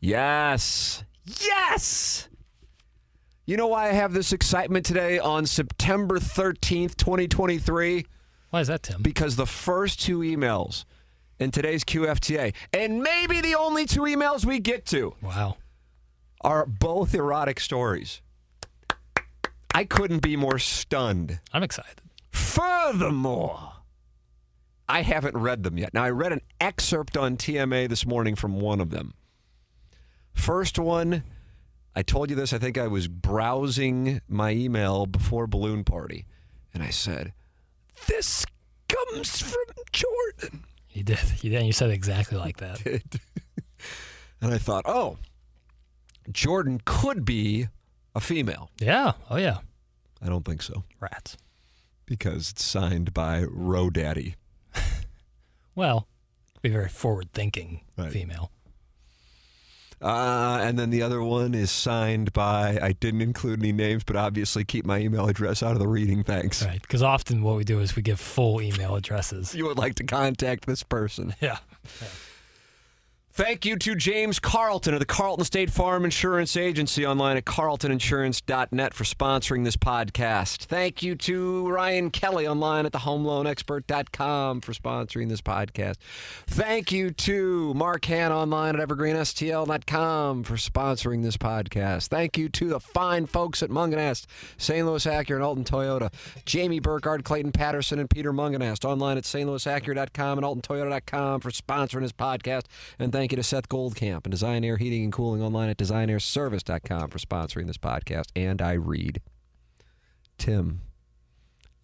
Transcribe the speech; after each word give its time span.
Yes. 0.00 1.04
Yes. 1.26 2.28
You 3.46 3.56
know 3.56 3.66
why 3.66 3.88
I 3.88 3.92
have 3.92 4.12
this 4.12 4.32
excitement 4.32 4.86
today 4.86 5.18
on 5.18 5.44
September 5.46 6.18
13th, 6.18 6.96
2023? 6.96 8.06
Why 8.50 8.60
is 8.60 8.68
that, 8.68 8.82
Tim? 8.84 9.02
Because 9.02 9.36
the 9.36 9.46
first 9.46 10.00
two 10.00 10.20
emails 10.20 10.84
in 11.38 11.50
today's 11.50 11.84
QFTA, 11.84 12.54
and 12.72 13.02
maybe 13.02 13.40
the 13.40 13.54
only 13.54 13.86
two 13.86 14.02
emails 14.02 14.44
we 14.44 14.58
get 14.60 14.86
to, 14.86 15.14
Wow. 15.22 15.56
are 16.42 16.66
both 16.66 17.14
erotic 17.14 17.60
stories. 17.60 18.20
I 19.74 19.84
couldn't 19.84 20.20
be 20.20 20.36
more 20.36 20.58
stunned. 20.58 21.40
I'm 21.52 21.62
excited. 21.62 22.00
Furthermore, 22.30 23.72
I 24.88 25.02
haven't 25.02 25.36
read 25.36 25.62
them 25.62 25.78
yet. 25.78 25.94
Now, 25.94 26.02
I 26.04 26.10
read 26.10 26.32
an 26.32 26.40
excerpt 26.60 27.16
on 27.16 27.36
TMA 27.36 27.86
this 27.88 28.04
morning 28.04 28.34
from 28.34 28.60
one 28.60 28.80
of 28.80 28.90
them. 28.90 29.14
First 30.40 30.78
one, 30.78 31.22
I 31.94 32.02
told 32.02 32.30
you 32.30 32.36
this, 32.36 32.52
I 32.52 32.58
think 32.58 32.78
I 32.78 32.86
was 32.86 33.08
browsing 33.08 34.20
my 34.26 34.50
email 34.52 35.06
before 35.06 35.46
Balloon 35.46 35.84
Party, 35.84 36.26
and 36.72 36.82
I 36.82 36.90
said, 36.90 37.32
This 38.08 38.44
comes 38.88 39.42
from 39.42 39.62
Jordan. 39.92 40.64
You 40.90 41.02
did. 41.04 41.18
You 41.42 41.50
did. 41.50 41.66
You 41.66 41.72
said 41.72 41.90
exactly 41.90 42.38
like 42.38 42.56
that. 42.58 42.80
And 44.42 44.54
I 44.54 44.56
thought, 44.58 44.84
oh, 44.86 45.18
Jordan 46.32 46.80
could 46.86 47.26
be 47.26 47.68
a 48.14 48.20
female. 48.20 48.70
Yeah. 48.80 49.12
Oh, 49.28 49.36
yeah. 49.36 49.58
I 50.22 50.30
don't 50.30 50.46
think 50.46 50.62
so 50.62 50.84
Rats. 50.98 51.36
because 52.06 52.50
it's 52.52 52.64
signed 52.64 53.12
by 53.12 53.42
Row 53.42 53.90
Daddy. 53.90 54.36
Well, 55.74 56.08
be 56.62 56.70
very 56.70 56.88
forward 56.88 57.32
thinking 57.34 57.82
Right. 57.98 58.10
female. 58.10 58.50
Uh, 60.00 60.60
and 60.62 60.78
then 60.78 60.90
the 60.90 61.02
other 61.02 61.22
one 61.22 61.54
is 61.54 61.70
signed 61.70 62.32
by, 62.32 62.78
I 62.80 62.92
didn't 62.92 63.20
include 63.20 63.60
any 63.60 63.72
names, 63.72 64.02
but 64.02 64.16
obviously 64.16 64.64
keep 64.64 64.86
my 64.86 64.98
email 64.98 65.28
address 65.28 65.62
out 65.62 65.72
of 65.72 65.78
the 65.78 65.88
reading. 65.88 66.24
Thanks. 66.24 66.64
Right. 66.64 66.80
Because 66.80 67.02
often 67.02 67.42
what 67.42 67.56
we 67.56 67.64
do 67.64 67.80
is 67.80 67.94
we 67.96 68.02
give 68.02 68.18
full 68.18 68.62
email 68.62 68.96
addresses. 68.96 69.54
You 69.54 69.66
would 69.66 69.78
like 69.78 69.96
to 69.96 70.04
contact 70.04 70.66
this 70.66 70.82
person. 70.82 71.34
Yeah. 71.40 71.58
Thank 73.40 73.64
you 73.64 73.76
to 73.76 73.94
James 73.94 74.38
Carlton 74.38 74.92
of 74.92 75.00
the 75.00 75.06
Carlton 75.06 75.46
State 75.46 75.70
Farm 75.70 76.04
Insurance 76.04 76.58
Agency 76.58 77.06
online 77.06 77.38
at 77.38 77.46
carltoninsurance.net 77.46 78.92
for 78.92 79.04
sponsoring 79.04 79.64
this 79.64 79.78
podcast. 79.78 80.66
Thank 80.66 81.02
you 81.02 81.14
to 81.14 81.66
Ryan 81.70 82.10
Kelley 82.10 82.46
online 82.46 82.84
at 82.84 82.92
thehomeloanexpert.com 82.92 84.60
for 84.60 84.72
sponsoring 84.72 85.30
this 85.30 85.40
podcast. 85.40 85.96
Thank 86.48 86.92
you 86.92 87.12
to 87.12 87.72
Mark 87.72 88.04
Han 88.04 88.30
online 88.30 88.78
at 88.78 88.86
evergreenstl.com 88.86 90.44
for 90.44 90.56
sponsoring 90.56 91.22
this 91.22 91.38
podcast. 91.38 92.08
Thank 92.08 92.36
you 92.36 92.50
to 92.50 92.68
the 92.68 92.78
fine 92.78 93.24
folks 93.24 93.62
at 93.62 93.70
Mungenast, 93.70 94.26
St. 94.58 94.86
Louis 94.86 95.06
Acura 95.06 95.36
and 95.36 95.42
Alton 95.42 95.64
Toyota, 95.64 96.12
Jamie 96.44 96.78
Burkhardt, 96.78 97.24
Clayton 97.24 97.52
Patterson, 97.52 98.00
and 98.00 98.10
Peter 98.10 98.34
Mungenast 98.34 98.84
online 98.84 99.16
at 99.16 99.24
stlouisacura.com 99.24 100.36
and 100.36 100.46
altontoyota.com 100.46 101.40
for 101.40 101.50
sponsoring 101.50 102.02
this 102.02 102.12
podcast. 102.12 102.64
And 102.98 103.10
thank 103.10 103.29
you 103.32 103.36
to 103.36 103.42
Seth 103.42 103.68
Goldcamp 103.68 104.24
and 104.24 104.30
Design 104.30 104.64
Aire 104.64 104.76
Heating 104.76 105.04
and 105.04 105.12
Cooling 105.12 105.42
online 105.42 105.68
at 105.68 105.76
designairservice.com 105.76 107.10
for 107.10 107.18
sponsoring 107.18 107.66
this 107.66 107.78
podcast. 107.78 108.26
And 108.34 108.62
I 108.62 108.72
read, 108.72 109.20
Tim, 110.38 110.82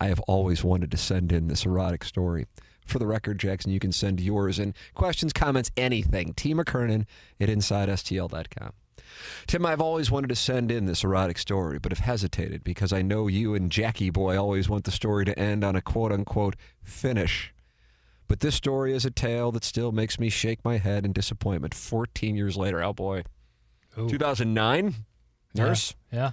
I 0.00 0.06
have 0.06 0.20
always 0.20 0.62
wanted 0.64 0.90
to 0.90 0.96
send 0.96 1.32
in 1.32 1.48
this 1.48 1.64
erotic 1.64 2.04
story. 2.04 2.46
For 2.86 2.98
the 2.98 3.06
record, 3.06 3.38
Jackson, 3.38 3.72
you 3.72 3.80
can 3.80 3.92
send 3.92 4.20
yours 4.20 4.58
and 4.58 4.74
questions, 4.94 5.32
comments, 5.32 5.70
anything. 5.76 6.34
T. 6.34 6.54
McKernan 6.54 7.04
at 7.40 7.48
InsideSTL.com. 7.48 8.72
Tim, 9.46 9.66
I've 9.66 9.80
always 9.80 10.10
wanted 10.10 10.28
to 10.28 10.36
send 10.36 10.70
in 10.70 10.86
this 10.86 11.04
erotic 11.04 11.38
story, 11.38 11.78
but 11.78 11.92
have 11.92 12.00
hesitated 12.00 12.62
because 12.64 12.92
I 12.92 13.02
know 13.02 13.26
you 13.26 13.54
and 13.54 13.70
Jackie 13.70 14.10
Boy 14.10 14.38
always 14.38 14.68
want 14.68 14.84
the 14.84 14.90
story 14.90 15.24
to 15.24 15.38
end 15.38 15.64
on 15.64 15.76
a 15.76 15.82
quote 15.82 16.12
unquote 16.12 16.56
finish. 16.82 17.52
But 18.28 18.41
this 18.41 18.54
story 18.54 18.92
is 18.92 19.04
a 19.04 19.10
tale 19.10 19.53
that 19.53 19.64
still 19.64 19.92
makes 19.92 20.19
me 20.19 20.28
shake 20.28 20.64
my 20.64 20.78
head 20.78 21.04
in 21.04 21.12
disappointment 21.12 21.75
14 21.75 22.34
years 22.34 22.56
later. 22.56 22.82
Oh 22.82 22.92
boy. 22.92 23.22
Ooh. 23.98 24.09
2009? 24.09 24.94
Nurse? 25.54 25.94
Yeah. 26.12 26.32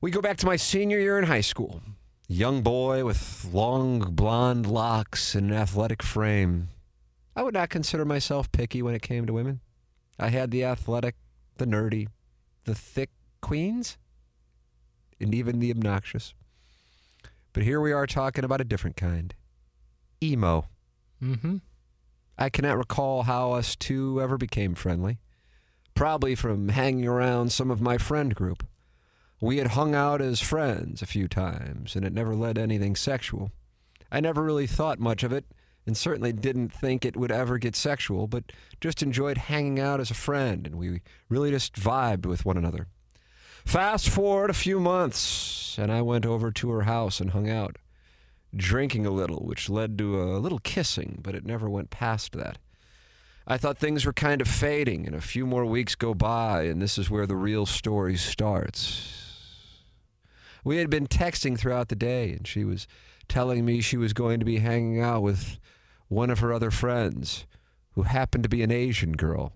We 0.00 0.10
go 0.10 0.22
back 0.22 0.38
to 0.38 0.46
my 0.46 0.56
senior 0.56 0.98
year 0.98 1.18
in 1.18 1.24
high 1.24 1.42
school. 1.42 1.82
Young 2.26 2.62
boy 2.62 3.04
with 3.04 3.46
long 3.52 3.98
blonde 4.00 4.66
locks 4.66 5.34
and 5.34 5.50
an 5.50 5.56
athletic 5.56 6.02
frame. 6.02 6.68
I 7.36 7.42
would 7.42 7.54
not 7.54 7.70
consider 7.70 8.04
myself 8.04 8.50
picky 8.50 8.82
when 8.82 8.94
it 8.94 9.02
came 9.02 9.26
to 9.26 9.32
women. 9.32 9.60
I 10.18 10.28
had 10.28 10.50
the 10.50 10.64
athletic, 10.64 11.16
the 11.58 11.66
nerdy, 11.66 12.08
the 12.64 12.74
thick 12.74 13.10
queens, 13.40 13.98
and 15.20 15.34
even 15.34 15.60
the 15.60 15.70
obnoxious. 15.70 16.34
But 17.52 17.62
here 17.62 17.80
we 17.80 17.92
are 17.92 18.06
talking 18.06 18.44
about 18.44 18.60
a 18.60 18.64
different 18.64 18.96
kind 18.96 19.34
emo. 20.22 20.68
Mm-hmm. 21.22 21.58
I 22.38 22.48
cannot 22.48 22.78
recall 22.78 23.24
how 23.24 23.52
us 23.52 23.76
two 23.76 24.20
ever 24.20 24.38
became 24.38 24.74
friendly. 24.74 25.18
Probably 25.94 26.34
from 26.34 26.70
hanging 26.70 27.06
around 27.06 27.52
some 27.52 27.70
of 27.70 27.80
my 27.80 27.98
friend 27.98 28.34
group. 28.34 28.66
We 29.40 29.58
had 29.58 29.68
hung 29.68 29.94
out 29.94 30.20
as 30.20 30.40
friends 30.40 31.02
a 31.02 31.06
few 31.06 31.28
times, 31.28 31.96
and 31.96 32.04
it 32.04 32.12
never 32.12 32.34
led 32.34 32.56
to 32.56 32.62
anything 32.62 32.96
sexual. 32.96 33.52
I 34.10 34.20
never 34.20 34.42
really 34.42 34.66
thought 34.66 34.98
much 34.98 35.22
of 35.22 35.32
it, 35.32 35.44
and 35.86 35.96
certainly 35.96 36.32
didn't 36.32 36.72
think 36.72 37.04
it 37.04 37.16
would 37.16 37.32
ever 37.32 37.58
get 37.58 37.74
sexual, 37.74 38.26
but 38.26 38.44
just 38.80 39.02
enjoyed 39.02 39.38
hanging 39.38 39.80
out 39.80 40.00
as 40.00 40.10
a 40.10 40.14
friend, 40.14 40.66
and 40.66 40.76
we 40.76 41.00
really 41.28 41.50
just 41.50 41.74
vibed 41.74 42.26
with 42.26 42.44
one 42.44 42.56
another. 42.56 42.86
Fast 43.64 44.08
forward 44.08 44.50
a 44.50 44.54
few 44.54 44.80
months, 44.80 45.76
and 45.78 45.90
I 45.92 46.02
went 46.02 46.26
over 46.26 46.50
to 46.52 46.70
her 46.70 46.82
house 46.82 47.20
and 47.20 47.30
hung 47.30 47.48
out, 47.48 47.76
drinking 48.54 49.06
a 49.06 49.10
little, 49.10 49.44
which 49.44 49.68
led 49.68 49.96
to 49.98 50.22
a 50.22 50.38
little 50.38 50.58
kissing, 50.58 51.20
but 51.22 51.34
it 51.34 51.44
never 51.44 51.68
went 51.68 51.90
past 51.90 52.32
that. 52.32 52.58
I 53.46 53.56
thought 53.56 53.78
things 53.78 54.04
were 54.04 54.12
kind 54.12 54.40
of 54.40 54.48
fading, 54.48 55.06
and 55.06 55.14
a 55.14 55.20
few 55.20 55.46
more 55.46 55.64
weeks 55.64 55.94
go 55.94 56.14
by, 56.14 56.62
and 56.64 56.80
this 56.80 56.98
is 56.98 57.10
where 57.10 57.26
the 57.26 57.36
real 57.36 57.66
story 57.66 58.16
starts. 58.16 59.82
We 60.64 60.76
had 60.76 60.90
been 60.90 61.06
texting 61.06 61.58
throughout 61.58 61.88
the 61.88 61.96
day, 61.96 62.32
and 62.32 62.46
she 62.46 62.64
was 62.64 62.86
telling 63.28 63.64
me 63.64 63.80
she 63.80 63.96
was 63.96 64.12
going 64.12 64.40
to 64.40 64.44
be 64.46 64.58
hanging 64.58 65.00
out 65.00 65.22
with 65.22 65.58
one 66.08 66.30
of 66.30 66.40
her 66.40 66.52
other 66.52 66.70
friends, 66.70 67.46
who 67.92 68.02
happened 68.02 68.42
to 68.42 68.48
be 68.48 68.62
an 68.62 68.70
Asian 68.70 69.12
girl. 69.12 69.52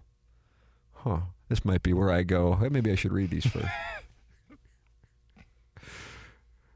Huh. 0.92 1.20
This 1.48 1.64
might 1.64 1.82
be 1.82 1.92
where 1.92 2.10
I 2.10 2.22
go. 2.22 2.56
Maybe 2.70 2.90
I 2.90 2.94
should 2.94 3.12
read 3.12 3.30
these 3.30 3.46
first. 3.46 3.66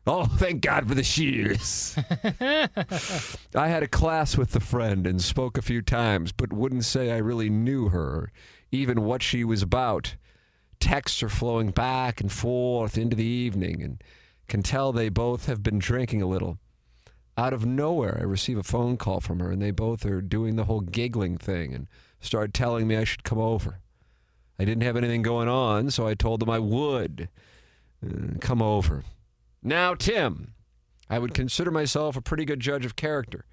oh, 0.08 0.24
thank 0.24 0.62
God 0.62 0.88
for 0.88 0.94
the 0.94 1.02
shears. 1.02 1.96
I 2.40 3.68
had 3.68 3.82
a 3.82 3.88
class 3.88 4.36
with 4.36 4.52
the 4.52 4.60
friend 4.60 5.06
and 5.06 5.20
spoke 5.22 5.58
a 5.58 5.62
few 5.62 5.82
times, 5.82 6.32
but 6.32 6.52
wouldn't 6.52 6.84
say 6.84 7.12
I 7.12 7.18
really 7.18 7.50
knew 7.50 7.90
her, 7.90 8.32
even 8.72 9.04
what 9.04 9.22
she 9.22 9.44
was 9.44 9.62
about. 9.62 10.16
Texts 10.80 11.22
are 11.22 11.28
flowing 11.28 11.70
back 11.70 12.20
and 12.20 12.32
forth 12.32 12.96
into 12.96 13.16
the 13.16 13.24
evening, 13.24 13.82
and 13.82 14.02
can 14.48 14.62
tell 14.62 14.92
they 14.92 15.10
both 15.10 15.46
have 15.46 15.62
been 15.62 15.78
drinking 15.78 16.22
a 16.22 16.26
little. 16.26 16.58
Out 17.36 17.52
of 17.52 17.66
nowhere, 17.66 18.16
I 18.18 18.24
receive 18.24 18.58
a 18.58 18.62
phone 18.62 18.96
call 18.96 19.20
from 19.20 19.40
her, 19.40 19.50
and 19.50 19.60
they 19.60 19.70
both 19.70 20.06
are 20.06 20.22
doing 20.22 20.56
the 20.56 20.64
whole 20.64 20.80
giggling 20.80 21.36
thing 21.36 21.74
and 21.74 21.86
start 22.20 22.54
telling 22.54 22.88
me 22.88 22.96
I 22.96 23.04
should 23.04 23.24
come 23.24 23.38
over. 23.38 23.80
I 24.58 24.64
didn't 24.64 24.82
have 24.82 24.96
anything 24.96 25.22
going 25.22 25.48
on, 25.48 25.90
so 25.90 26.06
I 26.06 26.14
told 26.14 26.40
them 26.40 26.50
I 26.50 26.58
would 26.58 27.28
uh, 28.04 28.38
come 28.40 28.62
over. 28.62 29.04
Now, 29.68 29.92
Tim, 29.92 30.54
I 31.10 31.18
would 31.18 31.34
consider 31.34 31.70
myself 31.70 32.16
a 32.16 32.22
pretty 32.22 32.46
good 32.46 32.58
judge 32.58 32.86
of 32.86 32.96
character, 32.96 33.44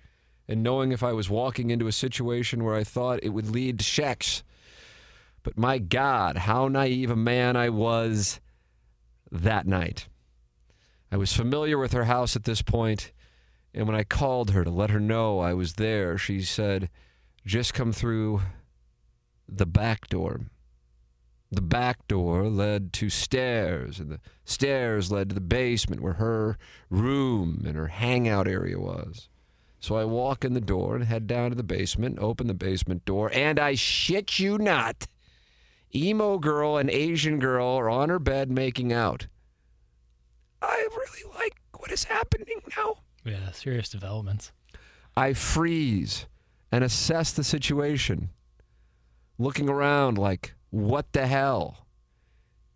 and 0.47 0.63
knowing 0.63 0.93
if 0.93 1.03
I 1.03 1.11
was 1.11 1.29
walking 1.29 1.71
into 1.71 1.87
a 1.87 1.91
situation 1.91 2.63
where 2.63 2.73
I 2.73 2.85
thought 2.85 3.19
it 3.21 3.33
would 3.33 3.49
lead 3.49 3.79
to 3.79 3.85
sex. 3.85 4.41
But 5.43 5.57
my 5.57 5.77
God, 5.77 6.37
how 6.37 6.69
naive 6.69 7.11
a 7.11 7.17
man 7.17 7.57
I 7.57 7.67
was 7.67 8.39
that 9.29 9.67
night. 9.67 10.07
I 11.11 11.17
was 11.17 11.33
familiar 11.33 11.77
with 11.77 11.91
her 11.91 12.05
house 12.05 12.37
at 12.37 12.45
this 12.45 12.61
point, 12.61 13.11
and 13.73 13.85
when 13.85 13.97
I 13.97 14.05
called 14.05 14.51
her 14.51 14.63
to 14.63 14.71
let 14.71 14.91
her 14.91 15.01
know 15.01 15.39
I 15.39 15.53
was 15.53 15.73
there, 15.73 16.17
she 16.17 16.41
said, 16.43 16.89
just 17.45 17.73
come 17.73 17.91
through 17.91 18.41
the 19.49 19.65
back 19.65 20.07
door. 20.07 20.39
The 21.55 21.61
back 21.61 22.05
door 22.09 22.49
led 22.49 22.91
to 22.93 23.09
stairs, 23.09 23.97
and 23.97 24.11
the 24.11 24.19
stairs 24.43 25.09
led 25.09 25.29
to 25.29 25.35
the 25.35 25.39
basement 25.39 26.01
where 26.01 26.15
her 26.15 26.57
room 26.89 27.63
and 27.65 27.77
her 27.77 27.87
hangout 27.87 28.45
area 28.45 28.77
was. 28.77 29.29
So 29.79 29.95
I 29.95 30.03
walk 30.03 30.43
in 30.43 30.53
the 30.53 30.59
door 30.59 30.97
and 30.97 31.05
head 31.05 31.27
down 31.27 31.51
to 31.51 31.55
the 31.55 31.63
basement, 31.63 32.19
open 32.19 32.47
the 32.47 32.53
basement 32.53 33.05
door, 33.05 33.31
and 33.33 33.57
I 33.57 33.75
shit 33.75 34.37
you 34.37 34.57
not, 34.57 35.07
emo 35.93 36.39
girl 36.39 36.75
and 36.75 36.89
Asian 36.89 37.39
girl 37.39 37.67
are 37.67 37.89
on 37.89 38.09
her 38.09 38.19
bed 38.19 38.51
making 38.51 38.91
out. 38.91 39.27
I 40.61 40.89
really 40.91 41.37
like 41.39 41.55
what 41.77 41.89
is 41.89 42.03
happening 42.03 42.63
now. 42.75 42.95
Yeah, 43.23 43.51
serious 43.51 43.87
developments. 43.87 44.51
I 45.15 45.31
freeze 45.31 46.25
and 46.69 46.83
assess 46.83 47.31
the 47.31 47.45
situation, 47.45 48.31
looking 49.37 49.69
around 49.69 50.17
like, 50.17 50.54
what 50.75 51.13
the 51.13 51.25
hell? 51.25 51.87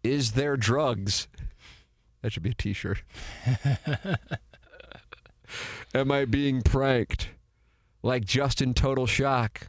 Is 0.06 0.32
there 0.32 0.56
drugs? 0.56 1.28
That 2.22 2.32
should 2.32 2.44
be 2.44 2.52
a 2.52 2.54
t 2.54 2.72
shirt. 2.72 3.04
Am 5.94 6.10
I 6.10 6.24
being 6.24 6.62
pranked? 6.62 7.32
Like 8.02 8.24
just 8.24 8.62
in 8.62 8.74
total 8.74 9.06
shock. 9.06 9.68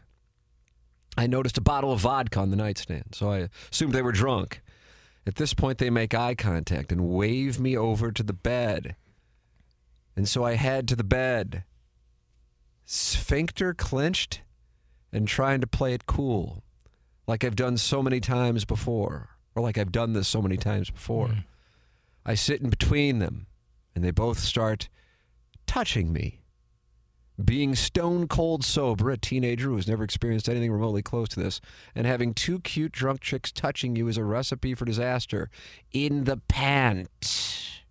I 1.17 1.27
noticed 1.27 1.59
a 1.59 1.61
bottle 1.61 1.93
of 1.93 2.01
vodka 2.01 2.39
on 2.39 2.51
the 2.51 2.57
nightstand, 2.57 3.17
so 3.17 3.33
I 3.33 3.49
assumed 3.73 3.93
they 3.93 4.03
were 4.03 4.13
drunk. 4.13 4.63
At 5.27 5.35
this 5.35 5.53
point, 5.53 5.79
they 5.79 5.91
make 5.91 6.15
eye 6.15 6.37
contact 6.37 6.93
and 6.93 7.09
wave 7.09 7.59
me 7.59 7.77
over 7.77 8.13
to 8.13 8.23
the 8.23 8.33
bed. 8.33 8.95
And 10.15 10.29
so 10.29 10.45
I 10.45 10.55
head 10.55 10.87
to 10.89 10.97
the 10.97 11.03
bed, 11.03 11.65
sphincter 12.85 13.75
clenched 13.75 14.43
and 15.13 15.27
trying 15.27 15.61
to 15.61 15.67
play 15.67 15.95
it 15.95 16.07
cool, 16.07 16.63
like 17.31 17.45
I've 17.45 17.55
done 17.55 17.77
so 17.77 18.03
many 18.03 18.19
times 18.19 18.65
before, 18.65 19.31
or 19.55 19.63
like 19.63 19.79
I've 19.79 19.93
done 19.93 20.15
this 20.15 20.27
so 20.27 20.43
many 20.43 20.57
times 20.57 20.91
before. 20.91 21.29
Mm. 21.29 21.45
I 22.27 22.35
sit 22.35 22.61
in 22.61 22.71
between 22.71 23.21
them, 23.21 23.47
and 23.95 24.03
they 24.03 24.11
both 24.11 24.41
start 24.41 24.89
touching 25.65 26.13
me. 26.13 26.41
Being 27.43 27.77
stone 27.77 28.27
cold 28.27 28.65
sober, 28.65 29.11
a 29.11 29.17
teenager 29.17 29.69
who 29.69 29.77
has 29.77 29.87
never 29.87 30.03
experienced 30.03 30.49
anything 30.49 30.73
remotely 30.73 31.03
close 31.03 31.29
to 31.29 31.41
this, 31.41 31.61
and 31.95 32.05
having 32.05 32.35
two 32.35 32.59
cute 32.59 32.91
drunk 32.91 33.21
chicks 33.21 33.53
touching 33.53 33.95
you 33.95 34.09
is 34.09 34.19
a 34.19 34.25
recipe 34.25 34.75
for 34.75 34.85
disaster 34.85 35.51
in 35.93 36.25
the 36.25 36.39
pant. 36.49 37.85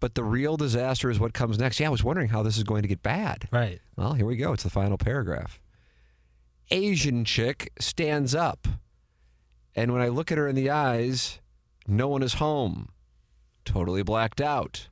But 0.00 0.14
the 0.14 0.24
real 0.24 0.56
disaster 0.56 1.10
is 1.10 1.20
what 1.20 1.34
comes 1.34 1.58
next. 1.58 1.78
Yeah, 1.80 1.88
I 1.88 1.90
was 1.90 2.02
wondering 2.02 2.30
how 2.30 2.42
this 2.42 2.56
is 2.56 2.64
going 2.64 2.80
to 2.80 2.88
get 2.88 3.02
bad. 3.02 3.46
Right. 3.52 3.78
Well, 3.94 4.14
here 4.14 4.24
we 4.24 4.36
go. 4.36 4.54
It's 4.54 4.62
the 4.62 4.70
final 4.70 4.96
paragraph. 4.96 5.60
Asian 6.70 7.24
chick 7.24 7.72
stands 7.78 8.34
up. 8.34 8.66
And 9.74 9.92
when 9.92 10.02
I 10.02 10.08
look 10.08 10.32
at 10.32 10.38
her 10.38 10.48
in 10.48 10.56
the 10.56 10.70
eyes, 10.70 11.40
no 11.86 12.08
one 12.08 12.22
is 12.22 12.34
home. 12.34 12.88
Totally 13.64 14.02
blacked 14.02 14.40
out. 14.40 14.88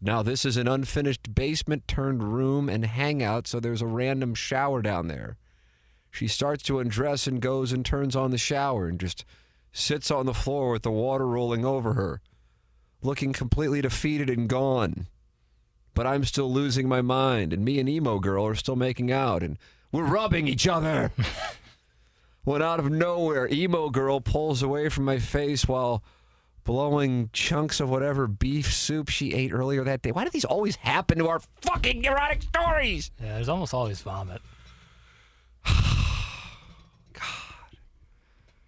Now, 0.00 0.22
this 0.22 0.44
is 0.44 0.56
an 0.56 0.68
unfinished 0.68 1.34
basement 1.34 1.88
turned 1.88 2.22
room 2.22 2.68
and 2.68 2.84
hangout, 2.84 3.46
so 3.46 3.58
there's 3.58 3.82
a 3.82 3.86
random 3.86 4.34
shower 4.34 4.82
down 4.82 5.08
there. 5.08 5.36
She 6.10 6.28
starts 6.28 6.62
to 6.64 6.78
undress 6.78 7.26
and 7.26 7.40
goes 7.40 7.72
and 7.72 7.84
turns 7.84 8.14
on 8.14 8.30
the 8.30 8.38
shower 8.38 8.88
and 8.88 9.00
just 9.00 9.24
sits 9.72 10.10
on 10.10 10.26
the 10.26 10.34
floor 10.34 10.70
with 10.70 10.82
the 10.82 10.90
water 10.90 11.26
rolling 11.26 11.64
over 11.64 11.94
her, 11.94 12.20
looking 13.02 13.32
completely 13.32 13.82
defeated 13.82 14.30
and 14.30 14.48
gone 14.48 15.08
but 15.96 16.06
I'm 16.06 16.24
still 16.24 16.52
losing 16.52 16.88
my 16.88 17.00
mind, 17.00 17.54
and 17.54 17.64
me 17.64 17.80
and 17.80 17.88
emo 17.88 18.18
girl 18.18 18.46
are 18.46 18.54
still 18.54 18.76
making 18.76 19.10
out, 19.10 19.42
and 19.42 19.58
we're 19.92 20.04
rubbing 20.04 20.48
each 20.48 20.66
other. 20.66 21.12
when 22.44 22.62
out 22.62 22.80
of 22.80 22.90
nowhere, 22.90 23.48
emo 23.50 23.90
girl 23.90 24.20
pulls 24.20 24.62
away 24.62 24.88
from 24.88 25.04
my 25.04 25.18
face 25.18 25.66
while 25.66 26.02
blowing 26.64 27.30
chunks 27.32 27.80
of 27.80 27.88
whatever 27.88 28.26
beef 28.26 28.72
soup 28.72 29.08
she 29.08 29.32
ate 29.32 29.52
earlier 29.52 29.84
that 29.84 30.02
day. 30.02 30.12
Why 30.12 30.24
do 30.24 30.30
these 30.30 30.44
always 30.44 30.76
happen 30.76 31.18
to 31.18 31.28
our 31.28 31.40
fucking 31.62 32.04
erotic 32.04 32.42
stories? 32.42 33.10
Yeah, 33.22 33.34
there's 33.34 33.48
almost 33.48 33.72
always 33.72 34.00
vomit. 34.02 34.42
God. 35.64 37.22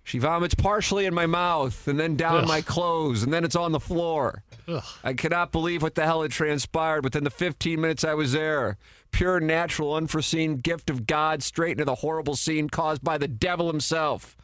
She 0.04 0.18
vomits 0.18 0.54
partially 0.54 1.06
in 1.06 1.12
my 1.12 1.26
mouth 1.26 1.86
and 1.88 1.98
then 2.00 2.16
down 2.16 2.42
Ugh. 2.42 2.48
my 2.48 2.62
clothes, 2.62 3.22
and 3.24 3.32
then 3.32 3.44
it's 3.44 3.56
on 3.56 3.72
the 3.72 3.80
floor. 3.80 4.44
Ugh. 4.68 4.84
I 5.02 5.12
cannot 5.12 5.50
believe 5.52 5.82
what 5.82 5.96
the 5.96 6.04
hell 6.04 6.22
had 6.22 6.30
transpired 6.30 7.02
within 7.04 7.24
the 7.24 7.30
15 7.30 7.80
minutes 7.80 8.04
I 8.04 8.14
was 8.14 8.32
there. 8.32 8.78
Pure, 9.10 9.40
natural, 9.40 9.94
unforeseen 9.94 10.56
gift 10.56 10.90
of 10.90 11.06
God 11.06 11.42
straight 11.42 11.72
into 11.72 11.84
the 11.84 11.96
horrible 11.96 12.36
scene 12.36 12.68
caused 12.68 13.02
by 13.02 13.18
the 13.18 13.28
devil 13.28 13.68
himself. 13.68 14.36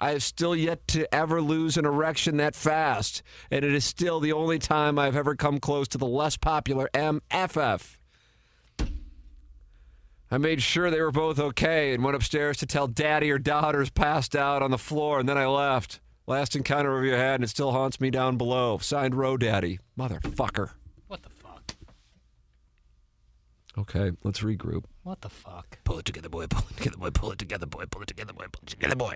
I 0.00 0.10
have 0.12 0.22
still 0.22 0.56
yet 0.56 0.88
to 0.88 1.12
ever 1.14 1.42
lose 1.42 1.76
an 1.76 1.84
erection 1.84 2.38
that 2.38 2.54
fast, 2.54 3.22
and 3.50 3.64
it 3.64 3.74
is 3.74 3.84
still 3.84 4.18
the 4.18 4.32
only 4.32 4.58
time 4.58 4.98
I've 4.98 5.16
ever 5.16 5.34
come 5.34 5.60
close 5.60 5.88
to 5.88 5.98
the 5.98 6.06
less 6.06 6.38
popular 6.38 6.88
MFF. 6.94 7.98
I 10.32 10.38
made 10.38 10.62
sure 10.62 10.90
they 10.90 11.00
were 11.00 11.10
both 11.10 11.40
okay 11.40 11.92
and 11.92 12.04
went 12.04 12.14
upstairs 12.14 12.56
to 12.58 12.66
tell 12.66 12.86
daddy 12.86 13.30
or 13.30 13.38
daughters 13.38 13.90
passed 13.90 14.36
out 14.36 14.62
on 14.62 14.70
the 14.70 14.78
floor, 14.78 15.18
and 15.18 15.28
then 15.28 15.36
I 15.36 15.46
left. 15.46 16.00
Last 16.26 16.54
encounter 16.54 16.96
of 16.96 17.04
you 17.04 17.14
had, 17.14 17.36
and 17.36 17.44
it 17.44 17.48
still 17.48 17.72
haunts 17.72 18.00
me 18.00 18.10
down 18.10 18.36
below. 18.36 18.78
Signed, 18.78 19.16
Row 19.16 19.36
Daddy. 19.36 19.80
Motherfucker. 19.98 20.70
What 21.08 21.22
the 21.24 21.30
fuck? 21.30 21.74
Okay, 23.80 24.10
let's 24.24 24.40
regroup. 24.40 24.84
What 25.04 25.22
the 25.22 25.30
fuck? 25.30 25.78
Pull 25.84 25.98
it 26.00 26.04
together, 26.04 26.28
boy. 26.28 26.46
Pull 26.46 26.66
it 26.70 26.76
together, 26.76 26.98
boy. 26.98 27.10
Pull 27.10 27.32
it 27.32 27.38
together, 27.38 27.66
boy. 27.66 27.84
Pull 27.90 28.02
it 28.02 28.08
together, 28.08 28.32
boy. 28.32 28.46
Pull 28.52 28.62
it 28.62 28.68
together, 28.68 28.96
boy. 28.96 29.14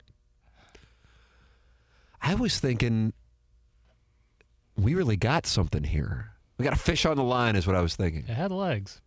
I 2.22 2.34
was 2.34 2.58
thinking 2.58 3.12
we 4.76 4.94
really 4.94 5.18
got 5.18 5.46
something 5.46 5.84
here. 5.84 6.30
We 6.56 6.64
got 6.64 6.72
a 6.72 6.78
fish 6.78 7.04
on 7.04 7.16
the 7.16 7.22
line, 7.22 7.56
is 7.56 7.66
what 7.66 7.76
I 7.76 7.82
was 7.82 7.94
thinking. 7.94 8.22
It 8.22 8.34
had 8.34 8.50
legs. 8.50 9.02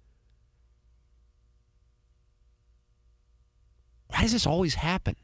Why 4.09 4.21
does 4.21 4.33
this 4.33 4.45
always 4.45 4.75
happen? 4.75 5.15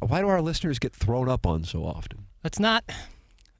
Why 0.00 0.20
do 0.20 0.28
our 0.28 0.40
listeners 0.40 0.78
get 0.78 0.94
thrown 0.94 1.28
up 1.28 1.46
on 1.46 1.64
so 1.64 1.84
often? 1.84 2.26
That's 2.42 2.58
not. 2.58 2.84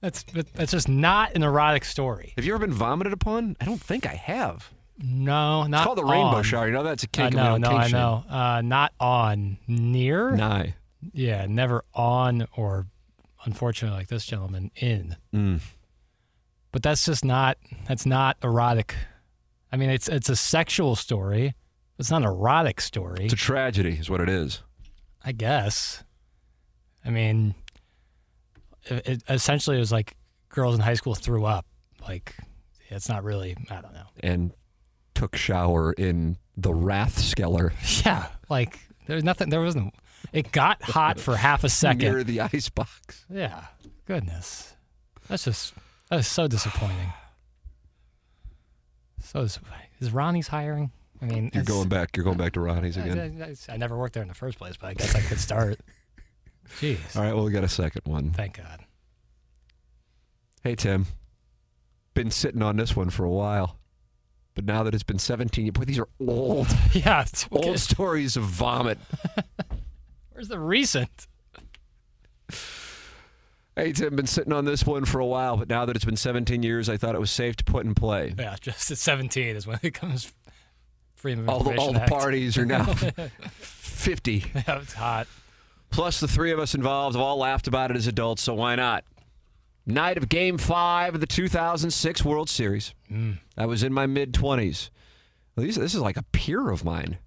That's 0.00 0.24
that's 0.54 0.72
just 0.72 0.88
not 0.88 1.34
an 1.36 1.42
erotic 1.42 1.84
story. 1.84 2.32
Have 2.36 2.44
you 2.44 2.54
ever 2.54 2.66
been 2.66 2.74
vomited 2.74 3.12
upon? 3.12 3.56
I 3.60 3.64
don't 3.64 3.80
think 3.80 4.06
I 4.06 4.14
have. 4.14 4.72
No, 4.98 5.64
not 5.66 5.78
It's 5.80 5.84
called 5.86 5.98
the 5.98 6.04
rainbow 6.04 6.36
on. 6.38 6.42
shower. 6.44 6.66
You 6.66 6.72
know 6.72 6.82
that's 6.82 7.02
a 7.04 7.06
Uh, 7.06 7.10
kink. 7.12 7.34
no, 7.34 7.56
no, 7.56 7.68
I 7.70 7.88
know. 7.88 8.24
Uh, 8.28 8.60
not 8.62 8.92
on. 9.00 9.58
Near. 9.66 10.30
Nigh. 10.32 10.74
Yeah, 11.12 11.46
never 11.48 11.84
on 11.94 12.46
or, 12.56 12.86
unfortunately, 13.44 13.98
like 13.98 14.08
this 14.08 14.24
gentleman, 14.26 14.70
in. 14.76 15.16
Mm. 15.34 15.60
But 16.70 16.82
that's 16.82 17.04
just 17.04 17.24
not. 17.24 17.58
That's 17.88 18.06
not 18.06 18.36
erotic. 18.42 18.94
I 19.72 19.76
mean, 19.76 19.90
it's 19.90 20.08
it's 20.08 20.28
a 20.28 20.36
sexual 20.36 20.94
story. 20.96 21.54
It's 21.98 22.10
not 22.10 22.22
an 22.22 22.28
erotic 22.28 22.80
story. 22.80 23.24
It's 23.24 23.32
a 23.34 23.36
tragedy, 23.36 23.92
is 23.98 24.08
what 24.10 24.20
it 24.20 24.28
is. 24.28 24.62
I 25.24 25.32
guess. 25.32 26.02
I 27.04 27.10
mean, 27.10 27.54
it, 28.84 29.06
it 29.08 29.22
essentially 29.28 29.76
it 29.76 29.80
was 29.80 29.92
like 29.92 30.16
girls 30.48 30.74
in 30.74 30.80
high 30.80 30.94
school 30.94 31.14
threw 31.14 31.44
up. 31.44 31.66
Like, 32.06 32.36
it's 32.88 33.08
not 33.08 33.22
really. 33.24 33.56
I 33.70 33.80
don't 33.80 33.92
know. 33.94 34.06
And 34.20 34.52
took 35.22 35.36
shower 35.36 35.92
in 35.92 36.36
the 36.56 36.70
Rathskeller 36.70 37.72
Yeah, 38.04 38.26
like 38.48 38.78
there's 39.06 39.22
nothing. 39.22 39.50
There 39.50 39.60
wasn't. 39.60 39.94
It 40.32 40.50
got 40.50 40.82
hot 40.82 41.20
for 41.20 41.36
half 41.36 41.62
a 41.64 41.68
second. 41.84 42.00
near 42.00 42.24
the 42.24 42.40
ice 42.40 42.68
box. 42.68 43.24
Yeah, 43.30 43.66
goodness, 44.06 44.74
that's 45.28 45.44
just 45.44 45.74
that's 46.10 46.26
so 46.26 46.48
disappointing. 46.48 47.12
So 49.22 49.42
disappointing. 49.42 49.86
Is 50.00 50.12
Ronnie's 50.12 50.48
hiring? 50.48 50.90
I 51.20 51.26
mean, 51.26 51.50
You're 51.54 51.62
going 51.62 51.88
back. 51.88 52.16
You're 52.16 52.24
going 52.24 52.36
back 52.36 52.54
to 52.54 52.60
Ronnie's 52.60 52.98
I, 52.98 53.02
again. 53.06 53.56
I- 53.68 53.72
I 53.72 53.76
never 53.76 53.96
worked 53.96 54.14
there 54.14 54.22
in 54.24 54.28
the 54.28 54.34
first 54.34 54.58
place, 54.58 54.76
but 54.76 54.88
I 54.88 54.94
guess 54.94 55.14
I 55.14 55.20
could 55.20 55.38
start. 55.38 55.78
Jeez, 56.80 57.14
All 57.16 57.22
right. 57.22 57.32
Well, 57.34 57.44
we 57.44 57.52
got 57.52 57.62
a 57.64 57.68
second 57.68 58.02
one. 58.06 58.32
thank 58.32 58.56
God. 58.56 58.80
Hey, 60.64 60.74
Tim. 60.74 61.06
Been 62.14 62.30
sitting 62.32 62.62
on 62.62 62.76
this 62.76 62.96
one 62.96 63.10
for 63.10 63.24
a 63.24 63.30
while, 63.30 63.78
but 64.54 64.64
now 64.64 64.82
that 64.82 64.94
it's 64.94 65.02
been 65.02 65.18
17, 65.18 65.64
years, 65.64 65.72
boy, 65.72 65.84
these 65.84 65.98
are 65.98 66.08
old, 66.26 66.68
Yeah, 66.92 67.22
it's, 67.22 67.46
old 67.50 67.78
stories 67.78 68.36
of 68.36 68.44
vomit. 68.44 68.98
where's 70.32 70.48
the 70.48 70.58
recent? 70.58 71.26
I've 73.74 73.96
been 73.96 74.26
sitting 74.26 74.52
on 74.52 74.66
this 74.66 74.84
one 74.84 75.06
for 75.06 75.18
a 75.18 75.26
while, 75.26 75.56
but 75.56 75.68
now 75.68 75.86
that 75.86 75.96
it's 75.96 76.04
been 76.04 76.16
17 76.16 76.62
years, 76.62 76.90
I 76.90 76.98
thought 76.98 77.14
it 77.14 77.20
was 77.20 77.30
safe 77.30 77.56
to 77.56 77.64
put 77.64 77.86
in 77.86 77.94
play. 77.94 78.34
Yeah, 78.38 78.56
just 78.60 78.90
at 78.90 78.98
17 78.98 79.56
is 79.56 79.66
when 79.66 79.78
it 79.82 79.94
comes 79.94 80.32
Freedom 81.22 81.48
of 81.48 81.50
All 81.50 81.60
the, 81.62 81.76
all 81.76 81.92
the 81.92 82.00
parties 82.00 82.58
are 82.58 82.66
now 82.66 82.82
50. 83.52 84.44
Yeah, 84.54 84.80
it's 84.80 84.92
hot. 84.92 85.28
Plus, 85.90 86.18
the 86.18 86.26
three 86.26 86.50
of 86.50 86.58
us 86.58 86.74
involved 86.74 87.14
have 87.14 87.22
all 87.22 87.36
laughed 87.36 87.68
about 87.68 87.92
it 87.92 87.96
as 87.96 88.08
adults, 88.08 88.42
so 88.42 88.54
why 88.54 88.74
not? 88.74 89.04
Night 89.86 90.16
of 90.16 90.28
Game 90.28 90.58
5 90.58 91.14
of 91.14 91.20
the 91.20 91.26
2006 91.26 92.24
World 92.24 92.48
Series. 92.48 92.94
Mm. 93.10 93.38
I 93.56 93.66
was 93.66 93.82
in 93.82 93.92
my 93.92 94.06
mid 94.06 94.32
20s. 94.32 94.90
Well, 95.56 95.64
these, 95.66 95.76
this 95.76 95.94
is 95.94 96.00
like 96.00 96.16
a 96.16 96.22
peer 96.22 96.70
of 96.70 96.84
mine. 96.84 97.18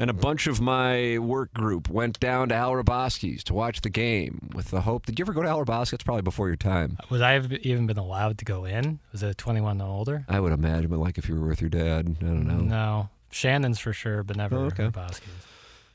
And 0.00 0.10
a 0.10 0.12
bunch 0.14 0.46
of 0.46 0.60
my 0.60 1.18
work 1.18 1.52
group 1.52 1.88
went 1.90 2.20
down 2.20 2.50
to 2.50 2.54
Al 2.54 2.70
Hrabosky's 2.72 3.42
to 3.44 3.54
watch 3.54 3.80
the 3.80 3.90
game 3.90 4.50
with 4.54 4.70
the 4.70 4.82
hope. 4.82 5.06
Did 5.06 5.18
you 5.18 5.24
ever 5.24 5.32
go 5.32 5.42
to 5.42 5.48
Al 5.48 5.64
Raboski? 5.64 5.90
That's 5.90 6.04
probably 6.04 6.22
before 6.22 6.46
your 6.46 6.56
time. 6.56 6.98
Was 7.10 7.20
I 7.20 7.36
even 7.62 7.88
been 7.88 7.98
allowed 7.98 8.38
to 8.38 8.44
go 8.44 8.64
in? 8.64 9.00
Was 9.10 9.24
it 9.24 9.36
21 9.38 9.72
and 9.72 9.82
older? 9.82 10.24
I 10.28 10.38
would 10.38 10.52
imagine, 10.52 10.88
but 10.88 11.00
like 11.00 11.18
if 11.18 11.28
you 11.28 11.34
were 11.40 11.48
with 11.48 11.60
your 11.60 11.70
dad, 11.70 12.16
I 12.20 12.24
don't 12.24 12.46
know. 12.46 12.58
No. 12.58 13.08
Shannon's 13.32 13.80
for 13.80 13.92
sure, 13.92 14.22
but 14.22 14.36
never 14.36 14.56
Oh, 14.56 14.64
okay. 14.66 14.86
Bosky's. 14.86 15.30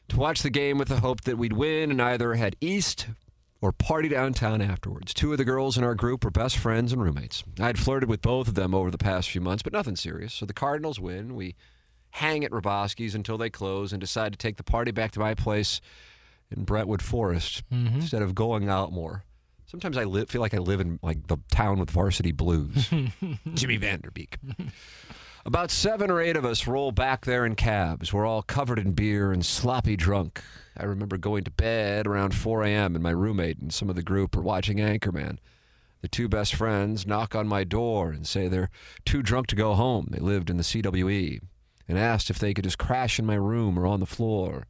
to 0.09 0.17
watch 0.17 0.41
the 0.43 0.49
game 0.49 0.77
with 0.77 0.89
the 0.89 0.99
hope 0.99 1.21
that 1.21 1.37
we'd 1.37 1.53
win 1.53 1.89
and 1.89 2.01
either 2.01 2.33
head 2.35 2.57
east 2.59 3.07
or 3.63 3.71
party 3.71 4.09
downtown 4.09 4.61
afterwards. 4.61 5.13
Two 5.13 5.31
of 5.31 5.37
the 5.37 5.45
girls 5.45 5.77
in 5.77 5.85
our 5.85 5.95
group 5.95 6.25
were 6.25 6.29
best 6.29 6.57
friends 6.57 6.91
and 6.91 7.01
roommates. 7.01 7.45
I 7.57 7.67
had 7.67 7.79
flirted 7.79 8.09
with 8.09 8.21
both 8.21 8.49
of 8.49 8.55
them 8.55 8.75
over 8.75 8.91
the 8.91 8.97
past 8.97 9.29
few 9.29 9.39
months, 9.39 9.63
but 9.63 9.71
nothing 9.71 9.95
serious. 9.95 10.33
So 10.33 10.45
the 10.45 10.53
Cardinals 10.53 10.99
win. 10.99 11.33
We 11.33 11.55
hang 12.09 12.43
at 12.43 12.51
Hrabosky's 12.51 13.15
until 13.15 13.37
they 13.37 13.49
close 13.49 13.93
and 13.93 14.01
decide 14.01 14.33
to 14.33 14.37
take 14.37 14.57
the 14.57 14.63
party 14.63 14.91
back 14.91 15.11
to 15.11 15.21
my 15.21 15.33
place 15.33 15.79
in 16.51 16.65
Brentwood 16.65 17.01
Forest 17.01 17.63
mm-hmm. 17.71 17.95
instead 17.95 18.21
of 18.21 18.35
going 18.35 18.67
out 18.67 18.91
more. 18.91 19.23
Sometimes 19.65 19.95
I 19.95 20.03
live, 20.03 20.29
feel 20.29 20.41
like 20.41 20.53
I 20.53 20.57
live 20.57 20.81
in 20.81 20.99
like 21.01 21.27
the 21.27 21.37
town 21.49 21.79
with 21.79 21.89
varsity 21.89 22.33
blues. 22.33 22.91
Jimmy 23.53 23.77
Van 23.77 24.01
Der 24.01 24.11
Beek. 24.11 24.39
About 25.45 25.71
seven 25.71 26.09
or 26.09 26.21
eight 26.21 26.37
of 26.37 26.45
us 26.45 26.67
roll 26.67 26.93
back 26.93 27.25
there 27.25 27.45
in 27.45 27.55
cabs. 27.55 28.13
We're 28.13 28.25
all 28.25 28.43
covered 28.43 28.79
in 28.79 28.93
beer 28.93 29.31
and 29.31 29.45
sloppy 29.45 29.97
drunk. 29.97 30.41
I 30.77 30.85
remember 30.85 31.17
going 31.17 31.43
to 31.43 31.51
bed 31.51 32.07
around 32.07 32.33
4 32.33 32.63
a.m. 32.63 32.95
and 32.95 33.03
my 33.03 33.09
roommate 33.11 33.59
and 33.59 33.73
some 33.73 33.89
of 33.89 33.97
the 33.97 34.03
group 34.03 34.37
are 34.37 34.41
watching 34.41 34.77
Anchorman. 34.77 35.39
The 36.01 36.07
two 36.07 36.29
best 36.29 36.55
friends 36.55 37.05
knock 37.05 37.35
on 37.35 37.47
my 37.47 37.65
door 37.65 38.11
and 38.11 38.25
say 38.25 38.47
they're 38.47 38.69
too 39.05 39.21
drunk 39.21 39.47
to 39.47 39.55
go 39.55 39.73
home. 39.73 40.07
They 40.11 40.19
lived 40.19 40.49
in 40.49 40.55
the 40.57 40.63
CWE 40.63 41.41
and 41.89 41.99
asked 41.99 42.29
if 42.29 42.39
they 42.39 42.53
could 42.53 42.63
just 42.63 42.77
crash 42.77 43.19
in 43.19 43.25
my 43.25 43.35
room 43.35 43.77
or 43.77 43.85
on 43.85 43.99
the 43.99 44.05
floor. 44.05 44.67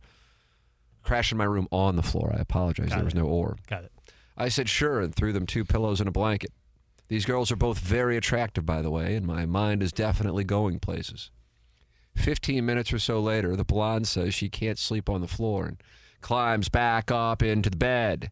Crash 1.03 1.31
in 1.31 1.37
my 1.37 1.43
room 1.43 1.67
on 1.71 1.97
the 1.97 2.03
floor. 2.03 2.33
I 2.35 2.39
apologize. 2.41 2.89
Got 2.89 2.95
there 2.95 3.05
was 3.05 3.15
no 3.15 3.25
or. 3.25 3.57
Got 3.67 3.83
it. 3.83 3.91
I 4.35 4.49
said 4.49 4.69
sure 4.69 4.99
and 5.01 5.13
threw 5.13 5.33
them 5.33 5.45
two 5.45 5.65
pillows 5.65 5.99
and 6.01 6.07
a 6.07 6.11
blanket. 6.11 6.51
These 7.07 7.25
girls 7.25 7.51
are 7.51 7.57
both 7.57 7.79
very 7.79 8.17
attractive, 8.17 8.65
by 8.65 8.81
the 8.81 8.89
way, 8.89 9.15
and 9.15 9.25
my 9.25 9.45
mind 9.45 9.83
is 9.83 9.91
definitely 9.91 10.43
going 10.43 10.79
places. 10.79 11.31
Fifteen 12.15 12.65
minutes 12.65 12.93
or 12.93 12.99
so 12.99 13.19
later, 13.19 13.55
the 13.55 13.63
blonde 13.63 14.07
says 14.07 14.33
she 14.33 14.49
can't 14.49 14.79
sleep 14.79 15.09
on 15.09 15.21
the 15.21 15.27
floor 15.27 15.65
and 15.65 15.77
climbs 16.21 16.69
back 16.69 17.11
up 17.11 17.43
into 17.43 17.69
the 17.69 17.77
bed. 17.77 18.31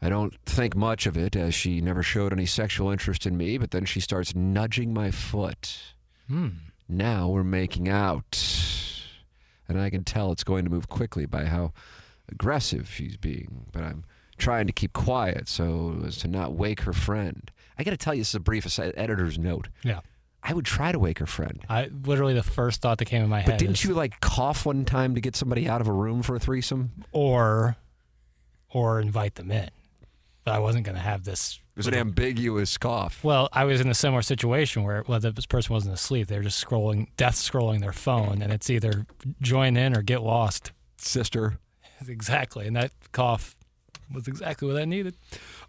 I 0.00 0.08
don't 0.08 0.34
think 0.44 0.74
much 0.74 1.06
of 1.06 1.16
it, 1.16 1.36
as 1.36 1.54
she 1.54 1.80
never 1.80 2.02
showed 2.02 2.32
any 2.32 2.46
sexual 2.46 2.90
interest 2.90 3.24
in 3.24 3.36
me, 3.36 3.56
but 3.56 3.70
then 3.70 3.84
she 3.84 4.00
starts 4.00 4.34
nudging 4.34 4.92
my 4.92 5.12
foot. 5.12 5.78
Hmm. 6.28 6.48
Now 6.88 7.28
we're 7.28 7.44
making 7.44 7.88
out. 7.88 8.38
And 9.68 9.80
I 9.80 9.90
can 9.90 10.02
tell 10.02 10.32
it's 10.32 10.44
going 10.44 10.64
to 10.64 10.70
move 10.70 10.88
quickly 10.88 11.24
by 11.24 11.44
how 11.44 11.72
aggressive 12.28 12.90
she's 12.92 13.16
being. 13.16 13.66
But 13.72 13.84
I'm 13.84 14.04
trying 14.38 14.66
to 14.66 14.72
keep 14.72 14.92
quiet 14.92 15.48
so 15.48 16.02
as 16.04 16.16
to 16.18 16.28
not 16.28 16.52
wake 16.52 16.80
her 16.80 16.92
friend. 16.92 17.50
I 17.82 17.84
got 17.84 17.90
to 17.90 17.96
tell 17.96 18.14
you, 18.14 18.20
this 18.20 18.28
is 18.28 18.36
a 18.36 18.40
brief 18.40 18.64
aside, 18.64 18.94
editor's 18.96 19.40
note. 19.40 19.66
Yeah. 19.82 20.02
I 20.40 20.54
would 20.54 20.64
try 20.64 20.92
to 20.92 21.00
wake 21.00 21.18
her 21.18 21.26
friend. 21.26 21.58
I 21.68 21.90
literally 22.04 22.32
the 22.32 22.44
first 22.44 22.80
thought 22.80 22.98
that 22.98 23.06
came 23.06 23.24
in 23.24 23.28
my 23.28 23.40
head. 23.40 23.50
But 23.50 23.58
didn't 23.58 23.74
is, 23.74 23.84
you 23.84 23.94
like 23.94 24.20
cough 24.20 24.64
one 24.64 24.84
time 24.84 25.16
to 25.16 25.20
get 25.20 25.34
somebody 25.34 25.68
out 25.68 25.80
of 25.80 25.88
a 25.88 25.92
room 25.92 26.22
for 26.22 26.36
a 26.36 26.38
threesome? 26.38 26.92
or 27.10 27.74
or 28.70 29.00
invite 29.00 29.34
them 29.34 29.50
in? 29.50 29.68
But 30.44 30.54
I 30.54 30.60
wasn't 30.60 30.86
going 30.86 30.94
to 30.94 31.02
have 31.02 31.24
this. 31.24 31.58
It 31.74 31.78
was 31.78 31.88
an 31.88 31.94
ambiguous 31.94 32.78
cough. 32.78 33.24
Well, 33.24 33.48
I 33.52 33.64
was 33.64 33.80
in 33.80 33.88
a 33.88 33.94
similar 33.94 34.22
situation 34.22 34.84
where 34.84 35.02
well, 35.08 35.18
this 35.18 35.46
person 35.46 35.74
wasn't 35.74 35.94
asleep; 35.94 36.28
they 36.28 36.36
were 36.36 36.44
just 36.44 36.64
scrolling, 36.64 37.08
death 37.16 37.34
scrolling 37.34 37.80
their 37.80 37.92
phone, 37.92 38.42
and 38.42 38.52
it's 38.52 38.70
either 38.70 39.06
join 39.40 39.76
in 39.76 39.96
or 39.96 40.02
get 40.02 40.22
lost. 40.22 40.70
Sister. 40.98 41.58
Exactly, 42.08 42.66
and 42.66 42.74
that 42.74 42.90
cough 43.12 43.54
was 44.12 44.26
exactly 44.26 44.66
what 44.66 44.76
I 44.76 44.84
needed. 44.84 45.14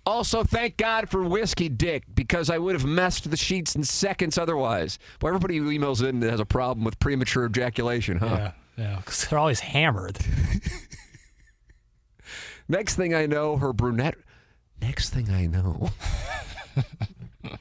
Also, 0.05 0.43
thank 0.43 0.75
God 0.75 1.09
for 1.09 1.23
Whiskey 1.23 1.69
Dick 1.69 2.03
because 2.13 2.49
I 2.49 2.57
would 2.57 2.75
have 2.75 2.85
messed 2.85 3.29
the 3.29 3.37
sheets 3.37 3.75
in 3.75 3.83
seconds 3.83 4.37
otherwise. 4.37 4.99
Well, 5.21 5.29
everybody 5.29 5.57
who 5.57 5.69
emails 5.69 6.07
in 6.07 6.21
has 6.23 6.41
a 6.41 6.45
problem 6.45 6.83
with 6.83 6.99
premature 6.99 7.45
ejaculation, 7.45 8.17
huh? 8.17 8.25
Yeah, 8.25 8.51
yeah, 8.77 8.95
because 8.97 9.25
they're 9.25 9.39
always 9.39 9.61
hammered. 9.61 10.17
Next 12.67 12.95
thing 12.95 13.13
I 13.13 13.27
know, 13.27 13.57
her 13.57 13.71
brunette. 13.71 14.15
Next 14.81 15.11
thing 15.11 15.29
I 15.29 15.47
know, 15.47 15.91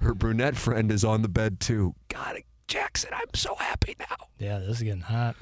her 0.00 0.14
brunette 0.14 0.56
friend 0.56 0.92
is 0.92 1.04
on 1.04 1.22
the 1.22 1.28
bed 1.28 1.58
too. 1.58 1.94
God, 2.08 2.40
Jackson, 2.68 3.10
I'm 3.12 3.34
so 3.34 3.56
happy 3.56 3.96
now. 3.98 4.28
Yeah, 4.38 4.60
this 4.60 4.76
is 4.76 4.82
getting 4.82 5.00
hot. 5.00 5.34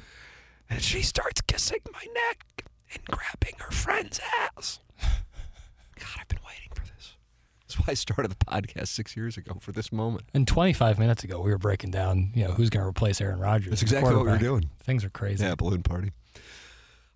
And 0.71 0.81
she 0.81 1.03
starts 1.03 1.43
kissing 1.43 1.81
my 1.93 2.07
neck 2.15 2.65
and 2.95 3.05
grabbing 3.05 3.57
her 3.59 3.71
friend's 3.71 4.21
ass. 4.57 4.81
God, 6.00 6.09
I've 6.19 6.28
been 6.28 6.40
waiting 6.47 6.71
for 6.75 6.83
this. 6.83 7.16
That's 7.62 7.78
why 7.78 7.92
I 7.92 7.95
started 7.95 8.30
the 8.33 8.45
podcast 8.45 8.88
six 8.88 9.16
years 9.16 9.37
ago 9.37 9.59
for 9.61 9.71
this 9.71 9.92
moment. 9.92 10.25
And 10.35 10.49
25 10.49 10.99
minutes 10.99 11.23
ago, 11.23 11.40
we 11.40 11.50
were 11.50 11.59
breaking 11.59 11.92
down, 11.92 12.33
you 12.35 12.45
know, 12.45 12.52
who's 12.52 12.71
going 12.71 12.83
to 12.83 12.88
replace 12.88 13.21
Aaron 13.21 13.38
Rodgers. 13.38 13.71
That's 13.71 13.83
exactly 13.83 14.14
what 14.14 14.25
we 14.25 14.33
were 14.33 14.38
doing. 14.38 14.71
Things 14.83 15.04
are 15.04 15.11
crazy. 15.11 15.45
Yeah, 15.45 15.54
balloon 15.54 15.83
party. 15.83 16.11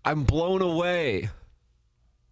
I'm 0.04 0.22
blown 0.24 0.62
away, 0.62 1.30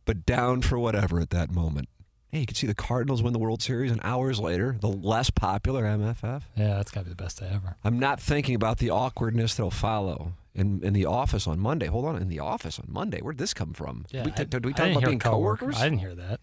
but 0.04 0.24
down 0.24 0.62
for 0.62 0.78
whatever 0.78 1.20
at 1.20 1.30
that 1.30 1.50
moment. 1.50 1.88
Hey, 2.30 2.40
you 2.40 2.46
can 2.46 2.54
see 2.54 2.66
the 2.66 2.74
Cardinals 2.74 3.22
win 3.22 3.32
the 3.32 3.38
World 3.38 3.60
Series, 3.60 3.90
and 3.90 4.00
hours 4.04 4.38
later, 4.38 4.76
the 4.80 4.88
less 4.88 5.28
popular 5.30 5.84
MFF. 5.84 6.42
Yeah, 6.56 6.76
that's 6.76 6.90
got 6.90 7.00
to 7.00 7.04
be 7.04 7.10
the 7.10 7.16
best 7.16 7.40
day 7.40 7.50
ever. 7.52 7.76
I'm 7.84 7.98
not 7.98 8.20
thinking 8.20 8.54
about 8.54 8.78
the 8.78 8.90
awkwardness 8.90 9.54
that'll 9.54 9.70
follow 9.70 10.32
in, 10.54 10.82
in 10.84 10.92
the 10.92 11.06
office 11.06 11.46
on 11.46 11.58
Monday. 11.58 11.86
Hold 11.86 12.04
on, 12.04 12.16
in 12.16 12.28
the 12.28 12.40
office 12.40 12.78
on 12.78 12.86
Monday. 12.88 13.20
Where 13.20 13.32
did 13.32 13.38
this 13.38 13.54
come 13.54 13.72
from? 13.72 14.04
Yeah, 14.10 14.22
did 14.24 14.26
we, 14.26 14.32
t- 14.36 14.44
did 14.44 14.64
we 14.66 14.72
talk 14.72 14.90
about 14.90 15.04
being 15.04 15.18
coworker- 15.18 15.58
coworkers? 15.66 15.80
I 15.80 15.84
didn't 15.84 15.98
hear 16.00 16.14
that. 16.14 16.40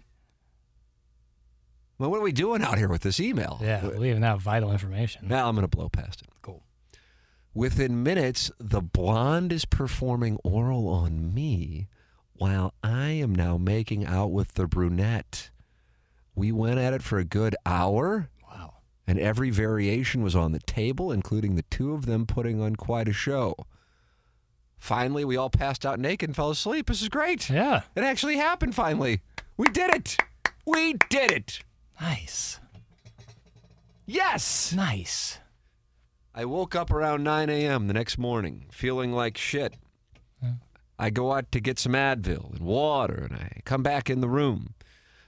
Well, 1.97 2.09
what 2.09 2.19
are 2.19 2.23
we 2.23 2.31
doing 2.31 2.61
out 2.63 2.77
here 2.77 2.87
with 2.87 3.01
this 3.01 3.19
email? 3.19 3.59
Yeah, 3.61 3.81
Uh, 3.83 3.89
leaving 3.89 4.23
out 4.23 4.41
vital 4.41 4.71
information. 4.71 5.27
Now 5.27 5.49
I'm 5.49 5.55
going 5.55 5.67
to 5.67 5.75
blow 5.75 5.89
past 5.89 6.21
it. 6.21 6.29
Cool. 6.41 6.63
Within 7.53 8.03
minutes, 8.03 8.51
the 8.57 8.81
blonde 8.81 9.51
is 9.51 9.65
performing 9.65 10.37
oral 10.43 10.87
on 10.87 11.33
me 11.33 11.87
while 12.33 12.73
I 12.83 13.09
am 13.09 13.35
now 13.35 13.57
making 13.57 14.05
out 14.05 14.31
with 14.31 14.53
the 14.53 14.65
brunette. 14.65 15.49
We 16.35 16.53
went 16.53 16.79
at 16.79 16.93
it 16.93 17.03
for 17.03 17.17
a 17.17 17.25
good 17.25 17.53
hour, 17.65 18.29
Wow. 18.49 18.75
and 19.05 19.19
every 19.19 19.49
variation 19.49 20.23
was 20.23 20.37
on 20.37 20.53
the 20.53 20.59
table, 20.61 21.11
including 21.11 21.55
the 21.55 21.63
two 21.63 21.93
of 21.93 22.05
them 22.05 22.25
putting 22.25 22.61
on 22.61 22.77
quite 22.77 23.09
a 23.09 23.13
show. 23.13 23.55
Finally, 24.79 25.25
we 25.25 25.37
all 25.37 25.49
passed 25.49 25.85
out 25.85 25.99
naked 25.99 26.29
and 26.29 26.35
fell 26.35 26.49
asleep. 26.49 26.87
This 26.87 27.01
is 27.01 27.09
great. 27.09 27.49
Yeah. 27.49 27.81
It 27.95 28.03
actually 28.03 28.37
happened 28.37 28.73
finally. 28.75 29.21
We 29.57 29.67
did 29.69 29.93
it. 29.93 30.17
We 30.65 30.93
did 31.09 31.31
it. 31.31 31.59
Nice. 31.99 32.59
Yes. 34.05 34.73
Nice. 34.73 35.39
I 36.33 36.45
woke 36.45 36.75
up 36.75 36.91
around 36.91 37.23
9 37.23 37.49
a.m. 37.49 37.87
the 37.87 37.93
next 37.93 38.17
morning 38.17 38.65
feeling 38.71 39.11
like 39.11 39.37
shit. 39.37 39.73
I 40.97 41.09
go 41.09 41.31
out 41.31 41.51
to 41.53 41.61
get 41.61 41.79
some 41.79 41.93
Advil 41.93 42.51
and 42.51 42.59
water, 42.59 43.27
and 43.29 43.33
I 43.33 43.61
come 43.63 43.81
back 43.81 44.09
in 44.09 44.19
the 44.19 44.27
room. 44.27 44.73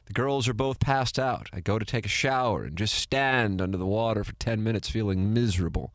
The 0.05 0.13
girls 0.13 0.49
are 0.49 0.53
both 0.53 0.81
passed 0.81 1.17
out. 1.17 1.49
I 1.53 1.61
go 1.61 1.79
to 1.79 1.85
take 1.85 2.05
a 2.05 2.09
shower 2.09 2.65
and 2.65 2.77
just 2.77 2.93
stand 2.93 3.61
under 3.61 3.77
the 3.77 3.85
water 3.85 4.25
for 4.25 4.33
10 4.33 4.61
minutes 4.61 4.89
feeling 4.89 5.33
miserable. 5.33 5.93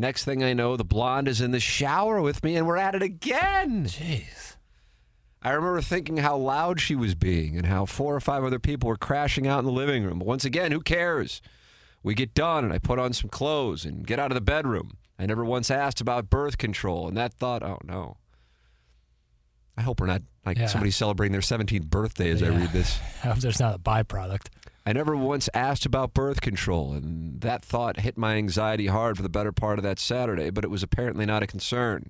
Next 0.00 0.24
thing 0.24 0.44
I 0.44 0.52
know, 0.52 0.76
the 0.76 0.84
blonde 0.84 1.26
is 1.26 1.40
in 1.40 1.50
the 1.50 1.58
shower 1.60 2.22
with 2.22 2.44
me, 2.44 2.54
and 2.56 2.66
we're 2.66 2.76
at 2.76 2.94
it 2.94 3.02
again. 3.02 3.84
Jeez. 3.86 4.54
I 5.42 5.50
remember 5.50 5.80
thinking 5.82 6.18
how 6.18 6.36
loud 6.36 6.80
she 6.80 6.94
was 6.94 7.14
being 7.14 7.56
and 7.56 7.66
how 7.66 7.84
four 7.84 8.14
or 8.14 8.20
five 8.20 8.44
other 8.44 8.58
people 8.60 8.88
were 8.88 8.96
crashing 8.96 9.46
out 9.46 9.58
in 9.60 9.64
the 9.64 9.72
living 9.72 10.04
room. 10.04 10.18
But 10.20 10.26
once 10.28 10.44
again, 10.44 10.72
who 10.72 10.80
cares? 10.80 11.40
We 12.02 12.14
get 12.14 12.34
done 12.34 12.64
and 12.64 12.72
I 12.72 12.78
put 12.78 12.98
on 12.98 13.12
some 13.12 13.28
clothes 13.30 13.84
and 13.84 14.06
get 14.06 14.18
out 14.18 14.30
of 14.30 14.34
the 14.36 14.40
bedroom. 14.40 14.96
I 15.18 15.26
never 15.26 15.44
once 15.44 15.70
asked 15.70 16.00
about 16.00 16.30
birth 16.30 16.58
control 16.58 17.06
and 17.08 17.16
that 17.16 17.34
thought, 17.34 17.62
oh 17.62 17.78
no. 17.84 18.16
I 19.76 19.82
hope 19.82 20.00
we're 20.00 20.06
not 20.06 20.22
like 20.44 20.58
Yeah. 20.58 20.66
somebody 20.66 20.90
celebrating 20.90 21.32
their 21.32 21.40
17th 21.40 21.86
birthday 21.86 22.30
as 22.30 22.42
I 22.42 22.48
read 22.48 22.70
this. 22.72 22.98
I 23.24 23.28
hope 23.28 23.38
there's 23.38 23.60
not 23.60 23.74
a 23.76 23.78
byproduct. 23.78 24.46
I 24.88 24.92
never 24.94 25.14
once 25.14 25.50
asked 25.52 25.84
about 25.84 26.14
birth 26.14 26.40
control, 26.40 26.94
and 26.94 27.42
that 27.42 27.62
thought 27.62 28.00
hit 28.00 28.16
my 28.16 28.36
anxiety 28.36 28.86
hard 28.86 29.18
for 29.18 29.22
the 29.22 29.28
better 29.28 29.52
part 29.52 29.78
of 29.78 29.82
that 29.82 29.98
Saturday, 29.98 30.48
but 30.48 30.64
it 30.64 30.70
was 30.70 30.82
apparently 30.82 31.26
not 31.26 31.42
a 31.42 31.46
concern. 31.46 32.08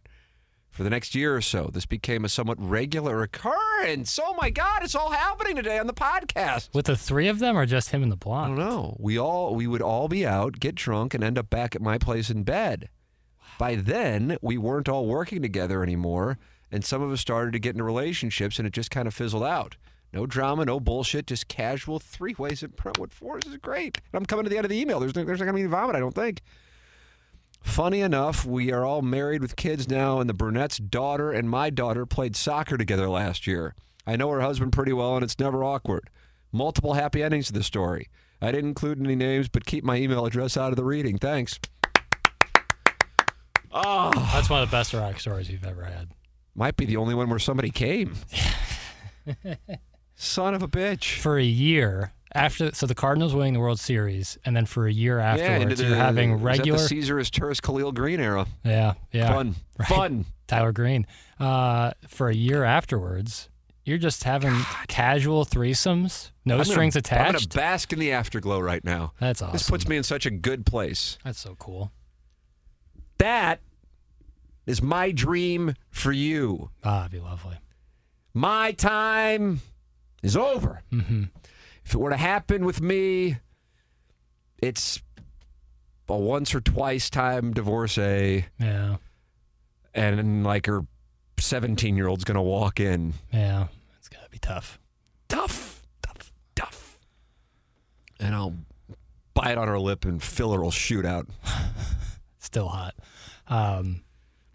For 0.70 0.84
the 0.84 0.90
next 0.90 1.12
year 1.12 1.34
or 1.34 1.40
so, 1.40 1.70
this 1.72 1.86
became 1.86 2.24
a 2.24 2.28
somewhat 2.28 2.56
regular 2.60 3.20
occurrence. 3.20 4.16
Oh 4.22 4.32
my 4.40 4.50
God, 4.50 4.84
it's 4.84 4.94
all 4.94 5.10
happening 5.10 5.56
today 5.56 5.76
on 5.80 5.88
the 5.88 5.92
podcast. 5.92 6.72
With 6.72 6.86
the 6.86 6.96
three 6.96 7.26
of 7.26 7.40
them, 7.40 7.58
or 7.58 7.66
just 7.66 7.90
him 7.90 8.04
and 8.04 8.12
the 8.12 8.16
I 8.16 8.22
blonde? 8.22 8.56
don't 8.56 8.64
know. 8.64 8.96
We 9.00 9.18
all 9.18 9.56
we 9.56 9.66
would 9.66 9.82
all 9.82 10.06
be 10.06 10.24
out, 10.24 10.60
get 10.60 10.76
drunk, 10.76 11.14
and 11.14 11.24
end 11.24 11.36
up 11.36 11.50
back 11.50 11.74
at 11.74 11.82
my 11.82 11.98
place 11.98 12.30
in 12.30 12.44
bed. 12.44 12.90
By 13.58 13.74
then, 13.74 14.36
we 14.40 14.56
weren't 14.56 14.88
all 14.88 15.06
working 15.06 15.42
together 15.42 15.82
anymore, 15.82 16.38
and 16.70 16.84
some 16.84 17.02
of 17.02 17.10
us 17.10 17.20
started 17.20 17.54
to 17.54 17.58
get 17.58 17.70
into 17.74 17.82
relationships, 17.82 18.60
and 18.60 18.68
it 18.68 18.72
just 18.72 18.92
kind 18.92 19.08
of 19.08 19.14
fizzled 19.14 19.42
out. 19.42 19.76
No 20.12 20.24
drama, 20.26 20.64
no 20.64 20.80
bullshit, 20.80 21.26
just 21.26 21.48
casual 21.48 21.98
three 21.98 22.34
ways 22.38 22.62
at 22.62 22.76
Brentwood 22.76 23.12
Forest 23.12 23.46
is 23.46 23.56
great. 23.58 23.98
I'm 24.14 24.24
coming 24.24 24.44
to 24.44 24.50
the 24.50 24.56
end 24.56 24.64
of 24.64 24.70
the 24.70 24.80
email. 24.80 25.00
There's 25.00 25.14
no, 25.14 25.24
there's 25.24 25.38
not 25.38 25.44
gonna 25.46 25.56
be 25.56 25.62
any 25.62 25.70
vomit, 25.70 25.96
I 25.96 26.00
don't 26.00 26.14
think. 26.14 26.40
Funny 27.62 28.00
enough, 28.00 28.46
we 28.46 28.72
are 28.72 28.84
all 28.84 29.02
married 29.02 29.42
with 29.42 29.56
kids 29.56 29.88
now, 29.88 30.20
and 30.20 30.28
the 30.30 30.34
Burnett's 30.34 30.78
daughter 30.78 31.30
and 31.32 31.50
my 31.50 31.70
daughter 31.70 32.06
played 32.06 32.36
soccer 32.36 32.76
together 32.78 33.08
last 33.08 33.46
year. 33.46 33.74
I 34.06 34.16
know 34.16 34.30
her 34.30 34.40
husband 34.40 34.72
pretty 34.72 34.92
well, 34.92 35.16
and 35.16 35.24
it's 35.24 35.38
never 35.38 35.62
awkward. 35.62 36.08
Multiple 36.52 36.94
happy 36.94 37.22
endings 37.22 37.48
to 37.48 37.52
the 37.52 37.62
story. 37.62 38.08
I 38.40 38.52
didn't 38.52 38.68
include 38.70 39.00
any 39.00 39.16
names, 39.16 39.48
but 39.48 39.66
keep 39.66 39.84
my 39.84 39.96
email 39.96 40.24
address 40.24 40.56
out 40.56 40.70
of 40.70 40.76
the 40.76 40.84
reading. 40.84 41.18
Thanks. 41.18 41.58
Oh, 43.70 44.10
That's 44.32 44.48
one 44.48 44.62
of 44.62 44.70
the 44.70 44.74
best 44.74 44.94
rock 44.94 45.20
stories 45.20 45.50
you've 45.50 45.64
ever 45.66 45.84
had. 45.84 46.08
might 46.54 46.76
be 46.76 46.86
the 46.86 46.96
only 46.96 47.14
one 47.14 47.28
where 47.28 47.38
somebody 47.38 47.70
came. 47.70 48.14
Son 50.20 50.52
of 50.52 50.62
a 50.64 50.68
bitch. 50.68 51.16
For 51.18 51.38
a 51.38 51.44
year 51.44 52.12
after, 52.34 52.74
so 52.74 52.86
the 52.86 52.94
Cardinals 52.94 53.34
winning 53.34 53.54
the 53.54 53.60
World 53.60 53.78
Series, 53.78 54.36
and 54.44 54.54
then 54.54 54.66
for 54.66 54.86
a 54.88 54.92
year 54.92 55.18
yeah, 55.18 55.32
afterwards, 55.32 55.80
the, 55.80 55.86
you're 55.86 55.96
having 55.96 56.42
regular. 56.42 56.78
the 56.78 56.88
Cesar 56.88 57.16
Izturis 57.16 57.62
Khalil 57.62 57.92
Greene 57.92 58.20
era. 58.20 58.46
yeah, 58.64 58.94
yeah. 59.12 59.32
Fun. 59.32 59.54
Right. 59.78 59.88
Fun. 59.88 60.24
Tyler 60.48 60.72
Greene. 60.72 61.06
Uh, 61.38 61.92
for 62.08 62.28
a 62.28 62.34
year 62.34 62.64
afterwards, 62.64 63.48
you're 63.84 63.96
just 63.96 64.24
having 64.24 64.56
casual 64.88 65.44
threesomes, 65.46 66.32
no 66.44 66.54
I'm 66.54 66.58
gonna- 66.58 66.64
strings 66.64 66.96
I'm 66.96 67.02
going 67.02 67.36
to 67.38 67.48
bask 67.48 67.92
in 67.92 68.00
the 68.00 68.10
afterglow 68.10 68.58
right 68.58 68.84
now. 68.84 69.12
That's 69.20 69.40
awesome. 69.40 69.52
This 69.52 69.70
puts 69.70 69.86
me 69.86 69.96
in 69.96 70.02
such 70.02 70.26
a 70.26 70.30
good 70.30 70.66
place. 70.66 71.16
That's 71.22 71.38
so 71.38 71.54
cool. 71.60 71.92
That 73.18 73.60
is 74.66 74.82
my 74.82 75.12
dream 75.12 75.74
for 75.90 76.10
you. 76.10 76.70
Ah, 76.82 77.02
it'd 77.02 77.12
be 77.12 77.20
lovely. 77.20 77.58
My 78.34 78.72
time 78.72 79.60
is 80.22 80.36
over. 80.36 80.82
hmm 80.90 81.24
If 81.84 81.94
it 81.94 81.98
were 81.98 82.10
to 82.10 82.16
happen 82.16 82.64
with 82.64 82.80
me, 82.80 83.38
it's 84.62 85.00
a 86.08 86.16
once 86.16 86.54
or 86.54 86.60
twice 86.60 87.10
time 87.10 87.52
divorcee, 87.52 88.46
Yeah, 88.58 88.96
and 89.94 90.44
like 90.44 90.66
her 90.66 90.86
17 91.38 91.96
year 91.96 92.08
old's 92.08 92.24
going 92.24 92.34
to 92.36 92.42
walk 92.42 92.80
in. 92.80 93.14
yeah. 93.32 93.68
It's 93.98 94.08
gotta 94.08 94.28
be 94.30 94.38
tough. 94.38 94.78
Tough, 95.28 95.82
tough, 96.02 96.32
tough. 96.56 96.98
And 98.18 98.34
I'll 98.34 98.54
bite 99.34 99.58
on 99.58 99.68
her 99.68 99.78
lip 99.78 100.04
and 100.04 100.22
filler 100.22 100.60
will 100.62 100.70
shoot 100.70 101.04
out. 101.04 101.26
Still 102.38 102.68
hot. 102.68 102.94
Um, 103.46 104.02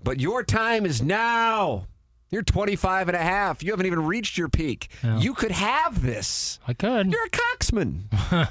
But 0.04 0.20
your 0.20 0.44
time 0.44 0.86
is 0.86 1.02
now. 1.02 1.88
You're 2.34 2.42
25 2.42 3.10
and 3.10 3.16
a 3.16 3.22
half. 3.22 3.62
You 3.62 3.70
haven't 3.70 3.86
even 3.86 4.08
reached 4.08 4.40
your 4.40 4.50
peak. 4.50 4.90
You 5.20 5.36
could 5.36 5.52
have 5.52 6.02
this. 6.02 6.58
I 6.68 6.74
could. 6.74 7.12
You're 7.12 7.26
a 7.26 7.30
coxman. 7.30 8.06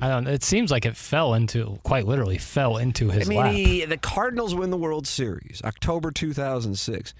I 0.00 0.08
don't. 0.08 0.28
It 0.28 0.44
seems 0.44 0.70
like 0.70 0.86
it 0.86 0.96
fell 0.96 1.34
into 1.34 1.78
quite 1.82 2.06
literally 2.06 2.38
fell 2.38 2.76
into 2.76 3.10
his 3.10 3.26
I 3.26 3.28
mean, 3.28 3.38
lap. 3.40 3.52
he, 3.52 3.84
the 3.84 3.96
Cardinals 3.96 4.54
win 4.54 4.70
the 4.70 4.76
World 4.76 5.08
Series, 5.08 5.60
October 5.64 6.12
2006. 6.12 7.14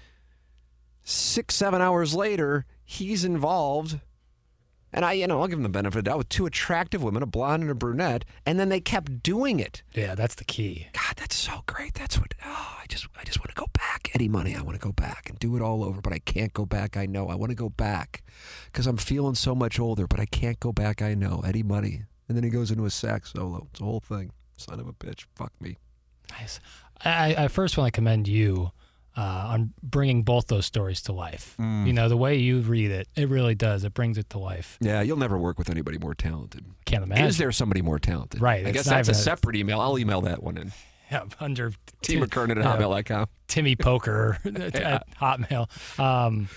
Six, 1.03 1.55
seven 1.55 1.81
hours 1.81 2.13
later, 2.13 2.65
he's 2.85 3.25
involved. 3.25 3.99
And 4.93 5.03
I, 5.03 5.13
you 5.13 5.27
know, 5.27 5.41
I'll 5.41 5.47
give 5.47 5.59
him 5.59 5.63
the 5.63 5.69
benefit 5.69 5.97
of 5.97 6.03
the 6.05 6.09
doubt 6.09 6.17
with 6.17 6.29
two 6.29 6.45
attractive 6.45 7.03
women, 7.03 7.21
a 7.21 7.25
blonde 7.25 7.61
and 7.63 7.71
a 7.71 7.75
brunette, 7.75 8.23
and 8.45 8.59
then 8.59 8.69
they 8.69 8.79
kept 8.79 9.21
doing 9.21 9.59
it. 9.59 9.83
yeah, 9.93 10.15
that's 10.15 10.35
the 10.35 10.45
key. 10.45 10.87
God, 10.93 11.15
that's 11.17 11.35
so 11.35 11.63
great. 11.65 11.93
That's 11.93 12.17
what. 12.17 12.33
Oh, 12.45 12.77
I 12.81 12.85
just, 12.87 13.07
I 13.19 13.23
just 13.25 13.39
want 13.39 13.49
to 13.49 13.55
go 13.55 13.67
back. 13.73 14.09
Eddie 14.15 14.29
Money, 14.29 14.55
I 14.55 14.61
want 14.61 14.79
to 14.79 14.83
go 14.83 14.93
back 14.93 15.29
and 15.29 15.37
do 15.39 15.55
it 15.57 15.61
all 15.61 15.83
over, 15.83 15.99
but 15.99 16.13
I 16.13 16.19
can't 16.19 16.53
go 16.53 16.65
back. 16.65 16.95
I 16.95 17.05
know. 17.05 17.27
I 17.27 17.35
want 17.35 17.49
to 17.51 17.55
go 17.55 17.69
back 17.69 18.23
because 18.71 18.87
I'm 18.87 18.97
feeling 18.97 19.35
so 19.35 19.53
much 19.53 19.79
older, 19.79 20.07
but 20.07 20.19
I 20.19 20.25
can't 20.25 20.59
go 20.59 20.71
back. 20.71 21.01
I 21.01 21.13
know. 21.13 21.41
Eddie 21.45 21.63
Money, 21.63 22.03
and 22.27 22.37
then 22.37 22.43
he 22.43 22.49
goes 22.49 22.71
into 22.71 22.85
a 22.85 22.89
sax 22.89 23.33
solo. 23.33 23.67
It's 23.71 23.81
a 23.81 23.83
whole 23.83 23.99
thing. 23.99 24.31
Son 24.55 24.79
of 24.79 24.87
a 24.87 24.93
bitch. 24.93 25.25
Fuck 25.35 25.51
me. 25.59 25.77
Nice. 26.31 26.59
I, 27.03 27.35
I 27.37 27.47
first 27.49 27.77
want 27.77 27.87
to 27.93 27.95
commend 27.95 28.27
you 28.27 28.71
uh, 29.17 29.47
on 29.49 29.73
bringing 29.81 30.21
both 30.21 30.47
those 30.47 30.65
stories 30.65 31.01
to 31.01 31.11
life. 31.11 31.55
Mm. 31.59 31.87
You 31.87 31.93
know, 31.93 32.07
the 32.07 32.17
way 32.17 32.35
you 32.35 32.59
read 32.59 32.91
it, 32.91 33.07
it 33.15 33.27
really 33.29 33.55
does. 33.55 33.83
It 33.83 33.93
brings 33.93 34.17
it 34.17 34.29
to 34.29 34.37
life. 34.37 34.77
Yeah, 34.79 35.01
you'll 35.01 35.17
never 35.17 35.37
work 35.37 35.57
with 35.57 35.69
anybody 35.69 35.97
more 35.97 36.13
talented. 36.13 36.63
Can't 36.85 37.03
imagine. 37.03 37.25
Is 37.25 37.37
there 37.37 37.51
somebody 37.51 37.81
more 37.81 37.97
talented? 37.97 38.41
Right, 38.41 38.65
I 38.65 38.71
guess 38.71 38.85
that's 38.85 39.09
a 39.09 39.11
even 39.11 39.19
a- 39.19 39.23
separate 39.23 39.55
email. 39.55 39.81
I'll 39.81 39.97
email 39.97 40.21
that 40.21 40.43
one 40.43 40.57
in. 40.57 40.71
Yeah, 41.11 41.23
under 41.39 41.73
T 42.01 42.17
McKernan 42.17 42.51
at 42.51 42.57
yeah. 42.57 42.77
hotmail.com. 42.77 43.27
Timmy 43.47 43.75
Poker 43.75 44.37
at 44.45 45.09
Hotmail. 45.15 45.69
Um, 45.99 46.49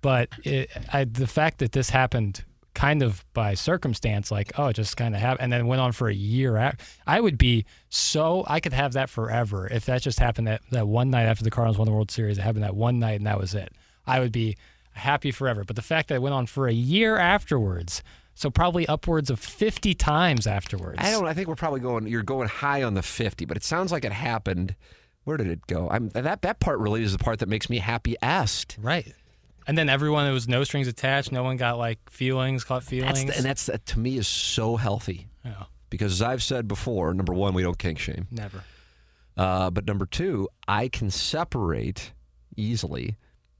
but 0.00 0.28
it, 0.44 0.70
I, 0.92 1.04
the 1.04 1.26
fact 1.26 1.58
that 1.58 1.72
this 1.72 1.90
happened 1.90 2.44
kind 2.78 3.02
of 3.02 3.24
by 3.34 3.54
circumstance, 3.54 4.30
like 4.30 4.52
oh, 4.56 4.68
it 4.68 4.74
just 4.74 4.96
kind 4.96 5.12
of 5.12 5.20
happened, 5.20 5.42
and 5.42 5.52
then 5.52 5.66
went 5.66 5.80
on 5.80 5.90
for 5.90 6.08
a 6.08 6.14
year. 6.14 6.56
After, 6.56 6.84
I 7.08 7.20
would 7.20 7.36
be 7.36 7.64
so 7.88 8.44
I 8.46 8.60
could 8.60 8.72
have 8.72 8.92
that 8.92 9.10
forever 9.10 9.66
if 9.66 9.86
that 9.86 10.00
just 10.00 10.20
happened 10.20 10.46
that 10.46 10.62
that 10.70 10.86
one 10.86 11.10
night 11.10 11.24
after 11.24 11.42
the 11.42 11.50
Cardinals 11.50 11.76
won 11.76 11.86
the 11.86 11.92
World 11.92 12.12
Series. 12.12 12.38
It 12.38 12.42
happened 12.42 12.62
that 12.62 12.76
one 12.76 13.00
night, 13.00 13.18
and 13.18 13.26
that 13.26 13.40
was 13.40 13.52
it. 13.52 13.72
I 14.06 14.20
would 14.20 14.30
be 14.30 14.56
happy 14.92 15.32
forever. 15.32 15.64
But 15.64 15.74
the 15.74 15.82
fact 15.82 16.08
that 16.08 16.14
it 16.14 16.22
went 16.22 16.34
on 16.34 16.46
for 16.46 16.68
a 16.68 16.72
year 16.72 17.16
afterwards. 17.16 18.02
So 18.34 18.50
probably 18.50 18.86
upwards 18.86 19.30
of 19.30 19.40
50 19.40 19.94
times 19.94 20.46
afterwards. 20.46 21.00
I 21.00 21.10
don't. 21.10 21.26
I 21.26 21.34
think 21.34 21.48
we're 21.48 21.56
probably 21.56 21.80
going. 21.80 22.06
You're 22.06 22.22
going 22.22 22.48
high 22.48 22.84
on 22.84 22.94
the 22.94 23.02
fifty, 23.02 23.44
but 23.44 23.56
it 23.56 23.64
sounds 23.64 23.90
like 23.90 24.04
it 24.04 24.12
happened. 24.12 24.76
Where 25.24 25.36
did 25.36 25.48
it 25.48 25.66
go? 25.66 25.90
I'm 25.90 26.10
that 26.10 26.42
that 26.42 26.60
part 26.60 26.78
really 26.78 27.02
is 27.02 27.10
the 27.10 27.18
part 27.18 27.40
that 27.40 27.48
makes 27.48 27.68
me 27.68 27.78
happy. 27.78 28.14
Asked 28.22 28.76
Right. 28.80 29.12
And 29.68 29.76
then 29.78 29.88
everyone, 29.88 30.26
it 30.26 30.32
was 30.32 30.48
no 30.48 30.64
strings 30.64 30.88
attached. 30.88 31.30
No 31.30 31.42
one 31.44 31.56
got 31.58 31.78
like 31.78 31.98
feelings, 32.10 32.64
caught 32.64 32.82
feelings. 32.82 33.18
That's 33.22 33.30
the, 33.30 33.36
and 33.36 33.44
that's 33.44 33.66
that 33.66 33.86
to 33.86 33.98
me 34.00 34.16
is 34.16 34.26
so 34.26 34.76
healthy 34.76 35.28
Yeah, 35.44 35.64
because 35.90 36.12
as 36.14 36.22
I've 36.22 36.42
said 36.42 36.66
before, 36.66 37.12
number 37.14 37.34
one, 37.34 37.52
we 37.54 37.62
don't 37.62 37.78
kink 37.78 37.98
shame, 37.98 38.26
never. 38.30 38.64
uh, 39.36 39.70
but 39.70 39.86
number 39.86 40.06
two, 40.06 40.48
I 40.66 40.88
can 40.88 41.10
separate 41.10 42.12
easily 42.56 43.16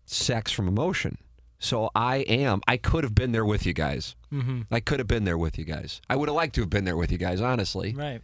sex 0.06 0.50
from 0.50 0.66
emotion. 0.66 1.18
So 1.60 1.90
I 1.94 2.18
am. 2.18 2.62
I 2.66 2.76
could 2.78 3.04
have 3.04 3.14
been 3.14 3.32
there 3.32 3.44
with 3.44 3.66
you 3.66 3.72
guys. 3.74 4.14
Mm-hmm. 4.32 4.62
I 4.70 4.80
could 4.80 5.00
have 5.00 5.08
been 5.08 5.24
there 5.24 5.36
with 5.36 5.58
you 5.58 5.64
guys. 5.64 6.00
I 6.08 6.16
would 6.16 6.28
have 6.28 6.36
liked 6.36 6.54
to 6.54 6.62
have 6.62 6.70
been 6.70 6.84
there 6.84 6.96
with 6.96 7.12
you 7.12 7.18
guys, 7.18 7.40
honestly. 7.40 7.94
Right. 7.94 8.22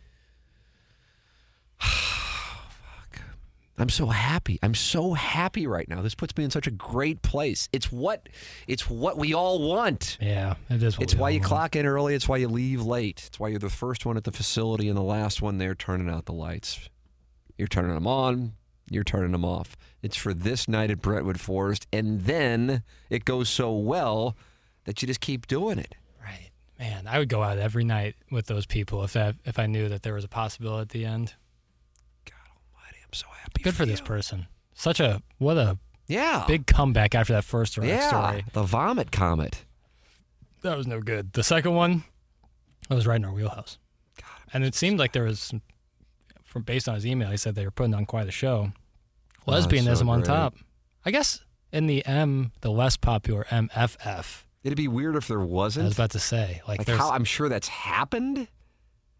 I'm 3.76 3.88
so 3.88 4.06
happy. 4.06 4.58
I'm 4.62 4.74
so 4.74 5.14
happy 5.14 5.66
right 5.66 5.88
now. 5.88 6.00
This 6.00 6.14
puts 6.14 6.36
me 6.36 6.44
in 6.44 6.50
such 6.50 6.68
a 6.68 6.70
great 6.70 7.22
place. 7.22 7.68
It's 7.72 7.90
what 7.90 8.28
it's 8.68 8.88
what 8.88 9.18
we 9.18 9.34
all 9.34 9.68
want. 9.68 10.16
Yeah, 10.20 10.54
it 10.70 10.82
is. 10.82 10.96
What 10.96 11.02
It's 11.02 11.14
why 11.16 11.30
you 11.30 11.40
want. 11.40 11.48
clock 11.48 11.76
in 11.76 11.84
early, 11.84 12.14
it's 12.14 12.28
why 12.28 12.36
you 12.36 12.48
leave 12.48 12.82
late. 12.82 13.24
It's 13.26 13.40
why 13.40 13.48
you're 13.48 13.58
the 13.58 13.70
first 13.70 14.06
one 14.06 14.16
at 14.16 14.24
the 14.24 14.30
facility 14.32 14.88
and 14.88 14.96
the 14.96 15.02
last 15.02 15.42
one 15.42 15.58
there 15.58 15.74
turning 15.74 16.08
out 16.08 16.26
the 16.26 16.32
lights. 16.32 16.88
You're 17.58 17.66
turning 17.68 17.94
them 17.94 18.06
on, 18.06 18.52
you're 18.90 19.02
turning 19.04 19.32
them 19.32 19.44
off. 19.44 19.76
It's 20.02 20.16
for 20.16 20.32
this 20.34 20.68
night 20.68 20.90
at 20.92 21.00
Brentwood 21.02 21.40
Forest 21.40 21.86
and 21.92 22.20
then 22.22 22.84
it 23.10 23.24
goes 23.24 23.48
so 23.48 23.74
well 23.76 24.36
that 24.84 25.02
you 25.02 25.08
just 25.08 25.20
keep 25.20 25.48
doing 25.48 25.78
it. 25.80 25.96
Right, 26.22 26.50
man. 26.78 27.08
I 27.08 27.18
would 27.18 27.28
go 27.28 27.42
out 27.42 27.58
every 27.58 27.84
night 27.84 28.14
with 28.30 28.46
those 28.46 28.66
people 28.66 29.02
if 29.02 29.14
that 29.14 29.34
if 29.44 29.58
I 29.58 29.66
knew 29.66 29.88
that 29.88 30.02
there 30.02 30.14
was 30.14 30.24
a 30.24 30.28
possibility 30.28 30.82
at 30.82 30.88
the 30.90 31.04
end. 31.06 31.34
God 33.22 33.28
almighty, 33.28 33.34
I'm 33.34 33.36
so 33.36 33.42
happy. 33.42 33.62
Good 33.62 33.74
for 33.76 33.86
this 33.86 34.00
you. 34.00 34.06
person. 34.06 34.46
Such 34.74 35.00
a 35.00 35.22
what 35.38 35.56
a 35.56 35.78
Yeah. 36.08 36.44
big 36.46 36.66
comeback 36.66 37.14
after 37.14 37.32
that 37.34 37.44
first 37.44 37.76
round 37.78 37.88
yeah. 37.90 38.08
story. 38.08 38.44
The 38.52 38.62
vomit 38.64 39.12
comet. 39.12 39.64
That 40.62 40.76
was 40.76 40.86
no 40.86 41.00
good. 41.00 41.32
The 41.34 41.42
second 41.44 41.74
one, 41.74 42.04
that 42.88 42.94
was 42.94 43.06
right 43.06 43.16
in 43.16 43.24
our 43.24 43.32
wheelhouse. 43.32 43.78
God, 44.20 44.28
And 44.52 44.64
it 44.64 44.74
seemed 44.74 44.98
like 44.98 45.12
there 45.12 45.24
was, 45.24 45.40
some, 45.40 45.62
from 46.42 46.62
based 46.62 46.88
on 46.88 46.94
his 46.94 47.06
email, 47.06 47.30
he 47.30 47.36
said 47.36 47.54
they 47.54 47.64
were 47.64 47.70
putting 47.70 47.94
on 47.94 48.06
quite 48.06 48.26
a 48.28 48.30
show. 48.32 48.72
Oh, 49.46 49.52
Lesbianism 49.52 49.98
so 49.98 50.08
on 50.10 50.22
top. 50.22 50.54
I 51.04 51.10
guess 51.10 51.40
in 51.72 51.86
the 51.86 52.04
M, 52.06 52.52
the 52.62 52.70
less 52.70 52.96
popular 52.96 53.44
MFF. 53.50 54.44
It'd 54.62 54.76
be 54.78 54.88
weird 54.88 55.16
if 55.16 55.28
there 55.28 55.40
wasn't. 55.40 55.84
I 55.84 55.88
was 55.88 55.96
about 55.98 56.12
to 56.12 56.18
say, 56.20 56.62
like, 56.66 56.88
like 56.88 56.96
how 56.96 57.10
I'm 57.10 57.24
sure 57.24 57.50
that's 57.50 57.68
happened. 57.68 58.48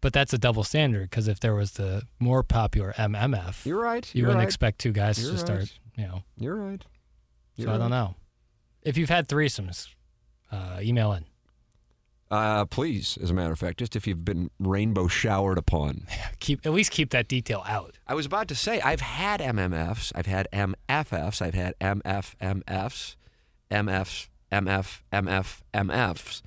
But 0.05 0.13
that's 0.13 0.33
a 0.33 0.37
double 0.37 0.63
standard 0.63 1.09
because 1.09 1.27
if 1.27 1.39
there 1.39 1.55
was 1.55 1.71
the 1.71 2.03
more 2.19 2.43
popular 2.43 2.93
MMF, 2.93 3.65
You're 3.65 3.81
right. 3.81 4.07
you 4.13 4.19
You're 4.19 4.27
wouldn't 4.27 4.41
right. 4.41 4.47
expect 4.47 4.77
two 4.77 4.91
guys 4.91 5.19
You're 5.19 5.31
to 5.31 5.37
start, 5.39 5.79
you 5.97 6.05
know. 6.05 6.21
You're 6.37 6.55
right. 6.57 6.79
So 7.57 7.63
You're 7.63 7.71
I 7.71 7.79
don't 7.79 7.89
know. 7.89 8.13
If 8.83 8.97
you've 8.97 9.09
had 9.09 9.27
threesomes, 9.27 9.87
uh, 10.51 10.77
email 10.79 11.11
in. 11.13 11.25
Uh, 12.29 12.65
please, 12.65 13.17
as 13.19 13.31
a 13.31 13.33
matter 13.33 13.51
of 13.51 13.57
fact, 13.57 13.79
just 13.79 13.95
if 13.95 14.05
you've 14.05 14.23
been 14.23 14.51
rainbow 14.59 15.07
showered 15.07 15.57
upon. 15.57 16.05
Keep 16.39 16.67
at 16.67 16.71
least 16.71 16.91
keep 16.91 17.09
that 17.09 17.27
detail 17.27 17.63
out. 17.67 17.97
I 18.05 18.13
was 18.13 18.27
about 18.27 18.47
to 18.49 18.55
say 18.55 18.79
I've 18.81 19.01
had 19.01 19.39
MMFs, 19.39 20.11
I've 20.13 20.27
had 20.27 20.47
MFFs, 20.53 21.41
I've 21.41 21.55
had 21.55 21.73
MFMFs, 21.81 23.15
MFs, 23.71 24.27
MF, 24.51 25.01
MF, 25.11 25.61
MFs. 25.73 26.41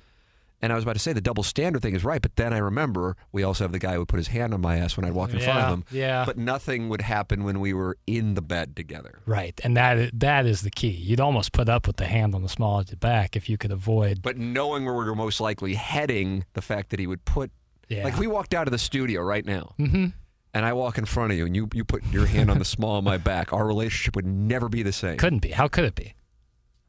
And 0.61 0.73
I 0.73 0.75
was 0.75 0.83
about 0.83 0.93
to 0.93 0.99
say 0.99 1.13
the 1.13 1.21
double 1.21 1.43
standard 1.43 1.81
thing 1.81 1.95
is 1.95 2.03
right, 2.03 2.21
but 2.21 2.35
then 2.35 2.53
I 2.53 2.57
remember 2.57 3.15
we 3.31 3.43
also 3.43 3.63
have 3.63 3.71
the 3.71 3.79
guy 3.79 3.93
who 3.93 3.99
would 3.99 4.09
put 4.09 4.17
his 4.17 4.27
hand 4.27 4.53
on 4.53 4.59
my 4.59 4.77
ass 4.77 4.97
when 4.97 5.05
I'd 5.05 5.13
walk 5.13 5.31
in 5.33 5.39
front 5.39 5.59
of 5.59 5.69
him. 5.73 5.85
yeah. 5.89 6.25
But 6.25 6.37
nothing 6.37 6.89
would 6.89 7.01
happen 7.01 7.45
when 7.45 7.59
we 7.61 7.73
were 7.73 7.97
in 8.05 8.33
the 8.33 8.41
bed 8.41 8.75
together. 8.75 9.19
Right, 9.25 9.59
and 9.63 9.77
that 9.77 10.11
that 10.19 10.45
is 10.45 10.61
the 10.61 10.69
key. 10.71 10.89
You'd 10.89 11.21
almost 11.21 11.53
put 11.53 11.69
up 11.69 11.87
with 11.87 11.95
the 11.97 12.07
hand 12.07 12.35
on 12.35 12.43
the 12.43 12.49
small 12.49 12.79
of 12.79 12.87
the 12.87 12.97
back 12.97 13.35
if 13.37 13.47
you 13.47 13.57
could 13.57 13.71
avoid. 13.71 14.21
But 14.21 14.37
knowing 14.37 14.83
where 14.85 14.93
we 14.95 15.05
were 15.05 15.15
most 15.15 15.39
likely 15.39 15.75
heading, 15.75 16.43
the 16.53 16.61
fact 16.61 16.89
that 16.89 16.99
he 16.99 17.07
would 17.07 17.23
put 17.23 17.51
Yeah. 17.87 18.03
like 18.03 18.17
we 18.19 18.27
walked 18.27 18.53
out 18.53 18.67
of 18.67 18.71
the 18.71 18.77
studio 18.77 19.21
right 19.21 19.45
now 19.45 19.73
hmm 19.77 20.07
and 20.53 20.65
I 20.65 20.73
walk 20.73 20.97
in 20.97 21.05
front 21.05 21.31
of 21.31 21.37
you 21.37 21.45
and 21.45 21.55
you, 21.55 21.69
you 21.73 21.83
put 21.85 22.03
your 22.11 22.25
hand 22.25 22.49
on 22.51 22.57
the 22.57 22.65
small 22.75 22.97
of 22.97 23.03
my 23.03 23.17
back, 23.17 23.53
our 23.53 23.65
relationship 23.67 24.15
would 24.15 24.25
never 24.25 24.67
be 24.67 24.81
the 24.83 24.91
same. 24.91 25.17
Couldn't 25.17 25.39
be. 25.43 25.49
How 25.51 25.67
could 25.67 25.85
it 25.85 25.93
be? 25.95 26.15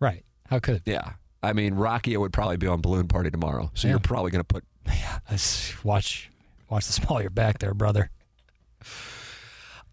Right. 0.00 0.24
How 0.48 0.58
could 0.60 0.76
it 0.76 0.84
be? 0.84 0.92
Yeah. 0.92 1.12
I 1.42 1.52
mean, 1.52 1.74
Rocky 1.74 2.16
would 2.16 2.32
probably 2.32 2.56
be 2.58 2.66
on 2.66 2.80
Balloon 2.80 3.08
Party 3.08 3.30
tomorrow. 3.30 3.70
So 3.74 3.88
Yeah. 3.88 3.92
you're 3.92 4.00
probably 4.00 4.30
going 4.30 4.40
to 4.40 4.44
put. 4.44 4.64
Let's 5.30 5.82
watch 5.84 6.30
watch 6.68 6.86
the 6.86 6.92
small 6.92 7.16
of 7.18 7.22
your 7.22 7.30
back 7.30 7.58
there, 7.58 7.74
brother. 7.74 8.10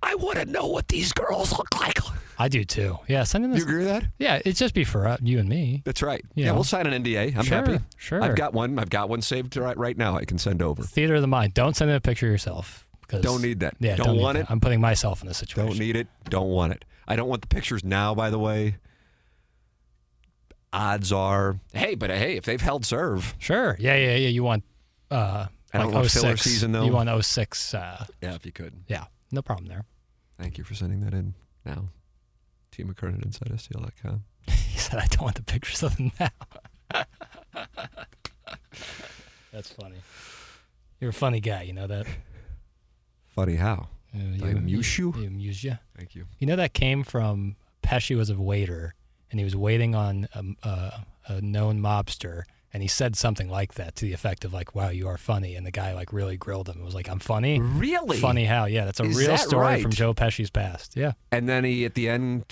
I 0.04 0.16
want 0.16 0.38
to 0.38 0.46
know 0.46 0.68
what 0.68 0.88
these 0.90 1.12
girls 1.12 1.52
look 1.58 1.80
like. 1.80 2.00
I 2.40 2.48
do 2.50 2.64
too. 2.64 3.00
Yeah, 3.08 3.24
send 3.24 3.46
in 3.46 3.54
You 3.56 3.64
agree 3.64 3.80
with 3.80 3.88
that? 3.88 4.06
Yeah, 4.20 4.36
it'd 4.36 4.56
just 4.56 4.76
be 4.76 4.84
for 4.84 5.08
uh, 5.08 5.18
you 5.24 5.40
and 5.40 5.50
me. 5.50 5.82
That's 5.86 6.04
right. 6.04 6.24
You 6.36 6.44
yeah, 6.44 6.50
know. 6.50 6.56
we'll 6.56 6.64
sign 6.64 6.86
an 6.86 7.04
NDA. 7.04 7.36
I'm 7.36 7.44
Sure, 7.44 7.58
happy. 7.58 7.80
sure. 7.98 8.22
I've 8.24 8.36
got 8.36 8.54
one. 8.54 8.78
I've 8.78 8.92
got 8.92 9.10
one 9.10 9.22
saved 9.24 9.58
right, 9.58 9.76
right 9.76 9.98
now. 9.98 10.16
I 10.16 10.24
can 10.26 10.38
send 10.38 10.62
over. 10.62 10.84
Theater 10.84 11.16
of 11.16 11.22
the 11.22 11.28
mind. 11.28 11.56
Don't 11.56 11.76
send 11.76 11.90
in 11.90 11.98
a 11.98 12.00
picture 12.00 12.28
of 12.28 12.32
yourself. 12.32 12.88
Don't 13.10 13.42
need 13.42 13.62
that. 13.62 13.76
Yeah, 13.80 13.96
Don't 13.96 14.18
need 14.18 14.22
want 14.22 14.36
that. 14.38 14.44
it. 14.44 14.52
I'm 14.52 14.60
putting 14.60 14.82
myself 14.82 15.22
in 15.22 15.28
this 15.28 15.38
situation. 15.38 15.70
Don't 15.72 15.80
need 15.80 15.96
it. 15.96 16.08
Don't 16.30 16.50
want 16.50 16.74
it. 16.74 16.86
I 17.08 17.16
don't 17.16 17.30
want 17.30 17.42
the 17.42 17.48
pictures 17.48 17.84
now. 17.84 18.14
By 18.14 18.30
the 18.30 18.38
way, 18.38 18.76
odds 20.78 21.12
are, 21.12 21.60
hey, 21.74 21.96
but 21.96 22.10
hey, 22.12 22.38
if 22.38 22.46
they've 22.46 22.62
held 22.62 22.86
serve, 22.86 23.34
Sure. 23.40 23.76
Yeah, 23.80 23.96
yeah, 23.96 24.16
yeah. 24.16 24.30
You 24.30 24.44
want 24.44 24.64
uh 25.12 25.48
I 25.74 25.78
don't 25.80 25.88
like 25.88 25.96
want 25.96 26.12
filler 26.12 26.38
06. 26.38 26.42
season, 26.42 26.72
though. 26.72 26.86
You 26.86 26.92
want 26.92 27.10
06 27.26 27.74
uh 27.74 28.06
yeah, 28.22 28.36
if 28.36 28.46
you 28.46 28.52
could. 28.52 28.74
yeah. 28.88 29.06
No 29.32 29.42
problem 29.42 29.68
there. 29.68 29.84
Thank 30.40 30.58
you 30.58 30.64
for 30.64 30.74
sending 30.76 31.02
that 31.02 31.14
in. 31.14 31.34
Now, 31.66 31.90
T 32.72 32.84
McKernan 32.84 33.24
inside 33.26 33.50
STL.com. 33.50 34.24
He 34.50 34.78
said 34.80 35.00
I 35.00 35.08
don't 35.08 35.24
want 35.24 35.36
the 35.36 35.44
pictures 35.44 35.82
of 35.84 35.98
them 35.98 36.12
now. 36.20 36.30
That's 39.52 39.72
funny. 39.72 39.96
You're 41.00 41.10
a 41.10 41.14
funny 41.14 41.40
guy, 41.40 41.64
you 41.64 41.74
know 41.74 41.88
that? 41.88 42.06
Funny 43.36 43.56
how? 43.56 43.90
Uh, 44.16 44.46
I 44.46 44.50
amuse 44.50 44.98
you? 44.98 45.12
He 45.14 45.26
amuse 45.26 45.64
you. 45.64 45.78
Thank 45.98 46.16
you. 46.16 46.26
You 46.40 46.48
know 46.48 46.56
that 46.56 46.74
came 46.74 47.04
from 47.04 47.56
Pesci 47.84 48.16
was 48.16 48.30
a 48.30 48.36
waiter 48.40 48.94
and 49.32 49.40
he 49.40 49.44
was 49.44 49.56
waiting 49.56 49.96
on 49.96 50.28
a, 50.34 50.68
a, 50.68 51.06
a 51.28 51.42
known 51.42 51.80
mobster 51.80 52.44
and 52.74 52.84
he 52.84 52.88
said 52.90 53.16
something 53.16 53.50
like 53.50 53.76
that 53.76 53.96
to 53.96 54.06
the 54.06 54.14
effect 54.14 54.44
of 54.46 54.54
like, 54.54 54.76
"Wow, 54.76 54.90
you 54.90 55.08
are 55.08 55.18
funny," 55.18 55.56
and 55.56 55.66
the 55.66 55.72
guy 55.72 55.94
like 55.94 56.12
really 56.12 56.36
grilled 56.38 56.68
him. 56.70 56.76
and 56.76 56.86
was 56.86 56.94
like, 56.94 57.10
"I'm 57.10 57.18
funny." 57.20 57.60
Really? 57.60 58.18
Funny 58.20 58.44
how? 58.46 58.66
Yeah, 58.66 58.86
that's 58.86 59.00
a 59.00 59.04
Is 59.04 59.18
real 59.18 59.28
that 59.30 59.40
story 59.40 59.66
right? 59.66 59.82
from 59.82 59.92
Joe 59.92 60.14
Pesci's 60.14 60.50
past. 60.50 60.96
Yeah, 60.96 61.14
And 61.32 61.48
then 61.48 61.64
he, 61.64 61.86
at 61.86 61.94
the 61.96 62.10
end, 62.10 62.44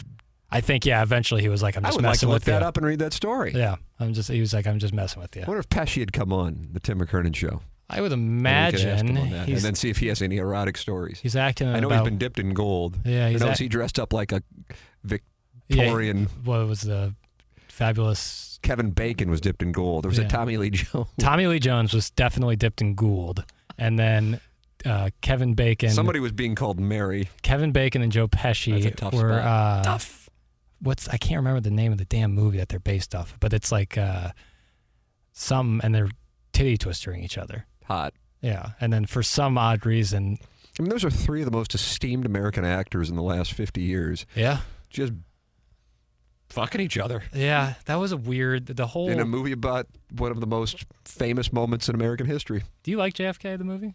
I 0.50 0.62
think 0.62 0.86
yeah. 0.86 1.04
Eventually, 1.04 1.42
he 1.42 1.50
was 1.50 1.62
like, 1.62 1.76
"I'm 1.76 1.84
just 1.84 1.94
I 1.94 1.96
would 1.98 2.06
like 2.06 2.14
to 2.20 2.26
messing 2.26 2.30
look 2.30 2.36
with 2.38 2.44
that 2.46 2.62
you." 2.62 2.68
up 2.68 2.78
and 2.78 2.86
read 2.86 3.00
that 3.00 3.12
story. 3.14 3.52
Yeah, 3.54 3.76
I'm 4.00 4.14
just. 4.14 4.30
He 4.32 4.40
was 4.40 4.54
like, 4.54 4.66
"I'm 4.66 4.80
just 4.80 4.94
messing 4.94 5.22
with 5.22 5.36
you." 5.36 5.42
I 5.44 5.46
wonder 5.48 5.60
if 5.60 5.70
Pesci 5.70 6.00
had 6.00 6.14
come 6.14 6.32
on 6.32 6.70
the 6.72 6.80
Tim 6.80 7.00
McKernan 7.00 7.36
show. 7.36 7.62
I 7.90 8.02
would 8.02 8.12
And 8.14 8.38
we 8.38 8.42
could 8.42 8.48
ask 8.48 9.04
imagine 9.04 9.16
that, 9.32 9.48
and 9.50 9.58
then 9.58 9.76
see 9.76 9.90
if 9.92 9.98
he 9.98 10.08
has 10.08 10.22
any 10.22 10.38
erotic 10.38 10.78
stories. 10.78 11.20
he's 11.20 11.36
acting. 11.36 11.68
I 11.68 11.82
know 11.82 11.88
about, 11.88 12.00
he's 12.00 12.06
been 12.10 12.18
dipped 12.18 12.40
in 12.40 12.54
gold. 12.54 12.98
Yeah, 13.06 13.30
he's 13.30 13.42
I 13.42 13.46
know 13.46 13.52
act- 13.52 13.60
he 13.60 13.68
dressed 13.68 14.00
up 14.00 14.12
like 14.14 14.32
a 14.32 14.42
yeah, 15.68 15.84
Victorian. 15.84 16.28
what 16.44 16.68
was 16.68 16.82
the 16.82 17.14
fabulous 17.68 18.60
Kevin 18.62 18.92
Bacon 18.92 19.30
was 19.30 19.42
dipped 19.42 19.62
in 19.62 19.72
gold. 19.72 20.04
There 20.04 20.10
was 20.10 20.18
a 20.18 20.28
Tommy 20.28 20.58
Lee 20.58 20.72
Jones. 20.72 21.08
Tommy 21.20 21.46
Lee 21.48 21.60
Jones 21.60 21.94
was 21.94 22.10
definitely 22.10 22.56
dipped 22.56 22.82
in 22.82 22.96
gold, 22.96 23.44
and 23.78 24.00
then 24.00 24.40
uh, 24.86 25.10
Kevin 25.22 25.54
Bacon. 25.54 25.90
Somebody 25.92 26.20
was 26.20 26.32
being 26.32 26.56
called 26.56 26.80
Mary. 26.80 27.30
Kevin 27.44 27.72
Bacon 27.72 28.02
and 28.02 28.12
Joe 28.12 28.28
Pesci 28.28 28.82
That's 28.82 28.86
a 28.86 28.98
tough 28.98 29.14
were 29.14 29.40
spot. 29.40 29.46
uh, 29.46 29.84
Tough. 29.84 30.30
What's 30.82 31.08
I 31.08 31.18
can't 31.18 31.38
remember 31.38 31.62
the 31.62 31.72
name 31.72 31.92
of 31.92 31.98
the 31.98 32.06
damn 32.06 32.34
movie 32.34 32.58
that 32.58 32.70
they're 32.70 32.80
based 32.80 33.14
off, 33.16 33.34
of, 33.34 33.40
but 33.40 33.54
it's 33.54 33.72
like 33.72 33.98
uh, 33.98 34.30
some 35.34 35.82
and 35.84 35.94
they're 35.94 36.10
titty 36.54 36.78
twistering 36.78 37.24
each 37.24 37.38
other. 37.38 37.66
Hot. 37.86 38.14
Yeah, 38.42 38.72
and 38.82 38.92
then 38.92 39.06
for 39.06 39.24
some 39.24 39.58
odd 39.58 39.86
reason, 39.86 40.38
I 40.80 40.82
mean, 40.82 40.90
those 40.90 41.06
are 41.06 41.10
three 41.10 41.42
of 41.42 41.46
the 41.46 41.56
most 41.56 41.74
esteemed 41.74 42.26
American 42.26 42.66
actors 42.66 43.10
in 43.10 43.16
the 43.16 43.22
last 43.24 43.54
50 43.54 43.82
years. 43.82 44.26
yeah, 44.36 44.60
Just 44.90 45.14
fucking 46.56 46.82
each 46.82 46.98
other 46.98 47.24
yeah, 47.34 47.74
that 47.86 47.96
was 47.96 48.12
a 48.12 48.18
weird. 48.18 48.66
The 48.68 48.88
whole. 48.88 49.10
in 49.10 49.20
a 49.20 49.26
movie 49.26 49.52
about 49.52 49.88
one 50.18 50.32
of 50.32 50.40
the 50.40 50.48
most 50.48 50.86
famous 51.04 51.52
moments 51.52 51.90
in 51.90 51.96
American 51.96 52.26
history. 52.26 52.64
do 52.84 52.92
you 52.92 52.98
like 52.98 53.14
JFK 53.14 53.58
the 53.58 53.64
movie? 53.64 53.94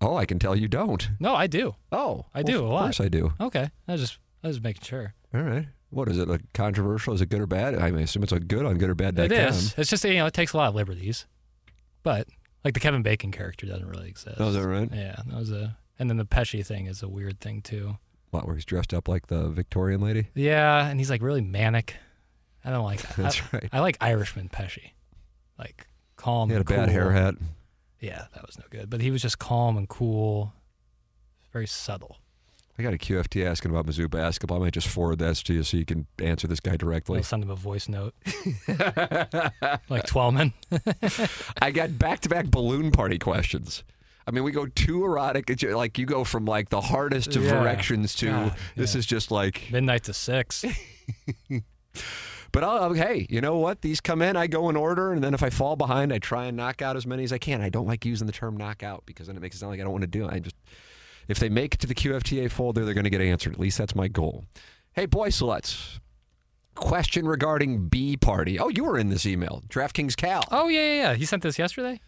Oh, 0.00 0.16
I 0.16 0.26
can 0.26 0.38
tell 0.38 0.54
you 0.54 0.68
don't. 0.68 1.08
No, 1.18 1.34
I 1.34 1.46
do. 1.46 1.74
Oh, 1.90 2.26
I 2.34 2.42
well, 2.42 2.44
do, 2.44 2.64
a 2.64 2.66
lot. 2.66 2.80
Of 2.80 2.84
course 2.86 3.00
I 3.00 3.08
do. 3.08 3.32
Okay, 3.40 3.70
I 3.88 3.92
was 3.92 4.00
just 4.02 4.18
I 4.42 4.48
was 4.48 4.60
making 4.60 4.82
sure. 4.82 5.14
All 5.34 5.40
right. 5.40 5.66
What 5.90 6.08
is 6.08 6.18
it? 6.18 6.28
Like 6.28 6.42
controversial? 6.52 7.14
Is 7.14 7.20
it 7.20 7.28
good 7.30 7.40
or 7.40 7.46
bad? 7.46 7.76
I 7.76 7.90
mean, 7.90 8.00
I 8.00 8.02
assume 8.02 8.22
it's 8.22 8.32
a 8.32 8.40
good 8.40 8.66
on 8.66 8.78
good 8.78 8.90
or 8.90 8.94
bad. 8.94 9.18
It 9.18 9.32
is. 9.32 9.74
It's 9.78 9.88
just 9.88 10.04
you 10.04 10.14
know 10.14 10.26
it 10.26 10.34
takes 10.34 10.52
a 10.52 10.56
lot 10.56 10.68
of 10.68 10.74
liberties, 10.74 11.26
but 12.02 12.28
like 12.64 12.74
the 12.74 12.80
Kevin 12.80 13.02
Bacon 13.02 13.30
character 13.30 13.66
doesn't 13.66 13.88
really 13.88 14.08
exist. 14.08 14.36
Oh, 14.38 14.48
is 14.48 14.54
that 14.54 14.66
right? 14.66 14.90
Yeah, 14.92 15.16
that 15.26 15.38
was 15.38 15.50
a. 15.50 15.76
And 15.98 16.10
then 16.10 16.16
the 16.16 16.24
Pesci 16.24 16.66
thing 16.66 16.86
is 16.86 17.02
a 17.02 17.08
weird 17.08 17.40
thing 17.40 17.62
too. 17.62 17.96
Where 18.42 18.54
he's 18.54 18.64
dressed 18.64 18.92
up 18.92 19.08
like 19.08 19.28
the 19.28 19.48
Victorian 19.48 20.00
lady? 20.00 20.28
Yeah, 20.34 20.86
and 20.86 20.98
he's 20.98 21.10
like 21.10 21.22
really 21.22 21.40
manic. 21.40 21.96
I 22.64 22.70
don't 22.70 22.84
like. 22.84 23.02
That's 23.16 23.40
I, 23.40 23.44
right. 23.52 23.68
I 23.72 23.80
like 23.80 23.96
Irishman 24.00 24.48
Pesci, 24.48 24.90
like 25.58 25.86
calm. 26.16 26.48
He 26.48 26.54
had 26.54 26.68
a 26.68 26.74
and 26.74 26.86
bad 26.86 26.88
hair 26.90 27.12
hat. 27.12 27.36
Yeah, 28.00 28.26
that 28.34 28.46
was 28.46 28.58
no 28.58 28.64
good. 28.70 28.90
But 28.90 29.00
he 29.00 29.10
was 29.10 29.22
just 29.22 29.38
calm 29.38 29.76
and 29.76 29.88
cool, 29.88 30.52
very 31.52 31.66
subtle. 31.66 32.18
I 32.76 32.82
got 32.82 32.92
a 32.92 32.98
QFT 32.98 33.46
asking 33.46 33.70
about 33.70 33.86
Mizzou 33.86 34.10
basketball. 34.10 34.56
I 34.56 34.64
might 34.64 34.72
just 34.72 34.88
forward 34.88 35.20
that 35.20 35.36
to 35.36 35.54
you 35.54 35.62
so 35.62 35.76
you 35.76 35.84
can 35.84 36.06
answer 36.18 36.48
this 36.48 36.58
guy 36.58 36.76
directly. 36.76 37.18
I'll 37.18 37.24
send 37.24 37.44
him 37.44 37.50
a 37.50 37.54
voice 37.54 37.88
note, 37.88 38.14
like 39.88 40.06
Twellman. 40.06 40.52
I 41.62 41.70
got 41.70 41.96
back 41.98 42.20
to 42.20 42.28
back 42.28 42.46
balloon 42.46 42.90
party 42.90 43.18
questions. 43.18 43.84
I 44.26 44.30
mean, 44.30 44.42
we 44.44 44.52
go 44.52 44.66
too 44.66 45.04
erotic. 45.04 45.50
It's 45.50 45.62
like 45.62 45.98
you 45.98 46.06
go 46.06 46.24
from 46.24 46.44
like 46.46 46.70
the 46.70 46.80
hardest 46.80 47.36
of 47.36 47.44
Yeah. 47.44 47.60
erections 47.60 48.14
to 48.16 48.26
God, 48.26 48.54
this 48.76 48.94
yeah. 48.94 48.98
is 49.00 49.06
just 49.06 49.30
like. 49.30 49.68
Midnight 49.70 50.04
to 50.04 50.14
six. 50.14 50.64
But 52.52 52.62
I'll, 52.62 52.92
hey, 52.92 53.26
you 53.28 53.40
know 53.40 53.58
what? 53.58 53.80
These 53.80 54.00
come 54.00 54.22
in, 54.22 54.36
I 54.36 54.46
go 54.46 54.68
in 54.68 54.76
order, 54.76 55.12
and 55.12 55.24
then 55.24 55.34
if 55.34 55.42
I 55.42 55.50
fall 55.50 55.74
behind, 55.74 56.12
I 56.12 56.18
try 56.20 56.44
and 56.44 56.56
knock 56.56 56.82
out 56.82 56.96
as 56.96 57.04
many 57.04 57.24
as 57.24 57.32
I 57.32 57.38
can. 57.38 57.60
I 57.60 57.68
don't 57.68 57.86
like 57.88 58.04
using 58.04 58.28
the 58.28 58.32
term 58.32 58.56
knockout 58.56 59.02
because 59.06 59.26
then 59.26 59.36
it 59.36 59.40
makes 59.40 59.56
it 59.56 59.58
sound 59.58 59.70
like 59.72 59.80
I 59.80 59.82
don't 59.82 59.90
want 59.90 60.02
to 60.02 60.06
do 60.06 60.24
it. 60.24 60.32
I 60.32 60.38
just 60.38 60.54
if 61.26 61.40
they 61.40 61.48
make 61.48 61.74
it 61.74 61.80
to 61.80 61.88
the 61.88 61.96
QFTA 61.96 62.48
folder, 62.52 62.84
they're 62.84 62.94
going 62.94 63.02
to 63.04 63.10
get 63.10 63.20
answered. 63.20 63.54
At 63.54 63.58
least 63.58 63.76
that's 63.76 63.96
my 63.96 64.06
goal. 64.06 64.44
Hey, 64.92 65.06
boy 65.06 65.30
sluts. 65.30 65.98
Question 66.76 67.26
regarding 67.26 67.88
B 67.88 68.16
party. 68.16 68.56
Oh, 68.60 68.68
you 68.68 68.84
were 68.84 68.98
in 69.00 69.08
this 69.08 69.26
email. 69.26 69.64
DraftKings 69.68 70.16
Cal. 70.16 70.44
Oh 70.52 70.68
yeah, 70.68 70.80
yeah, 70.80 70.94
yeah. 71.10 71.14
He 71.14 71.24
sent 71.24 71.42
this 71.42 71.58
yesterday. 71.58 72.00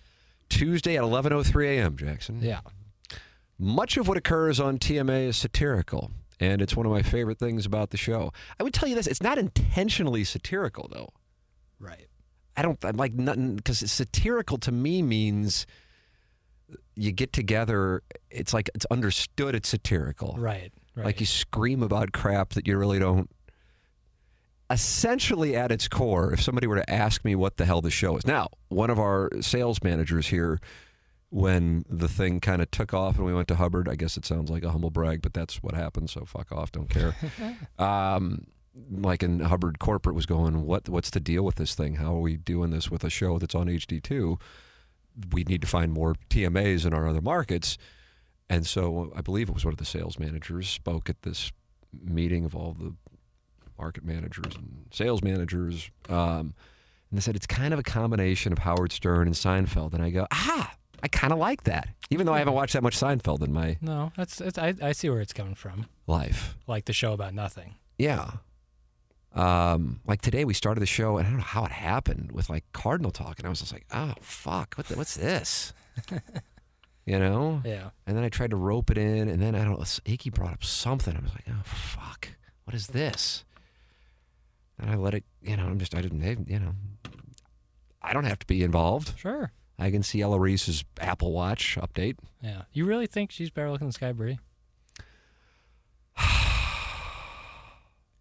Tuesday 0.48 0.96
at 0.96 1.02
11:03 1.02 1.66
a.m. 1.78 1.96
Jackson. 1.96 2.40
Yeah. 2.42 2.60
Much 3.58 3.96
of 3.96 4.06
what 4.06 4.16
occurs 4.16 4.60
on 4.60 4.78
TMA 4.78 5.28
is 5.28 5.36
satirical, 5.36 6.10
and 6.38 6.60
it's 6.60 6.76
one 6.76 6.84
of 6.84 6.92
my 6.92 7.02
favorite 7.02 7.38
things 7.38 7.64
about 7.64 7.90
the 7.90 7.96
show. 7.96 8.32
I 8.60 8.62
would 8.62 8.74
tell 8.74 8.88
you 8.88 8.94
this: 8.94 9.06
it's 9.06 9.22
not 9.22 9.38
intentionally 9.38 10.24
satirical, 10.24 10.88
though. 10.92 11.08
Right. 11.78 12.06
I 12.56 12.62
don't 12.62 12.82
I 12.84 12.90
like 12.90 13.14
nothing 13.14 13.56
because 13.56 13.78
satirical 13.90 14.58
to 14.58 14.72
me 14.72 15.02
means 15.02 15.66
you 16.94 17.12
get 17.12 17.32
together. 17.32 18.02
It's 18.30 18.54
like 18.54 18.70
it's 18.74 18.86
understood. 18.90 19.54
It's 19.54 19.68
satirical. 19.68 20.36
Right. 20.38 20.72
Right. 20.94 21.06
Like 21.06 21.20
you 21.20 21.26
scream 21.26 21.82
about 21.82 22.12
crap 22.12 22.50
that 22.50 22.66
you 22.66 22.78
really 22.78 22.98
don't. 22.98 23.30
Essentially, 24.68 25.54
at 25.54 25.70
its 25.70 25.86
core, 25.86 26.32
if 26.32 26.42
somebody 26.42 26.66
were 26.66 26.76
to 26.76 26.90
ask 26.90 27.24
me 27.24 27.34
what 27.36 27.56
the 27.56 27.64
hell 27.64 27.80
the 27.80 27.90
show 27.90 28.16
is, 28.16 28.26
now 28.26 28.48
one 28.68 28.90
of 28.90 28.98
our 28.98 29.30
sales 29.40 29.82
managers 29.82 30.28
here, 30.28 30.60
when 31.30 31.84
the 31.88 32.08
thing 32.08 32.40
kind 32.40 32.62
of 32.62 32.70
took 32.70 32.94
off 32.94 33.16
and 33.16 33.26
we 33.26 33.34
went 33.34 33.48
to 33.48 33.56
Hubbard, 33.56 33.88
I 33.88 33.94
guess 33.94 34.16
it 34.16 34.24
sounds 34.24 34.50
like 34.50 34.64
a 34.64 34.70
humble 34.70 34.90
brag, 34.90 35.22
but 35.22 35.34
that's 35.34 35.62
what 35.62 35.74
happened. 35.74 36.10
So 36.10 36.24
fuck 36.24 36.52
off, 36.52 36.72
don't 36.72 36.90
care. 36.90 37.14
um, 37.78 38.46
like 38.90 39.22
in 39.22 39.40
Hubbard 39.40 39.78
corporate 39.78 40.14
was 40.14 40.26
going, 40.26 40.64
what 40.64 40.88
what's 40.88 41.10
the 41.10 41.20
deal 41.20 41.44
with 41.44 41.56
this 41.56 41.74
thing? 41.74 41.96
How 41.96 42.14
are 42.16 42.20
we 42.20 42.36
doing 42.36 42.70
this 42.70 42.90
with 42.90 43.04
a 43.04 43.10
show 43.10 43.38
that's 43.38 43.54
on 43.54 43.66
HD 43.66 44.02
two? 44.02 44.38
We 45.32 45.44
need 45.44 45.62
to 45.62 45.66
find 45.66 45.92
more 45.92 46.14
TMAs 46.30 46.84
in 46.84 46.92
our 46.92 47.08
other 47.08 47.22
markets. 47.22 47.78
And 48.48 48.66
so 48.66 49.12
I 49.16 49.22
believe 49.22 49.48
it 49.48 49.54
was 49.54 49.64
one 49.64 49.74
of 49.74 49.78
the 49.78 49.84
sales 49.84 50.18
managers 50.18 50.68
spoke 50.68 51.08
at 51.08 51.22
this 51.22 51.52
meeting 51.92 52.44
of 52.44 52.54
all 52.54 52.76
the 52.78 52.94
market 53.78 54.04
managers 54.04 54.54
and 54.54 54.86
sales 54.92 55.22
managers. 55.22 55.90
Um, 56.08 56.54
And 57.10 57.18
they 57.18 57.20
said 57.20 57.36
it's 57.36 57.46
kind 57.46 57.72
of 57.72 57.78
a 57.78 57.82
combination 57.84 58.52
of 58.52 58.58
Howard 58.58 58.90
Stern 58.92 59.26
and 59.28 59.34
Seinfeld. 59.36 59.94
And 59.94 60.02
I 60.02 60.10
go, 60.10 60.26
ah, 60.32 60.74
I 61.02 61.08
kind 61.08 61.32
of 61.32 61.38
like 61.38 61.62
that, 61.64 61.88
even 62.10 62.26
though 62.26 62.32
I 62.34 62.38
haven't 62.38 62.54
watched 62.54 62.72
that 62.72 62.82
much 62.82 62.96
Seinfeld 62.98 63.42
in 63.42 63.52
my 63.52 63.76
No, 63.80 64.10
that's, 64.16 64.36
that's 64.36 64.58
I, 64.58 64.74
I 64.82 64.92
see 64.92 65.08
where 65.10 65.20
it's 65.20 65.32
coming 65.32 65.54
from. 65.54 65.86
life. 66.06 66.56
Like 66.66 66.86
the 66.86 66.92
show 66.92 67.12
about 67.12 67.32
nothing. 67.34 67.74
Yeah. 67.98 68.30
Um, 69.34 70.00
like 70.06 70.22
today 70.22 70.44
we 70.46 70.54
started 70.54 70.80
the 70.80 70.86
show, 70.86 71.18
and 71.18 71.26
I 71.26 71.30
don't 71.30 71.38
know 71.40 71.44
how 71.44 71.64
it 71.66 71.70
happened 71.72 72.32
with 72.32 72.48
like 72.48 72.64
Cardinal 72.72 73.10
talk, 73.10 73.38
and 73.38 73.46
I 73.46 73.50
was 73.50 73.60
just 73.60 73.72
like, 73.72 73.84
oh 73.92 74.14
fuck, 74.20 74.74
what 74.76 74.86
the, 74.88 74.96
what's 74.96 75.14
this? 75.14 75.74
you 77.06 77.18
know? 77.18 77.60
Yeah. 77.64 77.90
And 78.06 78.16
then 78.16 78.24
I 78.24 78.30
tried 78.30 78.50
to 78.50 78.56
rope 78.56 78.90
it 78.90 78.96
in, 78.98 79.28
and 79.28 79.40
then 79.40 79.54
I 79.54 79.62
don't 79.64 79.78
know, 79.78 79.84
Icky 80.06 80.30
brought 80.30 80.52
up 80.54 80.64
something. 80.64 81.14
I 81.14 81.20
was 81.20 81.32
like, 81.34 81.44
oh 81.50 81.62
fuck, 81.64 82.28
what 82.64 82.74
is 82.74 82.88
this? 82.88 83.44
And 84.78 84.90
I 84.90 84.96
let 84.96 85.14
it, 85.14 85.24
you 85.42 85.56
know, 85.56 85.64
I'm 85.64 85.78
just, 85.78 85.94
I 85.94 86.02
didn't, 86.02 86.48
you 86.48 86.58
know, 86.58 86.72
I 88.02 88.12
don't 88.12 88.24
have 88.24 88.38
to 88.40 88.46
be 88.46 88.62
involved. 88.62 89.18
Sure. 89.18 89.52
I 89.78 89.90
can 89.90 90.02
see 90.02 90.20
Ella 90.20 90.38
Reese's 90.38 90.84
Apple 91.00 91.32
Watch 91.32 91.76
update. 91.80 92.16
Yeah. 92.42 92.62
You 92.72 92.84
really 92.84 93.06
think 93.06 93.30
she's 93.30 93.50
better 93.50 93.70
looking 93.70 93.86
than 93.86 93.92
Sky 93.92 94.12
Bri? 94.12 94.38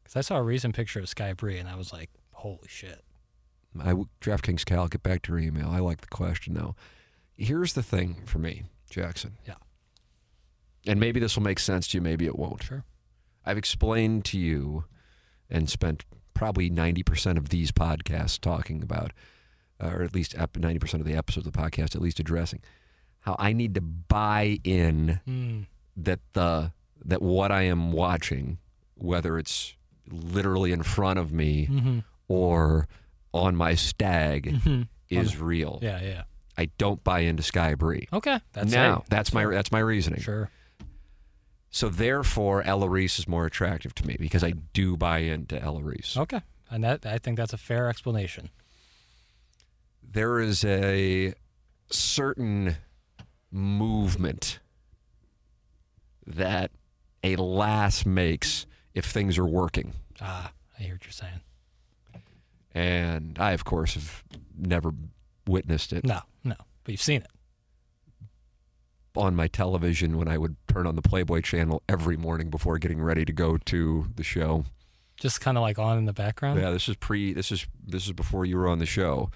Because 0.04 0.18
I 0.18 0.22
saw 0.22 0.38
a 0.38 0.44
recent 0.44 0.76
picture 0.76 1.00
of 1.00 1.10
Sky 1.10 1.34
Bri 1.34 1.58
and 1.58 1.68
I 1.68 1.76
was 1.76 1.92
like, 1.92 2.12
holy 2.32 2.68
shit. 2.68 3.04
I 3.80 3.94
DraftKings 4.22 4.64
Cal, 4.64 4.88
get 4.88 5.02
back 5.02 5.24
to 5.24 5.32
your 5.32 5.40
email. 5.40 5.70
I 5.70 5.80
like 5.80 6.02
the 6.02 6.08
question 6.08 6.54
though. 6.54 6.76
Here's 7.36 7.74
the 7.74 7.82
thing 7.82 8.22
for 8.26 8.38
me, 8.38 8.64
Jackson. 8.90 9.38
Yeah. 9.48 9.56
And 10.86 11.00
maybe 11.00 11.20
this 11.20 11.36
will 11.36 11.44
make 11.44 11.60
sense 11.60 11.88
to 11.88 11.98
you, 11.98 12.02
maybe 12.02 12.26
it 12.26 12.38
won't. 12.38 12.64
Sure. 12.64 12.84
I've 13.46 13.58
explained 13.58 14.26
to 14.26 14.40
you 14.40 14.86
and 15.50 15.70
spent 15.70 16.06
probably 16.36 16.70
90% 16.70 17.38
of 17.38 17.50
these 17.50 17.72
podcasts 17.72 18.40
talking 18.40 18.84
about, 18.84 19.12
uh, 19.84 19.88
or 19.88 20.04
at 20.04 20.14
least 20.14 20.36
90% 20.36 20.94
of 21.02 21.06
the 21.06 21.16
episodes 21.16 21.48
of 21.48 21.54
the 21.54 21.58
podcast, 21.60 21.96
at 21.96 22.02
least 22.02 22.20
addressing 22.20 22.62
how 23.22 23.36
I 23.40 23.54
need 23.54 23.74
to 23.74 23.82
buy 23.82 24.60
in 24.64 25.20
Mm. 25.28 25.66
that 25.98 26.20
the 26.34 26.72
that 27.04 27.22
what 27.22 27.52
I 27.52 27.64
am 27.64 27.92
watching, 27.92 28.60
whether 28.96 29.38
it's 29.40 29.76
literally 30.10 30.72
in 30.72 30.84
front 30.84 31.18
of 31.20 31.32
me 31.32 31.66
hmm 31.66 32.00
or 32.28 32.88
on 33.34 33.56
my 33.56 33.74
stag, 33.76 34.56
hmm 34.62 34.84
is 35.10 35.38
real. 35.40 35.80
Yeah, 35.82 36.02
yeah. 36.02 36.24
I 36.58 36.70
don't 36.78 37.04
buy 37.04 37.20
into 37.20 37.44
Sky 37.44 37.76
Bri. 37.76 38.08
Okay. 38.14 38.40
That's 38.54 38.72
now 38.72 39.00
it. 39.06 39.10
that's 39.10 39.34
my 39.34 39.46
that's 39.46 39.72
my 39.72 39.80
reasoning. 39.80 40.22
Sure. 40.22 40.50
So 41.76 41.90
therefore, 41.90 42.64
Ella 42.64 42.88
Reese 42.88 43.20
is 43.20 43.28
more 43.28 43.46
attractive 43.46 43.94
to 43.96 44.08
me 44.08 44.16
because 44.18 44.46
I 44.46 44.52
do 44.52 44.96
buy 44.96 45.18
into 45.18 45.62
Ella 45.62 45.82
Reese. 45.84 46.16
Okay. 46.16 46.40
And 46.72 46.86
that 46.86 47.06
I 47.06 47.18
think 47.18 47.36
that's 47.36 47.52
a 47.52 47.58
fair 47.58 47.90
explanation. 47.90 48.50
There 50.02 50.40
is 50.40 50.64
a 50.64 51.34
certain 51.92 52.78
movement 53.52 54.60
that 56.26 56.72
a 57.26 57.36
lass 57.36 58.06
makes 58.06 58.66
if 58.94 59.04
things 59.04 59.38
are 59.38 59.46
working. 59.46 59.96
Ah, 60.22 60.54
I 60.80 60.84
hear 60.84 60.94
what 60.94 61.04
you're 61.04 61.12
saying. 61.12 61.42
And 62.74 63.38
I, 63.38 63.52
of 63.52 63.66
course, 63.66 63.96
have 63.96 64.24
never 64.58 64.94
witnessed 65.46 65.92
it 65.92 66.06
No, 66.06 66.22
no. 66.42 66.56
But 66.86 66.94
you've 66.94 67.02
seen 67.02 67.24
it. 67.24 67.28
On 69.18 69.36
my 69.36 69.48
television 69.48 70.18
when 70.18 70.28
I 70.28 70.38
would 70.38 70.56
turn 70.68 70.88
on 70.88 70.96
the 70.96 71.02
Playboy 71.02 71.42
channel 71.42 71.84
every 71.88 72.18
morning 72.18 72.50
before 72.50 72.78
getting 72.78 73.02
ready 73.02 73.26
to 73.26 73.34
go 73.34 73.58
to 73.58 74.08
the 74.16 74.24
show. 74.24 74.66
Just 75.18 75.42
kind 75.42 75.58
of 75.58 75.62
like 75.62 75.80
on 75.80 75.98
in 75.98 76.06
the 76.06 76.14
background. 76.14 76.60
Yeah, 76.60 76.72
this 76.72 76.90
is 76.90 76.96
pre. 76.96 77.34
This 77.34 77.52
is 77.52 77.68
this 77.86 78.06
is 78.06 78.12
before 78.12 78.46
you 78.46 78.58
were 78.58 78.68
on 78.68 78.80
the 78.80 78.86
show, 78.86 79.32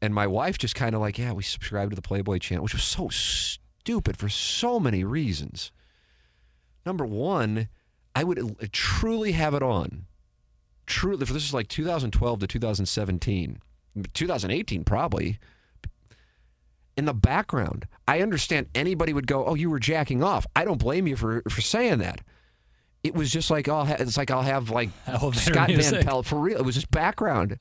and 0.00 0.14
my 0.14 0.26
wife 0.26 0.56
just 0.58 0.74
kind 0.74 0.94
of 0.94 1.00
like, 1.00 1.18
yeah, 1.18 1.32
we 1.32 1.42
subscribed 1.42 1.90
to 1.90 1.96
the 1.96 2.02
Playboy 2.02 2.38
channel, 2.38 2.62
which 2.64 2.72
was 2.72 2.82
so 2.82 3.08
stupid 3.10 4.16
for 4.16 4.28
so 4.28 4.80
many 4.80 5.04
reasons. 5.04 5.70
Number 6.86 7.04
one, 7.04 7.68
I 8.14 8.24
would 8.24 8.38
uh, 8.38 8.66
truly 8.72 9.32
have 9.32 9.52
it 9.52 9.62
on. 9.62 10.06
Truly, 10.86 11.18
this 11.18 11.30
is 11.30 11.52
like 11.52 11.68
2012 11.68 12.38
to 12.40 12.46
2017, 12.46 13.58
2018 14.14 14.84
probably. 14.84 15.38
In 16.96 17.04
the 17.04 17.14
background, 17.14 17.86
I 18.08 18.20
understand 18.22 18.68
anybody 18.74 19.12
would 19.12 19.26
go, 19.26 19.44
"Oh, 19.44 19.54
you 19.54 19.68
were 19.70 19.78
jacking 19.78 20.22
off." 20.22 20.46
I 20.56 20.64
don't 20.64 20.78
blame 20.78 21.06
you 21.06 21.16
for 21.16 21.42
for 21.48 21.60
saying 21.60 21.98
that. 21.98 22.20
It 23.04 23.14
was 23.14 23.30
just 23.30 23.50
like, 23.50 23.68
oh, 23.68 23.86
it's 23.88 24.16
like 24.16 24.30
I'll 24.30 24.42
have 24.42 24.70
like 24.70 24.88
Elevator 25.06 25.52
Scott 25.52 25.70
Van. 25.70 26.02
Pelt 26.04 26.26
for 26.26 26.40
real. 26.40 26.56
It 26.58 26.64
was 26.64 26.74
just 26.74 26.90
background. 26.90 27.58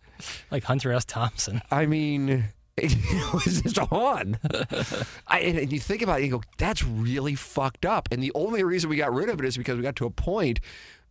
Like 0.49 0.63
Hunter 0.63 0.91
S. 0.91 1.05
Thompson. 1.05 1.61
I 1.69 1.85
mean, 1.85 2.45
it 2.77 3.33
was 3.33 3.61
just 3.61 3.77
on. 3.91 4.39
I, 5.27 5.39
and 5.41 5.57
and 5.59 5.71
you 5.71 5.79
think 5.79 6.01
about 6.01 6.21
it, 6.21 6.25
you 6.25 6.31
go, 6.31 6.41
that's 6.57 6.83
really 6.83 7.35
fucked 7.35 7.85
up. 7.85 8.07
And 8.11 8.23
the 8.23 8.31
only 8.35 8.63
reason 8.63 8.89
we 8.89 8.95
got 8.95 9.13
rid 9.13 9.29
of 9.29 9.39
it 9.39 9.45
is 9.45 9.57
because 9.57 9.75
we 9.77 9.83
got 9.83 9.95
to 9.97 10.05
a 10.05 10.09
point 10.11 10.59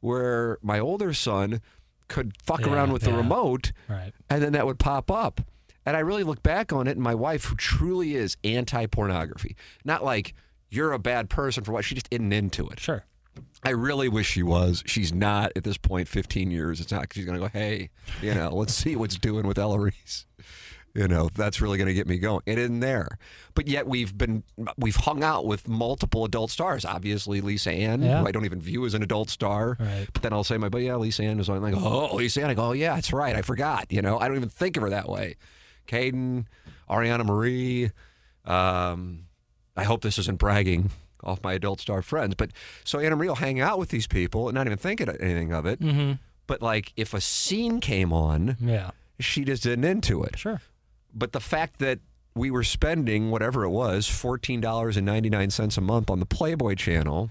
where 0.00 0.58
my 0.62 0.78
older 0.80 1.12
son 1.12 1.60
could 2.08 2.32
fuck 2.42 2.60
Yeah, 2.62 2.72
around 2.74 2.92
with 2.92 3.02
the 3.02 3.12
remote, 3.12 3.72
Right. 3.88 4.12
and 4.28 4.42
then 4.42 4.52
that 4.52 4.66
would 4.66 4.78
pop 4.78 5.10
up. 5.10 5.40
And 5.86 5.96
I 5.96 6.00
really 6.00 6.22
look 6.24 6.42
back 6.42 6.72
on 6.72 6.86
it, 6.86 6.92
and 6.92 7.00
my 7.02 7.14
wife, 7.14 7.44
who 7.44 7.56
truly 7.56 8.14
is 8.14 8.36
anti 8.44 8.86
pornography, 8.86 9.56
not 9.84 10.02
like 10.04 10.34
you're 10.70 10.92
a 10.92 10.98
bad 10.98 11.28
person 11.30 11.62
for 11.64 11.72
what, 11.72 11.84
she 11.84 11.94
just 11.94 12.08
isn't 12.10 12.32
into 12.32 12.68
it. 12.68 12.80
Sure. 12.80 13.04
I 13.64 13.70
really 13.70 14.08
wish 14.08 14.28
she 14.30 14.42
was. 14.42 14.82
She's 14.86 15.12
not 15.12 15.52
at 15.56 15.64
this 15.64 15.76
point. 15.76 16.06
Fifteen 16.08 16.50
years. 16.50 16.80
It's 16.80 16.92
not. 16.92 17.12
She's 17.12 17.24
gonna 17.24 17.38
go. 17.40 17.48
Hey, 17.48 17.90
you 18.22 18.34
know, 18.34 18.50
let's 18.54 18.74
see 18.74 18.94
what's 18.96 19.16
doing 19.16 19.46
with 19.46 19.58
Ella 19.58 19.78
Reese. 19.78 20.26
You 20.96 21.08
know, 21.08 21.28
that's 21.34 21.60
really 21.60 21.76
gonna 21.76 21.92
get 21.92 22.06
me 22.06 22.18
going. 22.18 22.42
It 22.46 22.56
isn't 22.56 22.78
there, 22.78 23.18
but 23.56 23.66
yet 23.66 23.88
we've 23.88 24.16
been 24.16 24.44
we've 24.78 24.94
hung 24.94 25.24
out 25.24 25.44
with 25.44 25.66
multiple 25.66 26.24
adult 26.24 26.52
stars. 26.52 26.84
Obviously, 26.84 27.40
Lisa 27.40 27.72
Ann, 27.72 28.00
Yeah. 28.00 28.20
who 28.20 28.28
I 28.28 28.30
don't 28.30 28.44
even 28.44 28.60
view 28.60 28.86
as 28.86 28.94
an 28.94 29.02
adult 29.02 29.28
star. 29.28 29.76
Right. 29.80 30.06
But 30.12 30.22
then 30.22 30.32
I'll 30.32 30.44
say, 30.44 30.56
my, 30.56 30.68
but 30.68 30.82
yeah, 30.82 30.94
Lisa 30.94 31.24
Ann 31.24 31.38
was 31.38 31.48
on. 31.48 31.60
Like, 31.62 31.74
oh, 31.76 32.14
Lisa 32.14 32.42
Ann. 32.44 32.50
I 32.50 32.54
go, 32.54 32.66
oh 32.66 32.72
yeah, 32.74 32.94
that's 32.94 33.12
right. 33.12 33.34
I 33.34 33.42
forgot. 33.42 33.86
You 33.90 34.02
know, 34.02 34.20
I 34.20 34.28
don't 34.28 34.36
even 34.36 34.48
think 34.50 34.76
of 34.76 34.84
her 34.84 34.90
that 34.90 35.08
way. 35.08 35.34
Caden, 35.86 36.46
Ariana 36.88 37.24
Marie. 37.24 37.90
Um, 38.44 39.26
I 39.76 39.84
hope 39.84 40.02
this 40.02 40.18
isn't 40.18 40.38
bragging 40.38 40.90
off 41.22 41.42
my 41.42 41.54
adult 41.54 41.80
star 41.80 42.02
friends, 42.02 42.34
but 42.36 42.50
so 42.84 42.98
Anna 42.98 43.16
Marie 43.16 43.28
will 43.28 43.34
hang 43.36 43.60
out 43.60 43.78
with 43.78 43.88
these 43.88 44.06
people 44.06 44.48
and 44.48 44.54
not 44.54 44.66
even 44.66 44.78
think 44.78 45.00
of 45.00 45.08
anything 45.20 45.52
of 45.52 45.64
it. 45.66 45.80
Mm-hmm. 45.80 46.12
But 46.46 46.60
like, 46.60 46.92
if 46.96 47.14
a 47.14 47.20
scene 47.20 47.80
came 47.80 48.12
on, 48.12 48.56
Yeah. 48.60 48.90
she 49.18 49.44
just 49.44 49.62
didn't 49.62 49.84
into 49.86 50.22
it. 50.22 50.38
Sure. 50.38 50.60
But 51.14 51.32
the 51.32 51.40
fact 51.40 51.78
that 51.78 52.00
we 52.34 52.50
were 52.50 52.64
spending 52.64 53.30
whatever 53.30 53.64
it 53.64 53.70
was, 53.70 54.06
fourteen 54.08 54.60
dollars 54.60 54.96
and 54.96 55.06
ninety 55.06 55.30
nine 55.30 55.50
cents 55.50 55.78
a 55.78 55.80
month 55.80 56.10
on 56.10 56.18
the 56.20 56.26
Playboy 56.26 56.74
channel, 56.74 57.30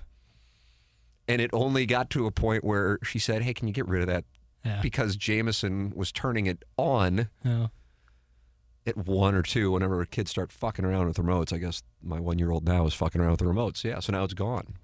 and 1.27 1.41
it 1.41 1.49
only 1.53 1.85
got 1.85 2.09
to 2.11 2.25
a 2.25 2.31
point 2.31 2.63
where 2.63 2.99
she 3.03 3.19
said, 3.19 3.41
"Hey, 3.43 3.53
can 3.53 3.67
you 3.67 3.73
get 3.73 3.87
rid 3.87 4.01
of 4.01 4.07
that?" 4.07 4.23
Yeah. 4.65 4.79
Because 4.81 5.17
Jameson 5.17 5.91
was 5.93 6.11
turning 6.13 6.45
it 6.45 6.63
on 6.77 7.27
yeah. 7.43 7.67
At 8.85 8.97
one 8.97 9.33
or 9.35 9.41
two 9.43 9.71
whenever 9.71 10.03
kids 10.05 10.31
start 10.31 10.51
fucking 10.51 10.83
around 10.85 11.07
with 11.07 11.17
remotes. 11.17 11.53
I 11.53 11.57
guess 11.57 11.83
my 12.01 12.19
one 12.19 12.37
year 12.39 12.51
old 12.51 12.65
now 12.65 12.85
is 12.85 12.93
fucking 12.93 13.19
around 13.21 13.31
with 13.31 13.39
the 13.39 13.45
remotes. 13.45 13.83
Yeah, 13.83 13.99
so 13.99 14.11
now 14.11 14.23
it's 14.23 14.33
gone. 14.33 14.75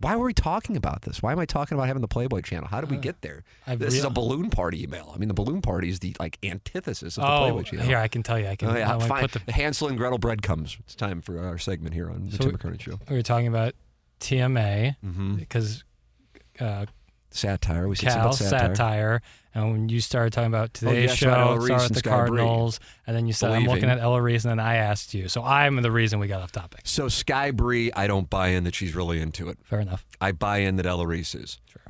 Why 0.00 0.16
were 0.16 0.26
we 0.26 0.34
talking 0.34 0.76
about 0.76 1.02
this? 1.02 1.22
Why 1.22 1.30
am 1.32 1.38
I 1.38 1.46
talking 1.46 1.76
about 1.78 1.86
having 1.86 2.02
the 2.02 2.08
Playboy 2.08 2.40
channel? 2.42 2.66
How 2.68 2.80
did 2.80 2.90
we 2.90 2.96
get 2.96 3.22
there? 3.22 3.44
I've 3.66 3.78
this 3.78 3.94
is 3.94 4.00
real- 4.00 4.08
a 4.08 4.12
balloon 4.12 4.50
party 4.50 4.82
email. 4.82 5.12
I 5.14 5.18
mean, 5.18 5.28
the 5.28 5.34
balloon 5.34 5.62
party 5.62 5.88
is 5.88 6.00
the 6.00 6.14
like 6.18 6.36
antithesis 6.42 7.16
of 7.16 7.22
the 7.22 7.30
Oh, 7.30 7.38
Playboy 7.42 7.62
channel. 7.62 7.86
here 7.86 7.98
I 7.98 8.08
can 8.08 8.22
tell 8.24 8.38
you. 8.38 8.48
I 8.48 8.56
can. 8.56 8.68
Oh, 8.70 8.76
yeah, 8.76 8.96
I 8.96 9.06
fine. 9.08 9.28
put 9.28 9.32
the, 9.46 9.52
Hansel 9.52 9.88
and 9.88 9.96
Gretel 9.96 10.18
bread 10.18 10.42
breadcrumbs. 10.42 10.76
It's 10.80 10.96
time 10.96 11.22
for 11.22 11.38
our 11.38 11.56
segment 11.58 11.94
here 11.94 12.10
on 12.10 12.26
the 12.26 12.32
So 12.32 12.38
Tim 12.38 12.48
we- 12.48 12.52
McKernan 12.58 12.80
Show. 12.80 12.98
we 13.08 13.16
were 13.16 13.22
talking 13.22 13.46
about 13.46 13.74
TMA 14.20 14.96
Mm-hmm. 15.04 15.36
because 15.36 15.84
uh, 16.60 16.86
Satire. 17.34 17.88
We 17.88 17.96
said 17.96 18.10
Cal 18.12 18.20
about 18.20 18.34
satire. 18.36 18.74
satire. 18.76 19.22
and 19.54 19.72
when 19.72 19.88
you 19.88 20.00
started 20.00 20.32
talking 20.32 20.46
about 20.46 20.68
oh, 20.68 20.70
today's 20.72 21.10
yes, 21.10 21.16
show, 21.18 21.30
about 21.30 21.58
Reese 21.58 21.66
started 21.66 21.82
with 21.82 21.92
the 21.92 21.98
Sky 21.98 22.10
Bri. 22.10 22.38
Cardinals, 22.38 22.80
and 23.08 23.16
then 23.16 23.26
you 23.26 23.32
said 23.32 23.50
I'm 23.50 23.64
looking 23.64 23.90
at 23.90 23.98
Ella 23.98 24.22
Reese, 24.22 24.44
and 24.44 24.52
then 24.52 24.60
I 24.60 24.76
asked 24.76 25.14
you. 25.14 25.28
So 25.28 25.42
I'm 25.42 25.76
the 25.82 25.90
reason 25.90 26.20
we 26.20 26.28
got 26.28 26.42
off 26.42 26.52
topic. 26.52 26.82
So 26.84 27.08
Sky 27.08 27.50
Bri, 27.50 27.92
I 27.92 28.06
don't 28.06 28.30
buy 28.30 28.48
in 28.48 28.62
that 28.64 28.74
she's 28.76 28.94
really 28.94 29.20
into 29.20 29.48
it. 29.48 29.58
Fair 29.64 29.80
enough. 29.80 30.06
I 30.20 30.30
buy 30.30 30.58
in 30.58 30.76
that 30.76 30.86
Ella 30.86 31.06
Reese 31.06 31.34
is. 31.34 31.58
Sure. 31.68 31.82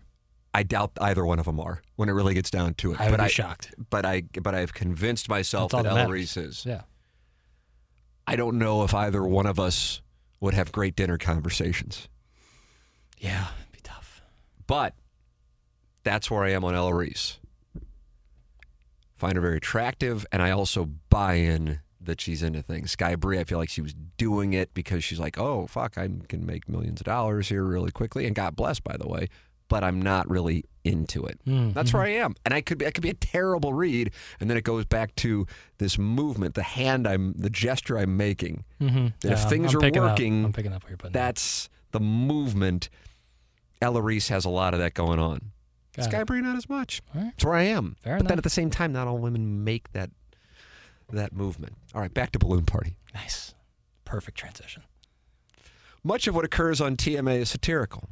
I 0.54 0.62
doubt 0.62 0.92
either 1.00 1.26
one 1.26 1.38
of 1.38 1.44
them 1.44 1.60
are 1.60 1.82
when 1.96 2.08
it 2.08 2.12
really 2.12 2.32
gets 2.32 2.50
down 2.50 2.74
to 2.74 2.92
it. 2.92 3.00
I 3.00 3.06
would 3.06 3.18
but 3.18 3.18
be 3.18 3.24
I, 3.24 3.28
shocked. 3.28 3.74
but 3.90 4.06
I, 4.06 4.22
but 4.40 4.54
I've 4.54 4.72
convinced 4.72 5.28
myself 5.28 5.72
That's 5.72 5.84
that 5.84 5.94
that 5.94 6.00
Ella. 6.04 6.12
Reese 6.12 6.36
is. 6.38 6.64
Yeah. 6.64 6.82
I 8.26 8.36
don't 8.36 8.56
know 8.58 8.82
if 8.84 8.94
either 8.94 9.22
one 9.22 9.46
of 9.46 9.60
us 9.60 10.00
would 10.40 10.54
have 10.54 10.72
great 10.72 10.96
dinner 10.96 11.18
conversations, 11.18 12.08
Yeah. 13.18 13.48
It'd 13.60 13.72
be 13.72 13.80
tough. 13.82 14.22
but 14.66 14.94
that's 16.04 16.30
where 16.30 16.44
I 16.44 16.50
am 16.52 16.64
on 16.64 16.74
Ella 16.74 16.94
Reese. 16.94 17.38
Find 19.16 19.34
her 19.36 19.40
very 19.40 19.56
attractive, 19.56 20.26
and 20.32 20.42
I 20.42 20.50
also 20.50 20.90
buy 21.08 21.34
in 21.34 21.80
that 22.00 22.20
she's 22.20 22.42
into 22.42 22.60
things. 22.60 22.90
Sky 22.90 23.14
Bri, 23.16 23.38
I 23.38 23.44
feel 23.44 23.58
like 23.58 23.70
she 23.70 23.80
was 23.80 23.94
doing 24.18 24.52
it 24.52 24.74
because 24.74 25.02
she's 25.02 25.18
like, 25.20 25.38
oh 25.38 25.66
fuck, 25.66 25.96
I 25.96 26.08
can 26.28 26.44
make 26.44 26.68
millions 26.68 27.00
of 27.00 27.06
dollars 27.06 27.48
here 27.48 27.64
really 27.64 27.90
quickly, 27.90 28.26
and 28.26 28.34
God 28.34 28.54
bless, 28.56 28.80
by 28.80 28.96
the 28.96 29.08
way. 29.08 29.28
but 29.68 29.82
I'm 29.82 30.00
not 30.02 30.28
really 30.28 30.64
into 30.84 31.24
it. 31.24 31.40
Mm, 31.46 31.72
That's 31.72 31.94
where 31.94 32.02
I 32.02 32.10
am, 32.10 32.34
and 32.44 32.52
I 32.52 32.60
could 32.60 32.76
be, 32.76 32.86
I 32.86 32.90
could 32.90 33.02
be 33.02 33.08
a 33.08 33.14
terrible 33.14 33.72
read, 33.72 34.10
and 34.38 34.50
then 34.50 34.58
it 34.58 34.64
goes 34.64 34.84
back 34.84 35.14
to 35.16 35.46
this 35.78 35.96
movement, 35.96 36.54
the 36.54 36.62
hand 36.62 37.08
I'm, 37.08 37.32
the 37.32 37.48
gesture 37.48 37.96
I'm 37.98 38.16
making. 38.18 38.64
Mm-hmm. 38.80 39.06
That 39.22 39.32
if 39.32 39.48
things 39.48 39.72
I'm 39.72 39.78
are 39.78 39.80
picking 39.80 40.02
up- 40.02 40.10
working, 40.10 40.44
I'm 40.44 40.52
picking 40.52 40.72
up 40.74 40.82
what 40.82 40.90
you're 40.90 40.98
putting. 40.98 41.12
down. 41.14 41.22
That's 41.26 41.70
the 41.92 42.00
movement. 42.00 42.90
Ella 43.80 44.02
Reese 44.02 44.28
has 44.28 44.44
a 44.44 44.50
lot 44.50 44.74
of 44.74 44.80
that 44.80 44.92
going 44.92 45.18
on. 45.18 45.52
Got 45.96 46.30
it. 46.30 46.42
Not 46.42 46.56
as 46.56 46.68
much. 46.68 47.02
Right. 47.14 47.24
That's 47.24 47.44
where 47.44 47.54
I 47.54 47.62
am. 47.64 47.96
Fair 48.02 48.18
but 48.18 48.28
then 48.28 48.38
at 48.38 48.44
the 48.44 48.50
same 48.50 48.70
time, 48.70 48.92
not 48.92 49.06
all 49.06 49.18
women 49.18 49.64
make 49.64 49.92
that 49.92 50.10
that 51.12 51.32
movement. 51.32 51.74
All 51.94 52.00
right, 52.00 52.12
back 52.12 52.32
to 52.32 52.38
balloon 52.38 52.64
party. 52.64 52.96
Nice. 53.14 53.54
Perfect 54.04 54.36
transition. 54.36 54.82
Much 56.02 56.26
of 56.26 56.34
what 56.34 56.44
occurs 56.44 56.80
on 56.80 56.96
TMA 56.96 57.38
is 57.38 57.50
satirical, 57.50 58.08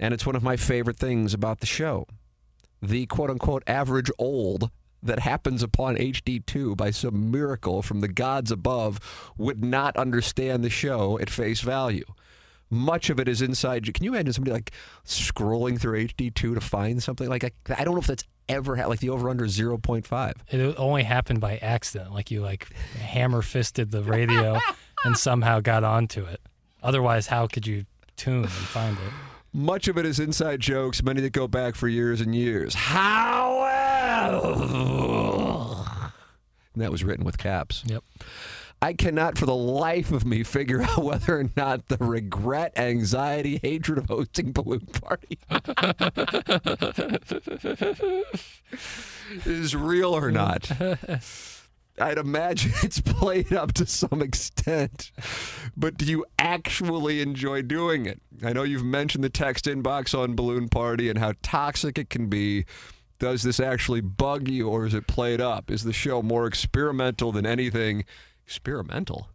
and 0.00 0.12
it's 0.12 0.26
one 0.26 0.36
of 0.36 0.42
my 0.42 0.56
favorite 0.56 0.98
things 0.98 1.32
about 1.32 1.60
the 1.60 1.66
show. 1.66 2.06
The 2.82 3.06
quote 3.06 3.30
unquote 3.30 3.62
average 3.66 4.10
old 4.18 4.70
that 5.02 5.20
happens 5.20 5.62
upon 5.62 5.96
HD2 5.96 6.76
by 6.76 6.90
some 6.90 7.30
miracle 7.30 7.82
from 7.82 8.00
the 8.00 8.08
gods 8.08 8.50
above 8.50 9.00
would 9.36 9.64
not 9.64 9.96
understand 9.96 10.62
the 10.62 10.70
show 10.70 11.18
at 11.18 11.30
face 11.30 11.60
value. 11.60 12.04
Much 12.72 13.10
of 13.10 13.20
it 13.20 13.28
is 13.28 13.42
inside. 13.42 13.92
Can 13.92 14.02
you 14.02 14.14
imagine 14.14 14.32
somebody 14.32 14.54
like 14.54 14.70
scrolling 15.04 15.78
through 15.78 16.06
HD2 16.06 16.54
to 16.54 16.60
find 16.60 17.02
something 17.02 17.28
like 17.28 17.44
I 17.44 17.84
don't 17.84 17.94
know 17.94 18.00
if 18.00 18.06
that's 18.06 18.24
ever 18.48 18.76
had 18.76 18.86
like 18.86 19.00
the 19.00 19.10
over 19.10 19.28
under 19.28 19.44
0.5. 19.44 20.32
It 20.48 20.74
only 20.78 21.02
happened 21.02 21.40
by 21.40 21.58
accident. 21.58 22.12
Like 22.12 22.30
you 22.30 22.40
like 22.40 22.72
hammer 22.94 23.42
fisted 23.42 23.90
the 23.90 24.02
radio 24.02 24.58
and 25.04 25.16
somehow 25.16 25.60
got 25.60 25.84
onto 25.84 26.24
it. 26.24 26.40
Otherwise, 26.82 27.26
how 27.26 27.46
could 27.46 27.66
you 27.66 27.84
tune 28.16 28.44
and 28.44 28.50
find 28.50 28.96
it? 28.96 29.12
Much 29.52 29.86
of 29.86 29.98
it 29.98 30.06
is 30.06 30.18
inside 30.18 30.60
jokes, 30.60 31.02
many 31.02 31.20
that 31.20 31.34
go 31.34 31.46
back 31.46 31.74
for 31.74 31.88
years 31.88 32.22
and 32.22 32.34
years. 32.34 32.74
However, 32.74 34.54
and 36.72 36.82
that 36.82 36.90
was 36.90 37.04
written 37.04 37.24
with 37.24 37.36
caps. 37.36 37.84
Yep. 37.86 38.02
I 38.82 38.94
cannot 38.94 39.38
for 39.38 39.46
the 39.46 39.54
life 39.54 40.10
of 40.10 40.26
me 40.26 40.42
figure 40.42 40.82
out 40.82 40.98
whether 41.04 41.38
or 41.38 41.48
not 41.56 41.86
the 41.86 41.98
regret, 41.98 42.72
anxiety, 42.76 43.60
hatred 43.62 43.98
of 43.98 44.06
hosting 44.06 44.50
balloon 44.50 44.86
party 44.86 45.38
is 49.46 49.76
real 49.76 50.16
or 50.16 50.32
not. 50.32 50.68
I'd 52.00 52.18
imagine 52.18 52.72
it's 52.82 53.00
played 53.00 53.52
up 53.52 53.72
to 53.74 53.86
some 53.86 54.20
extent, 54.20 55.12
but 55.76 55.96
do 55.96 56.04
you 56.04 56.26
actually 56.36 57.20
enjoy 57.20 57.62
doing 57.62 58.06
it? 58.06 58.20
I 58.42 58.52
know 58.52 58.64
you've 58.64 58.84
mentioned 58.84 59.22
the 59.22 59.30
text 59.30 59.66
inbox 59.66 60.18
on 60.18 60.34
Balloon 60.34 60.68
Party 60.68 61.08
and 61.08 61.20
how 61.20 61.34
toxic 61.42 61.98
it 61.98 62.10
can 62.10 62.26
be. 62.26 62.64
Does 63.20 63.44
this 63.44 63.60
actually 63.60 64.00
bug 64.00 64.48
you 64.48 64.68
or 64.68 64.86
is 64.86 64.94
it 64.94 65.06
played 65.06 65.40
up? 65.40 65.70
Is 65.70 65.84
the 65.84 65.92
show 65.92 66.22
more 66.22 66.46
experimental 66.46 67.30
than 67.30 67.46
anything? 67.46 68.04
Experimental? 68.46 69.28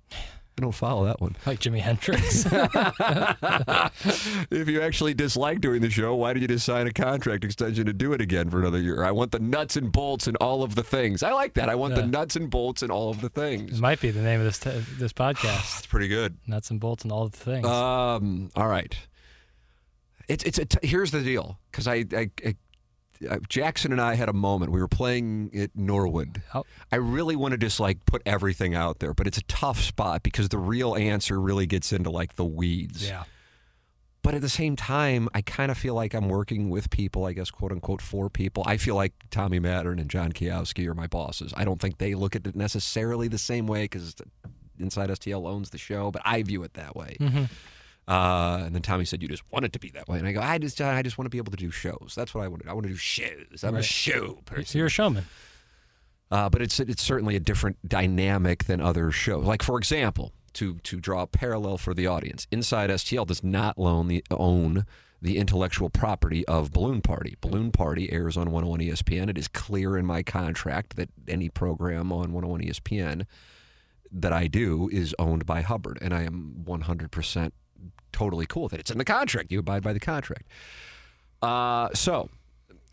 I 0.60 0.62
don't 0.64 0.72
follow 0.72 1.06
that 1.06 1.22
one. 1.22 1.36
Like 1.46 1.60
Jimi 1.60 1.80
Hendrix. 1.80 2.46
If 4.50 4.68
you 4.68 4.82
actually 4.82 5.14
dislike 5.14 5.62
doing 5.62 5.82
the 5.82 5.90
show, 5.90 6.16
why 6.16 6.34
did 6.34 6.42
you 6.42 6.48
just 6.48 6.66
sign 6.66 6.88
a 6.88 6.92
contract 6.92 7.44
extension 7.46 7.86
to 7.86 7.94
do 7.94 8.14
it 8.14 8.22
again 8.22 8.50
for 8.50 8.60
another 8.60 8.80
year? 8.80 9.04
I 9.04 9.12
want 9.12 9.32
the 9.32 9.40
nuts 9.40 9.76
and 9.76 9.92
bolts 9.92 10.26
and 10.28 10.36
all 10.38 10.64
of 10.64 10.74
the 10.76 10.82
things. 10.84 11.22
I 11.22 11.32
like 11.32 11.54
that. 11.56 11.70
I 11.70 11.76
want 11.76 11.94
the 11.96 12.06
nuts 12.08 12.36
and 12.36 12.50
bolts 12.50 12.82
and 12.82 12.92
all 12.92 13.10
of 13.12 13.22
the 13.22 13.30
things. 13.30 13.78
it 13.78 13.82
might 13.82 14.02
be 14.02 14.10
the 14.10 14.22
name 14.22 14.40
of 14.40 14.46
this 14.46 14.58
t- 14.60 14.72
this 14.98 15.14
podcast. 15.14 15.42
That's 15.76 15.86
pretty 15.86 16.08
good. 16.08 16.38
Nuts 16.48 16.72
and 16.72 16.80
bolts 16.80 17.04
and 17.04 17.12
all 17.12 17.28
the 17.28 17.38
things. 17.38 17.68
Um. 17.68 18.50
All 18.56 18.68
right. 18.68 18.96
It's 20.28 20.44
it's 20.44 20.58
a 20.58 20.66
t- 20.66 20.88
here's 20.88 21.12
the 21.12 21.22
deal 21.22 21.60
because 21.72 21.88
I, 21.88 22.04
I, 22.14 22.30
I 22.46 22.56
Jackson 23.50 23.92
and 23.92 24.02
I 24.02 24.16
had 24.16 24.30
a 24.30 24.34
moment. 24.34 24.72
We 24.72 24.80
were 24.80 24.88
playing 24.88 25.52
at 25.56 25.76
Norwood. 25.76 26.42
Oh. 26.54 26.66
I 26.92 26.98
really 26.98 27.36
want 27.36 27.54
to 27.54 27.58
just 27.58 27.80
like 27.80 28.06
put 28.06 28.22
everything 28.26 28.76
out 28.76 29.00
there, 29.00 29.14
but 29.14 29.28
it's 29.28 29.38
a 29.38 29.44
tough 29.44 29.80
spot 29.80 30.24
because 30.24 30.50
the 30.50 30.58
real 30.58 30.96
answer 30.96 31.40
really 31.40 31.66
gets 31.66 31.92
into 31.94 32.10
like 32.10 32.36
the 32.36 32.46
weeds. 32.46 33.08
yeah. 33.08 33.24
But 34.24 34.36
at 34.36 34.42
the 34.42 34.50
same 34.50 34.76
time, 34.76 35.30
I 35.34 35.42
kind 35.42 35.72
of 35.72 35.78
feel 35.78 35.94
like 35.94 36.14
I'm 36.14 36.28
working 36.28 36.70
with 36.70 36.90
people, 36.90 37.26
I 37.26 37.32
guess, 37.32 37.50
quote 37.50 37.72
unquote, 37.72 38.02
for 38.02 38.30
people. 38.30 38.62
I 38.66 38.76
feel 38.76 38.96
like 38.96 39.14
Tommy 39.32 39.58
Mattern 39.58 40.00
and 40.00 40.10
John 40.10 40.34
Kiowski 40.34 40.86
are 40.86 40.94
my 40.94 41.08
bosses. 41.08 41.54
I 41.56 41.64
don't 41.64 41.80
think 41.80 41.98
they 41.98 42.14
look 42.14 42.36
at 42.36 42.46
it 42.46 42.54
necessarily 42.54 43.30
the 43.30 43.38
same 43.38 43.68
way 43.68 43.84
because 43.84 44.16
Inside 44.80 45.10
STL 45.10 45.48
owns 45.48 45.70
the 45.70 45.78
show, 45.78 46.12
but 46.12 46.22
I 46.26 46.44
view 46.44 46.64
it 46.64 46.74
that 46.74 46.96
way. 46.96 47.18
Mm-hmm. 47.20 47.44
Uh, 48.08 48.62
and 48.66 48.74
then 48.74 48.82
Tommy 48.82 49.04
said, 49.06 49.22
"You 49.22 49.28
just 49.28 49.44
want 49.52 49.66
it 49.66 49.74
to 49.74 49.80
be 49.80 49.90
that 49.92 50.08
way." 50.08 50.18
And 50.18 50.28
I 50.28 50.32
go, 50.32 50.40
"I 50.42 50.58
just, 50.58 50.80
I 50.80 51.02
just 51.02 51.18
want 51.18 51.26
to 51.26 51.30
be 51.30 51.38
able 51.40 51.52
to 51.52 51.58
do 51.58 51.72
shows. 51.72 52.14
That's 52.16 52.34
what 52.34 52.44
I 52.44 52.48
want. 52.48 52.64
to 52.64 52.70
I 52.70 52.74
want 52.74 52.84
to 52.86 52.90
do 52.92 52.96
shows. 52.98 53.64
I'm 53.64 53.74
a 53.74 53.78
Right. 53.78 53.86
show 53.86 54.12
So 54.28 54.42
person." 54.46 54.78
you're 54.78 54.88
a 54.88 54.90
showman. 54.90 55.26
Uh, 56.32 56.50
but 56.50 56.62
it's 56.62 56.80
it's 56.80 57.02
certainly 57.04 57.36
a 57.36 57.40
different 57.40 57.78
dynamic 57.88 58.66
than 58.66 58.80
other 58.82 59.12
shows. 59.12 59.46
Like 59.46 59.62
for 59.64 59.78
example, 59.78 60.34
to 60.54 60.76
to 60.84 61.00
draw 61.00 61.24
a 61.24 61.28
parallel 61.28 61.78
for 61.78 61.94
the 61.94 62.08
audience, 62.08 62.48
Inside 62.52 62.90
STL 62.90 63.26
does 63.28 63.44
not 63.44 63.78
loan 63.78 64.08
the 64.08 64.24
own 64.32 64.86
the 65.22 65.38
intellectual 65.38 65.90
property 65.90 66.46
of 66.46 66.72
Balloon 66.72 67.02
Party. 67.02 67.36
Balloon 67.42 67.72
Party 67.72 68.12
airs 68.14 68.38
on 68.38 68.52
101 68.52 68.82
ESPN. 68.82 69.30
It 69.30 69.38
is 69.38 69.48
clear 69.48 69.98
in 69.98 70.06
my 70.06 70.22
contract 70.22 70.96
that 70.96 71.10
any 71.28 71.50
program 71.50 72.12
on 72.12 72.32
101 72.34 72.62
ESPN 72.62 73.26
that 74.12 74.32
I 74.32 74.46
do 74.48 74.88
is 74.94 75.16
owned 75.18 75.46
by 75.46 75.62
Hubbard, 75.62 75.98
and 76.02 76.14
I 76.14 76.22
am 76.24 76.64
100% 76.66 77.52
totally 78.12 78.46
cool 78.46 78.64
with 78.64 78.74
it. 78.74 78.80
It's 78.80 78.92
in 78.92 78.98
the 78.98 79.06
contract. 79.06 79.52
You 79.52 79.60
abide 79.60 79.84
by 79.84 79.94
the 79.94 80.00
contract. 80.00 80.48
Uh, 81.42 81.90
so 81.94 82.30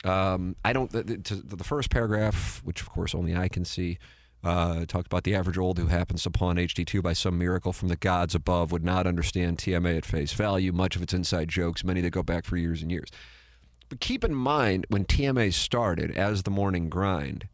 um, 0.03 0.55
I 0.63 0.73
don't. 0.73 0.91
The, 0.91 1.03
the, 1.03 1.55
the 1.55 1.63
first 1.63 1.89
paragraph, 1.89 2.61
which 2.63 2.81
of 2.81 2.89
course 2.89 3.15
only 3.15 3.35
I 3.35 3.47
can 3.47 3.65
see, 3.65 3.97
uh, 4.43 4.85
talked 4.85 5.07
about 5.07 5.23
the 5.23 5.33
average 5.33 5.57
old 5.57 5.79
who 5.79 5.87
happens 5.87 6.27
pawn 6.31 6.57
HD2 6.57 7.01
by 7.01 7.13
some 7.13 7.37
miracle 7.37 7.73
from 7.73 7.87
the 7.87 7.95
gods 7.95 8.35
above 8.35 8.71
would 8.71 8.83
not 8.83 9.07
understand 9.07 9.57
TMA 9.57 9.97
at 9.97 10.05
face 10.05 10.33
value. 10.33 10.71
Much 10.71 10.95
of 10.95 11.01
its 11.01 11.13
inside 11.13 11.49
jokes, 11.49 11.83
many 11.83 12.01
that 12.01 12.11
go 12.11 12.21
back 12.21 12.45
for 12.45 12.55
years 12.55 12.81
and 12.81 12.91
years. 12.91 13.09
But 13.89 13.99
keep 13.99 14.23
in 14.23 14.35
mind 14.35 14.85
when 14.89 15.05
TMA 15.05 15.53
started 15.53 16.11
as 16.11 16.43
the 16.43 16.51
morning 16.51 16.89
grind, 16.89 17.47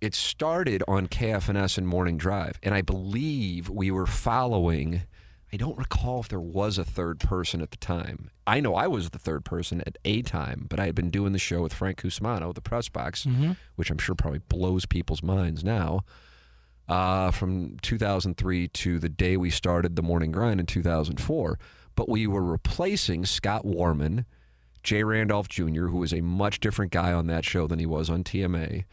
it 0.00 0.14
started 0.14 0.82
on 0.88 1.08
KFNS 1.08 1.76
and 1.76 1.86
Morning 1.88 2.16
Drive, 2.16 2.58
and 2.62 2.74
I 2.74 2.82
believe 2.82 3.68
we 3.68 3.90
were 3.90 4.06
following. 4.06 5.02
I 5.52 5.56
don't 5.56 5.78
recall 5.78 6.20
if 6.20 6.28
there 6.28 6.40
was 6.40 6.76
a 6.76 6.84
third 6.84 7.20
person 7.20 7.62
at 7.62 7.70
the 7.70 7.76
time. 7.78 8.30
I 8.46 8.60
know 8.60 8.74
I 8.74 8.86
was 8.86 9.10
the 9.10 9.18
third 9.18 9.44
person 9.44 9.82
at 9.86 9.96
a 10.04 10.20
time, 10.22 10.66
but 10.68 10.78
I 10.78 10.86
had 10.86 10.94
been 10.94 11.10
doing 11.10 11.32
the 11.32 11.38
show 11.38 11.62
with 11.62 11.72
Frank 11.72 12.02
Cusumano, 12.02 12.54
the 12.54 12.60
press 12.60 12.88
box, 12.88 13.26
which 13.76 13.90
I'm 13.90 13.98
sure 13.98 14.14
probably 14.14 14.40
blows 14.48 14.84
people's 14.84 15.22
minds 15.22 15.64
now. 15.64 16.04
Uh, 16.86 17.30
from 17.30 17.76
2003 17.82 18.68
to 18.68 18.98
the 18.98 19.08
day 19.10 19.36
we 19.36 19.50
started 19.50 19.94
the 19.96 20.02
morning 20.02 20.32
grind 20.32 20.58
in 20.60 20.64
2004, 20.66 21.58
but 21.94 22.08
we 22.08 22.26
were 22.26 22.42
replacing 22.42 23.26
Scott 23.26 23.64
Warman, 23.64 24.24
Jay 24.82 25.02
Randolph 25.02 25.48
Jr., 25.48 25.86
who 25.88 25.98
was 25.98 26.14
a 26.14 26.22
much 26.22 26.60
different 26.60 26.92
guy 26.92 27.12
on 27.12 27.26
that 27.26 27.44
show 27.44 27.66
than 27.66 27.78
he 27.78 27.86
was 27.86 28.08
on 28.08 28.24
TMA. 28.24 28.84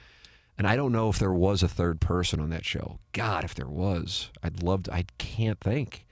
And 0.58 0.68
I 0.68 0.76
don't 0.76 0.91
know 0.91 1.10
if 1.10 1.20
there 1.20 1.34
was 1.34 1.63
a 1.63 1.68
third 1.70 2.00
person 2.02 2.39
on 2.39 2.50
that 2.50 2.65
show. 2.65 3.00
God, 3.12 3.44
if 3.44 3.56
there 3.56 3.68
was, 3.68 4.30
I'd 4.41 4.63
love 4.63 4.84
to. 4.84 4.94
I 4.94 5.06
can't 5.18 5.60
think. 5.60 6.06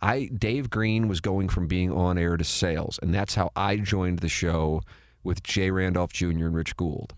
I 0.00 0.26
Dave 0.26 0.70
Green 0.70 1.08
was 1.08 1.20
going 1.20 1.48
from 1.48 1.66
being 1.66 1.90
on 1.92 2.18
air 2.18 2.36
to 2.36 2.44
sales, 2.44 2.98
and 3.02 3.14
that's 3.14 3.34
how 3.34 3.50
I 3.56 3.76
joined 3.76 4.20
the 4.20 4.28
show 4.28 4.82
with 5.24 5.42
Jay 5.42 5.70
Randolph 5.70 6.12
Jr. 6.12 6.26
and 6.46 6.54
Rich 6.54 6.76
Gould, 6.76 7.12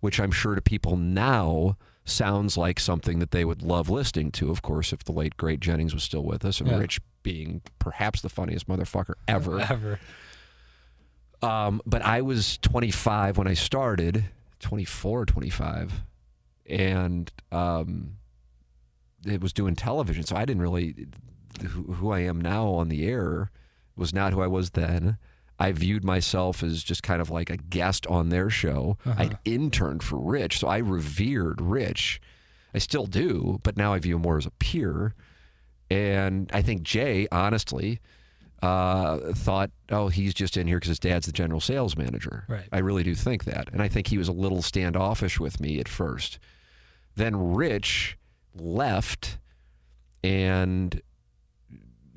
which 0.00 0.20
I'm 0.20 0.30
sure 0.30 0.54
to 0.54 0.62
people 0.62 0.96
now 0.96 1.76
sounds 2.04 2.56
like 2.56 2.80
something 2.80 3.18
that 3.18 3.30
they 3.32 3.44
would 3.44 3.62
love 3.62 3.90
listening 3.90 4.30
to. 4.32 4.50
Of 4.50 4.62
course, 4.62 4.92
if 4.92 5.04
the 5.04 5.12
late 5.12 5.36
great 5.36 5.60
Jennings 5.60 5.92
was 5.92 6.02
still 6.02 6.22
with 6.24 6.44
us, 6.44 6.60
and 6.60 6.70
Yeah. 6.70 6.78
Rich 6.78 7.00
being 7.22 7.60
perhaps 7.78 8.22
the 8.22 8.28
funniest 8.28 8.66
motherfucker 8.68 9.14
ever. 9.28 9.60
Ever. 9.70 9.98
Um, 11.42 11.80
but 11.86 12.02
I 12.02 12.20
was 12.20 12.58
25 12.58 13.38
when 13.38 13.48
I 13.48 13.54
started, 13.54 14.26
24, 14.60 15.24
25, 15.26 16.02
and 16.68 17.32
um, 17.50 18.16
it 19.24 19.40
was 19.40 19.52
doing 19.52 19.74
television. 19.74 20.22
So 20.24 20.36
I 20.36 20.44
didn't 20.44 20.60
really, 20.62 21.06
who, 21.62 21.92
who 21.94 22.10
I 22.10 22.20
am 22.20 22.40
now 22.40 22.68
on 22.68 22.88
the 22.88 23.06
air 23.06 23.50
was 23.96 24.14
not 24.14 24.32
who 24.32 24.40
I 24.40 24.46
was 24.46 24.70
then. 24.70 25.18
I 25.58 25.72
viewed 25.72 26.04
myself 26.04 26.62
as 26.62 26.82
just 26.82 27.02
kind 27.02 27.20
of 27.20 27.30
like 27.30 27.50
a 27.50 27.58
guest 27.58 28.06
on 28.06 28.30
their 28.30 28.48
show. 28.48 28.96
I'd 29.04 29.38
interned 29.44 30.02
for 30.02 30.18
Rich, 30.18 30.60
so 30.60 30.68
I 30.68 30.78
revered 30.78 31.60
Rich. 31.60 32.20
I 32.72 32.78
still 32.78 33.04
do, 33.06 33.60
but 33.62 33.76
now 33.76 33.92
I 33.92 33.98
view 33.98 34.16
him 34.16 34.22
more 34.22 34.38
as 34.38 34.46
a 34.46 34.52
peer. 34.52 35.14
And 35.90 36.48
I 36.54 36.62
think 36.62 36.82
Jay, 36.82 37.28
honestly, 37.30 38.00
uh, 38.62 39.32
thought, 39.34 39.70
oh, 39.90 40.08
he's 40.08 40.32
just 40.32 40.56
in 40.56 40.66
here 40.66 40.76
because 40.76 40.88
his 40.88 40.98
dad's 40.98 41.26
the 41.26 41.32
general 41.32 41.60
sales 41.60 41.96
manager. 41.96 42.44
Right. 42.48 42.68
I 42.72 42.78
really 42.78 43.02
do 43.02 43.14
think 43.14 43.44
that. 43.44 43.70
And 43.70 43.82
I 43.82 43.88
think 43.88 44.06
he 44.06 44.18
was 44.18 44.28
a 44.28 44.32
little 44.32 44.62
standoffish 44.62 45.38
with 45.40 45.60
me 45.60 45.78
at 45.78 45.88
first. 45.88 46.38
Then 47.16 47.54
Rich 47.54 48.16
left 48.54 49.38
and 50.22 51.02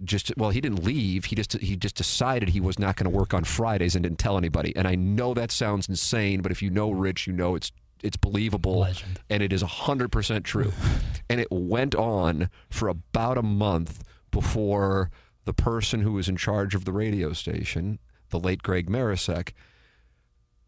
just 0.04 0.32
well, 0.38 0.49
he 0.51 0.62
didn't 0.62 0.84
leave. 0.84 1.26
He 1.26 1.36
just 1.36 1.54
he 1.54 1.76
just 1.76 1.95
decided 1.95 2.49
he 2.49 2.60
was 2.62 2.78
not 2.80 2.95
going 2.95 3.12
to 3.12 3.18
work 3.18 3.34
on 3.34 3.43
Fridays 3.43 3.95
and 3.95 4.04
didn't 4.04 4.20
tell 4.20 4.38
anybody. 4.38 4.76
And 4.76 4.88
I 4.88 4.95
know 4.95 5.34
that 5.34 5.51
sounds 5.51 5.88
insane, 5.89 6.41
but 6.41 6.51
if 6.51 6.62
you 6.62 6.70
know 6.70 6.91
Rich, 6.91 7.28
you 7.28 7.34
know 7.34 7.56
it's 7.56 7.72
it's 8.04 8.18
believable 8.18 8.80
Legend. 8.80 9.20
and 9.30 9.41
it 9.41 9.54
is 9.54 9.64
100% 9.64 10.43
true. 10.43 10.74
and 11.30 11.39
it 11.39 11.47
went 11.49 11.95
on 11.95 12.49
for 12.70 12.89
about 12.89 13.38
a 13.38 13.41
month 13.43 14.04
before 14.30 15.10
the 15.45 15.54
person 15.54 16.01
who 16.01 16.12
was 16.14 16.28
in 16.28 16.36
charge 16.36 16.76
of 16.76 16.84
the 16.86 16.91
radio 16.91 17.32
station, 17.34 17.99
the 18.30 18.39
late 18.39 18.62
Greg 18.64 18.89
Marecek, 18.89 19.54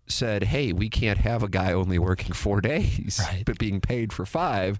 said, 0.08 0.44
"Hey, 0.44 0.72
we 0.72 0.90
can't 0.90 1.20
have 1.20 1.44
a 1.44 1.50
guy 1.50 1.74
only 1.74 1.98
working 2.00 2.34
4 2.34 2.62
days 2.74 3.20
Right. 3.22 3.44
but 3.46 3.58
being 3.58 3.82
paid 3.82 4.14
for 4.14 4.26
5." 4.26 4.80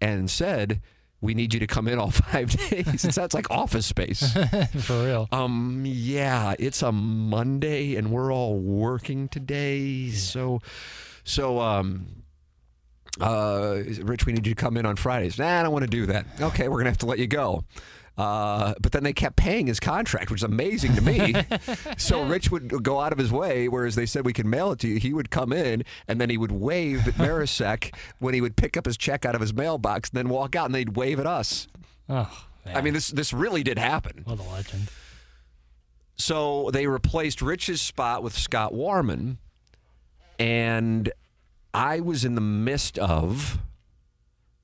And 0.00 0.28
said, 0.28 0.80
"We 1.22 1.32
need 1.32 1.54
you 1.54 1.60
to 1.60 1.66
come 1.66 1.88
in 1.88 1.98
all 1.98 2.10
5 2.32 2.70
days." 2.70 3.04
It 3.04 3.14
sounds 3.14 3.32
like 3.32 3.50
office 3.50 3.86
space. 3.86 4.32
For 4.80 5.04
real. 5.04 5.28
Um, 5.32 5.84
yeah, 5.86 6.54
it's 6.58 6.82
a 6.82 6.92
Monday 6.92 7.96
and 7.96 8.10
we're 8.10 8.30
all 8.32 8.58
working 8.58 9.28
today. 9.28 10.10
So, 10.10 10.60
so, 11.24 11.60
um, 11.60 12.06
uh, 13.20 13.78
Rich, 14.02 14.26
we 14.26 14.32
need 14.32 14.46
you 14.46 14.54
to 14.54 14.60
come 14.60 14.76
in 14.76 14.84
on 14.86 14.96
Fridays. 14.96 15.38
Nah, 15.38 15.60
I 15.60 15.62
don't 15.62 15.72
want 15.72 15.84
to 15.84 15.90
do 15.90 16.06
that. 16.06 16.26
Okay, 16.40 16.68
we're 16.68 16.76
going 16.76 16.84
to 16.86 16.90
have 16.90 16.98
to 16.98 17.06
let 17.06 17.18
you 17.18 17.26
go. 17.26 17.64
Uh, 18.18 18.74
but 18.80 18.92
then 18.92 19.04
they 19.04 19.12
kept 19.12 19.36
paying 19.36 19.66
his 19.66 19.80
contract, 19.80 20.30
which 20.30 20.40
is 20.40 20.44
amazing 20.44 20.94
to 20.94 21.00
me. 21.00 21.34
so 21.96 22.22
Rich 22.22 22.50
would 22.50 22.82
go 22.82 23.00
out 23.00 23.12
of 23.12 23.18
his 23.18 23.32
way, 23.32 23.68
whereas 23.68 23.94
they 23.94 24.04
said 24.06 24.26
we 24.26 24.34
can 24.34 24.48
mail 24.50 24.72
it 24.72 24.78
to 24.80 24.88
you. 24.88 24.98
He 24.98 25.14
would 25.14 25.30
come 25.30 25.52
in 25.52 25.82
and 26.06 26.20
then 26.20 26.28
he 26.28 26.36
would 26.36 26.52
wave 26.52 27.08
at 27.08 27.14
Marecek 27.18 27.94
when 28.18 28.34
he 28.34 28.40
would 28.40 28.56
pick 28.56 28.76
up 28.76 28.84
his 28.84 28.96
check 28.98 29.24
out 29.24 29.34
of 29.34 29.40
his 29.40 29.54
mailbox, 29.54 30.10
and 30.10 30.18
then 30.18 30.28
walk 30.28 30.54
out 30.54 30.66
and 30.66 30.74
they'd 30.74 30.96
wave 30.96 31.18
at 31.18 31.26
us. 31.26 31.68
Oh, 32.08 32.46
man. 32.66 32.76
I 32.76 32.82
mean, 32.82 32.92
this 32.92 33.08
this 33.08 33.32
really 33.32 33.62
did 33.62 33.78
happen. 33.78 34.22
what 34.24 34.38
a 34.38 34.42
legend. 34.42 34.88
So 36.16 36.70
they 36.70 36.86
replaced 36.86 37.40
Rich's 37.42 37.80
spot 37.80 38.22
with 38.22 38.36
Scott 38.36 38.74
Warman, 38.74 39.38
and 40.38 41.10
I 41.74 42.00
was 42.00 42.24
in 42.24 42.34
the 42.34 42.40
midst 42.42 42.98
of 42.98 43.58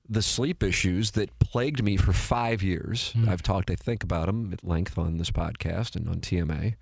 the 0.09 0.23
sleep 0.23 0.63
issues 0.63 1.11
that 1.13 1.39
plagued 1.39 1.83
me 1.83 1.97
for 1.97 2.13
five 2.13 2.63
years. 2.63 3.13
I've 3.29 3.43
talked, 3.43 3.71
I 3.71 3.75
think, 3.75 4.03
about 4.03 4.27
them 4.27 4.53
at 4.53 4.65
length 4.65 4.97
on 4.97 5.19
this 5.19 5.31
podcast 5.31 5.97
and 5.97 6.09
on 6.09 6.21
TMA. 6.21 6.77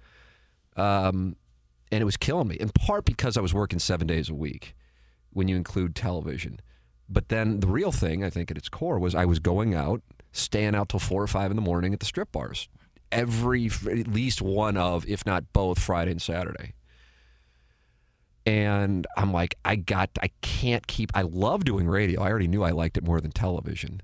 Um, 0.77 1.37
and 1.91 2.03
it 2.03 2.05
was 2.05 2.17
killing 2.17 2.49
me, 2.49 2.57
in 2.57 2.69
part 2.71 3.05
because 3.05 3.37
I 3.37 3.41
was 3.41 3.55
working 3.55 3.79
seven 3.79 4.07
days 4.07 4.29
a 4.29 4.35
week 4.35 4.75
when 5.33 5.49
you 5.49 5.57
include 5.57 5.95
television. 5.95 6.61
But 7.09 7.29
then 7.29 7.61
the 7.61 7.67
real 7.69 7.93
thing, 7.93 8.25
I 8.25 8.31
think, 8.31 8.51
at 8.51 8.57
its 8.57 8.69
core 8.69 8.99
was 8.99 9.15
I 9.15 9.25
was 9.25 9.39
going 9.39 9.75
out, 9.75 10.03
staying 10.33 10.75
out 10.75 10.89
till 10.89 11.01
four 11.01 11.23
or 11.23 11.27
five 11.29 11.51
in 11.51 11.57
the 11.57 11.63
morning 11.63 11.93
at 11.93 12.01
the 12.01 12.07
strip 12.07 12.33
bars. 12.33 12.69
Every, 13.13 13.67
at 13.67 14.09
least 14.09 14.43
one 14.43 14.77
of, 14.77 15.07
if 15.07 15.25
not 15.25 15.53
both, 15.53 15.79
Friday 15.79 16.11
and 16.11 16.23
Saturday. 16.23 16.75
And 18.47 19.07
I'm 19.17 19.33
like, 19.33 19.57
I 19.65 19.75
got, 19.77 20.11
I 20.23 20.31
can't 20.41 20.87
keep, 20.87 21.11
I 21.15 21.23
love 21.23 21.65
doing 21.65 21.89
radio. 21.89 22.23
I 22.23 22.31
already 22.31 22.47
knew 22.47 22.63
I 22.63 22.71
liked 22.71 22.97
it 22.97 23.05
more 23.05 23.21
than 23.21 23.33
television. 23.33 24.01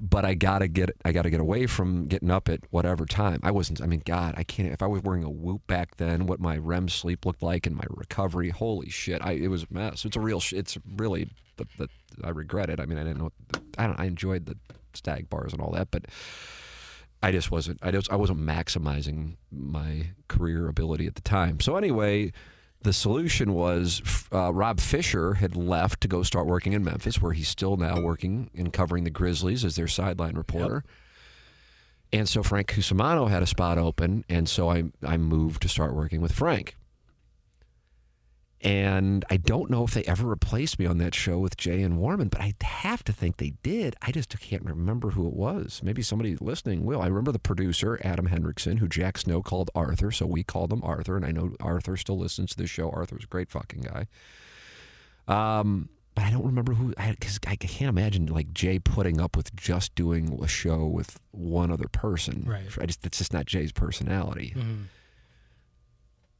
But 0.00 0.24
I 0.24 0.34
gotta 0.34 0.66
get, 0.66 0.90
I 1.04 1.12
gotta 1.12 1.30
get 1.30 1.38
away 1.38 1.66
from 1.66 2.08
getting 2.08 2.30
up 2.30 2.48
at 2.48 2.60
whatever 2.70 3.06
time. 3.06 3.38
I 3.44 3.52
wasn't, 3.52 3.80
I 3.80 3.86
mean, 3.86 4.02
God, 4.04 4.34
I 4.36 4.42
can't, 4.42 4.72
if 4.72 4.82
I 4.82 4.88
was 4.88 5.02
wearing 5.02 5.22
a 5.22 5.30
whoop 5.30 5.64
back 5.68 5.98
then, 5.98 6.26
what 6.26 6.40
my 6.40 6.56
REM 6.56 6.88
sleep 6.88 7.24
looked 7.24 7.44
like 7.44 7.64
and 7.64 7.76
my 7.76 7.84
recovery, 7.88 8.50
holy 8.50 8.90
shit, 8.90 9.24
I, 9.24 9.32
it 9.32 9.48
was 9.48 9.62
a 9.62 9.66
mess. 9.70 10.04
It's 10.04 10.16
a 10.16 10.20
real, 10.20 10.42
it's 10.50 10.76
really, 10.96 11.30
the, 11.56 11.66
the, 11.78 11.88
I 12.24 12.30
regret 12.30 12.70
it. 12.70 12.80
I 12.80 12.86
mean, 12.86 12.98
I 12.98 13.04
didn't 13.04 13.18
know, 13.18 13.30
I 13.78 13.86
don't, 13.86 14.00
I 14.00 14.06
enjoyed 14.06 14.46
the 14.46 14.56
stag 14.94 15.30
bars 15.30 15.52
and 15.52 15.62
all 15.62 15.70
that, 15.72 15.92
but 15.92 16.06
I 17.22 17.32
just 17.32 17.50
wasn't 17.50 17.78
I 17.80 17.90
just 17.90 18.12
I 18.12 18.16
wasn't 18.16 18.40
maximizing 18.40 19.36
my 19.50 20.08
career 20.28 20.68
ability 20.68 21.06
at 21.06 21.14
the 21.14 21.22
time. 21.22 21.58
So 21.58 21.76
anyway, 21.76 22.32
the 22.84 22.92
solution 22.92 23.54
was 23.54 24.00
uh, 24.32 24.52
Rob 24.52 24.78
Fischer 24.78 25.34
had 25.34 25.56
left 25.56 26.00
to 26.02 26.08
go 26.08 26.22
start 26.22 26.46
working 26.46 26.74
in 26.74 26.84
Memphis, 26.84 27.20
where 27.20 27.32
he's 27.32 27.48
still 27.48 27.76
now 27.76 28.00
working 28.00 28.50
and 28.56 28.72
covering 28.72 29.04
the 29.04 29.10
Grizzlies 29.10 29.64
as 29.64 29.74
their 29.74 29.88
sideline 29.88 30.36
reporter. 30.36 30.84
And 32.12 32.28
so 32.28 32.42
Frank 32.42 32.68
Cusumano 32.68 33.28
had 33.28 33.42
a 33.42 33.46
spot 33.46 33.78
open, 33.78 34.24
and 34.28 34.48
so 34.48 34.70
I 34.70 34.84
I 35.02 35.16
moved 35.16 35.62
to 35.62 35.68
start 35.68 35.94
working 35.94 36.20
with 36.20 36.32
Frank. 36.32 36.76
And 38.64 39.26
I 39.28 39.36
don't 39.36 39.70
know 39.70 39.84
if 39.84 39.92
they 39.92 40.04
ever 40.04 40.26
replaced 40.26 40.78
me 40.78 40.86
on 40.86 40.96
that 40.98 41.14
show 41.14 41.38
with 41.38 41.56
Jay 41.58 41.82
and 41.82 41.98
Warman, 41.98 42.28
but 42.28 42.40
I 42.40 42.54
have 42.62 43.04
to 43.04 43.12
think 43.12 43.36
they 43.36 43.50
did. 43.62 43.94
I 44.00 44.10
just 44.10 44.36
can't 44.40 44.64
remember 44.64 45.10
who 45.10 45.26
it 45.28 45.34
was. 45.34 45.80
Maybe 45.84 46.00
somebody 46.00 46.34
listening 46.36 46.84
will. 46.86 47.02
I 47.02 47.08
remember 47.08 47.30
the 47.30 47.38
producer, 47.38 48.00
Adam 48.02 48.26
Hendrickson, 48.28 48.78
who 48.78 48.88
Jack 48.88 49.18
Snow 49.18 49.42
called 49.42 49.70
Arthur, 49.74 50.10
so 50.10 50.24
we 50.24 50.42
called 50.44 50.72
him 50.72 50.80
Arthur, 50.82 51.14
and 51.16 51.26
I 51.26 51.30
know 51.30 51.54
Arthur 51.60 51.96
still 51.98 52.16
listens 52.18 52.52
to 52.52 52.56
this 52.56 52.70
show. 52.70 52.90
Arthur's 52.90 53.24
a 53.24 53.26
great 53.28 53.50
fucking 53.50 53.82
guy. 53.82 54.06
Um, 55.28 55.88
but 56.14 56.24
I 56.24 56.30
don't 56.30 56.44
remember 56.46 56.74
who, 56.74 56.94
because 56.96 57.38
I, 57.46 57.52
I 57.52 57.56
can't 57.56 57.88
imagine 57.88 58.26
like 58.26 58.52
Jay 58.54 58.78
putting 58.78 59.20
up 59.20 59.36
with 59.36 59.54
just 59.56 59.94
doing 59.94 60.38
a 60.42 60.46
show 60.48 60.86
with 60.86 61.18
one 61.32 61.70
other 61.70 61.88
person. 61.88 62.44
Right. 62.46 62.62
I 62.80 62.86
just, 62.86 63.04
it's 63.04 63.18
just 63.18 63.32
not 63.32 63.46
Jay's 63.46 63.72
personality 63.72 64.54
Mhm. 64.56 64.84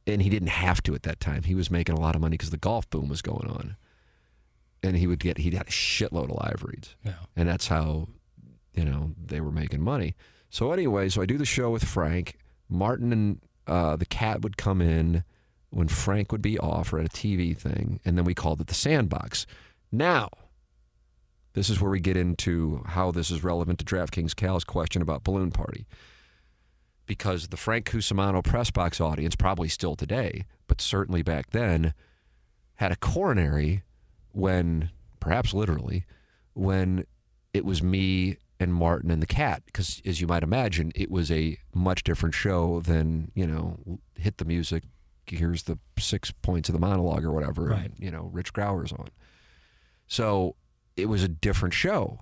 And 0.07 0.21
he 0.21 0.29
didn't 0.29 0.49
have 0.49 0.81
to 0.83 0.95
at 0.95 1.03
that 1.03 1.19
time. 1.19 1.43
He 1.43 1.55
was 1.55 1.71
making 1.71 1.95
a 1.95 1.99
lot 1.99 2.15
of 2.15 2.21
money 2.21 2.35
because 2.37 2.49
the 2.51 2.57
golf 2.57 2.89
boom 2.89 3.07
was 3.09 3.21
going 3.21 3.47
on, 3.47 3.75
and 4.83 4.95
he 4.97 5.07
would 5.07 5.19
get 5.19 5.37
he 5.39 5.49
got 5.49 5.67
a 5.67 5.71
shitload 5.71 6.25
of 6.25 6.37
live 6.41 6.63
reads, 6.63 6.95
Yeah. 7.03 7.13
and 7.35 7.47
that's 7.49 7.67
how 7.67 8.07
you 8.73 8.85
know 8.85 9.11
they 9.23 9.41
were 9.41 9.51
making 9.51 9.81
money. 9.81 10.15
So 10.49 10.71
anyway, 10.71 11.09
so 11.09 11.21
I 11.21 11.25
do 11.25 11.37
the 11.37 11.45
show 11.45 11.69
with 11.71 11.83
Frank 11.83 12.37
Martin 12.69 13.11
and 13.11 13.41
uh, 13.67 13.95
the 13.95 14.05
cat 14.05 14.41
would 14.41 14.57
come 14.57 14.81
in 14.81 15.23
when 15.69 15.87
Frank 15.87 16.31
would 16.31 16.41
be 16.41 16.57
off 16.59 16.93
or 16.93 16.99
at 16.99 17.05
a 17.05 17.09
TV 17.09 17.57
thing, 17.57 17.99
and 18.05 18.17
then 18.17 18.23
we 18.25 18.33
called 18.33 18.61
it 18.61 18.67
the 18.67 18.73
Sandbox. 18.73 19.45
Now. 19.91 20.29
This 21.53 21.69
is 21.69 21.79
where 21.79 21.89
we 21.89 22.01
get 22.01 22.17
into 22.17 22.83
how 22.85 23.11
this 23.11 23.31
is 23.31 23.41
relevant 23.41 23.79
to 23.79 23.85
DraftKings 23.85 24.35
Cal's 24.35 24.65
question 24.65 25.01
about 25.01 25.23
balloon 25.23 25.51
party 25.51 25.87
because 27.05 27.49
the 27.49 27.57
Frank 27.57 27.85
Cusumano 27.85 28.43
press 28.43 28.71
box 28.71 28.99
audience, 28.99 29.35
probably 29.35 29.67
still 29.69 29.95
today, 29.95 30.45
but 30.67 30.81
certainly 30.81 31.21
back 31.21 31.51
then, 31.51 31.93
had 32.75 32.91
a 32.91 32.95
coronary 32.95 33.83
when, 34.31 34.89
perhaps 35.19 35.53
literally, 35.53 36.05
when 36.53 37.05
it 37.53 37.63
was 37.65 37.81
me 37.83 38.37
and 38.59 38.73
Martin 38.73 39.11
and 39.11 39.21
the 39.21 39.25
cat. 39.27 39.63
Because 39.65 40.01
as 40.05 40.19
you 40.21 40.27
might 40.27 40.43
imagine, 40.43 40.91
it 40.95 41.11
was 41.11 41.31
a 41.31 41.57
much 41.73 42.03
different 42.03 42.35
show 42.35 42.81
than, 42.81 43.31
you 43.35 43.45
know, 43.45 43.99
hit 44.17 44.37
the 44.37 44.45
music, 44.45 44.83
here's 45.27 45.63
the 45.63 45.77
six 45.97 46.31
points 46.31 46.69
of 46.69 46.73
the 46.73 46.79
monologue 46.79 47.23
or 47.23 47.31
whatever, 47.31 47.65
Right. 47.65 47.85
and, 47.85 47.95
you 47.99 48.11
know, 48.11 48.29
Rich 48.31 48.53
Grawer's 48.53 48.91
on. 48.91 49.09
So 50.07 50.55
it 50.95 51.07
was 51.07 51.23
a 51.23 51.27
different 51.27 51.73
show. 51.73 52.19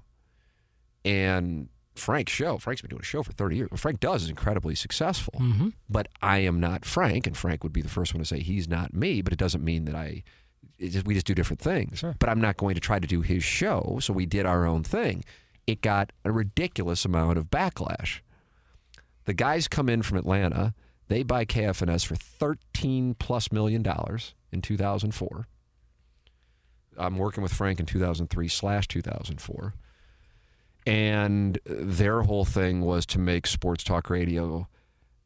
And 1.05 1.69
Frank's 1.95 2.31
show, 2.31 2.57
Frank's 2.57 2.81
been 2.81 2.89
doing 2.89 3.01
a 3.01 3.05
show 3.05 3.23
for 3.23 3.33
30 3.33 3.55
years. 3.55 3.71
What 3.71 3.79
Frank 3.79 3.99
does 3.99 4.23
is 4.23 4.29
incredibly 4.29 4.75
successful. 4.75 5.33
Mm-hmm. 5.39 5.69
But 5.89 6.07
I 6.21 6.39
am 6.39 6.59
not 6.59 6.85
Frank, 6.85 7.27
and 7.27 7.37
Frank 7.37 7.63
would 7.63 7.73
be 7.73 7.81
the 7.81 7.89
first 7.89 8.13
one 8.13 8.21
to 8.21 8.25
say 8.25 8.39
he's 8.39 8.67
not 8.67 8.93
me, 8.93 9.21
but 9.21 9.33
it 9.33 9.39
doesn't 9.39 9.63
mean 9.63 9.85
that 9.85 9.95
I. 9.95 10.23
Just, 10.79 11.05
we 11.05 11.13
just 11.13 11.27
do 11.27 11.35
different 11.35 11.61
things. 11.61 11.99
Sure. 11.99 12.15
But 12.19 12.29
I'm 12.29 12.41
not 12.41 12.57
going 12.57 12.75
to 12.75 12.81
try 12.81 12.99
to 12.99 13.07
do 13.07 13.21
his 13.21 13.43
show, 13.43 13.99
so 14.01 14.11
we 14.11 14.25
did 14.25 14.45
our 14.45 14.65
own 14.65 14.83
thing. 14.83 15.23
It 15.67 15.81
got 15.81 16.11
a 16.25 16.31
ridiculous 16.31 17.05
amount 17.05 17.37
of 17.37 17.49
backlash. 17.49 18.19
The 19.25 19.33
guys 19.33 19.67
come 19.67 19.87
in 19.87 20.01
from 20.01 20.17
Atlanta. 20.17 20.73
They 21.07 21.23
buy 21.23 21.45
KFNS 21.45 22.05
for 22.05 22.15
13 22.15 23.15
plus 23.15 23.51
million 23.51 23.83
dollars 23.83 24.33
in 24.51 24.61
2004. 24.61 25.47
I'm 26.97 27.17
working 27.17 27.43
with 27.43 27.53
Frank 27.53 27.79
in 27.79 27.85
2003 27.85 28.47
slash 28.47 28.87
2004. 28.87 29.73
And 30.85 31.59
their 31.65 32.23
whole 32.23 32.45
thing 32.45 32.81
was 32.81 33.05
to 33.07 33.19
make 33.19 33.47
sports 33.47 33.83
talk 33.83 34.09
radio 34.09 34.67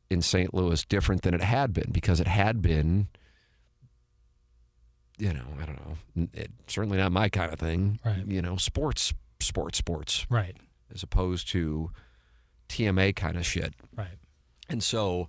in 0.10 0.22
St. 0.22 0.54
Louis 0.54 0.86
different 0.86 1.24
than 1.24 1.34
it 1.34 1.42
had 1.42 1.74
been 1.74 1.92
because 1.92 2.20
it 2.20 2.28
had 2.28 2.62
been, 2.62 3.08
you 5.18 5.34
know, 5.34 5.46
I 5.62 5.66
don't 5.66 5.80
know, 5.86 6.28
it, 6.34 6.52
certainly 6.68 6.98
not 6.98 7.12
my 7.12 7.28
kind 7.30 7.52
of 7.52 7.60
thing. 7.60 8.00
Right. 8.06 8.24
You 8.28 8.42
know, 8.42 8.56
sports, 8.58 9.14
sports, 9.40 9.78
sports, 9.80 10.28
Right. 10.30 10.56
as 10.94 11.02
opposed 11.04 11.48
to 11.50 11.92
TMA 12.70 13.16
kind 13.16 13.36
of 13.36 13.46
shit. 13.46 13.74
Right. 13.96 14.18
And 14.70 14.84
so 14.84 15.28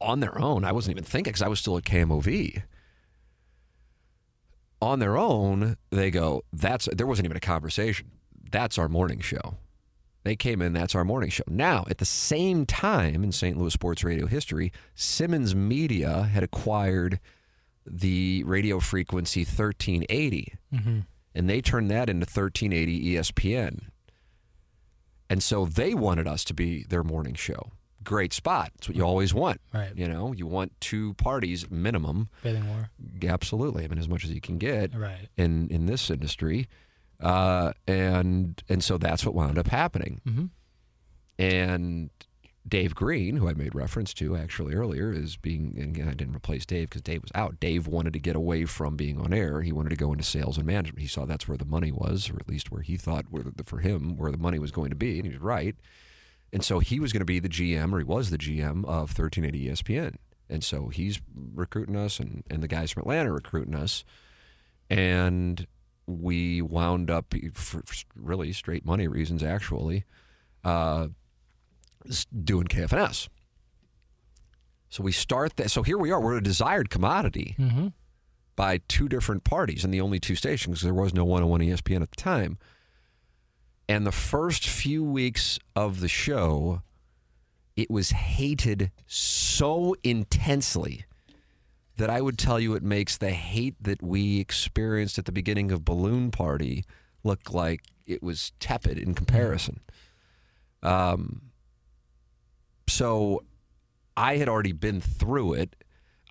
on 0.00 0.20
their 0.20 0.38
own, 0.38 0.64
I 0.64 0.72
wasn't 0.72 0.92
even 0.96 1.04
thinking 1.04 1.30
because 1.30 1.42
I 1.42 1.48
was 1.48 1.58
still 1.60 1.76
at 1.78 1.84
KMOV. 1.84 2.62
On 4.82 4.98
their 4.98 5.16
own, 5.16 5.76
they 5.90 6.10
go, 6.10 6.42
that's, 6.52 6.88
there 6.92 7.06
wasn't 7.06 7.26
even 7.26 7.36
a 7.36 7.40
conversation. 7.40 8.10
That's 8.50 8.78
our 8.78 8.88
morning 8.88 9.20
show. 9.20 9.56
They 10.22 10.36
came 10.36 10.60
in, 10.60 10.72
that's 10.74 10.94
our 10.94 11.04
morning 11.04 11.30
show. 11.30 11.44
Now, 11.48 11.84
at 11.88 11.98
the 11.98 12.04
same 12.04 12.66
time 12.66 13.24
in 13.24 13.32
St. 13.32 13.56
Louis 13.56 13.72
sports 13.72 14.04
radio 14.04 14.26
history, 14.26 14.70
Simmons 14.94 15.54
Media 15.54 16.24
had 16.24 16.42
acquired 16.42 17.20
the 17.86 18.42
radio 18.44 18.80
frequency 18.80 19.40
1380 19.40 20.54
Mm-hmm. 20.74 20.98
and 21.34 21.48
they 21.50 21.60
turned 21.60 21.90
that 21.90 22.08
into 22.10 22.24
1380 22.26 23.14
ESPN. 23.14 23.80
And 25.28 25.42
so 25.42 25.64
they 25.64 25.94
wanted 25.94 26.26
us 26.26 26.44
to 26.44 26.54
be 26.54 26.84
their 26.84 27.02
morning 27.04 27.34
show. 27.34 27.72
Great 28.02 28.32
spot. 28.32 28.72
It's 28.76 28.88
what 28.88 28.96
you 28.96 29.02
always 29.04 29.32
want. 29.34 29.60
Right. 29.72 29.92
You 29.94 30.08
know, 30.08 30.32
you 30.32 30.46
want 30.46 30.72
two 30.80 31.14
parties 31.14 31.70
minimum. 31.70 32.28
Bidding 32.42 32.66
war. 32.68 32.90
Absolutely. 33.22 33.84
I 33.84 33.88
mean, 33.88 33.98
as 33.98 34.08
much 34.08 34.24
as 34.24 34.30
you 34.32 34.40
can 34.40 34.58
get 34.58 34.94
Right. 34.94 35.28
in 35.36 35.68
in 35.68 35.86
this 35.86 36.10
industry, 36.10 36.66
uh, 37.20 37.72
and 37.86 38.62
and 38.68 38.82
so 38.82 38.98
that's 38.98 39.24
what 39.24 39.34
wound 39.34 39.58
up 39.58 39.68
happening. 39.68 40.20
Mm-hmm. 40.26 40.44
And 41.38 42.10
Dave 42.68 42.94
Green, 42.94 43.36
who 43.36 43.48
I 43.48 43.54
made 43.54 43.74
reference 43.74 44.12
to 44.14 44.36
actually 44.36 44.74
earlier, 44.74 45.12
is 45.12 45.36
being 45.36 45.74
and 45.78 46.08
I 46.08 46.14
didn't 46.14 46.36
replace 46.36 46.66
Dave 46.66 46.90
because 46.90 47.02
Dave 47.02 47.22
was 47.22 47.32
out. 47.34 47.58
Dave 47.60 47.86
wanted 47.86 48.12
to 48.12 48.18
get 48.18 48.36
away 48.36 48.64
from 48.64 48.96
being 48.96 49.18
on 49.18 49.32
air. 49.32 49.62
He 49.62 49.72
wanted 49.72 49.90
to 49.90 49.96
go 49.96 50.12
into 50.12 50.24
sales 50.24 50.56
and 50.56 50.66
management. 50.66 51.00
He 51.00 51.06
saw 51.06 51.24
that's 51.24 51.48
where 51.48 51.58
the 51.58 51.64
money 51.64 51.92
was, 51.92 52.30
or 52.30 52.36
at 52.36 52.48
least 52.48 52.70
where 52.70 52.82
he 52.82 52.96
thought 52.96 53.26
where 53.30 53.42
the, 53.42 53.64
for 53.64 53.78
him 53.78 54.16
where 54.16 54.30
the 54.30 54.38
money 54.38 54.58
was 54.58 54.70
going 54.70 54.90
to 54.90 54.96
be, 54.96 55.18
and 55.18 55.26
he 55.26 55.32
was 55.32 55.42
right. 55.42 55.76
And 56.52 56.64
so 56.64 56.80
he 56.80 56.98
was 56.98 57.12
going 57.12 57.20
to 57.20 57.26
be 57.26 57.38
the 57.38 57.48
GM, 57.48 57.92
or 57.92 57.98
he 57.98 58.04
was 58.04 58.30
the 58.30 58.38
GM 58.38 58.84
of 58.84 59.16
1380 59.16 59.68
ESPN. 59.68 60.16
And 60.48 60.64
so 60.64 60.88
he's 60.88 61.20
recruiting 61.54 61.96
us, 61.96 62.18
and, 62.18 62.42
and 62.50 62.62
the 62.62 62.68
guys 62.68 62.90
from 62.90 63.02
Atlanta 63.02 63.30
are 63.30 63.34
recruiting 63.34 63.74
us. 63.74 64.04
And 64.88 65.66
we 66.10 66.60
wound 66.62 67.10
up, 67.10 67.34
for 67.54 67.82
really 68.14 68.52
straight 68.52 68.84
money 68.84 69.06
reasons, 69.08 69.42
actually, 69.42 70.04
uh, 70.64 71.08
doing 72.44 72.66
KFNS. 72.66 73.28
So 74.88 75.02
we 75.02 75.12
start 75.12 75.56
that. 75.56 75.70
So 75.70 75.82
here 75.82 75.98
we 75.98 76.10
are. 76.10 76.20
We're 76.20 76.38
a 76.38 76.42
desired 76.42 76.90
commodity 76.90 77.54
Mm-hmm. 77.58 77.88
by 78.56 78.80
two 78.88 79.08
different 79.08 79.44
parties 79.44 79.84
and 79.84 79.94
the 79.94 80.00
only 80.00 80.18
two 80.18 80.34
stations 80.34 80.74
because 80.74 80.82
there 80.84 80.94
was 80.94 81.14
no 81.14 81.24
101 81.24 81.60
ESPN 81.60 82.02
at 82.02 82.10
the 82.10 82.16
time. 82.16 82.58
And 83.88 84.06
the 84.06 84.12
first 84.12 84.68
few 84.68 85.02
weeks 85.04 85.58
of 85.76 86.00
the 86.00 86.08
show, 86.08 86.82
it 87.76 87.90
was 87.90 88.10
hated 88.10 88.90
so 89.06 89.94
intensely 90.02 91.04
that 92.00 92.10
I 92.10 92.20
would 92.20 92.38
tell 92.38 92.58
you 92.58 92.74
it 92.74 92.82
makes 92.82 93.18
the 93.18 93.30
hate 93.30 93.76
that 93.82 94.02
we 94.02 94.40
experienced 94.40 95.18
at 95.18 95.26
the 95.26 95.32
beginning 95.32 95.70
of 95.70 95.84
Balloon 95.84 96.30
Party 96.30 96.84
look 97.22 97.52
like 97.52 97.82
it 98.06 98.22
was 98.22 98.52
tepid 98.58 98.98
in 98.98 99.14
comparison. 99.14 99.80
Um, 100.82 101.42
so 102.88 103.44
I 104.16 104.38
had 104.38 104.48
already 104.48 104.72
been 104.72 105.00
through 105.00 105.54
it. 105.54 105.76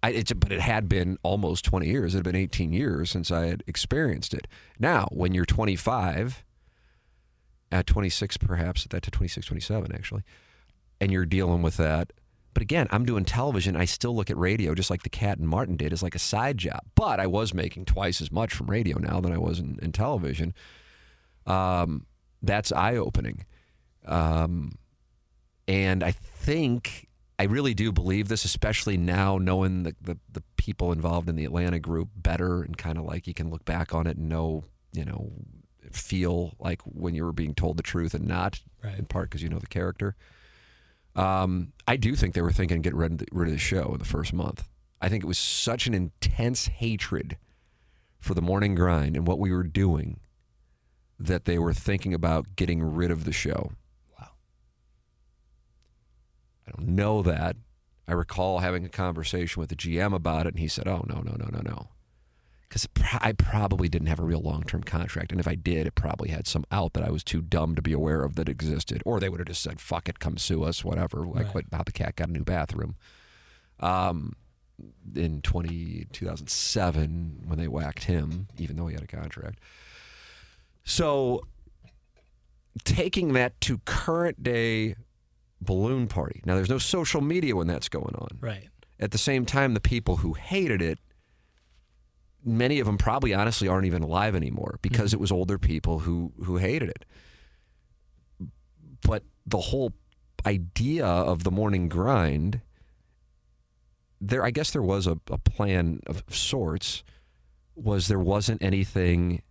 I, 0.01 0.09
it's, 0.09 0.33
but 0.33 0.51
it 0.51 0.61
had 0.61 0.89
been 0.89 1.17
almost 1.21 1.65
20 1.65 1.87
years. 1.87 2.15
It 2.15 2.17
had 2.17 2.23
been 2.23 2.35
18 2.35 2.73
years 2.73 3.11
since 3.11 3.31
I 3.31 3.45
had 3.45 3.63
experienced 3.67 4.33
it. 4.33 4.47
Now, 4.79 5.07
when 5.11 5.33
you're 5.35 5.45
25, 5.45 6.43
at 7.71 7.85
26 7.85 8.37
perhaps, 8.37 8.85
at 8.85 8.89
that 8.89 9.03
to 9.03 9.11
26, 9.11 9.45
27 9.45 9.93
actually, 9.93 10.23
and 10.99 11.11
you're 11.11 11.27
dealing 11.27 11.61
with 11.61 11.77
that. 11.77 12.11
But 12.53 12.61
again, 12.63 12.87
I'm 12.91 13.05
doing 13.05 13.25
television. 13.25 13.75
I 13.75 13.85
still 13.85 14.15
look 14.15 14.29
at 14.29 14.37
radio 14.37 14.73
just 14.73 14.89
like 14.89 15.03
the 15.03 15.09
Cat 15.09 15.37
and 15.37 15.47
Martin 15.47 15.77
did 15.77 15.93
as 15.93 16.01
like 16.03 16.15
a 16.15 16.19
side 16.19 16.57
job. 16.57 16.81
But 16.95 17.19
I 17.19 17.27
was 17.27 17.53
making 17.53 17.85
twice 17.85 18.21
as 18.21 18.31
much 18.31 18.53
from 18.53 18.67
radio 18.67 18.97
now 18.97 19.21
than 19.21 19.31
I 19.31 19.37
was 19.37 19.59
in, 19.59 19.77
in 19.81 19.91
television. 19.91 20.53
Um, 21.45 22.05
that's 22.41 22.71
eye 22.71 22.95
opening. 22.95 23.45
Um, 24.05 24.77
and 25.67 26.03
I 26.03 26.11
think 26.11 27.07
I 27.37 27.43
really 27.43 27.73
do 27.73 27.91
believe 27.91 28.27
this, 28.27 28.45
especially 28.45 28.97
now 28.97 29.37
knowing 29.37 29.83
the, 29.83 29.95
the, 30.01 30.17
the 30.31 30.43
people 30.57 30.91
involved 30.91 31.29
in 31.29 31.35
the 31.35 31.45
Atlanta 31.45 31.79
group 31.79 32.09
better 32.15 32.61
and 32.63 32.77
kind 32.77 32.97
of 32.97 33.05
like 33.05 33.27
you 33.27 33.33
can 33.33 33.49
look 33.49 33.63
back 33.65 33.93
on 33.93 34.07
it 34.07 34.17
and 34.17 34.27
know, 34.27 34.65
you 34.91 35.05
know, 35.05 35.31
feel 35.91 36.53
like 36.59 36.81
when 36.83 37.13
you 37.15 37.23
were 37.23 37.31
being 37.33 37.53
told 37.53 37.77
the 37.77 37.83
truth 37.83 38.13
and 38.13 38.27
not, 38.27 38.59
Right. 38.83 38.97
in 38.97 39.05
part 39.05 39.29
because 39.29 39.43
you 39.43 39.49
know 39.49 39.59
the 39.59 39.67
character. 39.67 40.15
Um, 41.15 41.73
I 41.87 41.97
do 41.97 42.15
think 42.15 42.33
they 42.33 42.41
were 42.41 42.51
thinking 42.51 42.81
get 42.81 42.93
rid 42.93 43.13
of, 43.13 43.17
the, 43.19 43.27
rid 43.31 43.47
of 43.47 43.53
the 43.53 43.59
show 43.59 43.91
in 43.93 43.97
the 43.97 44.05
first 44.05 44.33
month. 44.33 44.67
I 45.01 45.09
think 45.09 45.23
it 45.23 45.27
was 45.27 45.39
such 45.39 45.87
an 45.87 45.93
intense 45.93 46.67
hatred 46.67 47.37
for 48.19 48.33
the 48.33 48.41
morning 48.41 48.75
grind 48.75 49.15
and 49.15 49.25
what 49.25 49.39
we 49.39 49.51
were 49.51 49.63
doing 49.63 50.19
that 51.17 51.45
they 51.45 51.59
were 51.59 51.73
thinking 51.73 52.13
about 52.13 52.55
getting 52.55 52.81
rid 52.81 53.11
of 53.11 53.25
the 53.25 53.31
show. 53.31 53.71
Wow. 54.17 54.29
I 56.67 56.71
don't 56.71 56.89
know 56.89 57.21
that. 57.21 57.57
I 58.07 58.13
recall 58.13 58.59
having 58.59 58.85
a 58.85 58.89
conversation 58.89 59.59
with 59.59 59.69
the 59.69 59.75
GM 59.75 60.15
about 60.15 60.47
it, 60.47 60.53
and 60.53 60.59
he 60.59 60.67
said, 60.67 60.87
"Oh 60.87 61.05
no, 61.07 61.21
no, 61.21 61.33
no, 61.33 61.47
no, 61.51 61.61
no," 61.61 61.89
because 62.69 62.87
I 63.19 63.31
probably 63.33 63.89
didn't 63.89 64.07
have 64.09 64.19
a 64.19 64.23
real 64.23 64.41
long-term 64.41 64.83
contract, 64.83 65.31
and 65.31 65.41
if 65.41 65.47
I 65.47 65.55
did, 65.55 65.87
it 65.87 65.95
probably 65.95 66.29
had 66.29 66.47
some 66.47 66.65
out 66.71 66.93
that 66.93 67.03
I 67.03 67.09
was 67.09 67.23
too 67.23 67.41
dumb 67.41 67.75
to 67.75 67.81
be 67.81 67.91
aware 67.93 68.23
of 68.23 68.35
that 68.35 68.47
existed, 68.47 69.01
or 69.05 69.19
they 69.19 69.27
would 69.27 69.39
have 69.39 69.47
just 69.47 69.63
said, 69.63 69.79
"Fuck 69.81 70.07
it, 70.07 70.19
come 70.19 70.37
sue 70.37 70.63
us," 70.63 70.85
whatever. 70.85 71.25
Like 71.25 71.47
Right. 71.47 71.55
what, 71.55 71.65
how 71.73 71.83
the 71.83 71.91
cat 71.91 72.15
got 72.15 72.29
a 72.29 72.31
new 72.31 72.43
bathroom. 72.43 72.95
Um, 73.79 74.35
in 75.15 75.41
20, 75.41 76.07
2007 76.13 77.43
when 77.47 77.57
they 77.57 77.67
whacked 77.67 78.05
him, 78.05 78.47
even 78.57 78.75
though 78.77 78.87
he 78.87 78.93
had 78.93 79.03
a 79.03 79.07
contract. 79.07 79.59
So 80.83 81.43
taking 82.83 83.33
that 83.33 83.59
to 83.61 83.79
current 83.79 84.41
day 84.43 84.95
balloon 85.61 86.07
party. 86.07 86.41
Now 86.45 86.55
there's 86.55 86.69
no 86.69 86.77
social 86.77 87.21
media 87.21 87.55
when 87.55 87.67
that's 87.67 87.89
going 87.89 88.15
on. 88.15 88.37
Right. 88.39 88.69
At 88.99 89.11
the 89.11 89.17
same 89.17 89.45
time, 89.45 89.73
the 89.73 89.81
people 89.81 90.17
who 90.17 90.33
hated 90.33 90.81
it, 90.81 90.99
many 92.43 92.79
of 92.79 92.85
them 92.85 92.97
probably 92.97 93.33
honestly 93.33 93.67
aren't 93.67 93.85
even 93.85 94.03
alive 94.03 94.35
anymore 94.35 94.79
because 94.81 95.11
mm-hmm. 95.11 95.17
it 95.17 95.21
was 95.21 95.31
older 95.31 95.57
people 95.57 95.99
who 95.99 96.31
who 96.43 96.57
hated 96.57 96.89
it. 96.89 97.05
But 99.01 99.23
the 99.45 99.59
whole 99.59 99.93
idea 100.45 101.05
of 101.05 101.43
the 101.43 101.51
morning 101.51 101.89
grind, 101.89 102.61
there 104.21 104.43
I 104.43 104.51
guess 104.51 104.71
there 104.71 104.81
was 104.81 105.07
a, 105.07 105.19
a 105.29 105.37
plan 105.37 106.01
of 106.07 106.23
sorts, 106.29 107.03
was 107.75 108.07
there 108.07 108.19
wasn't 108.19 108.61
anything 108.61 109.41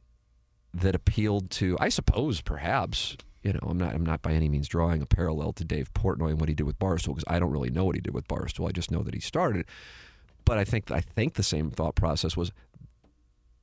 that 0.75 0.95
appealed 0.95 1.51
to 1.51 1.77
I 1.81 1.89
suppose 1.89 2.41
perhaps 2.41 3.17
you 3.43 3.53
know 3.53 3.61
I'm 3.63 3.79
not 3.79 3.95
I'm 3.95 4.05
not 4.05 4.23
by 4.23 4.33
any 4.33 4.49
means 4.49 4.69
drawing 4.69 5.03
a 5.03 5.07
parallel 5.07 5.53
to 5.55 5.65
Dave 5.65 5.93
Portnoy 5.93 6.31
and 6.31 6.41
what 6.41 6.49
he 6.49 6.55
did 6.55 6.65
with 6.67 6.79
Barstool 6.79 7.09
because 7.09 7.25
I 7.27 7.39
don't 7.39 7.51
really 7.51 7.71
know 7.71 7.85
what 7.85 7.95
he 7.95 8.01
did 8.01 8.15
with 8.15 8.29
Barstool. 8.29 8.69
I 8.69 8.73
just 8.73 8.91
know 8.91 9.03
that 9.03 9.15
he 9.15 9.21
started 9.21 9.67
but 10.49 10.57
I 10.57 10.65
think 10.65 10.91
I 10.91 11.01
think 11.01 11.35
the 11.35 11.43
same 11.43 11.71
thought 11.71 11.95
process 11.95 12.35
was 12.35 12.53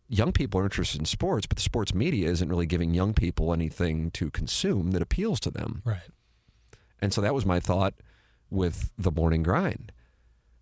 young 0.07 0.31
people 0.31 0.59
are 0.59 0.65
interested 0.65 0.99
in 0.99 1.05
sports 1.05 1.47
but 1.47 1.57
the 1.57 1.63
sports 1.63 1.93
media 1.93 2.29
isn't 2.29 2.49
really 2.49 2.65
giving 2.65 2.93
young 2.93 3.13
people 3.13 3.51
anything 3.53 4.11
to 4.11 4.29
consume 4.29 4.91
that 4.91 5.01
appeals 5.01 5.39
to 5.39 5.49
them 5.49 5.81
Right. 5.83 6.09
and 7.01 7.13
so 7.13 7.21
that 7.21 7.33
was 7.33 7.45
my 7.45 7.59
thought 7.59 7.93
with 8.49 8.91
the 8.97 9.11
morning 9.11 9.41
grind. 9.43 9.91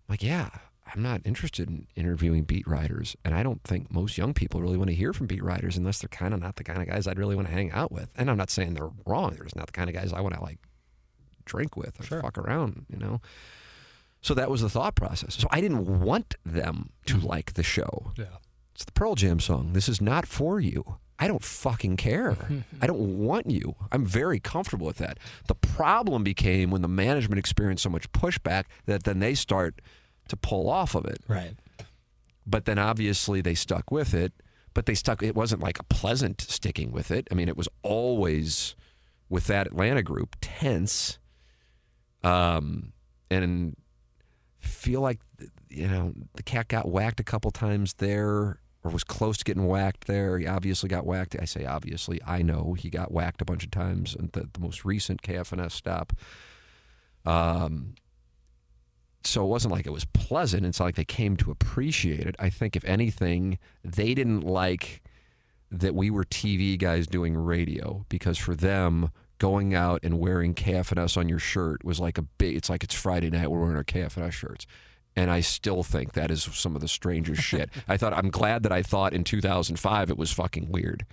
Like, 0.08 0.22
yeah, 0.22 0.48
I'm 0.92 1.02
not 1.02 1.20
interested 1.24 1.68
in 1.68 1.86
interviewing 1.96 2.44
beat 2.44 2.66
writers. 2.66 3.14
And 3.24 3.34
I 3.34 3.42
don't 3.42 3.62
think 3.62 3.90
most 3.92 4.16
young 4.18 4.32
people 4.34 4.60
really 4.60 4.76
want 4.78 4.88
to 4.88 4.94
hear 4.96 5.12
from 5.12 5.26
beat 5.26 5.44
writers 5.44 5.76
unless 5.76 5.98
they're 5.98 6.08
kind 6.08 6.34
of 6.34 6.40
not 6.40 6.56
the 6.56 6.64
kind 6.64 6.80
of 6.82 6.88
guys 6.88 7.06
I'd 7.06 7.18
really 7.18 7.36
want 7.36 7.48
to 7.48 7.54
hang 7.54 7.70
out 7.72 7.92
with. 7.92 8.10
And 8.16 8.30
I'm 8.30 8.36
not 8.38 8.50
saying 8.50 8.74
they're 8.74 8.90
wrong. 9.06 9.34
They're 9.34 9.44
just 9.44 9.54
not 9.56 9.66
the 9.66 9.72
kind 9.72 9.88
of 9.88 9.94
guys 9.94 10.12
I 10.12 10.20
want 10.22 10.34
to 10.34 10.42
like 10.42 10.58
drink 11.44 11.76
with 11.76 12.00
or 12.00 12.04
Sure. 12.04 12.22
fuck 12.22 12.38
around, 12.38 12.86
you 12.90 12.98
know? 12.98 13.20
So 14.22 14.32
that 14.34 14.50
was 14.50 14.62
the 14.62 14.70
thought 14.70 14.94
process. 14.94 15.36
So 15.36 15.46
I 15.50 15.60
didn't 15.60 16.00
want 16.00 16.34
them 16.44 16.90
to 17.06 17.14
mm-hmm. 17.16 17.26
like 17.26 17.52
the 17.54 17.62
show. 17.62 18.12
Yeah. 18.16 18.38
It's 18.74 18.84
the 18.84 18.92
Pearl 18.92 19.14
Jam 19.14 19.38
song. 19.38 19.72
This 19.72 19.88
is 19.88 20.00
not 20.00 20.26
for 20.26 20.58
you. 20.58 20.96
I 21.18 21.28
don't 21.28 21.44
fucking 21.44 21.96
care. 21.96 22.36
I 22.82 22.86
don't 22.88 23.18
want 23.18 23.48
you. 23.48 23.76
I'm 23.92 24.04
very 24.04 24.40
comfortable 24.40 24.86
with 24.86 24.98
that. 24.98 25.18
The 25.46 25.54
problem 25.54 26.24
became 26.24 26.70
when 26.70 26.82
the 26.82 26.88
management 26.88 27.38
experienced 27.38 27.84
so 27.84 27.90
much 27.90 28.10
pushback 28.10 28.64
that 28.86 29.04
then 29.04 29.20
they 29.20 29.34
start 29.34 29.80
to 30.28 30.36
pull 30.36 30.68
off 30.68 30.96
of 30.96 31.04
it. 31.04 31.20
Right. 31.28 31.54
But 32.46 32.64
then 32.64 32.78
obviously 32.78 33.40
they 33.40 33.54
stuck 33.54 33.92
with 33.92 34.12
it. 34.12 34.32
But 34.74 34.86
they 34.86 34.94
stuck, 34.94 35.22
it 35.22 35.36
wasn't 35.36 35.62
like 35.62 35.78
a 35.78 35.84
pleasant 35.84 36.40
sticking 36.40 36.90
with 36.90 37.12
it. 37.12 37.28
I 37.30 37.34
mean, 37.34 37.48
it 37.48 37.56
was 37.56 37.68
always 37.84 38.74
with 39.28 39.46
that 39.46 39.68
Atlanta 39.68 40.02
group 40.02 40.34
tense. 40.40 41.20
Um, 42.24 42.92
and 43.30 43.76
feel 44.58 45.00
like, 45.00 45.20
you 45.68 45.86
know, 45.86 46.12
the 46.34 46.42
cat 46.42 46.66
got 46.66 46.88
whacked 46.88 47.20
a 47.20 47.24
couple 47.24 47.52
times 47.52 47.94
there 47.94 48.58
or 48.84 48.90
was 48.90 49.02
close 49.02 49.38
to 49.38 49.44
getting 49.44 49.66
whacked 49.66 50.06
there. 50.06 50.38
He 50.38 50.46
obviously 50.46 50.88
got 50.88 51.06
whacked. 51.06 51.36
I 51.40 51.46
say 51.46 51.64
obviously. 51.64 52.20
I 52.26 52.42
know 52.42 52.74
he 52.78 52.90
got 52.90 53.10
whacked 53.10 53.40
a 53.40 53.44
bunch 53.44 53.64
of 53.64 53.70
times 53.70 54.14
at 54.14 54.34
the, 54.34 54.48
the 54.52 54.60
most 54.60 54.84
recent 54.84 55.22
KFNS 55.22 55.72
stop. 55.72 56.12
Um, 57.24 57.94
so 59.24 59.42
it 59.42 59.48
wasn't 59.48 59.72
like 59.72 59.86
it 59.86 59.92
was 59.92 60.04
pleasant. 60.04 60.66
It's 60.66 60.80
like 60.80 60.96
they 60.96 61.04
came 61.04 61.36
to 61.38 61.50
appreciate 61.50 62.26
it. 62.26 62.36
I 62.38 62.50
think, 62.50 62.76
if 62.76 62.84
anything, 62.84 63.58
they 63.82 64.12
didn't 64.12 64.42
like 64.42 65.02
that 65.70 65.94
we 65.94 66.10
were 66.10 66.24
TV 66.24 66.78
guys 66.78 67.06
doing 67.06 67.34
radio 67.36 68.04
because 68.10 68.36
for 68.36 68.54
them, 68.54 69.10
going 69.38 69.74
out 69.74 70.00
and 70.02 70.20
wearing 70.20 70.54
KFNS 70.54 71.16
on 71.16 71.28
your 71.28 71.38
shirt 71.38 71.84
was 71.84 71.98
like 71.98 72.18
a 72.18 72.22
big, 72.22 72.54
it's 72.54 72.70
like 72.70 72.84
it's 72.84 72.94
Friday 72.94 73.30
night, 73.30 73.50
we're 73.50 73.60
wearing 73.60 73.76
our 73.76 73.84
KFNS 73.84 74.32
shirts. 74.32 74.66
And 75.16 75.30
I 75.30 75.40
still 75.40 75.82
think 75.84 76.12
that 76.14 76.30
is 76.30 76.42
some 76.42 76.74
of 76.74 76.80
the 76.82 76.88
strangest 76.88 77.42
shit. 77.50 77.70
I 77.86 77.96
thought, 77.96 78.12
I'm 78.12 78.30
glad 78.30 78.62
that 78.64 78.72
I 78.72 78.82
thought 78.82 79.12
in 79.12 79.22
2005 79.24 80.10
it 80.10 80.16
was 80.18 80.32
fucking 80.32 80.70
weird. 80.70 81.06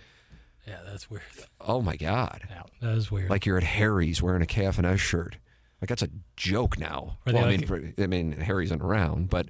Yeah, 0.68 0.80
that's 0.86 1.10
weird. 1.10 1.24
Oh 1.60 1.82
my 1.82 1.96
God. 1.96 2.42
Yeah. 2.50 2.64
That 2.82 2.98
is 2.98 3.12
weird. 3.12 3.30
Like 3.30 3.46
you're 3.46 3.58
at 3.58 3.64
Harry's 3.64 4.22
wearing 4.22 4.42
a 4.42 4.46
KFNS 4.46 4.98
shirt. 5.00 5.38
Like 5.82 5.90
that's 5.90 6.04
a 6.04 6.10
joke 6.36 6.78
now. 6.80 7.18
Well, 7.26 7.38
I 7.46 7.58
mean, 7.58 7.68
like- 7.68 8.00
I 8.00 8.08
mean, 8.08 8.32
Harry's 8.34 8.70
isn't 8.70 8.82
around, 8.82 9.30
but 9.30 9.48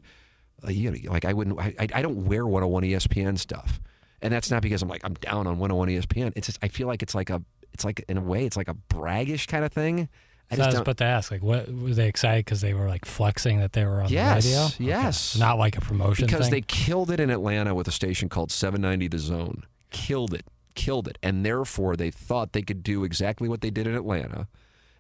uh, 0.65 0.69
you 0.71 0.89
know, 0.91 1.11
like 1.11 1.25
I 1.25 1.33
wouldn't. 1.33 1.59
I, 1.59 1.73
I 1.79 1.87
I 1.95 2.01
don't 2.01 2.25
wear 2.25 2.45
101 2.47 2.83
ESPN 2.83 3.37
stuff, 3.37 3.81
and 4.21 4.33
that's 4.33 4.49
not 4.49 4.61
because 4.61 4.81
I'm 4.81 4.87
like 4.87 5.01
I'm 5.03 5.15
down 5.15 5.47
on 5.47 5.59
101 5.59 5.89
ESPN. 5.89 6.31
It's 6.37 6.47
just 6.47 6.59
I 6.61 6.69
feel 6.69 6.87
like 6.87 7.03
it's 7.03 7.13
like 7.15 7.29
a 7.29 7.41
it's 7.73 7.83
like 7.83 8.05
in 8.07 8.17
a 8.17 8.21
way 8.21 8.45
it's 8.45 8.55
like 8.55 8.69
a 8.69 8.73
braggish 8.73 9.47
kind 9.47 9.65
of 9.65 9.73
thing. 9.73 10.07
I 10.51 10.55
So 10.55 10.63
I 10.63 10.65
was 10.67 10.73
don't. 10.75 10.81
about 10.83 10.97
to 10.97 11.03
ask, 11.05 11.31
like, 11.31 11.41
what 11.41 11.67
were 11.71 11.93
they 11.93 12.07
excited 12.07 12.45
because 12.45 12.61
they 12.61 12.73
were 12.73 12.87
like 12.87 13.05
flexing 13.05 13.59
that 13.59 13.73
they 13.73 13.85
were 13.85 14.01
on 14.01 14.09
Yes, 14.09 14.43
the 14.43 14.49
radio? 14.49 14.65
Okay. 14.65 14.83
yes. 14.83 15.37
Not 15.37 15.57
like 15.57 15.77
a 15.77 15.81
promotion 15.81 16.25
because 16.25 16.45
thing? 16.45 16.51
they 16.51 16.61
killed 16.61 17.09
it 17.11 17.19
in 17.19 17.29
Atlanta 17.29 17.73
with 17.73 17.87
a 17.87 17.91
station 17.91 18.29
called 18.29 18.51
790 18.51 19.07
The 19.07 19.19
Zone. 19.19 19.63
Killed 19.91 20.33
it, 20.33 20.45
killed 20.75 21.07
it, 21.07 21.17
and 21.23 21.45
therefore 21.45 21.95
they 21.95 22.11
thought 22.11 22.53
they 22.53 22.61
could 22.61 22.83
do 22.83 23.03
exactly 23.03 23.47
what 23.49 23.61
they 23.61 23.69
did 23.69 23.87
in 23.87 23.95
Atlanta. 23.95 24.47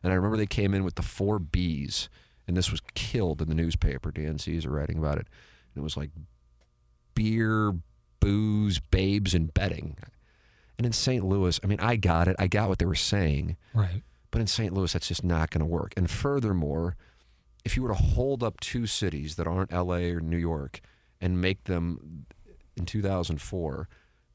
And 0.03 0.11
I 0.11 0.15
remember 0.15 0.35
they 0.37 0.45
came 0.47 0.73
in 0.73 0.83
with 0.83 0.95
the 0.95 1.01
four 1.03 1.37
B's, 1.39 2.09
and 2.47 2.57
this 2.57 2.71
was 2.71 2.81
killed 2.95 3.41
in 3.41 3.47
the 3.49 3.55
newspaper. 3.55 4.11
DNCs 4.11 4.65
are 4.65 4.71
writing 4.71 4.97
about 4.97 5.17
it. 5.17 5.27
And 5.75 5.81
it 5.81 5.83
was 5.83 5.95
like 5.95 6.09
beer, 7.15 7.73
booze, 8.19 8.79
babes, 8.79 9.33
and 9.33 9.53
betting. 9.53 9.97
And 10.77 10.85
in 10.85 10.93
St. 10.93 11.23
Louis, 11.23 11.59
I 11.63 11.67
mean, 11.67 11.79
I 11.79 11.95
got 11.95 12.27
it. 12.27 12.35
I 12.39 12.47
got 12.47 12.67
what 12.69 12.79
they 12.79 12.85
were 12.85 12.95
saying. 12.95 13.57
right. 13.73 14.01
But 14.31 14.41
in 14.41 14.47
St. 14.47 14.73
Louis, 14.73 14.91
that's 14.91 15.07
just 15.07 15.23
not 15.23 15.49
going 15.49 15.59
to 15.59 15.65
work. 15.65 15.93
And 15.97 16.09
furthermore, 16.09 16.95
if 17.63 17.75
you 17.75 17.83
were 17.83 17.89
to 17.89 17.95
hold 17.95 18.43
up 18.43 18.59
two 18.59 18.87
cities 18.87 19.35
that 19.35 19.47
aren't 19.47 19.71
LA 19.71 20.07
or 20.09 20.19
New 20.19 20.37
York 20.37 20.81
and 21.19 21.41
make 21.41 21.65
them 21.65 22.25
in 22.75 22.85
2004 22.85 23.87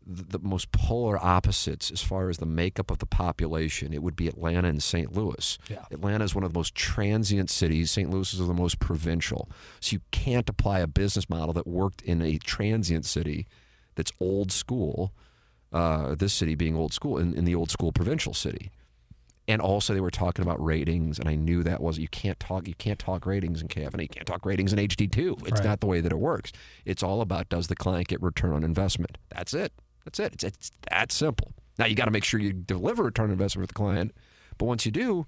the, 0.06 0.22
the 0.22 0.38
most 0.38 0.70
polar 0.70 1.22
opposites 1.22 1.90
as 1.90 2.00
far 2.00 2.30
as 2.30 2.38
the 2.38 2.46
makeup 2.46 2.90
of 2.90 2.98
the 2.98 3.06
population, 3.06 3.92
it 3.92 4.02
would 4.02 4.14
be 4.14 4.28
Atlanta 4.28 4.68
and 4.68 4.82
St. 4.82 5.12
Louis. 5.12 5.58
Yeah. 5.68 5.84
Atlanta 5.90 6.24
is 6.24 6.34
one 6.34 6.44
of 6.44 6.52
the 6.52 6.58
most 6.58 6.74
transient 6.74 7.50
cities. 7.50 7.90
St. 7.90 8.08
Louis 8.08 8.32
is 8.32 8.38
the 8.38 8.54
most 8.54 8.78
provincial. 8.78 9.50
So 9.80 9.94
you 9.94 10.00
can't 10.12 10.48
apply 10.48 10.80
a 10.80 10.86
business 10.86 11.28
model 11.28 11.52
that 11.54 11.66
worked 11.66 12.02
in 12.02 12.22
a 12.22 12.38
transient 12.38 13.04
city 13.04 13.46
that's 13.96 14.12
old 14.20 14.52
school. 14.52 15.12
Uh, 15.72 16.14
this 16.14 16.32
city 16.32 16.54
being 16.54 16.76
old 16.76 16.92
school 16.92 17.18
in, 17.18 17.34
in 17.34 17.44
the 17.44 17.54
old 17.54 17.70
school 17.70 17.90
provincial 17.90 18.32
city 18.32 18.70
and 19.48 19.60
also 19.60 19.94
they 19.94 20.00
were 20.00 20.10
talking 20.10 20.42
about 20.42 20.62
ratings 20.62 21.18
and 21.18 21.28
i 21.28 21.34
knew 21.34 21.62
that 21.62 21.80
was 21.80 21.98
you 21.98 22.08
can't 22.08 22.38
talk 22.40 22.66
you 22.66 22.74
can't 22.74 22.98
talk 22.98 23.26
ratings 23.26 23.60
in 23.62 23.68
kfns 23.68 24.00
you 24.02 24.08
can't 24.08 24.26
talk 24.26 24.44
ratings 24.46 24.72
in 24.72 24.78
hd2 24.78 25.42
it's 25.42 25.52
Right. 25.52 25.64
not 25.64 25.80
the 25.80 25.86
way 25.86 26.00
that 26.00 26.12
it 26.12 26.18
works 26.18 26.52
it's 26.84 27.02
all 27.02 27.20
about 27.20 27.48
does 27.48 27.68
the 27.68 27.76
client 27.76 28.08
get 28.08 28.20
return 28.22 28.52
on 28.52 28.64
investment 28.64 29.18
that's 29.28 29.54
it 29.54 29.72
that's 30.04 30.18
it 30.18 30.32
it's, 30.34 30.44
it's 30.44 30.72
that 30.90 31.12
simple 31.12 31.52
now 31.78 31.86
you 31.86 31.94
got 31.94 32.06
to 32.06 32.10
make 32.10 32.24
sure 32.24 32.40
you 32.40 32.52
deliver 32.52 33.04
return 33.04 33.26
on 33.26 33.32
investment 33.32 33.68
for 33.68 33.72
the 33.72 33.78
client 33.78 34.12
but 34.58 34.66
once 34.66 34.84
you 34.86 34.92
do 34.92 35.26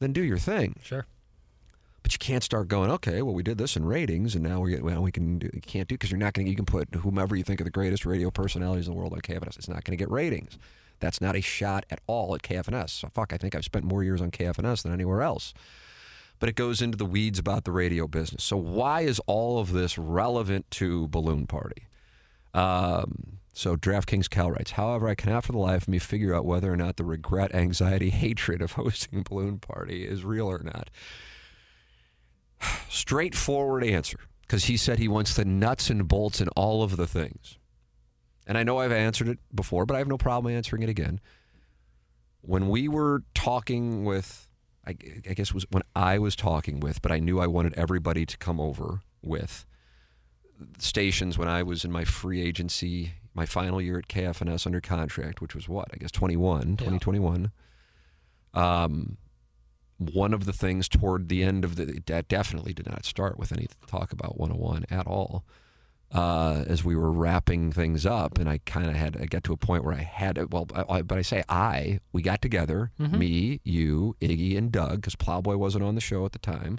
then 0.00 0.12
do 0.12 0.22
your 0.22 0.38
thing 0.38 0.76
Sure. 0.82 1.06
but 2.02 2.12
you 2.12 2.18
can't 2.18 2.44
start 2.44 2.68
going, 2.68 2.90
okay, 2.90 3.20
well, 3.22 3.34
we 3.34 3.42
did 3.42 3.58
this 3.58 3.76
in 3.76 3.84
ratings, 3.84 4.34
and 4.36 4.44
now 4.44 4.60
we 4.60 4.76
well, 4.80 5.02
we 5.02 5.10
can 5.10 5.38
do, 5.40 5.50
you 5.52 5.60
can't 5.60 5.88
do 5.88 5.94
because 5.96 6.10
you're 6.10 6.18
not 6.18 6.32
going 6.34 6.46
to. 6.46 6.50
You 6.50 6.56
can 6.56 6.64
put 6.64 6.94
whomever 6.94 7.34
you 7.36 7.42
think 7.42 7.60
are 7.60 7.64
the 7.64 7.70
greatest 7.70 8.06
radio 8.06 8.30
personalities 8.30 8.86
in 8.86 8.94
the 8.94 8.98
world 8.98 9.12
on 9.12 9.20
KFNS. 9.20 9.58
It's 9.58 9.68
not 9.68 9.82
going 9.84 9.98
to 9.98 10.02
get 10.02 10.08
ratings. 10.10 10.56
That's 11.00 11.20
not 11.20 11.36
a 11.36 11.40
shot 11.40 11.86
at 11.90 12.00
all 12.06 12.34
at 12.34 12.42
KFNS. 12.42 12.90
So 12.90 13.08
fuck, 13.08 13.32
I 13.32 13.36
think 13.36 13.54
I've 13.54 13.64
spent 13.64 13.84
more 13.84 14.02
years 14.02 14.20
on 14.20 14.30
KFNS 14.30 14.82
than 14.82 14.92
anywhere 14.92 15.22
else. 15.22 15.54
But 16.38 16.48
it 16.48 16.54
goes 16.54 16.80
into 16.80 16.96
the 16.96 17.04
weeds 17.04 17.38
about 17.38 17.64
the 17.64 17.72
radio 17.72 18.06
business. 18.06 18.44
So 18.44 18.56
why 18.56 19.00
is 19.02 19.20
all 19.26 19.58
of 19.58 19.72
this 19.72 19.98
relevant 19.98 20.70
to 20.72 21.08
Balloon 21.08 21.46
Party? 21.46 21.88
Um, 22.54 23.38
so 23.52 23.76
DraftKings 23.76 24.30
Cal 24.30 24.52
writes, 24.52 24.72
however, 24.72 25.08
I 25.08 25.16
cannot 25.16 25.44
for 25.44 25.52
the 25.52 25.58
life 25.58 25.82
of 25.82 25.88
me 25.88 25.98
figure 25.98 26.32
out 26.34 26.44
whether 26.44 26.72
or 26.72 26.76
not 26.76 26.96
the 26.96 27.04
regret, 27.04 27.54
anxiety, 27.54 28.10
hatred 28.24 28.62
of 28.62 28.72
hosting 28.72 29.24
balloon 29.28 29.58
party 29.58 30.06
is 30.06 30.24
real 30.24 30.46
or 30.46 30.62
not 30.62 30.90
straightforward 32.88 33.84
answer 33.84 34.18
because 34.42 34.64
he 34.64 34.76
said 34.76 34.98
he 34.98 35.08
wants 35.08 35.34
the 35.34 35.44
nuts 35.44 35.90
and 35.90 36.08
bolts 36.08 36.40
and 36.40 36.50
all 36.56 36.82
of 36.82 36.96
the 36.96 37.06
things. 37.06 37.58
And 38.48 38.56
I 38.56 38.62
know 38.62 38.78
I've 38.78 38.92
answered 38.92 39.28
it 39.28 39.38
before, 39.54 39.84
but 39.84 39.94
I 39.94 39.98
have 39.98 40.08
no 40.08 40.16
problem 40.16 40.52
answering 40.52 40.82
it 40.82 40.88
again. 40.88 41.20
When 42.40 42.70
we 42.70 42.88
were 42.88 43.22
talking 43.34 44.04
with, 44.04 44.48
I, 44.86 44.96
I 45.28 45.34
guess 45.34 45.50
it 45.50 45.54
was 45.54 45.66
when 45.70 45.82
I 45.94 46.18
was 46.18 46.34
talking 46.34 46.80
with, 46.80 47.02
but 47.02 47.12
I 47.12 47.18
knew 47.18 47.38
I 47.38 47.46
wanted 47.46 47.74
everybody 47.74 48.24
to 48.24 48.38
come 48.38 48.58
over 48.58 49.02
with 49.22 49.66
stations 50.78 51.36
when 51.36 51.46
I 51.46 51.62
was 51.62 51.84
in 51.84 51.92
my 51.92 52.04
free 52.04 52.40
agency, 52.40 53.12
my 53.34 53.44
final 53.44 53.82
year 53.82 53.98
at 53.98 54.08
KFNS 54.08 54.66
under 54.66 54.80
contract, 54.80 55.42
which 55.42 55.54
was 55.54 55.68
what? 55.68 55.88
I 55.92 55.98
guess 55.98 56.10
21, 56.10 56.78
2021. 56.78 57.52
Um, 58.54 59.18
one 59.98 60.32
of 60.32 60.46
the 60.46 60.52
things 60.52 60.88
toward 60.88 61.28
the 61.28 61.42
end 61.42 61.64
of 61.64 61.76
the 61.76 62.00
that 62.06 62.28
definitely 62.28 62.72
did 62.72 62.86
not 62.86 63.04
start 63.04 63.38
with 63.38 63.52
any 63.52 63.66
talk 63.86 64.12
about 64.12 64.38
101 64.38 64.86
at 64.90 65.06
all. 65.06 65.44
Uh, 66.10 66.64
as 66.66 66.82
we 66.82 66.96
were 66.96 67.12
wrapping 67.12 67.70
things 67.70 68.06
up, 68.06 68.38
and 68.38 68.48
I 68.48 68.60
kind 68.64 68.88
of 68.88 68.96
had 68.96 69.18
I 69.20 69.26
got 69.26 69.44
to 69.44 69.52
a 69.52 69.58
point 69.58 69.84
where 69.84 69.92
I 69.94 70.00
had 70.00 70.38
it. 70.38 70.50
well, 70.50 70.66
I, 70.74 70.84
I- 70.88 71.02
but 71.02 71.18
I 71.18 71.22
say 71.22 71.44
I 71.50 72.00
we 72.14 72.22
got 72.22 72.40
together, 72.40 72.90
me, 72.98 73.60
you, 73.62 74.16
Iggy, 74.22 74.56
and 74.56 74.72
Doug, 74.72 75.02
because 75.02 75.16
Plowboy 75.16 75.56
wasn't 75.58 75.84
on 75.84 75.94
the 75.96 76.00
show 76.00 76.24
at 76.24 76.32
the 76.32 76.38
time, 76.38 76.78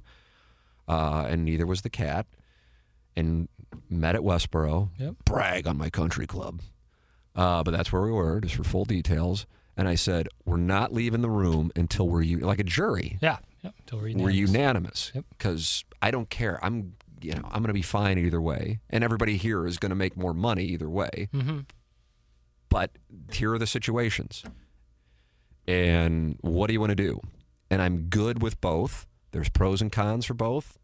uh, 0.88 1.28
and 1.30 1.46
neither 1.46 1.68
was 1.68 1.82
the 1.84 1.92
cat, 1.92 2.26
and 3.16 3.48
met 3.88 4.16
at 4.16 4.22
Westboro. 4.22 4.90
Yep. 4.98 5.16
Brag 5.26 5.68
on 5.68 5.78
my 5.78 5.92
country 5.92 6.26
club, 6.26 6.62
uh, 7.36 7.62
but 7.64 7.70
that's 7.70 7.92
where 7.94 8.02
we 8.02 8.12
were, 8.12 8.42
just 8.42 8.56
for 8.56 8.64
full 8.64 8.86
details. 8.86 9.46
And 9.78 9.88
I 9.88 9.94
said, 9.96 10.28
we're 10.44 10.58
not 10.58 10.92
leaving 10.92 11.22
the 11.22 11.30
room 11.30 11.72
until 11.76 12.10
we're 12.10 12.24
u- 12.24 12.40
like 12.40 12.60
a 12.60 12.64
jury. 12.66 13.18
Yeah. 13.22 13.38
Yep. 13.62 13.76
Until 13.82 14.00
we're 14.00 14.04
We're 14.18 14.30
unanimous. 14.32 14.52
unanimous 14.52 15.12
Yep. 15.16 15.26
because 15.38 15.86
I 16.02 16.12
don't 16.12 16.30
care. 16.32 16.60
I'm 16.66 16.96
you 17.22 17.34
know 17.34 17.42
I'm 17.46 17.62
going 17.62 17.68
to 17.68 17.74
be 17.74 17.82
fine 17.82 18.18
either 18.18 18.42
way, 18.42 18.80
and 18.90 19.04
everybody 19.04 19.38
here 19.38 19.66
is 19.66 19.78
going 19.78 19.90
to 19.92 19.96
make 19.96 20.16
more 20.18 20.34
money 20.34 20.64
either 20.66 20.90
way. 20.90 21.30
Mm-hmm. 21.34 21.60
But 22.70 22.92
here 23.32 23.54
are 23.54 23.58
the 23.60 23.68
situations, 23.68 24.44
and 25.68 26.38
what 26.42 26.68
do 26.68 26.74
you 26.74 26.80
want 26.80 26.92
to 26.92 26.96
do? 26.96 27.20
And 27.70 27.82
I'm 27.82 28.04
good 28.10 28.42
with 28.42 28.60
both. 28.62 29.06
There's 29.32 29.50
pros 29.50 29.82
and 29.82 29.92
cons 29.92 30.26
for 30.26 30.34
both. 30.34 30.78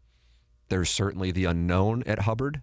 There's 0.68 0.90
certainly 0.90 1.30
the 1.32 1.44
unknown 1.44 2.02
at 2.06 2.20
Hubbard, 2.20 2.62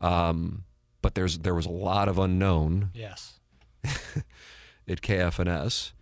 um, 0.00 0.64
but 1.02 1.14
there's 1.14 1.38
there 1.40 1.54
was 1.54 1.66
a 1.66 1.70
lot 1.70 2.08
of 2.08 2.18
unknown 2.18 2.90
Yes. 2.94 3.40
at 3.84 5.00
KFNS. 5.00 5.92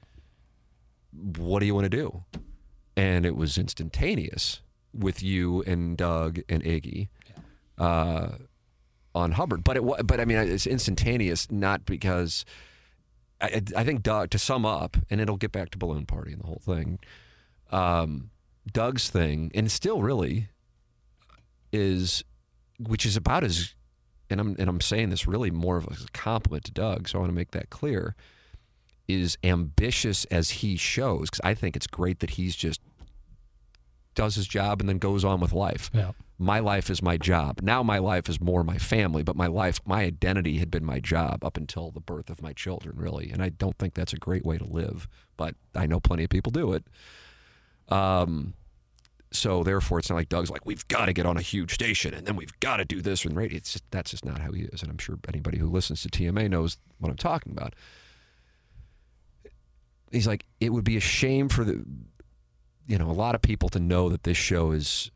What 1.13 1.61
do 1.61 1.67
you 1.67 1.75
want 1.75 1.85
to 1.85 1.89
do? 1.91 2.25
And 2.97 3.25
it 3.25 3.37
was 3.37 3.57
instantaneous 3.59 4.61
with 4.95 5.23
you 5.23 5.63
and 5.63 5.97
Doug 5.97 6.41
and 6.49 6.63
Iggy 6.63 7.09
uh, 7.79 8.29
on 9.15 9.33
Hubbard. 9.33 9.65
But 9.65 9.77
it 9.77 10.07
but 10.07 10.21
I 10.21 10.25
mean 10.25 10.39
it's 10.39 10.67
instantaneous 10.67 11.51
not 11.51 11.85
because 11.85 12.45
I, 13.41 13.63
I 13.77 13.85
think 13.85 14.03
Doug 14.03 14.31
to 14.31 14.39
sum 14.39 14.65
up 14.65 14.97
and 15.11 15.21
it'll 15.21 15.37
get 15.37 15.53
back 15.53 15.71
to 15.71 15.79
balloon 15.79 16.07
party 16.07 16.33
and 16.33 16.43
the 16.43 16.47
whole 16.47 16.63
thing. 16.65 16.99
Um, 17.71 18.31
Doug's 18.73 19.11
thing 19.11 19.51
and 19.55 19.71
still 19.71 20.03
really 20.03 20.49
is 21.73 22.25
which 22.79 23.05
is 23.05 23.17
about 23.17 23.45
as 23.45 23.75
and 24.31 24.41
I'm 24.41 24.57
and 24.59 24.69
I'm 24.69 24.81
saying 24.81 25.11
this 25.11 25.27
really 25.27 25.51
more 25.51 25.77
of 25.77 25.87
a 25.87 25.97
compliment 26.13 26.65
to 26.65 26.73
Doug, 26.73 27.09
so 27.09 27.19
I 27.19 27.21
want 27.21 27.31
to 27.31 27.37
make 27.37 27.51
that 27.53 27.71
clear. 27.71 28.15
Is 29.07 29.37
ambitious 29.45 30.25
as 30.27 30.49
he 30.49 30.77
shows 30.77 31.29
because 31.29 31.43
I 31.45 31.53
think 31.53 31.77
it's 31.77 31.87
great 31.87 32.21
that 32.21 32.31
he's 32.31 32.57
just 32.57 32.81
does 34.15 34.35
his 34.35 34.47
job 34.47 34.81
and 34.81 34.89
then 34.89 34.99
goes 34.99 35.25
on 35.25 35.41
with 35.41 35.53
life. 35.53 35.91
Yeah. 35.93 36.12
My 36.39 36.59
life 36.59 36.91
is 36.91 37.01
my 37.01 37.17
job. 37.17 37.61
Now 37.62 37.83
my 37.83 37.99
life 37.99 38.29
is 38.29 38.41
more 38.41 38.65
my 38.65 38.79
family, 38.79 39.23
but 39.23 39.37
my 39.37 39.47
life, 39.47 39.81
my 39.87 40.03
identity 40.03 40.59
had 40.59 40.71
been 40.71 40.85
my 40.85 40.99
job 40.99 41.45
up 41.45 41.57
until 41.57 41.91
the 41.91 42.01
birth 42.01 42.29
of 42.29 42.43
my 42.43 42.53
children, 42.53 42.97
really. 42.97 43.31
And 43.31 43.43
I 43.43 43.51
don't 43.51 43.79
think 43.79 43.95
that's 43.95 44.12
a 44.12 44.19
great 44.19 44.45
way 44.45 44.59
to 44.59 44.65
live, 44.65 45.09
but 45.37 45.55
I 45.75 45.87
know 45.87 46.01
plenty 46.01 46.25
of 46.25 46.31
people 46.31 46.51
do 46.51 46.73
it. 46.73 46.85
Um, 47.89 48.55
so 49.31 49.62
therefore, 49.62 49.99
it's 49.99 50.09
not 50.11 50.17
like 50.17 50.29
Doug's 50.29 50.51
like 50.51 50.65
we've 50.65 50.87
got 50.89 51.07
to 51.07 51.12
get 51.12 51.27
on 51.27 51.37
a 51.37 51.43
huge 51.43 51.75
station 51.75 52.15
and 52.15 52.27
then 52.27 52.37
we've 52.37 52.59
got 52.61 52.77
to 52.79 52.85
do 52.85 53.03
this 53.03 53.25
and 53.25 53.37
radio. 53.37 53.57
It's 53.57 53.73
just 53.73 53.85
that's 53.91 54.12
just 54.12 54.25
not 54.25 54.39
how 54.41 54.53
he 54.53 54.62
is, 54.62 54.83
and 54.83 54.91
I'm 54.91 54.99
sure 54.99 55.19
anybody 55.29 55.59
who 55.59 55.69
listens 55.69 56.03
to 56.03 56.09
TMA 56.09 56.49
knows 56.49 56.79
what 56.99 57.11
I'm 57.11 57.17
talking 57.17 57.53
about. 57.53 57.75
He's 60.12 60.29
like, 60.29 60.45
it 60.61 60.73
would 60.73 60.85
be 60.85 60.97
a 60.97 61.01
shame 61.01 61.49
for 61.49 61.65
the, 61.65 61.85
you 62.87 62.99
know, 62.99 63.11
a 63.11 63.12
lot 63.12 63.35
of 63.35 63.43
people 63.43 63.68
to 63.70 63.80
know 63.80 64.09
that 64.09 64.24
this 64.24 64.37
show 64.37 64.72
is 64.72 65.11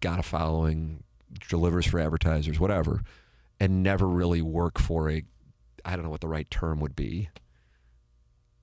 got 0.00 0.18
a 0.18 0.22
following, 0.22 1.02
delivers 1.48 1.86
for 1.86 1.98
advertisers, 1.98 2.58
whatever, 2.58 3.02
and 3.60 3.82
never 3.82 4.06
really 4.06 4.42
work 4.42 4.78
for 4.78 5.10
a, 5.10 5.22
I 5.84 5.96
don't 5.96 6.04
know 6.04 6.10
what 6.10 6.20
the 6.20 6.28
right 6.28 6.50
term 6.50 6.80
would 6.80 6.96
be, 6.96 7.28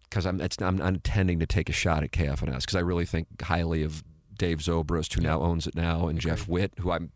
because 0.10 0.26
I'm 0.26 0.40
it's 0.42 0.62
I'm 0.62 0.80
intending 0.82 1.40
to 1.40 1.46
take 1.46 1.70
a 1.70 1.74
shot 1.74 2.04
at 2.04 2.12
KFNS 2.12 2.62
because 2.62 2.76
I 2.76 2.82
really 2.82 3.06
think 3.06 3.42
highly 3.42 3.84
of 3.84 4.04
Dave 4.38 4.60
Zobrist, 4.60 5.14
who 5.14 5.22
now 5.22 5.42
owns 5.42 5.68
it 5.68 5.76
now, 5.76 6.08
and 6.08 6.20
Jeff 6.20 6.48
Witt, 6.48 6.74
who 6.80 6.92
I'm 6.92 7.12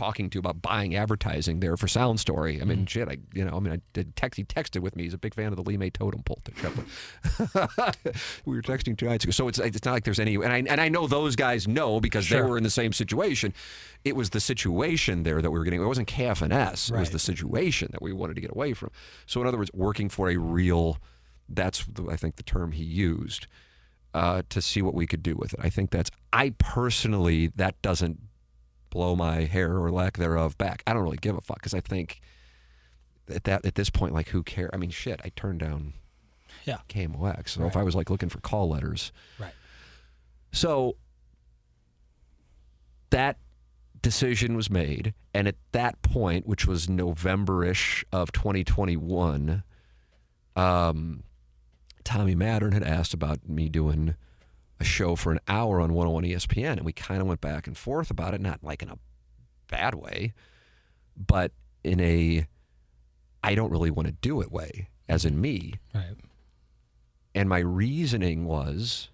talking 0.00 0.30
to 0.30 0.38
about 0.38 0.62
buying 0.62 0.96
advertising 0.96 1.60
there 1.60 1.76
for 1.76 1.86
Sound 1.86 2.18
Story. 2.18 2.58
I 2.58 2.64
mean, 2.64 2.86
shit, 2.86 3.06
I 3.06 3.18
you 3.34 3.44
know, 3.44 3.54
I 3.54 3.60
mean, 3.60 3.74
I 3.74 3.80
did 3.92 4.16
text. 4.16 4.38
He 4.38 4.44
texted 4.44 4.80
with 4.80 4.96
me. 4.96 5.02
He's 5.02 5.12
a 5.12 5.18
big 5.18 5.34
fan 5.34 5.48
of 5.48 5.56
the 5.56 5.62
Lee 5.62 5.76
May 5.76 5.90
Totem 5.90 6.22
Pole. 6.22 6.40
we 8.46 8.54
were 8.56 8.62
texting 8.62 8.96
two 8.96 9.04
nights 9.06 9.24
ago, 9.24 9.30
so 9.32 9.46
it's 9.46 9.58
it's 9.58 9.84
not 9.84 9.92
like 9.92 10.04
there's 10.04 10.18
any. 10.18 10.36
And 10.36 10.46
I 10.50 10.58
and 10.58 10.80
I 10.80 10.88
know 10.88 11.06
those 11.06 11.36
guys 11.36 11.68
know 11.68 12.00
because 12.00 12.24
Sure. 12.24 12.42
they 12.42 12.48
were 12.48 12.56
in 12.56 12.64
the 12.64 12.70
same 12.70 12.94
situation. 12.94 13.52
It 14.04 14.16
was 14.16 14.30
the 14.30 14.40
situation 14.40 15.22
there 15.22 15.42
that 15.42 15.50
we 15.50 15.58
were 15.58 15.64
getting. 15.64 15.82
It 15.82 15.86
wasn't 15.86 16.08
KFNS. 16.08 16.92
It 16.94 16.98
was 16.98 17.10
the 17.10 17.18
situation 17.18 17.88
that 17.92 18.00
we 18.00 18.14
wanted 18.14 18.34
to 18.36 18.40
get 18.40 18.52
away 18.52 18.72
from. 18.72 18.90
So 19.26 19.42
in 19.42 19.46
other 19.46 19.58
words, 19.58 19.70
working 19.74 20.08
for 20.08 20.30
a 20.30 20.36
real. 20.38 20.96
That's 21.46 21.84
the, 21.84 22.08
I 22.08 22.16
think 22.16 22.36
the 22.36 22.42
term 22.44 22.72
he 22.72 22.84
used 22.84 23.46
uh, 24.14 24.42
to 24.48 24.62
see 24.62 24.80
what 24.80 24.94
we 24.94 25.06
could 25.06 25.22
do 25.22 25.36
with 25.36 25.52
it. 25.52 25.60
I 25.62 25.68
think 25.68 25.90
that's. 25.90 26.10
I 26.32 26.54
personally 26.58 27.48
that 27.56 27.80
doesn't 27.82 28.20
blow 28.90 29.16
my 29.16 29.44
hair 29.44 29.76
or 29.78 29.90
lack 29.90 30.16
thereof 30.16 30.58
back. 30.58 30.82
I 30.86 30.92
don't 30.92 31.02
really 31.02 31.16
give 31.16 31.36
a 31.36 31.40
fuck 31.40 31.58
because 31.58 31.74
I 31.74 31.80
think 31.80 32.20
at 33.32 33.44
that 33.44 33.64
at 33.64 33.74
this 33.76 33.90
point, 33.90 34.12
like 34.14 34.28
who 34.28 34.42
cares? 34.42 34.70
I 34.72 34.76
mean, 34.76 34.90
shit. 34.90 35.20
I 35.24 35.30
turned 35.36 35.60
down 35.60 35.94
Yeah. 36.64 36.78
KMOX. 36.88 37.50
So 37.50 37.66
if 37.66 37.76
I 37.76 37.82
was 37.82 37.94
like 37.94 38.10
looking 38.10 38.28
for 38.28 38.40
call 38.40 38.68
letters, 38.68 39.12
Right. 39.38 39.52
so 40.52 40.96
that 43.10 43.38
decision 44.02 44.56
was 44.56 44.70
made, 44.70 45.14
and 45.34 45.46
at 45.48 45.56
that 45.72 46.00
point, 46.02 46.46
which 46.46 46.66
was 46.66 46.88
November-ish 46.88 48.04
of 48.12 48.32
2021, 48.32 49.62
um, 50.56 51.22
Tommy 52.04 52.34
Mattern 52.34 52.72
had 52.72 52.82
asked 52.82 53.12
about 53.14 53.48
me 53.48 53.68
doing 53.68 54.14
a 54.80 54.84
show 54.84 55.14
for 55.14 55.30
an 55.30 55.40
hour 55.46 55.80
on 55.80 55.92
101 55.92 56.24
ESPN, 56.24 56.72
and 56.72 56.84
we 56.84 56.92
kind 56.92 57.20
of 57.20 57.26
went 57.28 57.40
back 57.40 57.66
and 57.66 57.76
forth 57.76 58.10
about 58.10 58.34
it, 58.34 58.40
not 58.40 58.64
like 58.64 58.82
in 58.82 58.88
a 58.88 58.98
bad 59.68 59.94
way, 59.94 60.32
but 61.16 61.52
in 61.84 62.00
a 62.00 62.46
I 63.42 63.54
don't 63.54 63.70
really 63.70 63.90
want 63.90 64.06
to 64.06 64.12
do 64.12 64.40
it 64.40 64.50
way, 64.50 64.88
as 65.08 65.24
in 65.24 65.40
me. 65.40 65.74
Right. 65.94 66.16
And 67.34 67.48
my 67.48 67.58
reasoning 67.58 68.44
was, 68.44 69.08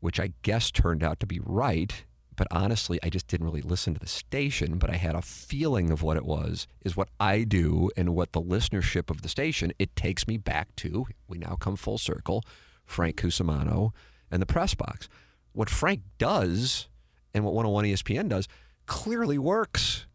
which 0.00 0.20
I 0.20 0.32
guess 0.42 0.70
turned 0.70 1.02
out 1.02 1.20
to 1.20 1.26
be 1.26 1.40
right, 1.42 2.04
but 2.36 2.46
honestly, 2.50 3.00
I 3.02 3.10
just 3.10 3.26
didn't 3.26 3.46
really 3.46 3.62
listen 3.62 3.94
to 3.94 4.00
the 4.00 4.06
station, 4.06 4.78
but 4.78 4.90
I 4.90 4.96
had 4.96 5.16
a 5.16 5.22
feeling 5.22 5.90
of 5.90 6.02
what 6.02 6.16
it 6.16 6.24
was, 6.24 6.66
is 6.82 6.96
what 6.96 7.08
I 7.18 7.42
do 7.42 7.90
and 7.96 8.14
what 8.14 8.32
the 8.32 8.40
listenership 8.40 9.10
of 9.10 9.22
the 9.22 9.28
station, 9.28 9.72
it 9.78 9.96
takes 9.96 10.28
me 10.28 10.38
back 10.38 10.74
to, 10.76 11.06
we 11.26 11.36
now 11.36 11.56
come 11.58 11.76
full 11.76 11.98
circle, 11.98 12.44
Frank 12.86 13.16
Cusumano 13.16 13.92
and 14.30 14.42
the 14.42 14.46
press 14.46 14.74
box. 14.74 15.08
What 15.52 15.70
Frank 15.70 16.02
does 16.18 16.88
and 17.34 17.44
what 17.44 17.54
101 17.54 17.84
ESPN 17.84 18.28
does 18.28 18.48
clearly 18.86 19.38
works. 19.38 20.06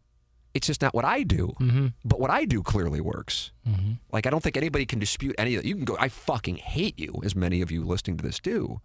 It's 0.52 0.66
just 0.66 0.82
not 0.82 0.94
what 0.94 1.04
I 1.04 1.22
do. 1.24 1.54
Mm-hmm. 1.60 1.86
But 2.04 2.20
what 2.20 2.30
I 2.30 2.44
do 2.44 2.62
clearly 2.62 3.00
works. 3.00 3.50
Mm-hmm. 3.68 3.92
Like 4.12 4.26
I 4.26 4.30
don't 4.30 4.42
think 4.42 4.56
anybody 4.56 4.86
can 4.86 4.98
dispute 4.98 5.34
any 5.36 5.56
of 5.56 5.62
that. 5.62 5.68
You 5.68 5.74
can 5.74 5.84
go, 5.84 5.96
I 5.98 6.08
fucking 6.08 6.56
hate 6.56 6.98
you, 6.98 7.20
as 7.24 7.34
many 7.34 7.60
of 7.60 7.70
you 7.70 7.84
listening 7.84 8.16
to 8.18 8.24
this 8.24 8.38
do. 8.38 8.80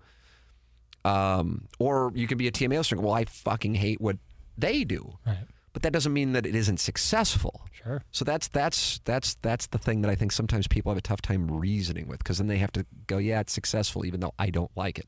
Um, 1.06 1.68
or 1.78 2.12
you 2.16 2.28
can 2.28 2.38
be 2.38 2.48
a 2.48 2.52
TMA 2.52 2.78
listener. 2.78 3.02
Well, 3.02 3.14
I 3.14 3.26
fucking 3.26 3.76
hate 3.76 4.02
what 4.02 4.18
they 4.58 4.84
do, 4.84 5.18
Right. 5.26 5.38
But 5.74 5.84
that 5.84 5.94
doesn't 5.94 6.14
mean 6.14 6.34
that 6.34 6.46
it 6.46 6.56
isn't 6.56 6.80
successful. 6.80 7.62
Sure. 7.72 8.04
So 8.12 8.26
that's 8.26 8.48
that's 8.48 9.00
that's 9.06 9.36
that's 9.42 9.68
the 9.68 9.78
thing 9.78 10.02
that 10.02 10.10
I 10.10 10.16
think 10.16 10.32
sometimes 10.32 10.68
people 10.68 10.92
have 10.92 10.98
a 10.98 11.02
tough 11.02 11.22
time 11.22 11.48
reasoning 11.48 12.08
with 12.08 12.20
because 12.20 12.38
then 12.38 12.48
they 12.48 12.58
have 12.58 12.72
to 12.74 12.86
go, 13.08 13.18
yeah, 13.18 13.40
it's 13.40 13.54
successful, 13.54 14.06
even 14.06 14.20
though 14.20 14.34
I 14.40 14.50
don't 14.50 14.72
like 14.76 15.00
it. 15.00 15.08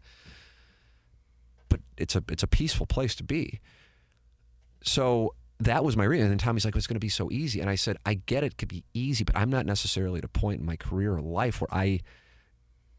But 1.70 1.82
it's 1.98 2.16
a 2.16 2.24
it's 2.30 2.44
a 2.44 2.48
peaceful 2.48 2.86
place 2.86 3.16
to 3.16 3.24
be. 3.24 3.60
So 4.84 5.36
that 5.60 5.84
was 5.84 5.96
my 5.96 6.04
reason. 6.04 6.32
And 6.32 6.40
Tommy's 6.40 6.66
like, 6.66 6.76
it's 6.76 6.88
going 6.88 6.96
to 6.96 7.00
be 7.00 7.10
so 7.10 7.30
easy. 7.32 7.62
And 7.62 7.70
I 7.70 7.76
said, 7.76 7.98
I 8.06 8.16
get 8.16 8.44
it 8.44 8.58
could 8.58 8.68
be 8.68 8.84
easy, 8.94 9.24
but 9.24 9.38
I'm 9.38 9.50
not 9.50 9.66
necessarily 9.66 10.18
at 10.18 10.26
a 10.26 10.30
point 10.30 10.60
in 10.60 10.66
my 10.66 10.76
career 10.76 11.16
or 11.16 11.22
life 11.22 11.62
where 11.62 11.72
I 11.72 12.00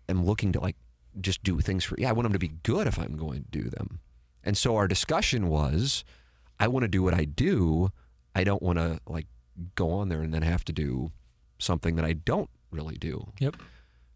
am 0.08 0.24
looking 0.24 0.52
to 0.52 0.60
like 0.60 0.76
just 1.20 1.42
do 1.42 1.58
things 1.58 1.84
for, 1.84 1.96
yeah, 1.98 2.08
I 2.08 2.12
want 2.12 2.24
them 2.24 2.32
to 2.32 2.38
be 2.38 2.52
good 2.62 2.86
if 2.86 2.98
I'm 2.98 3.16
going 3.16 3.44
to 3.44 3.62
do 3.62 3.68
them. 3.68 3.98
And 4.44 4.56
so 4.56 4.76
our 4.76 4.86
discussion 4.86 5.48
was, 5.48 6.04
I 6.62 6.68
want 6.68 6.84
to 6.84 6.88
do 6.88 7.02
what 7.02 7.12
I 7.12 7.24
do. 7.24 7.90
I 8.36 8.44
don't 8.44 8.62
want 8.62 8.78
to 8.78 9.00
like 9.04 9.26
go 9.74 9.90
on 9.90 10.10
there 10.10 10.20
and 10.20 10.32
then 10.32 10.42
have 10.42 10.64
to 10.66 10.72
do 10.72 11.10
something 11.58 11.96
that 11.96 12.04
I 12.04 12.12
don't 12.12 12.48
really 12.70 12.96
do. 12.96 13.32
Yep. 13.40 13.56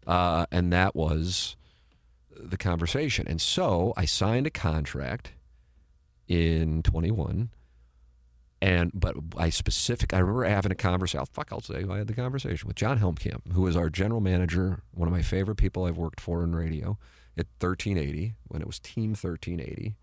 Uh, 0.07 0.45
and 0.49 0.71
that 0.71 0.95
was 0.95 1.57
the 2.33 2.55
conversation. 2.55 3.27
And 3.27 3.41
so 3.41 3.93
I 3.97 4.05
signed 4.05 4.47
a 4.47 4.49
contract 4.49 5.33
in 6.29 6.83
21. 6.83 7.49
And 8.61 8.91
but 8.93 9.17
I 9.37 9.49
specific 9.49 10.13
I 10.13 10.19
remember 10.19 10.45
having 10.45 10.71
a 10.71 10.75
conversation. 10.75 11.25
Fuck, 11.33 11.49
I'll 11.51 11.59
say 11.59 11.83
I 11.87 11.97
had 11.97 12.07
the 12.07 12.13
conversation 12.13 12.65
with 12.65 12.77
John 12.77 12.97
Helmkamp, 12.97 13.51
who 13.51 13.63
was 13.63 13.75
our 13.75 13.89
general 13.89 14.21
manager, 14.21 14.83
one 14.91 15.09
of 15.09 15.13
my 15.13 15.21
favorite 15.21 15.57
people 15.57 15.83
I've 15.83 15.97
worked 15.97 16.21
for 16.21 16.43
in 16.45 16.55
radio 16.55 16.97
at 17.37 17.47
1380 17.59 18.35
when 18.47 18.61
it 18.61 18.67
was 18.67 18.79
Team 18.79 19.09
1380 19.09 19.95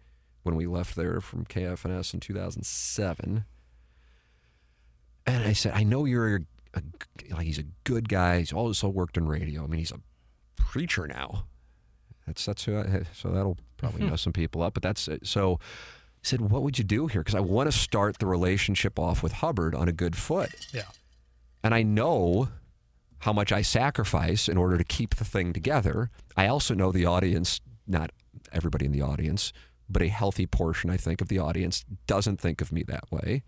when 0.45 0.55
we 0.55 0.67
left 0.67 0.95
there 0.95 1.21
from 1.21 1.45
KFNS 1.45 2.15
in 2.15 2.21
2007. 2.21 3.45
And 5.27 5.45
I 5.45 5.53
said, 5.55 5.73
I 5.75 5.83
know 5.83 6.05
you're 6.05 6.37
a, 6.37 6.41
a 6.75 6.83
like 7.35 7.47
he's 7.47 7.59
a 7.59 7.65
good 7.83 8.09
guy. 8.09 8.39
He's 8.39 8.53
also 8.53 8.89
worked 8.89 9.17
in 9.17 9.27
radio. 9.27 9.65
I 9.65 9.67
mean, 9.67 9.79
he's 9.79 9.91
a 9.91 10.01
preacher 10.57 11.09
now. 11.09 11.47
That's 12.27 12.45
that's 12.45 12.65
who 12.65 12.79
I, 12.79 13.03
so 13.15 13.31
that'll 13.31 13.59
probably 13.79 14.07
mess 14.11 14.23
some 14.23 14.33
people 14.33 14.63
up. 14.63 14.75
But 14.75 14.85
that's 14.85 15.09
it. 15.09 15.27
so. 15.27 15.59
I 15.63 16.27
said, 16.27 16.41
what 16.41 16.63
would 16.63 16.79
you 16.79 16.85
do 16.85 17.07
here? 17.07 17.21
Because 17.21 17.35
I 17.35 17.41
want 17.41 17.71
to 17.71 17.77
start 17.77 18.19
the 18.19 18.25
relationship 18.25 18.99
off 18.99 19.23
with 19.23 19.33
Hubbard 19.33 19.75
on 19.75 19.91
a 19.91 19.93
good 19.93 20.17
foot. 20.17 20.55
Yeah. 20.73 20.85
And 21.63 21.75
I 21.75 21.83
know 21.83 22.49
how 23.19 23.35
much 23.35 23.53
I 23.53 23.61
sacrifice 23.61 24.49
in 24.49 24.57
order 24.57 24.79
to 24.79 24.85
keep 24.85 25.17
the 25.17 25.25
thing 25.27 25.53
together. 25.53 26.09
I 26.35 26.47
also 26.47 26.73
know 26.73 26.93
the 26.93 27.05
audience, 27.05 27.61
not 27.87 28.11
everybody 28.53 28.87
in 28.87 28.93
the 28.93 29.03
audience, 29.03 29.53
but 29.89 30.03
a 30.03 30.09
healthy 30.09 30.47
portion, 30.47 30.91
I 30.91 30.97
think, 30.97 31.21
of 31.21 31.29
the 31.29 31.39
audience 31.39 31.85
doesn't 32.07 32.41
think 32.41 32.61
of 32.61 32.73
me 32.73 32.83
that 32.85 33.11
way. 33.11 33.43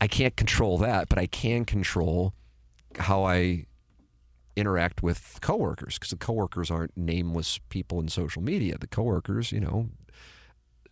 I 0.00 0.06
can't 0.06 0.36
control 0.36 0.78
that, 0.78 1.08
but 1.08 1.18
I 1.18 1.26
can 1.26 1.64
control 1.64 2.34
how 2.98 3.24
I 3.24 3.66
interact 4.56 5.02
with 5.02 5.38
coworkers 5.40 5.94
because 5.94 6.10
the 6.10 6.16
coworkers 6.16 6.70
aren't 6.70 6.96
nameless 6.96 7.58
people 7.68 8.00
in 8.00 8.08
social 8.08 8.42
media. 8.42 8.78
The 8.78 8.86
coworkers, 8.86 9.50
you 9.50 9.60
know, 9.60 9.88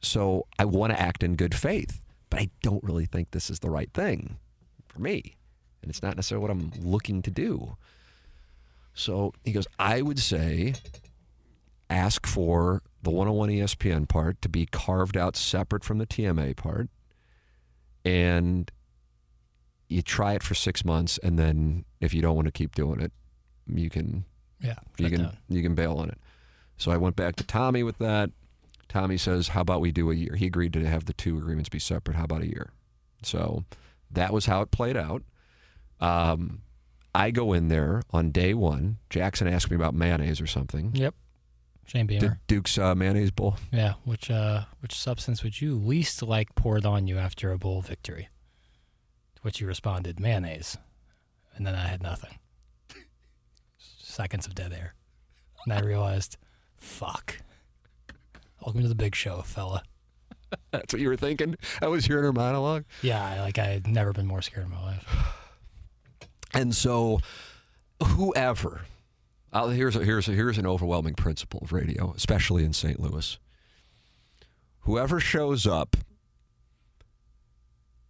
so 0.00 0.46
I 0.58 0.64
want 0.64 0.92
to 0.92 1.00
act 1.00 1.22
in 1.22 1.36
good 1.36 1.54
faith, 1.54 2.00
but 2.28 2.40
I 2.40 2.50
don't 2.62 2.82
really 2.82 3.06
think 3.06 3.30
this 3.30 3.50
is 3.50 3.60
the 3.60 3.70
right 3.70 3.92
thing 3.92 4.38
for 4.88 5.00
me. 5.00 5.36
And 5.80 5.90
it's 5.90 6.02
not 6.02 6.16
necessarily 6.16 6.42
what 6.42 6.50
I'm 6.50 6.72
looking 6.80 7.22
to 7.22 7.30
do. 7.30 7.76
So 8.94 9.32
he 9.44 9.52
goes, 9.52 9.66
I 9.78 10.02
would 10.02 10.18
say 10.18 10.74
ask 11.92 12.26
for 12.26 12.82
the 13.02 13.10
101 13.10 13.48
ESPN 13.50 14.08
part 14.08 14.40
to 14.42 14.48
be 14.48 14.66
carved 14.66 15.16
out 15.16 15.36
separate 15.36 15.84
from 15.84 15.98
the 15.98 16.06
TMA 16.06 16.56
part. 16.56 16.88
And 18.04 18.70
you 19.88 20.02
try 20.02 20.34
it 20.34 20.42
for 20.42 20.54
six 20.54 20.84
months. 20.84 21.18
And 21.22 21.38
then 21.38 21.84
if 22.00 22.14
you 22.14 22.22
don't 22.22 22.34
want 22.36 22.46
to 22.46 22.52
keep 22.52 22.74
doing 22.74 23.00
it, 23.00 23.12
you 23.66 23.90
can 23.90 24.24
Yeah. 24.60 24.76
you 24.98 25.10
can 25.10 25.22
down. 25.22 25.36
you 25.48 25.62
can 25.62 25.74
bail 25.74 25.94
on 25.98 26.08
it. 26.08 26.18
So 26.76 26.90
I 26.90 26.96
went 26.96 27.16
back 27.16 27.36
to 27.36 27.44
Tommy 27.44 27.82
with 27.82 27.98
that. 27.98 28.30
Tommy 28.88 29.16
says, 29.16 29.48
"How 29.48 29.60
about 29.62 29.80
we 29.80 29.92
do 29.92 30.10
a 30.10 30.14
year?" 30.14 30.34
He 30.36 30.46
agreed 30.46 30.72
to 30.74 30.84
have 30.88 31.04
the 31.06 31.12
two 31.12 31.38
agreements 31.38 31.68
be 31.68 31.78
separate. 31.78 32.16
How 32.16 32.24
about 32.24 32.42
a 32.42 32.48
year? 32.48 32.72
So 33.22 33.64
that 34.10 34.32
was 34.32 34.46
how 34.46 34.62
it 34.62 34.70
played 34.70 34.96
out. 34.96 35.22
Um, 36.00 36.62
I 37.14 37.30
go 37.30 37.52
in 37.52 37.68
there 37.68 38.02
on 38.10 38.30
day 38.32 38.54
one. 38.54 38.98
Jackson 39.10 39.46
asked 39.46 39.70
me 39.70 39.76
about 39.76 39.94
mayonnaise 39.94 40.40
or 40.40 40.46
something. 40.46 40.90
Yep. 40.94 41.14
Shane 41.86 42.06
Beamer. 42.06 42.20
Did 42.20 42.38
Duke's 42.46 42.78
uh, 42.78 42.94
mayonnaise 42.94 43.30
bowl? 43.30 43.56
yeah. 43.72 43.94
Which 44.04 44.30
uh 44.30 44.64
which 44.80 44.94
substance 44.94 45.42
would 45.42 45.60
you 45.60 45.74
least 45.74 46.22
like 46.22 46.54
poured 46.54 46.86
on 46.86 47.06
you 47.06 47.18
after 47.18 47.52
a 47.52 47.58
bowl 47.58 47.82
victory? 47.82 48.28
To 49.36 49.42
which 49.42 49.60
you 49.60 49.66
responded, 49.66 50.18
mayonnaise. 50.20 50.78
And 51.56 51.66
then 51.66 51.74
I 51.74 51.86
had 51.86 52.02
nothing. 52.02 52.38
Seconds 53.98 54.46
of 54.46 54.54
dead 54.54 54.72
air. 54.72 54.94
And 55.64 55.72
I 55.74 55.80
realized, 55.80 56.36
fuck. 56.76 57.38
Welcome 58.64 58.82
to 58.82 58.88
the 58.88 58.94
big 58.94 59.14
show, 59.14 59.42
fella. 59.42 59.82
That's 60.70 60.92
what 60.92 61.00
you 61.00 61.08
were 61.08 61.16
thinking. 61.16 61.56
I 61.80 61.88
was 61.88 62.06
hearing 62.06 62.24
her 62.24 62.32
monologue. 62.32 62.84
Yeah, 63.02 63.40
like 63.42 63.58
I 63.58 63.64
had 63.66 63.86
never 63.86 64.12
been 64.12 64.26
more 64.26 64.42
scared 64.42 64.66
in 64.66 64.72
my 64.72 64.82
life. 64.82 65.06
And 66.54 66.74
so, 66.74 67.20
whoever, 68.04 68.82
uh, 69.52 69.68
here's 69.68 69.96
a, 69.96 70.04
here's 70.04 70.28
a, 70.28 70.32
here's 70.32 70.58
an 70.58 70.66
overwhelming 70.66 71.14
principle 71.14 71.60
of 71.62 71.72
radio, 71.72 72.12
especially 72.16 72.64
in 72.64 72.72
St. 72.72 72.98
Louis. 72.98 73.38
Whoever 74.80 75.20
shows 75.20 75.66
up 75.66 75.96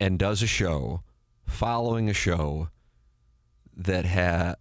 and 0.01 0.19
does 0.19 0.43
a 0.43 0.47
show, 0.47 1.03
following 1.47 2.09
a 2.09 2.15
show 2.15 2.69
that 3.77 4.05
ha 4.05 4.55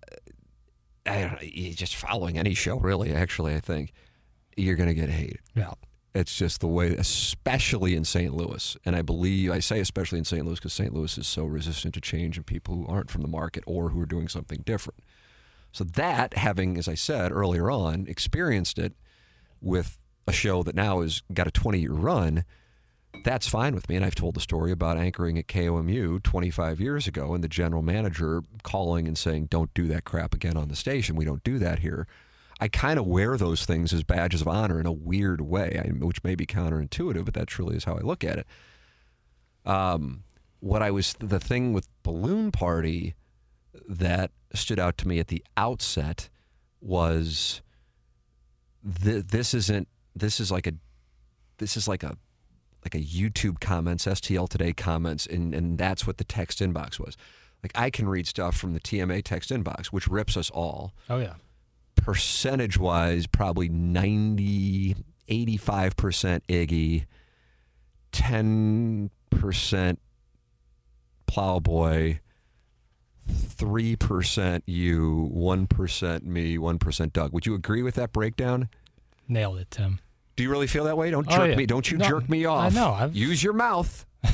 I 1.05 1.21
don't 1.21 1.32
know, 1.34 1.71
just 1.71 1.95
following 1.95 2.38
any 2.38 2.53
show 2.53 2.77
really. 2.77 3.13
Actually, 3.13 3.55
I 3.55 3.59
think 3.59 3.93
you're 4.55 4.75
going 4.75 4.89
to 4.89 4.95
get 4.95 5.09
hated. 5.09 5.39
Yeah. 5.55 5.73
It's 6.13 6.36
just 6.36 6.59
the 6.59 6.67
way, 6.67 6.93
especially 6.95 7.95
in 7.95 8.03
St. 8.03 8.34
Louis. 8.34 8.75
And 8.84 8.95
I 8.95 9.01
believe, 9.01 9.49
I 9.51 9.59
say 9.59 9.79
especially 9.79 10.19
in 10.19 10.25
St. 10.25 10.45
Louis 10.45 10.55
because 10.55 10.73
St. 10.73 10.93
Louis 10.93 11.17
is 11.17 11.25
so 11.25 11.45
resistant 11.45 11.93
to 11.93 12.01
change 12.01 12.36
and 12.38 12.45
people 12.45 12.75
who 12.75 12.86
aren't 12.88 13.09
from 13.09 13.21
the 13.21 13.29
market 13.29 13.63
or 13.65 13.89
who 13.89 14.01
are 14.01 14.05
doing 14.05 14.27
something 14.27 14.61
different. 14.65 14.99
So, 15.72 15.84
that, 15.84 16.36
having, 16.36 16.78
as 16.78 16.88
I 16.88 16.95
said 16.95 17.32
earlier 17.32 17.72
on, 17.72 18.05
experienced 18.07 18.78
it 18.78 18.93
with 19.61 19.97
a 20.28 20.32
show 20.32 20.63
that 20.63 20.76
now 20.76 21.01
has 21.01 21.22
got 21.34 21.47
a 21.47 21.51
20 21.51 21.80
year 21.80 21.93
run, 21.93 22.43
that's 23.24 23.47
fine 23.47 23.76
with 23.76 23.88
me. 23.89 23.95
And 23.95 24.05
I've 24.05 24.15
told 24.15 24.36
the 24.36 24.41
story 24.41 24.72
about 24.72 24.97
anchoring 24.97 25.38
at 25.38 25.47
KOMU 25.47 26.24
25 26.24 26.80
years 26.80 27.07
ago 27.07 27.34
and 27.34 27.43
the 27.43 27.47
general 27.47 27.82
manager 27.82 28.41
calling 28.63 29.07
and 29.07 29.17
saying, 29.17 29.47
don't 29.47 29.74
do 29.74 29.88
that 29.88 30.03
crap 30.03 30.34
again 30.34 30.57
on 30.57 30.69
the 30.69 30.76
station. 30.76 31.15
We 31.15 31.26
don't 31.26 31.43
do 31.43 31.59
that 31.59 31.80
here. 31.80 32.07
I 32.59 32.67
kind 32.67 32.99
of 32.99 33.07
wear 33.07 33.38
those 33.38 33.65
things 33.65 33.91
as 33.91 34.03
badges 34.03 34.41
of 34.41 34.47
honor 34.47 34.80
in 34.80 34.86
a 34.86 34.91
weird 34.91 35.41
way, 35.41 35.82
which 35.99 36.24
may 36.24 36.36
be 36.36 36.45
counterintuitive, 36.45 37.26
but 37.26 37.34
that 37.34 37.47
truly 37.47 37.76
is 37.76 37.86
how 37.86 37.95
I 37.95 38.01
look 38.01 38.24
at 38.24 38.38
it. 38.39 38.47
Um, 39.65 40.24
what 40.59 40.84
I 40.84 40.91
was, 40.91 41.15
the 41.19 41.39
thing 41.39 41.74
with 41.74 41.88
Balloon 42.03 42.51
Party 42.51 43.15
that 43.88 44.32
stood 44.53 44.80
out 44.80 44.97
to 44.99 45.07
me 45.07 45.19
at 45.19 45.28
the 45.28 45.43
outset 45.55 46.30
was 46.82 47.61
th- 49.03 49.26
this 49.28 49.53
isn't, 49.53 49.88
this 50.15 50.39
is 50.39 50.51
like 50.51 50.67
a, 50.67 50.74
this 51.57 51.78
is 51.78 51.88
like 51.88 52.03
a, 52.03 52.17
like 52.84 52.95
a 52.95 52.99
YouTube 52.99 53.59
comments, 53.59 54.05
STL 54.05 54.49
Today 54.49 54.74
comments, 54.74 55.28
and, 55.28 55.53
and 55.53 55.78
that's 55.78 56.07
what 56.07 56.17
the 56.17 56.24
text 56.24 56.59
inbox 56.59 56.99
was. 56.99 57.15
Like 57.63 57.72
I 57.76 57.89
can 57.89 58.09
read 58.09 58.28
stuff 58.28 58.57
from 58.57 58.74
the 58.74 58.80
TMA 58.80 59.24
text 59.24 59.51
inbox, 59.51 59.88
which 59.88 60.07
rips 60.07 60.36
us 60.36 60.49
all. 60.49 60.93
Oh 61.09 61.19
yeah. 61.19 61.36
Percentage 61.95 62.78
wise, 62.80 63.28
probably 63.28 63.69
90, 63.69 64.95
85% 65.30 66.41
Iggy, 66.49 67.05
10% 68.11 69.97
Plowboy, 71.28 72.19
3% 73.32 74.61
you, 74.65 75.29
1% 75.34 76.23
me, 76.23 76.57
1% 76.57 77.13
Doug. 77.13 77.34
Would 77.34 77.45
you 77.45 77.55
agree 77.55 77.84
with 77.84 77.95
that 77.95 78.11
breakdown? 78.11 78.69
Nailed 79.27 79.59
it, 79.59 79.71
Tim. 79.71 79.99
Do 80.36 80.43
you 80.43 80.49
really 80.49 80.67
feel 80.67 80.84
that 80.86 80.97
way? 80.97 81.11
Don't 81.11 81.27
Oh, 81.32 81.36
jerk 81.36 81.49
yeah. 81.51 81.55
me. 81.55 81.65
Don't 81.65 81.89
you 81.91 81.97
No, 81.97 82.07
jerk 82.07 82.29
me 82.29 82.45
I 82.45 82.49
off. 82.67 82.73
know, 82.73 82.91
I've- 82.91 83.17
Use 83.17 83.43
your 83.43 83.53
mouth. 83.53 84.05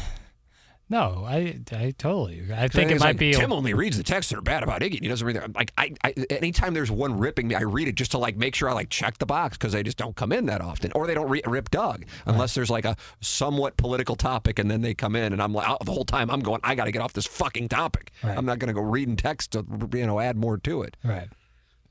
No, 0.89 1.25
I 1.27 1.59
I 1.71 1.93
totally. 1.97 2.39
agree. 2.39 2.55
I 2.55 2.69
think 2.69 2.91
it 2.91 2.99
might 2.99 3.07
like, 3.07 3.17
be. 3.17 3.33
Tim 3.33 3.51
only 3.51 3.73
reads 3.73 3.97
the 3.97 4.03
texts 4.03 4.31
that 4.31 4.37
are 4.37 4.41
bad 4.41 4.63
about 4.63 4.81
Iggy. 4.81 5.01
He 5.01 5.07
doesn't 5.09 5.25
read 5.25 5.35
them. 5.35 5.51
Like 5.53 5.73
I, 5.77 5.93
I, 6.03 6.11
anytime 6.29 6.73
there's 6.73 6.89
one 6.89 7.17
ripping 7.17 7.47
me, 7.49 7.55
I 7.55 7.63
read 7.63 7.89
it 7.89 7.95
just 7.95 8.11
to 8.11 8.17
like 8.17 8.37
make 8.37 8.55
sure 8.55 8.69
I 8.69 8.73
like 8.73 8.89
check 8.89 9.17
the 9.17 9.25
box 9.25 9.57
because 9.57 9.73
they 9.73 9.83
just 9.83 9.97
don't 9.97 10.15
come 10.15 10.31
in 10.31 10.45
that 10.45 10.61
often, 10.61 10.93
or 10.93 11.05
they 11.05 11.13
don't 11.13 11.29
re- 11.29 11.41
rip 11.45 11.71
Doug 11.71 12.05
unless 12.25 12.55
there's 12.55 12.69
like 12.69 12.85
a 12.85 12.95
somewhat 13.19 13.75
political 13.75 14.15
topic, 14.15 14.59
and 14.59 14.71
then 14.71 14.81
they 14.81 14.93
come 14.93 15.15
in, 15.17 15.33
and 15.33 15.41
I'm 15.41 15.53
like 15.53 15.67
oh, 15.69 15.77
the 15.83 15.91
whole 15.91 16.05
time 16.05 16.31
I'm 16.31 16.39
going, 16.39 16.61
I 16.63 16.73
got 16.73 16.85
to 16.85 16.91
get 16.91 17.01
off 17.01 17.11
this 17.11 17.25
fucking 17.25 17.67
topic. 17.67 18.11
Right. 18.23 18.37
I'm 18.37 18.45
not 18.45 18.59
going 18.59 18.69
to 18.69 18.73
go 18.73 18.81
reading 18.81 19.17
text 19.17 19.51
to 19.51 19.65
you 19.93 20.07
know 20.07 20.21
add 20.21 20.37
more 20.37 20.57
to 20.57 20.83
it. 20.83 20.95
right. 21.03 21.27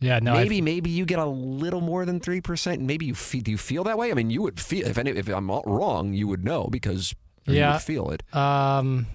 Yeah. 0.01 0.19
No. 0.21 0.33
Maybe 0.35 0.61
maybe 0.61 0.91
you 0.91 1.05
get 1.05 1.19
a 1.19 1.27
little 1.27 1.81
more 1.81 2.05
than 2.05 2.21
three 2.21 2.41
percent. 2.41 2.81
Maybe 2.81 3.07
you 3.07 3.15
feel, 3.15 3.43
do 3.43 3.51
you 3.51 3.59
feel 3.59 3.85
that 3.85 3.97
way? 3.99 4.11
I 4.11 4.15
mean, 4.15 4.31
you 4.31 4.43
would 4.43 4.61
feel 4.61 4.87
if 4.87 4.99
any, 4.99 5.11
if 5.11 5.29
I'm 5.29 5.51
wrong, 5.51 6.13
you 6.13 6.29
would 6.29 6.45
know 6.45 6.69
because 6.71 7.15
or 7.47 7.53
you 7.53 7.59
Yeah. 7.61 7.73
would 7.75 7.83
feel 7.83 8.11
it. 8.11 8.23
Um, 8.35 9.07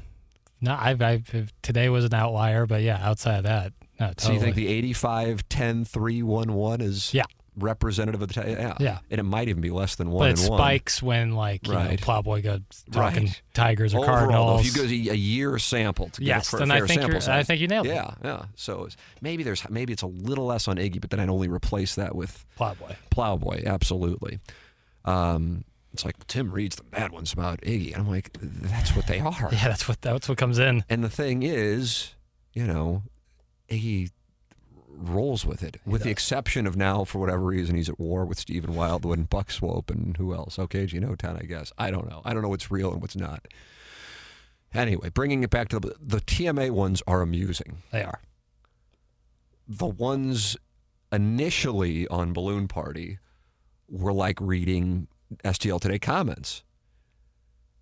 no, 0.62 0.78
I've, 0.80 1.02
I've 1.02 1.52
today 1.62 1.90
was 1.90 2.06
an 2.06 2.14
outlier, 2.14 2.66
but 2.66 2.82
yeah, 2.82 3.00
outside 3.02 3.38
of 3.38 3.44
that, 3.44 3.74
no, 4.00 4.08
totally. 4.08 4.26
So 4.28 4.32
you 4.34 4.40
think 4.40 4.56
the 4.56 4.68
85 4.68 5.48
10 5.50 5.86
3 5.86 6.24
1 6.24 6.54
1 6.54 6.82
is 6.82 7.14
Yeah. 7.14 7.24
representative 7.58 8.22
of 8.22 8.28
the 8.30 8.42
t- 8.44 8.50
yeah. 8.52 8.78
Yeah. 8.80 9.00
And 9.12 9.20
it 9.20 9.24
might 9.24 9.48
even 9.50 9.62
be 9.62 9.70
less 9.72 9.96
than 9.96 10.10
1 10.12 10.20
but 10.20 10.30
it 10.32 10.40
and 10.42 10.50
1. 10.50 10.58
spikes 10.60 11.02
when 11.04 11.34
like 11.36 11.68
you 11.68 11.74
know, 11.74 11.96
Plowboy 12.00 12.42
goes 12.44 12.62
talking 12.92 13.26
Right. 13.26 13.42
Tigers 13.54 13.94
or 13.94 14.00
Overall, 14.00 14.16
though, 14.18 14.28
Cardinals. 14.32 14.62
if 14.62 14.76
you 14.76 15.06
go 15.08 15.12
a, 15.14 15.16
year 15.16 15.58
sample 15.60 16.10
to 16.10 16.22
get 16.22 16.28
yes, 16.28 16.54
a, 16.54 16.58
then 16.58 16.68
fair 16.70 16.78
I 16.78 16.80
think 16.88 17.02
sample 17.02 17.22
you're, 17.22 17.32
I 17.32 17.44
think 17.44 17.62
you 17.62 17.68
nailed 17.68 17.88
it. 17.88 17.94
yeah, 17.96 18.14
yeah. 18.24 18.46
So 18.56 18.86
it's, 18.86 18.98
maybe 19.22 19.44
there's 19.44 19.68
maybe 19.70 19.94
it's 19.94 20.02
a 20.04 20.08
little 20.08 20.46
less 20.46 20.68
on 20.68 20.78
Iggy, 20.78 21.02
but 21.02 21.10
then 21.10 21.20
I'd 21.20 21.30
only 21.30 21.48
replace 21.50 21.96
that 21.96 22.16
with 22.16 22.46
Plowboy. 22.58 22.96
Plowboy. 23.12 23.66
Absolutely. 23.66 24.40
Um, 25.06 25.64
it's 25.94 26.06
like 26.06 26.26
Tim 26.28 26.52
reads 26.52 26.78
the 26.78 26.84
bad 26.84 27.12
ones 27.12 27.34
about 27.34 27.62
Iggy, 27.62 27.94
and 27.94 28.04
I'm 28.04 28.10
like, 28.10 28.32
that's 28.42 28.96
what 28.96 29.08
they 29.08 29.20
are. 29.20 29.50
Yeah, 29.52 29.68
that's 29.68 29.88
what 29.88 30.02
that's 30.02 30.30
what 30.30 30.38
comes 30.38 30.60
in. 30.60 30.84
And 30.90 31.04
the 31.04 31.10
thing 31.10 31.44
is, 31.44 32.16
you 32.54 32.66
know, 32.66 33.04
Iggy 33.70 34.10
rolls 34.88 35.46
with 35.46 35.64
it, 35.64 35.78
with 35.86 36.04
the 36.04 36.10
exception 36.10 36.68
of 36.68 36.76
now, 36.76 37.04
for 37.04 37.20
whatever 37.20 37.44
reason, 37.44 37.76
he's 37.76 37.90
at 37.90 38.00
war 38.00 38.26
with 38.26 38.40
Stephen 38.40 38.76
Wildwood 38.76 39.18
and 39.18 39.30
Buck 39.30 39.52
Swope 39.52 39.90
and 39.90 40.16
who 40.18 40.34
else? 40.34 40.60
Okay, 40.60 40.86
Gino 40.86 41.16
Town, 41.16 41.38
I 41.42 41.46
guess. 41.46 41.72
I 41.78 41.92
don't 41.92 42.10
know. 42.10 42.22
I 42.24 42.34
don't 42.34 42.44
know 42.44 42.50
what's 42.50 42.72
real 42.72 42.92
and 42.92 43.02
what's 43.02 43.16
not. 43.16 43.48
Anyway, 44.74 45.10
bringing 45.10 45.44
it 45.44 45.50
back 45.50 45.68
to 45.70 45.80
the, 45.80 45.96
the 46.00 46.22
TMA 46.22 46.72
ones 46.72 47.02
are 47.08 47.22
amusing. 47.22 47.78
They 47.92 48.04
are. 48.04 48.22
The 49.68 49.88
ones 49.88 50.56
initially 51.12 52.08
on 52.08 52.34
Balloon 52.34 52.68
Party 52.68 53.20
were 53.90 54.14
like 54.14 54.40
reading 54.40 55.08
STL 55.44 55.80
Today 55.80 56.00
comments. 56.00 56.64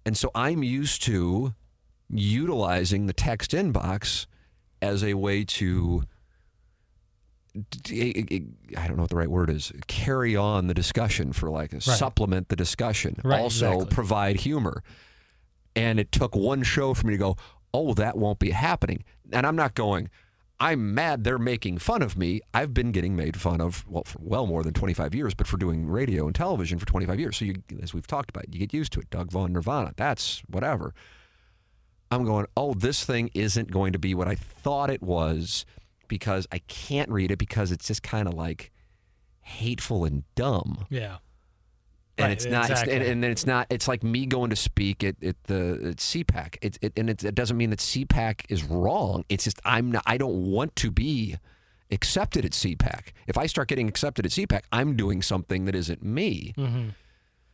And 0.05 0.17
so 0.17 0.31
I'm 0.33 0.63
used 0.63 1.03
to 1.03 1.53
utilizing 2.09 3.05
the 3.05 3.13
text 3.13 3.51
inbox 3.51 4.25
as 4.81 5.03
a 5.03 5.13
way 5.13 5.43
to 5.43 6.03
I 7.55 8.87
don't 8.87 8.95
know 8.95 9.03
what 9.03 9.09
the 9.09 9.15
right 9.15 9.29
word 9.29 9.49
is 9.49 9.71
carry 9.87 10.35
on 10.35 10.67
the 10.67 10.73
discussion 10.73 11.33
for 11.33 11.49
like 11.49 11.73
a 11.73 11.81
supplement 11.81 12.49
the 12.49 12.55
discussion 12.55 13.15
Right, 13.23 13.39
also 13.39 13.73
exactly. 13.73 13.93
provide 13.95 14.35
humor 14.37 14.83
and 15.75 15.99
it 15.99 16.11
took 16.11 16.35
one 16.35 16.63
show 16.63 16.93
for 16.93 17.07
me 17.07 17.13
to 17.13 17.17
go 17.17 17.35
oh 17.73 17.93
that 17.95 18.17
won't 18.17 18.39
be 18.39 18.51
happening 18.51 19.03
and 19.31 19.45
I'm 19.47 19.55
not 19.55 19.73
going 19.73 20.09
I'm 20.59 20.93
mad 20.93 21.23
they're 21.23 21.37
making 21.37 21.77
fun 21.77 22.01
of 22.01 22.17
me 22.17 22.41
I've 22.53 22.73
been 22.73 22.91
getting 22.91 23.15
made 23.15 23.39
fun 23.39 23.61
of 23.61 23.85
well 23.87 24.03
for 24.05 24.19
well 24.21 24.45
more 24.45 24.63
than 24.63 24.73
25 24.73 25.15
years 25.15 25.33
but 25.33 25.47
for 25.47 25.57
doing 25.57 25.87
radio 25.87 26.25
and 26.25 26.35
television 26.35 26.79
for 26.79 26.85
25 26.85 27.19
years 27.19 27.37
so 27.37 27.45
you 27.45 27.55
as 27.81 27.93
we've 27.93 28.07
talked 28.07 28.29
about 28.29 28.53
you 28.53 28.59
get 28.59 28.73
used 28.73 28.91
to 28.93 28.99
it 28.99 29.09
Doug 29.09 29.31
Von 29.31 29.53
Nirvana 29.53 29.93
that's 29.95 30.41
whatever 30.47 30.93
I'm 32.11 32.25
going, 32.25 32.47
oh, 32.57 32.73
this 32.73 33.05
thing 33.05 33.29
isn't 33.33 33.71
going 33.71 33.93
to 33.93 33.99
be 33.99 34.15
what 34.15 34.27
I 34.27 34.35
thought 34.35 34.89
it 34.89 35.01
was 35.01 35.65
because 36.07 36.47
I 36.51 36.59
can't 36.59 37.09
read 37.09 37.31
it 37.31 37.37
because 37.37 37.71
it's 37.71 37.87
just 37.87 38.01
kind 38.01 38.27
of 38.27 38.33
like 38.33 38.71
hateful 39.41 40.05
and 40.05 40.23
dumb. 40.35 40.85
Yeah. 40.89 41.17
And 42.19 42.27
Right, 42.27 42.31
it's 42.33 42.45
not, 42.45 42.65
it's- 42.65 42.81
exactly. 42.81 42.95
and, 42.95 43.03
and 43.05 43.23
then 43.23 43.31
it's 43.31 43.45
not, 43.45 43.67
it's 43.69 43.87
like 43.87 44.03
me 44.03 44.25
going 44.25 44.49
to 44.49 44.55
speak 44.55 45.03
at, 45.03 45.15
at 45.23 45.41
the 45.45 45.89
at 45.91 45.97
CPAC. 45.97 46.57
It, 46.61 46.77
it, 46.81 46.93
and 46.97 47.09
it, 47.09 47.23
it 47.23 47.33
doesn't 47.33 47.55
mean 47.57 47.69
that 47.69 47.79
CPAC 47.79 48.41
is 48.49 48.63
wrong. 48.63 49.23
It's 49.29 49.45
just, 49.45 49.59
I'm 49.63 49.91
not, 49.91 50.03
I 50.05 50.17
don't 50.17 50.51
want 50.51 50.75
to 50.77 50.91
be 50.91 51.37
accepted 51.91 52.45
at 52.45 52.51
CPAC. 52.51 53.13
If 53.27 53.37
I 53.37 53.45
start 53.47 53.67
getting 53.69 53.87
accepted 53.87 54.25
at 54.25 54.31
CPAC, 54.31 54.61
I'm 54.71 54.95
doing 54.95 55.21
something 55.21 55.65
that 55.65 55.75
isn't 55.75 56.03
me. 56.03 56.53
Mm-hmm. 56.57 56.89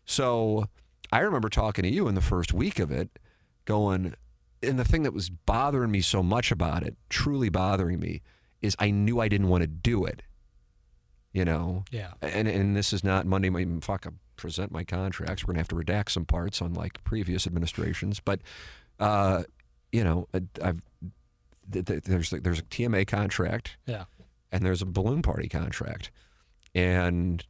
So 0.06 0.66
I 1.12 1.20
remember 1.20 1.50
talking 1.50 1.84
to 1.84 1.90
you 1.90 2.08
in 2.08 2.16
the 2.16 2.22
first 2.22 2.52
week 2.54 2.80
of 2.80 2.92
it, 2.92 3.20
going, 3.66 4.16
and 4.64 4.80
the 4.80 4.84
thing 4.84 5.04
that 5.04 5.14
was 5.14 5.30
bothering 5.30 5.92
me 5.92 6.02
so 6.02 6.22
much 6.24 6.52
about 6.52 6.84
it, 6.84 6.96
truly 7.10 7.50
bothering 7.50 8.00
me, 8.00 8.22
is 8.62 8.76
I 8.80 8.90
knew 8.90 9.20
I 9.20 9.28
didn't 9.28 9.50
want 9.50 9.62
to 9.62 9.68
do 9.68 10.06
it. 10.06 10.24
You 11.34 11.46
know? 11.46 11.84
Yeah. 11.92 12.14
And 12.22 12.48
and 12.48 12.76
this 12.76 12.94
is 12.94 13.04
not 13.04 13.26
Monday. 13.26 13.50
Fuck, 13.82 14.08
I 14.08 14.10
present 14.36 14.72
my 14.72 14.84
contracts. 14.84 15.44
We're 15.46 15.54
gonna 15.54 15.60
have 15.62 15.68
to 15.70 15.76
redact 15.76 16.10
some 16.10 16.26
parts, 16.26 16.62
unlike 16.62 17.04
previous 17.04 17.46
administrations. 17.48 18.20
But, 18.20 18.42
uh, 19.00 19.44
you 19.92 20.04
know, 20.04 20.28
I- 20.34 20.42
I've 20.62 20.82
th- 21.72 21.86
th- 21.86 22.04
there's 22.04 22.30
there's 22.30 22.60
a 22.60 22.64
TMA 22.64 23.06
contract 23.06 23.78
Yeah. 23.86 24.06
and 24.52 24.66
there's 24.66 24.82
a 24.82 24.86
balloon 24.86 25.22
party 25.22 25.48
contract, 25.50 26.12
and 26.74 27.44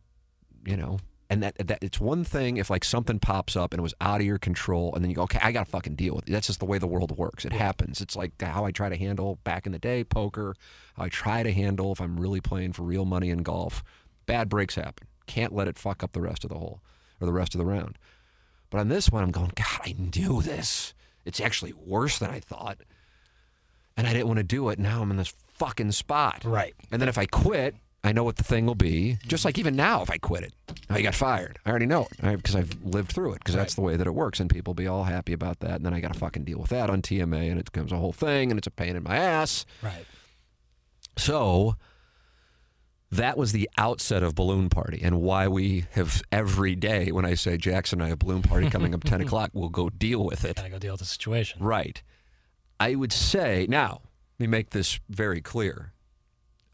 you 0.66 0.78
know, 0.78 1.00
and 1.30 1.42
that 1.44 1.56
that 1.68 1.80
it's 1.82 2.00
one 2.00 2.24
thing 2.24 2.58
if 2.58 2.70
like 2.70 2.84
something 2.84 3.20
pops 3.20 3.56
up 3.56 3.74
and 3.74 3.80
it 3.80 3.84
was 3.84 3.94
out 4.02 4.22
of 4.22 4.26
your 4.28 4.38
control, 4.38 4.94
and 4.94 5.04
then 5.04 5.10
you 5.10 5.16
go, 5.16 5.24
okay, 5.24 5.40
I 5.42 5.52
got 5.52 5.66
to 5.66 5.72
fucking 5.72 5.96
deal 5.96 6.16
with 6.16 6.28
it. 6.28 6.32
That's 6.32 6.48
just 6.48 6.60
the 6.60 6.66
way 6.66 6.78
the 6.78 6.88
world 6.88 7.18
works. 7.18 7.46
It 7.46 7.52
happens. 7.54 8.00
It's 8.02 8.16
like 8.16 8.40
how 8.42 8.66
I 8.66 8.72
try 8.72 8.90
to 8.90 8.96
handle 8.98 9.40
back 9.44 9.66
in 9.66 9.72
the 9.72 9.80
day 9.80 10.04
poker. 10.04 10.56
How 10.96 11.04
I 11.06 11.10
try 11.10 11.44
to 11.44 11.52
handle 11.52 11.92
if 11.92 12.00
I'm 12.00 12.20
really 12.20 12.42
playing 12.42 12.74
for 12.74 12.84
real 12.84 13.06
money 13.06 13.30
in 13.30 13.40
golf. 13.40 13.84
Bad 14.28 14.50
breaks 14.50 14.76
happen. 14.76 15.08
Can't 15.26 15.54
let 15.54 15.68
it 15.68 15.78
fuck 15.78 16.04
up 16.04 16.14
the 16.14 16.22
rest 16.22 16.44
of 16.44 16.50
the 16.50 16.58
hole 16.58 16.82
or 17.20 17.26
the 17.26 17.34
rest 17.34 17.56
of 17.56 17.60
the 17.60 17.66
round. 17.66 17.98
But 18.70 18.80
on 18.80 18.90
this 18.90 19.10
one, 19.10 19.24
I'm 19.24 19.32
going, 19.32 19.52
God, 19.56 19.82
I 19.86 19.96
knew 19.98 20.42
this. 20.42 20.94
It's 21.24 21.40
actually 21.40 21.74
worse 21.74 22.20
than 22.20 22.30
I 22.30 22.40
thought. 22.40 22.78
And 23.98 24.08
I 24.08 24.14
didn't 24.14 24.28
want 24.28 24.38
to 24.38 24.44
do 24.44 24.70
it. 24.70 24.80
Now 24.80 25.02
I'm 25.02 25.12
in 25.12 25.18
this 25.18 25.34
fucking 25.54 25.92
spot. 25.94 26.44
Right. 26.44 26.76
And 26.92 27.02
then 27.02 27.10
if 27.10 27.18
I 27.18 27.26
quit, 27.26 27.76
I 28.04 28.12
know 28.12 28.24
what 28.24 28.36
the 28.36 28.44
thing 28.44 28.66
will 28.66 28.76
be. 28.76 29.18
Just 29.26 29.46
like 29.46 29.58
even 29.58 29.76
now, 29.76 30.02
if 30.02 30.12
I 30.12 30.18
quit 30.18 30.44
it, 30.44 30.54
I 30.90 31.02
got 31.02 31.16
fired. 31.16 31.58
I 31.66 31.70
already 31.70 31.88
know 31.88 32.08
it 32.22 32.38
because 32.38 32.56
I've 32.56 32.84
lived 32.84 33.12
through 33.12 33.34
it 33.34 33.40
because 33.40 33.56
that's 33.56 33.74
the 33.74 33.82
way 33.82 33.96
that 33.96 34.06
it 34.06 34.14
works. 34.14 34.40
And 34.40 34.50
people 34.50 34.74
be 34.74 34.86
all 34.88 35.06
happy 35.06 35.34
about 35.34 35.62
that. 35.62 35.78
And 35.78 35.86
then 35.86 35.94
I 35.94 36.02
got 36.02 36.14
to 36.14 36.20
fucking 36.20 36.44
deal 36.44 36.60
with 36.60 36.70
that 36.70 36.90
on 36.90 37.02
TMA. 37.02 37.50
And 37.50 37.60
it 37.60 37.72
becomes 37.72 37.92
a 37.92 37.98
whole 37.98 38.14
thing 38.14 38.52
and 38.52 38.58
it's 38.58 38.68
a 38.68 38.72
pain 38.72 38.96
in 38.96 39.04
my 39.04 39.16
ass. 39.16 39.66
Right. 39.82 40.06
So 41.18 41.78
that 43.18 43.38
was 43.38 43.52
the 43.52 43.70
outset 43.78 44.24
of 44.24 44.36
Balloon 44.36 44.70
Party 44.70 45.02
and 45.04 45.22
why 45.22 45.48
we 45.48 45.86
have 45.92 46.22
every 46.32 46.76
day 46.76 47.12
when 47.12 47.26
I 47.26 47.34
say 47.36 47.58
Jackson 47.58 48.00
and 48.00 48.06
I 48.06 48.10
have 48.10 48.20
Balloon 48.20 48.42
Party 48.42 48.70
coming 48.70 48.94
up 48.94 49.04
10 49.06 49.22
o'clock, 49.22 49.52
we'll 49.54 49.70
go 49.70 49.90
deal 49.90 50.24
with 50.24 50.46
it. 50.46 50.56
Gotta 50.58 50.70
go 50.70 50.80
deal 50.80 50.94
with 50.94 51.00
the 51.00 51.06
situation. 51.06 51.64
Right. 51.64 52.02
I 52.80 52.96
would 52.96 53.14
say, 53.14 53.66
now, 53.70 54.02
let 54.40 54.46
me 54.46 54.48
make 54.48 54.72
this 54.72 55.00
very 55.10 55.42
clear. 55.42 55.94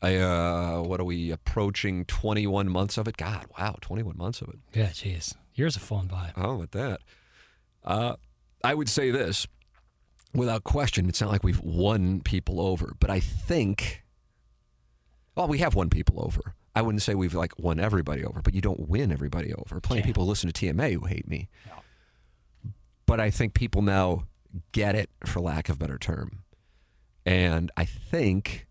I, 0.01 0.15
uh, 0.15 0.81
what 0.81 0.99
are 0.99 1.03
we 1.03 1.29
approaching 1.29 2.05
21 2.05 2.69
months 2.69 2.97
of 2.97 3.07
it? 3.07 3.17
God, 3.17 3.45
wow, 3.57 3.75
21 3.81 4.17
months 4.17 4.41
of 4.41 4.49
it. 4.49 4.59
Yeah, 4.73 4.87
jeez. 4.87 5.35
Years 5.53 5.75
have 5.75 5.83
flown 5.83 6.07
by. 6.07 6.31
Oh, 6.35 6.55
with 6.55 6.71
that. 6.71 7.01
Uh, 7.83 8.15
I 8.63 8.73
would 8.73 8.89
say 8.89 9.11
this 9.11 9.45
without 10.33 10.63
question. 10.63 11.07
It's 11.07 11.21
not 11.21 11.29
like 11.29 11.43
we've 11.43 11.61
won 11.61 12.21
people 12.21 12.59
over, 12.59 12.95
but 12.99 13.09
I 13.11 13.19
think, 13.19 14.00
well, 15.35 15.47
we 15.47 15.59
have 15.59 15.75
won 15.75 15.89
people 15.89 16.23
over. 16.23 16.55
I 16.75 16.81
wouldn't 16.81 17.01
say 17.01 17.15
we've 17.15 17.33
like 17.33 17.57
won 17.59 17.79
everybody 17.79 18.23
over, 18.23 18.41
but 18.41 18.53
you 18.53 18.61
don't 18.61 18.87
win 18.87 19.11
everybody 19.11 19.53
over. 19.53 19.79
Plenty 19.81 20.01
of 20.01 20.05
Yeah. 20.05 20.09
people 20.09 20.25
listen 20.27 20.51
to 20.51 20.53
TMA 20.53 20.93
who 20.93 21.05
hate 21.05 21.27
me. 21.27 21.49
But 23.05 23.19
I 23.19 23.29
think 23.29 23.53
people 23.53 23.81
now 23.81 24.23
get 24.71 24.95
it, 24.95 25.09
for 25.25 25.39
lack 25.41 25.67
of 25.69 25.75
a 25.75 25.79
better 25.79 25.97
term. 25.97 26.43
And 27.25 27.71
I 27.75 27.85
think 27.85 28.67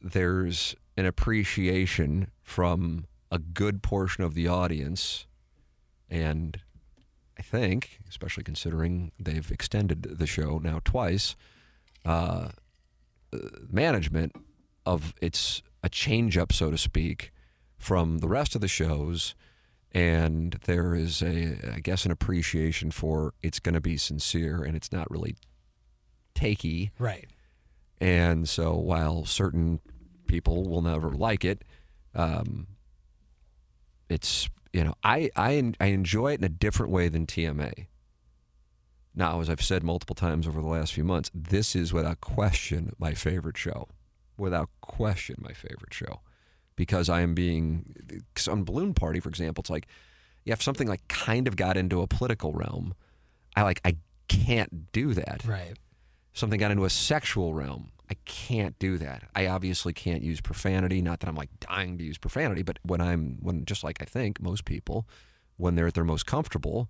there's 0.00 0.74
an 0.96 1.06
appreciation 1.06 2.30
from 2.42 3.06
a 3.30 3.38
good 3.38 3.82
portion 3.82 4.24
of 4.24 4.34
the 4.34 4.48
audience 4.48 5.26
and 6.08 6.60
I 7.38 7.42
think, 7.42 8.00
especially 8.08 8.42
considering 8.42 9.12
they've 9.18 9.48
extended 9.50 10.02
the 10.02 10.26
show 10.26 10.58
now 10.58 10.80
twice, 10.84 11.36
uh, 12.04 12.48
uh, 13.32 13.38
management 13.70 14.34
of 14.94 15.14
it's 15.20 15.62
a 15.82 15.88
change 15.88 16.36
up, 16.36 16.52
so 16.52 16.70
to 16.70 16.78
speak, 16.78 17.32
from 17.78 18.18
the 18.18 18.28
rest 18.28 18.54
of 18.54 18.60
the 18.60 18.68
shows. 18.68 19.34
And 19.92 20.58
there 20.64 20.94
is 20.94 21.22
a, 21.22 21.58
I 21.74 21.80
guess, 21.80 22.04
an 22.04 22.12
appreciation 22.12 22.90
for 22.90 23.34
it's 23.42 23.58
going 23.58 23.74
to 23.74 23.80
be 23.80 23.96
sincere 23.96 24.62
and 24.62 24.76
it's 24.76 24.92
not 24.92 25.10
really 25.10 25.36
takey. 26.34 26.90
Right. 26.98 27.28
And 28.00 28.48
so 28.48 28.76
while 28.76 29.24
certain 29.24 29.80
people 30.26 30.68
will 30.68 30.82
never 30.82 31.10
like 31.10 31.44
it, 31.44 31.64
um, 32.14 32.66
it's 34.08 34.48
you 34.72 34.84
know 34.84 34.94
I, 35.04 35.30
I 35.36 35.72
I 35.80 35.86
enjoy 35.86 36.32
it 36.32 36.40
in 36.40 36.44
a 36.44 36.48
different 36.48 36.92
way 36.92 37.08
than 37.08 37.26
TMA. 37.26 37.86
Now, 39.14 39.40
as 39.40 39.50
I've 39.50 39.62
said 39.62 39.82
multiple 39.82 40.14
times 40.14 40.46
over 40.46 40.60
the 40.60 40.68
last 40.68 40.92
few 40.92 41.04
months, 41.04 41.30
this 41.34 41.74
is 41.74 41.92
without 41.92 42.20
question 42.20 42.94
my 42.98 43.12
favorite 43.12 43.56
show. 43.56 43.88
Without 44.40 44.70
question, 44.80 45.36
my 45.38 45.52
favorite 45.52 45.92
show, 45.94 46.20
because 46.76 47.08
I 47.08 47.20
am 47.20 47.34
being 47.34 47.94
'cause 48.34 48.48
on 48.48 48.64
Balloon 48.64 48.94
Party, 48.94 49.20
for 49.20 49.28
example. 49.28 49.62
It's 49.62 49.70
like 49.70 49.86
you 50.44 50.52
have 50.52 50.62
something 50.62 50.88
like 50.88 51.06
kind 51.08 51.46
of 51.46 51.56
got 51.56 51.76
into 51.76 52.00
a 52.00 52.06
political 52.06 52.52
realm. 52.52 52.94
I 53.54 53.62
like 53.62 53.80
I 53.84 53.96
can't 54.28 54.90
do 54.92 55.12
that 55.14 55.44
Right. 55.44 55.76
something 56.32 56.58
got 56.58 56.70
into 56.70 56.84
a 56.84 56.90
sexual 56.90 57.52
realm. 57.52 57.92
I 58.08 58.14
can't 58.24 58.78
do 58.78 58.96
that. 58.98 59.28
I 59.34 59.46
obviously 59.46 59.92
can't 59.92 60.22
use 60.22 60.40
profanity. 60.40 61.02
Not 61.02 61.20
that 61.20 61.28
I'm 61.28 61.36
like 61.36 61.50
dying 61.60 61.98
to 61.98 62.04
use 62.04 62.16
profanity, 62.18 62.62
but 62.62 62.78
when 62.82 63.00
I'm 63.00 63.38
when 63.42 63.64
just 63.66 63.84
like 63.84 64.00
I 64.00 64.04
think 64.06 64.40
most 64.40 64.64
people, 64.64 65.06
when 65.58 65.74
they're 65.74 65.86
at 65.88 65.94
their 65.94 66.04
most 66.04 66.26
comfortable, 66.26 66.88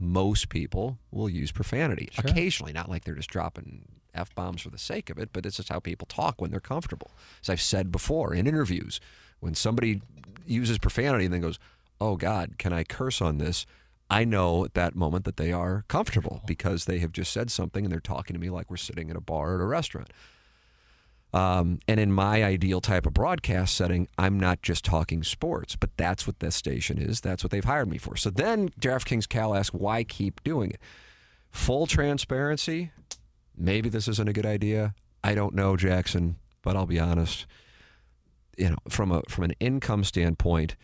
most 0.00 0.48
people 0.48 0.98
will 1.10 1.28
use 1.28 1.52
profanity. 1.52 2.08
Sure. 2.12 2.24
Occasionally, 2.26 2.72
not 2.72 2.88
like 2.88 3.04
they're 3.04 3.14
just 3.14 3.30
dropping 3.30 3.86
f 4.14 4.34
bombs 4.34 4.62
for 4.62 4.70
the 4.70 4.78
sake 4.78 5.10
of 5.10 5.18
it, 5.18 5.30
but 5.32 5.46
it's 5.46 5.56
just 5.56 5.68
how 5.68 5.78
people 5.78 6.06
talk 6.06 6.40
when 6.40 6.50
they're 6.50 6.60
comfortable. 6.60 7.12
As 7.42 7.48
I've 7.48 7.60
said 7.60 7.92
before 7.92 8.34
in 8.34 8.46
interviews, 8.46 9.00
when 9.40 9.54
somebody 9.54 10.02
uses 10.46 10.78
profanity 10.78 11.26
and 11.26 11.34
then 11.34 11.40
goes, 11.40 11.58
"Oh 12.00 12.16
God, 12.16 12.58
can 12.58 12.72
I 12.72 12.84
curse 12.84 13.20
on 13.20 13.38
this?" 13.38 13.66
I 14.10 14.24
know 14.24 14.64
at 14.64 14.74
that 14.74 14.96
moment 14.96 15.24
that 15.24 15.36
they 15.36 15.52
are 15.52 15.84
comfortable 15.86 16.42
because 16.44 16.86
they 16.86 16.98
have 16.98 17.12
just 17.12 17.32
said 17.32 17.50
something 17.50 17.84
and 17.84 17.92
they're 17.92 18.00
talking 18.00 18.34
to 18.34 18.40
me 18.40 18.50
like 18.50 18.68
we're 18.68 18.76
sitting 18.76 19.08
in 19.08 19.16
a 19.16 19.20
bar 19.20 19.54
at 19.54 19.60
a 19.60 19.64
restaurant. 19.64 20.12
Um, 21.32 21.78
and 21.86 22.00
in 22.00 22.12
my 22.12 22.42
ideal 22.42 22.80
type 22.80 23.06
of 23.06 23.14
broadcast 23.14 23.76
setting, 23.76 24.08
I'm 24.18 24.38
not 24.40 24.62
just 24.62 24.84
talking 24.84 25.22
sports, 25.22 25.76
but 25.76 25.96
that's 25.96 26.26
what 26.26 26.40
this 26.40 26.56
station 26.56 26.98
is. 26.98 27.20
That's 27.20 27.44
what 27.44 27.52
they've 27.52 27.64
hired 27.64 27.88
me 27.88 27.98
for. 27.98 28.16
So 28.16 28.30
then 28.30 28.70
DraftKings 28.80 29.28
Cal 29.28 29.54
asks, 29.54 29.72
why 29.72 30.02
keep 30.02 30.42
doing 30.42 30.70
it? 30.70 30.80
Full 31.50 31.86
transparency. 31.86 32.90
Maybe 33.56 33.88
this 33.88 34.08
isn't 34.08 34.28
a 34.28 34.32
good 34.32 34.46
idea. 34.46 34.94
I 35.22 35.34
don't 35.34 35.54
know, 35.54 35.76
Jackson, 35.76 36.36
but 36.62 36.76
I'll 36.76 36.86
be 36.86 36.98
honest. 36.98 37.46
You 38.56 38.70
know, 38.70 38.76
from 38.88 39.12
a 39.12 39.22
from 39.28 39.44
an 39.44 39.52
income 39.60 40.02
standpoint, 40.04 40.76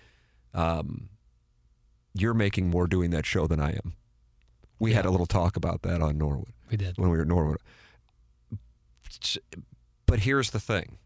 um, 0.54 1.08
you're 2.14 2.34
making 2.34 2.70
more 2.70 2.86
doing 2.86 3.10
that 3.10 3.26
show 3.26 3.46
than 3.46 3.60
I 3.60 3.70
am. 3.72 3.94
We 4.78 4.92
had 4.92 5.04
a 5.06 5.10
little 5.10 5.26
talk 5.26 5.56
about 5.56 5.82
that 5.82 6.00
on 6.02 6.18
Norwood 6.18 6.52
We 6.70 6.76
did. 6.76 6.96
when 6.98 7.10
we 7.10 7.16
were 7.16 7.22
at 7.22 7.28
Norwood. 7.28 7.58
But 10.06 10.20
here's 10.20 10.50
the 10.50 10.60
thing. 10.60 10.98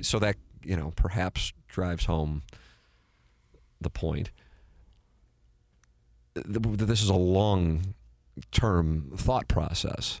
So 0.00 0.18
that, 0.18 0.36
you 0.64 0.76
know, 0.76 0.92
perhaps 0.96 1.52
drives 1.68 2.06
home 2.06 2.42
the 3.80 3.90
point. 3.90 4.30
Th- 6.34 6.46
This 6.76 7.02
is 7.02 7.08
a 7.08 7.14
long 7.14 7.94
term 8.52 9.12
thought 9.16 9.48
process. 9.48 10.20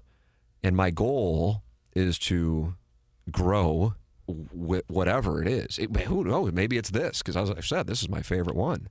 And 0.62 0.76
my 0.76 0.90
goal 0.90 1.62
is 1.94 2.18
to 2.20 2.74
grow 3.30 3.94
wh- 4.26 4.88
whatever 4.88 5.40
it 5.42 5.48
is. 5.48 5.78
It, 5.78 5.94
who 6.02 6.24
knows? 6.24 6.52
Maybe 6.52 6.76
it's 6.76 6.90
this, 6.90 7.18
because 7.18 7.36
as 7.36 7.50
I've 7.50 7.64
said, 7.66 7.86
this 7.86 8.02
is 8.02 8.08
my 8.08 8.22
favorite 8.22 8.56
one. 8.56 8.88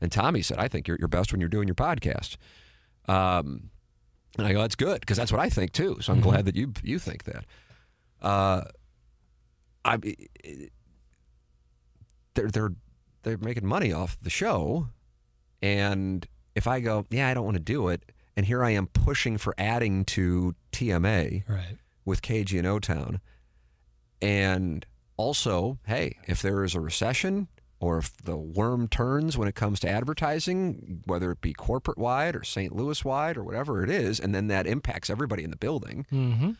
And 0.00 0.12
Tommy 0.12 0.42
said, 0.42 0.58
I 0.58 0.68
think 0.68 0.86
you're, 0.86 0.96
you're 0.98 1.08
best 1.08 1.32
when 1.32 1.40
you're 1.40 1.48
doing 1.48 1.66
your 1.66 1.74
podcast. 1.74 2.36
Um, 3.08 3.70
and 4.36 4.46
I 4.46 4.52
go, 4.52 4.60
that's 4.60 4.76
good 4.76 5.00
because 5.00 5.16
that's 5.16 5.32
what 5.32 5.40
I 5.40 5.48
think 5.48 5.72
too. 5.72 5.98
So 6.00 6.12
I'm 6.12 6.20
glad 6.20 6.44
that 6.44 6.54
you 6.54 6.72
you 6.84 6.98
think 7.00 7.24
that. 7.24 7.44
Uh, 8.22 8.62
I 9.84 9.98
they're 12.34 12.48
they're 12.50 12.72
they're 13.22 13.38
making 13.38 13.66
money 13.66 13.92
off 13.92 14.16
the 14.20 14.30
show, 14.30 14.88
and 15.62 16.26
if 16.54 16.66
I 16.66 16.80
go, 16.80 17.06
yeah, 17.10 17.28
I 17.28 17.34
don't 17.34 17.44
want 17.44 17.56
to 17.56 17.62
do 17.62 17.88
it, 17.88 18.12
and 18.36 18.46
here 18.46 18.62
I 18.64 18.70
am 18.70 18.86
pushing 18.88 19.38
for 19.38 19.54
adding 19.58 20.04
to 20.06 20.54
TMA 20.72 21.44
Right. 21.48 21.76
with 22.04 22.22
KG 22.22 22.58
and 22.58 22.66
O 22.66 22.78
Town, 22.78 23.20
and 24.22 24.86
also, 25.16 25.78
hey, 25.86 26.16
if 26.26 26.40
there 26.42 26.62
is 26.64 26.74
a 26.74 26.80
recession 26.80 27.48
or 27.80 27.98
if 27.98 28.16
the 28.16 28.36
worm 28.36 28.88
turns 28.88 29.38
when 29.38 29.46
it 29.46 29.54
comes 29.54 29.78
to 29.80 29.88
advertising, 29.88 31.02
whether 31.06 31.30
it 31.30 31.40
be 31.40 31.52
corporate 31.52 31.98
wide 31.98 32.34
or 32.34 32.42
St. 32.42 32.74
Louis 32.74 33.04
wide 33.04 33.36
or 33.36 33.44
whatever 33.44 33.84
it 33.84 33.90
is, 33.90 34.18
and 34.18 34.34
then 34.34 34.48
that 34.48 34.66
impacts 34.66 35.08
everybody 35.08 35.44
in 35.44 35.50
the 35.50 35.56
building. 35.56 36.04
Mm-hmm. 36.12 36.50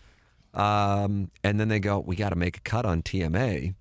Um, 0.55 1.30
and 1.44 1.61
then 1.61 1.68
they 1.68 1.78
go, 1.78 1.99
we 2.01 2.16
got 2.16 2.30
to 2.30 2.36
make 2.36 2.57
a 2.57 2.61
cut 2.61 2.84
on 2.84 3.03
TMA. 3.03 3.74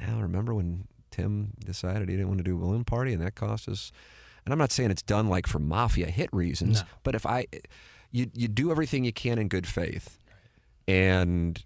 Now, 0.00 0.20
remember 0.20 0.54
when 0.54 0.86
Tim 1.10 1.52
decided 1.64 2.08
he 2.08 2.16
didn't 2.16 2.28
want 2.28 2.38
to 2.38 2.44
do 2.44 2.56
a 2.56 2.60
balloon 2.60 2.84
party 2.84 3.12
and 3.12 3.22
that 3.22 3.34
cost 3.34 3.68
us? 3.68 3.92
And 4.44 4.52
I'm 4.52 4.58
not 4.58 4.72
saying 4.72 4.90
it's 4.90 5.02
done 5.02 5.28
like 5.28 5.46
for 5.46 5.58
mafia 5.58 6.06
hit 6.06 6.28
reasons, 6.32 6.80
No. 6.80 6.86
but 7.02 7.14
if 7.14 7.24
I, 7.24 7.46
you, 8.10 8.30
you 8.34 8.48
do 8.48 8.70
everything 8.70 9.04
you 9.04 9.12
can 9.12 9.38
in 9.38 9.48
good 9.48 9.66
faith. 9.66 10.18
And 10.86 11.62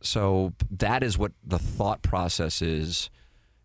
so 0.00 0.52
that 0.70 1.02
is 1.02 1.18
what 1.18 1.32
the 1.44 1.58
thought 1.58 2.02
process 2.02 2.62
is, 2.62 3.10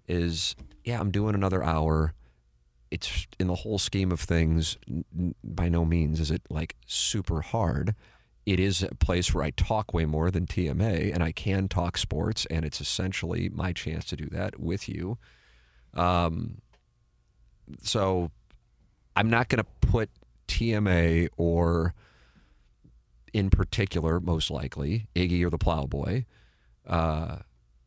is, 0.08 0.56
yeah, 0.84 1.00
I'm 1.00 1.12
doing 1.12 1.36
another 1.36 1.64
hour. 1.64 2.14
It's 2.90 3.28
in 3.40 3.48
the 3.48 3.56
whole 3.56 3.78
scheme 3.78 4.12
of 4.12 4.20
things, 4.20 4.78
by 5.44 5.70
no 5.70 5.86
means 5.86 6.20
is 6.20 6.32
it 6.32 6.42
like 6.50 6.76
super 6.88 7.42
hard 7.42 7.94
it 8.46 8.60
is 8.60 8.84
a 8.84 8.96
place 8.96 9.34
where 9.34 9.44
I 9.44 9.52
talk 9.52 9.94
way 9.94 10.06
more 10.06 10.32
than 10.32 10.46
TMA, 10.46 11.14
and 11.14 11.24
I 11.24 11.32
can 11.32 11.68
talk 11.68 11.98
sports, 11.98 12.46
and 12.50 12.66
it's 12.66 12.82
essentially 12.82 13.50
my 13.50 13.74
chance 13.74 14.06
to 14.06 14.16
do 14.16 14.26
that 14.28 14.60
with 14.60 14.90
you. 14.90 15.18
Um, 15.94 16.62
so 17.82 18.32
I'm 19.16 19.30
not 19.30 19.50
going 19.50 19.64
to 19.64 19.88
put 19.88 20.10
TMA 20.48 21.30
or, 21.38 21.94
in 23.34 23.50
particular, 23.50 24.20
most 24.20 24.50
likely 24.50 25.08
Iggy 25.16 25.44
or 25.44 25.50
the 25.50 25.58
Plowboy, 25.58 26.26
uh, 26.88 27.38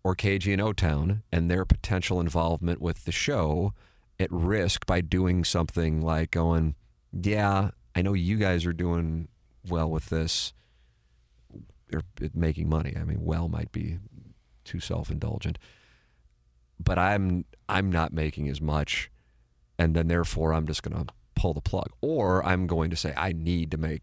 or 0.04 0.14
KG 0.14 0.52
and 0.52 0.62
O 0.62 0.72
Town 0.72 1.22
and 1.32 1.50
their 1.50 1.64
potential 1.64 2.20
involvement 2.20 2.80
with 2.80 3.04
the 3.04 3.12
show 3.12 3.72
at 4.18 4.30
risk 4.30 4.86
by 4.86 5.00
doing 5.00 5.44
something 5.44 6.00
like 6.00 6.30
going, 6.30 6.74
yeah, 7.12 7.70
I 7.94 8.02
know 8.02 8.14
you 8.14 8.36
guys 8.36 8.64
are 8.66 8.72
doing 8.72 9.28
well 9.68 9.90
with 9.90 10.06
this 10.06 10.52
or 11.92 12.02
making 12.34 12.68
money. 12.68 12.94
I 12.98 13.04
mean, 13.04 13.22
well 13.22 13.48
might 13.48 13.72
be 13.72 13.98
too 14.64 14.80
self-indulgent. 14.80 15.58
But 16.82 16.98
I'm 16.98 17.44
I'm 17.68 17.90
not 17.90 18.12
making 18.12 18.48
as 18.48 18.60
much 18.60 19.10
and 19.78 19.94
then 19.94 20.08
therefore 20.08 20.52
I'm 20.52 20.66
just 20.66 20.82
going 20.82 21.06
to 21.06 21.12
pull 21.34 21.54
the 21.54 21.60
plug 21.60 21.88
or 22.00 22.44
I'm 22.44 22.66
going 22.66 22.90
to 22.90 22.96
say 22.96 23.14
I 23.16 23.32
need 23.32 23.70
to 23.72 23.76
make 23.76 24.02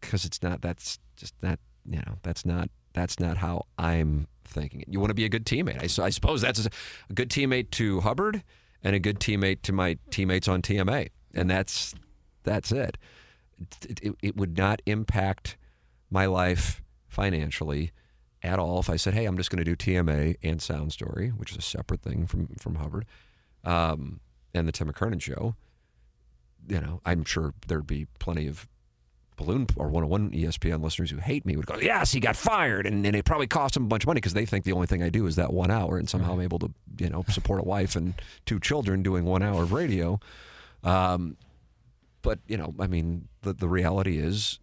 cuz 0.00 0.24
it's 0.24 0.42
not 0.42 0.60
that's 0.60 0.98
just 1.16 1.34
not, 1.42 1.58
you 1.84 1.98
know, 1.98 2.18
that's 2.22 2.44
not 2.44 2.70
that's 2.92 3.20
not 3.20 3.38
how 3.38 3.66
I'm 3.78 4.26
thinking 4.44 4.80
it. 4.80 4.88
You 4.90 5.00
want 5.00 5.10
to 5.10 5.14
be 5.14 5.24
a 5.24 5.28
good 5.28 5.46
teammate. 5.46 5.80
I 5.82 6.10
suppose 6.10 6.40
that's 6.40 6.66
a 6.66 7.14
good 7.14 7.30
teammate 7.30 7.70
to 7.72 8.00
Hubbard 8.00 8.42
and 8.82 8.96
a 8.96 8.98
good 8.98 9.20
teammate 9.20 9.62
to 9.62 9.72
my 9.72 9.96
teammates 10.10 10.48
on 10.48 10.62
TMA, 10.62 11.10
and 11.34 11.50
that's 11.50 11.94
that's 12.42 12.72
it. 12.72 12.96
It, 13.88 14.00
it, 14.02 14.14
it 14.22 14.36
would 14.36 14.56
not 14.56 14.80
impact 14.86 15.56
my 16.10 16.26
life 16.26 16.82
financially 17.08 17.92
at 18.42 18.58
all 18.58 18.78
if 18.80 18.88
I 18.88 18.96
said, 18.96 19.14
"Hey, 19.14 19.26
I'm 19.26 19.36
just 19.36 19.50
going 19.50 19.62
to 19.62 19.64
do 19.64 19.76
TMA 19.76 20.36
and 20.42 20.60
Sound 20.62 20.92
Story, 20.92 21.28
which 21.30 21.52
is 21.52 21.58
a 21.58 21.62
separate 21.62 22.02
thing 22.02 22.26
from 22.26 22.48
from 22.58 22.76
Hubbard, 22.76 23.06
um, 23.64 24.20
and 24.54 24.66
the 24.66 24.72
Tim 24.72 24.90
McKernan 24.90 25.20
Show." 25.20 25.54
You 26.68 26.80
know, 26.80 27.00
I'm 27.04 27.24
sure 27.24 27.54
there'd 27.66 27.86
be 27.86 28.06
plenty 28.18 28.46
of 28.46 28.68
balloon 29.36 29.66
or 29.76 29.88
101 29.88 30.32
ESPN 30.32 30.82
listeners 30.82 31.10
who 31.10 31.16
hate 31.16 31.44
me 31.46 31.56
would 31.56 31.66
go, 31.66 31.76
"Yes, 31.80 32.12
he 32.12 32.20
got 32.20 32.36
fired," 32.36 32.86
and, 32.86 33.04
and 33.06 33.16
it 33.16 33.24
probably 33.24 33.46
cost 33.46 33.76
him 33.76 33.84
a 33.84 33.88
bunch 33.88 34.04
of 34.04 34.06
money 34.06 34.18
because 34.18 34.34
they 34.34 34.46
think 34.46 34.64
the 34.64 34.72
only 34.72 34.86
thing 34.86 35.02
I 35.02 35.08
do 35.10 35.26
is 35.26 35.36
that 35.36 35.52
one 35.52 35.70
hour, 35.70 35.98
and 35.98 36.08
somehow 36.08 36.34
I'm 36.34 36.40
able 36.40 36.58
to, 36.60 36.70
you 36.98 37.08
know, 37.10 37.24
support 37.28 37.60
a 37.60 37.64
wife 37.64 37.96
and 37.96 38.14
two 38.46 38.60
children 38.60 39.02
doing 39.02 39.24
one 39.24 39.42
hour 39.42 39.62
of 39.62 39.72
radio. 39.72 40.20
Um, 40.82 41.36
but 42.22 42.38
you 42.46 42.56
know, 42.56 42.74
I 42.78 42.86
mean, 42.86 43.28
the 43.42 43.52
the 43.52 43.68
reality 43.68 44.18
is, 44.18 44.58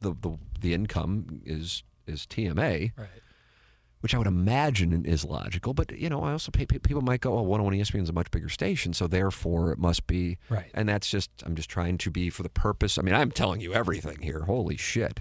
the 0.00 0.14
the 0.20 0.38
the 0.60 0.74
income 0.74 1.40
is 1.44 1.82
is 2.06 2.26
TMA, 2.26 2.92
Right. 2.96 3.08
which 4.00 4.14
I 4.14 4.18
would 4.18 4.26
imagine 4.26 5.04
is 5.06 5.24
logical. 5.24 5.72
But 5.74 5.92
you 5.98 6.08
know, 6.10 6.22
I 6.22 6.32
also 6.32 6.50
pay, 6.52 6.66
people 6.66 7.00
might 7.02 7.20
go, 7.20 7.38
"Oh, 7.38 7.42
101 7.42 7.74
ESPN 7.74 8.02
is 8.02 8.08
a 8.10 8.12
much 8.12 8.30
bigger 8.30 8.48
station, 8.50 8.92
so 8.92 9.06
therefore 9.06 9.72
it 9.72 9.78
must 9.78 10.06
be." 10.06 10.38
Right. 10.50 10.70
And 10.74 10.88
that's 10.88 11.08
just 11.10 11.30
I'm 11.44 11.54
just 11.54 11.70
trying 11.70 11.98
to 11.98 12.10
be 12.10 12.30
for 12.30 12.42
the 12.42 12.50
purpose. 12.50 12.98
I 12.98 13.02
mean, 13.02 13.14
I'm 13.14 13.30
telling 13.30 13.60
you 13.60 13.72
everything 13.74 14.20
here. 14.20 14.40
Holy 14.44 14.76
shit. 14.76 15.20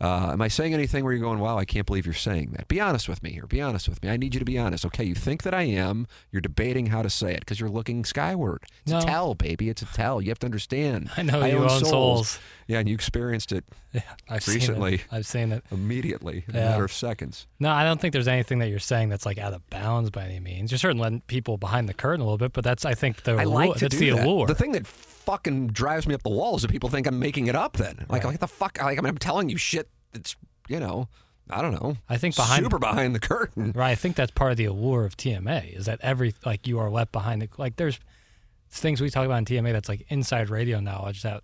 Uh, 0.00 0.30
am 0.32 0.40
I 0.40 0.46
saying 0.48 0.74
anything 0.74 1.02
where 1.02 1.12
you're 1.12 1.22
going, 1.22 1.40
wow, 1.40 1.58
I 1.58 1.64
can't 1.64 1.84
believe 1.84 2.06
you're 2.06 2.14
saying 2.14 2.52
that? 2.56 2.68
Be 2.68 2.80
honest 2.80 3.08
with 3.08 3.20
me 3.22 3.32
here. 3.32 3.46
Be 3.46 3.60
honest 3.60 3.88
with 3.88 4.00
me. 4.02 4.08
I 4.10 4.16
need 4.16 4.32
you 4.32 4.38
to 4.38 4.44
be 4.44 4.56
honest. 4.56 4.86
Okay, 4.86 5.02
you 5.02 5.14
think 5.16 5.42
that 5.42 5.52
I 5.54 5.62
am. 5.62 6.06
You're 6.30 6.40
debating 6.40 6.86
how 6.86 7.02
to 7.02 7.10
say 7.10 7.32
it 7.34 7.40
because 7.40 7.58
you're 7.58 7.68
looking 7.68 8.04
skyward. 8.04 8.62
It's 8.82 8.92
No. 8.92 8.98
a 8.98 9.02
tell, 9.02 9.34
baby. 9.34 9.68
It's 9.68 9.82
a 9.82 9.86
tell. 9.86 10.22
You 10.22 10.28
have 10.28 10.38
to 10.40 10.46
understand. 10.46 11.10
I 11.16 11.22
know 11.22 11.40
I 11.40 11.48
you 11.48 11.58
own 11.58 11.84
souls. 11.84 12.38
Yeah, 12.68 12.78
and 12.78 12.88
you 12.88 12.94
experienced 12.94 13.50
it 13.50 13.64
Yeah, 14.06 14.14
I've 14.36 14.46
Recently. 14.48 14.98
Seen 14.98 15.06
it. 15.10 15.14
I've 15.16 15.26
seen 15.26 15.52
it. 15.52 15.64
immediately 15.70 16.44
in 16.48 16.56
a 16.56 16.58
matter 16.58 16.84
of 16.84 16.92
seconds. 16.92 17.46
No, 17.60 17.70
I 17.70 17.84
don't 17.84 18.00
think 18.00 18.12
there's 18.12 18.28
anything 18.28 18.58
that 18.60 18.68
you're 18.68 18.78
saying 18.78 19.08
that's 19.08 19.24
like 19.26 19.38
out 19.38 19.52
of 19.54 19.68
bounds 19.70 20.10
by 20.10 20.24
any 20.24 20.40
means. 20.40 20.70
You're 20.70 20.78
certainly 20.78 21.02
letting 21.02 21.20
people 21.22 21.56
behind 21.56 21.88
the 21.88 21.94
curtain 21.94 22.20
a 22.20 22.24
little 22.24 22.38
bit, 22.38 22.52
but 22.52 22.64
that's 22.64 22.84
I 22.84 22.94
think 22.94 23.22
the 23.22 23.36
I 23.36 23.42
allure, 23.42 23.74
to 23.74 23.80
that's 23.80 23.96
do 23.96 24.10
the 24.10 24.16
that. 24.16 24.26
allure. 24.26 24.46
The 24.46 24.54
thing 24.54 24.72
that 24.72 24.86
fucking 24.86 25.68
drives 25.68 26.06
me 26.06 26.14
up 26.14 26.22
the 26.22 26.30
wall 26.30 26.56
is 26.56 26.62
that 26.62 26.70
people 26.70 26.88
think 26.88 27.06
I'm 27.06 27.18
making 27.18 27.46
it 27.48 27.54
up. 27.54 27.76
Then, 27.76 27.96
like, 28.08 28.24
Right. 28.24 28.30
like 28.30 28.40
the 28.40 28.48
fuck? 28.48 28.78
Like, 28.82 28.98
I 28.98 29.00
mean, 29.02 29.10
I'm 29.10 29.18
telling 29.18 29.48
you 29.48 29.56
shit. 29.56 29.88
That's 30.12 30.36
you 30.68 30.80
know, 30.80 31.08
I 31.50 31.60
don't 31.62 31.72
know. 31.72 31.96
I 32.08 32.16
think 32.18 32.36
behind 32.36 32.64
super 32.64 32.78
behind 32.78 33.14
the 33.14 33.20
curtain. 33.20 33.72
Right. 33.76 33.90
I 33.90 33.94
think 33.94 34.16
that's 34.16 34.30
part 34.32 34.50
of 34.52 34.56
the 34.56 34.64
allure 34.66 35.04
of 35.04 35.16
TMA 35.16 35.76
is 35.76 35.86
that 35.86 35.98
every 36.02 36.34
like 36.46 36.66
you 36.66 36.78
are 36.78 36.90
left 36.90 37.12
behind 37.12 37.42
the 37.42 37.48
like 37.58 37.76
there's 37.76 37.98
things 38.70 39.00
we 39.00 39.08
talk 39.10 39.24
about 39.24 39.38
in 39.38 39.44
TMA 39.46 39.72
that's 39.72 39.88
like 39.88 40.04
inside 40.08 40.50
radio 40.50 40.78
knowledge 40.80 41.22
that 41.22 41.42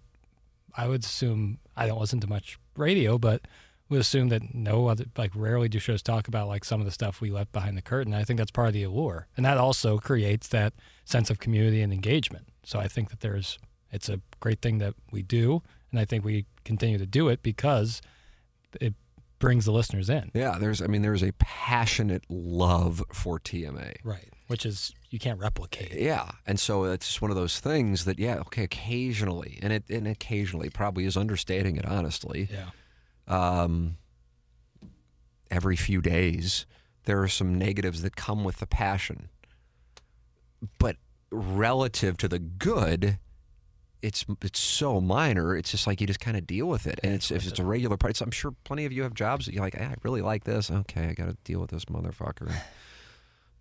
I 0.76 0.88
would 0.88 1.04
assume 1.04 1.58
I 1.76 1.86
don't 1.86 2.00
listen 2.00 2.20
to 2.20 2.26
much 2.26 2.58
radio, 2.76 3.18
but 3.18 3.42
would 3.88 4.00
assume 4.00 4.28
that 4.28 4.54
no 4.54 4.88
other 4.88 5.04
like 5.16 5.30
rarely 5.34 5.68
do 5.68 5.78
shows 5.78 6.02
talk 6.02 6.26
about 6.26 6.48
like 6.48 6.64
some 6.64 6.80
of 6.80 6.86
the 6.86 6.90
stuff 6.90 7.20
we 7.20 7.30
left 7.30 7.52
behind 7.52 7.76
the 7.76 7.82
curtain. 7.82 8.14
I 8.14 8.24
think 8.24 8.38
that's 8.38 8.50
part 8.50 8.68
of 8.68 8.74
the 8.74 8.82
allure. 8.82 9.28
And 9.36 9.44
that 9.44 9.58
also 9.58 9.98
creates 9.98 10.48
that 10.48 10.72
sense 11.04 11.30
of 11.30 11.38
community 11.38 11.80
and 11.80 11.92
engagement. 11.92 12.48
So 12.64 12.78
I 12.78 12.88
think 12.88 13.10
that 13.10 13.20
there's 13.20 13.58
it's 13.92 14.08
a 14.08 14.20
great 14.40 14.60
thing 14.60 14.78
that 14.78 14.94
we 15.12 15.22
do 15.22 15.62
and 15.94 16.00
I 16.00 16.04
think 16.04 16.24
we 16.24 16.46
continue 16.64 16.98
to 16.98 17.06
do 17.06 17.28
it 17.28 17.40
because 17.40 18.02
it 18.80 18.94
brings 19.38 19.64
the 19.64 19.70
listeners 19.70 20.10
in. 20.10 20.32
Yeah, 20.34 20.58
there's. 20.58 20.82
I 20.82 20.88
mean, 20.88 21.02
there's 21.02 21.22
a 21.22 21.30
passionate 21.38 22.24
love 22.28 23.00
for 23.12 23.38
TMA. 23.38 23.96
Right. 24.02 24.32
Which 24.54 24.64
is 24.64 24.94
you 25.10 25.18
can't 25.18 25.40
replicate. 25.40 26.00
Yeah, 26.00 26.30
and 26.46 26.60
so 26.60 26.84
it's 26.84 27.08
just 27.08 27.20
one 27.20 27.32
of 27.32 27.36
those 27.36 27.58
things 27.58 28.04
that 28.04 28.20
yeah, 28.20 28.36
okay, 28.36 28.62
occasionally, 28.62 29.58
and 29.60 29.72
it 29.72 29.82
and 29.90 30.06
occasionally 30.06 30.70
probably 30.70 31.06
is 31.06 31.16
understating 31.16 31.76
it 31.76 31.84
honestly. 31.84 32.48
Yeah. 32.52 32.68
Um, 33.26 33.96
every 35.50 35.74
few 35.74 36.00
days, 36.00 36.66
there 37.04 37.20
are 37.20 37.26
some 37.26 37.58
negatives 37.58 38.02
that 38.02 38.14
come 38.14 38.44
with 38.44 38.58
the 38.58 38.68
passion, 38.68 39.28
but 40.78 40.98
relative 41.32 42.16
to 42.18 42.28
the 42.28 42.38
good. 42.38 43.18
It's 44.02 44.24
it's 44.40 44.60
so 44.60 45.00
minor. 45.00 45.56
It's 45.56 45.72
just 45.72 45.88
like 45.88 46.00
you 46.00 46.06
just 46.06 46.20
kind 46.20 46.36
of 46.36 46.46
deal 46.46 46.66
with 46.66 46.86
it, 46.86 47.00
and 47.02 47.12
it's 47.12 47.32
if 47.32 47.44
it's 47.44 47.58
a 47.58 47.64
regular 47.64 47.96
part. 47.96 48.20
I'm 48.20 48.30
sure 48.30 48.54
plenty 48.62 48.84
of 48.84 48.92
you 48.92 49.02
have 49.02 49.14
jobs 49.14 49.46
that 49.46 49.52
you're 49.52 49.64
like, 49.64 49.74
"Eh, 49.74 49.84
I 49.84 49.94
really 50.04 50.22
like 50.22 50.44
this. 50.44 50.70
Okay, 50.70 51.08
I 51.08 51.12
got 51.12 51.26
to 51.26 51.36
deal 51.42 51.58
with 51.58 51.70
this 51.70 51.86
motherfucker. 51.86 52.54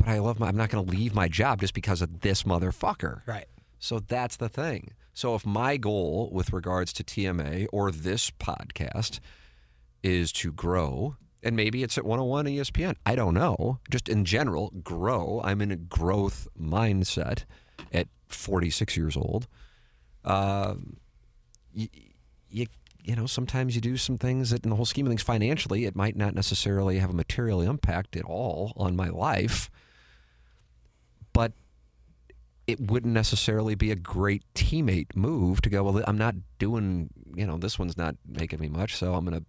But 0.05 0.11
I 0.11 0.19
love 0.19 0.39
my. 0.39 0.47
I'm 0.47 0.57
not 0.57 0.69
going 0.69 0.85
to 0.85 0.91
leave 0.91 1.15
my 1.15 1.27
job 1.27 1.61
just 1.61 1.73
because 1.73 2.01
of 2.01 2.21
this 2.21 2.43
motherfucker. 2.43 3.21
Right. 3.25 3.45
So 3.79 3.99
that's 3.99 4.37
the 4.37 4.49
thing. 4.49 4.91
So 5.13 5.35
if 5.35 5.45
my 5.45 5.77
goal 5.77 6.29
with 6.31 6.53
regards 6.53 6.93
to 6.93 7.03
TMA 7.03 7.67
or 7.71 7.91
this 7.91 8.31
podcast 8.31 9.19
is 10.01 10.31
to 10.33 10.51
grow, 10.51 11.15
and 11.43 11.55
maybe 11.55 11.83
it's 11.83 11.97
at 11.97 12.05
101 12.05 12.45
ESPN, 12.45 12.95
I 13.05 13.15
don't 13.15 13.33
know. 13.33 13.79
Just 13.89 14.09
in 14.09 14.25
general, 14.25 14.71
grow. 14.83 15.41
I'm 15.43 15.61
in 15.61 15.71
a 15.71 15.75
growth 15.75 16.47
mindset 16.59 17.43
at 17.91 18.07
46 18.27 18.97
years 18.97 19.15
old. 19.15 19.47
Um, 20.23 20.97
you, 21.73 21.87
you, 22.49 22.67
you 23.03 23.15
know, 23.15 23.25
sometimes 23.25 23.75
you 23.75 23.81
do 23.81 23.97
some 23.97 24.17
things 24.17 24.51
that, 24.51 24.63
in 24.63 24.69
the 24.69 24.75
whole 24.75 24.85
scheme 24.85 25.05
of 25.05 25.11
things, 25.11 25.21
financially, 25.21 25.85
it 25.85 25.95
might 25.95 26.15
not 26.15 26.33
necessarily 26.33 26.99
have 26.99 27.09
a 27.09 27.13
material 27.13 27.61
impact 27.61 28.15
at 28.15 28.23
all 28.23 28.73
on 28.77 28.95
my 28.95 29.09
life, 29.09 29.69
it 32.67 32.79
wouldn't 32.79 33.13
necessarily 33.13 33.75
be 33.75 33.91
a 33.91 33.95
great 33.95 34.43
teammate 34.55 35.15
move 35.15 35.61
to 35.61 35.69
go. 35.69 35.83
Well, 35.83 36.03
I'm 36.07 36.17
not 36.17 36.35
doing. 36.59 37.09
You 37.35 37.45
know, 37.47 37.57
this 37.57 37.77
one's 37.79 37.97
not 37.97 38.15
making 38.27 38.59
me 38.59 38.69
much, 38.69 38.95
so 38.95 39.15
I'm 39.15 39.25
gonna, 39.25 39.41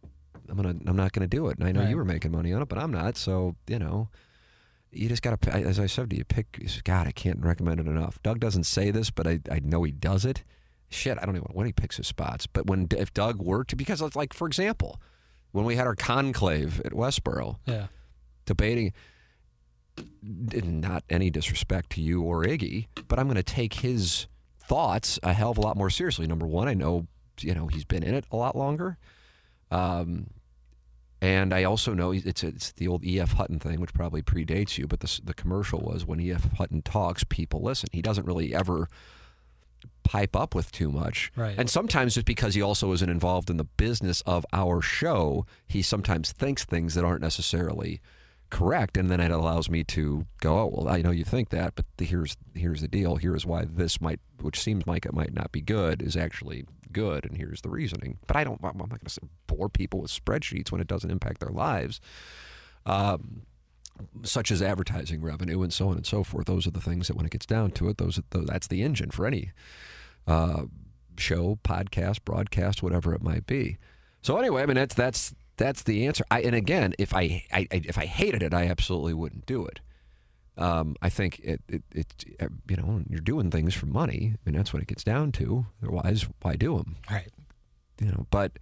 I'm 0.49 0.57
gonna, 0.57 0.75
I'm 0.87 0.97
not 0.97 1.13
gonna 1.13 1.27
do 1.27 1.49
it. 1.49 1.59
And 1.59 1.69
I 1.69 1.73
know 1.73 1.81
Right. 1.81 1.91
you 1.91 1.97
were 1.97 2.05
making 2.05 2.33
money 2.33 2.53
on 2.53 2.63
it, 2.63 2.69
but 2.69 2.79
I'm 2.79 2.91
not. 2.91 3.17
So 3.17 3.57
you 3.69 3.79
know, 3.79 4.09
you 4.91 5.09
just 5.09 5.23
gotta. 5.23 5.39
As 5.55 5.79
I 5.79 5.87
said 5.87 6.11
to 6.11 6.17
you, 6.17 6.25
pick. 6.25 6.59
God, 6.85 7.07
I 7.07 7.13
can't 7.13 7.41
recommend 7.41 7.81
it 7.81 7.87
enough. 7.87 8.19
Doug 8.23 8.41
doesn't 8.41 8.65
say 8.65 8.91
this, 8.91 9.11
but 9.11 9.27
I, 9.27 9.41
I 9.51 9.61
know 9.63 9.83
he 9.85 9.93
does 9.93 10.25
it. 10.25 10.43
Shit, 10.91 11.19
I 11.21 11.27
don't 11.27 11.35
even 11.37 11.47
know 11.49 11.55
when 11.55 11.67
he 11.67 11.73
picks 11.73 11.97
his 11.97 12.07
spots. 12.07 12.47
But 12.47 12.67
when 12.67 12.89
if 12.97 13.13
Doug 13.15 13.41
were 13.43 13.65
to, 13.65 13.77
because 13.77 14.01
it's 14.01 14.17
like 14.17 14.33
for 14.33 14.47
example, 14.47 15.01
when 15.53 15.65
we 15.65 15.77
had 15.77 15.87
our 15.87 15.95
conclave 15.97 16.81
at 16.85 16.93
Westboro, 16.93 17.57
Yeah. 17.67 17.87
debating 18.47 18.93
not 20.23 21.05
any 21.11 21.31
disrespect 21.31 21.91
to 21.91 22.01
you 22.01 22.23
or 22.23 22.45
Iggy, 22.45 22.87
but 23.09 23.19
I'm 23.19 23.27
going 23.27 23.37
to 23.37 23.43
take 23.43 23.75
his 23.75 24.27
thoughts 24.59 25.19
a 25.23 25.33
hell 25.33 25.51
of 25.51 25.59
a 25.59 25.61
lot 25.61 25.77
more 25.77 25.91
seriously. 25.91 26.27
Number 26.27 26.47
one, 26.47 26.69
I 26.69 26.75
know 26.75 27.07
you 27.41 27.55
know 27.55 27.67
he's 27.67 27.85
been 27.85 28.03
in 28.03 28.15
it 28.15 28.25
a 28.31 28.37
lot 28.37 28.57
longer, 28.57 28.97
um, 29.71 30.29
and 31.21 31.53
I 31.53 31.65
also 31.65 31.95
know 31.95 32.13
it's 32.13 32.43
it's 32.43 32.73
the 32.73 32.89
old 32.89 33.05
E.F. 33.05 33.33
Hutton 33.33 33.59
thing, 33.59 33.81
which 33.81 33.95
probably 33.95 34.23
predates 34.23 34.79
you. 34.79 34.87
But 34.87 35.01
the 35.01 35.21
the 35.23 35.35
commercial 35.35 35.81
was 35.81 36.07
when 36.07 36.21
E.F. 36.21 36.53
Hutton 36.55 36.83
talks, 36.83 37.25
people 37.25 37.63
listen. 37.63 37.89
He 37.93 38.03
doesn't 38.03 38.27
really 38.27 38.55
ever 38.55 38.89
pipe 40.03 40.37
up 40.37 40.55
with 40.55 40.71
too 40.71 40.91
much. 40.91 41.33
Right. 41.35 41.55
And 41.59 41.69
sometimes 41.69 42.15
just 42.15 42.27
because 42.27 42.55
he 42.55 42.63
also 42.63 42.93
isn't 42.93 43.09
involved 43.09 43.51
in 43.51 43.57
the 43.57 43.65
business 43.65 44.21
of 44.23 44.47
our 44.53 44.81
show, 44.81 45.47
he 45.67 45.83
sometimes 45.83 46.31
thinks 46.33 46.65
things 46.65 46.95
that 46.95 47.05
aren't 47.05 47.23
necessarily 47.23 48.01
correct 48.55 48.97
and 48.97 49.11
then 49.11 49.19
it 49.19 49.33
allows 49.33 49.69
me 49.69 49.83
to 49.83 50.27
go 50.41 50.61
oh 50.61 50.67
well 50.67 50.89
i 50.89 51.03
know 51.03 51.11
you 51.11 51.25
think 51.25 51.49
that 51.49 51.75
but 51.75 51.85
the, 51.97 52.05
here's 52.05 52.37
here's 52.55 52.81
the 52.83 52.87
deal. 52.87 53.17
Here's 53.17 53.45
why 53.45 53.65
this 53.65 54.01
might 54.01 54.21
which 54.41 54.61
seems 54.61 54.87
like 54.87 55.05
it 55.05 55.13
might 55.13 55.35
not 55.35 55.51
be 55.51 55.61
good 55.61 56.01
is 56.01 56.17
actually 56.17 56.65
good 56.93 57.25
and 57.25 57.37
here's 57.37 57.63
the 57.63 57.69
reasoning. 57.69 58.19
But 58.29 58.37
i 58.37 58.45
don't 58.45 58.61
i'm 58.63 58.79
not 58.79 58.91
going 58.91 59.01
to 59.01 59.21
bore 59.49 59.69
people 59.69 60.01
with 60.01 60.13
spreadsheets 60.13 60.71
when 60.71 60.81
it 60.81 60.87
doesn't 60.87 61.11
impact 61.11 61.41
their 61.41 61.51
lives. 61.51 62.01
Um, 62.87 63.43
such 64.23 64.53
as 64.53 64.63
advertising 64.63 65.21
revenue 65.21 65.63
and 65.63 65.73
so 65.73 65.89
on 65.89 65.97
and 65.97 66.07
so 66.07 66.23
forth. 66.23 66.47
Those 66.47 66.69
are 66.69 66.73
the 66.73 66.81
things 66.81 67.09
that 67.09 67.17
when 67.17 67.27
it 67.27 67.33
gets 67.33 67.47
down 67.47 67.73
to 67.73 67.89
it 67.89 67.99
those, 67.99 68.21
those 68.31 68.47
that's 68.47 68.69
the 68.69 68.83
engine 68.83 69.11
for 69.11 69.27
any 69.27 69.51
uh, 70.29 70.67
show 71.17 71.59
podcast 71.65 72.25
broadcast 72.25 72.85
whatever 72.85 73.15
it 73.15 73.23
might 73.23 73.47
be. 73.47 73.79
So 74.23 74.39
anyway 74.39 74.63
i 74.63 74.67
mean 74.67 74.77
that's 74.77 74.95
that's 74.95 75.35
that's 75.57 75.83
the 75.83 76.07
answer. 76.07 76.25
I, 76.31 76.41
and 76.43 76.55
again, 76.55 76.95
if 76.99 77.15
I, 77.15 77.45
I, 77.53 77.67
if 77.71 77.99
I 77.99 78.07
hated 78.07 78.43
it, 78.43 78.53
I 78.55 78.67
absolutely 78.67 79.15
wouldn't 79.15 79.47
do 79.47 79.65
it. 79.67 79.81
Um, 80.57 80.95
I 81.03 81.09
think 81.09 81.41
it, 81.41 81.61
it, 81.69 81.83
it, 81.93 82.25
uh, 82.41 82.47
you 82.69 82.77
know, 82.77 83.03
you're 83.09 83.21
doing 83.21 83.51
things 83.51 83.75
for 83.75 83.87
money. 83.87 84.35
I 84.35 84.39
mean, 84.49 84.57
that's 84.57 84.73
what 84.73 84.83
it 84.83 84.89
gets 84.89 85.03
down 85.03 85.33
to. 85.33 85.67
Otherwise, 85.83 86.27
why 86.43 86.55
do 86.57 86.77
them? 86.77 86.97
Right. 87.11 87.31
You 88.01 88.09
know, 88.13 88.27
but 88.31 88.53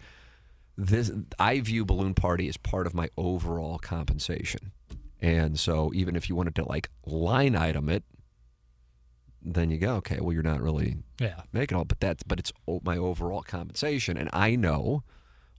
this, 0.76 1.10
I 1.38 1.60
view 1.60 1.84
Balloon 1.84 2.14
Party 2.14 2.48
as 2.48 2.56
part 2.56 2.86
of 2.86 2.94
my 2.94 3.08
overall 3.18 3.78
compensation. 3.78 4.72
And 5.20 5.58
so 5.58 5.92
even 5.94 6.16
if 6.16 6.28
you 6.30 6.34
wanted 6.34 6.54
to 6.56 6.64
like 6.64 6.88
line 7.04 7.54
item 7.54 7.88
it, 7.90 8.04
then 9.42 9.70
you 9.70 9.78
go, 9.78 9.96
okay, 9.96 10.18
well, 10.20 10.32
you're 10.32 10.42
not 10.42 10.62
really 10.62 10.96
Yeah. 11.20 11.42
making 11.52 11.76
all, 11.76 11.84
but 11.84 12.00
that's, 12.00 12.22
but 12.22 12.38
it's 12.38 12.52
my 12.84 12.96
overall 12.96 13.42
compensation. 13.42 14.16
And 14.16 14.30
I 14.32 14.56
know 14.56 15.02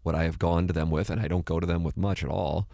what 0.04 0.16
I 0.16 0.24
have 0.24 0.38
gone 0.40 0.68
to 0.68 0.74
them 0.74 0.90
with, 0.92 1.10
and 1.10 1.20
I 1.20 1.28
don't 1.28 1.46
go 1.46 1.60
to 1.60 1.66
them 1.66 1.84
with 1.84 1.98
much 1.98 2.24
at 2.24 2.30
all. 2.30 2.68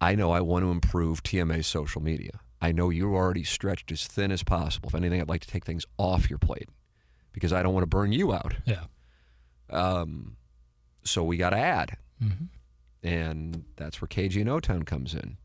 I 0.00 0.14
know 0.14 0.30
I 0.32 0.40
want 0.40 0.64
to 0.64 0.70
improve 0.70 1.22
TMA's 1.22 1.66
social 1.66 2.02
media. 2.02 2.40
I 2.60 2.72
know 2.72 2.90
you're 2.90 3.14
already 3.14 3.44
stretched 3.44 3.90
as 3.92 4.06
thin 4.06 4.30
as 4.30 4.42
possible. 4.42 4.88
If 4.88 4.94
anything, 4.94 5.20
I'd 5.20 5.28
like 5.28 5.40
to 5.42 5.48
take 5.48 5.64
things 5.64 5.86
off 5.98 6.28
your 6.28 6.38
plate 6.38 6.68
because 7.32 7.52
I 7.52 7.62
don't 7.62 7.72
want 7.74 7.82
to 7.84 7.88
burn 7.88 8.12
you 8.12 8.32
out. 8.34 8.54
Yeah. 8.64 8.84
Um, 9.70 10.36
so 11.04 11.22
we 11.24 11.36
got 11.36 11.50
to 11.50 11.58
add, 11.58 11.96
Mhm. 12.22 12.48
and 13.02 13.64
that's 13.76 14.00
where 14.00 14.08
KG 14.08 14.40
and 14.40 14.50
O 14.50 14.60
Town 14.60 14.82
comes 14.84 15.14
in. 15.14 15.36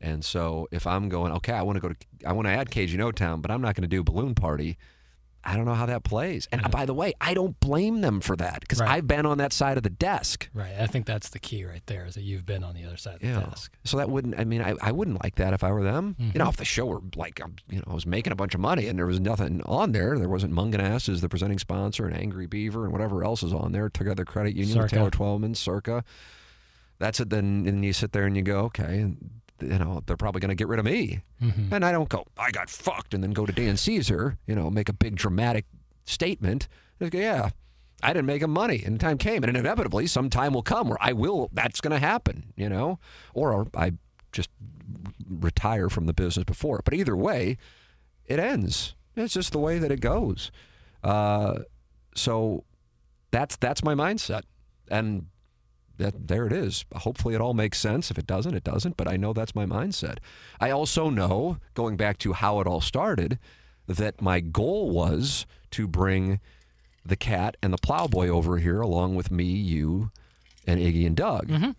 And 0.00 0.24
so 0.24 0.68
if 0.70 0.86
I'm 0.86 1.08
going, 1.08 1.32
okay, 1.32 1.52
I 1.52 1.62
want 1.62 1.76
to 1.76 1.80
go 1.80 1.88
to, 1.88 1.96
I 2.26 2.32
want 2.32 2.46
to 2.46 2.52
add 2.52 2.70
KG 2.70 2.92
and 2.94 3.02
O 3.02 3.12
Town, 3.12 3.40
but 3.40 3.50
I'm 3.50 3.60
not 3.62 3.74
going 3.74 3.82
to 3.82 3.88
do 3.88 4.02
balloon 4.02 4.34
party. 4.34 4.76
I 5.48 5.54
don't 5.56 5.64
know 5.64 5.74
how 5.74 5.86
that 5.86 6.02
plays. 6.02 6.48
And 6.50 6.68
by 6.72 6.86
the 6.86 6.92
way, 6.92 7.14
I 7.20 7.32
don't 7.32 7.58
blame 7.60 8.00
them 8.00 8.20
for 8.20 8.34
that 8.36 8.60
because 8.60 8.80
Right. 8.80 8.90
I've 8.90 9.06
been 9.06 9.24
on 9.26 9.38
that 9.38 9.52
side 9.52 9.76
of 9.76 9.84
the 9.84 9.90
desk. 9.90 10.48
Right. 10.52 10.74
I 10.78 10.86
think 10.88 11.06
that's 11.06 11.28
the 11.28 11.38
key 11.38 11.64
right 11.64 11.82
there 11.86 12.04
is 12.04 12.14
that 12.16 12.22
you've 12.22 12.44
been 12.44 12.64
on 12.64 12.74
the 12.74 12.84
other 12.84 12.96
side 12.96 13.14
of 13.14 13.20
the 13.20 13.28
Yeah. 13.28 13.40
desk. 13.40 13.72
So 13.84 13.96
that 13.98 14.10
wouldn't. 14.10 14.38
I 14.38 14.44
mean, 14.44 14.60
I, 14.60 14.74
I 14.82 14.90
wouldn't 14.90 15.22
like 15.22 15.36
that 15.36 15.52
if 15.54 15.62
I 15.62 15.70
were 15.70 15.84
them. 15.84 16.16
You 16.18 16.26
Mm-hmm. 16.26 16.38
know, 16.38 16.48
if 16.48 16.56
the 16.56 16.64
show 16.64 16.84
were 16.86 17.00
like, 17.14 17.40
um, 17.40 17.54
you 17.70 17.78
know, 17.78 17.84
I 17.88 17.94
was 17.94 18.06
making 18.06 18.32
a 18.32 18.36
bunch 18.36 18.54
of 18.54 18.60
money 18.60 18.88
and 18.88 18.98
there 18.98 19.06
was 19.06 19.20
nothing 19.20 19.62
on 19.66 19.92
there. 19.92 20.18
There 20.18 20.28
wasn't 20.28 20.52
Mungan 20.52 20.80
as 21.08 21.20
the 21.20 21.28
presenting 21.28 21.58
sponsor 21.60 22.06
and 22.06 22.16
Angry 22.16 22.46
Beaver 22.46 22.82
and 22.84 22.92
whatever 22.92 23.22
else 23.24 23.42
is 23.44 23.52
on 23.52 23.70
there. 23.70 23.88
Together 23.88 24.24
Credit 24.24 24.56
Union, 24.56 24.74
Circa. 24.76 24.96
Taylor 24.96 25.10
Twellman, 25.10 25.54
Circa. 25.56 26.02
That's 26.98 27.20
it. 27.20 27.30
Then 27.30 27.64
and 27.68 27.84
you 27.84 27.92
sit 27.92 28.12
there 28.12 28.24
and 28.24 28.36
you 28.36 28.42
go, 28.42 28.60
okay, 28.64 29.00
and 29.00 29.30
you 29.60 29.78
know 29.78 30.02
they're 30.06 30.16
probably 30.16 30.40
going 30.40 30.50
to 30.50 30.54
get 30.54 30.68
rid 30.68 30.78
of 30.78 30.84
me. 30.84 31.20
Mm-hmm. 31.42 31.72
And 31.74 31.84
I 31.84 31.92
don't 31.92 32.08
go, 32.08 32.24
I 32.38 32.50
got 32.50 32.70
fucked, 32.70 33.14
and 33.14 33.22
then 33.22 33.32
go 33.32 33.46
to 33.46 33.52
Dan 33.52 33.76
Caesar, 33.76 34.38
you 34.46 34.54
know, 34.54 34.70
make 34.70 34.88
a 34.88 34.92
big 34.92 35.16
dramatic 35.16 35.66
statement. 36.04 36.68
Go, 37.00 37.08
yeah, 37.12 37.50
I 38.02 38.12
didn't 38.12 38.26
make 38.26 38.42
him 38.42 38.50
money, 38.50 38.82
and 38.84 39.00
time 39.00 39.18
came, 39.18 39.42
and 39.44 39.56
inevitably, 39.56 40.06
some 40.06 40.30
time 40.30 40.52
will 40.52 40.62
come 40.62 40.88
where 40.88 40.98
I 41.00 41.12
will. 41.12 41.50
That's 41.52 41.80
going 41.80 41.92
to 41.92 42.04
happen, 42.04 42.52
you 42.56 42.68
know, 42.68 42.98
or 43.34 43.68
I 43.74 43.92
just 44.32 44.50
retire 45.28 45.88
from 45.88 46.06
the 46.06 46.12
business 46.12 46.44
before. 46.44 46.80
But 46.84 46.94
either 46.94 47.16
way, 47.16 47.56
it 48.26 48.38
ends. 48.38 48.94
It's 49.16 49.34
just 49.34 49.52
the 49.52 49.58
way 49.58 49.78
that 49.78 49.90
it 49.90 50.00
goes. 50.00 50.50
Uh, 51.02 51.60
so 52.14 52.64
that's 53.30 53.56
that's 53.56 53.82
my 53.82 53.94
mindset, 53.94 54.42
and 54.90 55.26
that 55.98 56.28
there 56.28 56.46
it 56.46 56.52
is. 56.52 56.84
Hopefully, 56.94 57.34
it 57.34 57.40
all 57.40 57.54
makes 57.54 57.78
sense. 57.78 58.10
If 58.10 58.18
it 58.18 58.26
doesn't, 58.26 58.54
it 58.54 58.64
doesn't. 58.64 58.96
But 58.96 59.08
I 59.08 59.16
know 59.16 59.32
that's 59.32 59.54
my 59.54 59.66
mindset. 59.66 60.18
I 60.60 60.70
also 60.70 61.10
know, 61.10 61.58
going 61.74 61.96
back 61.96 62.18
to 62.18 62.32
how 62.34 62.60
it 62.60 62.66
all 62.66 62.80
started, 62.80 63.38
that 63.86 64.20
my 64.20 64.40
goal 64.40 64.90
was 64.90 65.46
to 65.72 65.86
bring 65.88 66.40
the 67.04 67.16
cat 67.16 67.56
and 67.62 67.72
the 67.72 67.78
plowboy 67.78 68.28
over 68.28 68.58
here, 68.58 68.80
along 68.80 69.14
with 69.14 69.30
me, 69.30 69.44
you, 69.44 70.10
and 70.66 70.80
Iggy 70.80 71.06
and 71.06 71.16
Doug. 71.16 71.48
Mm-hmm. 71.48 71.70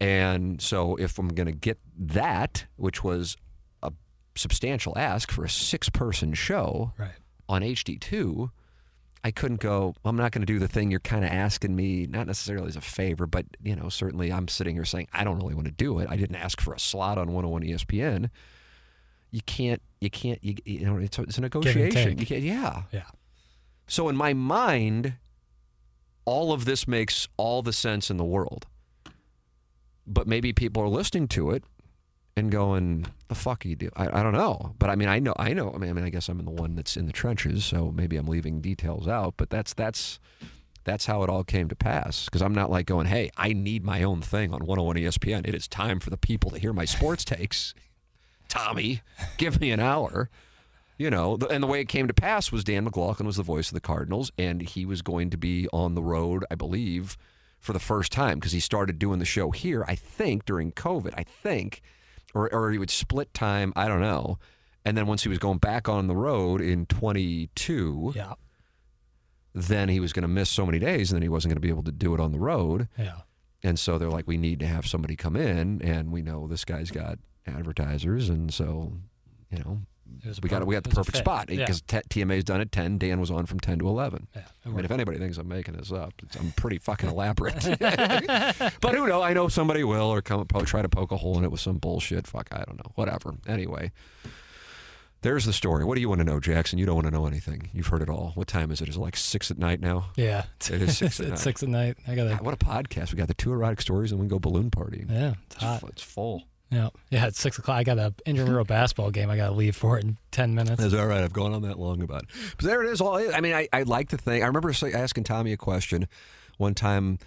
And 0.00 0.60
so, 0.60 0.96
if 0.96 1.18
I'm 1.18 1.28
going 1.28 1.46
to 1.46 1.52
get 1.52 1.78
that, 1.96 2.64
which 2.76 3.04
was 3.04 3.36
a 3.82 3.92
substantial 4.34 4.96
ask 4.98 5.30
for 5.30 5.44
a 5.44 5.48
six-person 5.50 6.34
show, 6.34 6.92
Right. 6.98 7.12
on 7.48 7.62
HD2, 7.62 8.50
I 9.24 9.30
couldn't 9.30 9.60
go, 9.60 9.94
I'm 10.04 10.16
not 10.16 10.32
going 10.32 10.42
to 10.42 10.46
do 10.46 10.58
the 10.58 10.68
thing 10.68 10.90
you're 10.90 11.00
kind 11.00 11.24
of 11.24 11.30
asking 11.30 11.74
me, 11.74 12.06
not 12.06 12.26
necessarily 12.26 12.68
as 12.68 12.76
a 12.76 12.82
favor, 12.82 13.26
but, 13.26 13.46
you 13.62 13.74
know, 13.74 13.88
certainly 13.88 14.30
I'm 14.30 14.48
sitting 14.48 14.74
here 14.74 14.84
saying, 14.84 15.08
I 15.14 15.24
don't 15.24 15.38
really 15.38 15.54
want 15.54 15.66
to 15.66 15.72
do 15.72 15.98
it. 15.98 16.08
I 16.10 16.16
didn't 16.16 16.36
ask 16.36 16.60
for 16.60 16.74
a 16.74 16.78
slot 16.78 17.16
on 17.16 17.32
101 17.32 17.62
ESPN. 17.62 18.28
You 19.30 19.40
can't, 19.46 19.80
you 20.02 20.10
can't, 20.10 20.44
you, 20.44 20.56
you 20.66 20.84
know, 20.84 20.98
it's 20.98 21.18
a, 21.18 21.22
it's 21.22 21.38
a 21.38 21.40
negotiation. 21.40 22.18
You 22.18 22.26
can't, 22.26 22.42
yeah. 22.42 22.82
Yeah. 22.92 23.06
So 23.86 24.10
in 24.10 24.16
my 24.16 24.34
mind, 24.34 25.14
all 26.26 26.52
of 26.52 26.66
this 26.66 26.86
makes 26.86 27.26
all 27.38 27.62
the 27.62 27.72
sense 27.72 28.10
in 28.10 28.18
the 28.18 28.24
world. 28.24 28.66
But 30.06 30.26
maybe 30.26 30.52
people 30.52 30.82
are 30.82 30.88
listening 30.88 31.28
to 31.28 31.50
it 31.52 31.64
and 32.36 32.50
going, 32.50 33.06
"The 33.28 33.34
fuck 33.34 33.64
are 33.64 33.68
you 33.68 33.76
do?" 33.76 33.90
I, 33.96 34.20
I 34.20 34.22
don't 34.22 34.32
know, 34.32 34.74
but 34.78 34.90
I 34.90 34.96
mean, 34.96 35.08
I 35.08 35.18
know, 35.18 35.34
I 35.36 35.52
know. 35.52 35.72
I 35.74 35.78
mean, 35.78 35.90
I 35.90 35.92
mean, 35.92 36.04
I 36.04 36.10
guess 36.10 36.28
I'm 36.28 36.38
in 36.38 36.44
the 36.44 36.50
one 36.50 36.74
that's 36.74 36.96
in 36.96 37.06
the 37.06 37.12
trenches, 37.12 37.64
so 37.64 37.90
maybe 37.90 38.16
I'm 38.16 38.26
leaving 38.26 38.60
details 38.60 39.06
out. 39.08 39.34
But 39.36 39.50
that's 39.50 39.72
that's 39.74 40.18
that's 40.84 41.06
how 41.06 41.22
it 41.22 41.30
all 41.30 41.44
came 41.44 41.68
to 41.68 41.76
pass. 41.76 42.26
Because 42.26 42.42
I'm 42.42 42.54
not 42.54 42.70
like 42.70 42.86
going, 42.86 43.06
"Hey, 43.06 43.30
I 43.36 43.52
need 43.52 43.84
my 43.84 44.02
own 44.02 44.20
thing 44.20 44.52
on 44.52 44.60
101 44.66 44.96
ESPN. 44.96 45.46
It 45.46 45.54
is 45.54 45.68
time 45.68 46.00
for 46.00 46.10
the 46.10 46.16
people 46.16 46.50
to 46.50 46.58
hear 46.58 46.72
my 46.72 46.84
sports 46.84 47.24
takes." 47.24 47.74
Tommy, 48.48 49.00
give 49.36 49.60
me 49.60 49.70
an 49.70 49.80
hour. 49.80 50.30
You 50.96 51.10
know, 51.10 51.36
and 51.50 51.60
the 51.60 51.66
way 51.66 51.80
it 51.80 51.88
came 51.88 52.06
to 52.06 52.14
pass 52.14 52.52
was 52.52 52.62
Dan 52.62 52.84
McLaughlin 52.84 53.26
was 53.26 53.36
the 53.36 53.42
voice 53.42 53.68
of 53.68 53.74
the 53.74 53.80
Cardinals, 53.80 54.30
and 54.38 54.62
he 54.62 54.86
was 54.86 55.02
going 55.02 55.28
to 55.30 55.36
be 55.36 55.66
on 55.72 55.96
the 55.96 56.02
road, 56.02 56.44
I 56.52 56.54
believe, 56.54 57.16
for 57.58 57.72
the 57.72 57.80
first 57.80 58.12
time 58.12 58.38
because 58.38 58.52
he 58.52 58.60
started 58.60 59.00
doing 59.00 59.18
the 59.18 59.24
show 59.24 59.50
here, 59.50 59.84
I 59.88 59.96
think, 59.96 60.44
during 60.44 60.70
COVID, 60.70 61.12
I 61.16 61.24
think, 61.24 61.82
or, 62.34 62.52
or 62.52 62.70
he 62.70 62.78
would 62.78 62.90
split 62.90 63.32
time, 63.32 63.72
I 63.76 63.88
don't 63.88 64.00
know. 64.00 64.38
And 64.84 64.96
then 64.96 65.06
once 65.06 65.22
he 65.22 65.28
was 65.30 65.38
going 65.38 65.58
back 65.58 65.88
on 65.88 66.08
the 66.08 66.16
road 66.16 66.60
in 66.60 66.84
22, 66.86 68.12
Yeah. 68.14 68.34
then 69.54 69.88
he 69.88 70.00
was 70.00 70.12
going 70.12 70.22
to 70.22 70.28
miss 70.28 70.50
so 70.50 70.66
many 70.66 70.78
days, 70.78 71.10
and 71.10 71.16
then 71.16 71.22
he 71.22 71.28
wasn't 71.28 71.50
going 71.50 71.56
to 71.56 71.60
be 71.60 71.68
able 71.70 71.84
to 71.84 71.92
do 71.92 72.12
it 72.14 72.20
on 72.20 72.32
the 72.32 72.38
road. 72.38 72.88
Yeah. 72.98 73.20
And 73.62 73.78
so 73.78 73.96
they're 73.96 74.10
like, 74.10 74.26
we 74.26 74.36
need 74.36 74.60
to 74.60 74.66
have 74.66 74.86
somebody 74.86 75.16
come 75.16 75.36
in, 75.36 75.80
and 75.80 76.12
we 76.12 76.20
know 76.22 76.46
this 76.46 76.64
guy's 76.66 76.90
got 76.90 77.18
advertisers, 77.46 78.28
and 78.28 78.52
so, 78.52 78.92
you 79.50 79.58
know, 79.58 79.62
It 79.62 79.68
was 79.68 79.78
a 79.78 79.93
we 80.42 80.48
got 80.48 80.66
we 80.66 80.74
got 80.74 80.84
the 80.84 80.90
perfect 80.90 81.16
spot 81.18 81.50
Yeah. 81.50 81.64
because 81.64 81.82
TMA's 81.82 82.44
done 82.44 82.60
at 82.60 82.72
ten. 82.72 82.98
Dan 82.98 83.20
was 83.20 83.30
on 83.30 83.46
from 83.46 83.60
ten 83.60 83.78
to 83.78 83.88
eleven. 83.88 84.26
Yeah. 84.34 84.42
I 84.66 84.68
mean, 84.70 84.84
if 84.84 84.90
anybody 84.90 85.18
thinks 85.18 85.36
I'm 85.38 85.48
making 85.48 85.74
this 85.76 85.92
up, 85.92 86.12
it's, 86.22 86.36
I'm 86.36 86.52
pretty 86.52 86.78
fucking 86.78 87.08
elaborate. 87.14 87.62
but 87.78 88.94
who 88.94 89.06
knows? 89.06 89.22
I 89.22 89.32
know 89.32 89.48
somebody 89.48 89.84
will, 89.84 90.10
or 90.12 90.22
come 90.22 90.44
probably 90.46 90.66
try 90.66 90.82
to 90.82 90.88
poke 90.88 91.12
a 91.12 91.16
hole 91.16 91.38
in 91.38 91.44
it 91.44 91.50
with 91.50 91.60
some 91.60 91.78
bullshit. 91.78 92.26
Fuck, 92.26 92.48
I 92.52 92.64
don't 92.64 92.76
know. 92.78 92.92
Whatever. 92.94 93.34
Anyway, 93.46 93.92
there's 95.22 95.44
the 95.46 95.52
story. 95.52 95.84
What 95.84 95.94
do 95.94 96.00
you 96.02 96.08
want 96.08 96.18
to 96.20 96.24
know, 96.24 96.38
Jackson? 96.40 96.78
You 96.78 96.86
don't 96.86 96.96
want 96.96 97.06
to 97.06 97.10
know 97.10 97.26
anything. 97.26 97.70
You've 97.72 97.86
heard 97.86 98.02
it 98.02 98.10
all. 98.10 98.32
What 98.34 98.46
time 98.46 98.70
is 98.70 98.80
it? 98.80 98.88
Is 98.88 98.96
it 98.96 99.00
like 99.00 99.16
six 99.16 99.50
at 99.50 99.58
night 99.58 99.80
now? 99.80 100.06
Yeah. 100.16 100.44
It 100.70 100.82
is 100.82 100.98
six 100.98 101.18
at 101.20 101.28
night. 101.28 101.38
six 101.38 101.62
at 101.62 101.68
night. 101.70 101.96
I 102.06 102.14
got 102.14 102.42
what 102.42 102.54
a 102.54 102.58
podcast! 102.58 103.12
We 103.12 103.16
got 103.18 103.28
the 103.28 103.34
two 103.34 103.52
erotic 103.52 103.80
stories, 103.80 104.12
and 104.12 104.20
we 104.20 104.26
go 104.26 104.38
balloon 104.38 104.70
partying. 104.70 105.10
Yeah. 105.10 105.34
It's 105.46 105.54
It's, 105.56 105.64
hot. 105.64 105.80
fu- 105.80 105.86
it's 105.88 106.02
full. 106.02 106.44
Yeah. 106.70 106.88
Yeah. 107.10 107.26
It's 107.26 107.40
six 107.40 107.58
o'clock. 107.58 107.76
I 107.76 107.84
got 107.84 107.98
a 107.98 108.12
intramural 108.26 108.64
basketball 108.64 109.10
game. 109.10 109.30
I 109.30 109.36
got 109.36 109.48
to 109.50 109.54
leave 109.54 109.76
for 109.76 109.98
it 109.98 110.04
in 110.04 110.18
ten 110.32 110.54
minutes. 110.54 110.80
That's 110.82 110.94
all 110.94 111.06
right. 111.06 111.22
I've 111.22 111.32
gone 111.32 111.52
on 111.52 111.62
that 111.62 111.78
long 111.78 112.02
about 112.02 112.22
it. 112.24 112.28
But 112.56 112.66
there 112.66 112.82
it 112.82 112.90
is. 112.90 113.00
All 113.00 113.16
I 113.32 113.40
mean, 113.40 113.54
I, 113.54 113.68
I 113.72 113.82
like 113.82 114.08
to 114.10 114.16
think. 114.16 114.42
I 114.42 114.46
remember 114.46 114.72
asking 114.94 115.24
Tommy 115.24 115.52
a 115.52 115.56
question 115.56 116.08
one 116.58 116.74
time 116.74 117.18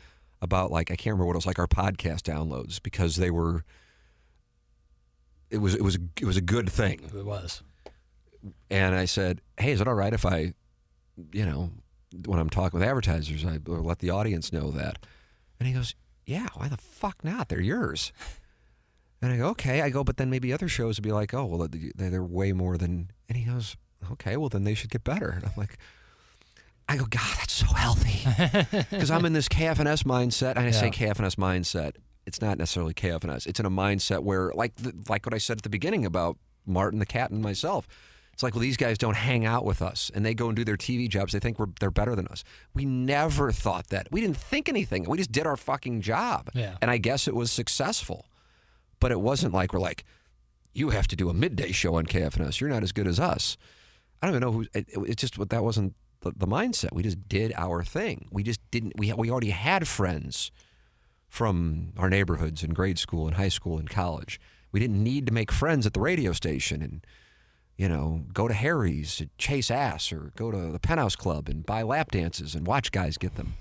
about 0.41 0.71
like 0.71 0.91
I 0.91 0.95
can't 0.95 1.13
remember 1.13 1.25
what 1.27 1.33
it 1.33 1.37
was 1.37 1.45
like 1.47 1.59
our 1.59 1.67
podcast 1.67 2.21
downloads 2.23 2.81
because 2.81 3.15
they 3.15 3.31
were. 3.31 3.63
It 5.49 5.59
was 5.59 5.75
it 5.75 5.81
was 5.81 5.97
it 6.19 6.25
was 6.25 6.35
a 6.37 6.41
good 6.41 6.69
thing, 6.69 6.99
It 7.15 7.25
was. 7.25 7.63
and 8.69 8.93
I 8.95 9.05
said, 9.05 9.39
"Hey, 9.57 9.71
is 9.71 9.79
it 9.79 9.87
all 9.87 9.93
right 9.93 10.11
if 10.11 10.25
I, 10.25 10.53
you 11.31 11.45
know, 11.45 11.69
when 12.25 12.37
I'm 12.37 12.49
talking 12.49 12.79
with 12.79 12.87
advertisers, 12.87 13.45
I 13.45 13.59
let 13.65 13.99
the 13.99 14.09
audience 14.09 14.51
know 14.51 14.71
that?" 14.71 15.05
And 15.59 15.67
he 15.67 15.73
goes, 15.73 15.95
"Yeah, 16.25 16.47
why 16.55 16.67
the 16.67 16.75
fuck 16.75 17.23
not? 17.23 17.47
They're 17.47 17.61
yours." 17.61 18.11
And 19.21 19.33
I 19.33 19.37
go, 19.37 19.47
"Okay." 19.49 19.81
I 19.81 19.89
go, 19.89 20.03
but 20.03 20.17
then 20.17 20.29
maybe 20.29 20.53
other 20.53 20.67
shows 20.67 20.97
would 20.97 21.03
be 21.03 21.11
like, 21.11 21.33
"Oh, 21.33 21.45
well, 21.45 21.67
they- 21.67 21.91
they're 21.95 22.23
way 22.23 22.51
more 22.53 22.77
than." 22.77 23.09
And 23.27 23.37
he 23.37 23.45
goes, 23.45 23.75
"Okay, 24.11 24.37
well 24.37 24.49
then 24.49 24.63
they 24.63 24.73
should 24.75 24.89
get 24.91 25.03
better." 25.03 25.29
And 25.29 25.45
I'm 25.45 25.51
like. 25.57 25.77
I 26.89 26.95
go, 26.95 27.03
God, 27.03 27.35
that's 27.37 27.51
so 27.51 27.65
healthy. 27.65 28.21
Because 28.89 29.11
I'm 29.11 29.25
in 29.25 29.33
this 29.33 29.49
KFNS 29.49 30.03
mindset. 30.03 30.51
And 30.55 30.59
I 30.59 30.71
say 30.71 30.85
Yeah. 30.85 30.91
KFNS 31.13 31.35
mindset. 31.35 31.95
It's 32.25 32.39
not 32.41 32.57
necessarily 32.57 32.93
KFNS. 32.93 33.45
It's 33.45 33.59
in 33.59 33.65
a 33.65 33.69
mindset 33.69 34.23
where, 34.23 34.53
like, 34.55 34.73
the, 34.77 34.93
like 35.09 35.25
what 35.25 35.33
I 35.33 35.37
said 35.37 35.57
at 35.57 35.63
the 35.63 35.69
beginning 35.69 36.05
about 36.05 36.37
Martin 36.65 36.99
the 36.99 37.05
cat 37.05 37.29
and 37.29 37.41
myself. 37.41 37.89
It's 38.31 38.41
like, 38.41 38.53
well, 38.53 38.61
these 38.61 38.77
guys 38.77 38.97
don't 38.97 39.17
hang 39.17 39.45
out 39.45 39.65
with 39.65 39.81
us, 39.81 40.09
and 40.15 40.25
they 40.25 40.33
go 40.33 40.47
and 40.47 40.55
do 40.55 40.63
their 40.63 40.77
TV 40.77 41.09
jobs. 41.09 41.33
They 41.33 41.39
think 41.39 41.59
we're 41.59 41.67
they're 41.81 41.91
better 41.91 42.15
than 42.15 42.27
us. 42.27 42.45
We 42.73 42.85
never 42.85 43.51
thought 43.51 43.87
that. 43.89 44.07
We 44.09 44.21
didn't 44.21 44.37
think 44.37 44.69
anything. 44.69 45.03
We 45.09 45.17
just 45.17 45.33
did 45.33 45.45
our 45.45 45.57
fucking 45.57 45.99
job. 46.01 46.49
Yeah. 46.53 46.77
And 46.81 46.89
I 46.89 46.99
guess 46.99 47.27
it 47.27 47.35
was 47.35 47.51
successful, 47.51 48.27
but 48.99 49.11
it 49.11 49.19
wasn't 49.19 49.53
like 49.53 49.73
we're 49.73 49.79
like, 49.79 50.03
you 50.73 50.89
have 50.89 51.07
to 51.07 51.15
do 51.15 51.29
a 51.29 51.33
midday 51.33 51.71
show 51.71 51.95
on 51.95 52.05
KFNS. 52.05 52.59
You're 52.59 52.69
not 52.69 52.83
as 52.83 52.91
good 52.91 53.07
as 53.07 53.19
us. 53.19 53.57
I 54.21 54.27
don't 54.27 54.35
even 54.35 54.41
know 54.41 54.51
who. 54.51 54.61
It, 54.73 54.87
it, 54.89 54.99
it's 55.07 55.21
just 55.21 55.49
that 55.49 55.63
wasn't 55.63 55.95
the, 56.21 56.31
the 56.35 56.47
mindset. 56.47 56.93
We 56.93 57.03
just 57.03 57.27
did 57.27 57.53
our 57.55 57.83
thing. 57.83 58.27
We 58.31 58.43
just 58.43 58.59
didn't. 58.71 58.93
We 58.97 59.11
we 59.13 59.29
already 59.29 59.51
had 59.51 59.87
friends 59.87 60.51
from 61.29 61.93
our 61.97 62.09
neighborhoods 62.09 62.63
in 62.63 62.73
grade 62.73 62.99
school 62.99 63.27
and 63.27 63.35
high 63.35 63.49
school 63.49 63.77
and 63.77 63.89
college. 63.89 64.39
We 64.71 64.79
didn't 64.79 65.03
need 65.03 65.25
to 65.27 65.33
make 65.33 65.51
friends 65.51 65.85
at 65.85 65.93
the 65.93 65.99
radio 65.99 66.31
station 66.31 66.81
and 66.81 67.05
you 67.75 67.89
know 67.89 68.25
go 68.33 68.47
to 68.47 68.53
Harry's, 68.53 69.21
chase 69.37 69.71
ass, 69.71 70.11
or 70.11 70.31
go 70.35 70.51
to 70.51 70.71
the 70.71 70.79
Penthouse 70.79 71.15
Club 71.15 71.49
and 71.49 71.65
buy 71.65 71.83
lap 71.83 72.11
dances 72.11 72.55
and 72.55 72.65
watch 72.65 72.91
guys 72.91 73.17
get 73.17 73.35
them. 73.35 73.53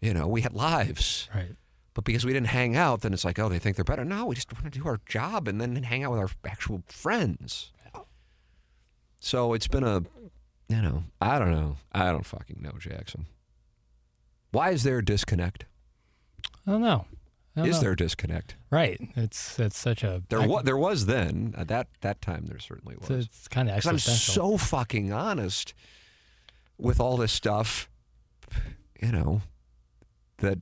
You 0.00 0.14
know, 0.14 0.28
we 0.28 0.42
had 0.42 0.54
lives. 0.54 1.28
Right. 1.34 1.56
But 1.98 2.04
because 2.04 2.24
we 2.24 2.32
didn't 2.32 2.46
hang 2.46 2.76
out, 2.76 3.00
then 3.00 3.12
it's 3.12 3.24
like, 3.24 3.40
oh, 3.40 3.48
they 3.48 3.58
think 3.58 3.74
they're 3.74 3.84
better. 3.84 4.04
No, 4.04 4.26
we 4.26 4.36
just 4.36 4.52
want 4.52 4.72
to 4.72 4.78
do 4.78 4.86
our 4.86 5.00
job 5.04 5.48
and 5.48 5.60
then 5.60 5.74
hang 5.82 6.04
out 6.04 6.12
with 6.12 6.20
our 6.20 6.30
actual 6.46 6.84
friends. 6.86 7.72
So 9.18 9.52
it's 9.52 9.66
been 9.66 9.82
a, 9.82 10.04
you 10.68 10.80
know, 10.80 11.02
I 11.20 11.40
don't 11.40 11.50
know. 11.50 11.74
I 11.90 12.12
don't 12.12 12.24
fucking 12.24 12.62
know, 12.62 12.70
Jackson. 12.78 13.26
Why 14.52 14.70
is 14.70 14.84
there 14.84 14.98
a 14.98 15.04
disconnect? 15.04 15.64
I 16.64 16.70
don't 16.70 16.82
know. 16.82 17.06
I 17.56 17.62
don't 17.62 17.68
Is 17.68 17.78
know. 17.78 17.80
there 17.80 17.92
a 17.94 17.96
disconnect? 17.96 18.54
Right. 18.70 19.00
It's 19.16 19.58
it's 19.58 19.76
such 19.76 20.04
a 20.04 20.22
There 20.28 20.46
was. 20.46 20.62
There 20.62 20.76
was 20.76 21.06
then. 21.06 21.52
At 21.58 21.66
that 21.66 21.88
that 22.02 22.22
time, 22.22 22.46
there 22.46 22.60
certainly 22.60 22.94
was. 22.96 23.10
It's, 23.10 23.26
it's 23.26 23.48
kind 23.48 23.68
of 23.68 23.74
Because 23.74 23.90
I'm 23.90 23.98
so 23.98 24.56
fucking 24.56 25.12
honest 25.12 25.74
with 26.78 27.00
all 27.00 27.16
this 27.16 27.32
stuff, 27.32 27.90
you 29.02 29.10
know, 29.10 29.42
that 30.36 30.60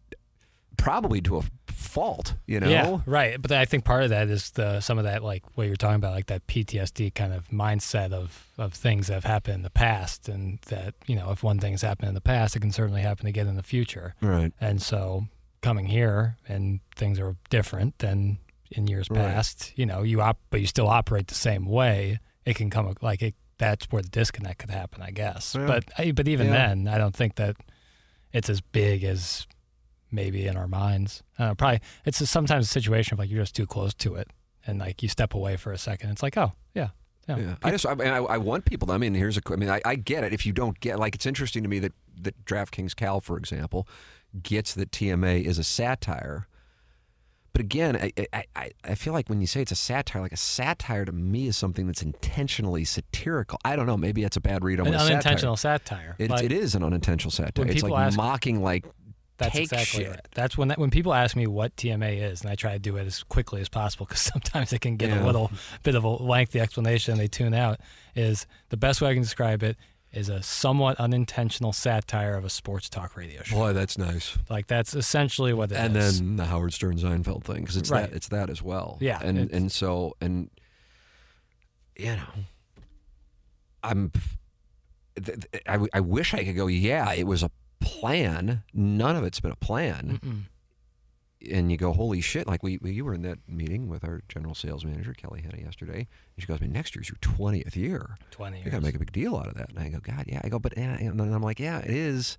probably 0.76 1.20
to 1.22 1.38
a 1.38 1.42
fault, 1.68 2.34
you 2.46 2.60
know? 2.60 2.68
Yeah, 2.68 2.98
right. 3.06 3.40
But 3.40 3.52
I 3.52 3.64
think 3.64 3.84
part 3.84 4.02
of 4.04 4.10
that 4.10 4.28
is 4.28 4.50
the 4.50 4.80
some 4.80 4.98
of 4.98 5.04
that 5.04 5.22
like 5.22 5.42
what 5.56 5.66
you're 5.66 5.76
talking 5.76 5.96
about, 5.96 6.12
like 6.12 6.26
that 6.26 6.46
PTSD 6.46 7.14
kind 7.14 7.32
of 7.32 7.48
mindset 7.48 8.12
of 8.12 8.46
of 8.58 8.72
things 8.74 9.06
that 9.08 9.14
have 9.14 9.24
happened 9.24 9.56
in 9.56 9.62
the 9.62 9.70
past, 9.70 10.28
and 10.28 10.58
that 10.66 10.94
you 11.06 11.16
know 11.16 11.30
if 11.30 11.42
one 11.42 11.58
thing's 11.58 11.82
happened 11.82 12.08
in 12.08 12.14
the 12.14 12.20
past, 12.20 12.56
it 12.56 12.60
can 12.60 12.72
certainly 12.72 13.02
happen 13.02 13.26
again 13.26 13.46
in 13.46 13.56
the 13.56 13.62
future. 13.62 14.14
Right. 14.20 14.52
And 14.60 14.80
so 14.82 15.26
coming 15.62 15.86
here 15.86 16.36
and 16.48 16.80
things 16.94 17.18
are 17.18 17.36
different 17.50 17.98
than 17.98 18.38
in 18.70 18.86
years 18.86 19.08
Right. 19.10 19.18
past. 19.20 19.72
You 19.76 19.86
know, 19.86 20.02
you 20.02 20.20
op, 20.20 20.38
but 20.50 20.60
you 20.60 20.66
still 20.66 20.88
operate 20.88 21.28
the 21.28 21.34
same 21.34 21.64
way. 21.66 22.18
It 22.44 22.54
can 22.56 22.70
come 22.70 22.92
like 23.00 23.22
it. 23.22 23.34
That's 23.58 23.86
where 23.86 24.02
the 24.02 24.08
disconnect 24.10 24.58
could 24.58 24.70
happen, 24.70 25.02
I 25.02 25.10
guess. 25.12 25.54
Yeah. 25.58 25.66
But 25.66 25.84
uh, 25.98 26.12
but 26.12 26.28
even 26.28 26.48
Yeah. 26.48 26.52
then, 26.68 26.88
I 26.88 26.98
don't 26.98 27.14
think 27.16 27.36
that 27.36 27.56
it's 28.32 28.50
as 28.50 28.60
big 28.60 29.02
as 29.02 29.46
maybe 30.16 30.46
in 30.46 30.56
our 30.56 30.66
minds. 30.66 31.22
Uh, 31.38 31.54
probably 31.54 31.80
it's 32.04 32.20
a, 32.20 32.26
sometimes 32.26 32.64
a 32.64 32.68
situation 32.68 33.14
of 33.14 33.20
like 33.20 33.30
you're 33.30 33.42
just 33.42 33.54
too 33.54 33.66
close 33.66 33.94
to 33.94 34.16
it, 34.16 34.32
and 34.66 34.80
like 34.80 35.02
you 35.04 35.08
step 35.08 35.34
away 35.34 35.56
for 35.56 35.70
a 35.70 35.78
second. 35.78 36.10
It's 36.10 36.24
like, 36.24 36.36
oh 36.36 36.50
yeah, 36.74 36.88
yeah, 37.28 37.38
Yeah. 37.38 37.54
I 37.62 37.70
just, 37.70 37.86
I, 37.86 37.94
mean, 37.94 38.08
I, 38.08 38.16
I 38.16 38.38
want 38.38 38.64
people. 38.64 38.88
To, 38.88 38.94
I 38.94 38.98
mean, 38.98 39.14
here's 39.14 39.36
a. 39.36 39.42
I 39.50 39.56
mean, 39.56 39.70
I, 39.70 39.80
I 39.84 39.94
get 39.96 40.24
it. 40.24 40.32
If 40.32 40.46
you 40.46 40.52
don't 40.52 40.78
get, 40.80 40.98
like, 40.98 41.14
it's 41.14 41.26
interesting 41.26 41.62
to 41.62 41.68
me 41.68 41.78
that 41.80 41.92
that 42.22 42.44
DraftKings 42.44 42.96
Cal, 42.96 43.20
for 43.20 43.36
example, 43.36 43.86
gets 44.42 44.74
that 44.74 44.90
TMA 44.90 45.44
is 45.44 45.58
a 45.58 45.64
satire. 45.64 46.48
But 47.52 47.62
again, 47.62 47.96
I, 47.96 48.44
I, 48.54 48.70
I, 48.84 48.94
feel 48.94 49.14
like 49.14 49.30
when 49.30 49.40
you 49.40 49.46
say 49.46 49.62
it's 49.62 49.72
a 49.72 49.76
satire, 49.76 50.20
like 50.20 50.32
a 50.32 50.36
satire 50.36 51.06
to 51.06 51.12
me 51.12 51.46
is 51.46 51.56
something 51.56 51.86
that's 51.86 52.02
intentionally 52.02 52.84
satirical. 52.84 53.58
I 53.64 53.76
don't 53.76 53.86
know. 53.86 53.96
Maybe 53.96 54.22
that's 54.22 54.36
a 54.36 54.42
bad 54.42 54.62
read 54.62 54.78
on 54.78 54.88
an 54.88 54.92
a 54.92 54.98
satire- 54.98 55.12
unintentional 55.12 55.56
satire. 55.56 56.16
It, 56.18 56.30
it 56.30 56.52
is 56.52 56.74
an 56.74 56.82
unintentional 56.82 57.30
satire. 57.30 57.66
It's 57.66 57.82
like 57.82 57.94
ask- 57.94 58.16
mocking, 58.18 58.62
like 58.62 58.84
That's 59.38 59.52
take 59.52 59.64
exactly 59.64 60.04
shit. 60.04 60.10
right. 60.10 60.28
That's 60.34 60.56
when 60.56 60.68
that, 60.68 60.78
when 60.78 60.90
people 60.90 61.12
ask 61.12 61.36
me 61.36 61.46
what 61.46 61.76
TMA 61.76 62.22
is, 62.30 62.40
and 62.40 62.50
I 62.50 62.54
try 62.54 62.72
to 62.72 62.78
do 62.78 62.96
it 62.96 63.06
as 63.06 63.22
quickly 63.22 63.60
as 63.60 63.68
possible 63.68 64.06
because 64.06 64.20
sometimes 64.32 64.72
it 64.72 64.80
can 64.80 64.96
get 64.96 65.10
Yeah. 65.10 65.22
a 65.22 65.26
little 65.26 65.50
bit 65.82 65.94
of 65.94 66.04
a 66.04 66.08
lengthy 66.08 66.60
explanation 66.60 67.12
and 67.12 67.20
they 67.20 67.28
tune 67.28 67.52
out. 67.54 67.78
Is 68.14 68.46
the 68.70 68.76
best 68.76 69.00
way 69.02 69.10
I 69.10 69.12
can 69.14 69.22
describe 69.22 69.62
it 69.62 69.76
is 70.12 70.30
a 70.30 70.42
somewhat 70.42 70.98
unintentional 70.98 71.74
satire 71.74 72.34
of 72.36 72.44
a 72.46 72.48
sports 72.48 72.88
talk 72.88 73.14
radio 73.16 73.42
show. 73.42 73.56
Boy, 73.56 73.72
that's 73.74 73.98
nice. 73.98 74.38
Like 74.48 74.66
that's 74.66 74.94
essentially 74.94 75.52
what 75.52 75.70
it 75.70 75.74
is. 75.74 75.80
and 75.80 75.94
then 75.94 76.36
the 76.36 76.46
Howard 76.46 76.72
Stern 76.72 76.96
Seinfeld 76.96 77.44
thing 77.44 77.60
because 77.60 77.76
it's 77.76 77.90
Right. 77.90 78.08
that 78.08 78.16
it's 78.16 78.28
that 78.28 78.48
as 78.48 78.62
well. 78.62 78.96
Yeah, 79.00 79.18
and 79.22 79.36
and 79.50 79.70
so 79.70 80.16
and 80.22 80.48
you 81.98 82.16
know, 82.16 82.22
I'm. 83.82 84.12
I, 85.16 85.20
th- 85.20 85.38
I, 85.66 85.72
w- 85.72 85.90
I 85.94 86.00
wish 86.00 86.34
I 86.34 86.44
could 86.44 86.56
go. 86.56 86.66
Yeah, 86.66 87.12
it 87.14 87.26
was 87.26 87.42
a 87.42 87.50
plan. 87.80 88.62
None 88.72 89.16
of 89.16 89.24
it's 89.24 89.40
been 89.40 89.52
a 89.52 89.56
plan. 89.56 90.20
Mm-mm. 90.22 90.42
And 91.52 91.70
you 91.70 91.76
go, 91.76 91.92
holy 91.92 92.20
shit! 92.20 92.46
Like 92.46 92.62
we, 92.62 92.78
we 92.78 92.92
you 92.92 93.04
were 93.04 93.14
in 93.14 93.22
that 93.22 93.38
meeting 93.46 93.88
with 93.88 94.04
our 94.04 94.22
general 94.28 94.54
sales 94.54 94.84
manager 94.84 95.12
Kelly 95.12 95.42
Henny 95.42 95.62
yesterday, 95.62 95.98
and 95.98 96.38
she 96.38 96.46
goes, 96.46 96.58
"I 96.60 96.62
mean, 96.62 96.72
next 96.72 96.96
year's 96.96 97.08
your 97.08 97.18
twentieth 97.20 97.76
year. 97.76 98.16
twenty 98.30 98.62
You 98.62 98.70
got 98.70 98.78
to 98.78 98.82
make 98.82 98.96
a 98.96 98.98
big 98.98 99.12
deal 99.12 99.36
out 99.36 99.46
of 99.46 99.54
that." 99.54 99.68
And 99.68 99.78
I 99.78 99.90
go, 99.90 100.00
"God, 100.00 100.24
yeah." 100.26 100.40
I 100.42 100.48
go, 100.48 100.58
"But," 100.58 100.76
yeah, 100.76 100.96
and 100.96 101.20
then 101.20 101.32
I'm 101.32 101.42
like, 101.42 101.60
"Yeah, 101.60 101.78
it 101.80 101.90
is." 101.90 102.38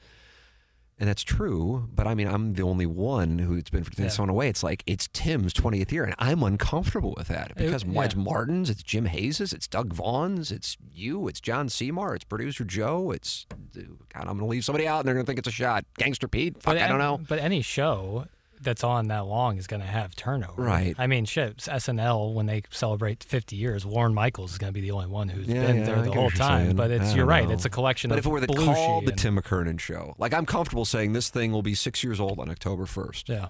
And 1.00 1.08
that's 1.08 1.24
true, 1.24 1.88
but 1.94 2.08
I 2.08 2.16
mean, 2.16 2.28
I'm 2.28 2.54
the 2.54 2.64
only 2.64 2.88
one 2.88 3.38
who's 3.38 3.70
been 3.70 3.84
for 3.84 3.92
Yeah. 4.02 4.08
so 4.08 4.24
in 4.24 4.30
a 4.30 4.34
way. 4.34 4.50
It's 4.50 4.64
like 4.64 4.82
it's 4.88 5.08
Tim's 5.14 5.54
20th 5.54 5.92
year, 5.92 6.04
and 6.04 6.16
I'm 6.18 6.42
uncomfortable 6.42 7.14
with 7.16 7.28
that 7.28 7.56
because 7.56 7.84
yeah. 7.84 8.04
it's 8.04 8.16
Martin's, 8.16 8.72
it's 8.72 8.82
Jim 8.82 9.06
Hayes's, 9.06 9.54
it's 9.54 9.68
Doug 9.68 9.94
Vaughn's, 9.94 10.52
it's 10.52 10.76
you, 10.92 11.28
it's 11.28 11.40
John 11.40 11.70
Seymour, 11.70 12.16
it's 12.16 12.24
producer 12.24 12.64
Joe, 12.64 13.12
it's 13.12 13.46
God. 13.76 14.22
I'm 14.22 14.26
going 14.26 14.40
to 14.40 14.46
leave 14.46 14.66
somebody 14.66 14.88
out, 14.88 15.00
and 15.00 15.08
they're 15.08 15.14
going 15.14 15.26
to 15.26 15.30
think 15.30 15.38
it's 15.38 15.48
a 15.48 15.52
shot. 15.52 15.86
Gangster 16.00 16.28
Pete, 16.28 16.56
fuck, 16.56 16.74
But 16.74 16.82
I 16.82 16.88
don't 16.88 17.00
know. 17.00 17.20
But 17.28 17.40
any 17.40 17.62
show 17.62 18.26
that's 18.62 18.84
on 18.84 19.08
that 19.10 19.26
long 19.26 19.58
is 19.58 19.68
going 19.68 19.82
to 19.82 19.88
have 19.88 20.16
turnover. 20.16 20.62
Right. 20.62 20.96
I 20.98 21.08
mean, 21.08 21.26
shit. 21.26 21.58
SNL 21.58 22.34
when 22.34 22.46
they 22.46 22.64
celebrate 22.70 23.24
50 23.24 23.56
years, 23.56 23.86
Lorne 23.86 24.14
Michaels 24.14 24.54
is 24.54 24.58
going 24.58 24.70
to 24.70 24.74
be 24.74 24.82
the 24.82 24.92
only 24.92 25.08
one 25.08 25.30
who's 25.30 25.48
Yeah, 25.48 25.66
been 25.68 25.78
yeah, 25.78 25.86
there 25.86 25.98
I 25.98 26.02
the 26.02 26.12
whole 26.12 26.32
time. 26.32 26.76
But 26.76 26.92
it's 26.92 27.14
you're 27.14 27.26
don't 27.26 27.30
right. 27.30 27.50
It's 27.50 27.66
a 27.66 27.70
collection 27.70 28.10
But 28.10 28.20
of 28.20 28.26
if 28.26 28.28
it 28.28 28.30
were 28.30 28.40
the 28.40 28.48
called 28.48 29.06
the 29.06 29.12
Tim 29.12 29.38
McKernan 29.38 29.80
show, 29.80 30.16
like 30.18 30.34
I'm 30.34 30.46
comfortable 30.46 30.86
saying 30.86 31.14
this 31.14 31.30
thing 31.30 31.52
will 31.52 31.62
be 31.62 31.76
six 31.76 32.04
years 32.04 32.20
old 32.20 32.40
on 32.40 32.50
October 32.50 32.86
1st. 32.86 33.30
Yeah. 33.30 33.50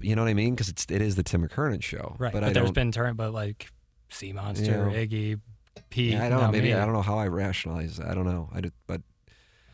You 0.00 0.16
know 0.16 0.22
what 0.22 0.28
I 0.28 0.34
mean? 0.34 0.54
Because 0.54 0.68
it's 0.68 0.86
it 0.90 1.00
is 1.00 1.16
the 1.16 1.22
Tim 1.22 1.46
McKernan 1.46 1.82
show. 1.82 2.16
Right. 2.18 2.32
But, 2.32 2.42
But, 2.42 2.54
there's 2.54 2.72
been 2.72 2.92
turn, 2.92 3.14
but 3.14 3.32
like 3.32 3.70
Sea 4.08 4.32
Monster. 4.32 4.86
Iggy, 4.92 5.40
Pete. 5.90 6.12
Yeah, 6.12 6.24
I 6.24 6.28
don't 6.28 6.40
know. 6.40 6.50
Maybe 6.50 6.68
me. 6.68 6.74
I 6.74 6.84
don't 6.84 6.94
know 6.94 7.02
how 7.02 7.18
I 7.18 7.28
rationalize. 7.28 7.96
that. 7.98 8.08
I 8.08 8.14
don't 8.14 8.26
know. 8.26 8.48
I 8.52 8.60
did, 8.60 8.72
but 8.86 9.02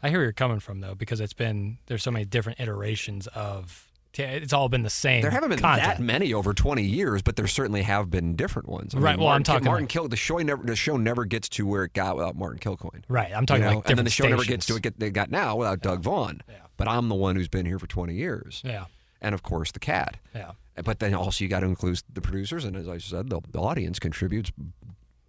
I 0.03 0.09
hear 0.09 0.19
where 0.19 0.25
you're 0.25 0.33
coming 0.33 0.61
from 0.61 0.81
though, 0.81 0.95
because 0.95 1.21
it's 1.21 1.33
been 1.35 1.79
there's 1.87 2.03
so 2.03 2.11
many 2.11 2.25
different 2.25 2.61
iterations 2.61 3.27
of. 3.29 3.87
It's 4.15 4.53
all 4.53 4.69
been 4.69 4.83
the 4.83 4.91
same. 4.91 5.23
there 5.23 5.31
haven't 5.31 5.51
been 5.51 5.61
content. 5.61 5.87
that 5.99 6.01
many 6.03 6.35
over 6.35 6.53
20 6.53 6.83
years. 6.83 7.23
But 7.23 7.37
there 7.37 7.47
certainly 7.47 7.83
have 7.83 8.11
been 8.11 8.35
different 8.35 8.69
ones. 8.69 8.93
I 8.93 8.99
Right, 8.99 9.13
Mean, 9.17 9.25
well, 9.25 9.33
I'm 9.33 9.45
talking 9.45 9.65
Martin 9.67 9.85
like- 9.85 9.89
Kill. 9.91 10.09
The 10.09 10.17
show 10.17 10.39
never 10.39 10.65
the 10.65 10.75
show 10.75 10.97
never 10.97 11.25
gets 11.25 11.49
to 11.51 11.65
where 11.65 11.85
it 11.85 11.93
got 11.93 12.17
without 12.17 12.35
Martin 12.35 12.59
Kilcoyne. 12.59 13.03
Right. 13.09 13.31
I'm 13.33 13.45
you 13.45 13.47
talking 13.47 13.63
know? 13.63 13.75
like 13.77 13.89
and 13.89 13.97
then 13.97 14.05
the 14.05 14.11
show 14.11 14.27
never 14.29 14.43
gets 14.43 14.67
to 14.67 14.73
stations. 14.73 14.79
it. 14.79 14.83
Get, 14.83 14.99
they 14.99 15.11
got 15.11 15.31
now 15.31 15.55
without 15.55 15.81
Doug 15.81 16.03
Vaughn. 16.03 16.43
Yeah. 16.49 16.57
But 16.77 16.89
I'm 16.89 17.09
the 17.09 17.15
one 17.15 17.37
who's 17.37 17.47
been 17.49 17.67
here 17.67 17.79
for 17.79 17.87
20 17.87 18.13
years. 18.15 18.63
Yeah. 18.65 18.87
And 19.23 19.33
of 19.33 19.45
course 19.45 19.71
the 19.71 19.79
cat. 19.79 20.17
Yeah. 20.35 20.53
But 20.83 20.99
then 20.99 21.15
also 21.15 21.45
you 21.45 21.49
got 21.49 21.61
to 21.61 21.67
include 21.67 22.01
the 22.13 22.21
producers, 22.21 22.65
and 22.65 22.75
as 22.75 22.89
I 22.89 22.99
said, 22.99 23.31
the, 23.31 23.41
the 23.53 23.61
audience 23.61 24.01
contributes. 24.01 24.51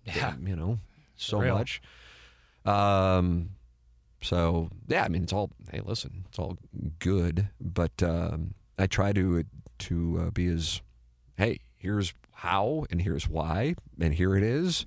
Yeah. 0.06 0.34
you 0.44 0.56
know, 0.56 0.80
so 1.18 1.40
much. 1.42 1.82
Um, 2.66 3.52
so 4.22 4.70
yeah, 4.88 5.04
I 5.04 5.08
mean, 5.08 5.24
it's 5.24 5.34
all. 5.34 5.52
Hey, 5.72 5.82
listen, 5.84 6.26
it's 6.30 6.40
all 6.40 6.58
good, 7.00 7.50
but 7.60 8.02
um, 8.04 8.54
I 8.78 8.88
try 8.88 9.12
to 9.14 9.44
to 9.80 10.24
uh, 10.28 10.32
be 10.32 10.48
as, 10.48 10.82
hey, 11.38 11.60
here's 11.76 12.14
how, 12.32 12.86
and 12.90 13.02
here's 13.02 13.28
why, 13.28 13.76
and 14.00 14.14
here 14.14 14.36
it 14.36 14.44
is. 14.44 14.86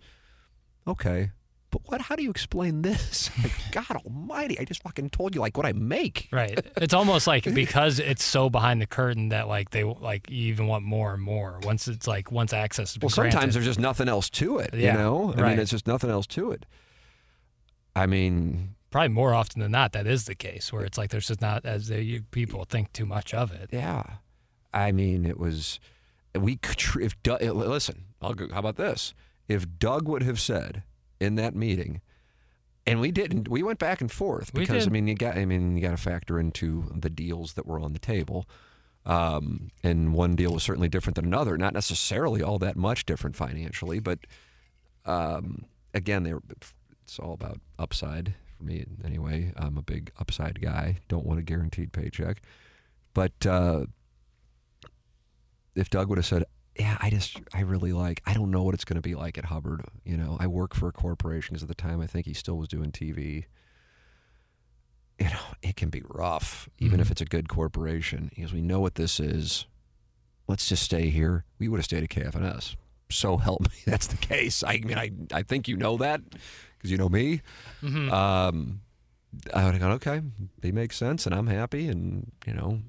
Okay. 0.86 1.30
But 1.70 1.82
what? 1.86 2.02
How 2.02 2.14
do 2.14 2.22
you 2.22 2.30
explain 2.30 2.82
this? 2.82 3.30
Like, 3.42 3.52
God 3.72 3.96
Almighty! 4.06 4.60
I 4.60 4.64
just 4.64 4.80
fucking 4.82 5.10
told 5.10 5.34
you 5.34 5.40
like 5.40 5.56
what 5.56 5.66
I 5.66 5.72
make. 5.72 6.28
Right. 6.30 6.56
It's 6.76 6.94
almost 6.94 7.26
like 7.26 7.52
because 7.52 7.98
it's 7.98 8.22
so 8.22 8.48
behind 8.48 8.80
the 8.80 8.86
curtain 8.86 9.30
that 9.30 9.48
like 9.48 9.70
they 9.70 9.82
like 9.82 10.30
you 10.30 10.46
even 10.52 10.68
want 10.68 10.84
more 10.84 11.12
and 11.14 11.22
more. 11.22 11.58
Once 11.64 11.88
it's 11.88 12.06
like 12.06 12.30
once 12.30 12.52
access 12.52 12.96
been 12.96 13.06
Well, 13.06 13.10
sometimes 13.10 13.34
granted. 13.34 13.54
there's 13.54 13.66
just 13.66 13.80
nothing 13.80 14.08
else 14.08 14.30
to 14.30 14.58
it. 14.58 14.70
Yeah, 14.74 14.92
you 14.92 14.98
know, 14.98 15.34
I 15.36 15.40
right. 15.40 15.50
mean, 15.50 15.58
it's 15.58 15.72
just 15.72 15.88
nothing 15.88 16.10
else 16.10 16.28
to 16.28 16.52
it. 16.52 16.64
I 17.96 18.06
mean, 18.06 18.76
probably 18.94 19.08
more 19.08 19.34
often 19.34 19.60
than 19.60 19.72
not 19.72 19.90
that 19.90 20.06
is 20.06 20.26
the 20.26 20.36
case 20.36 20.72
where 20.72 20.84
it's 20.84 20.96
like 20.96 21.10
there's 21.10 21.26
just 21.26 21.40
not 21.40 21.66
as 21.66 21.88
they, 21.88 22.00
you, 22.00 22.22
people 22.30 22.64
think 22.64 22.92
too 22.92 23.04
much 23.04 23.34
of 23.34 23.50
it. 23.50 23.68
Yeah, 23.72 24.04
I 24.72 24.92
mean, 24.92 25.24
it 25.24 25.36
was 25.36 25.80
we 26.38 26.54
could 26.54 26.80
if 27.02 27.20
Doug, 27.24 27.42
eh, 27.42 27.50
listen. 27.50 28.04
I'll 28.22 28.34
go, 28.34 28.46
how 28.52 28.60
about 28.60 28.76
this? 28.76 29.12
If 29.48 29.66
Doug 29.80 30.06
would 30.06 30.22
have 30.22 30.38
said 30.38 30.84
in 31.18 31.34
that 31.34 31.56
meeting, 31.56 32.02
and 32.86 33.00
we 33.00 33.10
didn't, 33.10 33.48
we 33.48 33.64
went 33.64 33.80
back 33.80 34.00
and 34.00 34.12
forth 34.12 34.54
because 34.54 34.86
I 34.86 34.90
mean, 34.90 35.08
you 35.08 35.16
got, 35.16 35.36
I 35.36 35.44
mean, 35.44 35.76
you 35.76 35.82
got 35.82 35.90
to 35.90 35.96
factor 35.96 36.38
into 36.38 36.84
the 36.94 37.10
deals 37.10 37.54
that 37.54 37.66
were 37.66 37.80
on 37.80 37.94
the 37.94 37.98
table. 37.98 38.46
Um, 39.04 39.72
and 39.82 40.14
one 40.14 40.36
deal 40.36 40.52
was 40.52 40.62
certainly 40.62 40.88
different 40.88 41.16
than 41.16 41.24
another. 41.24 41.58
Not 41.58 41.74
necessarily 41.74 42.42
all 42.42 42.60
that 42.60 42.76
much 42.76 43.06
different 43.06 43.34
financially, 43.34 43.98
but 43.98 44.20
um, 45.04 45.64
again, 45.92 46.22
they 46.22 46.32
were, 46.32 46.42
it's 47.02 47.18
all 47.18 47.32
about 47.32 47.58
upside 47.76 48.34
for 48.64 48.70
me 48.70 48.86
anyway. 49.04 49.52
I'm 49.56 49.76
a 49.76 49.82
big 49.82 50.10
upside 50.18 50.60
guy. 50.60 50.98
Don't 51.08 51.26
want 51.26 51.40
a 51.40 51.42
guaranteed 51.42 51.92
paycheck. 51.92 52.42
But 53.12 53.46
uh, 53.46 53.86
if 55.74 55.90
Doug 55.90 56.08
would 56.08 56.18
have 56.18 56.26
said, 56.26 56.44
"Yeah, 56.78 56.96
I 57.00 57.10
just, 57.10 57.40
I 57.52 57.60
really 57.60 57.92
like, 57.92 58.22
I 58.26 58.34
don't 58.34 58.50
know 58.50 58.62
what 58.62 58.74
it's 58.74 58.84
going 58.84 58.96
to 58.96 59.02
be 59.02 59.14
like 59.14 59.38
at 59.38 59.46
Hubbard. 59.46 59.82
You 60.04 60.16
know, 60.16 60.36
I 60.40 60.46
work 60.46 60.74
for 60.74 60.88
a 60.88 60.92
corporation 60.92 61.54
because 61.54 61.62
at 61.62 61.68
the 61.68 61.74
time 61.74 62.00
I 62.00 62.06
think 62.06 62.26
he 62.26 62.34
still 62.34 62.56
was 62.56 62.68
doing 62.68 62.90
TV. 62.90 63.44
You 65.20 65.26
know, 65.26 65.54
it 65.62 65.76
can 65.76 65.90
be 65.90 66.02
rough, 66.08 66.68
even 66.78 66.98
if 66.98 67.10
it's 67.10 67.20
a 67.20 67.26
good 67.26 67.48
corporation. 67.48 68.30
Because 68.34 68.52
we 68.52 68.62
know 68.62 68.80
what 68.80 68.96
this 68.96 69.20
is. 69.20 69.66
Let's 70.48 70.68
just 70.68 70.82
stay 70.82 71.08
here. 71.08 71.44
We 71.58 71.68
would 71.68 71.78
have 71.78 71.84
stayed 71.84 72.02
at 72.02 72.10
KFNS. 72.10 72.76
So 73.10 73.36
help 73.36 73.62
me, 73.62 73.68
that's 73.86 74.06
the 74.08 74.16
case. 74.16 74.62
I 74.66 74.78
mean, 74.78 74.98
I, 74.98 75.10
I 75.32 75.42
think 75.42 75.68
you 75.68 75.76
know 75.76 75.96
that 75.98 76.20
because 76.76 76.90
you 76.90 76.96
know 76.96 77.08
me. 77.08 77.42
Um, 77.82 78.80
I 79.52 79.64
would 79.64 79.74
have 79.74 79.80
gone, 79.80 79.92
okay, 79.92 80.22
he 80.62 80.70
makes 80.72 80.96
sense, 80.96 81.26
and 81.26 81.34
I'm 81.34 81.46
happy, 81.48 81.88
and 81.88 82.30
you 82.46 82.54
know, 82.54 82.80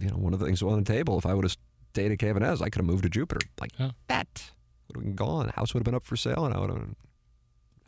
you 0.00 0.08
know, 0.08 0.16
one 0.16 0.32
of 0.32 0.38
the 0.40 0.46
things 0.46 0.62
on 0.62 0.82
the 0.82 0.92
table. 0.92 1.18
If 1.18 1.26
I 1.26 1.34
would 1.34 1.44
have 1.44 1.56
stayed 1.92 2.12
at 2.12 2.18
KFNS, 2.18 2.62
I 2.62 2.70
could 2.70 2.76
have 2.80 2.86
moved 2.86 3.02
to 3.02 3.08
Jupiter. 3.10 3.40
Like 3.60 3.72
Yeah. 3.78 3.90
that 4.08 4.50
would 4.88 4.96
have 4.96 5.04
been 5.04 5.14
gone. 5.16 5.48
House 5.50 5.74
would 5.74 5.80
have 5.80 5.84
been 5.84 5.94
up 5.94 6.04
for 6.06 6.16
sale, 6.16 6.44
and 6.46 6.54
I 6.54 6.58
would 6.60 6.70
have 6.70 6.78
been 6.78 6.96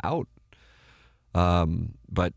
out. 0.04 0.26
Um, 1.34 1.94
but 2.08 2.32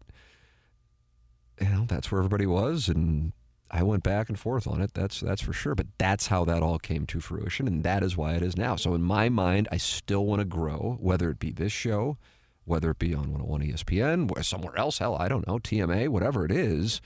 you 1.62 1.68
know, 1.70 1.86
that's 1.88 2.12
where 2.12 2.20
everybody 2.20 2.46
was, 2.46 2.88
and 2.88 3.34
I 3.72 3.84
went 3.84 4.04
back 4.04 4.30
and 4.30 4.40
forth 4.40 4.68
on 4.68 4.82
it. 4.82 4.94
That's 4.94 5.20
that's 5.20 5.42
for 5.42 5.54
sure. 5.54 5.76
But 5.76 5.88
that's 5.98 6.28
how 6.28 6.44
that 6.46 6.64
all 6.64 6.80
came 6.80 7.06
to 7.08 7.20
fruition, 7.20 7.68
and 7.68 7.84
that 7.84 8.04
is 8.04 8.18
why 8.18 8.34
it 8.34 8.42
is 8.42 8.58
now. 8.58 8.76
So 8.76 8.94
in 8.96 9.02
my 9.02 9.30
mind, 9.30 9.68
I 9.72 9.78
still 9.78 10.26
want 10.26 10.40
to 10.40 10.46
grow, 10.46 10.98
whether 11.00 11.30
it 11.30 11.40
be 11.40 11.52
this 11.52 11.72
show, 11.72 12.18
whether 12.66 12.90
it 12.92 13.00
be 13.00 13.14
on 13.14 13.32
101 13.32 13.62
ESPN, 13.62 14.32
or 14.36 14.44
somewhere 14.44 14.78
else. 14.78 14.98
Hell, 15.00 15.16
I 15.20 15.28
don't 15.28 15.48
know, 15.48 15.60
TMA, 15.60 16.10
whatever 16.10 16.46
it 16.46 16.52
is. 16.52 17.00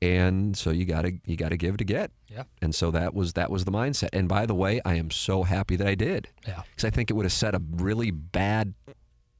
And 0.00 0.56
so 0.56 0.70
you 0.70 0.84
gotta 0.84 1.12
you 1.26 1.36
gotta 1.36 1.56
give 1.56 1.76
to 1.76 1.84
get. 1.84 2.10
Yeah. 2.28 2.42
And 2.60 2.74
so 2.74 2.90
that 2.90 3.14
was 3.14 3.34
that 3.34 3.50
was 3.50 3.64
the 3.64 3.70
mindset. 3.72 4.08
And 4.12 4.28
by 4.28 4.46
the 4.46 4.54
way, 4.54 4.80
I 4.84 4.94
am 4.96 5.10
so 5.12 5.44
happy 5.44 5.76
that 5.76 5.86
I 5.86 5.94
did 5.94 6.28
Yeah. 6.46 6.62
because 6.70 6.84
I 6.84 6.90
think 6.90 7.08
it 7.10 7.14
would 7.14 7.24
have 7.24 7.32
set 7.32 7.54
a 7.54 7.62
really 7.70 8.10
bad 8.10 8.74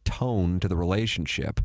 tone 0.05 0.61
to 0.61 0.69
the 0.69 0.77
relationship 0.77 1.61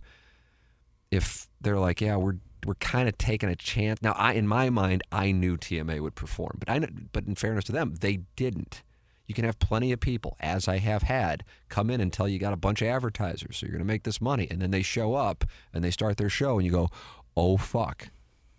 if 1.12 1.48
they're 1.62 1.78
like, 1.80 2.02
yeah, 2.02 2.16
we're 2.16 2.38
we're 2.66 2.76
kind 2.76 3.08
of 3.08 3.18
taking 3.18 3.50
a 3.50 3.56
chance. 3.56 4.02
Now, 4.02 4.14
I 4.14 4.34
in 4.34 4.48
my 4.48 4.70
mind, 4.70 5.04
I 5.12 5.32
knew 5.32 5.58
TMA 5.58 6.00
would 6.02 6.16
perform, 6.16 6.58
but 6.60 6.70
I 6.70 6.80
kn- 6.80 7.10
but 7.14 7.26
in 7.26 7.36
fairness 7.36 7.66
to 7.66 7.72
them, 7.72 7.96
they 8.00 8.18
didn't. 8.36 8.84
You 9.26 9.34
can 9.36 9.44
have 9.44 9.60
plenty 9.60 9.92
of 9.92 10.00
people, 10.00 10.38
as 10.40 10.68
I 10.70 10.78
have 10.78 11.04
had, 11.04 11.44
come 11.68 11.90
in 11.90 12.00
and 12.00 12.14
tell 12.14 12.30
you 12.30 12.40
got 12.40 12.54
a 12.54 12.58
bunch 12.58 12.82
of 12.82 12.88
advertisers, 12.88 13.58
so 13.58 13.66
you're 13.66 13.74
going 13.74 13.84
to 13.84 13.86
make 13.86 14.04
this 14.04 14.22
money, 14.22 14.48
and 14.50 14.62
then 14.62 14.72
they 14.72 14.82
show 14.82 15.16
up 15.16 15.44
and 15.74 15.84
they 15.84 15.92
start 15.92 16.16
their 16.16 16.30
show, 16.30 16.58
and 16.58 16.66
you 16.66 16.72
go, 16.72 16.90
oh 17.36 17.58
fuck, 17.58 18.08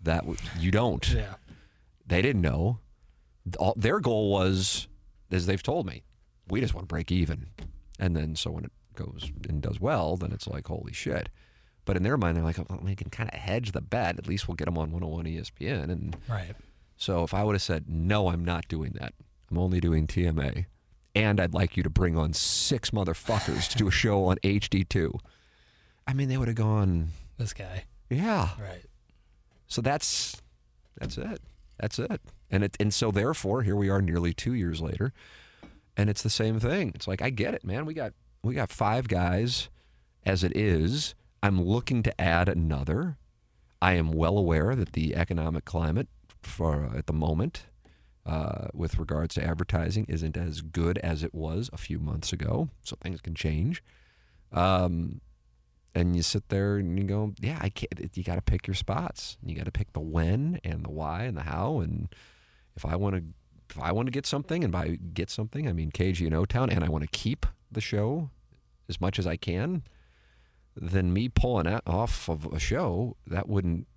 that 0.01 0.21
w- 0.21 0.37
you 0.59 0.69
don't. 0.69 1.11
Yeah. 1.11 1.35
They 2.05 2.21
didn't 2.21 2.43
know. 2.43 2.79
All, 3.57 3.73
their 3.75 3.99
goal 3.99 4.31
was, 4.31 4.87
as 5.31 5.47
they've 5.47 5.61
told 5.63 5.87
me, 5.87 6.03
we 6.47 6.61
just 6.61 6.73
want 6.75 6.87
to 6.87 6.93
break 6.93 7.11
even. 7.11 7.47
And 7.99 8.15
then 8.15 8.35
so 8.35 8.51
when 8.51 8.65
it 8.65 8.71
goes 8.95 9.31
and 9.47 9.61
does 9.61 9.79
well, 9.79 10.17
then 10.17 10.31
it's 10.31 10.47
like, 10.47 10.67
holy 10.67 10.93
shit. 10.93 11.29
But 11.89 11.97
in 11.97 12.03
their 12.03 12.17
mind, 12.17 12.37
they're 12.37 12.43
like, 12.43 12.59
well, 12.69 12.77
we 12.83 12.95
can 12.95 13.09
kind 13.09 13.31
of 13.33 13.39
hedge 13.39 13.71
the 13.71 13.81
bet. 13.81 14.19
At 14.19 14.27
least 14.27 14.47
we'll 14.47 14.53
get 14.53 14.65
them 14.65 14.77
on 14.77 14.91
101 14.91 15.25
ESPN. 15.25 15.89
And 15.89 16.15
Right. 16.29 16.53
so 16.97 17.23
if 17.23 17.33
I 17.33 17.43
would 17.43 17.55
have 17.55 17.63
said, 17.63 17.85
no, 17.89 18.27
I'm 18.29 18.45
not 18.45 18.67
doing 18.67 18.91
that, 18.99 19.15
I'm 19.49 19.57
only 19.57 19.79
doing 19.79 20.05
TMA, 20.05 20.67
and 21.15 21.39
I'd 21.39 21.55
like 21.55 21.75
you 21.77 21.81
to 21.81 21.89
bring 21.89 22.15
on 22.15 22.33
six 22.33 22.91
motherfuckers 22.91 23.67
to 23.71 23.75
do 23.75 23.87
a 23.87 23.91
show 23.91 24.25
on 24.25 24.37
HD2, 24.43 25.17
I 26.05 26.13
mean, 26.13 26.29
they 26.29 26.37
would 26.37 26.47
have 26.47 26.57
gone, 26.57 27.07
This 27.39 27.53
guy. 27.55 27.85
yeah. 28.07 28.49
Right. 28.61 28.85
So 29.67 29.81
that's 29.81 30.39
that's 30.99 31.17
it. 31.17 31.41
That's 31.79 31.97
it. 31.97 32.21
And 32.51 32.63
it 32.65 32.77
and 32.79 32.93
so 32.93 33.09
therefore 33.09 33.63
here 33.63 33.75
we 33.75 33.89
are 33.89 33.99
nearly 33.99 34.35
2 34.35 34.53
years 34.53 34.79
later 34.79 35.11
and 35.97 36.07
it's 36.07 36.21
the 36.21 36.29
same 36.29 36.59
thing. 36.59 36.91
It's 36.93 37.07
like 37.07 37.23
I 37.23 37.31
get 37.31 37.55
it, 37.55 37.63
man. 37.65 37.87
We 37.87 37.95
got 37.95 38.13
we 38.43 38.53
got 38.53 38.69
5 38.69 39.07
guys 39.07 39.69
as 40.23 40.43
it 40.43 40.55
is. 40.55 41.15
I'm 41.41 41.61
looking 41.61 42.03
to 42.03 42.21
add 42.21 42.49
another. 42.49 43.17
I 43.81 43.93
am 43.93 44.11
well 44.11 44.37
aware 44.37 44.75
that 44.75 44.93
the 44.93 45.15
economic 45.15 45.65
climate 45.65 46.07
for 46.41 46.89
at 46.95 47.07
the 47.07 47.13
moment 47.13 47.65
uh, 48.25 48.67
with 48.73 48.97
regards 48.97 49.35
to 49.35 49.43
advertising 49.43 50.05
isn't 50.07 50.37
as 50.37 50.61
good 50.61 50.97
as 50.99 51.23
it 51.23 51.33
was 51.33 51.69
a 51.73 51.77
few 51.77 51.99
months 51.99 52.33
ago. 52.33 52.69
So 52.83 52.97
things 53.01 53.21
can 53.21 53.35
change. 53.35 53.83
Um, 54.51 55.21
and 55.95 56.15
you 56.15 56.21
sit 56.21 56.49
there 56.49 56.77
and 56.77 56.97
you 56.97 57.05
go, 57.05 57.33
yeah, 57.39 57.57
I 57.61 57.69
can't. 57.69 58.15
You 58.15 58.23
got 58.23 58.35
to 58.35 58.41
pick 58.41 58.67
your 58.67 58.75
spots. 58.75 59.37
You 59.43 59.55
got 59.55 59.65
to 59.65 59.71
pick 59.71 59.93
the 59.93 59.99
when 59.99 60.59
and 60.63 60.85
the 60.85 60.91
why 60.91 61.23
and 61.23 61.35
the 61.35 61.41
how. 61.41 61.79
And 61.79 62.13
if 62.75 62.85
I 62.85 62.95
want 62.95 63.15
to, 63.15 63.23
if 63.69 63.81
I 63.81 63.91
want 63.91 64.07
to 64.07 64.11
get 64.11 64.25
something, 64.25 64.63
and 64.63 64.71
by 64.71 64.99
get 65.13 65.29
something, 65.29 65.67
I 65.67 65.73
mean 65.73 65.91
KG 65.91 66.25
and 66.25 66.35
O 66.35 66.45
Town, 66.45 66.69
and 66.69 66.83
I 66.83 66.89
want 66.89 67.03
to 67.03 67.09
keep 67.09 67.45
the 67.71 67.81
show 67.81 68.29
as 68.87 69.01
much 69.01 69.19
as 69.19 69.27
I 69.27 69.35
can, 69.35 69.83
then 70.75 71.11
me 71.13 71.29
pulling 71.29 71.65
it 71.65 71.81
off 71.85 72.29
of 72.29 72.45
a 72.45 72.59
show 72.59 73.17
that 73.27 73.47
wouldn't 73.47 73.87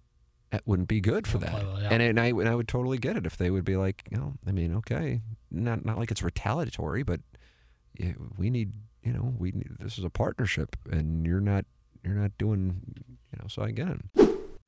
that 0.51 0.63
wouldn't 0.67 0.89
be 0.89 1.01
good 1.01 1.27
for 1.27 1.39
that. 1.39 1.53
Well, 1.53 1.81
yeah. 1.81 1.89
And 1.91 2.03
and 2.03 2.21
I 2.21 2.27
and 2.27 2.49
I 2.49 2.55
would 2.55 2.69
totally 2.69 2.99
get 2.99 3.17
it 3.17 3.27
if 3.27 3.37
they 3.37 3.51
would 3.51 3.65
be 3.65 3.77
like, 3.77 4.05
you 4.11 4.19
know, 4.19 4.35
I 4.47 4.53
mean, 4.53 4.75
okay, 4.77 5.23
not 5.51 5.85
not 5.85 5.99
like 5.99 6.11
it's 6.11 6.23
retaliatory, 6.23 7.03
but 7.03 7.21
yeah, 7.99 8.13
we 8.37 8.51
need, 8.51 8.73
you 9.03 9.13
know, 9.13 9.35
we 9.39 9.53
need, 9.53 9.69
this 9.81 9.99
is 9.99 10.05
a 10.05 10.11
partnership, 10.11 10.77
and 10.91 11.27
you're 11.27 11.41
not 11.41 11.65
you're 12.05 12.15
not 12.15 12.33
doing, 12.39 12.83
you 12.97 13.39
know. 13.41 13.47
So 13.49 13.63
I 13.63 13.71
get 13.71 13.89
it. 13.89 14.39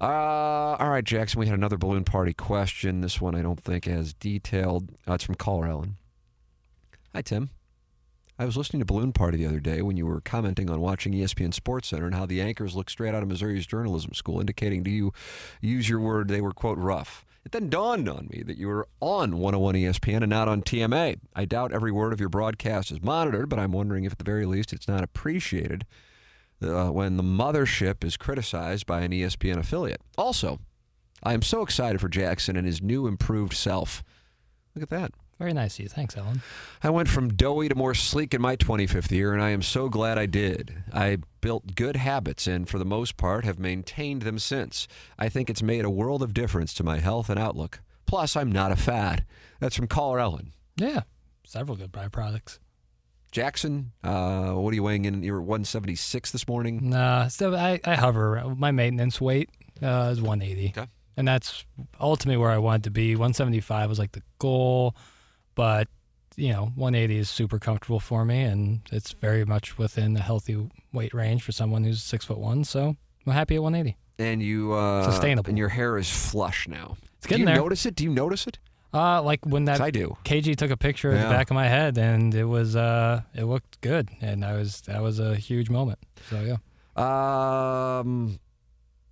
Uh, 0.00 0.76
all 0.78 0.90
right, 0.90 1.04
Jackson. 1.04 1.40
We 1.40 1.46
had 1.46 1.56
another 1.56 1.76
balloon 1.76 2.04
party 2.04 2.32
question. 2.32 3.00
This 3.00 3.20
one 3.20 3.34
I 3.34 3.42
don't 3.42 3.60
think 3.60 3.88
as 3.88 4.14
detailed. 4.14 4.90
Uh, 5.08 5.14
it's 5.14 5.24
from 5.24 5.34
caller 5.34 5.66
Ellen. 5.66 5.96
Hi, 7.14 7.22
Tim. 7.22 7.50
I 8.40 8.44
was 8.44 8.56
listening 8.56 8.78
to 8.78 8.86
Balloon 8.86 9.12
Party 9.12 9.38
the 9.38 9.46
other 9.46 9.58
day 9.58 9.82
when 9.82 9.96
you 9.96 10.06
were 10.06 10.20
commenting 10.20 10.70
on 10.70 10.80
watching 10.80 11.12
ESPN 11.12 11.52
Sports 11.52 11.88
Center 11.88 12.06
and 12.06 12.14
how 12.14 12.24
the 12.24 12.40
anchors 12.40 12.76
look 12.76 12.88
straight 12.88 13.12
out 13.12 13.24
of 13.24 13.28
Missouri's 13.28 13.66
journalism 13.66 14.12
school, 14.14 14.38
indicating 14.38 14.84
to 14.84 14.90
you, 14.90 15.12
use 15.60 15.88
your 15.88 15.98
word, 15.98 16.28
they 16.28 16.40
were, 16.40 16.52
quote, 16.52 16.78
rough. 16.78 17.24
It 17.44 17.50
then 17.50 17.68
dawned 17.68 18.08
on 18.08 18.28
me 18.30 18.44
that 18.46 18.56
you 18.56 18.68
were 18.68 18.86
on 19.00 19.38
101 19.38 19.74
ESPN 19.74 20.18
and 20.18 20.30
not 20.30 20.46
on 20.46 20.62
TMA. 20.62 21.18
I 21.34 21.44
doubt 21.46 21.72
every 21.72 21.90
word 21.90 22.12
of 22.12 22.20
your 22.20 22.28
broadcast 22.28 22.92
is 22.92 23.02
monitored, 23.02 23.48
but 23.48 23.58
I'm 23.58 23.72
wondering 23.72 24.04
if 24.04 24.12
at 24.12 24.18
the 24.18 24.24
very 24.24 24.46
least 24.46 24.72
it's 24.72 24.86
not 24.86 25.02
appreciated 25.02 25.84
uh, 26.62 26.88
when 26.88 27.16
the 27.16 27.22
mothership 27.22 28.04
is 28.04 28.16
criticized 28.16 28.86
by 28.86 29.00
an 29.02 29.12
ESPN 29.12 29.58
affiliate. 29.58 30.00
Also, 30.16 30.58
I 31.22 31.34
am 31.34 31.42
so 31.42 31.62
excited 31.62 32.00
for 32.00 32.08
Jackson 32.08 32.56
and 32.56 32.66
his 32.66 32.82
new 32.82 33.06
improved 33.06 33.54
self. 33.54 34.02
Look 34.74 34.82
at 34.82 34.90
that. 34.90 35.12
Very 35.38 35.52
nice 35.52 35.78
of 35.78 35.84
you. 35.84 35.88
Thanks, 35.88 36.16
Ellen. 36.16 36.42
I 36.82 36.90
went 36.90 37.08
from 37.08 37.28
doughy 37.28 37.68
to 37.68 37.74
more 37.76 37.94
sleek 37.94 38.34
in 38.34 38.42
my 38.42 38.56
25th 38.56 39.12
year, 39.12 39.32
and 39.32 39.40
I 39.42 39.50
am 39.50 39.62
so 39.62 39.88
glad 39.88 40.18
I 40.18 40.26
did. 40.26 40.82
I 40.92 41.18
built 41.40 41.76
good 41.76 41.94
habits 41.94 42.48
and, 42.48 42.68
for 42.68 42.78
the 42.78 42.84
most 42.84 43.16
part, 43.16 43.44
have 43.44 43.58
maintained 43.58 44.22
them 44.22 44.40
since. 44.40 44.88
I 45.16 45.28
think 45.28 45.48
it's 45.48 45.62
made 45.62 45.84
a 45.84 45.90
world 45.90 46.24
of 46.24 46.34
difference 46.34 46.74
to 46.74 46.82
my 46.82 46.98
health 46.98 47.30
and 47.30 47.38
outlook. 47.38 47.80
Plus, 48.04 48.34
I'm 48.34 48.50
not 48.50 48.72
a 48.72 48.76
fad. 48.76 49.24
That's 49.60 49.76
from 49.76 49.86
caller 49.86 50.18
Ellen. 50.18 50.52
Yeah. 50.76 51.02
Several 51.44 51.76
good 51.76 51.92
byproducts. 51.92 52.58
Jackson, 53.30 53.92
uh, 54.02 54.52
what 54.52 54.72
are 54.72 54.74
you 54.74 54.82
weighing 54.82 55.04
in? 55.04 55.22
You 55.22 55.32
were 55.32 55.42
176 55.42 56.30
this 56.30 56.48
morning. 56.48 56.90
Nah, 56.90 57.28
so 57.28 57.54
I, 57.54 57.80
I 57.84 57.94
hover. 57.94 58.34
around- 58.34 58.58
My 58.58 58.70
maintenance 58.70 59.20
weight 59.20 59.50
uh, 59.82 60.08
is 60.12 60.20
180. 60.20 60.68
Okay. 60.76 60.88
And 61.16 61.26
that's 61.26 61.64
ultimately 62.00 62.36
where 62.38 62.50
I 62.50 62.58
wanted 62.58 62.84
to 62.84 62.90
be. 62.90 63.14
175 63.16 63.88
was 63.90 63.98
like 63.98 64.12
the 64.12 64.22
goal, 64.38 64.94
but 65.54 65.88
you 66.36 66.52
know, 66.52 66.66
180 66.76 67.18
is 67.18 67.28
super 67.28 67.58
comfortable 67.58 67.98
for 67.98 68.24
me, 68.24 68.42
and 68.42 68.80
it's 68.92 69.10
very 69.12 69.44
much 69.44 69.76
within 69.76 70.14
the 70.14 70.22
healthy 70.22 70.70
weight 70.92 71.12
range 71.12 71.42
for 71.42 71.50
someone 71.50 71.82
who's 71.82 72.00
six 72.02 72.24
foot 72.24 72.38
one. 72.38 72.62
So 72.62 72.94
I'm 73.26 73.32
happy 73.32 73.56
at 73.56 73.62
180. 73.62 73.96
And 74.20 74.40
you 74.42 74.72
uh, 74.72 75.02
Sustainable. 75.04 75.48
And 75.48 75.58
your 75.58 75.68
hair 75.70 75.98
is 75.98 76.08
flush 76.08 76.68
now. 76.68 76.96
It's 77.18 77.26
getting 77.26 77.44
do 77.44 77.50
you 77.50 77.54
there. 77.54 77.62
notice 77.62 77.84
it? 77.86 77.96
Do 77.96 78.04
you 78.04 78.10
notice 78.10 78.46
it? 78.46 78.58
Uh, 78.92 79.22
like 79.22 79.44
when 79.44 79.66
that 79.66 79.80
I 79.80 79.90
do. 79.90 80.16
KG 80.24 80.56
took 80.56 80.70
a 80.70 80.76
picture 80.76 81.10
of 81.10 81.18
the 81.20 81.28
back 81.28 81.50
of 81.50 81.54
my 81.54 81.66
head, 81.68 81.98
and 81.98 82.34
it 82.34 82.44
was 82.44 82.74
uh, 82.74 83.20
it 83.34 83.44
looked 83.44 83.80
good, 83.82 84.08
and 84.20 84.44
I 84.44 84.54
was 84.54 84.80
that 84.82 85.02
was 85.02 85.18
a 85.18 85.36
huge 85.36 85.68
moment. 85.68 85.98
So 86.30 86.40
yeah. 86.40 86.56
Um, 86.96 88.38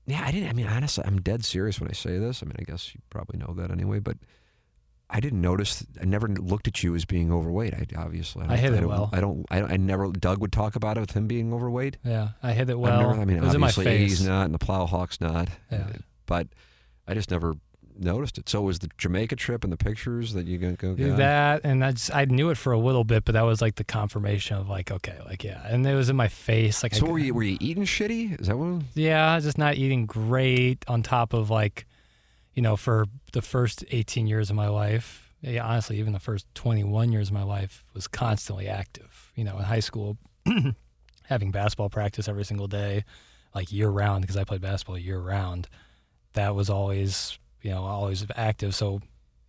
yeah, 0.07 0.23
I 0.24 0.31
didn't. 0.31 0.48
I 0.48 0.53
mean, 0.53 0.66
honestly, 0.66 1.05
I'm 1.07 1.20
dead 1.20 1.44
serious 1.44 1.81
when 1.81 1.90
I 1.90 1.93
say 1.93 2.19
this. 2.19 2.43
I 2.43 2.47
mean, 2.47 2.57
I 2.59 2.62
guess 2.62 2.94
you 2.94 3.01
probably 3.11 3.39
know 3.39 3.53
that 3.55 3.70
anyway, 3.70 3.98
but 3.98 4.16
I 5.11 5.20
didn't 5.20 5.40
notice. 5.40 5.85
I 6.01 6.05
never 6.05 6.28
looked 6.28 6.66
at 6.69 6.82
you 6.82 6.94
as 6.94 7.05
being 7.05 7.32
overweight. 7.32 7.74
I 7.74 7.86
obviously. 7.97 8.47
I 8.48 8.57
hit 8.57 8.73
it 8.73 8.81
don't, 8.81 8.89
well. 8.89 9.11
I 9.12 9.20
don't. 9.20 9.44
I, 9.51 9.61
don't- 9.61 9.73
I 9.73 9.77
never. 9.77 10.11
Doug 10.11 10.40
would 10.40 10.53
talk 10.53 10.77
about 10.77 10.97
it 10.97 11.01
with 11.01 11.11
him 11.12 11.27
being 11.27 11.53
overweight. 11.53 11.98
Yeah, 12.05 12.31
I 12.43 12.53
hit 12.53 12.70
it 12.70 12.78
well. 12.78 12.98
never, 13.01 13.20
I 13.20 13.24
mean, 13.24 13.36
it 13.36 13.43
was 13.43 13.55
in 13.55 13.61
my 13.61 13.69
obviously, 13.69 13.85
face. 13.85 14.01
Eddie's 14.01 14.27
not, 14.27 14.47
and 14.47 14.55
the 14.55 14.59
Plowhawk's 14.59 15.20
not. 15.20 15.48
Yeah. 15.70 15.89
But 16.27 16.48
I 17.07 17.15
just 17.15 17.31
never 17.31 17.55
noticed 17.98 18.39
it. 18.39 18.48
So 18.48 18.62
was 18.62 18.78
the 18.81 18.89
Jamaica 18.98 19.36
trip 19.36 19.64
and 19.64 19.73
the 19.73 19.77
pictures 19.77 20.32
that 20.35 20.47
you 20.47 20.59
go 20.59 20.94
get? 20.94 21.16
That 21.16 21.62
and 21.64 21.85
I 21.85 21.93
just 21.93 22.14
I 22.14 22.24
knew 22.27 22.51
it 22.51 22.56
for 22.56 22.73
a 22.73 22.78
little 22.78 23.05
bit, 23.05 23.24
but 23.24 23.32
that 23.32 23.43
was 23.43 23.60
like 23.60 23.77
the 23.77 23.85
confirmation 23.85 24.56
of 24.56 24.68
like 24.68 24.90
okay, 24.90 25.18
like 25.24 25.44
yeah, 25.44 25.62
and 25.66 25.86
it 25.86 25.94
was 25.94 26.09
in 26.09 26.16
my 26.16 26.28
face. 26.28 26.82
Like 26.82 26.94
So 26.94 27.01
could- 27.02 27.10
were 27.12 27.18
you, 27.18 27.35
were 27.35 27.43
you 27.43 27.56
eating 27.60 27.85
shitty? 27.85 28.40
Is 28.40 28.47
that 28.48 28.56
what? 28.56 28.82
Yeah, 28.94 29.39
just 29.40 29.59
not 29.59 29.74
eating 29.77 30.06
great. 30.06 30.85
On 30.89 31.02
top 31.02 31.32
of 31.32 31.51
like, 31.51 31.86
you 32.55 32.62
know, 32.62 32.77
for 32.77 33.06
the 33.32 33.43
first 33.43 33.85
18 33.90 34.27
years 34.27 34.51
of 34.51 34.56
my 34.56 34.68
life, 34.68 35.32
yeah, 35.43 35.64
honestly, 35.64 35.98
even 35.98 36.12
the 36.12 36.18
first 36.20 36.47
21 36.55 37.12
years 37.12 37.28
of 37.28 37.35
my 37.35 37.43
life 37.43 37.85
was 37.94 38.06
constantly 38.09 38.68
active. 38.68 39.31
You 39.35 39.44
know, 39.44 39.56
in 39.59 39.64
high 39.64 39.81
school, 39.81 40.16
having 41.24 41.51
basketball 41.51 41.90
practice 41.90 42.28
every 42.28 42.44
single 42.44 42.66
day, 42.68 43.05
like 43.55 43.73
year 43.73 43.89
round, 43.89 44.23
because 44.23 44.36
I 44.36 44.44
played 44.44 44.60
basketball 44.60 44.98
year 44.98 45.18
round. 45.18 45.68
That 46.35 46.55
was 46.55 46.68
always, 46.70 47.39
you 47.66 47.72
know, 47.72 47.82
always 47.84 48.24
active. 48.36 48.76
So 48.76 49.01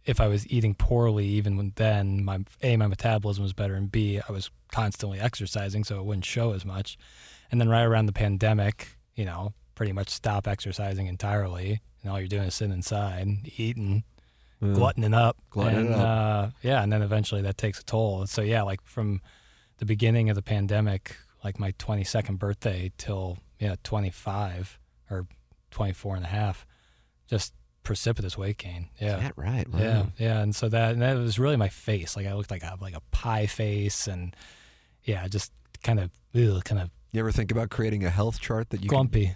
if 0.04 0.20
I 0.20 0.28
was 0.28 0.48
eating 0.48 0.74
poorly, 0.74 1.28
even 1.28 1.56
when 1.56 1.74
then, 1.76 2.26
my 2.26 2.40
a 2.64 2.76
my 2.76 2.88
metabolism 2.88 3.44
was 3.44 3.54
better, 3.54 3.76
and 3.76 3.92
b 3.92 4.20
I 4.28 4.32
was 4.32 4.50
constantly 4.72 5.20
exercising, 5.20 5.84
so 5.84 6.00
it 6.00 6.06
wouldn't 6.06 6.26
show 6.26 6.54
as 6.54 6.66
much. 6.66 6.98
And 7.52 7.62
then 7.62 7.70
right 7.70 7.84
around 7.84 8.08
the 8.08 8.14
pandemic, 8.14 8.98
you 9.16 9.24
know, 9.24 9.54
pretty 9.76 9.92
much 9.92 10.10
stop 10.10 10.48
exercising 10.48 11.06
entirely, 11.06 11.82
and 12.02 12.12
all 12.12 12.20
you're 12.20 12.28
doing 12.28 12.48
is 12.48 12.56
sitting 12.56 12.74
inside, 12.74 13.28
eating, 13.56 14.04
gluttoning 14.62 15.14
up, 15.14 15.38
Gluttoning 15.52 15.94
and, 15.94 15.94
up. 15.94 16.02
Uh, 16.02 16.50
yeah, 16.64 16.82
and 16.82 16.92
then 16.92 17.04
eventually 17.04 17.44
that 17.44 17.58
takes 17.60 17.80
a 17.80 17.86
toll. 17.86 18.26
So 18.26 18.42
yeah, 18.42 18.64
like 18.64 18.82
from 18.84 19.22
the 19.78 19.86
beginning 19.86 20.32
of 20.32 20.36
the 20.36 20.42
pandemic, 20.42 21.18
like 21.44 21.60
my 21.60 21.72
22nd 21.74 22.40
birthday 22.40 22.92
till 22.98 23.38
yeah 23.60 23.76
25 23.84 24.80
or 25.12 25.28
24 25.70 26.16
and 26.16 26.26
a 26.26 26.30
half, 26.30 26.66
just 27.28 27.54
precipitous 27.88 28.38
weight 28.38 28.58
gain. 28.58 28.90
Yeah. 29.00 29.16
Is 29.16 29.24
that 29.24 29.34
right? 29.38 29.68
Wow. 29.72 29.80
Yeah, 29.80 30.06
yeah, 30.18 30.42
and 30.42 30.54
so 30.54 30.68
that 30.70 30.92
and 30.92 31.02
that 31.02 31.16
was 31.18 31.40
really 31.40 31.56
my 31.56 31.70
face. 31.70 32.16
Like 32.18 32.28
I 32.28 32.34
looked 32.34 32.52
like 32.52 32.64
a 32.64 32.78
like 32.82 32.96
a 32.96 33.02
pie 33.12 33.48
face, 33.48 34.08
and 34.08 34.36
yeah, 35.06 35.26
just 35.30 35.52
kind 35.84 36.00
of 36.00 36.12
kind 36.66 36.82
of 36.82 36.90
You 37.14 37.22
ever 37.22 37.32
think 37.32 37.50
about 37.52 37.70
creating 37.70 38.04
a 38.04 38.10
health 38.10 38.40
chart 38.42 38.70
that 38.72 38.84
you 38.84 38.90
can 38.90 38.98
grumpy. 38.98 39.34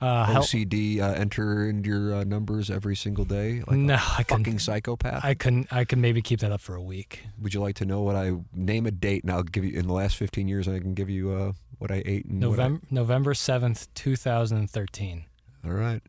Uh, 0.00 0.26
help, 0.26 0.44
OCD 0.44 1.00
uh, 1.00 1.12
enter 1.14 1.66
in 1.66 1.82
your 1.82 2.14
uh, 2.14 2.24
numbers 2.24 2.68
every 2.70 2.94
single 2.94 3.24
day? 3.24 3.62
Like 3.66 3.78
no, 3.78 3.94
a 3.94 3.96
I 3.96 4.22
fucking 4.24 4.44
can 4.44 4.58
psychopath. 4.58 5.24
I 5.24 5.32
can 5.32 5.66
I 5.70 5.84
can 5.86 6.02
maybe 6.02 6.20
keep 6.20 6.40
that 6.40 6.52
up 6.52 6.60
for 6.60 6.74
a 6.74 6.82
week. 6.82 7.20
Would 7.40 7.54
you 7.54 7.60
like 7.62 7.76
to 7.76 7.86
know 7.86 8.02
what 8.02 8.14
I 8.14 8.32
name 8.52 8.84
a 8.84 8.90
date 8.90 9.22
and 9.24 9.32
I'll 9.32 9.42
give 9.42 9.64
you 9.64 9.78
in 9.78 9.86
the 9.86 9.94
last 9.94 10.16
15 10.16 10.46
years 10.46 10.68
I 10.68 10.78
can 10.78 10.92
give 10.92 11.08
you 11.08 11.30
uh, 11.30 11.52
what 11.78 11.90
I 11.90 12.02
ate 12.04 12.26
and 12.26 12.42
what 12.44 12.60
I- 12.60 12.68
November 12.68 12.80
November 12.90 13.34
seventh, 13.34 13.88
two 13.94 14.14
thousand 14.16 14.58
and 14.58 14.68
thirteen. 14.70 15.24
all 15.64 15.72
right. 15.72 16.02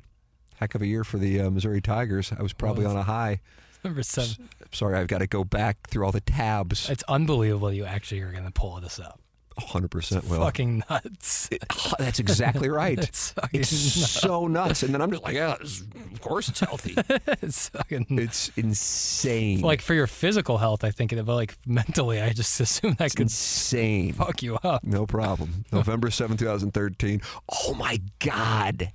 Heck 0.59 0.75
of 0.75 0.81
a 0.81 0.87
year 0.87 1.03
for 1.03 1.17
the 1.17 1.41
uh, 1.41 1.49
Missouri 1.49 1.81
Tigers. 1.81 2.31
I 2.37 2.41
was 2.41 2.53
probably 2.53 2.85
on 2.85 2.95
a 2.95 3.03
high. 3.03 3.41
November 3.83 4.03
seventh. 4.03 4.39
Sorry, 4.71 4.97
I've 4.97 5.07
got 5.07 5.19
to 5.19 5.27
go 5.27 5.43
back 5.43 5.87
through 5.89 6.05
all 6.05 6.11
the 6.11 6.21
tabs. 6.21 6.89
It's 6.89 7.03
unbelievable 7.07 7.71
you 7.71 7.85
actually 7.85 8.21
are 8.21 8.31
going 8.31 8.45
to 8.45 8.51
pull 8.51 8.79
this 8.79 8.99
up. 8.99 9.19
100% 9.59 10.27
will. 10.29 10.39
Fucking 10.41 10.83
nuts. 10.89 11.49
That's 11.99 12.19
exactly 12.19 12.67
right. 12.67 12.97
It's 13.07 13.33
It's 13.53 13.71
nuts. 13.97 14.11
so 14.11 14.47
nuts. 14.47 14.83
And 14.83 14.93
then 14.93 15.01
I'm 15.01 15.11
just 15.11 15.23
like, 15.23 15.35
yeah, 15.35 15.53
of 15.53 16.19
course 16.21 16.49
it's 16.49 16.59
healthy. 16.59 16.95
it's 17.41 17.69
fucking 17.69 18.05
it's 18.09 18.49
insane. 18.57 19.61
like 19.61 19.81
for 19.81 19.93
your 19.93 20.07
physical 20.07 20.57
health. 20.57 20.83
I 20.83 20.91
think, 20.91 21.11
but 21.15 21.27
like 21.35 21.55
mentally, 21.65 22.21
I 22.21 22.33
just 22.33 22.59
assume 22.59 22.95
that 22.95 23.05
it's 23.05 23.15
could 23.15 23.25
insane. 23.27 24.11
fuck 24.13 24.43
you 24.43 24.55
up. 24.63 24.83
No 24.83 25.05
problem. 25.05 25.63
November 25.71 26.09
7th, 26.09 26.39
2013. 26.39 27.21
Oh 27.65 27.73
my 27.75 28.01
God. 28.19 28.91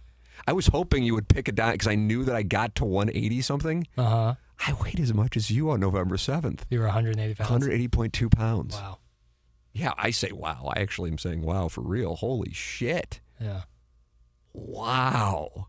I 0.51 0.53
was 0.53 0.67
hoping 0.67 1.05
you 1.05 1.15
would 1.15 1.29
pick 1.29 1.47
a 1.47 1.53
down 1.53 1.71
because 1.73 1.87
I 1.87 1.95
knew 1.95 2.25
that 2.25 2.35
I 2.35 2.43
got 2.43 2.75
to 2.77 2.85
180 2.85 3.41
something. 3.41 3.87
Uh 3.97 4.03
huh. 4.05 4.35
I 4.67 4.73
weighed 4.83 4.99
as 4.99 5.15
much 5.15 5.37
as 5.37 5.49
you 5.49 5.71
on 5.71 5.79
November 5.79 6.17
7th 6.17 6.63
You 6.71 6.81
were 6.81 6.87
180 6.87 7.35
pounds. 7.35 7.67
180.2 7.69 8.33
pounds. 8.33 8.75
Wow. 8.75 8.99
Yeah, 9.73 9.93
I 9.97 10.11
say 10.11 10.33
wow. 10.33 10.73
I 10.75 10.81
actually 10.81 11.11
am 11.13 11.19
saying 11.19 11.43
wow 11.43 11.69
for 11.69 11.83
real. 11.83 12.17
Holy 12.17 12.53
shit. 12.53 13.21
Yeah. 13.41 13.63
Wow. 14.53 15.69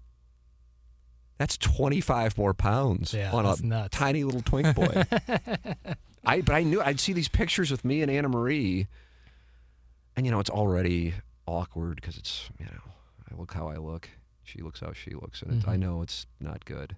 That's 1.37 1.59
25 1.59 2.35
more 2.39 2.55
pounds 2.55 3.13
Yeah, 3.13 3.31
on 3.31 3.45
a 3.45 3.55
nuts. 3.63 3.95
tiny 3.95 4.23
little 4.23 4.41
twink 4.41 4.75
boy. 4.75 5.03
I 6.25 6.41
but 6.41 6.53
I 6.55 6.63
knew 6.63 6.81
I'd 6.81 6.99
see 6.99 7.13
these 7.13 7.29
pictures 7.29 7.69
with 7.69 7.85
me 7.85 8.01
and 8.01 8.09
Anna 8.09 8.29
Marie, 8.29 8.87
and 10.15 10.25
you 10.25 10.31
know 10.31 10.39
it's 10.39 10.49
already 10.49 11.13
awkward 11.45 11.97
because 11.97 12.17
it's 12.17 12.49
you 12.59 12.65
know 12.65 12.81
I 13.31 13.39
look 13.39 13.53
how 13.53 13.67
I 13.69 13.77
look, 13.77 14.09
she 14.51 14.61
looks 14.61 14.79
how 14.81 14.93
she 14.93 15.11
looks, 15.11 15.41
and 15.41 15.61
it, 15.63 15.67
I 15.67 15.77
know 15.77 16.01
it's 16.01 16.25
not 16.39 16.65
good. 16.65 16.95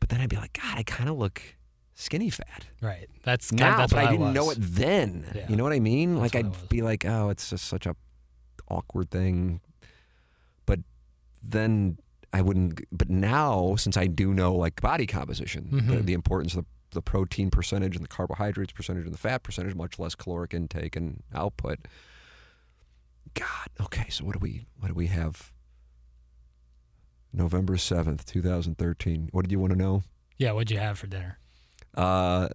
But 0.00 0.08
then 0.08 0.20
I'd 0.20 0.28
be 0.30 0.36
like, 0.36 0.52
God, 0.60 0.76
I 0.78 0.82
kind 0.82 1.08
of 1.08 1.16
look 1.16 1.40
skinny 1.94 2.28
fat 2.28 2.66
Right. 2.82 3.08
That's 3.22 3.50
kind 3.50 3.60
now, 3.60 3.76
that's 3.78 3.92
but 3.92 4.04
I 4.04 4.10
didn't 4.10 4.26
was. 4.26 4.34
know 4.34 4.50
it 4.50 4.58
then. 4.60 5.24
Yeah. 5.34 5.46
You 5.48 5.56
know 5.56 5.64
what 5.64 5.72
I 5.72 5.80
mean? 5.80 6.18
That's 6.20 6.34
like 6.34 6.44
I'd 6.44 6.68
be 6.68 6.82
like, 6.82 7.04
oh, 7.04 7.28
it's 7.30 7.50
just 7.50 7.66
such 7.66 7.86
a 7.86 7.94
awkward 8.68 9.10
thing. 9.10 9.60
But 10.66 10.80
then 11.42 11.98
I 12.32 12.42
wouldn't. 12.42 12.80
But 12.90 13.08
now, 13.10 13.76
since 13.76 13.96
I 13.96 14.06
do 14.08 14.34
know 14.34 14.54
like 14.54 14.80
body 14.80 15.06
composition, 15.06 15.68
the, 15.70 15.80
Mhm. 15.82 16.04
the 16.06 16.12
importance 16.14 16.54
of 16.54 16.64
the, 16.64 16.96
the 16.96 17.02
protein 17.02 17.50
percentage 17.50 17.94
and 17.96 18.04
the 18.04 18.08
carbohydrates 18.08 18.72
percentage 18.72 19.04
and 19.04 19.14
the 19.14 19.18
fat 19.18 19.42
percentage, 19.42 19.74
much 19.74 19.98
less 19.98 20.14
caloric 20.14 20.52
intake 20.54 20.96
and 20.96 21.22
output. 21.34 21.78
God. 23.34 23.68
Okay. 23.80 24.08
So 24.10 24.24
what 24.24 24.32
do 24.34 24.38
we 24.40 24.66
what 24.80 24.88
do 24.88 24.94
we 24.94 25.06
have? 25.06 25.52
November 27.34 27.76
seventh, 27.76 28.24
two 28.24 28.40
thousand 28.40 28.78
thirteen. 28.78 29.28
What 29.32 29.42
did 29.42 29.52
you 29.52 29.58
want 29.58 29.72
to 29.72 29.78
know? 29.78 30.02
Yeah. 30.38 30.52
What'd 30.52 30.70
you 30.70 30.78
have 30.78 30.98
for 30.98 31.06
dinner? 31.06 31.38
Uh, 31.94 32.48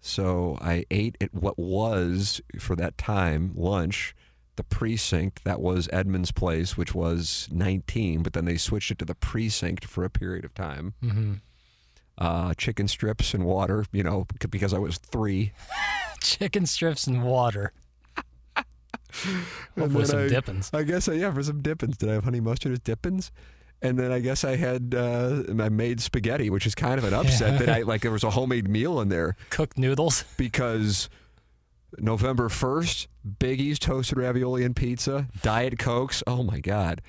so 0.00 0.58
I 0.60 0.84
ate 0.90 1.16
at 1.20 1.34
what 1.34 1.58
was 1.58 2.40
for 2.58 2.74
that 2.76 2.96
time 2.98 3.52
lunch, 3.54 4.14
the 4.56 4.64
precinct 4.64 5.44
that 5.44 5.60
was 5.60 5.88
Edmund's 5.92 6.32
place, 6.32 6.76
which 6.76 6.94
was 6.94 7.48
19, 7.50 8.22
but 8.22 8.32
then 8.32 8.46
they 8.46 8.56
switched 8.56 8.90
it 8.90 8.98
to 8.98 9.04
the 9.04 9.14
precinct 9.14 9.84
for 9.84 10.04
a 10.04 10.10
period 10.10 10.44
of 10.44 10.54
time. 10.54 10.94
Mm-hmm. 11.02 11.32
Uh, 12.18 12.54
chicken 12.54 12.86
strips 12.88 13.32
and 13.32 13.44
water, 13.44 13.84
you 13.92 14.02
know, 14.02 14.26
because 14.50 14.74
I 14.74 14.78
was 14.78 14.98
three. 14.98 15.52
Chicken 16.20 16.66
strips 16.66 17.06
and 17.06 17.22
water. 17.22 17.72
Hopefully 19.78 20.04
some 20.04 20.18
I- 20.20 20.28
dippins. 20.28 20.70
I 20.74 20.82
guess, 20.82 21.08
uh, 21.08 21.12
yeah, 21.12 21.32
for 21.32 21.42
some 21.42 21.62
dippins. 21.62 21.96
Did 21.96 22.10
I 22.10 22.12
have 22.12 22.24
honey 22.24 22.40
mustard 22.40 22.72
as 22.72 22.78
dippins? 22.80 23.32
And 23.82 23.98
then 23.98 24.12
I 24.12 24.20
guess 24.20 24.44
I 24.44 24.56
had 24.56 24.94
uh, 24.94 25.42
I 25.58 25.68
made 25.70 26.00
spaghetti, 26.00 26.50
which 26.50 26.66
is 26.66 26.74
kind 26.74 26.98
of 26.98 27.04
an 27.04 27.14
upset 27.14 27.58
that 27.60 27.68
I 27.70 27.82
like 27.82 28.02
there 28.02 28.10
was 28.10 28.24
a 28.24 28.30
homemade 28.30 28.68
meal 28.68 29.00
in 29.00 29.08
there. 29.08 29.36
Cooked 29.48 29.78
noodles. 29.78 30.24
because 30.36 31.08
November 31.98 32.48
1st, 32.48 33.06
Biggie's 33.38 33.78
toasted 33.78 34.18
ravioli 34.18 34.64
and 34.64 34.76
pizza, 34.76 35.28
Diet 35.42 35.78
Cokes. 35.78 36.22
Oh 36.26 36.42
my 36.42 36.60
God. 36.60 37.00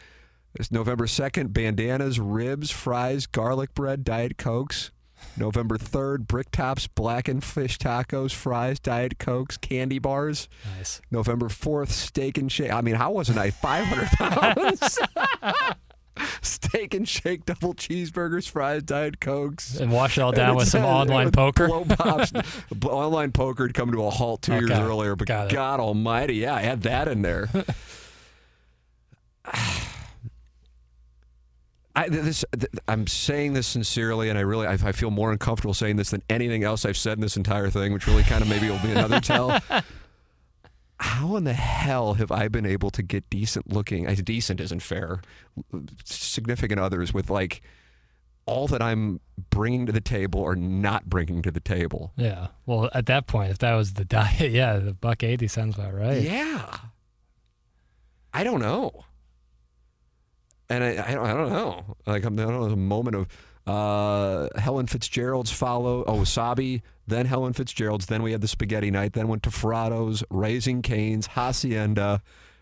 It's 0.55 0.71
November 0.71 1.05
2nd, 1.05 1.53
bandanas, 1.53 2.19
ribs, 2.19 2.71
fries, 2.71 3.25
garlic 3.25 3.73
bread, 3.73 4.03
Diet 4.03 4.37
Cokes. 4.37 4.91
November 5.37 5.77
3rd, 5.77 6.27
brick 6.27 6.51
tops, 6.51 6.87
blackened 6.87 7.43
fish 7.43 7.77
tacos, 7.77 8.33
fries, 8.33 8.79
Diet 8.79 9.19
Cokes, 9.19 9.55
candy 9.57 9.99
bars. 9.99 10.49
Nice. 10.77 10.99
November 11.11 11.47
4th, 11.47 11.89
steak 11.89 12.37
and 12.37 12.51
shake. 12.51 12.71
I 12.71 12.81
mean, 12.81 12.95
how 12.95 13.11
wasn't 13.11 13.37
I 13.37 13.51
500 13.51 14.07
pounds? 14.17 14.99
steak 16.41 16.93
and 16.93 17.07
shake, 17.07 17.45
double 17.45 17.73
cheeseburgers, 17.73 18.49
fries, 18.49 18.83
Diet 18.83 19.19
Cokes. 19.19 19.79
And 19.79 19.91
wash 19.91 20.17
it 20.17 20.21
all 20.21 20.31
down 20.31 20.55
with 20.55 20.67
some 20.67 20.83
online 20.85 21.25
with 21.25 21.35
poker. 21.35 21.69
Online 22.85 23.31
poker 23.31 23.67
had 23.67 23.73
come 23.73 23.91
to 23.91 24.03
a 24.03 24.09
halt 24.09 24.41
two 24.41 24.53
years 24.53 24.71
earlier, 24.71 25.15
but. 25.15 25.27
God 25.27 25.79
Almighty, 25.79 26.35
yeah, 26.35 26.55
I 26.55 26.61
had 26.61 26.83
that 26.83 27.07
in 27.07 27.21
there. 27.21 27.49
I, 31.93 32.07
this, 32.07 32.45
th- 32.57 32.71
I'm 32.87 33.05
saying 33.05 33.53
this 33.53 33.67
sincerely, 33.67 34.29
and 34.29 34.37
I 34.37 34.41
really 34.41 34.65
I, 34.65 34.73
I 34.73 34.91
feel 34.93 35.11
more 35.11 35.31
uncomfortable 35.31 35.73
saying 35.73 35.97
this 35.97 36.11
than 36.11 36.23
anything 36.29 36.63
else 36.63 36.85
I've 36.85 36.97
said 36.97 37.13
in 37.17 37.21
this 37.21 37.35
entire 37.35 37.69
thing, 37.69 37.91
which 37.91 38.07
really 38.07 38.23
kind 38.23 38.41
of 38.41 38.47
maybe 38.47 38.69
will 38.69 38.79
be 38.79 38.91
another 38.91 39.19
tell. 39.19 39.59
How 41.01 41.35
in 41.35 41.45
the 41.45 41.53
hell 41.53 42.13
have 42.13 42.31
I 42.31 42.47
been 42.47 42.65
able 42.65 42.91
to 42.91 43.01
get 43.01 43.27
decent 43.31 43.73
looking? 43.73 44.07
I 44.07 44.13
decent 44.13 44.59
isn't 44.59 44.81
fair. 44.81 45.21
Significant 46.05 46.79
others 46.79 47.11
with 47.11 47.31
like 47.31 47.63
all 48.45 48.67
that 48.67 48.83
I'm 48.83 49.19
bringing 49.49 49.87
to 49.87 49.91
the 49.91 49.99
table 49.99 50.41
or 50.41 50.55
not 50.55 51.09
bringing 51.09 51.41
to 51.41 51.49
the 51.49 51.59
table. 51.59 52.13
Yeah. 52.17 52.49
Well, 52.67 52.91
at 52.93 53.07
that 53.07 53.25
point, 53.25 53.49
if 53.49 53.57
that 53.59 53.73
was 53.73 53.93
the 53.93 54.05
diet, 54.05 54.51
yeah, 54.51 54.77
the 54.77 54.93
buck 54.93 55.23
eighty 55.23 55.47
sounds 55.47 55.73
about 55.73 55.95
right. 55.95 56.21
Yeah. 56.21 56.77
I 58.31 58.43
don't 58.43 58.61
know. 58.61 59.05
And 60.69 60.83
I, 60.83 61.03
I, 61.05 61.13
don't, 61.15 61.25
I 61.25 61.33
don't 61.33 61.49
know. 61.49 61.97
Like, 62.05 62.23
I'm, 62.23 62.39
I 62.39 62.43
don't 62.43 62.53
know, 62.53 62.61
there's 62.61 62.73
a 62.73 62.77
moment 62.77 63.15
of 63.15 63.27
uh, 63.67 64.47
Helen 64.57 64.85
Fitzgerald's 64.85 65.51
follow, 65.51 66.03
oh, 66.05 66.19
wasabi, 66.19 66.81
then 67.11 67.25
Helen 67.27 67.53
Fitzgerald's, 67.53 68.07
then 68.07 68.23
we 68.23 68.31
had 68.31 68.41
the 68.41 68.47
spaghetti 68.47 68.89
night, 68.91 69.13
then 69.13 69.27
went 69.27 69.43
to 69.43 69.51
Ferrado's, 69.51 70.23
Raising 70.29 70.81
Cane's, 70.81 71.27
Hacienda, 71.27 72.21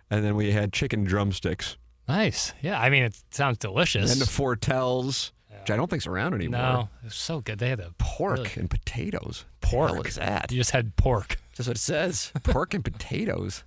and 0.09 0.23
then 0.25 0.35
we 0.35 0.51
had 0.51 0.73
chicken 0.73 1.03
drumsticks. 1.03 1.77
Nice. 2.07 2.53
Yeah. 2.61 2.79
I 2.81 2.89
mean, 2.89 3.03
it 3.03 3.15
sounds 3.31 3.57
delicious. 3.59 4.09
Then 4.09 4.19
the 4.19 4.25
Fortels, 4.25 5.31
which 5.61 5.69
I 5.71 5.75
don't 5.77 5.89
think's 5.89 6.07
around 6.07 6.33
anymore. 6.33 6.59
no, 6.61 6.89
it 7.01 7.05
was 7.05 7.15
so 7.15 7.39
good. 7.39 7.59
They 7.59 7.69
had 7.69 7.79
the 7.79 7.93
Pork 7.99 8.37
really- 8.39 8.49
and 8.55 8.69
potatoes. 8.69 9.45
pork. 9.61 9.89
The 10.11 10.19
hell 10.21 10.31
that? 10.31 10.51
You 10.51 10.57
just 10.57 10.71
had 10.71 10.95
pork. 10.95 11.39
That's 11.55 11.67
what 11.67 11.77
it 11.77 11.81
says. 11.81 12.31
Pork 12.43 12.73
and 12.73 12.83
potatoes. 12.83 13.63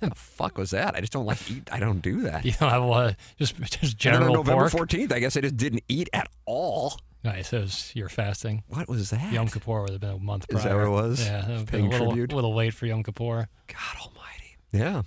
the 0.00 0.12
fuck 0.14 0.56
was 0.58 0.70
that? 0.70 0.94
I 0.94 1.00
just 1.00 1.12
don't 1.12 1.26
like 1.26 1.50
eat. 1.50 1.68
I 1.72 1.80
don't 1.80 2.00
do 2.00 2.20
that. 2.20 2.44
You 2.44 2.52
don't 2.52 2.68
have 2.70 2.82
a 2.82 2.86
lot. 2.86 3.10
Of, 3.10 3.16
just 3.38 3.56
just 3.56 3.74
And 3.74 3.80
then 3.82 3.96
general 3.98 4.38
on 4.38 4.46
November. 4.46 4.68
14th, 4.68 5.12
I 5.12 5.18
guess 5.18 5.36
I 5.36 5.40
just 5.40 5.56
didn't 5.56 5.82
eat 5.88 6.08
at 6.12 6.28
all. 6.44 7.00
Nice. 7.22 7.52
It 7.52 7.60
was 7.60 7.92
you're 7.94 8.08
fasting. 8.08 8.62
What 8.68 8.88
was 8.88 9.10
that? 9.10 9.32
Yom 9.32 9.48
Kippur 9.48 9.82
would 9.82 9.90
have 9.90 10.00
been 10.00 10.10
a 10.10 10.18
month 10.18 10.48
prior. 10.48 10.58
Is 10.58 10.64
that 10.64 10.74
what 10.74 10.86
it 10.86 10.90
was? 10.90 11.24
Yeah, 11.24 11.38
it 11.44 11.48
would 11.48 11.56
have 11.58 11.66
Paying 11.66 11.86
a 11.86 11.90
little, 11.90 12.06
tribute? 12.08 12.32
little 12.32 12.54
late 12.54 12.74
for 12.74 12.86
Yom 12.86 13.02
Kippur. 13.02 13.48
God 13.68 14.00
almighty. 14.00 14.56
Yeah. 14.72 15.02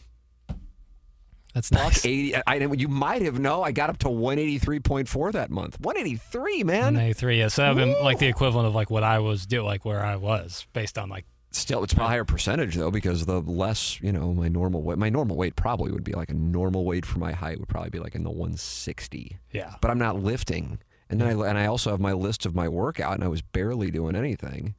That's 1.53 1.69
Buck 1.69 1.84
nice. 1.84 2.06
80. 2.06 2.35
I, 2.35 2.41
I 2.48 2.56
you 2.56 2.88
might 2.88 3.22
have 3.22 3.40
no. 3.40 3.61
I 3.61 3.72
got 3.72 3.90
up 3.90 3.99
to 3.99 4.07
183.4 4.07 5.31
that 5.34 5.52
month. 5.52 5.80
183, 5.80 6.64
man. 6.64 6.95
183. 6.95 7.40
Yeah, 7.40 7.48
so 7.48 7.61
that 7.61 7.76
would 7.76 7.81
been 7.81 8.03
like 8.03 8.18
the 8.18 8.27
equivalent 8.27 8.68
of 8.68 8.73
like 8.73 8.90
what 8.90 9.03
I 9.03 9.19
was 9.19 9.45
do, 9.45 9.61
like 9.64 9.85
where 9.85 10.03
I 10.03 10.15
was 10.15 10.65
based 10.73 10.98
on 10.98 11.10
like 11.10 11.26
Still, 11.52 11.84
it's 11.84 11.94
a 11.94 11.98
higher 11.99 12.26
percentage 12.26 12.73
though 12.76 12.90
because 12.90 13.27
the 13.27 13.40
less 13.40 14.02
you 14.02 14.11
know 14.11 14.34
my 14.34 14.48
normal 14.48 14.81
weight. 14.81 14.98
My 14.98 15.10
normal 15.10 15.35
weight 15.38 15.56
probably 15.56 15.91
would 15.91 16.03
be 16.03 16.14
like 16.14 16.31
a 16.31 16.34
normal 16.34 16.84
weight 16.84 17.06
for 17.06 17.19
my 17.19 17.31
height 17.31 17.60
would 17.60 17.69
probably 17.69 17.91
be 17.91 17.99
like 17.99 18.15
in 18.15 18.23
the 18.23 18.31
160. 18.31 19.38
yeah. 19.52 19.76
But 19.80 19.91
I'm 19.91 19.99
not 19.99 20.18
lifting, 20.19 20.80
and 21.14 21.22
then 21.22 21.40
I 21.40 21.49
and 21.49 21.57
I 21.57 21.68
also 21.68 21.91
have 21.91 21.99
my 21.99 22.14
list 22.14 22.45
of 22.45 22.56
my 22.56 22.68
workout, 22.68 23.14
and 23.14 23.23
I 23.23 23.27
was 23.27 23.41
barely 23.41 23.91
doing 23.91 24.15
anything. 24.15 24.73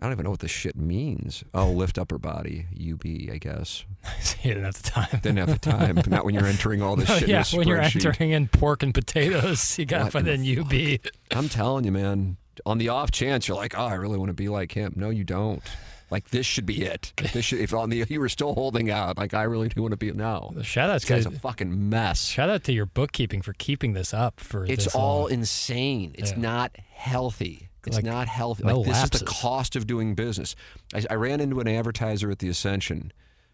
I 0.00 0.02
don't 0.02 0.12
even 0.12 0.24
know 0.24 0.30
what 0.30 0.40
this 0.40 0.50
shit 0.50 0.74
means. 0.74 1.44
Oh, 1.54 1.70
lift 1.70 1.96
upper 1.96 2.18
body, 2.18 2.66
UB, 2.74 3.06
I 3.32 3.38
guess. 3.38 3.84
you 4.42 4.54
didn't 4.54 4.64
have 4.64 4.82
the 4.82 4.90
time. 4.90 5.20
Didn't 5.22 5.38
have 5.38 5.48
the 5.48 5.58
time. 5.58 6.00
Not 6.08 6.24
when 6.24 6.34
you're 6.34 6.46
entering 6.46 6.82
all 6.82 6.96
this 6.96 7.08
shit. 7.20 7.28
yeah, 7.28 7.44
when 7.52 7.68
you're 7.68 7.80
entering 7.80 8.32
in 8.32 8.48
pork 8.48 8.82
and 8.82 8.92
potatoes, 8.92 9.78
you 9.78 9.86
got 9.86 10.06
to 10.06 10.10
put 10.10 10.26
in 10.26 10.58
UB. 10.58 10.98
I'm 11.30 11.48
telling 11.48 11.84
you, 11.84 11.92
man. 11.92 12.36
On 12.66 12.78
the 12.78 12.88
off 12.88 13.10
chance 13.10 13.48
you're 13.48 13.56
like, 13.56 13.78
oh, 13.78 13.86
I 13.86 13.94
really 13.94 14.18
want 14.18 14.30
to 14.30 14.34
be 14.34 14.48
like 14.48 14.72
him. 14.72 14.94
No, 14.96 15.10
you 15.10 15.24
don't. 15.24 15.62
Like 16.10 16.30
this 16.30 16.46
should 16.46 16.66
be 16.66 16.82
it. 16.82 17.12
This 17.32 17.46
should. 17.46 17.60
If 17.60 17.72
on 17.74 17.90
the 17.90 18.04
you 18.08 18.20
were 18.20 18.28
still 18.28 18.54
holding 18.54 18.90
out, 18.90 19.16
like 19.18 19.34
I 19.34 19.42
really 19.44 19.68
do 19.68 19.82
want 19.82 19.92
to 19.92 19.96
be. 19.96 20.12
now. 20.12 20.52
Shout 20.62 20.90
out 20.90 21.00
to 21.00 21.14
a 21.28 21.30
fucking 21.30 21.88
mess. 21.88 22.24
shout 22.24 22.50
out 22.50 22.62
to 22.64 22.72
your 22.72 22.86
bookkeeping 22.86 23.42
for 23.42 23.52
keeping 23.54 23.94
this 23.94 24.12
up 24.14 24.38
for 24.38 24.64
It's 24.66 24.84
this 24.84 24.94
all 24.94 25.22
long. 25.22 25.32
insane. 25.32 26.14
It's 26.16 26.32
Yeah. 26.32 26.38
not 26.38 26.76
healthy. 26.76 27.68
It's 27.86 27.96
Like, 27.96 28.04
not 28.04 28.28
healthy. 28.28 28.64
no 28.64 28.80
like 28.80 28.88
this 28.88 29.04
is 29.04 29.20
the 29.20 29.26
cost 29.26 29.76
of 29.76 29.86
doing 29.86 30.14
business. 30.14 30.54
I, 30.94 31.04
I 31.10 31.14
ran 31.14 31.40
into 31.40 31.60
an 31.60 31.68
advertiser 31.68 32.30
at 32.30 32.38
the 32.38 32.48
Ascension, 32.48 33.12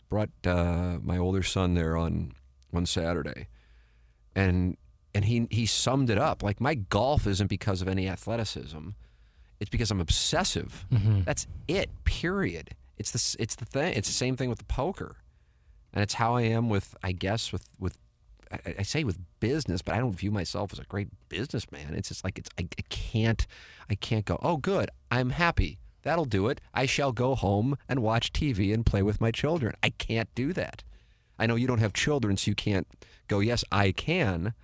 brought 0.08 0.30
uh, 0.44 0.98
my 1.02 1.16
older 1.18 1.42
son 1.42 1.74
there 1.74 1.96
on 1.96 2.32
one 2.70 2.86
Saturday, 2.86 3.48
and 4.34 4.76
and 5.14 5.24
he 5.24 5.46
he 5.50 5.66
summed 5.66 6.10
it 6.10 6.18
up 6.18 6.42
like 6.42 6.60
my 6.60 6.74
golf 6.74 7.26
isn't 7.26 7.48
because 7.48 7.82
of 7.82 7.88
any 7.88 8.08
athleticism, 8.08 8.90
it's 9.60 9.70
because 9.70 9.90
I'm 9.90 10.00
obsessive. 10.00 10.86
Mm-hmm. 10.92 11.22
That's 11.22 11.46
it. 11.68 11.90
Period. 12.04 12.70
It's 12.98 13.10
the 13.10 13.42
it's 13.42 13.54
the 13.54 13.64
thing. 13.64 13.94
It's 13.94 14.08
the 14.08 14.14
same 14.14 14.36
thing 14.36 14.48
with 14.48 14.58
the 14.58 14.64
poker, 14.64 15.16
and 15.92 16.02
it's 16.02 16.14
how 16.14 16.36
I 16.36 16.42
am 16.42 16.68
with 16.68 16.94
I 17.02 17.12
guess 17.12 17.52
with 17.52 17.68
with 17.78 17.98
I, 18.50 18.74
I 18.80 18.82
say 18.82 19.04
with 19.04 19.18
business, 19.38 19.82
but 19.82 19.94
I 19.94 19.98
don't 19.98 20.12
view 20.12 20.30
myself 20.30 20.72
as 20.72 20.78
a 20.78 20.84
great 20.84 21.08
businessman. 21.28 21.94
It's 21.94 22.08
just 22.08 22.24
like 22.24 22.38
it's 22.38 22.50
I, 22.58 22.62
I 22.78 22.82
can't 22.88 23.46
I 23.88 23.94
can't 23.94 24.24
go. 24.24 24.38
Oh, 24.42 24.56
good, 24.56 24.90
I'm 25.10 25.30
happy. 25.30 25.78
That'll 26.02 26.24
do 26.24 26.48
it. 26.48 26.60
I 26.72 26.86
shall 26.86 27.12
go 27.12 27.34
home 27.34 27.76
and 27.88 28.00
watch 28.00 28.32
TV 28.32 28.72
and 28.72 28.86
play 28.86 29.02
with 29.02 29.20
my 29.20 29.30
children. 29.30 29.74
I 29.82 29.90
can't 29.90 30.34
do 30.34 30.52
that. 30.54 30.82
I 31.38 31.46
know 31.46 31.56
you 31.56 31.66
don't 31.66 31.78
have 31.78 31.92
children, 31.92 32.36
so 32.36 32.50
you 32.50 32.54
can't 32.54 32.86
go. 33.28 33.40
Yes, 33.40 33.64
I 33.70 33.92
can. 33.92 34.54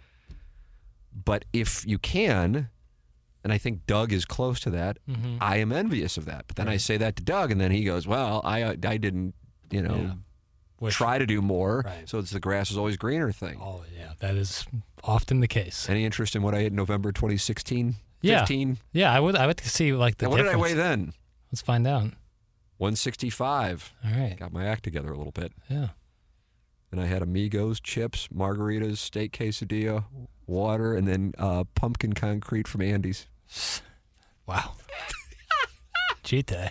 But 1.12 1.44
if 1.52 1.86
you 1.86 1.98
can, 1.98 2.68
and 3.46 3.52
I 3.52 3.58
think 3.58 3.86
Doug 3.86 4.12
is 4.12 4.24
close 4.24 4.58
to 4.60 4.70
that, 4.70 4.98
Mm-hmm. 5.08 5.36
I 5.40 5.58
am 5.58 5.70
envious 5.70 6.16
of 6.16 6.24
that. 6.24 6.44
But 6.48 6.56
then 6.56 6.66
I 6.68 6.76
say 6.78 6.96
that 6.96 7.14
to 7.16 7.22
Doug, 7.22 7.52
and 7.52 7.60
then 7.60 7.70
he 7.70 7.84
goes, 7.84 8.04
"Well, 8.06 8.40
I 8.44 8.64
I 8.70 8.96
didn't, 8.98 9.34
you 9.70 9.82
know." 9.82 9.94
Yeah. 9.96 10.12
Which- 10.78 10.94
try 10.94 11.16
to 11.18 11.26
do 11.26 11.40
more. 11.40 11.82
Right. 11.86 12.08
So 12.08 12.18
it's 12.18 12.32
the 12.32 12.40
grass 12.40 12.70
is 12.72 12.76
always 12.76 12.96
greener 12.96 13.30
thing. 13.32 13.58
Oh 13.62 13.84
yeah, 13.96 14.12
that 14.18 14.34
is 14.34 14.66
often 15.04 15.40
the 15.40 15.48
case. 15.48 15.88
Any 15.88 16.04
interest 16.04 16.34
in 16.36 16.42
what 16.42 16.54
I 16.54 16.58
in 16.68 16.74
November 16.74 17.12
2016? 17.12 17.94
Yeah. 18.20 18.40
15? 18.40 18.78
Yeah, 18.92 19.12
I 19.12 19.20
would 19.20 19.36
I 19.36 19.46
would 19.46 19.60
see 19.60 19.92
like 19.92 20.18
the 20.18 20.26
And 20.26 20.32
what 20.32 20.38
did 20.42 20.48
I 20.48 20.56
weigh 20.56 20.74
then? 20.74 21.12
Let's 21.52 21.62
find 21.62 21.86
out. 21.86 22.10
165. 22.78 23.92
All 24.04 24.10
right. 24.10 24.36
Got 24.38 24.52
my 24.52 24.66
act 24.66 24.82
together 24.84 25.10
a 25.12 25.16
little 25.16 25.32
bit. 25.32 25.52
Yeah. 25.70 25.88
And 26.92 27.00
I 27.00 27.06
had 27.06 27.22
amigos, 27.22 27.80
chips, 27.80 28.28
margaritas, 28.28 28.98
steak 28.98 29.32
quesadilla, 29.32 30.04
water, 30.46 30.94
and 30.94 31.06
then 31.08 31.32
uh, 31.38 31.64
pumpkin 31.74 32.12
concrete 32.12 32.68
from 32.68 32.82
Andy's. 32.82 33.26
Wow. 34.46 34.74
Cheat 36.22 36.46
day. 36.46 36.70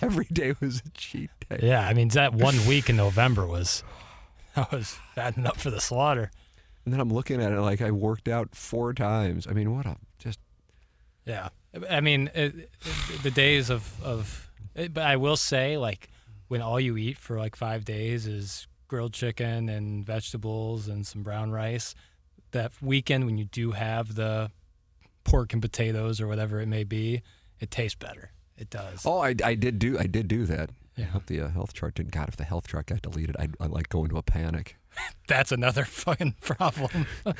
Every 0.00 0.24
day 0.32 0.54
was 0.60 0.82
a 0.84 0.88
cheat 0.90 1.28
day. 1.48 1.60
Yeah, 1.62 1.86
I 1.86 1.92
mean 1.94 2.08
that 2.08 2.32
one 2.34 2.56
week 2.66 2.88
in 2.88 2.96
November 2.96 3.46
was 3.46 3.84
that 4.56 4.72
was 4.72 4.98
fattening 5.14 5.46
up 5.46 5.58
for 5.58 5.70
the 5.70 5.80
slaughter. 5.80 6.30
And 6.84 6.94
then 6.94 7.00
I'm 7.00 7.12
looking 7.12 7.42
at 7.42 7.52
it 7.52 7.60
like 7.60 7.82
I 7.82 7.90
worked 7.90 8.28
out 8.28 8.54
four 8.54 8.94
times. 8.94 9.46
I 9.46 9.52
mean, 9.52 9.74
what 9.76 9.84
a 9.84 9.96
just 10.18 10.38
Yeah, 11.26 11.50
I 11.90 12.00
mean 12.00 12.30
it, 12.34 12.54
it- 12.56 12.70
the 13.22 13.30
days 13.30 13.68
of 13.70 14.02
of, 14.02 14.50
but 14.74 14.98
I 15.04 15.16
will 15.16 15.36
say 15.36 15.76
like 15.76 16.08
when 16.48 16.62
all 16.62 16.80
you 16.80 16.96
eat 16.96 17.18
for 17.18 17.38
like 17.38 17.56
five 17.56 17.84
days 17.84 18.26
is 18.26 18.66
grilled 18.88 19.12
chicken 19.12 19.68
and 19.68 20.04
vegetables 20.04 20.88
and 20.88 21.06
some 21.06 21.22
brown 21.22 21.50
rice. 21.50 21.94
That 22.52 22.72
weekend 22.82 23.26
when 23.26 23.36
you 23.38 23.44
do 23.44 23.72
have 23.72 24.14
the 24.16 24.50
pork 25.30 25.52
and 25.52 25.62
potatoes 25.62 26.20
or 26.20 26.26
whatever 26.26 26.60
it 26.60 26.66
may 26.66 26.84
be, 26.84 27.22
it 27.58 27.70
tastes 27.70 27.94
better. 27.96 28.32
It 28.56 28.68
does. 28.70 29.04
Oh, 29.06 29.18
I, 29.20 29.34
I 29.44 29.54
did 29.54 29.78
do 29.78 29.98
I 29.98 30.06
did 30.06 30.28
do 30.28 30.44
that. 30.46 30.70
I 30.98 31.00
Yeah. 31.02 31.06
hope 31.06 31.26
the 31.26 31.40
uh, 31.40 31.48
health 31.48 31.72
chart 31.72 31.94
didn't. 31.94 32.12
God, 32.12 32.28
if 32.28 32.36
the 32.36 32.44
health 32.44 32.66
chart 32.68 32.86
got 32.86 33.00
deleted, 33.02 33.36
I'd, 33.38 33.54
I'd 33.60 33.70
like 33.70 33.88
go 33.88 34.04
into 34.04 34.18
a 34.18 34.22
panic. 34.22 34.76
That's 35.28 35.52
another 35.52 35.84
fucking 35.84 36.36
problem. 36.40 37.06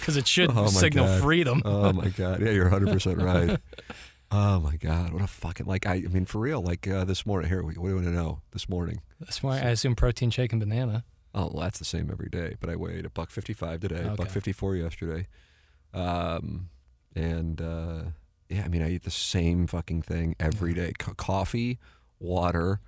Because 0.00 0.16
it 0.16 0.26
should 0.26 0.50
Oh, 0.56 0.68
signal 0.68 1.04
God. 1.06 1.22
freedom. 1.22 1.62
Oh 1.64 1.92
my 1.92 2.08
god! 2.08 2.40
Yeah, 2.40 2.50
you're 2.50 2.64
100 2.70 2.90
percent 2.94 3.18
right. 3.20 3.60
Oh 4.30 4.58
my 4.58 4.76
god! 4.76 5.12
What 5.12 5.20
a 5.22 5.26
fucking 5.26 5.66
like 5.66 5.86
I, 5.86 5.96
I 5.96 6.00
mean 6.00 6.24
for 6.24 6.38
real. 6.40 6.62
Like 6.62 6.88
uh, 6.88 7.04
this 7.04 7.26
morning. 7.26 7.50
Here, 7.50 7.62
what 7.62 7.74
do 7.74 7.80
you 7.86 7.94
want 7.94 8.06
to 8.06 8.10
know? 8.10 8.40
This 8.52 8.70
morning. 8.70 9.02
That's 9.20 9.42
why 9.42 9.56
I 9.58 9.68
assume 9.68 9.94
protein 9.94 10.30
shake 10.30 10.50
and 10.52 10.60
banana. 10.60 11.04
Oh, 11.34 11.50
well, 11.52 11.62
that's 11.64 11.78
the 11.78 11.84
same 11.84 12.10
every 12.10 12.30
day. 12.30 12.56
But 12.58 12.70
I 12.70 12.76
weighed 12.76 13.04
a 13.04 13.10
buck 13.10 13.30
55 13.30 13.80
today, 13.80 14.02
a 14.02 14.14
buck 14.16 14.30
54 14.30 14.76
yesterday, 14.76 15.26
um, 15.92 16.70
and 17.16 17.60
uh, 17.60 18.02
yeah, 18.48 18.62
I 18.64 18.68
mean 18.68 18.82
I 18.82 18.90
eat 18.92 19.02
the 19.02 19.10
same 19.10 19.66
fucking 19.66 20.02
thing 20.02 20.36
every 20.38 20.74
day: 20.74 20.92
Co- 20.98 21.14
coffee, 21.14 21.78
water, 22.20 22.80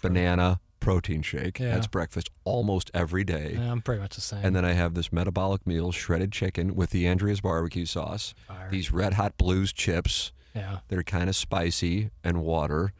banana, 0.00 0.60
protein 0.80 1.22
shake. 1.22 1.58
Yeah. 1.58 1.74
That's 1.74 1.86
breakfast 1.86 2.30
almost 2.44 2.90
every 2.94 3.24
day. 3.24 3.56
Yeah, 3.58 3.70
I'm 3.70 3.82
pretty 3.82 4.00
much 4.00 4.14
the 4.14 4.20
same. 4.20 4.44
And 4.44 4.54
then 4.56 4.64
I 4.64 4.72
have 4.72 4.94
this 4.94 5.12
metabolic 5.12 5.66
meal, 5.66 5.92
shredded 5.92 6.32
chicken 6.32 6.74
with 6.74 6.90
the 6.90 7.04
Andria's 7.04 7.40
barbecue 7.40 7.86
sauce, 7.86 8.34
Fire. 8.48 8.68
these 8.70 8.92
red 8.92 9.14
hot 9.14 9.36
blues 9.36 9.72
chips 9.72 10.32
yeah. 10.54 10.78
that 10.88 10.98
are 10.98 11.02
kind 11.02 11.28
of 11.28 11.36
spicy, 11.36 12.10
and 12.24 12.42
water. 12.42 12.92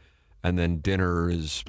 And 0.45 0.59
then 0.59 0.79
dinner 0.79 1.31
is 1.31 1.65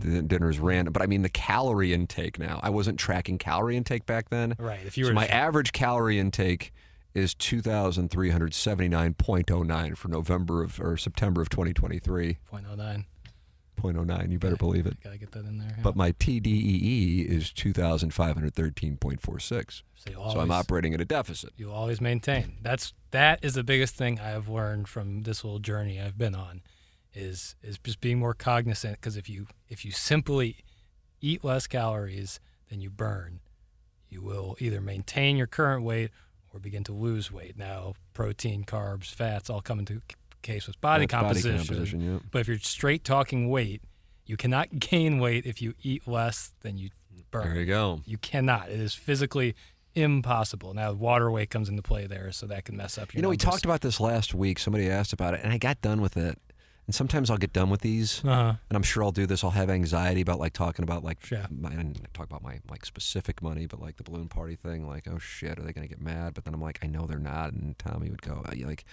dinner 0.00 0.48
is 0.48 0.58
random. 0.58 0.92
But 0.92 1.02
I 1.02 1.06
mean 1.06 1.22
the 1.22 1.28
calorie 1.28 1.92
intake 1.92 2.38
now. 2.38 2.60
I 2.62 2.70
wasn't 2.70 2.98
tracking 2.98 3.36
calorie 3.38 3.76
intake 3.76 4.06
back 4.06 4.30
then. 4.30 4.54
Right. 4.58 4.80
If 4.84 4.96
you 4.96 5.04
So 5.04 5.10
were 5.10 5.14
my 5.14 5.26
average 5.26 5.72
calorie 5.72 6.18
intake 6.18 6.72
is 7.14 7.34
2,379.09 7.34 9.96
for 9.96 10.08
November 10.08 10.62
of 10.62 10.80
or 10.80 10.96
September 10.96 11.40
of 11.40 11.48
2023. 11.48 12.38
0.09. 12.52 13.04
0.09. 13.80 14.30
You 14.30 14.38
better 14.38 14.56
believe 14.56 14.86
it. 14.86 14.96
Gotta 15.02 15.18
get 15.18 15.32
that 15.32 15.44
in 15.44 15.58
there. 15.58 15.74
yeah. 15.76 15.82
But 15.82 15.96
my 15.96 16.12
TDEE 16.12 17.26
is 17.26 17.50
2,513.46. 17.50 19.82
so, 19.94 20.10
you 20.10 20.14
So 20.14 20.40
I'm 20.40 20.50
operating 20.50 20.94
at 20.94 21.00
a 21.00 21.04
deficit. 21.04 21.50
You 21.56 21.70
always 21.70 22.00
maintain. 22.00 22.54
That's 22.62 22.94
that 23.10 23.40
is 23.42 23.54
the 23.54 23.64
biggest 23.64 23.94
thing 23.96 24.20
I've 24.20 24.48
learned 24.48 24.88
from 24.88 25.22
this 25.22 25.44
little 25.44 25.58
journey 25.58 26.00
I've 26.00 26.16
been 26.18 26.34
on, 26.34 26.62
is 27.12 27.56
is 27.62 27.78
just 27.78 28.00
being 28.00 28.18
more 28.18 28.34
cognizant. 28.34 29.00
Because 29.00 29.16
if 29.16 29.28
you 29.28 29.46
if 29.68 29.84
you 29.84 29.90
simply 29.90 30.58
eat 31.20 31.44
less 31.44 31.66
calories 31.66 32.40
than 32.70 32.80
you 32.80 32.90
burn, 32.90 33.40
you 34.08 34.22
will 34.22 34.56
either 34.60 34.80
maintain 34.80 35.36
your 35.36 35.48
current 35.48 35.84
weight 35.84 36.10
or 36.54 36.60
begin 36.60 36.84
to 36.84 36.92
lose 36.92 37.32
weight. 37.32 37.58
Now, 37.58 37.94
protein, 38.14 38.64
carbs, 38.64 39.12
fats 39.12 39.50
all 39.50 39.60
come 39.60 39.80
into 39.80 40.00
case 40.42 40.66
with 40.66 40.80
body 40.80 41.06
That's 41.06 41.12
body 41.12 41.24
composition. 41.26 41.58
composition, 41.58 42.00
yeah. 42.00 42.18
But 42.30 42.40
if 42.40 42.48
you're 42.48 42.58
straight 42.58 43.02
talking 43.02 43.50
weight, 43.50 43.82
you 44.24 44.36
cannot 44.36 44.78
gain 44.78 45.18
weight 45.18 45.44
if 45.44 45.60
you 45.60 45.74
eat 45.82 46.06
less 46.06 46.52
than 46.60 46.78
you 46.78 46.90
burn. 47.30 47.50
There 47.50 47.60
you 47.60 47.66
go. 47.66 48.00
You 48.06 48.18
cannot. 48.18 48.70
It 48.70 48.78
is 48.80 48.94
physically 48.94 49.56
impossible. 49.94 50.74
Now, 50.74 50.92
water 50.92 51.30
weight 51.30 51.50
comes 51.50 51.68
into 51.68 51.82
play 51.82 52.06
there, 52.06 52.30
so 52.32 52.46
that 52.46 52.64
can 52.64 52.76
mess 52.76 52.98
up 52.98 53.12
your 53.12 53.18
You 53.18 53.22
know, 53.22 53.28
we 53.28 53.36
talked 53.36 53.64
about 53.64 53.80
this 53.80 54.00
last 54.00 54.34
week. 54.34 54.58
Somebody 54.58 54.88
asked 54.88 55.12
about 55.12 55.34
it, 55.34 55.40
and 55.42 55.52
I 55.52 55.58
got 55.58 55.80
done 55.80 56.00
with 56.00 56.16
it. 56.16 56.38
And 56.86 56.94
sometimes 56.94 57.30
I'll 57.30 57.38
get 57.38 57.52
done 57.54 57.70
with 57.70 57.80
these, 57.80 58.22
Uh-huh. 58.24 58.54
and 58.68 58.76
I'm 58.76 58.82
sure 58.82 59.02
I'll 59.02 59.10
do 59.12 59.26
this. 59.26 59.42
I'll 59.42 59.50
have 59.52 59.70
anxiety 59.70 60.20
about 60.20 60.38
like 60.38 60.52
talking 60.52 60.82
about 60.82 61.02
like 61.02 61.30
Yeah. 61.30 61.46
my, 61.50 61.70
I 61.70 61.92
talk 62.12 62.26
about 62.26 62.42
my 62.42 62.60
like 62.70 62.84
specific 62.84 63.40
money, 63.40 63.66
but 63.66 63.80
like 63.80 63.96
the 63.96 64.02
balloon 64.04 64.28
party 64.28 64.54
thing. 64.56 64.86
Like, 64.86 65.08
oh 65.08 65.18
shit, 65.18 65.58
are 65.58 65.62
they 65.62 65.72
going 65.72 65.88
to 65.88 65.94
get 65.94 66.00
mad? 66.02 66.34
But 66.34 66.44
then 66.44 66.52
I'm 66.52 66.60
like, 66.60 66.80
I 66.82 66.86
know 66.86 67.06
they're 67.06 67.18
not. 67.18 67.52
And 67.54 67.78
Tommy 67.78 68.10
would 68.10 68.20
go, 68.22 68.42
"Uh, 68.46 68.52
like, 68.66 68.84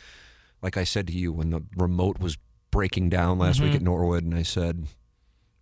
like 0.62 0.78
I 0.78 0.86
said 0.86 1.06
to 1.08 1.14
you 1.14 1.34
when 1.34 1.50
the 1.50 1.64
remote 1.76 2.20
was 2.20 2.38
breaking 2.72 3.10
down 3.10 3.38
last 3.40 3.60
week 3.60 3.74
Mhm. 3.74 3.76
at 3.76 3.82
Norwood, 3.82 4.24
and 4.24 4.36
I 4.36 4.44
said, 4.44 4.88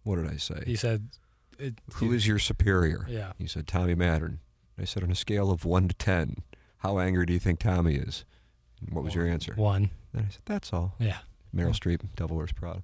what 0.03 0.18
did 0.18 0.27
I 0.31 0.38
say? 0.38 0.61
He 0.68 0.76
said, 0.76 1.10
it, 1.57 1.81
Who 1.95 2.14
is 2.14 2.27
your 2.27 2.38
superior? 2.38 3.06
Yeah. 3.10 3.34
He 3.39 3.47
said, 3.47 3.65
Tommy 3.65 3.95
Mattern. 3.95 4.38
I 4.77 4.85
said, 4.85 5.03
on 5.03 5.10
a 5.11 5.15
scale 5.15 5.49
of 5.51 5.65
one 5.65 5.88
to 5.88 5.95
ten, 5.95 6.38
how 6.77 6.99
angry 6.99 7.26
do 7.26 7.34
you 7.34 7.39
think 7.39 7.60
Tommy 7.60 7.95
is? 7.95 8.23
And 8.80 8.93
what 8.93 9.03
was 9.03 9.15
your 9.15 9.26
answer? 9.27 9.56
one? 9.56 9.89
And 10.14 10.26
I 10.27 10.30
said, 10.30 10.41
that's 10.45 10.72
all. 10.72 10.93
Yeah. 10.99 11.18
Meryl 11.55 11.73
Streep, 11.76 12.01
Devil 12.15 12.38
Wears 12.38 12.51
Prada. 12.51 12.84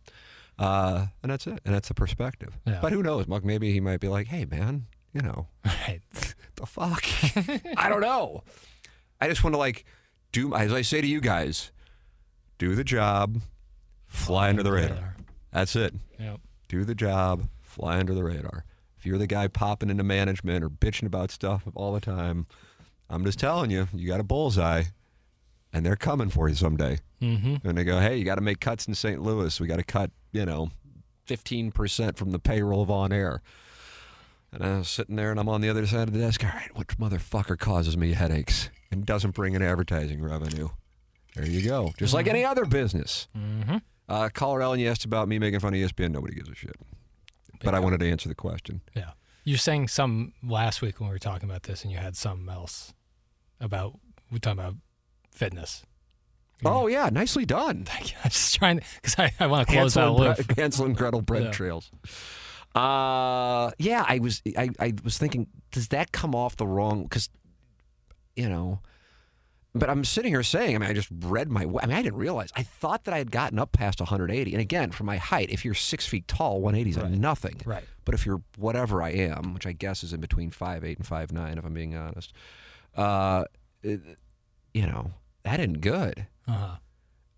Uh, 0.57 1.07
and 1.21 1.31
that's 1.31 1.47
it. 1.47 1.59
And 1.65 1.75
that's 1.75 1.87
the 1.87 1.93
perspective. 1.93 2.57
Yeah. 2.65 2.79
But 2.81 2.91
who 2.93 3.03
knows? 3.03 3.27
Maybe 3.27 3.71
he 3.73 3.79
might 3.79 3.99
be 3.99 4.07
like, 4.07 4.27
hey, 4.27 4.45
man, 4.45 4.85
you 5.13 5.21
know, 5.21 5.47
Right. 5.65 5.99
the 6.55 6.65
fuck? 6.65 7.03
I 7.77 7.89
don't 7.89 8.01
know. 8.01 8.43
I 9.19 9.27
just 9.27 9.43
want 9.43 9.53
to 9.53 9.57
like 9.57 9.85
do 10.31 10.53
as 10.55 10.71
I 10.73 10.81
say 10.81 11.01
to 11.01 11.07
you 11.07 11.21
guys, 11.21 11.71
do 12.57 12.75
the 12.75 12.83
job, 12.83 13.41
fly 14.07 14.49
under 14.49 14.63
the 14.63 14.71
radar. 14.71 15.15
That's 15.51 15.75
it. 15.75 15.93
Yep. 16.19 16.39
Do 16.67 16.83
the 16.83 16.95
job, 16.95 17.47
fly 17.61 17.99
under 17.99 18.13
the 18.13 18.23
radar. 18.23 18.65
If 18.97 19.05
you're 19.05 19.17
the 19.17 19.27
guy 19.27 19.47
popping 19.47 19.89
into 19.89 20.03
management 20.03 20.63
or 20.63 20.69
bitching 20.69 21.05
about 21.05 21.31
stuff 21.31 21.63
all 21.75 21.93
the 21.93 21.99
time, 22.01 22.47
I'm 23.09 23.23
just 23.25 23.39
telling 23.39 23.71
you, 23.71 23.87
you 23.93 24.07
got 24.07 24.19
a 24.19 24.23
bullseye, 24.23 24.83
and 25.75 25.85
they're 25.85 25.97
coming 25.97 26.29
for 26.29 26.47
you 26.47 26.55
someday. 26.55 26.99
Mm-hmm. 27.21 27.67
And 27.67 27.77
they 27.77 27.83
go, 27.83 27.99
hey, 27.99 28.15
you 28.15 28.23
got 28.23 28.35
to 28.35 28.41
make 28.41 28.61
cuts 28.61 28.87
in 28.87 28.95
St. 28.95 29.21
Louis. 29.21 29.59
We 29.59 29.67
got 29.67 29.75
to 29.75 29.83
cut, 29.83 30.09
you 30.31 30.45
know, 30.45 30.69
15% 31.27 32.15
from 32.15 32.31
the 32.31 32.39
payroll 32.39 32.81
of 32.81 32.89
on 32.89 33.11
air. 33.11 33.41
And 34.53 34.63
I 34.63 34.77
was 34.77 34.89
sitting 34.89 35.17
there 35.17 35.31
and 35.31 35.39
I'm 35.39 35.49
on 35.49 35.59
the 35.59 35.69
other 35.69 35.85
side 35.85 36.07
of 36.07 36.13
the 36.13 36.19
desk. 36.19 36.45
All 36.45 36.49
right, 36.49 36.73
which 36.77 36.97
motherfucker 36.97 37.59
causes 37.59 37.97
me 37.97 38.13
headaches 38.13 38.69
and 38.89 39.05
doesn't 39.05 39.31
bring 39.31 39.53
in 39.53 39.61
advertising 39.61 40.23
revenue? 40.23 40.69
There 41.35 41.45
you 41.45 41.61
go. 41.61 41.91
Just 41.97 42.13
like 42.13 42.27
any 42.27 42.45
other 42.45 42.63
business. 42.63 43.27
Mm-hmm. 43.37 43.77
Uh, 44.07 44.29
caller 44.33 44.61
Ellen, 44.61 44.79
you 44.79 44.87
asked 44.87 45.03
about 45.03 45.27
me 45.27 45.39
making 45.39 45.59
fun 45.59 45.73
of 45.73 45.79
ESPN. 45.79 46.11
Nobody 46.11 46.35
gives 46.35 46.47
a 46.47 46.55
shit. 46.55 46.77
But 47.61 47.75
I 47.75 47.81
wanted 47.81 47.99
to 47.99 48.09
answer 48.09 48.29
the 48.29 48.35
question. 48.35 48.79
Yeah. 48.95 49.11
You 49.43 49.57
sang 49.57 49.89
some 49.89 50.31
last 50.41 50.81
week 50.81 51.01
when 51.01 51.09
we 51.09 51.15
were 51.15 51.19
talking 51.19 51.49
about 51.49 51.63
this, 51.63 51.83
and 51.83 51.91
you 51.91 51.97
had 51.97 52.15
something 52.15 52.47
else 52.47 52.93
about 53.59 53.99
we 54.31 54.35
were 54.35 54.39
talking 54.39 54.59
about 54.59 54.75
fitness. 55.35 55.83
Oh, 56.63 56.87
yeah, 56.87 57.09
nicely 57.11 57.45
done. 57.45 57.83
Thank 57.87 58.11
you. 58.11 58.17
I'm 58.23 58.29
just 58.31 58.55
trying 58.55 58.81
because 58.95 59.19
I, 59.19 59.31
I 59.39 59.47
want 59.47 59.67
to 59.67 59.73
close 59.73 59.93
Hansel 59.95 60.17
that 60.19 60.27
and, 60.27 60.37
loop. 60.39 60.47
Bre- 60.55 60.61
Hansel 60.61 60.85
and 60.85 60.95
Gretel 60.95 61.21
bread 61.21 61.43
Yeah. 61.43 61.51
trails. 61.51 61.91
Uh, 62.73 63.71
yeah, 63.77 64.03
I 64.07 64.19
was 64.19 64.41
I, 64.57 64.69
I 64.79 64.93
was 65.03 65.17
thinking, 65.17 65.47
does 65.71 65.89
that 65.89 66.11
come 66.11 66.35
off 66.35 66.57
the 66.57 66.67
wrong? 66.67 67.03
Because, 67.03 67.29
you 68.35 68.49
know, 68.49 68.79
but 69.73 69.89
I'm 69.89 70.03
sitting 70.03 70.31
here 70.31 70.43
saying, 70.43 70.75
I 70.75 70.79
mean, 70.79 70.89
I 70.89 70.93
just 70.93 71.09
read 71.21 71.49
my. 71.49 71.61
I 71.61 71.65
mean, 71.65 71.91
I 71.91 72.01
didn't 72.01 72.17
realize. 72.17 72.49
I 72.55 72.63
thought 72.63 73.05
that 73.05 73.13
I 73.13 73.17
had 73.17 73.31
gotten 73.31 73.59
up 73.59 73.71
past 73.71 73.99
180, 74.01 74.51
and 74.53 74.61
again, 74.61 74.91
for 74.91 75.03
my 75.05 75.17
height, 75.17 75.49
if 75.51 75.63
you're 75.63 75.73
six 75.73 76.05
feet 76.05 76.27
tall, 76.27 76.61
180 76.61 76.89
is 76.89 76.97
Right. 76.97 77.11
nothing. 77.11 77.61
Right. 77.65 77.83
But 78.03 78.13
if 78.15 78.25
you're 78.25 78.41
whatever 78.57 79.01
I 79.01 79.09
am, 79.11 79.53
which 79.53 79.65
I 79.67 79.71
guess 79.71 80.03
is 80.03 80.11
in 80.13 80.19
between 80.21 80.51
five 80.51 80.83
eight 80.83 80.97
and 80.97 81.07
five 81.07 81.31
nine, 81.31 81.57
if 81.57 81.65
I'm 81.65 81.73
being 81.73 81.95
honest, 81.95 82.33
uh, 82.95 83.45
you 83.83 84.01
know, 84.87 85.11
that 85.45 85.59
isn't 85.61 85.79
good. 85.81 86.27
Uh-huh. 86.47 86.75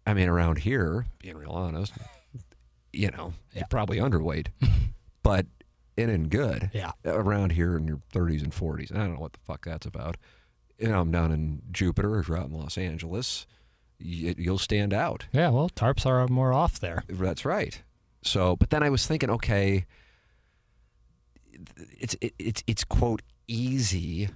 I 0.06 0.14
mean, 0.16 0.28
around 0.30 0.58
here, 0.60 1.06
being 1.20 1.38
real 1.38 1.52
honest, 1.52 1.94
you 2.92 3.12
know, 3.12 3.34
Yeah. 3.54 3.60
you're 3.60 3.68
probably 3.70 3.98
underweight, 4.00 4.48
but 5.24 5.46
it 5.96 6.10
ain't 6.10 6.30
good. 6.30 6.72
Yeah. 6.74 6.92
Around 7.06 7.52
here 7.52 7.78
in 7.78 7.88
your 7.88 8.02
30s 8.14 8.42
and 8.44 8.52
40s. 8.54 8.90
And 8.90 9.00
I 9.00 9.06
don't 9.06 9.16
know 9.16 9.22
what 9.22 9.34
the 9.34 9.40
fuck 9.46 9.66
that's 9.66 9.86
about. 9.86 10.18
You 10.80 10.88
know, 10.90 11.02
I'm 11.02 11.12
down 11.12 11.32
in 11.32 11.62
Jupiter, 11.72 12.20
if 12.20 12.28
you're 12.28 12.38
out 12.38 12.48
in 12.48 12.54
Los 12.54 12.78
Angeles, 12.78 13.46
you'll 14.00 14.58
stand 14.60 14.94
out. 14.94 15.26
Yeah. 15.32 15.50
Well, 15.50 15.70
tarps 15.70 16.06
are 16.06 16.28
more 16.28 16.54
off 16.54 16.80
there. 16.80 17.04
That's 17.10 17.46
right. 17.46 17.82
So, 18.24 18.56
but 18.56 18.70
then 18.70 18.84
I 18.84 18.90
was 18.90 19.06
thinking, 19.08 19.30
okay, 19.32 19.86
it's 22.00 22.16
it, 22.22 22.34
it's 22.38 22.64
it's 22.68 22.84
quote 22.84 23.22
easy, 23.48 24.30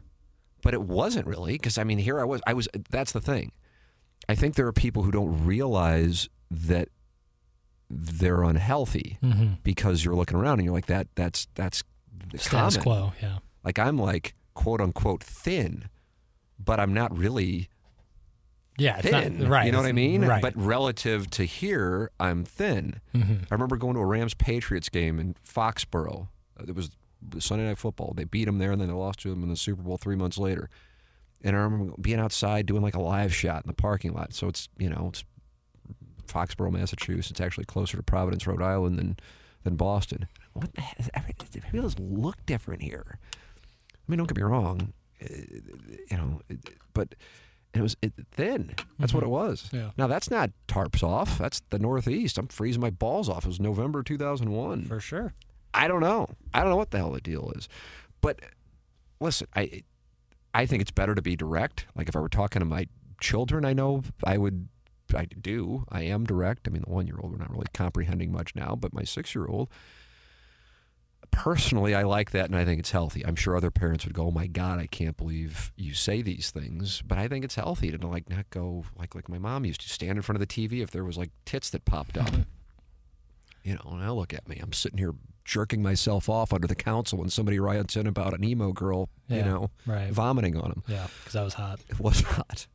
but 0.62 0.74
it 0.74 0.82
wasn't 0.82 1.28
really 1.28 1.54
because 1.54 1.78
I 1.78 1.84
mean 1.84 1.98
here 2.00 2.20
I 2.20 2.24
was 2.24 2.42
I 2.48 2.54
was 2.54 2.68
that's 2.90 3.12
the 3.12 3.22
thing. 3.22 3.52
I 4.30 4.36
think 4.36 4.56
there 4.56 4.68
are 4.68 4.74
people 4.74 5.04
who 5.04 5.12
don't 5.12 5.46
realize 5.46 6.30
that 6.50 6.90
they're 7.90 8.44
unhealthy 8.44 9.18
Mm-hmm. 9.22 9.54
because 9.64 10.06
you're 10.06 10.16
looking 10.16 10.38
around 10.38 10.60
and 10.60 10.64
you're 10.66 10.74
like 10.74 10.86
that 10.88 11.08
that's 11.16 11.48
that's 11.56 11.84
Status 12.36 12.78
common. 12.78 12.84
quo. 12.84 13.14
Yeah. 13.22 13.38
Like 13.64 13.80
I'm 13.80 13.98
like 13.98 14.36
quote 14.54 14.80
unquote 14.82 15.24
thin, 15.24 15.90
but 16.60 16.80
I'm 16.80 16.94
not 16.94 17.16
really 17.18 17.70
Yeah. 18.78 18.98
It's 19.00 19.10
thin. 19.10 19.40
not 19.40 19.50
right. 19.50 19.66
You 19.66 19.72
know 19.74 19.80
what 19.80 19.88
I 19.88 19.92
mean? 19.92 20.24
Right. 20.24 20.42
But 20.42 20.56
relative 20.56 21.30
to 21.32 21.44
here, 21.46 22.12
I'm 22.20 22.46
thin. 22.46 23.02
Mhm. 23.14 23.42
I 23.50 23.54
remember 23.56 23.76
going 23.76 23.96
to 23.96 24.00
a 24.02 24.06
Rams 24.06 24.34
Patriots 24.34 24.88
game 24.90 25.20
in 25.20 25.36
Foxborough. 25.46 26.28
It 26.66 26.76
was 26.76 26.92
Sunday 27.40 27.66
Night 27.68 27.78
Football. 27.78 28.14
They 28.16 28.24
beat 28.24 28.46
them 28.46 28.58
there, 28.58 28.72
and 28.72 28.82
then 28.82 28.88
they 28.88 28.94
lost 28.94 29.20
to 29.22 29.30
them 29.30 29.44
in 29.44 29.50
the 29.50 29.56
Super 29.56 29.82
Bowl 29.84 29.98
three 29.98 30.16
months 30.16 30.38
later. 30.38 30.70
And 31.44 31.56
I 31.56 31.60
remember 31.60 31.94
being 32.00 32.20
outside 32.20 32.66
doing 32.66 32.82
like 32.82 32.96
a 32.96 33.02
live 33.02 33.34
shot 33.34 33.64
in 33.64 33.68
the 33.68 33.74
parking 33.74 34.14
lot. 34.14 34.34
So 34.34 34.48
it's 34.48 34.70
you 34.78 34.90
know 34.90 35.08
it's 35.10 35.24
Foxborough, 36.28 36.72
Massachusetts. 36.72 37.32
It's 37.32 37.42
actually 37.42 37.66
closer 37.66 37.98
to 37.98 38.04
Providence, 38.04 38.46
Rhode 38.48 38.62
Island 38.62 38.98
than 39.00 39.18
than 39.64 39.76
Boston. 39.76 40.28
What 40.54 40.74
the 40.74 40.82
heck? 40.82 41.44
It 41.56 41.64
feels 41.72 41.98
look 42.00 42.46
different 42.46 42.82
here. 42.84 43.18
I 43.24 44.00
mean, 44.08 44.18
don't 44.18 44.28
get 44.28 44.38
me 44.38 44.44
wrong. 44.44 44.94
uh, 45.24 45.28
You 46.10 46.18
know, 46.18 46.42
but 46.94 47.16
it 47.74 47.82
was 47.82 47.96
it, 48.02 48.14
thin. 48.32 48.76
That's 49.00 49.14
what 49.14 49.24
it 49.24 49.30
was. 49.30 49.70
Yeah. 49.72 49.92
Now 49.98 50.08
that's 50.08 50.30
not 50.30 50.52
tarps 50.68 51.04
off. 51.04 51.38
That's 51.38 51.62
the 51.70 51.80
Northeast. 51.80 52.38
I'm 52.38 52.48
freezing 52.48 52.82
my 52.82 52.90
balls 52.90 53.30
off. 53.30 53.46
It 53.46 53.48
was 53.50 53.60
November 53.60 54.04
2001. 54.04 54.86
For 54.86 55.00
sure. 55.00 55.34
I 55.74 55.88
don't 55.88 56.02
know. 56.02 56.28
I 56.54 56.62
don't 56.62 56.70
know 56.70 56.78
what 56.78 56.92
the 56.92 56.98
hell 56.98 57.12
the 57.12 57.22
deal 57.22 57.52
is. 57.56 57.70
But 58.22 58.40
listen, 59.20 59.48
I 59.56 59.84
I 60.54 60.66
think 60.66 60.82
it's 60.82 60.92
better 60.92 61.16
to 61.16 61.22
be 61.22 61.36
direct. 61.36 61.86
Like 61.96 62.10
if 62.10 62.16
I 62.16 62.20
were 62.20 62.30
talking 62.30 62.60
to 62.60 62.66
my 62.66 62.88
children, 63.20 63.66
I 63.66 63.74
know 63.74 64.04
I 64.24 64.38
would 64.38 64.68
I 65.16 65.26
do. 65.26 65.86
I 65.90 66.04
am 66.04 66.26
direct. 66.26 66.68
I 66.68 66.72
mean, 66.72 66.84
the 66.86 66.94
one 66.94 67.08
year 67.08 67.18
old, 67.20 67.32
we're 67.32 67.38
not 67.38 67.52
really 67.52 67.68
comprehending 67.74 68.32
much 68.32 68.56
now, 68.56 68.76
but 68.80 68.94
my 68.94 69.04
six 69.04 69.36
year 69.36 69.46
old, 69.46 69.70
personally, 71.32 71.96
I 71.96 72.04
like 72.04 72.32
that 72.32 72.46
and 72.46 72.56
I 72.56 72.66
think 72.66 72.80
it's 72.80 72.92
healthy. 72.92 73.26
I'm 73.26 73.36
sure 73.36 73.56
other 73.56 73.72
parents 73.72 74.06
would 74.06 74.14
go, 74.14 74.28
oh 74.28 74.32
my 74.32 74.48
God, 74.48 74.80
I 74.80 74.88
can't 74.88 75.18
believe 75.18 75.72
you 75.76 75.94
say 75.94 76.22
these 76.22 76.52
things. 76.52 77.02
But 77.02 77.18
I 77.18 77.28
think 77.28 77.44
it's 77.44 77.56
healthy 77.56 77.92
to 77.92 78.08
like 78.08 78.30
not 78.30 78.50
go 78.50 78.86
like 78.98 79.16
like 79.16 79.30
my 79.30 79.38
mom 79.38 79.66
used 79.66 79.82
to 79.82 79.90
stand 79.90 80.18
in 80.18 80.22
front 80.22 80.42
of 80.42 80.48
the 80.48 80.68
TV 80.68 80.82
if 80.82 80.92
there 80.92 81.04
was 81.04 81.18
like 81.18 81.32
tits 81.46 81.70
that 81.72 81.86
popped 81.86 82.18
up. 82.18 82.32
You 83.64 83.76
know, 83.76 83.96
now 83.98 84.14
look 84.14 84.34
at 84.34 84.48
me. 84.48 84.60
I'm 84.62 84.74
sitting 84.74 84.98
here 84.98 85.14
jerking 85.52 85.84
myself 85.84 86.30
off 86.30 86.54
under 86.54 86.66
the 86.66 86.76
council 86.76 87.20
when 87.20 87.30
somebody 87.30 87.60
writes 87.60 87.98
in 87.98 88.08
about 88.08 88.34
an 88.34 88.42
emo 88.42 88.72
girl, 88.72 89.10
you 89.28 89.44
know, 89.44 89.70
right. 89.86 90.10
vomiting 90.10 90.56
on 90.56 90.72
him. 90.72 90.84
Yeah. 90.88 91.06
Because 91.20 91.34
that 91.34 91.44
was 91.44 91.54
hot. 91.54 91.82
It 91.90 92.00
was 92.00 92.22
hot. 92.38 92.68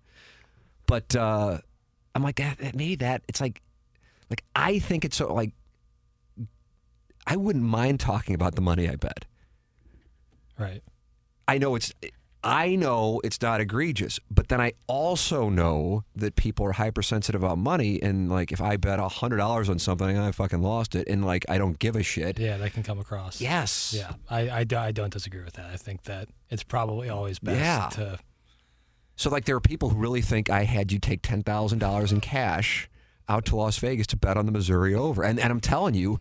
But 0.85 1.17
uh, 1.17 1.59
I'm 2.15 2.23
like, 2.23 2.37
that, 2.37 2.59
that 2.59 2.77
maybe 2.77 2.97
that 2.97 3.23
it's 3.29 3.41
like, 3.41 3.63
like 4.29 4.45
I 4.55 4.79
think 4.79 5.07
it's 5.07 5.17
so 5.17 5.33
like, 5.33 5.53
I 7.27 7.37
wouldn't 7.37 7.65
mind 7.65 7.99
talking 7.99 8.35
about 8.35 8.57
the 8.57 8.61
money 8.61 8.91
I 8.91 8.97
bet. 8.97 9.25
Right. 10.59 10.83
I 11.49 11.57
know 11.57 11.77
it's, 11.77 11.95
I 12.47 12.77
know 12.77 13.21
it's 13.25 13.43
not 13.43 13.61
egregious, 13.61 14.21
but 14.31 14.49
then 14.49 14.61
I 14.61 14.73
also 14.87 15.49
know 15.49 16.05
that 16.15 16.37
people 16.37 16.65
are 16.67 16.73
hypersensitive 16.73 17.43
about 17.43 17.59
money, 17.59 18.01
and 18.01 18.31
like 18.31 18.53
if 18.53 18.61
I 18.61 18.77
bet 18.77 18.99
a 19.01 19.09
hundred 19.09 19.39
dollars 19.39 19.69
on 19.69 19.79
something, 19.79 20.17
I 20.17 20.31
fucking 20.33 20.63
lost 20.63 20.95
it, 20.95 21.09
and 21.09 21.25
like 21.25 21.45
I 21.49 21.59
don't 21.59 21.79
give 21.79 21.97
a 21.97 22.03
shit. 22.03 22.39
Yeah. 22.39 22.57
That 22.59 22.73
can 22.73 22.83
come 22.83 22.99
across. 22.99 23.41
Yes. 23.41 23.93
Yeah, 23.97 24.13
I, 24.31 24.49
I, 24.61 24.67
I 24.77 24.93
don't 24.93 25.13
disagree 25.13 25.43
with 25.43 25.55
that. 25.55 25.67
I 25.71 25.77
think 25.77 26.05
that 26.05 26.29
it's 26.49 26.63
probably 26.63 27.09
always 27.09 27.39
best 27.41 27.59
Yeah. 27.61 27.89
to. 28.05 28.19
So 29.17 29.31
like 29.31 29.45
there 29.47 29.57
are 29.57 29.61
people 29.61 29.89
who 29.89 29.97
really 29.99 30.23
think 30.23 30.49
I 30.51 30.65
had 30.65 30.93
you 30.93 30.99
take 30.99 31.23
ten 31.23 31.43
thousand 31.43 31.79
dollars 31.81 32.13
in 32.13 32.21
cash 32.21 32.89
out 33.29 33.45
to 33.47 33.57
Las 33.57 33.79
Vegas 33.79 34.07
to 34.09 34.17
bet 34.17 34.37
on 34.37 34.47
the 34.47 34.53
Missouri 34.53 34.95
over, 34.95 35.25
and 35.25 35.41
and 35.41 35.51
I'm 35.51 35.61
telling 35.61 35.95
you, 35.95 36.21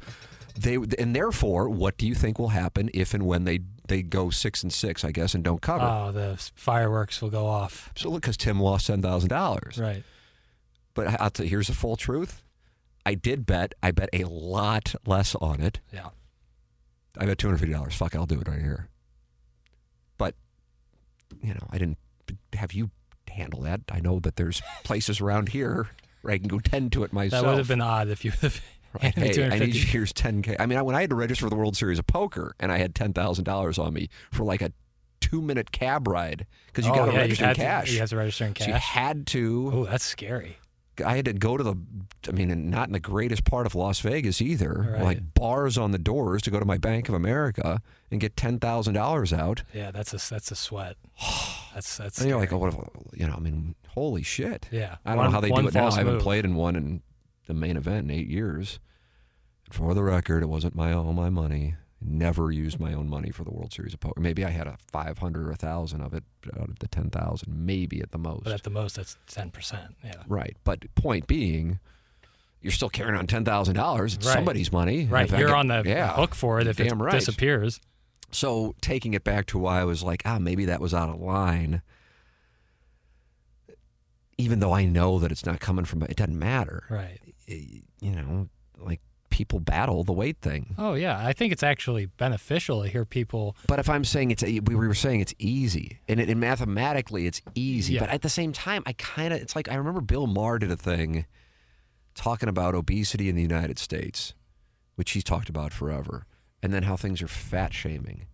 they 0.57 0.75
and 0.75 1.15
therefore, 1.15 1.69
what 1.69 1.97
do 1.97 2.07
you 2.07 2.15
think 2.15 2.39
will 2.39 2.49
happen 2.49 2.89
if 2.93 3.13
and 3.13 3.25
when 3.27 3.43
they 3.43 3.59
they 3.87 4.01
go 4.01 4.29
six 4.29 4.63
and 4.63 4.71
six, 4.73 5.03
I 5.03 5.11
guess, 5.11 5.33
and 5.33 5.43
don't 5.43 5.61
cover? 5.61 5.85
Oh, 5.85 6.11
the 6.11 6.37
fireworks 6.55 7.21
will 7.21 7.29
go 7.29 7.45
off. 7.45 7.91
so 7.95 8.09
look, 8.09 8.21
because 8.21 8.37
Tim 8.37 8.59
lost 8.59 8.87
ten 8.87 9.01
thousand 9.01 9.29
dollars. 9.29 9.77
Right. 9.77 10.03
But 10.93 11.19
I'll 11.19 11.29
tell 11.29 11.45
you, 11.45 11.49
here's 11.49 11.67
the 11.67 11.73
full 11.73 11.95
truth. 11.95 12.41
I 13.05 13.13
did 13.15 13.45
bet. 13.45 13.75
I 13.83 13.91
bet 13.91 14.09
a 14.13 14.23
lot 14.23 14.95
less 15.05 15.35
on 15.35 15.61
it. 15.61 15.79
Yeah. 15.93 16.09
I 17.17 17.25
bet 17.25 17.37
two 17.37 17.47
hundred 17.47 17.59
fifty 17.59 17.73
dollars. 17.73 17.95
Fuck, 17.95 18.15
I'll 18.15 18.25
do 18.25 18.39
it 18.41 18.47
right 18.47 18.61
here. 18.61 18.89
But 20.17 20.35
you 21.41 21.53
know, 21.53 21.67
I 21.69 21.77
didn't 21.77 21.97
have 22.53 22.73
you 22.73 22.89
handle 23.29 23.61
that. 23.61 23.81
I 23.91 23.99
know 23.99 24.19
that 24.19 24.35
there's 24.37 24.61
places 24.83 25.19
around 25.21 25.49
here 25.49 25.89
where 26.21 26.33
I 26.33 26.37
can 26.37 26.47
go 26.47 26.59
tend 26.59 26.91
to 26.93 27.03
it 27.03 27.13
myself. 27.13 27.43
That 27.43 27.49
would 27.49 27.57
have 27.59 27.67
been 27.67 27.81
odd 27.81 28.07
if 28.07 28.25
you 28.25 28.31
would 28.41 28.53
have 28.53 28.61
Right. 29.01 29.13
Hey, 29.15 29.21
I 29.21 29.25
need 29.25 29.33
250. 29.33 29.77
you. 29.77 29.85
Here's 29.85 30.13
ten 30.13 30.41
k. 30.41 30.55
I 30.59 30.65
mean, 30.65 30.77
I, 30.77 30.81
when 30.81 30.95
I 30.95 31.01
had 31.01 31.09
to 31.09 31.15
register 31.15 31.45
for 31.45 31.49
the 31.49 31.55
World 31.55 31.75
Series 31.77 31.99
of 31.99 32.07
Poker, 32.07 32.55
and 32.59 32.71
I 32.71 32.77
had 32.77 32.95
ten 32.95 33.13
thousand 33.13 33.43
dollars 33.43 33.77
on 33.77 33.93
me 33.93 34.09
for 34.31 34.43
like 34.43 34.61
a 34.61 34.71
two 35.21 35.41
minute 35.41 35.71
cab 35.71 36.07
ride 36.07 36.45
because 36.67 36.85
you 36.85 36.91
oh, 36.91 36.95
got 36.95 37.05
to 37.07 37.13
yeah, 37.13 37.19
register 37.19 37.43
you 37.45 37.49
in 37.51 37.55
cash. 37.55 37.91
You 37.91 37.99
have 37.99 38.09
to 38.09 38.17
register 38.17 38.45
in 38.45 38.55
So 38.55 38.67
you 38.67 38.73
had 38.73 39.27
to. 39.27 39.71
oh, 39.73 39.85
that's 39.85 40.05
scary. 40.05 40.57
I 41.05 41.17
had 41.17 41.25
to 41.25 41.33
go 41.33 41.57
to 41.57 41.63
the, 41.63 41.75
I 42.29 42.31
mean, 42.31 42.69
not 42.69 42.87
in 42.87 42.93
the 42.93 43.01
greatest 43.01 43.43
part 43.43 43.65
of 43.65 43.75
Las 43.75 43.99
Vegas 43.99 44.41
either. 44.41 44.91
Right. 44.93 45.03
Like 45.03 45.33
bars 45.33 45.77
on 45.77 45.91
the 45.91 45.97
doors 45.97 46.41
to 46.43 46.51
go 46.51 46.57
to 46.57 46.65
my 46.65 46.77
Bank 46.77 47.09
of 47.09 47.15
America 47.15 47.81
and 48.11 48.21
get 48.21 48.37
ten 48.37 48.59
thousand 48.59 48.93
dollars 48.93 49.33
out. 49.33 49.63
Yeah, 49.73 49.91
that's 49.91 50.13
a 50.13 50.29
that's 50.29 50.51
a 50.51 50.55
sweat. 50.55 50.95
That's 51.73 51.97
that's. 51.97 52.19
And 52.21 52.29
you're 52.29 52.39
like, 52.39 52.53
oh, 52.53 52.57
what? 52.57 52.73
If, 52.73 53.19
you 53.19 53.27
know, 53.27 53.33
I 53.33 53.39
mean, 53.41 53.75
holy 53.89 54.23
shit. 54.23 54.69
Yeah. 54.71 54.95
I 55.05 55.09
don't 55.09 55.17
One- 55.17 55.25
know 55.25 55.31
how 55.31 55.41
they 55.41 55.49
do 55.49 55.67
it 55.67 55.73
now. 55.73 55.81
false 55.81 55.95
I 55.95 55.97
haven't 55.97 56.21
played 56.21 56.45
in 56.45 56.55
one 56.55 56.77
in 56.77 57.01
the 57.47 57.53
main 57.53 57.75
event 57.75 58.09
in 58.09 58.11
eight 58.11 58.29
years. 58.29 58.79
For 59.71 59.93
the 59.93 60.03
record, 60.03 60.43
it 60.43 60.47
wasn't 60.47 60.75
my 60.75 60.93
all 60.93 61.13
my 61.13 61.29
money. 61.29 61.75
Never 62.01 62.51
used 62.51 62.79
my 62.79 62.93
own 62.93 63.09
money 63.09 63.31
for 63.31 63.43
the 63.43 63.51
World 63.51 63.73
Series 63.73 63.93
of 63.93 63.99
Poker. 63.99 64.19
Maybe 64.21 64.45
I 64.45 64.49
had 64.51 64.67
a 64.67 64.77
500 64.91 65.47
or 65.47 65.51
a 65.51 65.55
thousand 65.55 66.01
of 66.01 66.13
it 66.13 66.23
out 66.59 66.69
of 66.69 66.77
the 66.79 66.87
10,000, 66.87 67.65
maybe 67.65 67.99
at 68.01 68.11
the 68.11 68.17
most. 68.19 68.43
But 68.43 68.53
at 68.53 68.63
the 68.63 68.69
most, 68.69 68.95
that's 68.97 69.17
ten 69.27 69.49
percent. 69.49 69.95
Yeah. 70.03 70.21
right. 70.27 70.55
But 70.63 70.93
point 70.93 71.25
being, 71.25 71.79
you're 72.61 72.71
still 72.73 72.89
carrying 72.89 73.15
on 73.17 73.25
ten 73.27 73.43
thousand 73.43 73.75
dollars. 73.75 74.13
It's 74.15 74.25
Right. 74.27 74.33
somebody's 74.33 74.71
money. 74.71 75.05
Right. 75.05 75.29
You're 75.31 75.47
get- 75.47 75.55
on 75.57 75.67
the 75.67 75.83
yeah, 75.85 76.13
hook 76.13 76.35
for 76.35 76.59
it 76.59 76.67
if 76.67 76.79
it 76.79 76.91
right. 76.93 77.11
disappears. 77.11 77.79
So 78.31 78.75
taking 78.81 79.13
it 79.13 79.23
back 79.23 79.45
to 79.47 79.57
why 79.57 79.79
I 79.81 79.85
was 79.85 80.03
like, 80.03 80.21
ah, 80.25 80.37
maybe 80.37 80.65
that 80.65 80.81
was 80.81 80.93
out 80.93 81.09
of 81.09 81.19
line. 81.19 81.81
Even 84.37 84.59
though 84.59 84.73
I 84.73 84.85
know 84.85 85.17
that 85.19 85.31
it's 85.31 85.45
not 85.45 85.59
coming 85.59 85.85
from, 85.85 86.03
it 86.03 86.17
doesn't 86.17 86.37
matter. 86.37 86.83
Right. 86.89 87.19
You 87.47 88.11
know, 88.11 88.49
like 88.77 88.99
people 89.35 89.59
battle 89.59 90.05
the 90.05 90.13
weight 90.13 90.37
thing. 90.41 90.75
Oh 90.77 90.93
yeah, 90.93 91.17
I 91.19 91.33
think 91.33 91.51
it's 91.51 91.61
actually 91.61 92.05
beneficial 92.05 92.83
to 92.83 92.87
hear 92.89 93.03
people. 93.03 93.57
But 93.67 93.79
if 93.79 93.89
I'm 93.89 94.05
saying 94.05 94.31
it's, 94.31 94.43
we 94.43 94.61
were 94.75 94.93
saying 94.93 95.19
it's 95.19 95.33
easy, 95.37 95.99
and, 96.07 96.21
it, 96.21 96.29
and 96.29 96.39
mathematically 96.39 97.27
it's 97.27 97.41
easy, 97.53 97.95
Yeah. 97.95 97.99
but 97.99 98.09
at 98.11 98.21
the 98.21 98.29
same 98.29 98.53
time, 98.53 98.81
I 98.85 98.93
kind 98.93 99.33
of, 99.33 99.41
it's 99.41 99.53
like 99.53 99.69
I 99.69 99.75
remember 99.75 99.99
Bill 99.99 100.25
Maher 100.25 100.57
did 100.59 100.71
a 100.71 100.77
thing 100.77 101.25
talking 102.13 102.47
about 102.47 102.75
obesity 102.75 103.27
in 103.27 103.35
the 103.35 103.41
United 103.41 103.77
States, 103.77 104.33
which 104.95 105.11
he's 105.11 105.23
talked 105.25 105.49
about 105.49 105.73
forever, 105.73 106.25
and 106.63 106.73
then 106.73 106.83
how 106.83 106.95
things 106.95 107.21
are 107.21 107.27
fat 107.27 107.73
shaming, 107.73 108.27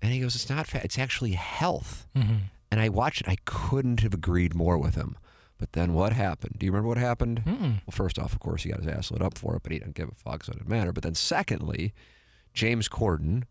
and 0.00 0.12
he 0.14 0.20
goes, 0.20 0.34
it's 0.34 0.48
not 0.48 0.66
fat, 0.66 0.82
it's 0.82 0.98
actually 0.98 1.32
health. 1.32 2.06
Mm-hmm. 2.16 2.36
And 2.70 2.80
I 2.80 2.88
watched 2.88 3.20
it, 3.20 3.28
I 3.28 3.36
couldn't 3.44 4.00
have 4.00 4.14
agreed 4.14 4.54
more 4.54 4.78
with 4.78 4.94
him. 4.94 5.18
But 5.62 5.74
then 5.74 5.94
what 5.94 6.12
happened? 6.12 6.56
Do 6.58 6.66
you 6.66 6.72
remember 6.72 6.88
what 6.88 6.98
happened? 6.98 7.42
Well, 7.46 7.92
first 7.92 8.18
off, 8.18 8.32
of 8.32 8.40
course, 8.40 8.64
he 8.64 8.70
got 8.70 8.80
his 8.80 8.88
ass 8.88 9.12
lit 9.12 9.22
up 9.22 9.38
for 9.38 9.54
it, 9.54 9.62
but 9.62 9.70
he 9.70 9.78
didn't 9.78 9.94
give 9.94 10.08
a 10.08 10.14
fuck, 10.16 10.42
so 10.42 10.50
it 10.50 10.58
didn't 10.58 10.68
matter. 10.68 10.92
But 10.92 11.04
then 11.04 11.14
secondly, 11.14 11.94
James 12.52 12.88
Corden, 12.88 13.44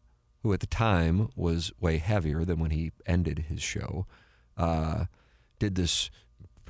who 0.44 0.52
at 0.52 0.60
the 0.60 0.68
time 0.68 1.30
was 1.38 1.72
way 1.80 2.00
heavier 2.00 2.44
than 2.44 2.60
when 2.60 2.72
he 2.72 2.92
ended 3.06 3.46
his 3.48 3.62
show, 3.62 4.08
uh, 4.58 5.06
did 5.58 5.76
this 5.76 6.12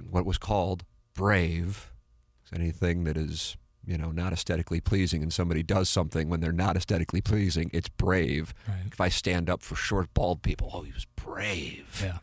what 0.07 0.27
was 0.27 0.37
called 0.37 0.83
brave. 1.15 1.91
Anything 2.53 3.05
that 3.05 3.17
is 3.17 3.57
you 3.83 3.97
know 3.97 4.11
not 4.11 4.31
aesthetically 4.31 4.79
pleasing, 4.79 5.23
and 5.23 5.33
somebody 5.33 5.63
does 5.63 5.89
something 5.89 6.29
when 6.29 6.39
they're 6.39 6.51
not 6.51 6.77
aesthetically 6.77 7.21
pleasing, 7.21 7.71
it's 7.73 7.89
brave. 7.89 8.53
Right. 8.67 8.91
If 8.91 9.01
I 9.01 9.09
stand 9.09 9.49
up 9.49 9.63
for 9.63 9.75
short, 9.75 10.13
bald 10.13 10.43
people, 10.43 10.69
oh, 10.71 10.83
he 10.83 10.91
was 10.91 11.07
brave. 11.15 11.99
Yeah. 12.03 12.19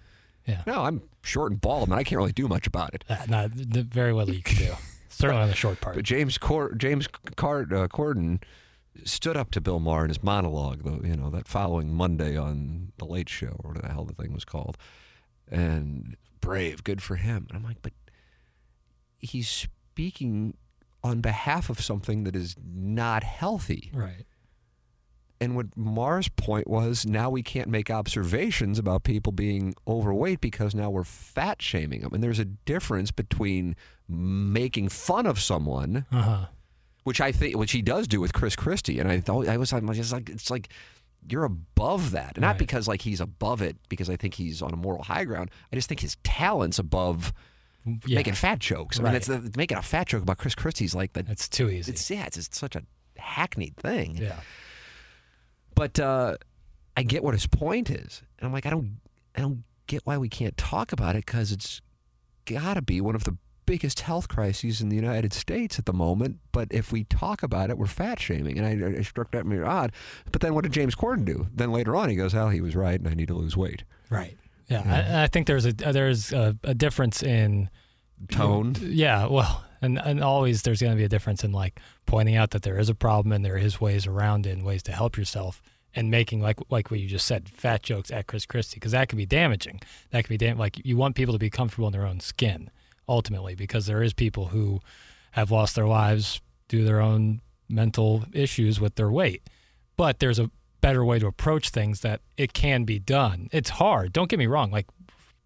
Yeah. 0.49 0.63
No, 0.67 0.83
I'm 0.83 1.03
short 1.23 1.53
and 1.53 1.61
bald, 1.61 1.89
and 1.91 1.95
I 1.99 2.03
can't 2.03 2.17
really 2.19 2.33
do 2.33 2.49
much 2.49 2.67
about 2.67 2.95
it. 2.95 3.05
Uh, 3.09 3.17
not 3.29 3.53
th- 3.53 3.87
very 3.87 4.13
little 4.13 4.35
you 4.35 4.43
can 4.43 4.57
do. 4.57 4.73
Certainly 5.11 5.43
on 5.43 5.49
the 5.49 5.55
short 5.55 5.81
part. 5.81 5.95
But 5.97 6.05
James 6.05 6.39
Cor- 6.39 6.75
James 6.75 7.07
Card- 7.37 7.73
uh, 7.73 7.89
Corden 7.89 8.43
stood 9.05 9.37
up 9.37 9.51
to 9.53 9.61
Bill 9.61 9.79
Maher 9.79 10.05
in 10.05 10.09
his 10.11 10.23
monologue, 10.23 10.83
though 10.85 11.01
you 11.07 11.17
know 11.17 11.31
that 11.31 11.47
following 11.47 11.93
Monday 11.93 12.37
on 12.37 12.93
the 12.99 13.05
Late 13.05 13.29
Show 13.29 13.57
or 13.63 13.71
whatever 13.71 13.87
the 13.89 13.93
hell 13.93 14.05
the 14.05 14.15
thing 14.15 14.33
was 14.33 14.45
called, 14.45 14.77
and 15.51 16.17
brave, 16.41 16.83
good 16.85 17.03
for 17.03 17.17
him. 17.17 17.47
And 17.51 17.59
I'm 17.59 17.65
like, 17.65 17.83
but 17.83 17.93
he's 19.19 19.49
speaking 19.49 20.55
on 21.05 21.21
behalf 21.21 21.69
of 21.71 21.81
something 21.81 22.25
that 22.25 22.35
is 22.37 22.57
not 22.65 23.23
healthy. 23.23 23.91
Right. 23.93 24.25
And 25.41 25.55
what 25.55 25.67
Maher's 25.77 26.29
point 26.29 26.67
was, 26.67 27.07
now 27.07 27.31
we 27.31 27.43
can't 27.45 27.69
make 27.69 27.91
observations 27.91 28.79
about 28.79 29.05
people 29.05 29.33
being 29.33 29.75
overweight 29.87 30.41
because 30.41 30.75
now 30.75 30.91
we're 30.91 31.05
fat 31.05 31.63
shaming 31.63 32.01
them. 32.01 32.13
And 32.13 32.23
there's 32.25 32.41
a 32.41 32.45
difference 32.45 33.11
between 33.13 33.77
making 34.09 34.89
fun 34.89 35.27
of 35.27 35.39
someone 35.39 36.07
Uh 36.11 36.23
huh. 36.23 36.47
which 37.05 37.21
I 37.21 37.31
think 37.33 37.57
which 37.57 37.73
he 37.73 37.83
does 37.83 38.09
do 38.09 38.21
with 38.21 38.33
Chris 38.33 38.57
Christie, 38.57 38.99
and 38.99 39.09
I 39.11 39.21
thought 39.21 39.47
I 39.49 39.57
was 39.59 39.73
like 39.73 40.29
it's 40.29 40.51
like 40.51 40.69
you're 41.29 41.45
above 41.45 42.13
that, 42.13 42.39
not 42.41 42.49
Right. 42.51 42.59
because 42.59 42.89
like 42.89 43.03
he's 43.03 43.21
above 43.21 43.61
it 43.63 43.77
because 43.89 44.09
I 44.11 44.17
think 44.17 44.35
he's 44.35 44.63
on 44.63 44.73
a 44.73 44.77
moral 44.77 45.03
high 45.03 45.25
ground. 45.25 45.51
I 45.73 45.77
just 45.77 45.89
think 45.89 46.01
his 46.01 46.17
talent's 46.25 46.79
above 46.79 47.33
Yeah. 48.07 48.17
making 48.17 48.35
fat 48.35 48.59
jokes. 48.59 48.99
I 48.99 49.03
mean, 49.05 49.15
it's 49.15 49.27
the, 49.27 49.53
making 49.57 49.77
a 49.79 49.83
fat 49.83 50.09
joke 50.09 50.23
about 50.23 50.39
Chris 50.39 50.55
Christie's 50.55 50.95
like 50.95 51.13
the 51.13 51.25
It's 51.29 51.49
too 51.49 51.69
easy. 51.71 51.93
it's 51.93 52.11
yeah, 52.11 52.25
it's 52.27 52.37
just 52.37 52.55
such 52.55 52.75
a 52.77 52.83
hackneyed 53.17 53.77
thing. 53.77 54.17
yeah. 54.17 54.41
But 55.79 56.01
uh, 56.01 56.37
I 56.97 57.05
get 57.05 57.23
what 57.23 57.35
his 57.35 57.47
point 57.47 57.89
is, 57.89 58.23
and 58.39 58.47
I'm 58.47 58.53
like, 58.53 58.67
I 58.67 58.71
don't, 58.71 58.99
I 59.37 59.41
don't 59.41 59.63
get 59.87 60.03
why 60.05 60.19
we 60.19 60.29
can't 60.29 60.57
talk 60.57 60.93
about 60.93 61.15
it 61.15 61.25
because 61.25 61.53
it's 61.53 61.81
got 62.47 62.75
to 62.75 62.83
be 62.83 63.01
one 63.01 63.15
of 63.15 63.23
the 63.23 63.37
biggest 63.65 64.01
health 64.01 64.27
crises 64.27 64.81
in 64.81 64.89
the 64.89 64.97
United 64.97 65.33
States 65.33 65.79
at 65.79 65.87
the 65.87 65.93
moment. 65.93 66.39
But 66.51 66.69
if 66.73 66.91
we 66.91 67.05
talk 67.05 67.45
about 67.45 67.71
it, 67.71 67.79
we're 67.79 67.87
fat 67.87 68.19
shaming, 68.19 68.59
and 68.59 68.67
I, 68.67 68.99
I 68.99 69.03
struck 69.03 69.31
that 69.31 69.47
me 69.47 69.61
odd. 69.61 69.93
But 70.33 70.41
then 70.41 70.53
what 70.53 70.65
did 70.65 70.73
James 70.73 70.97
Corden 70.97 71.25
do? 71.25 71.47
Then 71.55 71.71
later 71.71 71.95
on, 71.95 72.09
he 72.09 72.17
goes, 72.17 72.33
"Hell, 72.33 72.49
he 72.49 72.61
was 72.61 72.75
right, 72.75 72.99
and 72.99 73.09
I 73.09 73.15
need 73.15 73.29
to 73.29 73.35
lose 73.35 73.57
weight." 73.57 73.85
Right. 74.11 74.37
Yeah. 74.67 74.83
I, 74.85 75.23
I 75.23 75.27
think 75.29 75.47
there's 75.47 75.65
a 75.65 75.73
there's 75.73 76.33
a, 76.33 76.57
a 76.65 76.75
difference 76.75 77.23
in 77.23 77.71
Tone. 78.33 78.75
Yeah, 78.81 79.27
well, 79.27 79.65
and 79.81 79.99
and 79.99 80.23
always 80.23 80.63
there's 80.63 80.81
going 80.81 80.93
to 80.93 80.99
be 80.99 81.05
a 81.05 81.09
difference 81.09 81.45
in 81.45 81.53
like 81.53 81.81
pointing 82.07 82.37
out 82.37 82.51
that 82.51 82.63
there 82.63 82.79
is 82.79 82.89
a 82.89 82.95
problem 82.95 83.33
and 83.33 83.45
there 83.45 83.57
is 83.57 83.81
ways 83.81 84.07
around 84.07 84.47
it 84.47 84.51
and 84.51 84.65
ways 84.65 84.83
to 84.85 84.93
help 84.93 85.17
yourself 85.17 85.63
and 85.95 86.11
making 86.11 86.41
like 86.41 86.59
like 86.71 86.91
what 86.91 87.01
you 87.01 87.09
just 87.09 87.27
said, 87.27 87.49
fat 87.49 87.83
jokes 87.83 88.11
at 88.11 88.27
Chris 88.27 88.47
Christie 88.47 88.77
because 88.77 88.93
that 88.93 89.09
can 89.09 89.17
be 89.17 89.27
damaging. 89.27 89.81
That 90.11 90.25
can 90.25 90.37
be 90.37 90.53
like 90.55 90.85
you 90.85 90.97
want 90.97 91.17
people 91.17 91.35
to 91.35 91.39
be 91.39 91.51
comfortable 91.51 91.89
in 91.89 91.93
their 91.93 92.07
own 92.07 92.21
skin 92.21 92.71
ultimately 93.09 93.55
because 93.55 93.87
there 93.87 94.03
is 94.03 94.13
people 94.13 94.47
who 94.47 94.81
have 95.33 95.51
lost 95.51 95.75
their 95.75 95.87
lives 95.87 96.41
due 96.69 96.81
to 96.81 96.85
their 96.85 97.01
own 97.01 97.41
mental 97.69 98.25
issues 98.33 98.81
with 98.81 98.97
their 98.97 99.11
weight. 99.11 99.43
But 99.97 100.21
there's 100.21 100.39
a 100.39 100.51
better 100.81 101.05
way 101.05 101.19
to 101.19 101.27
approach 101.27 101.71
things 101.71 102.01
that 102.01 102.21
it 102.37 102.53
can 102.53 102.85
be 102.85 102.99
done. 102.99 103.49
It's 103.53 103.71
hard. 103.71 104.13
Don't 104.13 104.29
get 104.29 104.39
me 104.39 104.47
wrong. 104.47 104.71
Like 104.71 104.87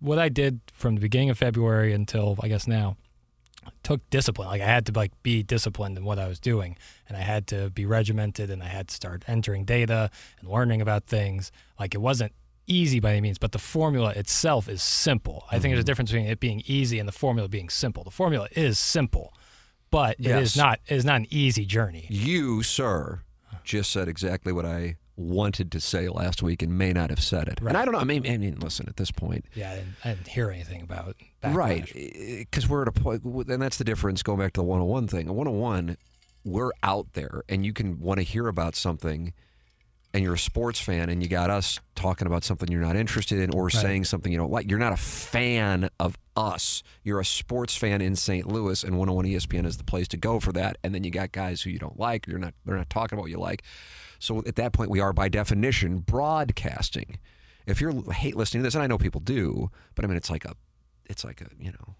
what 0.01 0.19
I 0.19 0.29
did 0.29 0.61
from 0.73 0.97
the 0.97 1.01
beginning 1.01 1.31
of 1.31 1.39
February 1.39 1.93
until 1.93 2.37
I 2.43 2.49
guess 2.49 2.67
now 2.67 2.97
took 3.83 4.09
discipline. 4.11 4.49
Like 4.49 4.61
I 4.61 4.67
had 4.67 4.87
to 4.87 4.93
like 4.93 5.13
be 5.23 5.43
disciplined 5.43 5.97
in 5.97 6.05
what 6.05 6.19
I 6.19 6.29
was 6.29 6.41
doing, 6.41 6.77
and 7.09 7.17
I 7.17 7.21
had 7.21 7.47
to 7.49 7.71
be 7.71 7.85
regimented, 7.87 8.51
and 8.51 8.63
I 8.63 8.67
had 8.69 8.89
to 8.89 8.95
start 8.95 9.25
entering 9.27 9.65
data 9.65 10.11
and 10.41 10.49
learning 10.49 10.81
about 10.81 11.07
things. 11.07 11.53
Like 11.79 11.95
it 11.95 12.01
wasn't 12.01 12.33
easy 12.67 13.01
by 13.01 13.13
any 13.13 13.21
means, 13.21 13.39
but 13.39 13.53
the 13.53 13.59
formula 13.59 14.11
itself 14.11 14.69
is 14.69 14.83
simple. 14.83 15.45
I 15.51 15.59
think 15.59 15.73
there's 15.73 15.79
a 15.79 15.81
mm-hmm. 15.81 15.87
difference 15.87 16.11
between 16.11 16.27
it 16.29 16.41
being 16.41 16.63
easy 16.67 16.99
and 16.99 17.09
the 17.09 17.13
formula 17.13 17.49
being 17.49 17.69
simple. 17.69 18.05
The 18.05 18.11
formula 18.11 18.49
is 18.53 18.79
simple, 18.79 19.35
but 19.91 20.19
it 20.19 20.27
Yes. 20.27 20.43
is 20.43 20.57
not 20.57 20.81
it 20.87 20.95
is 20.97 21.05
not 21.05 21.17
an 21.17 21.27
easy 21.31 21.65
journey. 21.65 22.07
You, 22.09 22.63
sir, 22.63 23.23
just 23.65 23.91
said 23.91 24.09
exactly 24.09 24.53
what 24.53 24.65
I 24.65 24.97
wanted 25.17 25.71
to 25.73 25.81
say 25.81 26.09
last 26.09 26.43
week 26.43 26.63
and 26.63 26.77
may 26.77 26.93
not 26.93 27.11
have 27.11 27.23
said 27.23 27.49
it. 27.49 27.61
And 27.61 27.77
I 27.77 27.85
don't 27.85 27.93
know. 27.93 28.01
I 28.01 28.05
mean, 28.05 28.27
I 28.27 28.37
mean, 28.39 28.59
listen, 28.61 28.87
at 28.89 28.97
this 28.97 29.11
point, 29.11 29.45
Yeah, 29.55 29.71
I 29.71 29.75
didn't, 29.77 29.95
I 30.05 30.09
didn't 30.15 30.29
hear 30.29 30.51
anything 30.51 30.83
about 30.83 31.17
backlash. 31.43 31.55
Right. 31.55 31.93
Eh, 31.95 32.39
because 32.39 32.69
we're 32.69 32.83
at 32.83 32.89
a 32.89 32.93
point, 32.93 33.23
and 33.25 33.61
that's 33.63 33.77
the 33.77 33.85
difference 33.85 34.23
going 34.23 34.39
back 34.39 34.53
to 34.55 34.61
the 34.61 34.65
101 34.65 35.09
thing. 35.09 35.29
A 35.29 35.33
101, 35.33 35.97
we're 36.45 36.73
out 36.83 37.13
there, 37.13 37.43
and 37.49 37.65
you 37.65 37.73
can 37.73 38.01
want 38.01 38.19
to 38.19 38.25
hear 38.25 38.49
about 38.49 38.75
something, 38.75 39.33
and 40.15 40.25
you're 40.25 40.35
a 40.35 40.39
sports 40.39 40.81
fan, 40.81 41.09
and 41.09 41.23
you 41.23 41.29
got 41.29 41.51
us 41.51 41.79
talking 41.95 42.27
about 42.27 42.43
something 42.45 42.71
you're 42.71 42.81
not 42.81 42.97
interested 42.97 43.39
in 43.39 43.55
or 43.55 43.71
saying 43.71 44.05
something 44.05 44.33
you 44.33 44.39
don't 44.39 44.51
like. 44.51 44.69
You're 44.69 44.79
not 44.79 44.93
a 44.93 44.97
fan 44.97 45.89
of 46.01 46.17
us. 46.37 46.83
You're 47.03 47.21
a 47.21 47.25
sports 47.25 47.77
fan 47.77 48.01
in 48.01 48.17
St. 48.17 48.47
Louis, 48.47 48.83
and 48.83 48.99
101 48.99 49.27
ESPN 49.27 49.67
is 49.67 49.77
the 49.77 49.85
place 49.85 50.09
to 50.09 50.17
go 50.17 50.41
for 50.41 50.53
that. 50.53 50.79
And 50.83 50.95
then 50.95 51.05
you 51.05 51.11
got 51.11 51.33
guys 51.33 51.63
who 51.63 51.71
you 51.71 51.79
don't 51.79 51.99
like. 51.99 52.27
You're 52.27 52.39
not. 52.39 52.55
They're 52.65 52.77
not 52.77 52.91
talking 52.91 53.17
about 53.17 53.23
what 53.23 53.31
you 53.31 53.39
like. 53.39 53.63
So 54.23 54.39
at 54.47 54.55
that 54.57 54.73
point, 54.73 54.89
we 54.89 55.01
are 55.01 55.13
by 55.13 55.29
definition 55.29 55.99
broadcasting. 55.99 57.19
If 57.67 57.81
you're 57.81 58.13
hate 58.13 58.37
listening 58.37 58.63
to 58.63 58.67
this, 58.67 58.75
and 58.75 58.83
I 58.83 58.87
know 58.87 58.97
people 58.99 59.21
do, 59.21 59.71
but 59.97 60.05
I 60.05 60.09
mean, 60.09 60.17
it's 60.17 60.31
like 60.31 60.45
a, 60.45 60.55
it's 61.07 61.25
like 61.25 61.41
a 61.41 61.49
you 61.59 61.73
know, 61.73 61.95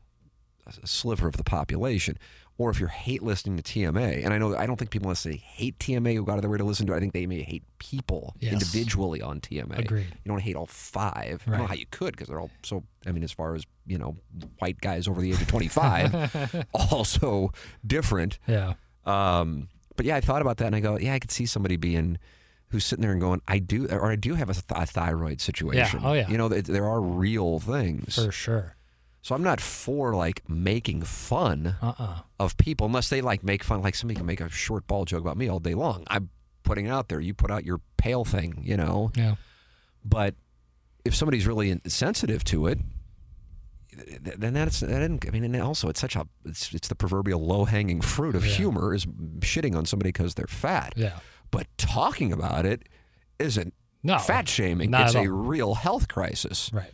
a 0.83 0.87
sliver 0.87 1.27
of 1.27 1.37
the 1.37 1.43
population. 1.45 2.17
Or 2.59 2.71
if 2.71 2.79
you're 2.79 2.91
hate 2.91 3.23
listening 3.23 3.57
to 3.57 3.63
TMA, 3.63 4.25
and 4.25 4.33
I 4.33 4.39
know 4.39 4.55
I 4.57 4.67
don't 4.67 4.77
think 4.77 4.91
people 4.93 5.09
necessarily 5.09 5.39
hate 5.41 5.79
TMA 5.79 6.15
who 6.15 6.25
go 6.25 6.31
out 6.33 6.39
of 6.39 6.43
their 6.43 6.51
way 6.51 6.59
to 6.59 6.65
listen 6.65 6.87
to 6.87 6.93
it. 6.93 6.97
I 6.97 7.01
think 7.01 7.13
they 7.13 7.27
may 7.27 7.43
hate 7.43 7.65
people 7.79 8.37
Yes. 8.39 8.53
individually 8.53 9.21
on 9.23 9.41
TMA. 9.41 9.79
Agreed. 9.81 10.07
You 10.25 10.29
don't 10.29 10.39
hate 10.41 10.55
all 10.55 10.67
five. 10.67 11.43
I 11.47 11.51
don't 11.51 11.59
know 11.61 11.67
how 11.67 11.75
you 11.75 11.87
could 11.91 12.13
because 12.13 12.29
they're 12.29 12.41
all 12.41 12.51
so. 12.63 12.85
I 13.07 13.11
mean, 13.11 13.25
as 13.25 13.33
far 13.33 13.55
as 13.57 13.65
you 13.87 13.99
know, 13.99 14.17
white 14.61 14.81
guys 14.81 15.09
over 15.09 15.21
the 15.21 15.33
age 15.33 15.41
of 15.43 15.49
25, 15.49 16.67
also 16.75 17.51
different. 17.85 18.39
Yeah. 18.47 18.75
Um, 19.07 19.69
but 19.97 20.07
yeah, 20.07 20.17
I 20.17 20.21
thought 20.21 20.43
about 20.43 20.57
that 20.59 20.67
and 20.67 20.77
I 20.77 20.81
go, 20.81 20.99
yeah, 20.99 21.15
I 21.15 21.19
could 21.19 21.31
see 21.31 21.47
somebody 21.47 21.77
being 21.77 22.19
who's 22.69 22.85
sitting 22.87 23.03
there 23.03 23.13
and 23.13 23.21
going, 23.21 23.43
I 23.47 23.59
do, 23.59 23.87
or 23.89 24.11
I 24.11 24.17
do 24.17 24.35
have 24.35 24.49
a, 24.49 24.55
th- 24.55 24.65
a 24.71 24.87
thyroid 24.87 25.41
situation. 25.41 26.01
Oh, 26.03 26.15
yeah. 26.15 26.29
You 26.29 26.39
know, 26.39 26.49
th- 26.49 26.65
there 26.65 26.87
are 26.89 27.01
real 27.01 27.61
things. 27.61 28.15
For 28.15 28.33
sure. 28.33 28.77
So 29.21 29.35
I'm 29.35 29.43
not 29.43 29.61
for 29.61 30.15
like 30.15 30.43
making 30.49 31.03
fun 31.03 31.77
Uh 31.81 31.93
uh 31.99 32.17
of 32.41 32.57
people 32.57 32.87
unless 32.87 33.09
they 33.09 33.21
like 33.21 33.45
make 33.45 33.63
fun. 33.63 33.81
Like 33.83 33.95
somebody 33.95 34.17
can 34.17 34.27
make 34.27 34.41
a 34.41 34.49
short 34.49 34.87
ball 34.89 35.05
joke 35.05 35.21
about 35.21 35.37
me 35.37 35.49
all 35.49 35.61
day 35.61 35.75
long. 35.75 36.03
I'm 36.09 36.31
putting 36.65 36.87
it 36.87 36.91
out 36.91 37.09
there. 37.09 37.21
You 37.21 37.35
put 37.35 37.51
out 37.51 37.65
your 37.65 37.81
pale 37.99 38.25
thing, 38.25 38.61
you 38.65 38.77
know. 38.77 39.13
Yeah. 39.15 39.37
But 40.05 40.35
if 41.05 41.15
somebody's 41.15 41.47
really 41.47 41.81
sensitive 41.87 42.43
to 42.45 42.67
it, 42.67 42.81
th- 43.97 44.37
then 44.39 44.55
that's 44.55 44.81
that 44.81 44.91
isn't, 45.03 45.27
I 45.27 45.31
mean, 45.31 45.45
and 45.45 45.57
also 45.63 45.89
it's 45.89 46.01
such 46.01 46.17
a 46.17 46.27
it's 46.45 46.73
it's 46.75 46.89
the 46.89 46.95
proverbial 46.95 47.45
low 47.45 47.65
hanging 47.65 48.01
fruit 48.01 48.35
of 48.35 48.47
Yeah. 48.47 48.53
humor 48.55 48.95
is 48.95 49.07
shitting 49.41 49.77
on 49.77 49.85
somebody 49.87 50.09
because 50.11 50.35
they're 50.35 50.47
fat. 50.47 50.95
Yeah. 50.97 51.19
But 51.51 51.67
talking 51.77 52.33
about 52.33 52.65
it 52.67 52.89
isn't 53.39 53.75
No, 54.03 54.19
fat 54.19 54.49
shaming. 54.49 54.93
it's 54.95 55.15
a 55.15 55.31
real 55.31 55.75
health 55.75 56.09
crisis. 56.09 56.71
Right. 56.73 56.93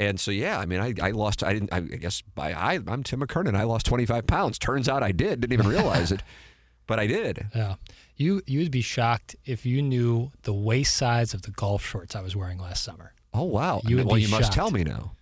And 0.00 0.20
so, 0.20 0.30
yeah, 0.30 0.60
I 0.60 0.64
mean, 0.66 0.78
I, 0.80 0.94
I 1.02 1.10
lost, 1.10 1.42
I 1.42 1.52
didn't, 1.52 1.72
I 1.72 1.80
guess 1.80 2.22
by, 2.22 2.52
I, 2.52 2.74
I'm 2.86 3.02
Tim 3.02 3.20
McKernan. 3.20 3.56
I 3.56 3.64
lost 3.64 3.84
25 3.86 4.28
pounds. 4.28 4.56
Turns 4.56 4.88
out 4.88 5.02
I 5.02 5.10
did. 5.10 5.40
Didn't 5.40 5.52
even 5.52 5.66
realize 5.66 6.12
it, 6.12 6.22
but 6.86 7.00
I 7.00 7.08
did. 7.08 7.48
Yeah. 7.54 7.74
You 8.16 8.40
you 8.46 8.60
would 8.60 8.70
be 8.70 8.80
shocked 8.80 9.36
if 9.44 9.64
you 9.66 9.82
knew 9.82 10.30
the 10.42 10.52
waist 10.54 10.96
size 10.96 11.34
of 11.34 11.42
the 11.42 11.50
golf 11.52 11.84
shorts 11.84 12.16
I 12.16 12.20
was 12.20 12.34
wearing 12.36 12.58
last 12.58 12.82
summer. 12.84 13.12
Oh, 13.34 13.42
wow. 13.44 13.80
You 13.84 13.96
would 13.96 14.06
well, 14.06 14.16
be 14.16 14.22
you 14.22 14.28
must 14.28 14.52
tell 14.52 14.70
me 14.70 14.82
now. 14.84 15.12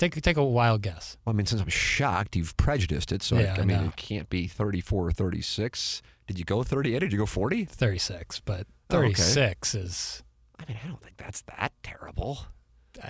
Take 0.00 0.20
take 0.22 0.36
a 0.38 0.42
wild 0.44 0.80
guess. 0.80 1.16
Well, 1.24 1.34
I 1.34 1.36
mean, 1.36 1.44
since 1.46 1.60
I'm 1.60 1.68
shocked, 1.68 2.34
you've 2.34 2.56
prejudiced 2.56 3.12
it. 3.12 3.22
So, 3.22 3.38
Yeah, 3.38 3.54
I, 3.56 3.60
I 3.60 3.64
mean, 3.66 3.76
know. 3.82 3.88
it 3.88 3.96
can't 3.96 4.28
be 4.30 4.46
34 4.48 5.06
or 5.08 5.12
36. 5.12 6.00
Did 6.26 6.38
you 6.38 6.44
go 6.44 6.62
38? 6.62 6.98
Did 7.00 7.12
you 7.12 7.18
go 7.18 7.26
40? 7.26 7.66
36, 7.66 8.40
but 8.40 8.66
Oh, 8.88 8.96
okay. 8.96 9.12
36 9.12 9.74
is 9.74 10.22
I 10.58 10.64
mean, 10.66 10.78
I 10.82 10.88
don't 10.88 11.02
think 11.02 11.16
that's 11.18 11.42
that 11.58 11.72
terrible. 11.82 12.46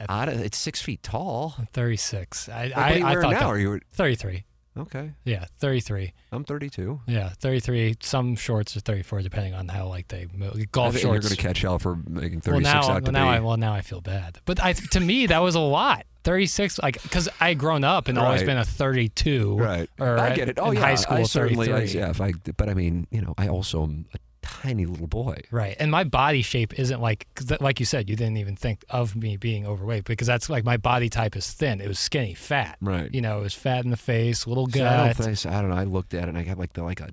I- 0.09 0.27
It's 0.31 0.59
six 0.59 0.83
feet 0.83 1.03
tall. 1.03 1.55
36. 1.73 2.49
I 2.49 2.65
Like, 2.67 2.77
I, 2.77 2.81
what 2.81 2.91
are 2.93 2.99
you 2.99 3.07
I 3.07 3.15
thought 3.23 3.33
now? 3.33 3.39
that- 3.39 3.47
Are 3.47 3.59
you 3.59 3.81
33. 3.93 4.45
Okay? 4.77 5.13
Yeah, 5.25 5.47
33. 5.59 6.13
I'm 6.33 6.45
32. 6.45 7.01
Yeah, 7.07 7.31
33. 7.39 7.97
Some 8.01 8.37
shorts 8.37 8.77
are 8.77 8.81
34 8.81 9.23
depending 9.23 9.55
on 9.55 9.69
how 9.69 9.87
like 9.87 10.09
they 10.09 10.27
move. 10.33 10.55
I 10.57 10.65
golf 10.73 10.95
think 10.95 11.03
shorts. 11.03 11.15
You're 11.15 11.21
going 11.21 11.37
to 11.37 11.43
catch 11.43 11.63
hell 11.63 11.79
for 11.79 11.97
making 12.09 12.41
36 12.41 12.51
well 12.51 12.61
now, 12.61 12.79
out 12.81 13.03
well 13.03 13.13
now 13.13 13.31
be. 13.31 13.37
I 13.37 13.41
well 13.41 13.57
now 13.57 13.73
I 13.73 13.81
feel 13.81 14.01
bad. 14.01 14.39
But 14.45 14.63
I 14.63 14.73
to 14.73 15.01
me 15.01 15.27
that 15.27 15.39
was 15.39 15.55
a 15.55 15.61
lot. 15.61 16.07
36 16.23 16.79
like 16.83 17.01
cuz 17.11 17.29
I 17.41 17.55
grown 17.55 17.83
up 17.83 18.09
and 18.09 18.19
always 18.19 18.43
been 18.43 18.59
a 18.59 18.65
32 18.65 19.57
right. 19.57 19.89
or 19.99 20.19
I 20.19 20.35
get 20.35 20.51
it. 20.51 20.59
Oh 20.61 20.71
in 20.71 20.75
yeah. 20.75 20.81
high 20.81 20.95
school 20.95 21.19
I 21.19 21.23
certainly. 21.23 21.73
I, 21.73 21.81
yeah. 21.83 22.11
If 22.11 22.21
I, 22.21 22.33
but 22.57 22.69
I 22.69 22.75
mean, 22.75 23.07
you 23.11 23.23
know, 23.23 23.35
I 23.39 23.49
also 23.49 23.83
am 23.83 24.07
a 24.15 24.19
tiny 24.43 24.87
little 24.87 25.07
boy. 25.07 25.41
Right. 25.51 25.77
And 25.79 25.91
my 25.91 26.05
body 26.05 26.43
shape 26.43 26.79
isn't 26.79 27.01
like 27.01 27.27
that- 27.47 27.61
like 27.61 27.81
you 27.81 27.87
said, 27.87 28.09
you 28.09 28.17
didn't 28.17 28.37
even 28.39 28.57
think 28.57 28.85
of 28.91 29.15
me 29.17 29.37
being 29.37 29.67
overweight 29.67 30.05
because 30.05 30.27
that's 30.27 30.49
like 30.51 30.65
my 30.65 30.77
body 30.77 31.09
type 31.09 31.37
is 31.37 31.51
thin. 31.53 31.81
It 31.81 31.89
was 31.89 31.99
skinny, 31.99 32.35
fat. 32.35 32.79
Right. 32.81 33.13
You 33.13 33.21
know, 33.21 33.39
it 33.41 33.43
was 33.43 33.55
fat 33.55 33.85
in 33.85 33.91
the 33.91 33.97
face, 33.97 34.47
little 34.47 34.69
So 34.71 34.85
I 34.87 34.97
don't 35.07 35.17
think. 35.17 35.37
so 35.37 35.51
I 35.51 35.61
don't 35.61 35.71
know. 35.71 35.77
I 35.77 35.85
looked 35.85 36.15
at 36.15 36.25
it 36.25 36.29
and 36.31 36.39
I 36.39 36.43
got 36.43 36.59
like 36.59 36.73
the 36.73 36.83
like 36.83 37.01
a 37.01 37.11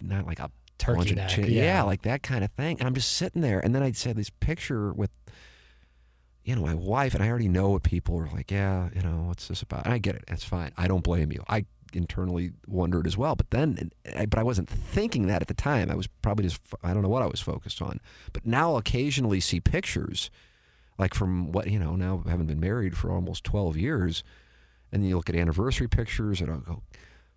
not 0.00 0.26
like 0.26 0.38
a 0.40 0.50
Turkey 0.78 1.14
neck, 1.14 1.30
chin- 1.30 1.50
yeah. 1.50 1.82
like 1.82 2.02
that 2.02 2.22
kind 2.22 2.44
of 2.44 2.52
thing. 2.52 2.78
And 2.78 2.86
I'm 2.86 2.94
just 2.94 3.12
sitting 3.14 3.42
there, 3.42 3.58
and 3.58 3.74
then 3.74 3.82
I 3.82 3.90
said 3.92 4.16
this 4.16 4.30
picture 4.30 4.92
with. 4.92 5.10
You 6.44 6.56
know, 6.56 6.62
my 6.62 6.72
wife, 6.72 7.14
and 7.14 7.22
I 7.22 7.28
already 7.28 7.48
know 7.48 7.68
what 7.68 7.82
people 7.82 8.16
are 8.16 8.28
like, 8.32 8.50
yeah, 8.50 8.88
you 8.94 9.02
know, 9.02 9.24
what's 9.26 9.48
this 9.48 9.60
about? 9.60 9.84
And 9.84 9.92
I 9.92 9.98
get 9.98 10.14
it. 10.14 10.24
That's 10.28 10.44
fine. 10.44 10.72
I 10.78 10.88
don't 10.88 11.04
blame 11.04 11.30
you. 11.30 11.44
I 11.46 11.66
internally 11.94 12.52
wondered 12.66 13.06
as 13.06 13.16
well. 13.16 13.34
But 13.36 13.50
then, 13.50 13.90
but 14.04 14.38
I 14.38 14.42
wasn't 14.42 14.68
thinking 14.68 15.26
that 15.28 15.42
at 15.42 15.48
the 15.48 15.54
time. 15.54 15.90
I 15.90 15.94
was 15.94 16.06
probably 16.06 16.44
just, 16.44 16.60
I 16.82 16.92
don't 16.94 17.02
know 17.02 17.08
what 17.08 17.22
I 17.22 17.26
was 17.26 17.40
focused 17.40 17.80
on. 17.82 18.00
But 18.32 18.46
now 18.46 18.70
I'll 18.72 18.76
occasionally 18.78 19.40
see 19.40 19.60
pictures, 19.60 20.30
like 20.98 21.14
from 21.14 21.52
what, 21.52 21.68
you 21.70 21.78
know, 21.78 21.96
now 21.96 22.22
I 22.26 22.30
haven't 22.30 22.46
been 22.46 22.60
married 22.60 22.96
for 22.96 23.10
almost 23.12 23.44
12 23.44 23.76
years. 23.76 24.22
And 24.90 25.02
then 25.02 25.08
you 25.10 25.16
look 25.16 25.28
at 25.28 25.36
anniversary 25.36 25.86
pictures, 25.88 26.40
and 26.40 26.50
I'll 26.50 26.58
go, 26.60 26.82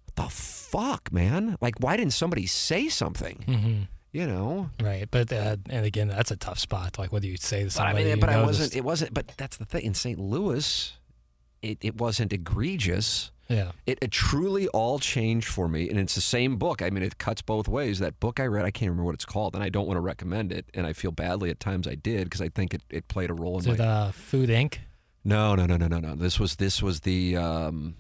what 0.06 0.16
the 0.16 0.30
fuck, 0.34 1.12
man? 1.12 1.58
Like, 1.62 1.76
why 1.80 1.98
didn't 1.98 2.14
somebody 2.14 2.46
say 2.46 2.88
something? 2.90 3.44
hmm 3.46 3.82
You 4.14 4.26
know? 4.28 4.70
Right. 4.82 5.08
But, 5.12 5.32
uh, 5.34 5.58
and 5.70 5.86
again, 5.86 6.08
that's 6.08 6.32
a 6.32 6.38
tough 6.38 6.60
spot. 6.60 6.98
Like 6.98 7.12
whether 7.12 7.28
you 7.28 7.38
say 7.38 7.68
to 7.68 7.76
But 7.78 7.88
I 7.88 7.94
mean, 7.94 8.20
but 8.20 8.30
I 8.30 8.42
wasn't. 8.44 8.68
just- 8.72 8.76
It 8.78 8.84
wasn't. 8.86 9.14
But 9.14 9.34
that's 9.38 9.58
the 9.58 9.66
thing. 9.66 9.84
In 9.84 9.94
St. 9.94 10.18
Louis, 10.20 10.94
it, 11.62 11.78
it 11.82 11.98
wasn't 11.98 12.32
egregious. 12.34 13.32
Yeah. 13.52 13.72
It, 13.86 14.00
it 14.02 14.12
truly 14.12 14.68
all 14.70 15.00
changed 15.00 15.48
for 15.48 15.68
me, 15.68 15.90
and 15.90 16.00
it's 16.00 16.16
the 16.16 16.22
same 16.22 16.58
book. 16.58 16.82
I 16.82 16.90
mean, 16.90 17.04
it 17.04 17.18
cuts 17.18 17.42
both 17.42 17.68
ways. 17.68 18.00
That 18.00 18.20
book 18.20 18.40
I 18.40 18.46
read, 18.46 18.66
I 18.66 18.72
can't 18.72 18.90
remember 18.90 19.06
what 19.06 19.16
it's 19.16 19.26
called, 19.26 19.54
and 19.56 19.64
I 19.64 19.70
don't 19.70 19.86
want 19.88 19.98
to 19.98 20.02
recommend 20.02 20.52
it. 20.52 20.66
And 20.74 20.88
I 20.88 20.94
feel 20.94 21.12
badly 21.12 21.50
at 21.50 21.60
times 21.60 21.88
I 21.88 21.96
did 21.96 22.26
because 22.26 22.42
I 22.42 22.50
think 22.50 22.74
it, 22.74 22.82
it 22.90 23.08
played 23.08 23.30
a 23.30 23.34
role 23.34 23.60
Is 23.60 23.66
in 23.68 23.74
it 23.74 23.80
my. 23.80 23.86
uh, 23.86 24.12
Food 24.12 24.50
Inc.? 24.50 24.78
No, 25.24 25.54
no, 25.56 25.66
no, 25.66 25.78
no, 25.78 25.88
no, 25.88 26.00
no. 26.00 26.16
This 26.16 26.40
was 26.40 26.56
this 26.56 26.82
was 26.82 27.02
the 27.02 27.38
um, 27.38 27.96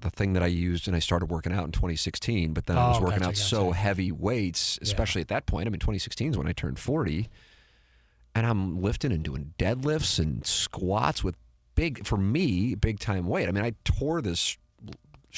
the 0.00 0.10
thing 0.10 0.32
that 0.32 0.42
I 0.42 0.46
used, 0.48 0.88
and 0.88 0.96
I 0.96 0.98
started 0.98 1.26
working 1.26 1.52
out 1.52 1.64
in 1.64 1.70
2016. 1.72 2.52
But 2.52 2.66
then 2.66 2.76
I 2.76 2.88
was 2.88 2.98
Oh, 2.98 3.02
working 3.02 3.20
gotcha, 3.20 3.28
out 3.28 3.36
so 3.36 3.70
heavy 3.70 4.10
weights, 4.10 4.78
especially 4.82 5.20
at 5.20 5.28
that 5.28 5.46
point. 5.46 5.66
I 5.68 5.70
mean, 5.70 5.78
2016 5.78 6.30
is 6.32 6.36
when 6.38 6.48
I 6.48 6.52
turned 6.52 6.78
40, 6.80 7.28
and 8.34 8.46
I'm 8.46 8.82
lifting 8.82 9.12
and 9.12 9.22
doing 9.22 9.54
deadlifts 9.58 10.18
and 10.18 10.44
squats 10.46 11.22
with 11.22 11.36
big, 11.76 12.04
for 12.04 12.16
me, 12.16 12.74
big 12.74 12.98
time 12.98 13.28
weight. 13.28 13.48
I 13.48 13.52
mean, 13.52 13.64
I 13.64 13.74
tore 13.84 14.20
this 14.20 14.56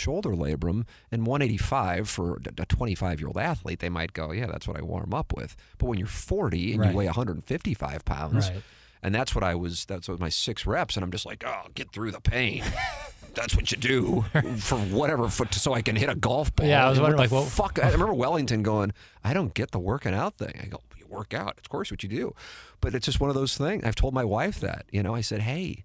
shoulder 0.00 0.30
labrum 0.30 0.84
and 1.12 1.26
185 1.26 2.08
for 2.08 2.40
a 2.58 2.66
25 2.66 3.20
year 3.20 3.28
old 3.28 3.38
athlete. 3.38 3.78
They 3.80 3.88
might 3.88 4.12
go, 4.12 4.32
yeah, 4.32 4.46
that's 4.46 4.66
what 4.66 4.76
I 4.78 4.82
warm 4.82 5.12
up 5.14 5.32
with. 5.36 5.56
But 5.78 5.86
when 5.86 5.98
you're 5.98 6.08
40 6.08 6.72
and 6.72 6.80
Right. 6.80 6.90
you 6.90 6.96
weigh 6.96 7.06
155 7.06 8.04
pounds. 8.04 8.50
Right. 8.50 8.62
And 9.02 9.14
that's 9.14 9.34
what 9.34 9.42
I 9.44 9.54
was. 9.54 9.86
That's 9.86 10.08
what 10.08 10.20
my 10.20 10.28
six 10.28 10.66
reps, 10.66 10.94
and 10.96 11.02
I'm 11.02 11.10
just 11.10 11.24
like, 11.24 11.42
oh, 11.46 11.62
get 11.74 11.90
through 11.90 12.10
the 12.10 12.20
pain. 12.20 12.62
that's 13.34 13.56
what 13.56 13.70
you 13.70 13.78
do 13.78 14.24
for 14.58 14.76
whatever, 14.78 15.28
for, 15.28 15.46
so 15.52 15.72
I 15.72 15.80
can 15.80 15.96
hit 15.96 16.10
a 16.10 16.14
golf 16.14 16.54
ball. 16.54 16.66
Yeah, 16.66 16.84
I 16.84 16.88
was 16.90 16.98
And 16.98 17.04
wondering, 17.04 17.20
like, 17.22 17.30
what- 17.30 17.48
fuck? 17.48 17.78
I 17.82 17.90
remember 17.92 18.12
Wellington 18.12 18.62
going, 18.62 18.92
I 19.24 19.32
don't 19.32 19.54
get 19.54 19.70
the 19.70 19.78
working 19.78 20.12
out 20.12 20.36
thing. 20.36 20.52
I 20.62 20.66
go, 20.66 20.80
you 20.98 21.06
work 21.08 21.32
out, 21.32 21.56
of 21.58 21.68
course, 21.70 21.90
what 21.90 22.02
you 22.02 22.10
do, 22.10 22.34
but 22.82 22.94
it's 22.94 23.06
just 23.06 23.20
one 23.20 23.30
of 23.30 23.36
those 23.36 23.56
things. 23.56 23.84
I've 23.84 23.94
told 23.94 24.12
my 24.12 24.24
wife 24.24 24.60
that. 24.60 24.84
You 24.90 25.02
know, 25.02 25.14
I 25.14 25.22
said, 25.22 25.40
hey, 25.40 25.84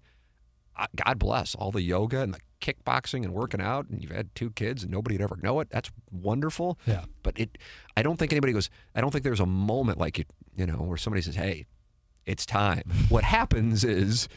God 0.96 1.18
bless 1.18 1.54
all 1.54 1.70
the 1.70 1.82
yoga 1.82 2.20
and 2.20 2.34
the 2.34 2.40
kickboxing 2.60 3.24
and 3.24 3.32
working 3.32 3.60
out, 3.60 3.88
and 3.88 4.02
you've 4.02 4.12
had 4.12 4.34
two 4.34 4.50
kids, 4.50 4.82
and 4.82 4.92
nobody'd 4.92 5.20
ever 5.20 5.38
know 5.42 5.60
it. 5.60 5.68
That's 5.70 5.90
wonderful. 6.10 6.78
Yeah. 6.86 7.04
But 7.22 7.38
it, 7.38 7.58
I 7.96 8.02
don't 8.02 8.18
think 8.18 8.32
anybody 8.32 8.52
goes. 8.52 8.70
I 8.94 9.00
don't 9.00 9.10
think 9.10 9.24
there's 9.24 9.40
a 9.40 9.46
moment 9.46 9.98
like 9.98 10.18
you, 10.18 10.24
you 10.56 10.66
know, 10.66 10.74
where 10.74 10.96
somebody 10.96 11.22
says, 11.22 11.36
"Hey, 11.36 11.66
it's 12.24 12.46
time." 12.46 12.82
What 13.08 13.24
happens 13.24 13.84
is 13.84 14.28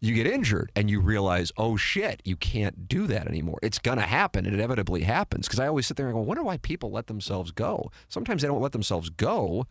you 0.00 0.14
get 0.14 0.26
injured 0.26 0.70
and 0.74 0.90
you 0.90 1.00
realize, 1.00 1.52
"Oh 1.56 1.76
shit, 1.76 2.20
you 2.24 2.36
can't 2.36 2.88
do 2.88 3.06
that 3.06 3.26
anymore." 3.26 3.58
It's 3.62 3.78
gonna 3.78 4.02
happen. 4.02 4.46
It 4.46 4.54
inevitably 4.54 5.02
happens. 5.02 5.46
Because 5.46 5.60
I 5.60 5.68
always 5.68 5.86
sit 5.86 5.96
there 5.96 6.06
and 6.06 6.14
go, 6.14 6.20
"Wonder 6.20 6.42
why 6.42 6.56
people 6.58 6.90
let 6.90 7.06
themselves 7.06 7.52
go." 7.52 7.90
Sometimes 8.08 8.42
they 8.42 8.48
don't 8.48 8.62
let 8.62 8.72
themselves 8.72 9.10
go. 9.10 9.66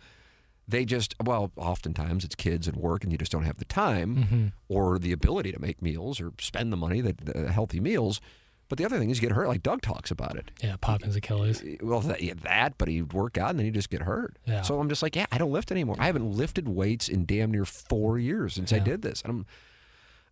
They 0.67 0.83
just, 0.85 1.13
well, 1.23 1.51
oftentimes 1.57 2.23
it's 2.23 2.35
kids 2.35 2.67
and 2.67 2.75
work, 2.77 3.03
and 3.03 3.11
you 3.11 3.17
just 3.17 3.31
don't 3.31 3.43
have 3.43 3.57
the 3.57 3.65
time 3.65 4.15
Mm-hmm. 4.15 4.45
or 4.67 4.97
the 4.97 5.11
ability 5.11 5.51
to 5.51 5.59
make 5.59 5.81
meals 5.81 6.19
or 6.19 6.31
spend 6.39 6.73
the 6.73 6.77
money 6.77 7.01
that 7.01 7.17
the 7.25 7.51
healthy 7.51 7.79
meals. 7.79 8.19
But 8.67 8.79
the 8.79 8.85
other 8.85 8.97
thing 8.97 9.11
is 9.11 9.21
you 9.21 9.27
get 9.27 9.35
hurt, 9.35 9.47
like 9.47 9.61
Doug 9.61 9.83
talks 9.83 10.09
about 10.09 10.35
it. 10.37 10.49
Yeah. 10.63 10.75
Pop 10.81 11.03
his 11.03 11.15
Achilles. 11.15 11.63
Well, 11.83 11.99
that, 12.01 12.23
yeah, 12.23 12.33
that, 12.41 12.79
but 12.79 12.87
he'd 12.87 13.13
work 13.13 13.37
out 13.37 13.51
and 13.51 13.59
then 13.59 13.65
he'd 13.67 13.75
just 13.75 13.91
get 13.91 14.01
hurt. 14.01 14.37
Yeah. 14.45 14.63
So 14.63 14.79
I'm 14.79 14.89
just 14.89 15.03
like, 15.03 15.15
yeah, 15.15 15.27
I 15.31 15.37
don't 15.37 15.51
lift 15.51 15.71
anymore. 15.71 15.97
I 15.99 16.07
haven't 16.07 16.31
lifted 16.31 16.67
weights 16.67 17.07
in 17.07 17.25
damn 17.25 17.51
near 17.51 17.65
four 17.65 18.17
years 18.17 18.55
since 18.55 18.73
I 18.73 18.79
did 18.79 19.03
this. 19.03 19.21
And 19.21 19.29
I'm, 19.31 19.45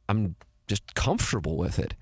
I'm 0.10 0.35
just 0.68 0.95
comfortable 0.95 1.57
with 1.57 1.77
it. 1.77 1.93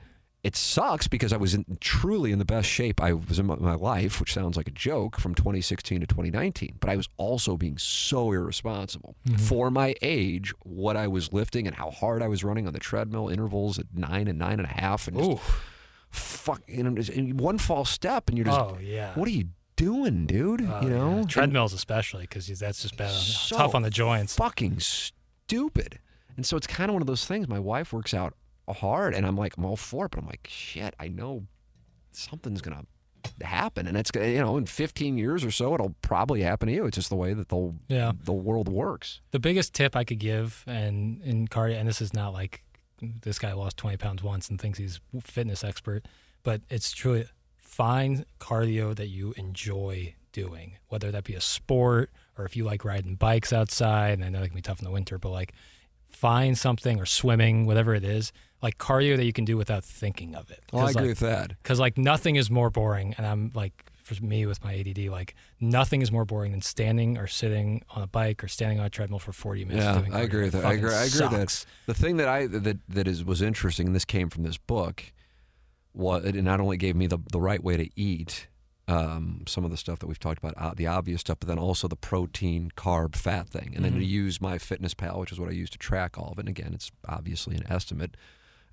It 0.43 0.55
sucks 0.55 1.07
because 1.07 1.31
I 1.31 1.38
was 1.38 1.53
in, 1.53 1.77
truly 1.80 2.31
in 2.31 2.39
the 2.39 2.45
best 2.45 2.68
shape 2.68 2.99
I 2.99 3.13
was 3.13 3.38
in 3.38 3.45
my, 3.45 3.76
life, 3.76 4.19
which 4.19 4.34
sounds 4.34 4.57
like 4.57 4.68
a 4.68 4.72
joke, 4.72 5.19
from 5.19 5.35
2016 5.35 6.01
to 6.01 6.07
2019. 6.07 6.77
But 6.80 6.89
I 6.89 6.95
was 6.95 7.07
also 7.18 7.57
being 7.57 7.77
so 7.77 8.31
irresponsible 8.31 9.15
mm-hmm. 9.27 9.38
for 9.38 9.69
my 9.69 9.93
age, 10.01 10.51
what 10.63 10.97
I 10.97 11.07
was 11.07 11.31
lifting 11.31 11.68
and 11.68 11.76
how 11.76 11.91
hard 11.91 12.23
I 12.23 12.27
was 12.27 12.43
running 12.43 12.65
on 12.65 12.73
the 12.73 12.80
treadmill 12.80 13.30
intervals 13.30 13.77
at 13.77 13.85
nine 13.93 14.27
and 14.27 14.39
nine 14.39 14.59
and 14.59 14.65
a 14.65 14.81
half, 14.81 15.07
and 15.07 15.18
just 15.18 15.41
fuck, 16.09 16.61
you 16.68 16.84
know, 16.84 16.99
and 17.15 17.39
one 17.39 17.59
false 17.59 17.91
step, 17.91 18.27
and 18.27 18.38
you're 18.38 18.45
just 18.45 18.59
Oh, 18.59 18.77
yeah. 18.81 19.13
what 19.13 19.27
are 19.27 19.31
you 19.31 19.49
doing, 19.76 20.26
dude? 20.26 20.61
Oh, 20.61 20.81
you 20.81 20.89
know, 20.89 21.18
yeah. 21.18 21.23
treadmills 21.26 21.73
especially 21.73 22.23
because 22.23 22.47
that's 22.47 22.81
just 22.81 22.97
bad, 22.97 23.11
So 23.11 23.57
tough 23.57 23.76
on 23.76 23.84
the 23.84 23.89
joints. 23.91 24.35
fucking 24.35 24.80
stupid. 24.80 25.99
And 26.35 26.45
so 26.45 26.57
it's 26.57 26.68
kind 26.68 26.89
of 26.89 26.93
one 26.93 27.01
of 27.01 27.07
those 27.07 27.26
things. 27.26 27.47
My 27.47 27.59
wife 27.59 27.93
works 27.93 28.13
out 28.13 28.34
hard, 28.73 29.14
and 29.14 29.26
I'm 29.26 29.35
like, 29.38 29.57
I'm 29.57 29.65
all 29.65 29.76
for 29.77 30.06
it, 30.06 30.11
but 30.11 30.19
I'm 30.19 30.26
like, 30.27 30.48
shit, 30.49 30.93
I 30.99 31.07
know 31.07 31.45
something's 32.11 32.61
gonna 32.61 32.85
happen, 33.41 33.88
and 33.88 33.95
it's 33.98 34.11
gonna, 34.11 34.27
you 34.27 34.39
know, 34.39 34.57
in 34.57 34.65
15 34.65 35.18
years 35.18 35.43
or 35.45 35.52
so, 35.52 35.73
it'll 35.73 35.95
probably 36.02 36.41
happen 36.41 36.68
to 36.68 36.73
you. 36.73 36.85
It's 36.85 36.95
just 36.95 37.10
the 37.10 37.15
way 37.15 37.34
that 37.34 37.49
the 37.49 37.73
Yeah. 37.88 38.11
the 38.23 38.34
world 38.34 38.68
works. 38.68 39.22
The 39.31 39.39
biggest 39.39 39.73
tip 39.73 39.95
I 39.95 40.03
could 40.03 40.19
give, 40.19 40.64
and 40.68 41.22
in 41.22 41.48
cardio, 41.48 41.77
and 41.80 41.88
this 41.88 42.02
is 42.02 42.14
not 42.14 42.34
like 42.34 42.64
this 43.02 43.39
guy 43.39 43.53
lost 43.53 43.77
20 43.77 43.98
pounds 43.98 44.22
once 44.23 44.49
and 44.49 44.60
thinks 44.61 44.77
he's 44.77 44.99
fitness 45.22 45.64
expert, 45.64 46.06
but 46.43 46.61
it's 46.69 46.91
truly 46.91 47.26
find 47.57 48.26
cardio 48.39 48.95
that 48.95 49.07
you 49.07 49.34
enjoy 49.38 50.14
doing, 50.34 50.77
whether 50.89 51.11
that 51.11 51.23
be 51.23 51.34
a 51.34 51.41
sport 51.41 52.11
or 52.38 52.45
if 52.45 52.56
you 52.56 52.64
like 52.64 52.85
riding 52.85 53.15
bikes 53.15 53.52
outside. 53.52 54.14
And 54.14 54.23
I 54.26 54.30
know 54.30 54.41
it 54.43 54.48
can 54.48 54.56
be 54.56 54.61
tough 54.61 54.80
in 54.80 54.85
the 54.85 54.91
winter, 54.91 55.18
but 55.18 55.30
like 55.30 55.53
find 56.12 56.58
something 56.58 57.00
or 57.00 57.06
swimming, 57.06 57.66
whatever 57.66 57.96
it 57.96 58.04
is, 58.04 58.32
like 58.62 58.78
cardio 58.78 59.18
that 59.18 59.26
you 59.26 59.34
can 59.34 59.46
do 59.46 59.58
without 59.58 59.84
thinking 59.84 60.36
of 60.36 60.52
it. 60.52 60.62
Well, 60.72 60.84
I 60.84 60.86
'Cause, 60.88 60.96
agree 60.96 61.02
like, 61.04 61.10
with 61.10 61.20
that. 61.20 61.50
because 61.64 61.80
like 61.80 61.98
nothing 61.98 62.36
is 62.36 62.50
more 62.52 62.70
boring 62.70 63.16
and 63.18 63.26
i'm 63.26 63.52
like 63.56 63.74
for 63.96 64.16
me 64.24 64.46
with 64.46 64.64
my 64.64 64.76
add 64.78 64.98
like 65.10 65.36
nothing 65.60 66.02
is 66.02 66.12
more 66.12 66.26
boring 66.26 66.52
than 66.52 66.62
standing 66.62 67.18
or 67.18 67.28
sitting 67.28 67.82
on 67.92 68.02
a 68.04 68.08
bike 68.08 68.44
or 68.44 68.48
standing 68.48 68.80
on 68.80 68.86
a 68.86 68.90
treadmill 68.90 69.20
for 69.20 69.32
40 69.32 69.66
minutes 69.66 69.86
Yeah, 69.86 70.16
I 70.16 70.22
agree 70.22 70.44
with 70.44 70.54
that. 70.54 70.66
I 70.66 70.74
agree. 70.74 70.90
I 70.94 71.04
agree 71.06 71.22
with 71.22 71.32
that. 71.32 71.66
The 71.86 71.94
thing 71.94 72.18
that 72.18 72.28
I 72.28 72.48
that 72.48 72.78
that 72.90 73.08
is 73.08 73.24
was 73.24 73.42
interesting, 73.42 73.88
and 73.88 73.96
this 73.96 74.04
came 74.06 74.30
from 74.30 74.44
this 74.44 74.58
book, 74.58 75.14
was 75.94 76.26
it 76.26 76.36
not 76.44 76.60
only 76.60 76.78
gave 76.78 76.96
me 76.96 77.08
the 77.08 77.20
the 77.32 77.40
right 77.40 77.64
way 77.64 77.78
to 77.78 77.90
eat, 77.96 78.48
um, 78.91 79.43
some 79.47 79.63
of 79.65 79.72
the 79.72 79.77
stuff 79.77 79.99
that 79.99 80.07
we've 80.07 80.19
talked 80.19 80.39
about, 80.39 80.53
uh, 80.57 80.73
the 80.76 80.88
obvious 80.88 81.22
stuff, 81.22 81.38
but 81.39 81.47
then 81.47 81.57
also 81.59 81.88
the 81.88 81.95
protein, 81.95 82.72
carb, 82.76 83.15
fat 83.15 83.47
thing. 83.49 83.73
And 83.76 83.85
then 83.85 83.93
to 83.93 84.03
use 84.05 84.41
my 84.41 84.57
Fitness 84.57 84.93
Pal, 84.93 85.19
which 85.19 85.31
is 85.31 85.39
what 85.39 85.49
I 85.49 85.53
use 85.53 85.69
to 85.72 85.77
track 85.77 86.18
all 86.18 86.31
of 86.31 86.38
it. 86.39 86.41
And 86.41 86.49
again, 86.49 86.73
it's 86.73 86.91
obviously 87.07 87.55
an 87.55 87.63
estimate. 87.69 88.18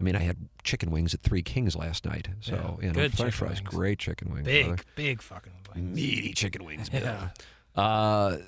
I 0.01 0.05
mean, 0.05 0.15
I 0.17 0.21
had 0.21 0.37
chicken 0.63 0.91
wings 0.91 1.13
at 1.15 1.23
Three 1.23 1.43
Kings 1.43 1.75
last 1.77 2.05
night. 2.05 2.29
So, 2.41 2.55
Yeah, 2.55 2.87
you 2.87 2.93
know, 2.93 2.95
good 2.95 3.17
French 3.17 3.35
fries, 3.35 3.57
wings. 3.63 3.69
great 3.75 3.99
chicken 3.99 4.33
wings. 4.33 4.45
Big, 4.47 4.67
brother. 4.67 4.83
big 4.95 5.23
fucking 5.23 5.53
wings. 5.75 5.97
meaty 5.97 6.33
chicken 6.35 6.65
wings. 6.65 6.89
Yeah. 6.93 7.29
Uh, 7.75 8.39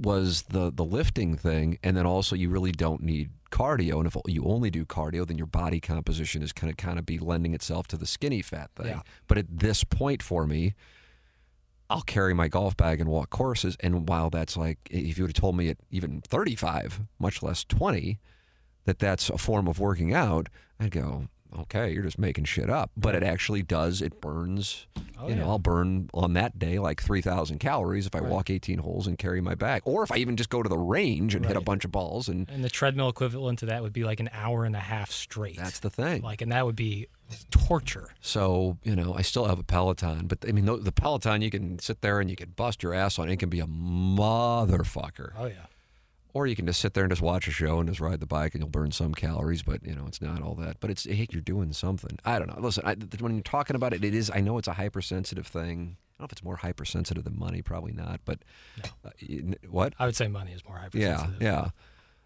was 0.00 0.42
the 0.42 0.72
the 0.72 0.84
lifting 0.84 1.36
thing, 1.36 1.78
and 1.82 1.96
then 1.96 2.06
also 2.06 2.34
you 2.34 2.48
really 2.48 2.72
don't 2.72 3.02
need 3.02 3.30
cardio. 3.50 3.98
And 3.98 4.06
if 4.06 4.16
you 4.26 4.44
only 4.44 4.70
do 4.70 4.84
cardio, 4.84 5.26
then 5.26 5.38
your 5.38 5.46
body 5.46 5.80
composition 5.80 6.42
is 6.42 6.52
kind 6.52 6.70
of 6.70 6.76
kind 6.76 6.98
of 6.98 7.06
be 7.06 7.18
lending 7.18 7.54
itself 7.54 7.86
to 7.88 7.96
the 7.96 8.06
skinny 8.06 8.42
fat 8.42 8.70
thing. 8.74 8.86
Yeah. 8.86 9.02
But 9.28 9.38
at 9.38 9.46
this 9.48 9.84
point 9.84 10.22
for 10.22 10.46
me, 10.46 10.74
I'll 11.90 12.02
carry 12.02 12.34
my 12.34 12.48
golf 12.48 12.76
bag 12.76 13.00
and 13.00 13.08
walk 13.08 13.30
courses. 13.30 13.76
And 13.80 14.08
while 14.08 14.30
that's 14.30 14.56
like, 14.56 14.78
if 14.90 15.18
you 15.18 15.24
would 15.24 15.36
have 15.36 15.40
told 15.40 15.56
me 15.56 15.68
at 15.68 15.76
even 15.90 16.22
35, 16.22 17.02
much 17.18 17.42
less 17.42 17.64
20, 17.64 18.18
that 18.84 18.98
that's 18.98 19.30
a 19.30 19.38
form 19.38 19.68
of 19.68 19.78
working 19.78 20.12
out, 20.12 20.48
I'd 20.80 20.90
go, 20.90 21.28
okay, 21.60 21.92
you're 21.92 22.02
just 22.02 22.18
making 22.18 22.44
shit 22.44 22.70
up. 22.70 22.90
But 22.96 23.14
it 23.14 23.22
actually 23.22 23.62
does. 23.62 24.02
It 24.02 24.20
burns. 24.20 24.86
Oh, 25.18 25.28
you 25.28 25.34
know, 25.36 25.44
yeah. 25.44 25.48
I'll 25.48 25.58
burn 25.58 26.10
on 26.12 26.32
that 26.34 26.58
day 26.58 26.78
like 26.78 27.00
3,000 27.00 27.58
calories 27.58 28.06
if 28.06 28.14
I 28.14 28.20
walk 28.20 28.50
18 28.50 28.78
holes 28.78 29.06
and 29.06 29.16
carry 29.16 29.40
my 29.40 29.54
bag. 29.54 29.82
Or 29.84 30.02
if 30.02 30.10
I 30.10 30.16
even 30.16 30.36
just 30.36 30.50
go 30.50 30.62
to 30.62 30.68
the 30.68 30.76
range 30.78 31.34
and 31.34 31.46
hit 31.46 31.56
a 31.56 31.60
bunch 31.60 31.84
of 31.84 31.92
balls. 31.92 32.28
And 32.28 32.48
And 32.50 32.64
the 32.64 32.68
treadmill 32.68 33.08
equivalent 33.08 33.60
to 33.60 33.66
that 33.66 33.82
would 33.82 33.92
be 33.92 34.04
like 34.04 34.20
an 34.20 34.28
hour 34.32 34.64
and 34.64 34.74
a 34.74 34.80
half 34.80 35.10
straight. 35.10 35.56
that's 35.56 35.78
the 35.80 35.90
thing. 35.90 36.22
like, 36.22 36.42
and 36.42 36.50
that 36.52 36.66
would 36.66 36.76
be 36.76 37.06
torture. 37.50 38.08
So, 38.20 38.76
you 38.82 38.94
know, 38.96 39.14
I 39.14 39.22
still 39.22 39.46
have 39.46 39.58
a 39.58 39.62
Peloton, 39.64 40.26
but 40.26 40.38
I 40.46 40.52
mean, 40.52 40.66
the, 40.66 40.76
the 40.76 40.92
Peloton, 40.92 41.42
you 41.42 41.50
can 41.50 41.78
sit 41.78 42.00
there 42.00 42.20
and 42.20 42.28
you 42.28 42.36
can 42.36 42.50
bust 42.50 42.82
your 42.82 42.92
ass 42.92 43.18
on. 43.18 43.28
It 43.28 43.38
can 43.38 43.48
be 43.48 43.60
a 43.60 43.66
motherfucker. 43.66 45.32
Oh 45.38 45.46
yeah. 45.46 45.66
Or 46.34 46.46
you 46.48 46.56
can 46.56 46.66
just 46.66 46.80
sit 46.80 46.94
there 46.94 47.04
and 47.04 47.10
just 47.12 47.22
watch 47.22 47.46
a 47.48 47.52
show 47.52 47.78
and 47.78 47.88
just 47.88 48.00
ride 48.00 48.18
the 48.20 48.26
bike 48.26 48.54
and 48.54 48.60
you'll 48.60 48.68
burn 48.68 48.90
some 48.90 49.14
calories, 49.14 49.62
but, 49.62 49.82
you 49.86 49.94
know, 49.94 50.04
it's 50.08 50.20
not 50.20 50.42
all 50.42 50.56
that. 50.56 50.80
But 50.80 50.90
it's, 50.90 51.04
hey, 51.04 51.28
you're 51.30 51.40
doing 51.40 51.72
something. 51.72 52.18
I 52.24 52.40
don't 52.40 52.48
know. 52.48 52.60
Listen, 52.60 52.82
I, 52.84 52.96
when 53.20 53.34
you're 53.34 53.42
talking 53.42 53.76
about 53.76 53.92
it, 53.94 54.02
it 54.04 54.14
is, 54.14 54.32
I 54.34 54.40
know 54.40 54.58
it's 54.58 54.66
a 54.66 54.72
hypersensitive 54.72 55.46
thing. 55.46 55.96
I 56.18 56.18
don't 56.18 56.20
know 56.20 56.24
if 56.26 56.32
it's 56.32 56.42
more 56.42 56.56
hypersensitive 56.56 57.22
than 57.22 57.38
money, 57.38 57.62
probably 57.62 57.92
not. 57.92 58.20
But 58.24 58.40
uh, 59.04 59.10
you- 59.20 59.54
what? 59.70 59.94
I 59.98 60.06
would 60.06 60.16
say 60.16 60.26
money 60.26 60.50
is 60.52 60.64
more 60.68 60.76
Yeah, 60.92 61.18
hypersensitive. 61.18 61.40
yeah. 61.42 61.68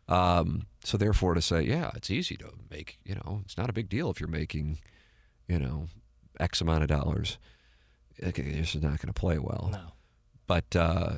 Um, 0.08 0.62
so 0.82 0.96
therefore, 0.96 1.34
to 1.34 1.42
say, 1.42 1.60
yeah, 1.62 1.90
it's 1.94 2.10
easy 2.10 2.34
to 2.38 2.48
make. 2.70 2.98
You 3.04 3.16
know, 3.16 3.42
it's 3.44 3.58
not 3.58 3.68
a 3.68 3.74
big 3.74 3.90
deal 3.90 4.08
if 4.10 4.20
you're 4.20 4.28
making, 4.30 4.78
you 5.46 5.58
know, 5.58 5.88
X 6.40 6.62
amount 6.62 6.82
of 6.82 6.88
dollars. 6.88 7.36
This 8.18 8.74
is 8.74 8.80
not 8.82 9.00
going 9.00 9.08
to 9.08 9.12
play 9.12 9.38
well. 9.38 9.68
No. 9.70 9.92
But 10.46 10.74
uh, 10.74 11.16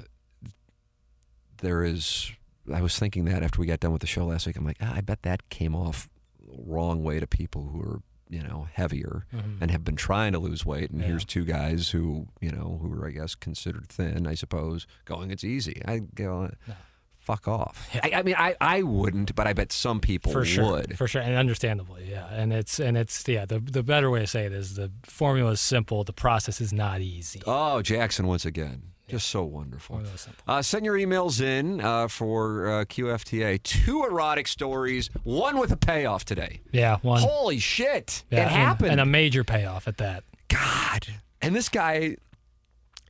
there 1.59 1.85
is. 1.85 2.33
I 2.73 2.81
was 2.83 2.99
thinking 2.99 3.25
that 3.27 3.43
after 3.43 3.61
we 3.61 3.67
got 3.67 3.81
done 3.81 3.93
with 3.93 4.01
the 4.01 4.07
show 4.07 4.27
last 4.27 4.47
week, 4.47 4.57
I'm 4.57 4.65
like, 4.65 4.79
ah, 4.81 4.95
I 4.97 5.01
bet 5.01 5.23
that 5.23 5.49
came 5.51 5.75
off 5.75 6.09
wrong 6.47 7.03
way 7.03 7.21
to 7.21 7.27
people 7.27 7.69
who 7.73 7.81
are, 7.81 8.01
you 8.29 8.43
know, 8.43 8.67
heavier 8.73 9.27
Mhm. 9.35 9.59
and 9.61 9.71
have 9.71 9.85
been 9.85 9.97
trying 9.97 10.33
to 10.33 10.39
lose 10.39 10.65
weight. 10.67 10.91
And 10.91 11.01
Yeah. 11.01 11.07
here's 11.09 11.25
two 11.25 11.45
guys 11.45 11.91
who, 11.91 12.29
you 12.41 12.51
know, 12.51 12.79
who 12.83 12.93
are, 12.93 13.07
I 13.07 13.11
guess, 13.13 13.35
considered 13.35 13.89
thin, 13.89 14.27
I 14.27 14.35
suppose, 14.35 14.87
going, 15.05 15.31
it's 15.31 15.45
easy. 15.45 15.81
I 15.87 15.99
go, 16.01 16.51
No. 16.67 16.75
fuck 17.19 17.47
off. 17.47 17.89
I, 18.03 18.11
I 18.17 18.23
mean, 18.23 18.35
I, 18.37 18.57
I 18.61 18.83
wouldn't, 18.83 19.35
but 19.37 19.47
I 19.47 19.53
bet 19.53 19.71
some 19.73 20.01
people 20.01 20.33
for 20.33 20.45
sure, 20.45 20.73
would. 20.73 20.99
for 20.99 21.07
sure, 21.07 21.23
and 21.23 21.37
understandably, 21.37 22.11
yeah. 22.11 22.27
And 22.33 22.53
it's 22.53 22.81
and 22.81 22.97
it's 22.97 23.27
yeah. 23.29 23.45
The 23.45 23.61
the 23.61 23.83
better 23.85 24.11
way 24.11 24.21
to 24.21 24.27
say 24.27 24.45
it 24.47 24.53
is 24.53 24.75
the 24.75 24.91
formula 25.05 25.53
is 25.53 25.61
simple. 25.61 26.03
The 26.03 26.13
process 26.13 26.61
is 26.61 26.73
not 26.73 27.01
easy. 27.01 27.43
Oh, 27.47 27.83
Jackson 27.83 28.27
once 28.27 28.45
again. 28.45 28.90
Just 29.11 29.29
so 29.29 29.45
wonderful. 29.45 29.97
Formula 29.97 30.15
is 30.15 30.21
simple. 30.23 30.43
Uh, 30.47 30.63
send 30.63 30.85
your 30.85 30.97
emails 30.97 31.41
in 31.41 31.81
uh, 31.81 32.09
for 32.09 32.69
uh, 32.69 32.85
QFTA. 32.85 33.63
Two 33.63 34.05
erotic 34.05 34.47
stories, 34.49 35.11
one 35.25 35.59
with 35.59 35.73
a 35.73 35.77
payoff 35.77 36.25
today. 36.25 36.61
Yeah, 36.73 36.99
one. 37.03 37.21
Holy 37.21 37.59
shit. 37.59 38.25
yeah, 38.31 38.39
it 38.39 38.43
and- 38.43 38.51
happened. 38.51 38.91
and 38.93 39.01
a 39.01 39.07
major 39.07 39.45
payoff 39.45 39.87
at 39.89 39.99
that. 39.99 40.25
God. 40.49 41.07
And 41.43 41.55
this 41.55 41.69
guy 41.69 42.17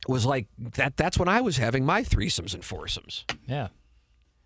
was 0.07 0.25
like, 0.25 0.47
that. 0.57 0.97
that's 0.97 1.17
when 1.17 1.27
I 1.27 1.41
was 1.41 1.57
having 1.57 1.85
my 1.85 2.03
threesomes 2.03 2.53
and 2.53 2.63
foursomes. 2.63 3.25
Yeah. 3.47 3.67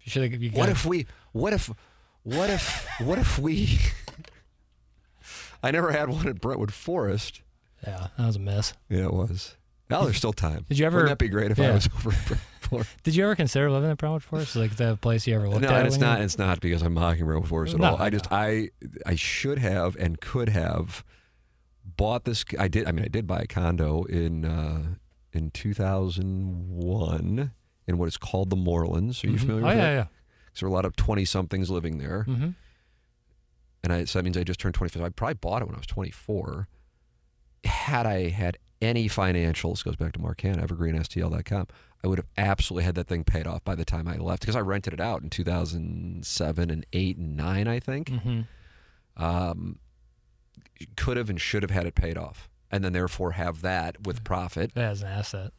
You 0.02 0.12
should 0.12 0.32
have. 0.32 0.42
You 0.42 0.52
What 0.52 0.70
if 0.70 0.86
we? 0.86 1.08
What 1.32 1.54
if? 1.54 1.72
What 2.24 2.50
if? 2.50 2.88
What 3.00 3.18
if 3.20 3.38
we? 3.40 3.80
I 5.64 5.72
never 5.72 5.92
had 5.92 6.10
one 6.10 6.28
at 6.28 6.40
Brentwood 6.40 6.74
Forest. 6.74 7.42
Yeah, 7.86 8.08
that 8.18 8.26
was 8.28 8.36
a 8.36 8.40
mess. 8.40 8.74
Yeah, 8.90 9.06
it 9.06 9.14
was. 9.14 9.56
Now 9.90 10.04
there's 10.04 10.18
still 10.18 10.34
time. 10.34 10.66
Did 10.68 10.80
you 10.80 10.86
ever- 10.86 10.98
Wouldn't 10.98 11.20
that 11.20 11.24
be 11.24 11.30
great 11.30 11.52
if 11.52 11.60
I 11.60 11.72
was 11.72 11.88
over 11.98 12.12
at 12.12 12.28
Brentwood 12.70 12.88
Did 13.04 13.16
you 13.16 13.24
ever 13.24 13.36
consider 13.36 13.70
living 13.70 13.92
at 13.92 13.98
Brentwood 13.98 14.24
Forest? 14.24 14.56
Like 14.56 14.76
the 14.78 14.98
place 14.98 15.28
you 15.28 15.36
ever 15.36 15.48
looked 15.48 15.62
No, 15.62 15.70
at? 15.70 15.76
and 15.78 15.88
it's 15.88 15.98
when 15.98 16.08
you- 16.08 16.14
not. 16.16 16.22
It's 16.22 16.38
not 16.40 16.60
because 16.60 16.82
I'm 16.82 16.94
mocking 16.96 17.26
Brentwood 17.26 17.50
Forest 17.50 17.76
at 17.76 17.80
No, 17.80 17.92
all. 17.92 18.02
I 18.02 18.10
just 18.10 18.28
I 18.32 18.70
I 19.06 19.16
should 19.16 19.60
have 19.60 19.96
and 19.98 20.20
could 20.20 20.50
have 20.50 21.04
bought 21.98 22.26
this. 22.26 22.44
I 22.58 22.68
did. 22.68 22.88
I 22.88 22.92
mean, 22.92 23.06
I 23.06 23.10
did 23.10 23.28
buy 23.28 23.42
a 23.42 23.48
condo 23.48 24.04
in 24.06 24.44
uh, 24.46 24.96
in 25.34 25.52
2001 25.52 27.52
in 27.88 27.98
what 27.98 28.08
is 28.08 28.18
called 28.18 28.50
the 28.50 28.56
Moorlands. 28.56 29.24
Are 29.24 29.28
you 29.28 29.34
Mhm. 29.34 29.40
familiar 29.40 29.64
Oh 29.64 29.68
with 29.68 29.78
yeah, 29.78 29.84
that? 29.84 29.94
yeah. 29.94 30.06
So 30.54 30.66
there 30.66 30.68
are 30.68 30.72
a 30.72 30.76
lot 30.76 30.86
of 30.86 30.96
20 30.96 31.26
somethings 31.26 31.70
living 31.70 31.98
there. 31.98 32.26
Mm-hmm. 32.28 32.50
and 33.84 33.94
I, 33.94 34.06
so 34.06 34.18
that 34.20 34.24
means 34.24 34.38
I 34.38 34.44
just 34.44 34.60
turned 34.60 34.74
25. 34.74 35.04
I 35.04 35.10
probably 35.10 35.36
bought 35.36 35.62
it 35.62 35.66
when 35.66 35.76
I 35.76 35.78
was 35.78 35.86
24. 35.88 36.68
Had 37.66 38.06
I 38.08 38.30
had 38.30 38.58
any 38.82 39.08
financials, 39.08 39.84
goes 39.84 39.96
back 39.96 40.14
to 40.14 40.22
Mark 40.22 40.42
Hannah, 40.42 40.66
evergreenstl.com, 40.66 41.68
I 42.06 42.08
would 42.08 42.20
have 42.20 42.28
absolutely 42.38 42.84
had 42.84 42.94
that 42.96 43.08
thing 43.08 43.24
paid 43.24 43.48
off 43.48 43.64
by 43.64 43.74
the 43.74 43.84
time 43.84 44.08
I 44.08 44.18
left 44.18 44.42
because 44.42 44.56
I 44.56 44.60
rented 44.60 44.94
it 44.94 45.00
out 45.00 45.24
in 45.24 45.32
2007 45.32 46.70
and 46.70 46.86
8 46.94 47.18
and 47.18 47.36
9, 47.36 47.68
I 47.68 47.80
think. 47.80 48.12
Mm-hmm. 48.12 49.24
Um, 49.24 49.80
could 50.96 51.18
have 51.18 51.32
and 51.32 51.42
should 51.42 51.64
have 51.64 51.72
had 51.72 51.88
it 51.88 51.96
paid 51.96 52.16
off. 52.16 52.48
And 52.70 52.84
then 52.84 52.94
therefore 52.94 53.32
have 53.32 53.62
that 53.62 54.06
with 54.06 54.24
profit. 54.24 54.72
As 54.76 55.02
an 55.02 55.08
asset. 55.08 55.52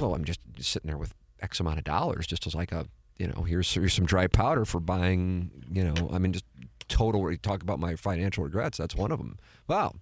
Well, 0.00 0.14
I'm 0.14 0.24
just 0.24 0.40
sitting 0.60 0.86
there 0.86 0.98
with 0.98 1.14
X 1.40 1.58
amount 1.58 1.78
of 1.78 1.84
dollars 1.84 2.26
just 2.26 2.46
as 2.46 2.54
like 2.54 2.70
a, 2.70 2.86
you 3.16 3.26
know, 3.26 3.42
here's, 3.42 3.72
here's 3.72 3.94
some 3.94 4.06
dry 4.06 4.28
powder 4.28 4.64
for 4.64 4.78
buying, 4.78 5.50
you 5.72 5.82
know, 5.82 6.10
I 6.12 6.18
mean, 6.18 6.32
just 6.32 6.44
total, 6.88 7.34
talk 7.38 7.62
about 7.62 7.80
my 7.80 7.96
financial 7.96 8.44
regrets. 8.44 8.78
That's 8.78 8.94
one 8.94 9.10
of 9.10 9.18
them. 9.18 9.38
Wow. 9.66 9.94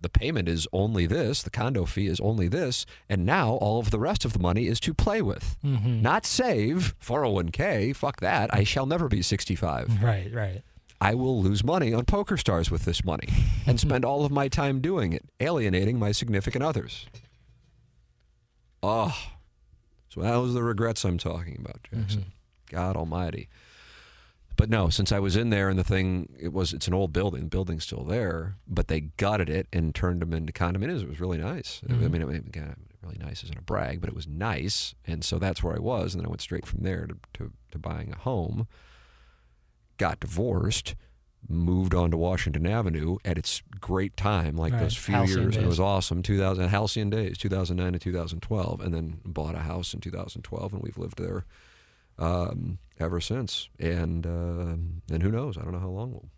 The 0.00 0.08
payment 0.08 0.48
is 0.48 0.66
only 0.72 1.06
this, 1.06 1.42
the 1.42 1.50
condo 1.50 1.84
fee 1.84 2.06
is 2.06 2.20
only 2.20 2.48
this, 2.48 2.86
and 3.08 3.24
now 3.26 3.52
all 3.52 3.78
of 3.78 3.90
the 3.90 3.98
rest 3.98 4.24
of 4.24 4.32
the 4.32 4.38
money 4.38 4.66
is 4.66 4.80
to 4.80 4.94
play 4.94 5.22
with. 5.22 5.56
Mm-hmm. 5.64 6.02
Not 6.02 6.24
save 6.26 6.94
401k. 7.04 7.94
Fuck 7.96 8.20
that. 8.20 8.52
I 8.54 8.64
shall 8.64 8.86
never 8.86 9.08
be 9.08 9.22
65. 9.22 10.02
Right, 10.02 10.32
right. 10.32 10.62
I 11.00 11.14
will 11.14 11.40
lose 11.42 11.62
money 11.62 11.94
on 11.94 12.04
PokerStars 12.04 12.70
with 12.70 12.84
this 12.84 13.04
money 13.04 13.28
and 13.66 13.78
spend 13.78 14.04
all 14.04 14.24
of 14.24 14.32
my 14.32 14.48
time 14.48 14.80
doing 14.80 15.12
it, 15.12 15.24
alienating 15.40 15.98
my 15.98 16.12
significant 16.12 16.64
others. 16.64 17.06
Oh, 18.82 19.16
so 20.08 20.22
that 20.22 20.36
was 20.36 20.54
the 20.54 20.62
regrets 20.62 21.04
I'm 21.04 21.18
talking 21.18 21.56
about, 21.60 21.80
Jackson. 21.84 22.26
God 22.70 22.96
Almighty. 22.96 23.48
But 24.58 24.68
no, 24.68 24.90
since 24.90 25.12
I 25.12 25.18
was 25.20 25.36
in 25.36 25.48
there 25.48 25.70
and 25.70 25.78
the 25.78 25.84
thing, 25.84 26.28
it 26.38 26.52
was 26.52 26.74
it's 26.74 26.86
an 26.86 26.92
old 26.92 27.14
building, 27.14 27.44
the 27.44 27.48
building's 27.48 27.84
still 27.84 28.04
there, 28.04 28.56
but 28.66 28.88
they 28.88 29.00
gutted 29.00 29.48
it 29.48 29.68
and 29.72 29.94
turned 29.94 30.20
them 30.20 30.34
into 30.34 30.52
condominiums. 30.52 31.02
It 31.02 31.08
was 31.08 31.20
really 31.20 31.38
nice. 31.38 31.80
I 31.88 31.92
mm-hmm. 31.92 32.12
mean, 32.12 32.22
I 32.22 32.24
mean, 32.26 32.36
again, 32.36 32.76
really 33.00 33.18
nice 33.18 33.42
isn't 33.44 33.58
a 33.58 33.62
brag, 33.62 34.02
but 34.02 34.10
it 34.10 34.16
was 34.16 34.26
nice, 34.26 34.94
and 35.06 35.24
so 35.24 35.38
that's 35.38 35.62
where 35.62 35.74
I 35.74 35.78
was, 35.78 36.12
and 36.12 36.20
then 36.20 36.26
I 36.26 36.28
went 36.28 36.42
straight 36.42 36.66
from 36.66 36.82
there 36.82 37.06
to 37.06 37.16
to, 37.34 37.52
to 37.70 37.78
buying 37.78 38.12
a 38.12 38.18
home 38.18 38.66
got 39.98 40.20
divorced, 40.20 40.94
moved 41.46 41.94
on 41.94 42.10
to 42.10 42.16
Washington 42.16 42.66
Avenue 42.66 43.18
at 43.24 43.36
its 43.36 43.62
great 43.80 44.16
time, 44.16 44.56
like 44.56 44.72
Right, 44.72 44.82
those 44.82 44.96
few 44.96 45.14
halcyon 45.14 45.42
years, 45.42 45.56
and 45.56 45.66
it 45.66 45.68
was 45.68 45.80
awesome. 45.80 46.22
2000 46.22 46.68
halcyon 46.68 47.10
days, 47.10 47.36
2009 47.36 47.92
to 47.92 47.98
2012, 47.98 48.80
and 48.80 48.94
then 48.94 49.20
bought 49.24 49.54
a 49.54 49.60
house 49.60 49.92
in 49.92 50.00
2012, 50.00 50.72
and 50.72 50.82
we've 50.82 50.98
lived 50.98 51.18
there 51.18 51.44
um, 52.18 52.78
ever 52.98 53.20
since. 53.20 53.68
And 53.78 54.26
um 54.26 55.02
and 55.10 55.22
who 55.22 55.30
knows? 55.30 55.56
I 55.56 55.62
don't 55.62 55.72
know 55.72 55.78
how 55.80 55.88
long 55.88 56.12
we'll 56.12 56.28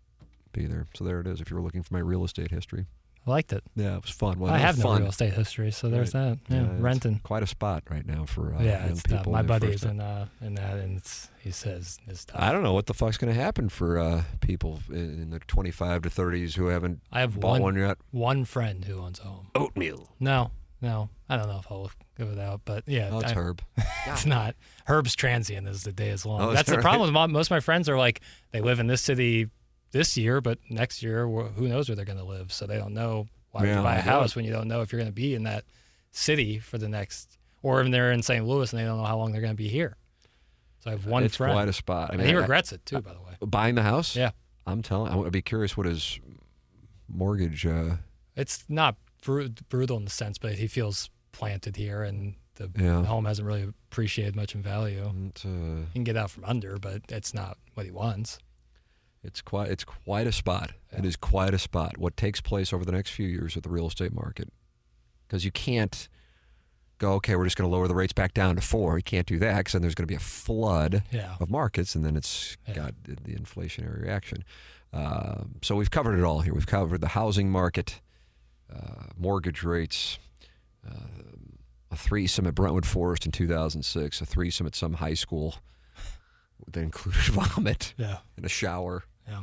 be 0.53 0.65
there. 0.65 0.87
So 0.95 1.03
there 1.03 1.19
it 1.19 1.27
is. 1.27 1.41
If 1.41 1.49
you 1.49 1.55
were 1.55 1.63
looking 1.63 1.83
for 1.83 1.93
my 1.93 1.99
real 1.99 2.23
estate 2.23 2.51
history, 2.51 2.85
I 3.25 3.29
liked 3.29 3.53
it. 3.53 3.63
yeah, 3.75 3.95
it 3.97 4.01
was 4.01 4.11
fun. 4.11 4.39
Well, 4.39 4.51
I 4.51 4.57
have 4.57 4.77
no 4.79 4.97
real 4.97 5.07
estate 5.07 5.33
history, 5.33 5.71
so 5.71 5.89
there's 5.89 6.11
that. 6.13 6.39
Yeah, 6.49 6.71
it's 6.71 6.81
renting. 6.81 7.19
quite 7.23 7.43
a 7.43 7.47
spot 7.47 7.83
right 7.89 8.05
now 8.05 8.25
for 8.25 8.55
uh, 8.55 8.61
yeah, 8.63 8.81
young 8.81 8.91
it's 8.91 9.03
tough. 9.03 9.25
My 9.27 9.31
when 9.31 9.45
they 9.45 9.47
buddy 9.47 9.67
is 9.73 9.83
in 9.83 9.99
uh 9.99 10.25
in 10.41 10.55
that, 10.55 10.77
and 10.77 10.97
it's 10.97 11.29
he 11.39 11.51
says 11.51 11.99
it's 12.07 12.25
tough. 12.25 12.41
I 12.41 12.51
don't 12.51 12.63
know 12.63 12.73
what 12.73 12.87
the 12.87 12.93
fuck's 12.93 13.17
going 13.17 13.33
to 13.33 13.39
happen 13.39 13.69
for 13.69 13.99
uh, 13.99 14.23
people 14.41 14.79
in, 14.89 15.21
in 15.21 15.29
their 15.29 15.39
25 15.39 16.03
to 16.03 16.09
30s 16.09 16.55
who 16.55 16.67
haven't 16.67 17.01
I 17.11 17.21
have 17.21 17.39
bought 17.39 17.53
one 17.53 17.61
one 17.61 17.75
yet. 17.77 17.97
one 18.11 18.43
friend 18.45 18.85
who 18.85 18.99
owns 18.99 19.19
a 19.19 19.23
home. 19.23 19.47
Oatmeal. 19.55 20.09
No, 20.19 20.51
no, 20.81 21.09
I 21.31 21.37
don't 21.37 21.47
know 21.47 21.59
if 21.59 21.71
I'll 21.71 21.89
give 22.17 22.27
it 22.29 22.39
out, 22.39 22.61
but 22.65 22.83
yeah, 22.87 23.09
Oh, 23.11 23.19
it's 23.19 23.31
I- 23.31 23.35
Herb. 23.35 23.61
it's 24.07 24.25
not. 24.25 24.55
Herb's 24.85 25.15
transient 25.15 25.67
as 25.67 25.83
the 25.83 25.91
day 25.93 26.09
is 26.09 26.25
long. 26.25 26.41
Oh, 26.41 26.49
is 26.49 26.55
That's 26.57 26.69
the 26.69 26.75
that 26.75 26.81
problem 26.81 27.13
with 27.13 27.31
most 27.31 27.47
of 27.47 27.51
my 27.51 27.59
friends 27.61 27.87
are 27.89 27.97
like 27.97 28.21
they 28.51 28.59
live 28.61 28.79
in 28.79 28.87
this 28.87 29.01
city 29.01 29.47
this 29.91 30.17
year, 30.17 30.41
but 30.41 30.57
next 30.69 31.01
year 31.01 31.25
who 31.27 31.67
knows 31.67 31.87
where 31.89 31.95
they're 31.95 32.05
going 32.05 32.17
to 32.17 32.23
live, 32.25 32.51
so 32.51 32.65
they 32.67 32.77
don't 32.77 32.93
know 32.93 33.27
why 33.51 33.61
would 33.61 33.69
Yeah, 33.69 33.77
you 33.77 33.83
buy 33.83 33.95
a 33.95 34.01
house 34.01 34.31
it. 34.31 34.35
when 34.35 34.45
you 34.45 34.51
don't 34.51 34.67
know 34.67 34.81
if 34.81 34.91
you're 34.91 34.99
going 34.99 35.11
to 35.11 35.15
be 35.15 35.33
in 35.35 35.43
that 35.43 35.63
city 36.11 36.59
for 36.59 36.77
the 36.77 36.87
next, 36.89 37.37
or 37.63 37.79
even 37.79 37.91
they're 37.91 38.11
in 38.11 38.21
St. 38.21 38.45
Louis 38.45 38.71
and 38.71 38.79
they 38.81 38.85
don't 38.85 38.97
know 38.97 39.05
how 39.05 39.17
long 39.17 39.31
they're 39.31 39.41
going 39.41 39.53
to 39.53 39.57
be 39.57 39.67
here. 39.69 39.95
So 40.79 40.89
I 40.89 40.93
have 40.93 41.05
one 41.05 41.23
it's 41.23 41.37
friend. 41.37 41.53
quite 41.53 41.67
a 41.69 41.73
spot. 41.73 42.09
I 42.09 42.13
and 42.13 42.17
mean, 42.23 42.29
he 42.29 42.35
I- 42.35 42.39
regrets 42.39 42.71
it 42.73 42.85
too, 42.85 43.01
by 43.01 43.13
the 43.13 43.19
way. 43.21 43.35
buying 43.41 43.75
the 43.75 43.83
house. 43.83 44.15
Yeah, 44.15 44.31
I'm 44.67 44.81
telling. 44.81 45.11
I 45.13 45.15
would 45.15 45.31
be 45.31 45.41
curious 45.41 45.77
what 45.77 45.85
his 45.85 46.19
mortgage. 47.07 47.65
Uh, 47.65 47.95
it's 48.35 48.63
not 48.69 48.95
bru- 49.23 49.49
brutal 49.69 49.97
in 49.97 50.05
the 50.05 50.11
sense, 50.11 50.37
but 50.37 50.53
he 50.55 50.67
feels 50.67 51.09
planted 51.41 51.75
here, 51.75 52.03
and 52.03 52.35
the 52.55 52.69
Yeah. 52.77 53.03
home 53.03 53.25
hasn't 53.25 53.47
really 53.47 53.63
appreciated 53.63 54.35
much 54.35 54.53
in 54.53 54.61
value. 54.61 55.11
it's, 55.27 55.43
uh, 55.43 55.85
He 55.87 55.93
can 55.93 56.03
get 56.03 56.15
out 56.15 56.29
from 56.29 56.45
under, 56.45 56.77
but 56.77 57.01
it's 57.09 57.33
not 57.33 57.57
what 57.73 57.85
he 57.87 57.91
wants. 57.91 58.37
it's 59.23 59.41
quite. 59.41 59.69
It's 59.71 59.83
quite 59.83 60.25
a 60.27 60.31
spot. 60.31 60.71
It 60.91 61.03
is 61.05 61.15
quite 61.15 61.53
a 61.53 61.59
spot. 61.59 61.97
What 61.97 62.15
takes 62.17 62.41
place 62.41 62.71
over 62.73 62.83
the 62.85 62.91
next 62.91 63.09
few 63.11 63.27
years 63.27 63.55
with 63.55 63.63
the 63.63 63.69
real 63.69 63.87
estate 63.87 64.13
market, 64.13 64.49
because 65.27 65.43
you 65.45 65.51
can't 65.51 66.07
go. 66.99 67.13
Okay, 67.13 67.35
we're 67.35 67.45
just 67.45 67.55
going 67.57 67.69
to 67.69 67.75
lower 67.75 67.87
the 67.87 67.95
rates 67.95 68.13
back 68.13 68.33
down 68.35 68.55
to 68.55 68.61
four. 68.61 68.97
You 68.97 69.03
can't 69.03 69.25
do 69.27 69.37
that 69.39 69.57
because 69.57 69.73
then 69.73 69.81
there's 69.83 69.95
going 69.95 70.07
to 70.07 70.11
be 70.11 70.15
a 70.15 70.19
flood 70.19 71.03
Yeah. 71.11 71.37
of 71.39 71.49
markets, 71.49 71.95
and 71.95 72.03
then 72.05 72.15
it's 72.15 72.55
Yeah. 72.67 72.73
got 72.75 72.93
the, 73.03 73.15
the 73.15 73.33
inflationary 73.35 74.01
reaction. 74.03 74.43
Um, 74.93 75.55
so 75.63 75.75
we've 75.75 75.89
covered 75.91 76.17
it 76.19 76.23
all 76.23 76.41
here. 76.41 76.53
We've 76.53 76.67
covered 76.67 77.01
the 77.01 77.09
housing 77.09 77.49
market, 77.51 78.01
uh, 78.71 79.05
mortgage 79.17 79.63
rates, 79.63 80.17
uh, 80.89 80.93
a 81.91 81.95
threesome 81.95 82.47
at 82.47 82.55
Brentwood 82.55 82.85
Forest 82.85 83.25
in 83.25 83.31
2006, 83.31 84.21
a 84.21 84.25
threesome 84.25 84.65
at 84.67 84.75
some 84.75 84.93
high 84.93 85.13
school 85.13 85.55
that 86.71 86.79
included 86.81 87.21
vomit 87.33 87.93
Yeah. 87.97 88.17
and 88.37 88.45
a 88.45 88.49
shower, 88.49 89.03
Yeah. 89.27 89.41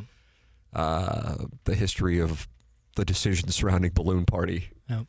uh, 0.72 1.36
the 1.64 1.74
history 1.74 2.18
of 2.20 2.48
the 2.96 3.04
decisions 3.04 3.54
surrounding 3.54 3.92
Balloon 3.92 4.24
Party, 4.24 4.70
Yeah. 4.88 5.02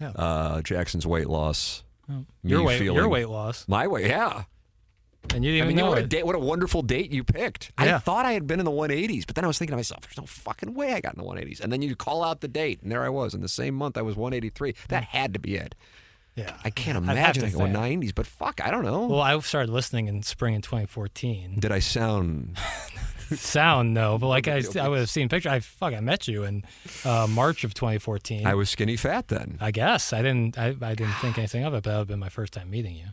Yeah. 0.00 0.10
uh, 0.10 0.62
Jackson's 0.62 1.06
weight 1.06 1.28
loss, 1.28 1.84
Yeah. 2.08 2.20
Your 2.42 2.62
weight, 2.62 2.82
your 2.82 3.08
weight 3.08 3.28
loss, 3.28 3.66
my 3.68 3.86
weight, 3.86 4.06
yeah. 4.06 4.44
And 5.34 5.44
you 5.44 5.52
didn't 5.52 5.64
I 5.64 5.68
mean, 5.68 5.76
know 5.76 5.88
what 5.88 5.98
a 5.98 6.02
it. 6.02 6.08
date, 6.08 6.26
what 6.26 6.34
a 6.34 6.38
wonderful 6.38 6.82
date 6.82 7.10
you 7.10 7.24
picked. 7.24 7.72
I 7.78 7.98
thought 7.98 8.26
I 8.26 8.32
had 8.32 8.46
been 8.46 8.58
in 8.58 8.64
the 8.64 8.70
180s, 8.70 9.26
but 9.26 9.34
then 9.36 9.44
I 9.44 9.46
was 9.46 9.58
thinking 9.58 9.72
to 9.72 9.76
myself, 9.76 10.02
"There's 10.02 10.16
no 10.16 10.26
fucking 10.26 10.74
way 10.74 10.94
I 10.94 11.00
got 11.00 11.14
in 11.14 11.18
the 11.18 11.26
180s." 11.26 11.60
And 11.60 11.72
then 11.72 11.82
you 11.82 11.94
call 11.96 12.22
out 12.24 12.40
the 12.40 12.48
date, 12.48 12.80
and 12.82 12.90
there 12.90 13.04
I 13.04 13.08
was 13.08 13.34
in 13.34 13.40
the 13.40 13.48
same 13.48 13.74
month. 13.74 13.96
I 13.96 14.02
was 14.02 14.16
183. 14.16 14.74
That 14.88 15.04
had 15.04 15.32
to 15.34 15.38
be 15.38 15.56
it. 15.56 15.74
Yeah. 16.34 16.56
I 16.64 16.70
can't 16.70 16.96
imagine 16.96 17.44
I 17.44 17.50
going 17.50 17.72
think. 17.72 18.04
90s, 18.04 18.14
but 18.14 18.26
fuck, 18.26 18.60
I 18.64 18.70
don't 18.70 18.84
know. 18.84 19.06
Well, 19.06 19.20
I 19.20 19.36
started 19.40 19.72
listening 19.72 20.06
in 20.06 20.22
spring 20.22 20.54
in 20.54 20.62
2014. 20.62 21.58
Did 21.58 21.72
I 21.72 21.80
sound? 21.80 22.56
Sound 23.30 23.92
no, 23.92 24.16
but 24.16 24.28
like 24.28 24.48
I, 24.48 24.62
I 24.80 24.88
would 24.88 25.00
have 25.00 25.10
seen 25.10 25.28
pictures. 25.28 25.52
I 25.52 25.60
fuck, 25.60 25.92
I 25.92 26.00
met 26.00 26.28
you 26.28 26.44
in 26.44 26.64
uh, 27.04 27.26
March 27.28 27.62
of 27.62 27.74
2014. 27.74 28.46
I 28.46 28.54
was 28.54 28.70
skinny 28.70 28.96
fat 28.96 29.28
then. 29.28 29.58
I 29.60 29.70
guess 29.70 30.14
I 30.14 30.22
didn't. 30.22 30.56
I, 30.58 30.68
I 30.80 30.94
didn't 30.94 31.12
think 31.20 31.36
anything 31.36 31.64
of 31.64 31.74
it, 31.74 31.82
but 31.82 31.90
that 31.90 31.90
would 31.90 31.98
have 31.98 32.08
been 32.08 32.20
my 32.20 32.30
first 32.30 32.54
time 32.54 32.70
meeting 32.70 32.94
you. 32.94 33.08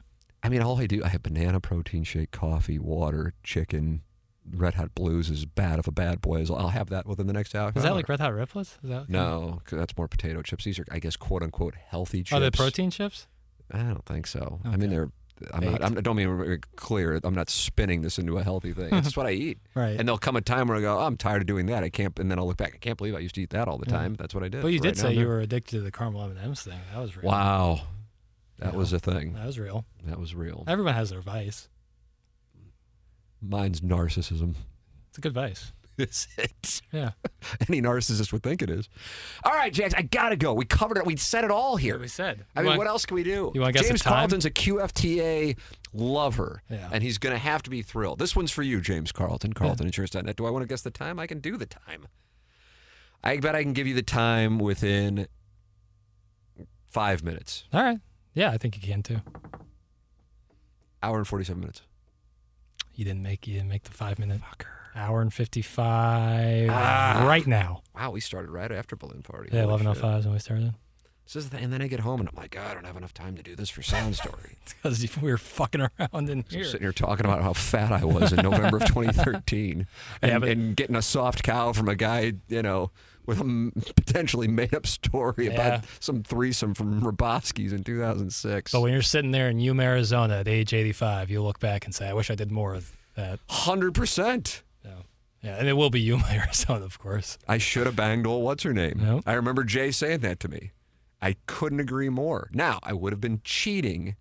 I 0.46 0.50
mean, 0.50 0.62
all 0.62 0.80
I 0.80 0.86
do, 0.88 1.04
I 1.04 1.10
have 1.10 1.24
banana 1.24 1.60
protein 1.60 2.04
shake, 2.04 2.32
coffee, 2.32 2.80
water, 2.80 3.34
chicken. 3.44 4.02
Red 4.48 4.76
Hot 4.76 4.94
Blues 4.94 5.32
is 5.32 5.46
bad 5.46 5.80
if 5.80 5.88
a 5.88 5.92
bad 5.92 6.22
boy 6.22 6.36
is. 6.42 6.52
I'll 6.52 6.68
have 6.70 6.90
that 6.92 7.08
within 7.08 7.26
the 7.26 7.34
next 7.34 7.56
hour. 7.56 7.72
Is 7.76 7.82
that 7.82 7.96
like 7.96 8.08
Red 8.08 8.20
Hot 8.20 8.32
Riplets? 8.32 8.78
Is 8.84 8.90
that 8.92 9.10
No, 9.10 9.60
'cause 9.66 9.80
that's 9.80 9.98
more 9.98 10.08
potato 10.08 10.44
chips. 10.44 10.66
These 10.66 10.78
are, 10.78 10.86
I 10.92 11.00
guess, 11.00 11.16
quote 11.16 11.42
unquote 11.42 11.74
healthy 11.88 12.20
chips. 12.22 12.34
Oh, 12.34 12.40
the 12.40 12.52
protein 12.52 12.92
chips. 12.92 13.28
I 13.72 13.80
don't 13.80 14.06
think 14.06 14.28
so. 14.28 14.60
I 14.64 14.78
mean, 14.78 14.92
they're. 14.92 15.10
I'm 15.54 15.66
not, 15.66 15.84
I'm, 15.84 15.98
I 15.98 16.02
don't 16.02 16.16
mean 16.16 16.38
be 16.46 16.58
clear. 16.78 17.20
I'm 17.24 17.34
not 17.36 17.50
spinning 17.50 18.04
this 18.04 18.18
into 18.18 18.38
a 18.38 18.44
healthy 18.44 18.72
thing. 18.72 18.94
It's 18.94 19.08
just 19.08 19.18
what 19.18 19.26
I 19.26 19.32
eat. 19.48 19.58
Right. 19.74 20.00
And 20.00 20.08
there'll 20.08 20.18
come 20.18 20.38
a 20.38 20.42
time 20.42 20.68
where 20.70 20.78
I 20.78 20.82
go, 20.82 20.98
oh, 20.98 21.02
I'm 21.02 21.18
tired 21.18 21.42
of 21.42 21.46
doing 21.48 21.66
that. 21.66 21.84
I 21.84 21.90
can't. 21.90 22.18
And 22.20 22.32
then 22.32 22.40
I'll 22.40 22.48
look 22.48 22.56
back. 22.56 22.72
I 22.74 22.78
can't 22.78 22.98
believe 22.98 23.16
I 23.16 23.20
used 23.20 23.36
to 23.36 23.42
eat 23.42 23.50
that 23.50 23.68
all 23.68 23.78
the 23.78 23.86
Yeah. 23.90 23.98
time. 23.98 24.14
That's 24.14 24.34
what 24.34 24.44
I 24.46 24.48
did. 24.48 24.62
But 24.62 24.70
you 24.70 24.80
did 24.80 24.90
right 24.90 24.98
now 24.98 25.04
say 25.10 25.16
you 25.16 25.28
were 25.28 25.42
addicted 25.42 25.72
to 25.78 25.82
the 25.82 25.92
caramel 25.92 26.22
M&M's 26.24 26.62
thing. 26.62 26.80
That 26.94 27.02
was 27.02 27.18
real. 27.18 27.26
Wow. 27.30 27.82
That 28.60 28.73
Yeah. 28.73 28.77
was 28.80 28.94
a 28.94 28.99
thing. 28.99 29.34
That 29.34 29.45
was 29.45 29.60
real. 29.60 29.86
That 30.06 30.19
was 30.19 30.34
real. 30.36 30.64
Everyone 30.68 30.94
has 30.94 31.10
their 31.10 31.22
vice. 31.22 31.68
Mine's 33.41 33.82
narcissism. 33.82 34.56
It's 35.10 35.18
a 35.18 35.22
good 35.22 35.34
vice. 35.34 35.72
Is 35.98 36.27
it? 36.38 36.82
Yeah. 36.91 37.11
Any 37.69 37.82
narcissist 37.82 38.34
would 38.34 38.44
think 38.44 38.61
it 38.61 38.69
is. 38.69 38.90
All 39.45 39.53
right, 39.53 39.72
Jax, 39.72 39.94
I 39.94 40.02
gotta 40.02 40.36
go. 40.36 40.53
We 40.53 40.65
covered 40.65 40.98
it. 40.98 41.06
We 41.06 41.15
said 41.15 41.45
it 41.45 41.52
all 41.52 41.77
here. 41.77 41.98
we 41.98 42.10
said. 42.10 42.44
I 42.56 42.60
You 42.60 42.64
mean, 42.64 42.69
want- 42.72 42.77
what 42.80 42.88
else 42.88 43.06
can 43.06 43.15
we 43.15 43.23
do? 43.23 43.52
you 43.56 43.61
wanna 43.61 43.72
guess 43.73 43.84
the 43.84 43.90
James? 43.90 44.02
Carlton's 44.02 44.44
a 44.45 44.52
QFTA 44.52 45.57
lover, 45.94 46.64
Yeah. 46.69 46.90
and 46.91 47.02
he's 47.02 47.18
going 47.18 47.32
to 47.34 47.40
have 47.40 47.64
to 47.64 47.69
be 47.69 47.82
thrilled. 47.82 48.19
This 48.19 48.36
one's 48.36 48.52
for 48.52 48.61
you, 48.64 48.82
James 48.82 49.14
Carlton, 49.14 49.53
CarltonInsurance.net. 49.53 50.36
Do 50.36 50.45
I 50.45 50.49
want 50.49 50.64
to 50.64 50.68
guess 50.68 50.82
the 50.82 50.91
time? 50.91 51.18
I 51.18 51.27
can 51.27 51.40
do 51.40 51.56
the 51.56 51.65
time. 51.65 52.07
I 53.23 53.38
bet 53.38 53.56
I 53.56 53.64
can 53.64 53.72
give 53.72 53.88
you 53.88 53.94
the 53.95 54.03
time 54.03 54.60
within 54.60 55.27
five 56.90 57.23
minutes, 57.23 57.64
All 57.72 57.82
right. 57.82 57.99
Yeah, 58.36 58.52
I 58.52 58.57
think 58.57 58.76
you 58.76 58.82
can 58.82 59.02
too. 59.02 59.22
hour 61.02 61.18
and 61.18 61.28
47 61.28 61.60
minutes. 61.60 61.82
You 62.94 63.03
didn't 63.06 63.24
make. 63.24 63.45
You 63.48 63.56
didn't 63.56 63.68
make 63.70 63.84
the 63.84 63.91
five 63.91 64.20
minute. 64.20 64.40
Fucker. 64.41 64.68
Hour 64.95 65.22
and 65.22 65.34
fifty 65.34 65.62
five. 65.62 66.70
Ah. 66.72 67.26
Right 67.28 67.45
now. 67.45 67.82
Wow, 67.94 68.12
we 68.12 68.22
started 68.22 68.49
right 68.52 68.72
after 68.72 68.95
Balloon 68.95 69.22
Party. 69.22 69.49
Yeah, 69.52 69.64
eleven 69.64 69.86
oh 69.88 69.94
five 69.94 70.20
is 70.20 70.26
when 70.26 70.34
we 70.34 70.40
started. 70.40 70.74
This 71.26 71.36
is 71.36 71.49
the, 71.49 71.57
and 71.57 71.74
then 71.74 71.82
I 71.82 71.88
get 71.88 71.99
home 71.99 72.22
and 72.22 72.30
I'm 72.30 72.36
like, 72.38 72.52
God, 72.52 72.72
I 72.72 72.74
don't 72.76 72.86
have 72.86 72.95
enough 72.95 73.14
time 73.14 73.36
to 73.36 73.44
do 73.44 73.53
this 73.56 73.70
for 73.70 73.82
Sound 73.82 74.16
Story. 74.16 74.57
Because 74.84 75.18
we 75.22 75.30
were 75.32 75.38
fucking 75.40 75.82
around 75.82 76.30
in 76.30 76.45
So 76.48 76.56
here. 76.56 76.66
sitting 76.66 76.82
here 76.84 76.91
talking 76.94 77.26
about 77.26 77.41
how 77.41 77.52
fat 77.53 77.91
I 77.91 78.06
was 78.06 78.32
in 78.32 78.44
November 78.44 78.78
of 78.78 78.86
2013, 78.88 79.88
and, 80.22 80.32
Yeah, 80.32 80.40
but- 80.40 80.48
and 80.49 80.76
getting 80.76 80.95
a 80.95 81.02
soft 81.02 81.41
cow 81.44 81.74
from 81.74 81.90
a 81.90 81.95
guy, 81.95 82.34
you 82.48 82.62
know, 82.62 82.91
with 83.28 83.40
a 83.42 83.72
potentially 83.96 84.48
made-up 84.48 84.86
story 84.88 85.46
Yeah. 85.48 85.52
about 85.54 85.86
some 86.00 86.24
threesome 86.24 86.74
from 86.74 87.02
Hrabosky's 87.02 87.74
in 87.74 87.84
2006. 87.84 88.72
But 88.72 88.82
when 88.82 88.92
you're 88.94 89.02
sitting 89.02 89.32
there 89.32 89.50
in 89.50 89.60
Yuma, 89.60 89.84
Arizona 89.84 90.36
at 90.40 90.48
age 90.48 90.74
85, 90.74 91.30
you'll 91.30 91.44
look 91.46 91.60
back 91.60 91.86
and 91.86 91.94
say, 91.96 92.08
I 92.08 92.14
wish 92.14 92.30
I 92.30 92.36
did 92.36 92.52
more 92.52 92.74
of 92.76 92.96
that. 93.16 93.40
Hundred 93.50 93.94
percent. 93.94 94.64
So, 94.84 94.90
yeah, 95.42 95.56
and 95.58 95.68
it 95.68 95.74
will 95.74 95.90
be 95.90 96.02
Yuma, 96.02 96.26
Arizona, 96.32 96.86
of 96.86 97.00
course. 97.00 97.38
I 97.48 97.58
should 97.58 97.86
have 97.86 97.96
banged 97.96 98.28
old 98.28 98.44
what's 98.44 98.64
her 98.64 98.74
name. 98.74 99.22
I 99.26 99.34
remember 99.34 99.64
Jay 99.64 99.92
saying 99.92 100.20
that 100.20 100.40
to 100.42 100.48
me. 100.48 100.72
I 101.22 101.36
couldn't 101.48 101.80
agree 101.80 102.10
more. 102.10 102.50
Now 102.54 102.80
I 102.84 102.94
would 102.94 103.12
have 103.14 103.22
been 103.22 103.42
cheating, 103.44 104.16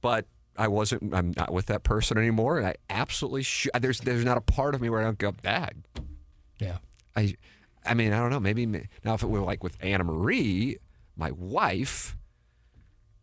but 0.00 0.26
I 0.56 0.68
wasn't. 0.68 1.12
I'm 1.14 1.32
not 1.36 1.52
with 1.52 1.66
that 1.66 1.82
person 1.82 2.16
anymore. 2.18 2.58
And 2.58 2.66
I 2.66 2.76
absolutely 2.88 3.42
sh- 3.42 3.66
there's 3.80 3.98
there's 4.00 4.24
not 4.24 4.36
a 4.36 4.40
part 4.40 4.74
of 4.76 4.80
me 4.80 4.88
where 4.88 5.00
I 5.00 5.04
don't 5.04 5.18
go 5.18 5.32
that. 5.42 5.74
Yeah. 6.60 6.76
I, 7.16 7.34
I 7.84 7.94
mean, 7.94 8.12
I 8.12 8.18
don't 8.18 8.30
know. 8.30 8.40
Maybe 8.40 8.66
now 8.66 9.14
if 9.14 9.22
it 9.22 9.26
were 9.28 9.40
like 9.40 9.62
with 9.62 9.76
Anna 9.80 10.04
Marie, 10.04 10.78
my 11.16 11.30
wife, 11.32 12.16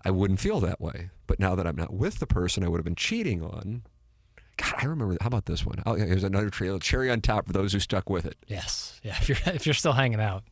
I 0.06 0.12
wouldn't 0.12 0.40
feel 0.40 0.60
that 0.62 0.80
way. 0.80 1.10
But 1.28 1.40
now 1.40 1.56
that 1.56 1.66
I'm 1.68 1.76
not 1.76 1.94
with 1.94 2.20
the 2.20 2.28
person 2.28 2.64
I 2.64 2.68
would 2.68 2.78
have 2.78 2.86
been 2.86 2.96
cheating 2.96 3.42
on, 3.44 3.84
God, 4.58 4.74
I 4.78 4.86
remember. 4.86 5.18
How 5.22 5.28
about 5.28 5.46
this 5.46 5.66
one? 5.66 5.82
Oh, 5.86 5.96
yeah, 5.96 6.06
here's 6.06 6.24
another 6.24 6.50
trail, 6.50 6.78
cherry 6.80 7.10
on 7.10 7.22
top 7.22 7.48
for 7.48 7.54
those 7.54 7.74
who 7.74 7.80
stuck 7.80 8.10
with 8.10 8.26
it. 8.26 8.38
Yes. 8.48 9.00
Yeah. 9.04 9.18
If 9.20 9.30
you're 9.30 9.38
if 9.56 9.66
you're 9.66 9.74
still 9.74 9.94
hanging 9.94 10.20
out. 10.22 10.44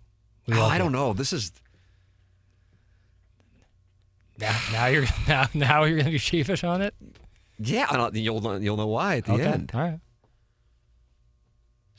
we 0.47 0.55
Oh, 0.55 0.65
I 0.65 0.77
don't 0.77 0.91
know. 0.91 1.13
This 1.13 1.31
is 1.33 1.51
Now, 4.39 4.57
now 4.71 4.85
you're 4.87 5.05
now 5.27 5.47
now 5.53 5.83
you're 5.83 5.97
gonna 5.97 6.11
be 6.11 6.17
sheepish 6.17 6.63
on 6.63 6.81
it. 6.81 6.93
yeah. 7.59 7.87
I 7.89 7.97
don't- 7.97 8.15
You'll 8.15 8.59
you'll 8.61 8.77
know 8.77 8.87
why 8.87 9.17
at 9.17 9.25
the 9.25 9.33
okay. 9.33 9.43
end. 9.45 9.71
All 9.73 9.81
right. 9.81 9.99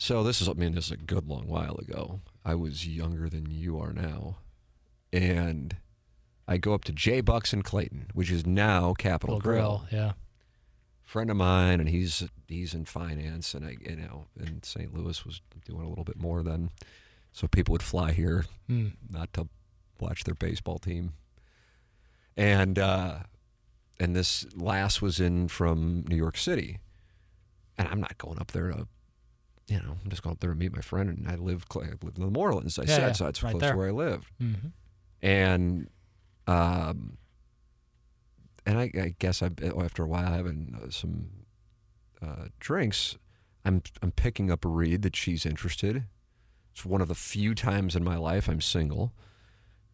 So 0.03 0.23
this 0.23 0.41
is, 0.41 0.49
I 0.49 0.55
mean, 0.55 0.73
this 0.73 0.87
is 0.87 0.93
a 0.93 0.97
good 0.97 1.29
long 1.29 1.47
while 1.47 1.77
ago. 1.77 2.21
I 2.43 2.55
was 2.55 2.87
younger 2.89 3.29
than 3.29 3.51
you 3.51 3.79
are 3.79 3.93
now, 3.93 4.39
and 5.13 5.77
I 6.49 6.57
go 6.57 6.73
up 6.73 6.85
to 6.85 6.93
J 6.93 7.21
Bucks 7.21 7.53
in 7.53 7.61
Clayton, 7.63 8.07
which 8.15 8.31
is 8.31 8.47
now 8.47 8.95
Capital 8.95 9.37
Little 9.37 9.51
grill. 9.51 9.85
Yeah. 9.93 10.13
friend 11.03 11.31
of 11.31 11.37
mine, 11.37 11.81
and 11.81 11.89
he's 11.91 12.23
he's 12.49 12.73
in 12.73 12.87
finance, 12.87 13.53
and 13.53 13.67
I 13.67 13.77
you 13.79 13.97
know, 13.97 14.25
and 14.39 14.65
St. 14.65 14.95
Louis 14.95 15.23
was 15.27 15.43
doing 15.67 15.83
a 15.85 15.89
little 15.91 16.05
bit 16.05 16.19
more 16.19 16.43
then, 16.43 16.71
so 17.31 17.47
people 17.47 17.73
would 17.73 17.83
fly 17.83 18.13
here 18.13 18.47
Hmm. 18.69 18.89
not 19.11 19.31
to 19.35 19.49
watch 20.01 20.25
their 20.25 20.35
baseball 20.35 20.79
team, 20.79 21.13
and 22.39 22.79
uh, 22.79 23.19
and 23.99 24.17
this 24.17 24.47
last 24.57 25.03
was 25.03 25.21
in 25.21 25.49
from 25.49 26.07
New 26.09 26.17
York 26.17 26.39
City, 26.39 26.79
and 27.77 27.87
I'm 27.87 28.01
not 28.01 28.17
going 28.17 28.39
up 28.41 28.53
there 28.53 28.71
to. 28.71 28.89
You 29.71 29.79
know, 29.79 29.97
I'm 30.03 30.11
just 30.11 30.23
going 30.23 30.33
up 30.33 30.41
there 30.41 30.51
to 30.51 30.57
meet 30.57 30.75
my 30.75 30.81
friend, 30.83 31.09
and 31.09 31.29
I 31.29 31.37
live, 31.37 31.65
I 31.75 31.79
live 31.79 32.17
in 32.17 32.23
the 32.25 32.31
Moorlands. 32.31 32.77
I 32.79 32.83
Yeah, 32.83 32.89
said, 32.97 33.07
yeah, 33.07 33.13
so 33.13 33.25
that's 33.25 33.43
right 33.43 33.53
close 33.53 33.61
there. 33.61 33.73
to 33.73 33.79
where 33.79 33.89
I 33.89 33.93
lived 33.93 34.27
Mm-hmm. 34.43 34.69
and 35.23 35.89
um, 36.49 37.19
and 38.67 38.79
I, 38.79 38.91
I 39.01 39.15
guess 39.19 39.43
I 39.43 39.51
after 39.81 40.03
a 40.03 40.07
while 40.09 40.33
having 40.33 40.77
uh, 40.83 40.91
some 40.91 41.29
uh, 42.21 42.47
drinks, 42.59 43.17
I'm 43.65 43.83
I'm 44.03 44.11
picking 44.11 44.51
up 44.51 44.65
a 44.65 44.69
read 44.69 45.03
that 45.03 45.15
she's 45.15 45.47
interested. 45.47 46.05
It's 46.73 46.85
one 46.85 47.01
of 47.01 47.07
the 47.09 47.15
few 47.15 47.55
times 47.55 47.95
in 47.95 48.03
my 48.03 48.17
life 48.17 48.49
I'm 48.49 48.61
single, 48.61 49.13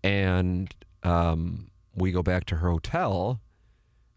and 0.03 0.75
um, 1.03 1.71
we 1.95 2.13
go 2.13 2.23
back 2.23 2.45
to 2.47 2.57
her 2.57 2.71
hotel 2.71 3.41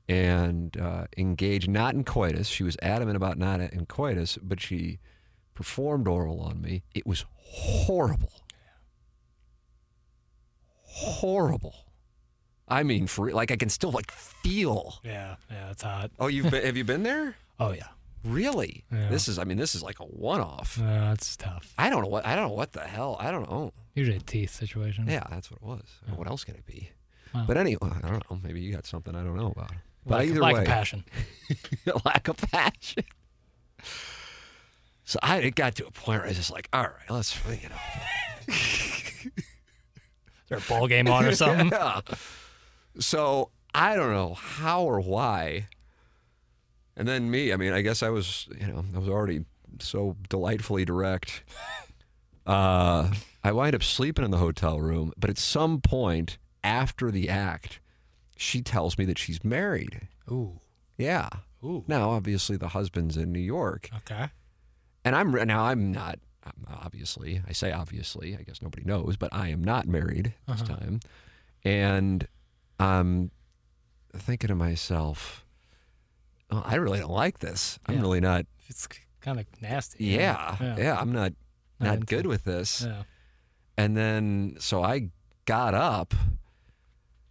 and 0.07 0.76
uh, 0.80 1.06
engage 1.18 1.68
not 1.68 1.94
in 1.94 2.03
coitus. 2.03 2.48
She 2.48 2.64
was 2.64 2.77
adamant 2.81 3.18
about 3.18 3.38
not 3.38 3.60
in 3.60 3.86
coitus, 3.86 4.38
but 4.41 4.60
she 4.61 4.99
performed 5.60 6.07
oral 6.07 6.40
on 6.40 6.61
me. 6.61 6.84
It 6.95 7.06
was 7.06 7.26
horrible 7.34 8.31
horrible. 10.99 11.76
I 12.68 12.84
mean, 12.84 13.07
for 13.07 13.31
like 13.31 13.52
I 13.52 13.56
can 13.56 13.69
still 13.69 13.91
like 13.91 14.11
feel. 14.11 14.99
Yeah, 15.03 15.36
yeah, 15.49 15.72
it's 15.72 15.81
hot. 15.81 16.11
Oh, 16.19 16.27
you've 16.27 16.52
been, 16.52 16.65
have 16.65 16.77
you 16.77 16.84
been 16.84 17.03
there? 17.03 17.36
Oh 17.61 17.73
yeah, 17.73 17.88
Really? 18.23 18.86
Yeah. 18.90 19.10
This 19.10 19.27
is. 19.27 19.38
I 19.38 19.44
mean, 19.44 19.57
this 19.57 19.76
is 19.76 19.84
like 19.84 19.99
a 19.99 20.06
one-off. 20.06 20.80
uh, 20.81 21.11
it's 21.14 21.36
tough. 21.36 21.73
I 21.77 21.90
don't 21.90 22.02
know 22.03 22.07
what. 22.07 22.26
I 22.26 22.36
don't 22.36 22.48
know 22.48 22.53
what 22.53 22.72
the 22.72 22.80
hell. 22.80 23.18
I 23.19 23.31
don't 23.31 23.49
know. 23.49 23.73
Usually 23.95 24.15
a 24.15 24.22
teeth 24.22 24.52
situation. 24.52 25.07
Yeah, 25.10 25.26
that's 25.30 25.52
what 25.52 25.57
it 25.57 25.68
was. 25.68 25.84
What 26.15 26.30
else 26.30 26.45
can 26.45 26.56
it 26.56 26.65
be? 26.65 26.90
Wow. 27.36 27.44
But 27.45 27.57
anyway, 27.57 27.90
I 28.02 28.07
don't 28.07 28.31
know. 28.31 28.40
Maybe 28.41 28.61
you 28.61 28.72
got 28.72 28.86
something 28.86 29.14
I 29.14 29.23
don't 29.23 29.36
know 29.36 29.52
about. 29.53 29.73
But 30.06 30.19
lack, 30.19 30.27
either 30.30 30.40
lack 30.40 30.53
way, 30.56 30.61
of 30.61 30.68
passion. 30.68 31.03
lack 32.06 32.30
of 32.30 32.38
passion. 32.38 33.03
So 35.10 35.18
I 35.23 35.38
it 35.38 35.56
got 35.56 35.73
to 35.77 35.88
a 35.88 35.91
point 35.91 36.19
where 36.19 36.26
I 36.26 36.27
was 36.27 36.38
just 36.38 36.52
like, 36.52 36.69
all 36.72 36.84
right, 36.84 37.10
let's 37.10 37.36
you 37.48 37.68
know. 37.68 37.76
Is 38.48 39.31
there 40.49 40.60
a 40.60 40.61
ball 40.61 40.88
game 40.88 41.07
on 41.07 41.26
or 41.26 41.31
something? 41.31 41.72
Yeah. 41.72 42.02
So 42.99 43.49
I 43.73 43.95
don't 43.95 44.11
know 44.11 44.36
how 44.36 44.84
or 44.84 44.99
why. 44.99 45.68
And 46.95 47.07
then 47.07 47.31
me, 47.31 47.52
I 47.52 47.56
mean, 47.56 47.73
I 47.73 47.81
guess 47.81 48.03
I 48.03 48.10
was, 48.10 48.48
you 48.61 48.68
know, 48.68 48.86
I 48.95 48.99
was 48.99 49.10
already 49.10 49.45
so 49.80 50.15
delightfully 50.30 50.86
direct. 50.86 51.44
Uh, 52.45 53.11
I 53.44 53.52
wind 53.52 53.76
up 53.76 53.84
sleeping 53.84 54.26
in 54.26 54.31
the 54.31 54.38
hotel 54.38 54.80
room, 54.80 55.14
but 55.15 55.30
at 55.30 55.38
some 55.38 55.81
point 55.81 56.40
after 56.64 57.11
the 57.11 57.30
act, 57.30 57.80
she 58.38 58.64
tells 58.64 58.98
me 58.98 59.06
that 59.06 59.19
she's 59.19 59.44
married. 59.44 60.07
Ooh, 60.31 60.60
Yeah. 60.98 61.30
ooh. 61.64 61.84
Now, 61.88 62.10
obviously, 62.10 62.57
the 62.57 62.69
husband's 62.69 63.18
in 63.18 63.31
New 63.31 63.40
York, 63.40 63.90
Okay. 63.98 64.30
And 65.10 65.15
I'm 65.15 65.31
now 65.48 65.65
I'm 65.65 65.91
not. 65.91 66.19
Obviously, 66.68 67.41
I 67.48 67.52
say 67.52 67.72
obviously. 67.72 68.38
I 68.38 68.44
guess 68.44 68.61
nobody 68.61 68.84
knows, 68.84 69.18
but 69.18 69.34
I 69.34 69.49
am 69.49 69.64
not 69.64 69.88
married 69.88 70.34
this 70.48 70.61
uh-huh. 70.61 70.76
time, 70.76 70.99
and 71.64 72.27
I'm 72.80 73.31
thinking 74.15 74.49
to 74.49 74.56
myself, 74.56 75.45
oh, 76.52 76.64
I 76.65 76.76
really 76.76 76.99
don't 76.99 77.11
like 77.11 77.40
this. 77.40 77.80
I'm 77.88 77.95
Yeah. 77.95 78.02
really 78.02 78.19
not. 78.19 78.45
It's 78.68 78.88
kind 79.22 79.40
of 79.40 79.45
nasty. 79.61 80.06
Yeah, 80.06 80.76
yeah, 80.77 80.98
I'm 80.99 81.11
not 81.11 81.34
Not 81.80 81.90
not 81.90 82.06
good 82.06 82.27
with 82.27 82.44
this. 82.44 82.84
Yeah. 82.86 83.03
And 83.77 83.98
then 83.98 84.57
so 84.60 84.84
I 84.84 85.10
got 85.45 85.73
up. 85.73 86.14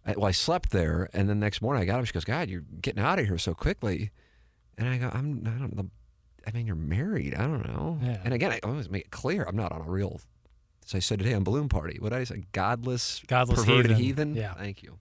Well, 0.05 0.25
I 0.25 0.31
slept 0.31 0.71
there, 0.71 1.09
and 1.13 1.29
then 1.29 1.39
next 1.39 1.61
morning 1.61 1.83
I 1.83 1.85
got 1.85 1.99
up. 1.99 2.05
She 2.05 2.13
goes, 2.13 2.25
"God, 2.25 2.49
you're 2.49 2.65
getting 2.81 3.01
out 3.03 3.19
of 3.19 3.25
here 3.25 3.37
so 3.37 3.53
quickly." 3.53 4.11
And 4.77 4.89
I 4.89 4.97
go, 4.97 5.09
"I'm. 5.13 5.43
I 5.45 5.59
don't. 5.59 5.75
know. 5.75 5.89
I 6.53 6.57
mean, 6.57 6.65
you're 6.65 6.75
married. 6.75 7.35
I 7.35 7.41
don't 7.41 7.67
know." 7.67 7.99
Yeah. 8.01 8.17
And 8.23 8.33
again, 8.33 8.51
I 8.51 8.59
always 8.63 8.89
make 8.89 9.05
it 9.05 9.11
clear 9.11 9.43
I'm 9.43 9.55
not 9.55 9.71
on 9.71 9.81
a 9.81 9.89
real. 9.89 10.19
As 10.85 10.95
I 10.95 10.99
said 10.99 11.19
today 11.19 11.33
on 11.33 11.43
Balloon 11.43 11.69
Party, 11.69 11.97
what 11.99 12.09
did 12.09 12.19
I 12.19 12.23
say? 12.23 12.45
Godless, 12.51 13.21
Godless 13.27 13.59
perverted 13.59 13.91
heathen. 13.91 14.33
heathen. 14.33 14.35
Yeah. 14.35 14.53
Thank 14.55 14.81
you. 14.81 14.97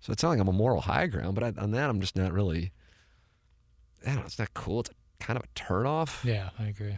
So 0.00 0.12
it's 0.12 0.22
not 0.22 0.30
like 0.30 0.38
I'm 0.38 0.48
a 0.48 0.52
moral 0.52 0.80
high 0.80 1.08
ground, 1.08 1.34
but 1.34 1.44
I, 1.44 1.52
on 1.60 1.72
that 1.72 1.90
I'm 1.90 2.00
just 2.00 2.16
not 2.16 2.32
really. 2.32 2.72
I 4.04 4.10
don't 4.10 4.20
know. 4.20 4.24
It's 4.26 4.38
not 4.38 4.54
cool. 4.54 4.80
It's 4.80 4.90
a, 4.90 4.94
kind 5.22 5.36
of 5.36 5.44
a 5.44 5.48
turnoff. 5.48 6.24
Yeah, 6.24 6.50
I 6.58 6.68
agree. 6.68 6.96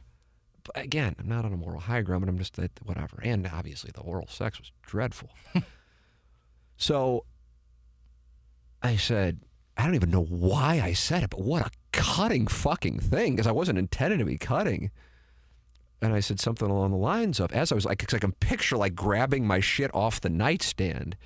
But 0.64 0.78
again, 0.80 1.16
I'm 1.18 1.28
not 1.28 1.44
on 1.44 1.52
a 1.52 1.56
moral 1.56 1.80
high 1.80 2.02
ground, 2.02 2.24
but 2.24 2.28
I'm 2.28 2.38
just 2.38 2.54
that 2.56 2.70
whatever. 2.84 3.18
And 3.22 3.48
obviously, 3.52 3.90
the 3.92 4.02
oral 4.02 4.28
sex 4.28 4.58
was 4.58 4.70
dreadful. 4.82 5.30
so 6.76 7.24
I 8.82 8.96
said, 8.96 9.40
I 9.76 9.84
don't 9.84 9.94
even 9.94 10.10
know 10.10 10.22
why 10.24 10.80
I 10.82 10.92
said 10.92 11.22
it, 11.22 11.30
but 11.30 11.40
what 11.40 11.66
a 11.66 11.70
cutting 11.92 12.46
fucking 12.46 12.98
thing, 13.00 13.34
because 13.34 13.46
I 13.46 13.52
wasn't 13.52 13.78
intending 13.78 14.18
to 14.18 14.24
be 14.24 14.38
cutting. 14.38 14.90
And 16.02 16.12
I 16.12 16.20
said 16.20 16.40
something 16.40 16.68
along 16.68 16.90
the 16.90 16.96
lines 16.96 17.38
of, 17.40 17.52
as 17.52 17.70
I 17.72 17.74
was 17.74 17.84
like, 17.84 17.98
because 17.98 18.14
I 18.14 18.18
can 18.18 18.32
picture 18.32 18.76
like 18.76 18.94
grabbing 18.94 19.46
my 19.46 19.60
shit 19.60 19.90
off 19.94 20.20
the 20.20 20.28
nightstand. 20.30 21.16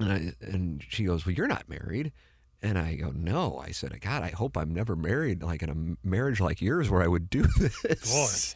And 0.00 0.12
I, 0.12 0.32
and 0.44 0.82
she 0.88 1.04
goes, 1.04 1.24
well, 1.24 1.34
you're 1.34 1.46
not 1.46 1.68
married. 1.68 2.12
And 2.62 2.76
I 2.78 2.96
go, 2.96 3.12
no. 3.14 3.58
I 3.64 3.70
said, 3.70 3.98
God, 4.00 4.22
I 4.22 4.30
hope 4.30 4.56
I'm 4.56 4.74
never 4.74 4.96
married, 4.96 5.42
like 5.42 5.62
in 5.62 5.70
a 6.04 6.06
marriage 6.06 6.40
like 6.40 6.60
yours, 6.60 6.90
where 6.90 7.02
I 7.02 7.06
would 7.06 7.30
do 7.30 7.42
this. 7.58 8.54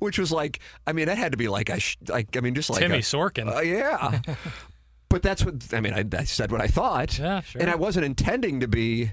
Which 0.00 0.18
was 0.18 0.32
like, 0.32 0.60
I 0.86 0.92
mean, 0.92 1.06
that 1.06 1.18
had 1.18 1.32
to 1.32 1.38
be 1.38 1.48
like, 1.48 1.68
I, 1.70 1.78
sh- 1.78 1.98
like, 2.08 2.36
I 2.36 2.40
mean, 2.40 2.54
just 2.54 2.70
like, 2.70 2.80
Timmy 2.80 2.96
a- 2.98 3.00
Sorkin. 3.00 3.54
uh, 3.54 3.60
yeah. 3.60 4.20
but 5.12 5.22
that's 5.22 5.44
what 5.44 5.54
I 5.72 5.80
mean. 5.80 5.92
I, 5.94 6.04
I 6.18 6.24
said 6.24 6.50
what 6.50 6.60
I 6.60 6.66
thought, 6.66 7.18
Yeah, 7.18 7.40
sure. 7.42 7.60
and 7.62 7.70
I 7.70 7.76
wasn't 7.76 8.04
intending 8.06 8.58
to 8.60 8.66
be. 8.68 9.12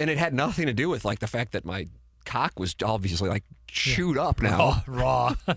And 0.00 0.10
it 0.10 0.18
had 0.18 0.34
nothing 0.34 0.66
to 0.66 0.72
do 0.74 0.88
with 0.90 1.04
like 1.04 1.20
the 1.20 1.26
fact 1.28 1.52
that 1.52 1.64
my 1.64 1.86
cock 2.26 2.58
was 2.58 2.74
obviously 2.84 3.28
like 3.30 3.44
chewed 3.68 4.18
up 4.18 4.42
now. 4.42 4.82
raw. 4.88 5.34
raw. 5.46 5.56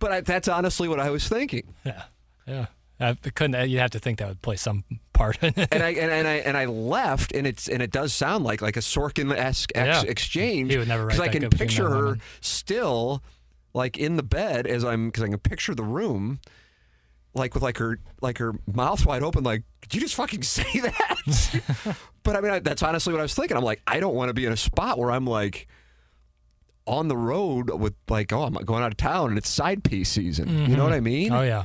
But 0.00 0.12
I, 0.12 0.20
that's 0.22 0.48
honestly 0.48 0.88
what 0.88 1.00
I 1.00 1.10
was 1.10 1.28
thinking. 1.28 1.74
yeah, 1.84 2.04
yeah. 2.46 2.66
It 3.00 3.34
couldn't 3.36 3.54
uh, 3.54 3.62
you'd 3.62 3.78
have 3.78 3.92
to 3.92 4.00
think 4.00 4.18
that 4.18 4.26
would 4.28 4.42
play 4.42 4.56
some 4.56 4.82
part 5.12 5.40
in 5.42 5.54
it. 5.56 5.68
And 5.72 5.82
I 5.84 5.90
and, 5.90 6.10
and 6.10 6.26
I 6.26 6.34
and 6.34 6.56
I 6.56 6.64
left, 6.64 7.32
and 7.32 7.46
it's 7.46 7.68
and 7.68 7.80
it 7.80 7.92
does 7.92 8.12
sound 8.12 8.42
like 8.44 8.60
like 8.60 8.76
a 8.76 8.80
Sorkin 8.80 9.32
esque 9.36 9.70
ex- 9.76 10.02
Yeah. 10.04 10.10
exchange. 10.10 10.72
He 10.72 10.78
would 10.78 10.88
never 10.88 11.06
write 11.06 11.16
because 11.16 11.28
I 11.28 11.38
can 11.38 11.48
picture 11.50 11.88
her 11.88 12.18
still 12.40 13.22
like 13.72 13.96
in 13.96 14.16
the 14.16 14.22
bed 14.24 14.66
as 14.66 14.84
I'm 14.84 15.06
because 15.10 15.22
I 15.22 15.28
can 15.28 15.38
picture 15.38 15.74
the 15.76 15.84
room. 15.84 16.40
Like 17.34 17.54
with 17.54 17.62
like 17.62 17.78
her 17.78 17.98
like 18.20 18.38
her 18.38 18.54
mouth 18.72 19.04
wide 19.06 19.22
open, 19.22 19.44
like 19.44 19.62
did 19.82 19.94
you 19.94 20.00
just 20.00 20.14
fucking 20.14 20.42
say 20.44 20.80
that? 20.80 21.96
but 22.22 22.36
I 22.36 22.40
mean 22.40 22.50
I, 22.50 22.58
that's 22.60 22.82
honestly 22.82 23.12
what 23.12 23.20
I 23.20 23.22
was 23.22 23.34
thinking. 23.34 23.56
I'm 23.56 23.64
like 23.64 23.82
I 23.86 24.00
don't 24.00 24.14
want 24.14 24.28
to 24.28 24.34
be 24.34 24.44
in 24.44 24.52
a 24.52 24.56
spot 24.56 24.98
where 24.98 25.10
I'm 25.10 25.26
like 25.26 25.68
on 26.86 27.08
the 27.08 27.16
road 27.16 27.70
with 27.70 27.94
like 28.08 28.32
oh 28.32 28.42
I'm 28.42 28.54
going 28.54 28.82
out 28.82 28.92
of 28.92 28.96
town 28.96 29.30
and 29.30 29.38
it's 29.38 29.48
side 29.48 29.84
piece 29.84 30.08
season. 30.08 30.48
You 30.48 30.54
know 30.54 30.66
mm-hmm. 30.68 30.82
what 30.82 30.92
I 30.92 31.00
mean? 31.00 31.32
oh 31.32 31.42
yeah, 31.42 31.64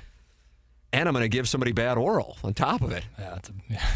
And 0.91 1.07
I'm 1.07 1.13
going 1.13 1.23
to 1.23 1.29
give 1.29 1.47
somebody 1.47 1.71
bad 1.71 1.97
oral 1.97 2.37
on 2.43 2.53
top 2.53 2.81
of 2.81 2.91
it. 2.91 3.03
yeah. 3.17 3.35
It's 3.37 3.49
a, 3.49 3.53
yeah. 3.69 3.85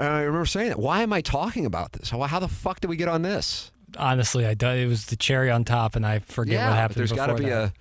And 0.00 0.08
I 0.08 0.22
remember 0.22 0.46
saying 0.46 0.70
that. 0.70 0.78
Why 0.78 1.02
am 1.02 1.12
I 1.12 1.20
talking 1.20 1.66
about 1.66 1.92
this? 1.92 2.08
How, 2.08 2.22
how 2.22 2.38
the 2.38 2.48
fuck 2.48 2.80
did 2.80 2.88
we 2.88 2.96
get 2.96 3.08
on 3.08 3.20
this? 3.20 3.70
Honestly, 3.98 4.46
I 4.46 4.52
it 4.52 4.88
was 4.88 5.06
the 5.06 5.16
cherry 5.16 5.50
on 5.50 5.64
top, 5.64 5.94
and 5.94 6.06
I 6.06 6.20
forget 6.20 6.54
yeah, 6.54 6.68
what 6.68 6.76
happened 6.76 6.96
there's 6.96 7.12
got 7.12 7.26
to 7.26 7.34
be 7.34 7.50
that. 7.50 7.64
a 7.64 7.72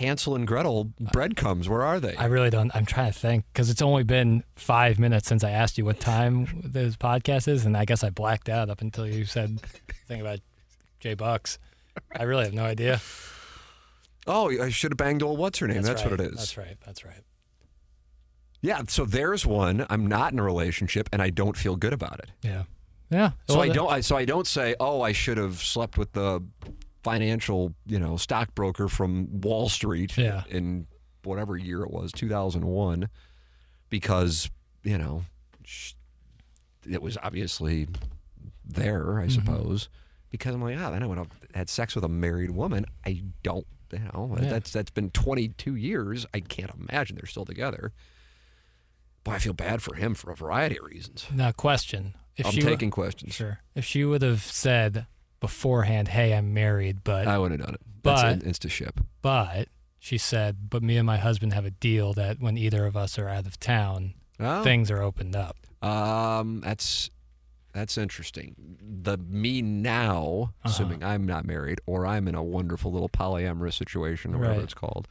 Hansel 0.00 0.34
and 0.34 0.46
Gretel 0.46 0.92
breadcrumbs. 1.12 1.68
Where 1.68 1.82
are 1.82 2.00
they? 2.00 2.16
I 2.16 2.24
really 2.24 2.48
don't. 2.48 2.74
I'm 2.74 2.86
trying 2.86 3.12
to 3.12 3.18
think 3.18 3.44
because 3.52 3.68
it's 3.68 3.82
only 3.82 4.02
been 4.02 4.44
five 4.56 4.98
minutes 4.98 5.28
since 5.28 5.44
I 5.44 5.50
asked 5.50 5.76
you 5.76 5.84
what 5.84 6.00
time 6.00 6.62
this 6.64 6.96
podcast 6.96 7.48
is, 7.48 7.66
and 7.66 7.76
I 7.76 7.84
guess 7.84 8.02
I 8.02 8.08
blacked 8.08 8.48
out 8.48 8.70
up 8.70 8.80
until 8.80 9.06
you 9.06 9.26
said 9.26 9.60
thing 10.08 10.22
about 10.22 10.40
Jay 11.00 11.12
Bucks. 11.12 11.58
I 12.16 12.22
really 12.22 12.44
have 12.44 12.54
no 12.54 12.64
idea. 12.64 13.02
oh, 14.26 14.50
I 14.50 14.70
should 14.70 14.92
have 14.92 14.96
banged 14.96 15.22
old 15.22 15.38
what's 15.38 15.58
her 15.58 15.68
name. 15.68 15.82
That's, 15.82 16.02
right. 16.02 16.12
what 16.12 16.20
it 16.20 16.32
is. 16.32 16.38
That's 16.38 16.56
right. 16.56 16.78
That's 16.86 17.04
right. 17.04 17.22
Yeah. 18.62 18.80
So 18.88 19.04
there's 19.04 19.44
one. 19.44 19.86
I'm 19.90 20.06
not 20.06 20.32
in 20.32 20.38
a 20.38 20.42
relationship, 20.42 21.10
and 21.12 21.20
I 21.20 21.28
don't 21.28 21.58
feel 21.58 21.76
good 21.76 21.92
about 21.92 22.20
it. 22.20 22.30
Yeah. 22.40 22.62
Yeah. 23.10 23.32
So 23.48 23.58
Well, 23.58 23.64
I 23.64 23.68
don't. 23.68 23.92
I, 23.92 24.00
so 24.00 24.16
I 24.16 24.24
don't 24.24 24.46
say, 24.46 24.76
oh, 24.80 25.02
I 25.02 25.12
should 25.12 25.36
have 25.36 25.58
slept 25.58 25.98
with 25.98 26.12
the 26.12 26.42
financial, 27.02 27.74
you 27.86 27.98
know, 27.98 28.16
stockbroker 28.16 28.88
from 28.88 29.40
Wall 29.40 29.68
Street 29.68 30.16
Yeah. 30.16 30.44
in 30.48 30.86
whatever 31.24 31.56
year 31.56 31.82
it 31.82 31.90
was, 31.90 32.12
2001, 32.12 33.08
because 33.88 34.50
you 34.82 34.96
know 34.98 35.24
it 36.88 37.02
was 37.02 37.16
obviously 37.22 37.88
there, 38.64 39.04
Mm-hmm. 39.04 39.24
I 39.24 39.28
suppose. 39.28 39.88
Because 40.30 40.54
I'm 40.54 40.62
like, 40.62 40.78
ah, 40.78 40.90
then 40.90 41.02
I 41.02 41.06
would 41.06 41.18
have 41.18 41.30
had 41.54 41.68
sex 41.68 41.94
with 41.96 42.04
a 42.04 42.08
married 42.08 42.52
woman. 42.52 42.86
I 43.04 43.22
don't, 43.42 43.66
you 43.92 43.98
know, 43.98 44.36
Yeah. 44.40 44.48
that's 44.48 44.70
that's 44.72 44.90
been 44.90 45.10
22 45.10 45.74
years. 45.74 46.24
I 46.32 46.38
can't 46.40 46.70
imagine 46.78 47.16
they're 47.16 47.26
still 47.26 47.44
together. 47.44 47.92
Boy, 49.24 49.32
I 49.32 49.38
feel 49.38 49.52
bad 49.52 49.82
for 49.82 49.96
him 49.96 50.14
for 50.14 50.30
a 50.30 50.36
variety 50.36 50.78
of 50.78 50.84
reasons. 50.84 51.26
Now, 51.34 51.50
question. 51.52 52.14
If 52.36 52.46
I'm 52.46 52.52
she 52.52 52.62
taking 52.62 52.90
questions. 52.90 53.34
sure, 53.34 53.58
if 53.74 53.84
she 53.84 54.04
would 54.04 54.22
have 54.22 54.40
said 54.42 55.06
beforehand, 55.40 56.08
"Hey, 56.08 56.34
I'm 56.34 56.52
married," 56.54 57.02
but 57.04 57.26
I 57.26 57.38
would 57.38 57.50
have 57.50 57.60
done 57.60 57.74
it. 57.74 57.80
That's 58.02 58.22
But- 58.22 58.32
an 58.32 58.40
insta 58.40 58.70
ship. 58.70 59.00
but 59.22 59.68
she 59.98 60.16
said, 60.18 60.70
"But 60.70 60.82
me 60.82 60.96
and 60.96 61.06
my 61.06 61.18
husband 61.18 61.52
have 61.52 61.64
a 61.64 61.70
deal 61.70 62.12
that 62.14 62.40
when 62.40 62.56
either 62.56 62.86
of 62.86 62.96
us 62.96 63.18
are 63.18 63.28
out 63.28 63.46
of 63.46 63.58
town, 63.60 64.14
Oh. 64.38 64.62
things 64.62 64.90
are 64.90 65.02
opened 65.02 65.36
up." 65.36 65.56
Um, 65.82 66.60
that's 66.60 67.10
that's 67.72 67.96
interesting. 67.96 68.56
The 68.82 69.16
me 69.16 69.62
now, 69.62 70.54
Uh-huh. 70.64 70.70
assuming 70.70 71.04
I'm 71.04 71.24
not 71.24 71.44
married 71.44 71.80
or 71.86 72.04
I'm 72.04 72.26
in 72.26 72.34
a 72.34 72.42
wonderful 72.42 72.90
little 72.90 73.08
polyamorous 73.08 73.74
situation 73.74 74.34
or 74.34 74.38
whatever 74.38 74.60
it's 74.62 74.74
called, 74.74 75.06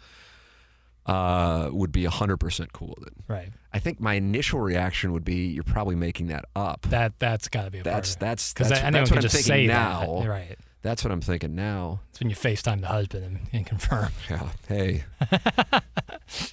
uh, 1.09 1.69
would 1.71 1.91
be 1.91 2.05
hundred 2.05 2.37
percent 2.37 2.73
cool 2.73 2.95
with 2.97 3.07
it. 3.07 3.13
Right. 3.27 3.49
I 3.73 3.79
think 3.79 3.99
my 3.99 4.15
initial 4.15 4.59
reaction 4.59 5.11
would 5.13 5.25
be, 5.25 5.47
"You're 5.47 5.63
probably 5.63 5.95
making 5.95 6.27
that 6.27 6.45
up." 6.55 6.83
That 6.89 7.19
that's 7.19 7.47
got 7.47 7.65
to 7.65 7.71
be 7.71 7.79
a 7.79 7.83
That's 7.83 8.15
part 8.15 8.19
that's 8.19 8.53
because 8.53 8.69
that's, 8.69 8.81
that's 8.81 9.09
can 9.09 9.15
what 9.15 9.25
I'm 9.25 9.29
thinking 9.29 9.67
now. 9.67 10.19
that. 10.21 10.29
Right. 10.29 10.57
That's 10.81 11.03
what 11.03 11.11
I'm 11.11 11.19
thinking 11.21 11.55
now. 11.55 11.99
It's 12.09 12.21
when 12.21 12.29
you 12.29 12.37
FaceTime 12.37 12.79
the 12.79 12.87
husband 12.87 13.25
and, 13.25 13.39
and 13.51 13.65
confirm. 13.65 14.11
Yeah. 14.29 14.47
Hey, 14.67 15.03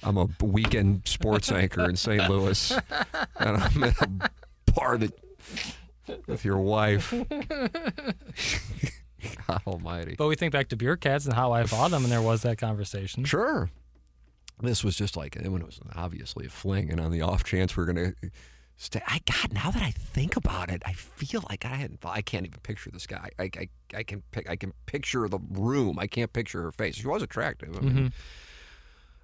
I'm 0.03 0.17
a 0.17 0.27
weekend 0.41 1.07
sports 1.07 1.49
anchor 1.51 1.87
in 1.87 1.95
St. 1.95 2.27
Louis, 2.29 2.71
and 3.39 3.57
I'm 3.57 3.83
in 3.83 3.93
a 4.01 4.29
bar 4.73 4.97
that 4.97 5.13
with 6.27 6.43
your 6.43 6.57
wife. 6.57 7.13
God 9.47 9.61
Almighty. 9.65 10.15
But 10.17 10.27
we 10.27 10.35
think 10.35 10.53
back 10.53 10.69
to 10.69 10.75
beer 10.75 10.97
cats 10.97 11.25
and 11.25 11.33
how 11.33 11.51
I 11.51 11.63
fought 11.63 11.91
them, 11.91 12.03
and 12.03 12.11
there 12.11 12.21
was 12.21 12.41
that 12.43 12.57
conversation. 12.57 13.25
Sure. 13.25 13.69
This 14.59 14.83
was 14.83 14.95
just 14.95 15.15
like 15.15 15.35
when 15.35 15.61
it 15.61 15.65
was 15.65 15.79
obviously 15.95 16.45
a 16.47 16.49
fling, 16.49 16.89
and 16.91 16.99
on 16.99 17.11
the 17.11 17.21
off 17.21 17.43
chance 17.43 17.77
we 17.77 17.83
are 17.83 17.85
gonna 17.85 18.13
stay. 18.75 19.01
I 19.07 19.19
God, 19.25 19.53
now 19.53 19.69
that 19.71 19.83
I 19.83 19.91
think 19.91 20.35
about 20.35 20.69
it, 20.69 20.81
I 20.85 20.93
feel 20.93 21.43
like 21.49 21.65
I 21.65 21.75
hadn't. 21.75 22.01
Thought, 22.01 22.15
I 22.15 22.21
can't 22.21 22.45
even 22.45 22.59
picture 22.61 22.89
this 22.91 23.05
guy. 23.05 23.29
I, 23.37 23.51
I, 23.55 23.69
I 23.95 24.03
can 24.03 24.23
pic, 24.31 24.49
I 24.49 24.55
can 24.55 24.73
picture 24.85 25.27
the 25.27 25.39
room. 25.51 25.99
I 25.99 26.07
can't 26.07 26.33
picture 26.33 26.61
her 26.63 26.71
face. 26.71 26.95
She 26.95 27.07
was 27.07 27.21
attractive. 27.21 27.77
I 27.77 27.81
mean, 27.81 28.13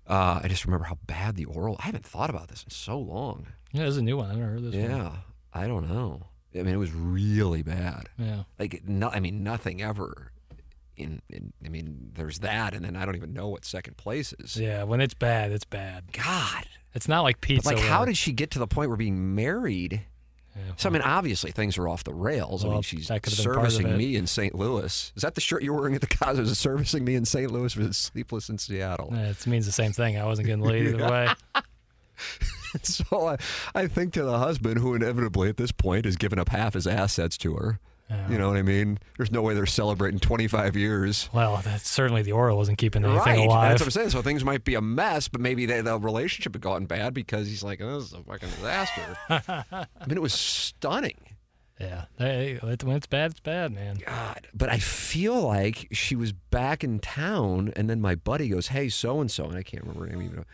uh, 0.07 0.41
I 0.43 0.47
just 0.47 0.65
remember 0.65 0.85
how 0.85 0.97
bad 1.07 1.35
the 1.35 1.45
oral. 1.45 1.77
I 1.79 1.83
haven't 1.83 2.05
thought 2.05 2.29
about 2.29 2.49
this 2.49 2.63
in 2.63 2.69
so 2.69 2.99
long. 2.99 3.47
Yeah, 3.71 3.83
there's 3.83 3.97
a 3.97 4.01
new 4.03 4.17
one. 4.17 4.29
I've 4.29 4.37
never 4.37 4.51
heard 4.51 4.63
this 4.63 4.75
one. 4.75 4.83
Yeah, 4.89 5.11
I 5.53 5.65
don't 5.65 5.89
know. 5.89 6.27
I 6.53 6.57
mean, 6.59 6.75
it 6.75 6.77
was 6.77 6.91
really 6.91 7.63
bad. 7.63 8.09
Yeah. 8.19 8.43
Like, 8.59 8.83
no, 8.85 9.09
I 9.09 9.19
mean, 9.19 9.43
nothing 9.43 9.81
ever. 9.81 10.31
In, 10.95 11.21
in, 11.29 11.53
I 11.65 11.69
mean, 11.69 12.11
there's 12.15 12.39
that, 12.39 12.73
and 12.75 12.85
then 12.85 12.95
I 12.95 13.05
don't 13.05 13.15
even 13.15 13.33
know 13.33 13.47
what 13.47 13.65
second 13.65 13.97
place 13.97 14.33
is. 14.39 14.55
Yeah, 14.57 14.83
when 14.83 15.01
it's 15.01 15.13
bad, 15.15 15.51
it's 15.51 15.65
bad. 15.65 16.11
God, 16.13 16.65
It's 16.93 17.07
not 17.07 17.21
like 17.21 17.37
But, 17.41 17.47
pizza. 17.47 17.69
like, 17.69 17.79
how 17.79 18.05
did 18.05 18.15
she 18.17 18.31
get 18.31 18.51
to 18.51 18.59
the 18.59 18.67
point 18.67 18.89
where 18.89 18.97
being 18.97 19.33
married? 19.33 20.01
Yeah, 20.55 20.61
So 20.77 20.87
I 20.89 20.91
mean, 20.91 21.01
obviously 21.01 21.49
things 21.51 21.79
are 21.79 21.87
off 21.87 22.03
the 22.03 22.13
rails. 22.13 22.63
I 22.63 22.69
mean, 22.69 22.81
she's 22.83 23.07
that 23.07 23.23
could've 23.23 23.37
been 23.43 23.53
part 23.55 23.65
of 23.65 23.71
servicing 23.73 23.97
me 23.97 24.15
in 24.15 24.27
St. 24.27 24.53
Louis. 24.53 25.11
Is 25.15 25.21
that 25.23 25.33
the 25.33 25.41
shirt 25.41 25.63
you're 25.63 25.73
wearing 25.73 25.95
at 25.95 26.01
the 26.01 26.07
cause? 26.07 26.37
Is 26.37 26.55
servicing 26.59 27.03
me 27.03 27.15
in 27.15 27.25
St. 27.25 27.51
Louis 27.51 27.73
for 27.73 27.91
sleepless 27.91 28.49
in 28.49 28.59
Seattle? 28.59 29.09
Yeah, 29.11 29.29
it 29.31 29.47
means 29.47 29.65
the 29.65 29.71
same 29.71 29.93
thing. 29.93 30.15
I 30.19 30.25
wasn't 30.25 30.45
getting 30.45 30.63
laid 30.63 30.85
either 30.89 31.09
way. 31.09 31.27
so 32.83 33.27
I, 33.29 33.37
I 33.73 33.87
think 33.87 34.13
to 34.13 34.23
the 34.23 34.37
husband, 34.37 34.77
who 34.79 34.93
inevitably 34.93 35.49
at 35.49 35.57
this 35.57 35.71
point 35.71 36.05
has 36.05 36.15
given 36.17 36.37
up 36.39 36.49
half 36.49 36.73
his 36.75 36.85
assets 36.87 37.37
to 37.39 37.55
her. 37.55 37.79
You 38.29 38.37
know 38.37 38.47
what 38.49 38.57
I 38.57 38.61
mean? 38.61 38.99
There's 39.17 39.31
no 39.31 39.41
way 39.41 39.53
they're 39.53 39.65
celebrating 39.65 40.19
25 40.19 40.75
years. 40.75 41.29
Well, 41.33 41.61
that's 41.63 41.89
certainly 41.89 42.21
the 42.21 42.31
oral 42.31 42.61
isn't 42.61 42.77
keeping 42.77 43.03
anything 43.03 43.19
right. 43.19 43.39
alive. 43.47 43.69
That's 43.71 43.81
what 43.81 43.87
I'm 43.87 43.91
saying. 43.91 44.09
So 44.11 44.21
things 44.21 44.43
might 44.43 44.63
be 44.63 44.75
a 44.75 44.81
mess, 44.81 45.27
but 45.27 45.41
maybe 45.41 45.65
they, 45.65 45.81
the 45.81 45.99
relationship 45.99 46.53
had 46.53 46.61
gotten 46.61 46.85
bad 46.85 47.13
because 47.13 47.47
he's 47.47 47.63
like, 47.63 47.81
oh, 47.81 47.99
this 47.99 48.05
is 48.07 48.13
a 48.13 48.23
fucking 48.23 48.49
disaster. 48.49 49.17
I 49.29 49.85
mean, 50.07 50.17
it 50.17 50.21
was 50.21 50.33
stunning. 50.33 51.17
yeah, 51.79 52.05
Hey, 52.17 52.59
it- 52.63 52.83
when 52.83 52.95
it's 52.95 53.07
bad, 53.07 53.31
it's 53.31 53.39
bad, 53.41 53.71
man. 53.73 53.97
God, 54.05 54.47
but 54.53 54.69
I 54.69 54.77
feel 54.79 55.41
like 55.41 55.87
she 55.91 56.15
was 56.15 56.31
back 56.31 56.83
in 56.83 56.99
town, 56.99 57.73
and 57.75 57.89
then 57.89 57.99
my 57.99 58.15
buddy 58.15 58.47
goes, 58.49 58.67
"Hey, 58.67 58.89
so 58.89 59.19
and 59.19 59.29
so," 59.29 59.45
and 59.45 59.57
I 59.57 59.63
can't 59.63 59.83
remember 59.83 60.05
her 60.05 60.11
name 60.15 60.21
even. 60.21 60.45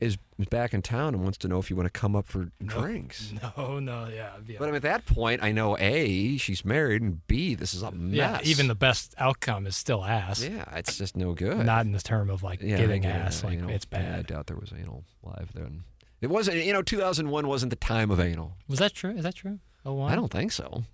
Is 0.00 0.16
back 0.48 0.72
in 0.72 0.80
town 0.80 1.12
and 1.12 1.22
wants 1.22 1.36
to 1.38 1.48
know 1.48 1.58
if 1.58 1.68
you 1.68 1.76
want 1.76 1.86
to 1.92 2.00
come 2.00 2.16
up 2.16 2.26
for 2.26 2.48
drinks. 2.64 3.34
No, 3.56 3.78
no, 3.78 4.08
yeah, 4.08 4.30
yeah. 4.46 4.56
But 4.58 4.64
I 4.64 4.66
mean, 4.68 4.76
at 4.76 4.82
that 4.82 5.04
point, 5.04 5.42
I 5.42 5.52
know 5.52 5.76
a 5.78 6.38
she's 6.38 6.64
married, 6.64 7.02
and 7.02 7.26
b 7.26 7.54
this 7.54 7.74
is 7.74 7.82
a 7.82 7.90
mess. 7.90 8.16
yeah, 8.16 8.38
even 8.42 8.66
the 8.66 8.74
best 8.74 9.14
outcome 9.18 9.66
is 9.66 9.76
still 9.76 10.02
ass. 10.02 10.42
yeah, 10.42 10.64
it's 10.74 10.96
just 10.96 11.16
no 11.18 11.34
good. 11.34 11.66
Not 11.66 11.84
in 11.84 11.92
the 11.92 12.00
term 12.00 12.30
of 12.30 12.42
like 12.42 12.62
yeah, 12.62 12.78
giving 12.78 13.02
yeah, 13.02 13.10
ass. 13.10 13.44
Like 13.44 13.58
know, 13.58 13.68
it's 13.68 13.86
yeah, 13.92 14.16
I 14.18 14.22
doubt 14.22 14.46
there 14.46 14.56
was 14.56 14.72
anal 14.72 15.04
live 15.22 15.50
then. 15.54 15.84
It 16.22 16.28
wasn't. 16.28 16.64
You 16.64 16.72
know, 16.72 16.82
2001 16.82 17.46
wasn't 17.46 17.70
the 17.70 17.76
time 17.76 18.10
of 18.10 18.20
anal. 18.20 18.54
Was 18.68 18.78
that 18.78 18.94
true? 18.94 19.12
Is 19.12 19.24
that 19.24 19.34
true? 19.34 19.58
Oh, 19.84 19.94
one. 19.94 20.12
I 20.12 20.16
don't 20.16 20.32
think 20.32 20.52
so. 20.52 20.84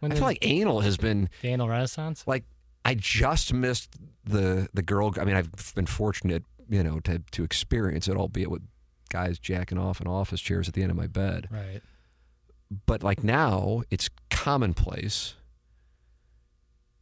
When 0.00 0.12
I 0.12 0.14
feel 0.16 0.24
like 0.24 0.38
anal 0.42 0.80
has 0.80 0.96
been 0.96 1.28
the 1.42 1.48
anal 1.48 1.68
renaissance. 1.68 2.24
like 2.26 2.44
I 2.84 2.94
just 2.94 3.52
missed 3.52 3.96
the 4.24 4.68
the 4.74 4.82
girl. 4.82 5.12
I 5.20 5.24
mean, 5.24 5.36
I've 5.36 5.74
been 5.74 5.86
fortunate, 5.86 6.44
you 6.72 6.82
know, 6.82 6.98
to 7.00 7.22
to 7.32 7.44
experience 7.44 8.08
it, 8.08 8.16
albeit 8.16 8.50
with 8.50 8.62
guys 9.10 9.38
jacking 9.38 9.76
off 9.78 10.00
in 10.00 10.06
office 10.06 10.40
chairs 10.40 10.66
at 10.68 10.74
the 10.74 10.80
end 10.82 10.90
of 10.90 10.96
my 10.96 11.06
bed. 11.06 11.46
Right. 11.50 11.82
But 12.86 13.02
like 13.02 13.22
now, 13.22 13.82
it's 13.90 14.08
commonplace, 14.30 15.34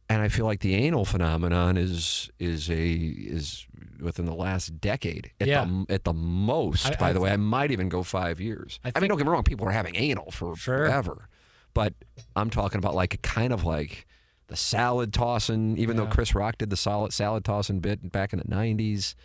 and 0.09 0.21
I 0.21 0.27
feel 0.27 0.45
like 0.45 0.59
the 0.59 0.75
anal 0.75 1.05
phenomenon 1.05 1.77
is 1.77 2.29
is 2.39 2.69
a 2.69 2.91
is 2.95 3.65
within 4.01 4.25
the 4.25 4.33
last 4.35 4.81
decade 4.81 5.31
at 5.39 5.47
Yeah. 5.47 5.63
the 5.65 5.85
at 5.93 6.03
the 6.03 6.13
most. 6.13 6.85
I- 6.87 6.95
by 6.97 7.09
I 7.09 7.13
the 7.13 7.21
way, 7.21 7.31
I 7.31 7.37
might 7.37 7.71
even 7.71 7.87
go 7.87 8.03
five 8.03 8.41
years. 8.41 8.79
I 8.83 8.91
I, 8.95 8.99
mean, 8.99 9.07
don't 9.07 9.17
get 9.17 9.25
me 9.25 9.31
wrong, 9.31 9.43
people 9.43 9.67
are 9.67 9.71
having 9.71 9.95
anal 9.95 10.31
for 10.31 10.55
Sure. 10.57 10.79
forever, 10.85 11.29
but 11.73 11.93
I'm 12.35 12.49
talking 12.49 12.77
about 12.79 12.93
like 12.95 13.13
a 13.13 13.17
kind 13.19 13.53
of 13.53 13.63
like 13.63 14.05
the 14.47 14.57
salad 14.57 15.13
tossing. 15.13 15.77
Even 15.77 15.95
though 15.95 16.07
Chris 16.07 16.35
Rock 16.35 16.57
did 16.57 16.69
the 16.69 16.75
solid 16.77 17.13
salad 17.13 17.45
tossing 17.45 17.79
bit 17.79 18.11
back 18.11 18.33
in 18.33 18.39
the 18.39 18.45
'90s, 18.45 19.15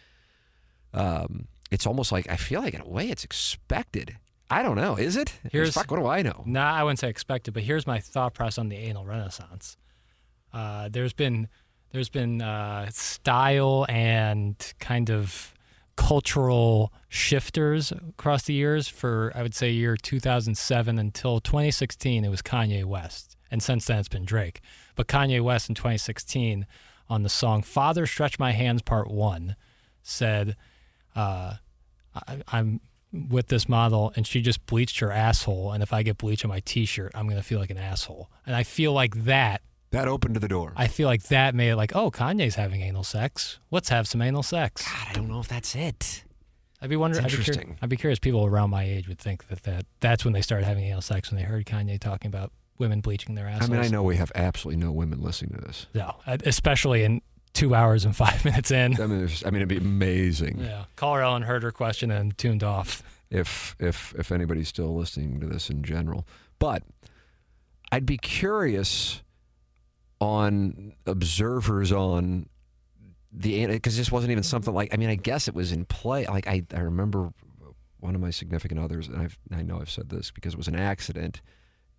um, 0.96 1.46
it's 1.70 1.86
almost 1.86 2.10
like 2.12 2.28
I 2.30 2.36
feel 2.36 2.60
like 2.62 2.74
in 2.74 2.80
a 2.80 2.88
way 2.88 3.08
it's 3.08 3.22
expected. 3.24 4.16
I 4.50 4.62
don't 4.62 4.76
know. 4.76 4.94
Is 4.96 5.16
it? 5.16 5.34
Here's- 5.50 5.74
Fuck. 5.74 5.90
What 5.90 5.98
do 6.00 6.06
I 6.06 6.22
know? 6.22 6.42
Nah, 6.46 6.72
I 6.72 6.82
wouldn't 6.84 7.00
say 7.00 7.08
expected, 7.08 7.52
but 7.54 7.64
here's 7.64 7.86
my 7.86 7.98
thought 7.98 8.32
process 8.34 8.58
on 8.58 8.68
the 8.68 8.76
anal 8.76 9.04
renaissance. 9.04 9.76
Uh, 10.52 10.88
there's 10.88 11.12
been 11.12 11.48
there's 11.92 12.08
been 12.08 12.40
uh, 12.42 12.88
style 12.90 13.86
and 13.88 14.54
kind 14.78 15.10
of 15.10 15.52
cultural 15.96 16.92
shifters 17.08 17.90
across 17.92 18.42
the 18.44 18.54
years. 18.54 18.86
For 18.88 19.32
I 19.34 19.42
would 19.42 19.54
say 19.54 19.70
year 19.70 19.96
2007 19.96 20.98
until 20.98 21.40
2016, 21.40 22.24
it 22.24 22.28
was 22.28 22.42
Kanye 22.42 22.84
West, 22.84 23.36
and 23.50 23.62
since 23.62 23.86
then 23.86 23.98
it's 23.98 24.08
been 24.08 24.24
Drake. 24.24 24.60
But 24.94 25.08
Kanye 25.08 25.40
West 25.42 25.68
in 25.68 25.74
2016 25.74 26.66
on 27.08 27.22
the 27.22 27.28
song 27.28 27.62
"Father 27.62 28.06
Stretch 28.06 28.38
My 28.38 28.52
Hands" 28.52 28.80
Part 28.82 29.10
One 29.10 29.56
said. 30.02 30.56
Uh, 31.16 31.54
I, 32.14 32.42
I'm 32.48 32.80
with 33.12 33.48
this 33.48 33.68
model 33.68 34.12
and 34.16 34.26
she 34.26 34.42
just 34.42 34.64
bleached 34.66 35.00
her 35.00 35.10
asshole. 35.10 35.72
And 35.72 35.82
if 35.82 35.92
I 35.92 36.02
get 36.02 36.18
bleach 36.18 36.44
on 36.44 36.48
my 36.50 36.60
t 36.60 36.84
shirt, 36.84 37.12
I'm 37.14 37.26
going 37.26 37.40
to 37.40 37.42
feel 37.42 37.58
like 37.58 37.70
an 37.70 37.78
asshole. 37.78 38.30
And 38.46 38.54
I 38.54 38.62
feel 38.62 38.92
like 38.92 39.24
that, 39.24 39.62
That 39.90 40.08
opened 40.08 40.36
the 40.36 40.48
door. 40.48 40.72
I 40.76 40.88
feel 40.88 41.08
like 41.08 41.24
that 41.24 41.54
made 41.54 41.70
it 41.70 41.76
like, 41.76 41.94
oh, 41.96 42.10
Kanye's 42.10 42.54
having 42.56 42.82
anal 42.82 43.04
sex. 43.04 43.58
Let's 43.70 43.88
have 43.88 44.06
some 44.06 44.20
anal 44.22 44.42
sex. 44.42 44.84
God, 44.84 45.06
I 45.08 45.12
don't 45.12 45.28
know 45.28 45.40
if 45.40 45.48
that's 45.48 45.74
it. 45.74 46.24
I'd 46.82 46.90
be 46.90 46.96
wondering, 46.96 47.24
I'd 47.24 47.30
be, 47.30 47.36
cur- 47.36 47.40
interesting. 47.40 47.78
I'd 47.80 47.88
be 47.88 47.96
curious, 47.96 48.18
people 48.18 48.44
around 48.44 48.70
my 48.70 48.84
age 48.84 49.08
would 49.08 49.18
think 49.18 49.48
that, 49.48 49.62
that 49.62 49.86
that's 50.00 50.24
when 50.24 50.34
they 50.34 50.42
started 50.42 50.66
having 50.66 50.84
anal 50.84 51.00
sex 51.00 51.30
when 51.30 51.40
they 51.40 51.46
heard 51.46 51.64
Kanye 51.64 51.98
talking 51.98 52.28
about 52.28 52.52
women 52.78 53.00
bleaching 53.00 53.34
their 53.34 53.46
ass 53.48 53.62
I 53.62 53.68
mean, 53.68 53.80
I 53.80 53.88
know 53.88 54.02
we 54.02 54.16
have 54.16 54.30
absolutely 54.34 54.84
no 54.84 54.92
women 54.92 55.22
listening 55.22 55.58
to 55.58 55.66
this. 55.66 55.86
No, 55.94 56.16
uh, 56.26 56.36
especially 56.44 57.04
in 57.04 57.22
two 57.56 57.74
hours 57.74 58.04
and 58.04 58.14
five 58.14 58.44
minutes 58.44 58.70
in. 58.70 59.00
I 59.00 59.06
mean, 59.06 59.28
I 59.44 59.50
mean, 59.50 59.56
it'd 59.56 59.68
be 59.68 59.76
amazing 59.78 60.58
Yeah. 60.60 60.84
Caller 60.94 61.22
Ellen 61.22 61.42
heard 61.42 61.62
her 61.62 61.72
question 61.72 62.10
and 62.10 62.36
tuned 62.38 62.62
off. 62.62 63.02
if 63.30 63.74
if 63.80 64.14
if 64.18 64.30
anybody's 64.30 64.68
still 64.68 64.94
listening 64.94 65.40
to 65.40 65.46
this 65.46 65.68
in 65.70 65.82
general. 65.82 66.26
But 66.58 66.82
I'd 67.90 68.06
be 68.06 68.18
curious 68.18 69.22
on 70.20 70.94
observers 71.06 71.92
on 71.92 72.48
the 73.32 73.66
because 73.66 73.96
this 73.96 74.10
wasn't 74.10 74.30
even 74.32 74.42
something 74.42 74.72
like 74.72 74.94
I 74.94 74.96
mean 74.96 75.10
I 75.10 75.14
guess 75.16 75.48
it 75.48 75.54
was 75.54 75.72
in 75.72 75.84
play. 75.84 76.26
Like 76.26 76.46
I 76.46 76.62
I 76.74 76.80
remember 76.80 77.30
one 78.00 78.14
of 78.14 78.20
my 78.20 78.30
significant 78.30 78.78
others, 78.78 79.08
and 79.08 79.16
I've, 79.16 79.38
I 79.50 79.62
know 79.62 79.80
I've 79.80 79.90
said 79.90 80.10
this 80.10 80.30
because 80.30 80.52
it 80.52 80.56
was 80.58 80.68
an 80.68 80.76
accident 80.76 81.40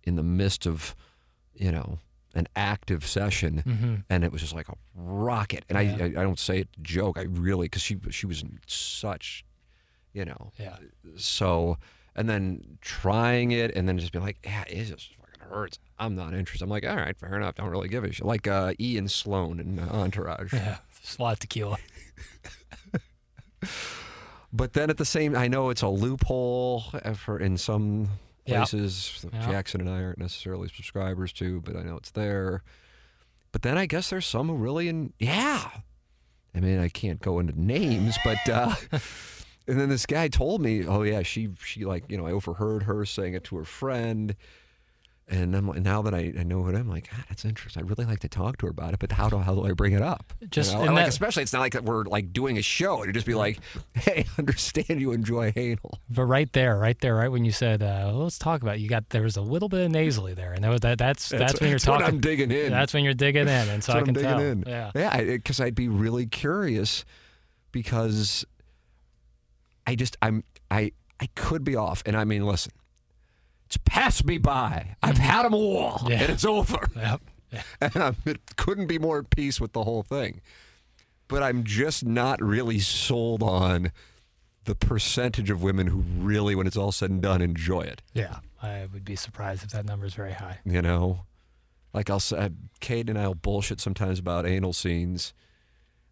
in 0.04 0.16
the 0.16 0.22
midst 0.22 0.66
of 0.66 0.94
you 1.54 1.70
know 1.72 1.98
an 2.38 2.48
active 2.56 3.06
session 3.06 3.62
Mm-hmm. 3.66 3.94
and 4.10 4.24
it 4.24 4.32
was 4.32 4.40
just 4.40 4.54
like 4.54 4.68
a 4.68 4.74
rocket. 4.94 5.64
And 5.68 5.78
Yeah. 5.78 5.96
I, 6.04 6.04
I 6.04 6.06
I 6.06 6.22
don't 6.24 6.38
say 6.38 6.60
it 6.60 6.72
to 6.72 6.80
joke. 6.80 7.18
I 7.18 7.22
really 7.22 7.66
because 7.66 7.82
she 7.82 7.98
she 8.10 8.26
was 8.26 8.42
in 8.42 8.58
such, 8.66 9.44
you 10.12 10.24
know. 10.24 10.52
Yeah. 10.58 10.76
So 11.16 11.76
and 12.16 12.28
then 12.28 12.78
trying 12.80 13.50
it 13.52 13.74
and 13.76 13.88
then 13.88 13.98
just 13.98 14.12
being 14.12 14.24
like, 14.24 14.38
yeah, 14.44 14.64
it 14.68 14.84
just 14.84 15.10
fucking 15.14 15.48
hurts. 15.50 15.78
I'm 15.98 16.14
not 16.14 16.32
interested. 16.34 16.64
I'm 16.64 16.70
like, 16.70 16.86
all 16.86 16.96
right, 16.96 17.16
fair 17.18 17.34
enough. 17.36 17.56
Don't 17.56 17.68
really 17.70 17.88
give 17.88 18.04
a 18.04 18.12
shit. 18.12 18.24
Like 18.26 18.46
uh, 18.46 18.72
Ian 18.80 19.08
Sloan 19.08 19.58
in 19.60 19.78
uh, 19.78 19.88
Entourage. 19.92 20.52
Yeah. 20.52 20.78
Just 21.00 21.18
a 21.18 21.22
lot 21.22 21.32
of 21.34 21.38
tequila. 21.40 21.76
But 24.52 24.72
then 24.72 24.88
at 24.88 24.96
the 24.96 25.04
same, 25.04 25.36
I 25.36 25.46
know 25.46 25.68
it's 25.68 25.82
a 25.82 25.88
loophole 25.88 26.84
uh, 26.94 27.12
for 27.12 27.38
in 27.38 27.58
some. 27.58 28.08
Places. 28.48 29.20
that 29.22 29.34
Yeah. 29.34 29.50
Jackson 29.50 29.80
and 29.80 29.90
I 29.90 30.02
aren't 30.02 30.18
necessarily 30.18 30.68
subscribers 30.68 31.32
to, 31.34 31.60
but 31.60 31.76
I 31.76 31.82
know 31.82 31.96
it's 31.96 32.10
there. 32.10 32.62
But 33.52 33.62
then 33.62 33.78
I 33.78 33.86
guess 33.86 34.10
there's 34.10 34.26
some 34.26 34.48
who 34.48 34.54
really, 34.54 34.88
in 34.88 35.12
yeah. 35.18 35.70
I 36.54 36.60
mean, 36.60 36.78
I 36.78 36.88
can't 36.88 37.20
go 37.20 37.38
into 37.38 37.60
names, 37.60 38.16
but 38.24 38.48
uh, 38.48 38.74
and 39.68 39.78
then 39.78 39.88
this 39.88 40.06
guy 40.06 40.28
told 40.28 40.60
me, 40.60 40.86
oh 40.86 41.02
yeah, 41.02 41.22
she 41.22 41.50
she 41.64 41.84
like 41.84 42.04
you 42.08 42.16
know 42.16 42.26
I 42.26 42.32
overheard 42.32 42.84
her 42.84 43.04
saying 43.04 43.34
it 43.34 43.44
to 43.44 43.56
her 43.56 43.64
friend. 43.64 44.34
And 45.30 45.54
I'm 45.54 45.68
like, 45.68 45.82
now 45.82 46.00
that 46.00 46.14
I, 46.14 46.32
I 46.38 46.42
know 46.42 46.60
what 46.60 46.74
I'm 46.74 46.88
like, 46.88 47.10
God, 47.10 47.22
that's 47.28 47.44
interesting. 47.44 47.82
I'd 47.82 47.90
really 47.90 48.06
like 48.06 48.20
to 48.20 48.28
talk 48.30 48.56
to 48.58 48.66
her 48.66 48.70
about 48.70 48.94
it, 48.94 48.98
but 48.98 49.12
how 49.12 49.28
do 49.28 49.36
how 49.36 49.54
do 49.54 49.66
I 49.66 49.72
bring 49.72 49.92
it 49.92 50.00
up? 50.00 50.32
You 50.40 50.46
Just- 50.46 50.72
know? 50.72 50.78
and 50.80 50.86
And, 50.88 50.96
like 50.96 51.04
that- 51.04 51.08
especially, 51.10 51.42
it's 51.42 51.52
not 51.52 51.60
like 51.60 51.74
that 51.74 51.84
we're 51.84 52.04
like 52.04 52.32
doing 52.32 52.56
a 52.56 52.62
show. 52.62 53.02
It'd 53.02 53.14
just 53.14 53.26
be 53.26 53.34
like, 53.34 53.58
hey, 53.94 54.24
understand 54.38 55.02
you 55.02 55.12
enjoy 55.12 55.52
anal. 55.54 55.98
But 56.08 56.24
right 56.24 56.50
there, 56.54 56.78
right 56.78 56.98
there, 57.02 57.14
right 57.14 57.28
when 57.30 57.44
you 57.44 57.52
said, 57.52 57.82
uh, 57.82 58.04
well, 58.06 58.22
"Let's 58.22 58.38
talk 58.38 58.62
about," 58.62 58.76
it, 58.76 58.80
you 58.80 58.88
got 58.88 59.10
there 59.10 59.20
was 59.22 59.36
a 59.36 59.42
little 59.42 59.68
bit 59.68 59.84
of 59.84 59.90
nasally 59.90 60.32
there, 60.32 60.54
and 60.54 60.64
that 60.64 60.70
was 60.70 60.80
that. 60.80 60.96
That's 60.96 61.28
that's, 61.28 61.60
when 61.60 61.68
you're 61.68 61.78
that's 61.78 61.86
when 61.88 62.00
talking. 62.00 62.14
I'm 62.14 62.20
digging 62.20 62.50
in. 62.50 62.70
That's 62.70 62.94
when 62.94 63.04
you're 63.04 63.12
digging 63.12 63.42
in, 63.42 63.48
and 63.68 63.84
so 63.84 63.92
That's 63.92 64.02
I 64.02 64.06
can 64.06 64.16
I'm 64.16 64.22
digging 64.22 64.28
tell. 64.30 64.40
in. 64.40 64.64
Yeah, 64.66 64.90
yeah, 64.94 65.20
because 65.36 65.60
I'd 65.60 65.74
be 65.74 65.88
really 65.88 66.24
curious 66.24 67.04
because 67.70 68.46
I 69.86 69.94
just 69.94 70.16
I'm 70.22 70.42
I 70.70 70.92
I 71.20 71.28
could 71.34 71.64
be 71.64 71.76
off, 71.76 72.02
and 72.06 72.16
I 72.16 72.24
mean, 72.24 72.46
listen, 72.46 72.72
it's 73.68 73.76
passed 73.84 74.24
me 74.24 74.38
by. 74.38 74.96
I've 75.02 75.16
mm-hmm. 75.16 75.22
had 75.22 75.42
them 75.44 75.52
all, 75.52 76.06
Yeah. 76.08 76.22
and 76.22 76.30
it's 76.30 76.44
over. 76.46 76.78
yep. 76.96 77.20
Yeah. 77.52 77.62
and 77.82 77.96
I'm, 77.96 78.16
it 78.24 78.56
couldn't 78.56 78.86
be 78.86 78.98
more 78.98 79.18
at 79.18 79.28
peace 79.28 79.60
with 79.60 79.74
the 79.74 79.84
whole 79.84 80.02
thing. 80.02 80.40
But 81.28 81.42
I'm 81.42 81.64
just 81.64 82.02
not 82.02 82.42
really 82.42 82.78
sold 82.78 83.42
on 83.42 83.92
the 84.64 84.74
percentage 84.74 85.50
of 85.50 85.62
women 85.62 85.88
who 85.88 85.98
really, 85.98 86.54
when 86.54 86.66
it's 86.66 86.78
all 86.78 86.92
said 86.92 87.10
and 87.10 87.20
done, 87.20 87.42
enjoy 87.42 87.82
it. 87.82 88.00
Yeah, 88.14 88.38
I 88.62 88.86
would 88.90 89.04
be 89.04 89.16
surprised 89.16 89.64
if 89.64 89.70
that 89.72 89.84
number 89.84 90.06
is 90.06 90.14
very 90.14 90.32
high. 90.32 90.60
You 90.64 90.80
know, 90.80 91.26
like 91.92 92.08
I'll 92.08 92.20
say, 92.20 92.38
uh, 92.38 92.48
Kate 92.80 93.10
and 93.10 93.18
I'll 93.18 93.34
bullshit 93.34 93.82
sometimes 93.82 94.18
about 94.18 94.46
anal 94.46 94.72
scenes. 94.72 95.34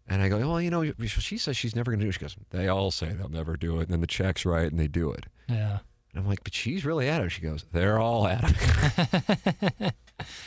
And 0.07 0.21
I 0.21 0.29
go, 0.29 0.37
well, 0.37 0.61
you 0.61 0.69
know, 0.69 0.93
she 1.07 1.39
says 1.39 1.57
she's 1.57 1.75
never 1.75 1.89
going 1.89 1.99
to 1.99 2.05
do 2.05 2.09
it. 2.09 2.13
She 2.13 2.19
goes, 2.19 2.35
they 2.51 2.67
all 2.67 2.91
say 2.91 3.07
they'll 3.07 3.29
never 3.29 3.57
do 3.57 3.79
it. 3.79 3.83
And 3.83 3.89
then 3.89 4.01
the 4.01 4.07
check's 4.07 4.45
right 4.45 4.69
and 4.69 4.79
they 4.79 4.87
do 4.87 5.11
it. 5.11 5.25
Yeah. 5.49 5.79
And 6.17 6.25
I'm 6.25 6.29
like, 6.31 6.43
but 6.43 6.51
she's 6.53 6.83
really 6.83 7.07
at 7.07 7.21
it. 7.21 7.29
She 7.29 7.41
goes, 7.41 7.63
they're 7.71 7.99
all 7.99 8.27
at 8.27 8.43
it. 8.43 9.93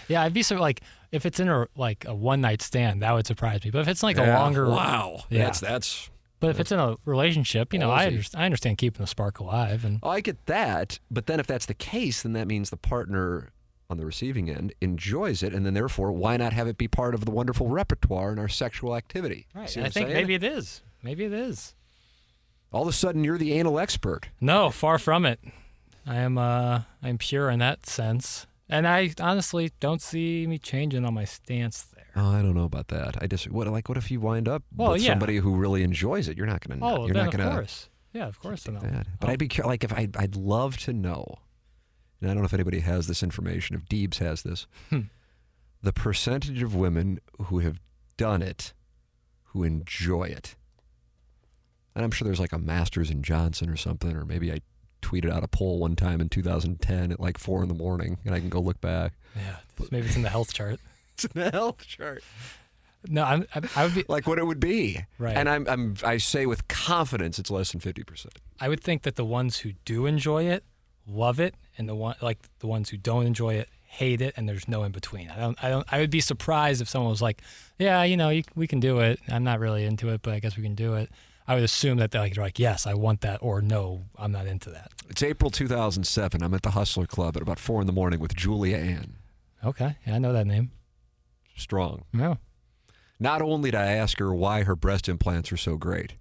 Yeah, 0.08 0.22
I'd 0.24 0.32
be 0.34 0.42
so 0.42 0.56
like 0.56 0.80
if 1.12 1.24
it's 1.24 1.38
in 1.38 1.48
a 1.48 1.68
like 1.76 2.04
a 2.04 2.12
one 2.12 2.40
night 2.40 2.60
stand, 2.60 3.02
that 3.02 3.12
would 3.12 3.24
surprise 3.24 3.64
me. 3.64 3.70
But 3.70 3.82
if 3.82 3.88
it's 3.88 4.02
like 4.02 4.18
a 4.18 4.22
Yeah. 4.22 4.38
longer, 4.40 4.68
Wow. 4.68 5.22
Yeah. 5.30 5.44
That's, 5.44 5.60
that's, 5.60 6.10
But 6.40 6.50
if 6.50 6.58
it's 6.58 6.72
in 6.72 6.80
a 6.80 6.96
relationship, 7.04 7.72
you 7.72 7.78
know, 7.78 7.88
I 7.92 8.06
understand, 8.06 8.42
I 8.42 8.46
understand 8.46 8.78
keeping 8.78 9.00
the 9.00 9.06
spark 9.06 9.38
alive, 9.38 9.84
and 9.84 10.00
oh, 10.02 10.10
I 10.10 10.20
get 10.20 10.44
that. 10.46 10.98
But 11.08 11.26
then 11.26 11.38
if 11.38 11.46
that's 11.46 11.66
the 11.66 11.74
case, 11.74 12.22
then 12.22 12.32
that 12.32 12.48
means 12.48 12.70
the 12.70 12.76
partner 12.76 13.52
on 13.88 13.96
the 13.96 14.04
receiving 14.04 14.50
end 14.50 14.72
enjoys 14.80 15.44
it. 15.44 15.54
And 15.54 15.64
then 15.64 15.74
therefore, 15.74 16.10
why 16.10 16.36
not 16.36 16.52
have 16.52 16.66
it 16.66 16.76
be 16.76 16.88
part 16.88 17.14
of 17.14 17.24
the 17.24 17.30
wonderful 17.30 17.68
repertoire 17.68 18.32
in 18.32 18.40
our 18.40 18.48
sexual 18.48 18.96
activity? 18.96 19.46
right. 19.54 19.64
I 19.78 19.82
think 19.82 19.92
saying? 19.92 20.08
maybe 20.12 20.34
it 20.34 20.42
is. 20.42 20.82
Maybe 21.04 21.24
it 21.24 21.32
is. 21.32 21.74
all 22.72 22.82
of 22.82 22.88
a 22.88 22.92
sudden 22.92 23.22
you're 23.22 23.38
the 23.38 23.52
anal 23.52 23.78
expert. 23.78 24.28
No, 24.40 24.70
far 24.70 24.98
from 24.98 25.24
it. 25.24 25.38
I 26.10 26.16
am 26.16 26.36
uh 26.38 26.82
I'm 27.02 27.18
pure 27.18 27.48
in 27.50 27.60
that 27.60 27.86
sense. 27.86 28.46
And 28.68 28.86
I 28.86 29.12
honestly 29.20 29.72
don't 29.80 30.00
see 30.02 30.46
me 30.46 30.58
changing 30.58 31.04
on 31.04 31.12
my 31.14 31.24
stance 31.24 31.82
there. 31.82 32.06
Oh, 32.16 32.30
I 32.30 32.42
don't 32.42 32.54
know 32.54 32.64
about 32.64 32.88
that. 32.88 33.16
I 33.22 33.26
just 33.26 33.50
what 33.50 33.66
like 33.68 33.88
what 33.88 33.98
if 33.98 34.10
you 34.10 34.20
wind 34.20 34.48
up 34.48 34.62
Well, 34.76 34.92
with 34.92 35.02
yeah. 35.02 35.12
somebody 35.12 35.36
who 35.38 35.54
really 35.54 35.82
enjoys 35.82 36.28
it? 36.28 36.36
You're 36.36 36.46
not 36.46 36.66
going 36.66 36.78
to. 36.80 36.84
Oh, 36.86 37.06
you're 37.06 37.14
not 37.14 37.28
of 37.28 37.32
going 37.36 37.48
to 37.48 37.54
course. 37.54 37.88
Yeah, 38.12 38.26
of 38.26 38.38
course 38.40 38.66
know. 38.68 38.80
that. 38.80 39.06
But 39.20 39.28
Oh. 39.28 39.32
I'd 39.32 39.38
be. 39.38 39.48
Like 39.64 39.84
if 39.84 39.92
I, 39.92 40.08
I'd 40.16 40.34
love 40.36 40.76
to 40.78 40.92
know, 40.92 41.38
and 42.20 42.30
I 42.30 42.34
don't 42.34 42.42
know 42.42 42.46
if 42.46 42.54
anybody 42.54 42.80
has 42.80 43.06
this 43.06 43.22
information. 43.22 43.76
If 43.76 43.84
Deebs 43.86 44.18
has 44.18 44.42
this, 44.42 44.66
Hmm. 44.90 45.02
the 45.82 45.92
percentage 45.92 46.62
of 46.62 46.74
women 46.74 47.20
who 47.46 47.60
have 47.60 47.80
done 48.16 48.42
it, 48.42 48.72
who 49.52 49.62
enjoy 49.64 50.24
it. 50.24 50.54
And 51.94 52.04
I'm 52.04 52.10
sure 52.12 52.24
there's 52.26 52.40
like 52.40 52.52
a 52.52 52.58
Masters 52.58 53.10
and 53.10 53.24
Johnson 53.24 53.68
or 53.70 53.76
something, 53.76 54.14
or 54.16 54.24
maybe 54.24 54.52
I 54.52 54.60
tweeted 55.00 55.30
out 55.30 55.42
a 55.42 55.48
poll 55.48 55.78
one 55.78 55.96
time 55.96 56.20
in 56.20 56.28
2010 56.28 57.12
at 57.12 57.20
like 57.20 57.38
four 57.38 57.62
in 57.62 57.68
the 57.68 57.74
morning, 57.74 58.18
and 58.24 58.34
I 58.34 58.40
can 58.40 58.48
go 58.48 58.60
look 58.60 58.80
back. 58.80 59.12
Yeah, 59.36 59.56
maybe 59.90 60.06
it's 60.06 60.16
in 60.16 60.22
the 60.22 60.30
health 60.30 60.52
chart. 60.52 60.80
It's 61.14 61.24
in 61.34 61.42
the 61.42 61.50
health 61.50 61.86
chart. 61.86 62.24
No, 63.06 63.24
I'm, 63.24 63.46
I, 63.54 63.60
I 63.76 63.84
would 63.84 63.94
be. 63.94 64.04
like 64.08 64.26
what 64.26 64.38
it 64.38 64.46
would 64.46 64.60
be. 64.60 65.04
Right. 65.18 65.36
And 65.36 65.50
I'm, 65.50 65.66
I'm 65.68 65.96
I 66.02 66.16
say 66.16 66.46
with 66.46 66.66
confidence 66.68 67.38
it's 67.38 67.50
less 67.50 67.72
than 67.72 67.80
50%. 67.82 68.28
I 68.58 68.70
would 68.70 68.82
think 68.82 69.02
that 69.02 69.16
the 69.16 69.24
ones 69.24 69.58
who 69.58 69.72
do 69.84 70.06
enjoy 70.06 70.44
it 70.44 70.64
love 71.06 71.40
it, 71.40 71.54
and 71.76 71.88
the 71.88 71.94
one 71.94 72.16
like 72.22 72.38
the 72.60 72.66
ones 72.66 72.88
who 72.88 72.96
don't 72.96 73.26
enjoy 73.26 73.54
it 73.54 73.68
hate 73.86 74.20
it, 74.20 74.34
and 74.36 74.48
there's 74.48 74.68
no 74.68 74.84
in 74.84 74.92
between. 74.92 75.30
I 75.30 75.38
don't. 75.38 75.64
I 75.64 75.68
don't. 75.68 75.86
I 75.92 75.98
would 75.98 76.10
be 76.10 76.20
surprised 76.20 76.80
if 76.80 76.88
someone 76.88 77.10
was 77.10 77.22
like, 77.22 77.42
"Yeah, 77.78 78.02
you 78.04 78.16
know, 78.16 78.30
you, 78.30 78.44
we 78.54 78.66
can 78.66 78.80
do 78.80 79.00
it. 79.00 79.20
I'm 79.28 79.44
not 79.44 79.58
really 79.60 79.84
into 79.84 80.10
it, 80.10 80.22
but 80.22 80.32
I 80.32 80.38
guess 80.38 80.56
we 80.56 80.62
can 80.62 80.74
do 80.74 80.94
it." 80.94 81.10
I 81.50 81.54
would 81.54 81.64
assume 81.64 81.98
that 81.98 82.12
they're 82.12 82.20
like, 82.20 82.34
they're 82.34 82.44
like, 82.44 82.58
"Yes, 82.60 82.86
I 82.86 82.94
want 82.94 83.22
that," 83.22 83.38
or 83.42 83.60
"No, 83.60 84.04
I'm 84.16 84.30
not 84.30 84.46
into 84.46 84.70
that." 84.70 84.92
It's 85.08 85.22
April 85.22 85.50
2007. 85.50 86.42
I'm 86.42 86.54
at 86.54 86.62
the 86.62 86.70
Hustler 86.70 87.06
Club 87.06 87.36
at 87.36 87.42
about 87.42 87.58
4 87.58 87.80
in 87.80 87.86
the 87.88 87.92
morning 87.92 88.20
with 88.20 88.36
Julia 88.36 88.76
Ann. 88.76 89.16
Okay, 89.64 89.96
yeah, 90.06 90.14
I 90.14 90.18
know 90.18 90.32
that 90.32 90.46
name. 90.46 90.70
Strong. 91.56 92.04
No, 92.12 92.38
Not 93.18 93.42
only 93.42 93.70
did 93.72 93.78
I 93.80 93.86
ask 93.92 94.18
her 94.20 94.32
why 94.32 94.62
her 94.62 94.76
breast 94.76 95.08
implants 95.08 95.50
are 95.52 95.56
so 95.56 95.76
great. 95.76 96.14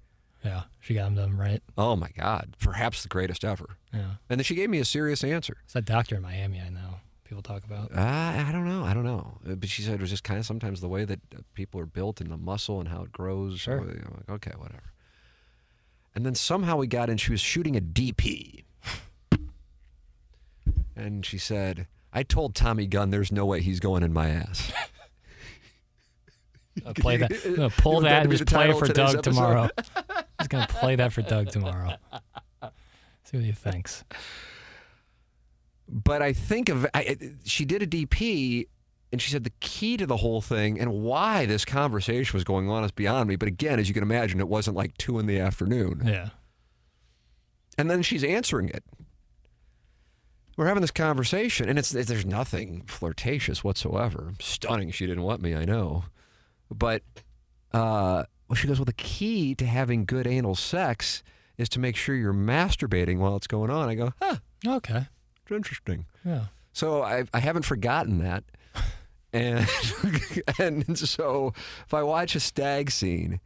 yeah, 0.44 0.64
she 0.80 0.94
got 0.96 1.06
them 1.06 1.16
done 1.16 1.38
right. 1.38 1.62
Oh 1.78 1.96
my 1.96 2.10
God. 2.18 2.56
Perhaps 2.60 3.04
the 3.04 3.10
greatest 3.10 3.46
ever. 3.46 3.78
Yeah, 3.94 4.16
And 4.30 4.40
then 4.40 4.44
she 4.44 4.56
gave 4.56 4.70
me 4.70 4.80
a 4.80 4.86
serious 4.86 5.24
answer. 5.24 5.58
it's 5.64 5.74
that 5.74 5.86
doctor 5.86 6.16
in 6.16 6.22
Miami. 6.24 6.60
I 6.60 6.70
know 6.70 6.96
people 7.24 7.44
talk 7.44 7.64
about. 7.64 7.92
Uh, 7.96 8.00
I 8.48 8.50
don't 8.52 8.66
know. 8.68 8.84
I 8.84 8.94
don't 8.94 9.04
know. 9.06 9.38
Uh, 9.50 9.56
But 9.56 9.70
she 9.70 9.82
said 9.84 9.94
it 9.96 10.02
was 10.02 10.10
just 10.10 10.24
kind 10.24 10.40
of 10.40 10.46
sometimes 10.46 10.82
the 10.82 10.90
way 10.90 11.06
that 11.06 11.20
uh, 11.36 11.40
people 11.54 11.80
are 11.80 11.86
built 11.86 12.20
and 12.20 12.32
the 12.32 12.38
muscle 12.38 12.80
and 12.80 12.90
how 12.90 13.04
it 13.04 13.12
grows. 13.12 13.60
Sure. 13.60 13.80
I'm 13.80 13.88
like, 13.88 14.30
okay, 14.30 14.54
whatever. 14.58 14.84
And 16.20 16.26
then 16.26 16.36
somehow 16.36 16.76
we 16.76 16.86
got 16.86 17.10
in. 17.10 17.16
She 17.16 17.32
was 17.32 17.40
shooting 17.40 17.78
a 17.78 17.80
DP. 17.80 18.66
And 20.94 21.26
she 21.26 21.38
said, 21.38 21.88
I 22.12 22.24
told 22.24 22.56
Tommy 22.56 22.88
Gunn 22.88 23.10
there's 23.10 23.32
no 23.32 23.46
way 23.46 23.62
he's 23.62 23.80
going 23.80 24.04
in 24.04 24.12
my 24.12 24.28
ass. 24.28 24.70
I'll 26.86 26.94
play 26.94 27.16
that. 27.16 27.32
I'm 27.46 27.56
gonna 27.56 27.70
pull 27.70 28.02
that 28.02 28.10
that 28.10 28.22
and 28.24 28.32
just 28.32 28.48
play 28.48 28.70
it 28.70 28.78
for 28.78 28.90
Doug 28.90 29.24
tomorrow. 29.24 29.70
Just 30.40 30.50
gonna 30.50 30.68
play 30.68 30.98
that 30.98 31.14
for 31.14 31.22
Doug 31.22 31.52
tomorrow. 31.52 31.94
See 33.24 33.38
what 33.38 33.46
he 33.46 33.54
thinks. 33.54 34.04
But 35.88 36.22
I 36.22 36.34
think 36.34 36.68
of 36.68 36.86
I, 36.94 37.16
she 37.46 37.64
did 37.64 37.82
a 37.82 37.88
DP, 37.88 38.68
and 39.12 39.22
she 39.22 39.32
said 39.32 39.44
the 39.44 39.52
key 39.60 39.98
to 39.98 40.06
the 40.06 40.18
whole 40.18 40.42
thing 40.42 40.80
and 40.80 40.94
why 40.94 41.46
this 41.46 41.66
conversation 41.66 42.36
was 42.38 42.44
going 42.44 42.70
on 42.70 42.84
is 42.84 42.92
beyond 42.92 43.28
me. 43.30 43.36
But 43.36 43.48
again, 43.48 43.80
as 43.80 43.88
you 43.88 43.94
can 43.94 44.04
imagine, 44.04 44.40
it 44.40 44.48
wasn't 44.48 44.78
like 44.78 44.98
two 44.98 45.18
in 45.20 45.26
the 45.26 45.40
afternoon. 45.40 46.02
Yeah. 46.06 46.30
And 47.78 47.90
then 47.90 48.02
she's 48.02 48.24
answering 48.24 48.70
it. 48.70 48.84
We're 50.58 50.68
having 50.68 50.82
this 50.82 50.92
conversation, 50.92 51.70
and 51.70 51.80
it's 51.80 51.92
there's 51.92 52.26
nothing 52.26 52.84
flirtatious 52.86 53.64
whatsoever. 53.64 54.34
Stunning. 54.42 54.92
She 54.92 55.08
didn't 55.08 55.24
want 55.24 55.42
me, 55.42 55.56
I 55.56 55.64
know, 55.64 56.04
but 56.70 57.02
uh, 57.74 58.26
well, 58.50 58.56
she 58.56 58.68
goes, 58.68 58.78
well, 58.78 58.86
the 58.86 58.92
key 58.94 59.56
to 59.56 59.66
having 59.66 60.04
good 60.04 60.28
anal 60.28 60.56
sex 60.56 61.24
is 61.58 61.70
to 61.70 61.80
make 61.80 61.96
sure 61.96 62.14
you're 62.16 62.34
masturbating 62.34 63.20
while 63.20 63.38
it's 63.38 63.48
going 63.48 63.70
on. 63.70 63.88
I 63.88 63.96
go, 63.96 64.12
huh, 64.22 64.36
Okay. 64.68 65.06
interesting. 65.50 66.06
Yeah. 66.26 66.46
So 66.74 67.04
I, 67.04 67.24
I 67.34 67.40
haven't 67.40 67.64
forgotten 67.64 68.18
that. 68.20 68.44
And 69.32 69.68
and 70.60 70.98
so 70.98 71.54
if 71.86 71.94
I 71.94 72.04
watch 72.04 72.36
a 72.36 72.40
stag 72.40 72.92
scene, 72.92 73.40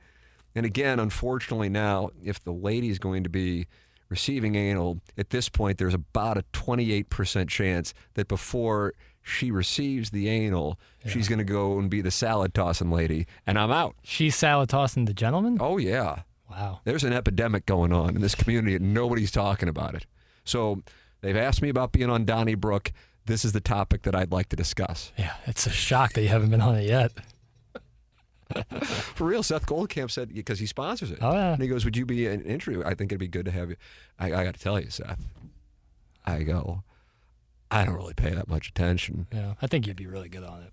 and 0.55 0.65
again, 0.65 0.99
unfortunately 0.99 1.69
now, 1.69 2.11
if 2.23 2.43
the 2.43 2.53
lady's 2.53 2.99
going 2.99 3.23
to 3.23 3.29
be 3.29 3.67
receiving 4.09 4.55
anal, 4.55 4.99
at 5.17 5.31
this 5.31 5.49
point 5.49 5.77
there's 5.77 5.93
about 5.93 6.37
a 6.37 6.43
28% 6.53 7.47
chance 7.49 7.93
that 8.13 8.27
before 8.27 8.93
she 9.21 9.51
receives 9.51 10.11
the 10.11 10.29
anal, 10.29 10.77
she's 11.07 11.27
going 11.27 11.39
to 11.39 11.45
go 11.45 11.79
and 11.79 11.89
be 11.89 12.01
the 12.01 12.11
salad 12.11 12.53
tossing 12.53 12.91
lady, 12.91 13.25
and 13.47 13.57
I'm 13.57 13.71
out. 13.71 13.95
She's 14.03 14.35
salad 14.35 14.69
tossing 14.69 15.05
the 15.05 15.13
gentleman. 15.13 15.57
Oh 15.59 15.77
yeah. 15.77 16.23
Wow. 16.49 16.81
There's 16.83 17.03
an 17.03 17.13
epidemic 17.13 17.65
going 17.65 17.91
on 17.91 18.15
in 18.15 18.21
this 18.21 18.35
community 18.35 18.75
and 18.75 18.93
nobody's 18.93 19.31
talking 19.31 19.69
about 19.69 19.95
it. 19.95 20.05
So 20.43 20.83
they've 21.21 21.35
asked 21.35 21.61
me 21.61 21.69
about 21.69 21.91
being 21.91 22.09
on 22.09 22.25
Donnybrook. 22.25 22.91
This 23.25 23.45
is 23.45 23.51
the 23.53 23.61
topic 23.61 24.01
that 24.03 24.15
I'd 24.15 24.31
like 24.31 24.49
to 24.49 24.55
discuss. 24.55 25.11
Yeah. 25.17 25.33
It's 25.45 25.65
a 25.65 25.69
shock 25.69 26.13
that 26.13 26.21
you 26.21 26.27
haven't 26.29 26.49
been 26.49 26.61
on 26.61 26.75
it 26.75 26.87
yet. 26.87 27.11
For 28.81 29.25
real, 29.25 29.41
Seth 29.41 29.65
Goldcamp 29.65 30.11
said 30.11 30.33
because 30.33 30.59
he 30.59 30.65
sponsors 30.65 31.09
it. 31.11 31.19
Oh, 31.21 31.31
yeah. 31.33 31.53
And 31.53 31.61
he 31.61 31.67
goes, 31.67 31.85
"Would 31.85 31.97
you 31.97 32.05
be 32.05 32.27
an 32.27 32.41
interview? 32.43 32.83
I 32.85 32.93
think 32.93 33.11
it'd 33.11 33.19
be 33.19 33.27
good 33.27 33.45
to 33.45 33.51
have 33.51 33.69
you." 33.69 33.77
I, 34.19 34.27
I 34.27 34.43
got 34.43 34.53
to 34.53 34.59
tell 34.59 34.79
you, 34.79 34.89
Seth. 34.89 35.21
I 36.25 36.43
go. 36.43 36.83
I 37.71 37.85
don't 37.85 37.95
really 37.95 38.13
pay 38.13 38.29
that 38.31 38.47
much 38.47 38.67
attention. 38.69 39.25
Yeah. 39.33 39.53
I 39.61 39.65
think 39.67 39.87
you'd 39.87 39.95
be 39.97 40.05
really 40.05 40.29
good 40.29 40.43
on 40.43 40.61
it. 40.61 40.71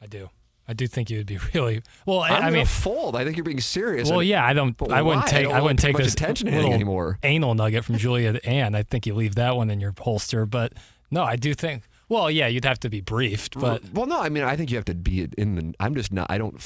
I 0.00 0.06
do. 0.06 0.30
I 0.68 0.74
do 0.74 0.86
think 0.86 1.10
you 1.10 1.18
would 1.18 1.26
be 1.26 1.38
really 1.54 1.82
well. 2.06 2.20
I, 2.20 2.28
I'm 2.28 2.44
I 2.44 2.50
mean, 2.50 2.66
fold. 2.66 3.16
I 3.16 3.24
think 3.24 3.36
you're 3.36 3.42
being 3.44 3.60
serious. 3.60 4.08
well, 4.08 4.20
And- 4.20 4.28
yeah. 4.28 4.46
I 4.46 4.52
don't. 4.52 4.76
I 4.92 5.02
wouldn't 5.02 5.24
why? 5.24 5.28
I 5.28 5.30
take. 5.30 5.44
don't 5.44 5.54
I, 5.54 5.60
wouldn't 5.60 5.80
take 5.80 5.94
much 5.94 6.04
this 6.04 6.12
attention 6.12 6.46
to 6.46 6.52
anything 6.52 6.64
little 6.70 6.74
anymore. 6.76 7.18
anal 7.24 7.54
nugget 7.54 7.84
from 7.84 7.96
Julia 7.96 8.38
Ann. 8.44 8.76
I 8.76 8.82
think 8.84 9.06
you 9.06 9.14
leave 9.14 9.34
that 9.34 9.56
one 9.56 9.70
in 9.70 9.80
your 9.80 9.94
holster. 9.98 10.46
But 10.46 10.74
no, 11.12 11.22
I 11.22 11.36
do 11.36 11.54
think. 11.54 11.84
Well, 12.08 12.30
yeah, 12.30 12.46
you'd 12.48 12.64
have 12.64 12.80
to 12.80 12.90
be 12.90 13.00
briefed, 13.00 13.58
but 13.58 13.82
well, 13.94 14.06
no, 14.06 14.20
I 14.20 14.28
mean, 14.28 14.42
I 14.42 14.56
think 14.56 14.70
you 14.70 14.76
have 14.76 14.84
to 14.86 14.94
be 14.94 15.28
in 15.38 15.54
the. 15.54 15.74
I'm 15.78 15.94
just 15.94 16.12
not. 16.12 16.26
I 16.30 16.38
don't. 16.38 16.60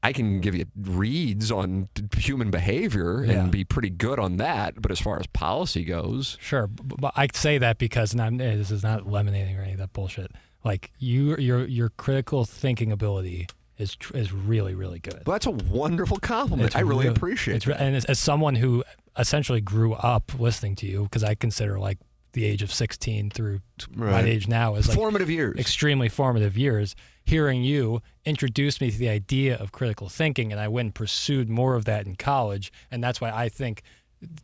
I 0.00 0.12
can 0.12 0.40
give 0.40 0.54
you 0.54 0.66
reads 0.76 1.50
on 1.50 1.88
human 2.16 2.50
behavior 2.52 3.24
Yeah. 3.24 3.32
and 3.42 3.50
be 3.50 3.64
pretty 3.64 3.90
good 3.90 4.20
on 4.20 4.36
that. 4.36 4.80
But 4.80 4.92
as 4.92 5.00
far 5.00 5.18
as 5.18 5.26
policy 5.28 5.82
goes, 5.84 6.36
Sure, 6.40 6.68
but 6.68 7.12
I 7.16 7.26
say 7.34 7.58
that 7.58 7.78
because 7.78 8.12
and 8.12 8.22
I'm, 8.22 8.40
eh, 8.40 8.54
this 8.54 8.70
is 8.70 8.84
not 8.84 9.04
lemonading 9.06 9.58
or 9.58 9.62
any 9.62 9.72
of 9.72 9.78
that 9.78 9.92
bullshit. 9.92 10.30
Like 10.64 10.92
you, 11.00 11.36
your 11.38 11.64
your 11.66 11.88
critical 11.90 12.44
thinking 12.44 12.92
ability 12.92 13.48
is 13.78 13.96
tr- 13.96 14.16
is 14.16 14.32
really 14.32 14.74
really 14.76 15.00
good. 15.00 15.22
well, 15.26 15.34
that's 15.34 15.46
a 15.46 15.50
wonderful 15.50 16.18
compliment. 16.18 16.68
It's 16.68 16.76
I 16.76 16.80
really 16.80 17.04
real- 17.06 17.12
appreciate 17.16 17.66
it. 17.66 17.76
And 17.76 17.96
as, 17.96 18.04
as 18.04 18.20
someone 18.20 18.54
who 18.54 18.84
essentially 19.18 19.60
grew 19.60 19.94
up 19.94 20.30
listening 20.38 20.76
to 20.76 20.86
you, 20.86 21.02
because 21.04 21.24
I 21.24 21.34
consider 21.34 21.80
like 21.80 21.98
the 22.38 22.46
age 22.46 22.62
of 22.62 22.72
16 22.72 23.30
through 23.30 23.60
t- 23.78 23.86
my 23.94 24.20
age 24.22 24.46
now 24.46 24.74
is 24.76 24.88
like 24.88 24.96
Formative 24.96 25.28
years. 25.28 25.58
extremely 25.58 26.08
formative 26.08 26.56
years. 26.56 26.94
Hearing 27.24 27.62
you 27.64 28.00
introduce 28.24 28.80
me 28.80 28.90
to 28.90 28.96
the 28.96 29.08
idea 29.08 29.56
of 29.56 29.72
critical 29.72 30.08
thinking, 30.08 30.50
and 30.52 30.60
I 30.60 30.68
went 30.68 30.86
and 30.86 30.94
pursued 30.94 31.48
more 31.50 31.74
of 31.74 31.84
that 31.86 32.06
in 32.06 32.16
college, 32.16 32.72
and 32.90 33.02
that's 33.04 33.20
why 33.20 33.30
I 33.30 33.48
think, 33.48 33.82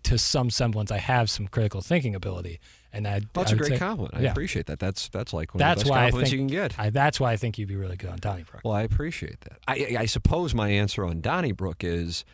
to 0.05 0.19
some 0.19 0.51
semblance, 0.51 0.91
I 0.91 0.99
have 0.99 1.31
some 1.31 1.49
critical 1.49 1.81
thinking 1.81 2.15
ability. 2.15 2.61
And 2.93 3.09
I, 3.09 3.21
Well, 3.35 3.43
that's 3.45 3.53
I 3.53 3.55
a 3.55 3.59
great 3.59 3.71
say- 3.73 3.79
compliment. 3.79 4.15
I 4.16 4.21
yeah. 4.21 4.31
appreciate 4.33 4.66
that. 4.66 4.79
That's 4.79 5.09
that's 5.09 5.33
like 5.33 5.55
one 5.55 5.59
That's 5.61 5.83
of 5.83 5.89
the 5.89 5.91
best 5.91 5.91
why 5.91 5.99
I 5.99 6.11
compliments 6.11 6.31
think 6.31 6.41
you 6.41 6.47
can 6.47 6.69
get. 6.69 6.79
I, 6.79 6.91
that's 6.91 7.19
why 7.19 7.33
I 7.33 7.37
think 7.37 7.59
you'd 7.59 7.69
be 7.69 7.77
really 7.77 7.97
good 7.97 8.11
on 8.11 8.19
Donnybrook. 8.19 8.62
well, 8.65 8.75
I 8.75 8.83
appreciate 8.83 9.41
that. 9.43 9.59
I, 9.66 9.97
I 10.01 10.07
suppose 10.07 10.55
my 10.55 10.69
answer 10.69 11.05
on 11.05 11.21
Donnybrook 11.21 11.83
is, 11.83 12.25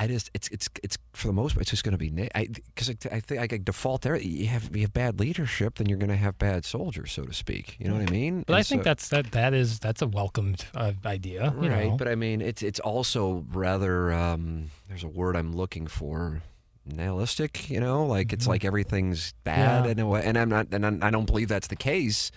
I 0.00 0.06
just 0.06 0.30
it's 0.32 0.46
it's 0.48 0.68
it's 0.84 0.96
for 1.12 1.26
the 1.26 1.32
most 1.32 1.54
part 1.54 1.62
it's 1.62 1.70
just 1.70 1.82
going 1.82 1.92
to 1.92 1.98
be 1.98 2.08
because 2.10 2.88
I, 2.90 3.16
I 3.16 3.20
think 3.20 3.52
I 3.52 3.58
default 3.58 4.02
there. 4.02 4.16
You 4.16 4.46
have 4.46 4.74
you 4.76 4.82
have 4.82 4.92
bad 4.92 5.18
leadership, 5.18 5.74
then 5.76 5.88
you're 5.88 5.98
going 5.98 6.08
to 6.10 6.16
have 6.16 6.38
bad 6.38 6.64
soldiers, 6.64 7.10
so 7.12 7.24
to 7.24 7.32
speak. 7.34 7.76
You 7.80 7.88
know 7.88 7.94
what 7.98 8.08
I 8.08 8.12
mean? 8.12 8.44
But 8.46 8.52
And 8.52 8.60
I 8.60 8.62
think 8.62 8.80
so- 8.82 8.84
that's 8.84 9.08
that 9.08 9.32
that 9.32 9.54
is 9.54 9.78
that's 9.80 10.00
a 10.00 10.06
welcomed 10.06 10.64
uh, 10.74 10.92
idea. 11.04 11.52
you 11.60 11.68
right. 11.68 11.88
know. 11.88 11.96
But 11.96 12.06
I 12.08 12.14
mean, 12.14 12.40
it's 12.40 12.62
it's 12.62 12.78
also 12.80 13.44
rather 13.52 14.12
um, 14.12 14.70
there's 14.88 15.02
a 15.04 15.08
word 15.08 15.36
I'm 15.36 15.52
looking 15.54 15.86
for. 15.86 16.42
Nihilistic, 16.90 17.68
you 17.68 17.80
know, 17.80 18.06
like 18.06 18.32
it's 18.32 18.46
like 18.46 18.64
everything's 18.64 19.34
bad 19.44 19.58
Mm-hmm. 19.80 19.84
Yeah. 19.84 19.90
in 19.92 19.98
a 19.98 20.06
way, 20.08 20.22
and 20.24 20.38
I'm 20.38 20.48
not, 20.48 20.68
and 20.72 20.86
I'm, 20.86 21.02
I 21.02 21.10
don't 21.10 21.26
believe 21.26 21.48
that's 21.48 21.66
the 21.68 21.76
case. 21.76 22.30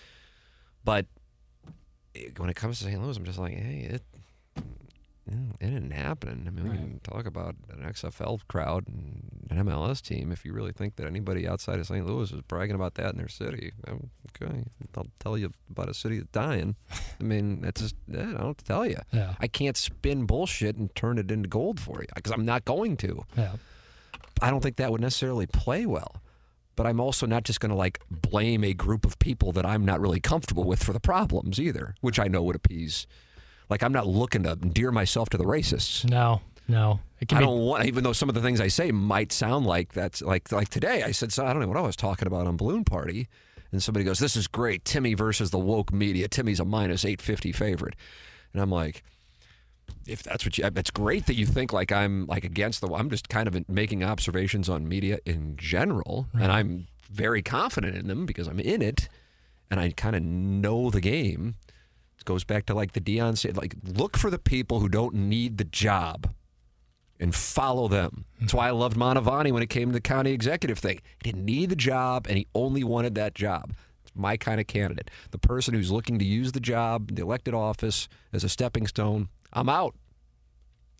But 0.84 1.06
when 2.36 2.50
it 2.50 2.54
comes 2.56 2.78
to 2.80 2.84
St. 2.84 3.02
Louis, 3.02 3.16
I'm 3.16 3.24
just 3.24 3.38
like, 3.38 3.54
hey, 3.54 3.88
it 3.90 4.02
it 5.26 5.66
didn't 5.66 5.92
happen. 5.92 6.44
I 6.46 6.50
mean, 6.50 6.68
we 6.68 6.76
can 6.76 7.00
talk 7.04 7.26
about 7.26 7.54
an 7.70 7.82
XFL 7.84 8.40
crowd 8.48 8.88
and 8.88 9.46
an 9.50 9.64
MLS 9.66 10.02
team 10.02 10.32
if 10.32 10.44
you 10.44 10.52
really 10.52 10.72
think 10.72 10.96
that 10.96 11.06
anybody 11.06 11.46
outside 11.46 11.78
of 11.78 11.86
St. 11.86 12.04
Louis 12.04 12.32
is 12.32 12.40
bragging 12.42 12.74
about 12.74 12.94
that 12.94 13.12
in 13.12 13.18
their 13.18 13.28
city. 13.28 13.72
um, 13.86 14.10
Okay, 14.40 14.64
I'll 14.96 15.06
tell 15.20 15.36
you 15.38 15.52
about 15.70 15.88
a 15.88 15.94
city 15.94 16.18
that's 16.18 16.30
dying. 16.32 16.74
I 17.20 17.22
mean, 17.22 17.60
that's 17.60 17.80
just 17.82 17.94
yeah, 18.08 18.22
I 18.22 18.32
don't 18.32 18.46
have 18.46 18.56
to 18.56 18.64
tell 18.64 18.86
you. 18.86 18.96
Yeah. 19.12 19.34
I 19.40 19.46
can't 19.46 19.76
spin 19.76 20.24
bullshit 20.24 20.76
and 20.76 20.92
turn 20.94 21.18
it 21.18 21.30
into 21.30 21.48
gold 21.48 21.78
for 21.78 22.00
you 22.00 22.08
because 22.16 22.32
I'm 22.32 22.44
not 22.46 22.64
going 22.64 22.96
to. 22.98 23.24
Yeah. 23.36 23.52
I 24.40 24.50
don't 24.50 24.62
think 24.62 24.76
that 24.76 24.90
would 24.90 25.00
necessarily 25.02 25.46
play 25.46 25.86
well. 25.86 26.16
But 26.74 26.86
I'm 26.86 26.98
also 27.00 27.26
not 27.26 27.44
just 27.44 27.60
going 27.60 27.70
to 27.70 27.76
like 27.76 28.00
blame 28.10 28.64
a 28.64 28.72
group 28.72 29.04
of 29.04 29.18
people 29.18 29.52
that 29.52 29.66
I'm 29.66 29.84
not 29.84 30.00
really 30.00 30.20
comfortable 30.20 30.64
with 30.64 30.82
for 30.82 30.94
the 30.94 31.00
problems 31.00 31.60
either, 31.60 31.94
which 32.00 32.18
I 32.18 32.28
know 32.28 32.42
would 32.44 32.56
appease. 32.56 33.06
Like 33.72 33.82
I'm 33.82 33.92
not 33.92 34.06
looking 34.06 34.42
to 34.42 34.50
endear 34.50 34.92
myself 34.92 35.30
to 35.30 35.38
the 35.38 35.44
racists. 35.44 36.08
No. 36.08 36.42
No. 36.68 37.00
It 37.20 37.28
can 37.28 37.38
I 37.38 37.40
be. 37.40 37.46
don't 37.46 37.60
want, 37.60 37.86
even 37.86 38.04
though 38.04 38.12
some 38.12 38.28
of 38.28 38.34
the 38.34 38.42
things 38.42 38.60
I 38.60 38.68
say 38.68 38.92
might 38.92 39.32
sound 39.32 39.64
like 39.64 39.94
that's 39.94 40.20
like 40.20 40.52
like 40.52 40.68
today. 40.68 41.02
I 41.02 41.12
said 41.12 41.32
so, 41.32 41.46
I 41.46 41.54
don't 41.54 41.62
know 41.62 41.68
what 41.68 41.78
I 41.78 41.80
was 41.80 41.96
talking 41.96 42.26
about 42.28 42.46
on 42.46 42.58
Balloon 42.58 42.84
Party, 42.84 43.28
and 43.70 43.82
somebody 43.82 44.04
goes, 44.04 44.18
"This 44.18 44.36
is 44.36 44.46
great, 44.46 44.84
Timmy 44.84 45.14
versus 45.14 45.50
the 45.50 45.58
woke 45.58 45.90
media. 45.90 46.28
Timmy's 46.28 46.60
a 46.60 46.66
minus 46.66 47.04
eight 47.06 47.22
fifty 47.22 47.50
favorite," 47.50 47.96
and 48.52 48.60
I'm 48.60 48.70
like, 48.70 49.02
if 50.06 50.22
that's 50.22 50.44
what 50.44 50.58
you, 50.58 50.68
it's 50.76 50.90
great 50.90 51.24
that 51.26 51.34
you 51.34 51.46
think 51.46 51.72
like 51.72 51.90
I'm 51.92 52.26
like 52.26 52.44
against 52.44 52.82
the. 52.82 52.92
I'm 52.92 53.08
just 53.08 53.30
kind 53.30 53.48
of 53.48 53.68
making 53.70 54.04
observations 54.04 54.68
on 54.68 54.86
media 54.86 55.18
in 55.24 55.56
general, 55.56 56.26
and 56.34 56.52
I'm 56.52 56.88
very 57.10 57.40
confident 57.40 57.96
in 57.96 58.06
them 58.06 58.26
because 58.26 58.48
I'm 58.48 58.60
in 58.60 58.82
it, 58.82 59.08
and 59.70 59.80
I 59.80 59.92
kind 59.92 60.14
of 60.14 60.22
know 60.22 60.90
the 60.90 61.00
game. 61.00 61.54
It 62.18 62.24
goes 62.24 62.44
back 62.44 62.66
to 62.66 62.74
like 62.74 62.92
the 62.92 63.00
Deion 63.00 63.36
said, 63.36 63.56
like 63.56 63.74
look 63.84 64.16
for 64.16 64.30
the 64.30 64.38
people 64.38 64.80
who 64.80 64.88
don't 64.88 65.14
need 65.14 65.58
the 65.58 65.64
job 65.64 66.32
and 67.18 67.34
follow 67.34 67.88
them. 67.88 68.24
That's 68.40 68.54
why 68.54 68.68
I 68.68 68.72
loved 68.72 68.96
Mantovani 68.96 69.52
when 69.52 69.62
it 69.62 69.70
came 69.70 69.88
to 69.88 69.92
the 69.92 70.00
county 70.00 70.32
executive 70.32 70.78
thing. 70.78 71.00
He 71.22 71.30
didn't 71.30 71.44
need 71.44 71.70
the 71.70 71.76
job 71.76 72.26
and 72.28 72.36
he 72.36 72.46
only 72.54 72.82
wanted 72.84 73.14
that 73.14 73.34
job. 73.34 73.74
It's 74.02 74.12
my 74.14 74.36
kind 74.36 74.60
of 74.60 74.66
candidate. 74.66 75.10
The 75.30 75.38
person 75.38 75.74
who's 75.74 75.90
looking 75.90 76.18
to 76.18 76.24
use 76.24 76.52
the 76.52 76.60
job, 76.60 77.14
the 77.14 77.22
elected 77.22 77.54
office 77.54 78.08
as 78.32 78.44
a 78.44 78.48
stepping 78.48 78.86
stone, 78.86 79.28
I'm 79.52 79.68
out. 79.68 79.94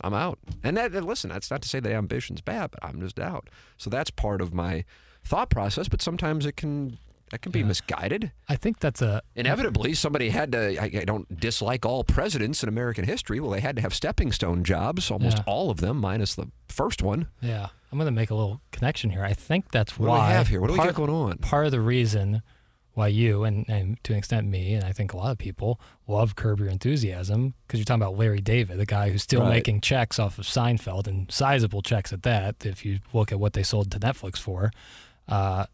I'm 0.01 0.15
out. 0.15 0.39
And 0.63 0.77
that 0.77 0.93
listen, 0.93 1.31
that's 1.31 1.51
not 1.51 1.63
to 1.63 1.69
say 1.69 1.81
that 1.81 1.93
ambition's 1.93 2.41
bad, 2.41 2.71
but 2.73 2.85
I'm 2.85 3.01
just 3.01 3.19
out. 3.19 3.49
So 3.77 3.91
that's 3.91 4.11
part 4.11 4.41
of 4.41 4.53
my 4.53 4.85
thought 5.25 5.51
process, 5.51 5.89
but 5.89 6.03
sometimes 6.03 6.47
it 6.47 6.57
can 6.57 6.99
that 7.33 7.43
can 7.43 7.51
be 7.51 7.65
misguided. 7.65 8.31
I 8.49 8.55
think 8.55 8.79
that's 8.79 9.03
a. 9.03 9.23
Inevitably, 9.35 9.95
somebody 9.95 10.29
had 10.29 10.53
to. 10.53 10.81
I, 10.81 10.85
I 11.01 11.05
don't 11.05 11.41
dislike 11.41 11.85
all 11.85 12.05
presidents 12.05 12.63
in 12.63 12.69
American 12.69 13.05
history. 13.05 13.41
Well, 13.41 13.51
they 13.51 13.61
had 13.61 13.75
to 13.77 13.83
have 13.83 13.93
stepping 13.95 14.31
stone 14.31 14.63
jobs, 14.63 15.11
almost 15.11 15.39
Yeah. 15.39 15.45
all 15.47 15.71
of 15.71 15.79
them, 15.79 15.97
minus 15.99 16.35
the 16.37 16.49
first 16.69 17.03
one. 17.03 17.27
Yeah. 17.41 17.69
I'm 17.91 17.99
going 17.99 18.07
to 18.07 18.13
make 18.13 18.31
a 18.31 18.35
little 18.35 18.61
connection 18.71 19.11
here. 19.11 19.25
I 19.25 19.33
think 19.35 19.71
that's 19.71 19.99
What 19.99 20.07
do 20.07 20.13
we 20.13 20.19
have 20.19 20.49
here? 20.49 20.61
What 20.61 20.69
do 20.69 20.75
we 20.75 20.79
got 20.79 20.95
going 20.95 21.11
on? 21.11 21.39
Part 21.39 21.67
of 21.67 21.73
the 21.73 21.81
reason 21.81 22.41
why 22.95 23.09
you 23.09 23.45
and, 23.45 23.67
and 23.69 23.97
to 24.05 24.13
an 24.13 24.19
extent 24.19 24.47
me 24.47 24.75
and 24.75 24.85
I 24.85 24.93
think 24.93 25.15
a 25.15 25.17
lot 25.17 25.31
of 25.31 25.39
people 25.39 25.81
love 26.07 26.37
Curb 26.37 26.61
Your 26.61 26.69
Enthusiasm 26.69 27.55
because 27.67 27.81
you're 27.81 27.85
talking 27.87 28.03
about 28.03 28.19
Larry 28.19 28.41
David, 28.43 28.77
the 28.79 28.85
guy 28.87 29.09
who's 29.11 29.23
still 29.23 29.41
Right. 29.41 29.49
making 29.51 29.81
checks 29.81 30.19
off 30.19 30.39
of 30.39 30.45
Seinfeld 30.45 31.07
and 31.07 31.31
sizable 31.33 31.81
checks 31.81 32.13
at 32.13 32.23
that. 32.25 32.67
If 32.67 32.85
you 32.85 33.01
look 33.15 33.33
at 33.33 33.41
what 33.41 33.55
they 33.55 33.63
sold 33.63 33.91
to 33.93 33.99
Netflix 33.99 34.37
for, 34.39 34.71
uh, 35.29 35.65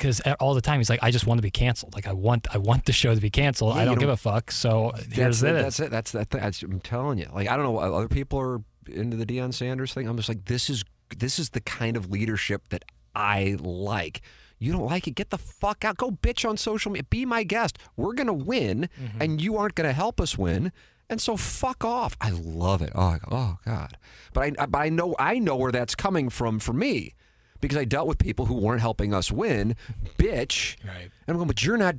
because 0.00 0.20
all 0.40 0.54
the 0.54 0.62
time 0.62 0.80
he's 0.80 0.88
like, 0.88 1.02
I 1.02 1.10
just 1.10 1.26
want 1.26 1.38
to 1.38 1.42
be 1.42 1.50
canceled. 1.50 1.94
Like 1.94 2.06
I 2.06 2.12
want, 2.12 2.48
I 2.52 2.58
want 2.58 2.86
the 2.86 2.92
show 2.92 3.14
to 3.14 3.20
be 3.20 3.28
canceled. 3.28 3.74
Yeah, 3.74 3.82
I 3.82 3.84
don't 3.84 3.98
give 3.98 4.08
don't- 4.08 4.14
a 4.14 4.16
fuck. 4.16 4.50
So 4.50 4.92
here's 5.12 5.40
That's 5.40 5.42
it. 5.42 5.62
That's 5.62 5.80
it. 5.80 5.90
That's 5.90 6.10
that. 6.12 6.30
That's, 6.30 6.62
I'm 6.62 6.80
telling 6.80 7.18
you. 7.18 7.28
Like 7.32 7.48
I 7.48 7.56
don't 7.56 7.64
know. 7.64 7.72
what 7.72 7.92
Other 7.92 8.08
people 8.08 8.38
are 8.40 8.62
into 8.86 9.16
the 9.16 9.26
Deion 9.26 9.52
Sanders 9.52 9.92
thing. 9.92 10.08
I'm 10.08 10.16
just 10.16 10.28
like, 10.28 10.46
this 10.46 10.70
is 10.70 10.84
this 11.16 11.38
is 11.38 11.50
the 11.50 11.60
kind 11.60 11.96
of 11.96 12.10
leadership 12.10 12.68
that 12.70 12.84
I 13.14 13.56
like. 13.60 14.22
You 14.58 14.72
don't 14.72 14.86
like 14.86 15.06
it? 15.06 15.12
Get 15.12 15.30
the 15.30 15.38
fuck 15.38 15.84
out. 15.84 15.96
Go 15.96 16.10
bitch 16.10 16.48
on 16.48 16.56
social 16.56 16.90
media. 16.92 17.04
Be 17.04 17.24
my 17.26 17.42
guest. 17.42 17.78
We're 17.96 18.14
gonna 18.14 18.32
win, 18.32 18.88
mm-hmm. 19.00 19.20
and 19.20 19.40
you 19.40 19.56
aren't 19.56 19.74
gonna 19.74 19.92
help 19.92 20.20
us 20.20 20.38
win. 20.38 20.72
And 21.08 21.20
so 21.20 21.36
fuck 21.36 21.84
off. 21.84 22.16
I 22.20 22.30
love 22.30 22.82
it. 22.82 22.92
Oh, 22.94 23.16
oh 23.32 23.58
God. 23.64 23.96
But 24.32 24.60
I, 24.60 24.66
but 24.66 24.78
I 24.78 24.88
know 24.90 25.16
I 25.18 25.38
know 25.38 25.56
where 25.56 25.72
that's 25.72 25.94
coming 25.94 26.30
from 26.30 26.60
for 26.60 26.72
me, 26.72 27.14
because 27.60 27.78
I 27.78 27.84
dealt 27.84 28.06
with 28.08 28.18
people 28.18 28.46
who 28.46 28.54
weren't 28.54 28.80
helping 28.80 29.12
us 29.14 29.30
win, 29.30 29.76
bitch. 30.18 30.76
Right. 30.86 31.02
And 31.04 31.10
I'm 31.28 31.36
going, 31.36 31.46
but 31.48 31.62
you're 31.64 31.76
not. 31.76 31.96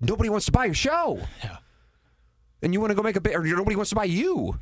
Nobody 0.00 0.28
wants 0.30 0.46
to 0.46 0.52
buy 0.52 0.66
your 0.66 0.74
show 0.74 1.20
Yeah. 1.42 1.56
and 2.62 2.72
you 2.72 2.80
want 2.80 2.90
to 2.90 2.94
go 2.94 3.02
make 3.02 3.16
a 3.16 3.20
bit, 3.20 3.34
or 3.34 3.42
nobody 3.42 3.74
wants 3.76 3.90
to 3.90 3.96
buy 3.96 4.04
you. 4.04 4.58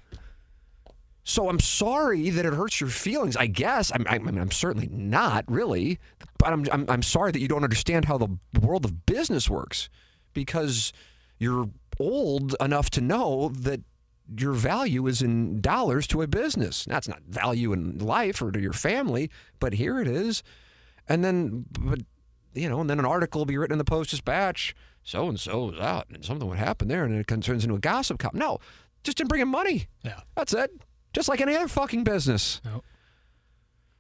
So 1.25 1.49
I'm 1.49 1.59
sorry 1.61 2.31
that 2.31 2.47
it 2.47 2.53
hurts 2.55 2.81
your 2.81 2.89
feelings. 2.89 3.37
I 3.37 3.47
guess 3.49 3.91
I'm, 3.93 4.07
I'm, 4.09 4.29
I'm 4.39 4.51
certainly 4.53 4.89
not 4.91 5.45
really, 5.51 5.99
but 6.39 6.53
I'm, 6.53 6.65
I'm 6.71 6.87
I'm 6.89 7.03
sorry 7.03 7.33
that 7.33 7.41
you 7.41 7.49
don't 7.49 7.65
understand 7.65 8.05
how 8.05 8.17
the 8.17 8.29
world 8.61 8.85
of 8.85 9.05
business 9.07 9.51
works, 9.51 9.89
because 10.35 10.93
you're 11.39 11.69
old 11.99 12.55
enough 12.61 12.91
to 12.91 13.01
know 13.01 13.49
that 13.49 13.81
your 14.39 14.53
value 14.53 15.07
is 15.07 15.23
in 15.23 15.61
dollars 15.61 16.07
to 16.09 16.23
a 16.23 16.27
business. 16.27 16.85
That's 16.85 17.09
not 17.09 17.23
value 17.29 17.73
in 17.73 17.99
life 17.99 18.43
or 18.43 18.51
to 18.51 18.61
your 18.61 18.73
family, 18.73 19.31
but 19.61 19.75
here 19.75 20.01
it 20.01 20.09
is. 20.09 20.43
And 21.09 21.25
then, 21.25 21.67
but 21.79 22.01
you 22.55 22.69
know, 22.69 22.81
and 22.81 22.91
then 22.91 22.99
an 22.99 23.05
article 23.05 23.41
will 23.41 23.47
be 23.47 23.59
written 23.59 23.73
in 23.73 23.79
the 23.79 23.85
Post 23.85 24.11
Dispatch. 24.11 24.75
So 25.03 25.29
and 25.29 25.39
so 25.39 25.71
is 25.71 25.81
out, 25.81 26.07
and 26.11 26.25
something 26.25 26.49
would 26.49 26.59
happen 26.59 26.89
there, 26.89 27.05
and 27.05 27.13
then 27.13 27.21
it 27.21 27.27
turns 27.27 27.63
into 27.63 27.77
a 27.77 27.79
gossip 27.79 28.19
column. 28.19 28.39
No, 28.39 28.59
just 29.05 29.17
didn't 29.17 29.29
bring 29.29 29.43
in 29.43 29.49
money. 29.49 29.87
Yeah. 30.03 30.21
That's 30.35 30.53
it. 30.53 30.71
Just 31.13 31.29
like 31.29 31.41
any 31.41 31.55
other 31.55 31.69
fucking 31.69 32.03
business. 32.03 32.61
No. 32.65 32.83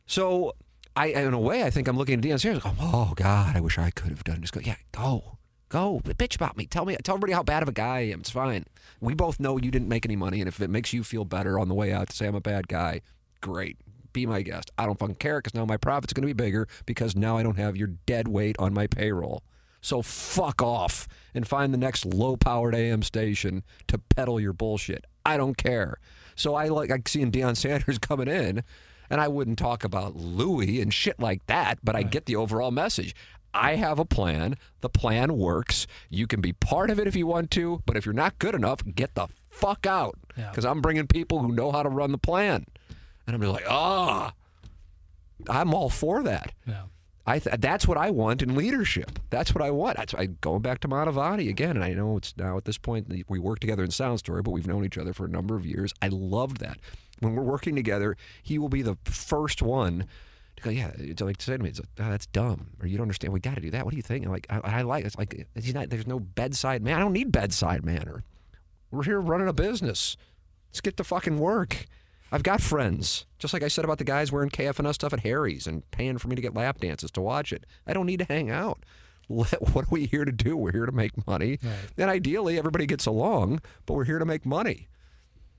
So 0.07 0.55
I, 0.97 1.07
in 1.09 1.33
a 1.33 1.39
way, 1.39 1.63
I 1.63 1.71
think 1.71 1.87
I'm 1.89 1.97
looking 1.97 2.19
at 2.19 2.25
Deion 2.25 2.41
Sanders. 2.41 2.63
Go, 2.63 2.73
oh 2.81 3.13
God, 3.15 3.57
I 3.57 3.61
wish 3.61 3.79
I 3.79 3.91
could 3.91 4.11
have 4.11 4.25
done. 4.25 4.41
Just 4.41 4.53
go, 4.53 4.61
yeah, 4.61 4.77
go, 4.93 5.36
go, 5.69 6.01
bitch 6.05 6.37
about 6.37 6.57
me. 6.57 6.67
Tell 6.67 6.85
me, 6.85 6.97
tell 7.03 7.15
everybody 7.15 7.33
how 7.33 7.43
bad 7.43 7.63
of 7.63 7.69
a 7.69 7.73
guy 7.73 7.99
I 7.99 8.01
am. 8.01 8.21
It's 8.21 8.31
fine. 8.31 8.65
We 9.01 9.15
both 9.15 9.41
know 9.41 9.57
you 9.57 9.71
didn't 9.71 9.89
make 9.89 10.05
any 10.05 10.17
money, 10.17 10.41
and 10.41 10.49
if 10.49 10.61
it 10.61 10.71
makes 10.71 10.93
you 10.93 11.05
feel 11.05 11.25
better 11.25 11.59
on 11.59 11.69
the 11.69 11.75
way 11.75 11.93
out 11.93 12.11
to 12.11 12.17
say 12.17 12.27
I'm 12.27 12.35
a 12.35 12.41
bad 12.41 12.69
guy, 12.69 13.03
great. 13.41 13.79
Be 14.13 14.27
my 14.27 14.43
guest. 14.43 14.71
I 14.79 14.87
don't 14.87 14.99
fucking 14.99 15.17
care 15.17 15.39
because 15.39 15.55
now 15.55 15.67
my 15.67 15.77
profit's 15.77 16.13
going 16.13 16.27
to 16.27 16.35
be 16.35 16.45
bigger 16.45 16.69
because 16.87 17.15
now 17.15 17.37
I 17.37 17.43
don't 17.43 17.59
have 17.59 17.77
your 17.77 17.89
dead 18.07 18.29
weight 18.29 18.57
on 18.59 18.73
my 18.73 18.87
payroll. 18.87 19.43
So 19.83 20.03
fuck 20.03 20.63
off 20.63 21.07
and 21.35 21.47
find 21.47 21.73
the 21.73 21.79
next 21.79 22.07
low-powered 22.07 22.75
AM 22.75 23.03
station 23.03 23.63
to 23.89 23.99
peddle 23.99 24.41
your 24.41 24.53
bullshit. 24.55 25.05
I 25.25 25.37
don't 25.37 25.57
care. 25.57 25.99
So 26.35 26.55
I 26.55 26.69
like 26.69 26.91
I 26.91 27.01
seeing 27.07 27.31
Deion 27.31 27.57
Sanders 27.57 27.99
coming 28.01 28.29
in, 28.29 28.65
and 29.11 29.21
I 29.21 29.29
wouldn't 29.29 29.59
talk 29.59 29.85
about 29.85 30.17
Louis 30.17 30.81
and 30.81 30.93
shit 30.93 31.21
like 31.21 31.45
that, 31.47 31.79
but 31.85 31.95
I 31.95 32.03
get 32.03 32.27
the 32.27 32.37
overall 32.37 32.71
message. 32.71 33.15
I 33.57 33.77
have 33.77 33.99
a 33.99 34.05
plan. 34.05 34.57
The 34.81 34.89
plan 34.89 35.37
works. 35.37 35.87
You 36.11 36.27
can 36.27 36.41
be 36.41 36.53
part 36.53 36.91
of 36.91 37.01
it 37.01 37.07
if 37.07 37.17
you 37.17 37.27
want 37.27 37.51
to, 37.53 37.83
but 37.87 37.97
if 37.97 38.05
you're 38.05 38.13
not 38.13 38.39
good 38.39 38.55
enough, 38.55 38.83
get 38.95 39.15
the 39.15 39.29
fuck 39.51 39.87
out. 39.87 40.19
Yeah. 40.37 40.51
Because 40.51 40.65
I'm 40.65 40.81
bringing 40.81 41.07
people 41.07 41.41
who 41.41 41.53
know 41.53 41.73
how 41.73 41.83
to 41.83 41.89
run 41.89 42.13
the 42.13 42.19
plan. 42.19 42.67
And 43.27 43.35
I'm 43.35 43.41
just 43.41 43.53
like, 43.53 43.69
ah, 43.69 44.33
I'm 45.49 45.75
all 45.75 45.91
for 45.91 46.23
that. 46.23 46.53
Yeah. 46.67 46.83
I 47.27 47.41
th- 47.41 47.57
that's 47.59 47.89
what 47.89 47.99
I 47.99 48.11
want 48.11 48.41
in 48.41 48.55
leadership. 48.55 49.19
That's 49.31 49.53
what 49.53 49.63
I 49.63 49.73
want. 49.73 49.97
That's 49.97 50.15
I 50.15 50.27
going 50.27 50.63
back 50.63 50.79
to 50.81 50.89
Mantovani 50.89 51.49
again, 51.49 51.71
and 51.71 51.85
I 51.85 51.93
know 51.93 52.17
it's 52.17 52.35
now 52.37 52.57
at 52.57 52.67
this 52.67 52.79
point 52.79 53.13
we 53.29 53.39
work 53.41 53.59
together 53.59 53.83
in 53.83 53.91
Sound 53.91 54.21
Story, 54.21 54.43
but 54.43 54.53
we've 54.53 54.67
known 54.67 54.85
each 54.85 54.97
other 54.97 55.13
for 55.13 55.25
a 55.25 55.29
number 55.29 55.57
of 55.57 55.67
years. 55.67 55.93
I 56.01 56.09
loved 56.09 56.59
that. 56.59 56.79
When 57.19 57.35
we're 57.35 57.43
working 57.43 57.75
together, 57.75 58.17
he 58.43 58.59
will 58.59 58.69
be 58.69 58.83
the 58.83 58.97
first 59.05 59.61
one 59.61 60.07
to 60.57 60.63
go, 60.63 60.71
yeah, 60.71 60.91
it's 60.99 61.21
like 61.23 61.37
to 61.39 61.45
say 61.45 61.57
to 61.57 61.63
me, 61.63 61.69
it's 61.71 61.81
like, 61.81 61.89
oh, 62.01 62.11
that's 62.11 62.27
dumb, 62.27 62.69
or 62.81 62.87
you 62.87 62.97
don't 62.97 63.05
understand. 63.05 63.33
We 63.33 63.41
got 63.41 63.55
to 63.57 63.61
do 63.61 63.71
that. 63.73 63.85
What 63.85 63.91
do 63.91 63.97
you 63.97 64.03
think? 64.03 64.25
I'm 64.25 64.33
like, 64.33 64.47
I, 64.51 64.61
I 64.65 64.83
like. 64.83 65.05
It's 65.05 65.17
like 65.17 65.47
he's 65.55 65.75
not. 65.75 65.91
There's 65.91 66.07
no 66.07 66.19
bedside 66.21 66.83
man. 66.83 66.97
I 66.97 67.01
don't 67.01 67.13
need 67.13 67.33
bedside 67.33 67.85
manner. 67.85 68.23
We're 68.91 69.03
here 69.05 69.21
running 69.21 69.49
a 69.49 69.53
business. 69.53 70.17
Let's 70.71 70.81
get 70.81 70.97
to 70.99 71.05
fucking 71.05 71.39
work. 71.39 71.87
I've 72.33 72.43
got 72.43 72.61
friends, 72.61 73.25
just 73.39 73.53
like 73.55 73.63
I 73.63 73.69
said 73.69 73.85
about 73.85 73.99
the 73.99 74.05
guys 74.05 74.33
wearing 74.33 74.51
KFNS 74.51 74.95
stuff 74.95 75.13
at 75.13 75.21
Harry's 75.21 75.67
and 75.67 75.89
paying 75.93 76.19
for 76.19 76.29
me 76.29 76.35
to 76.37 76.43
get 76.43 76.55
lap 76.55 76.81
dances 76.81 77.11
to 77.13 77.21
watch 77.21 77.53
it. 77.53 77.65
I 77.87 77.93
don't 77.93 78.07
need 78.07 78.19
to 78.19 78.25
hang 78.25 78.51
out. 78.51 78.81
Let- 79.29 79.75
What 79.75 79.85
are 79.85 79.91
we 79.91 80.07
here 80.07 80.25
to 80.25 80.33
do? 80.33 80.57
We're 80.57 80.73
here 80.73 80.87
to 80.87 80.93
make 80.93 81.27
money. 81.27 81.59
And 81.97 82.11
ideally, 82.11 82.59
everybody 82.59 82.85
gets 82.87 83.07
along, 83.07 83.61
but 83.87 83.95
we're 83.95 84.05
here 84.05 84.19
to 84.19 84.25
make 84.25 84.45
money. 84.45 84.89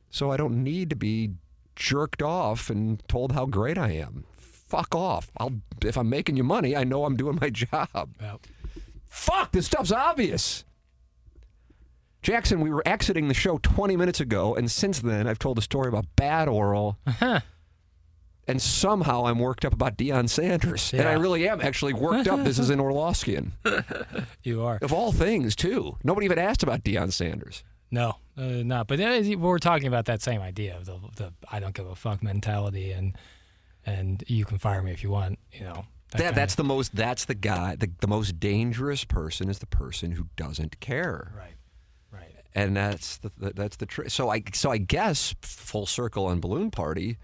So 0.09 0.32
I 0.32 0.38
don't 0.38 0.64
need 0.64 0.90
to 0.90 0.95
be 0.95 1.32
jerked 1.76 2.22
off 2.22 2.69
and 2.69 3.01
told 3.08 3.32
how 3.34 3.45
great 3.45 3.77
I 3.77 3.92
am. 3.92 4.26
Fuck 4.67 4.93
off. 4.95 5.31
I'll 5.37 5.53
if 5.83 5.97
I'm 5.97 6.09
making 6.09 6.37
you 6.37 6.43
money, 6.43 6.75
I 6.75 6.83
know 6.83 7.05
I'm 7.05 7.15
doing 7.15 7.37
my 7.41 7.49
job. 7.51 8.09
Yep. 8.21 8.47
Fuck, 9.05 9.51
this 9.53 9.65
stuff's 9.65 9.91
obvious. 9.91 10.63
Jackson, 12.21 12.59
we 12.59 12.69
were 12.69 12.83
exiting 12.85 13.27
the 13.29 13.33
show 13.33 13.57
20 13.59 13.95
minutes 13.95 14.19
ago, 14.19 14.53
and 14.55 14.69
since 14.69 14.99
then, 14.99 15.27
I've 15.27 15.39
told 15.39 15.57
a 15.57 15.61
story 15.61 15.87
about 15.87 16.05
bad 16.15 16.49
oral. 16.49 16.97
and 18.47 18.61
somehow 18.61 19.25
I'm 19.27 19.39
worked 19.39 19.63
up 19.63 19.71
about 19.73 19.97
Deion 19.97 20.27
Sanders. 20.29 20.91
And 20.93 21.07
I 21.07 21.13
really 21.13 21.47
am 21.47 21.61
actually 21.61 21.93
worked 21.93 22.27
up. 22.27 22.43
This 22.43 22.59
is 22.59 22.69
in 22.69 22.79
Orlovskian. 22.79 23.51
You 24.43 24.63
are. 24.63 24.79
Of 24.81 24.91
all 24.93 25.11
things, 25.11 25.55
too. 25.55 25.97
Nobody 26.03 26.25
even 26.25 26.39
asked 26.39 26.63
about 26.63 26.83
Deion 26.83 27.11
Sanders. 27.13 27.63
No, 27.91 28.15
uh, 28.37 28.41
no. 28.41 28.83
But 28.85 28.99
uh, 28.99 29.21
we're 29.37 29.59
talking 29.59 29.87
about 29.87 30.05
that 30.05 30.21
same 30.21 30.41
idea 30.41 30.75
of 30.75 30.85
the, 30.85 30.99
the 31.15 31.33
I 31.51 31.59
don't 31.59 31.73
give 31.75 31.87
a 31.87 31.95
fuck 31.95 32.21
mentality 32.23 32.91
and 32.91 33.15
and 33.88 34.24
you 34.27 34.45
can 34.45 34.59
fire 34.59 34.83
me 34.83 34.91
if 34.91 35.01
you 35.01 35.09
want. 35.09 35.40
You 35.51 35.61
know. 35.64 35.85
That, 36.11 36.17
kinda- 36.19 36.35
that's 36.35 36.56
the 36.56 36.64
most, 36.64 36.95
that's 36.95 37.25
the 37.25 37.35
guy, 37.35 37.75
the, 37.75 37.90
the 37.99 38.07
most 38.07 38.40
dangerous 38.40 39.03
person 39.03 39.49
is 39.49 39.59
the 39.59 39.66
person 39.66 40.11
who 40.11 40.27
doesn't 40.35 40.80
care. 40.80 41.33
right. 41.35 41.53
Right. 42.11 42.33
and 42.56 42.77
that's 42.77 43.17
the, 43.17 43.32
that's 43.56 43.75
the 43.77 43.85
trick. 43.85 44.09
So 44.11 44.30
I 44.30 44.41
so 44.53 44.69
I 44.72 44.77
guess 44.77 45.33
full 45.41 45.85
circle 45.85 46.25
on 46.27 46.40
balloon 46.40 46.69
party, 46.72 47.17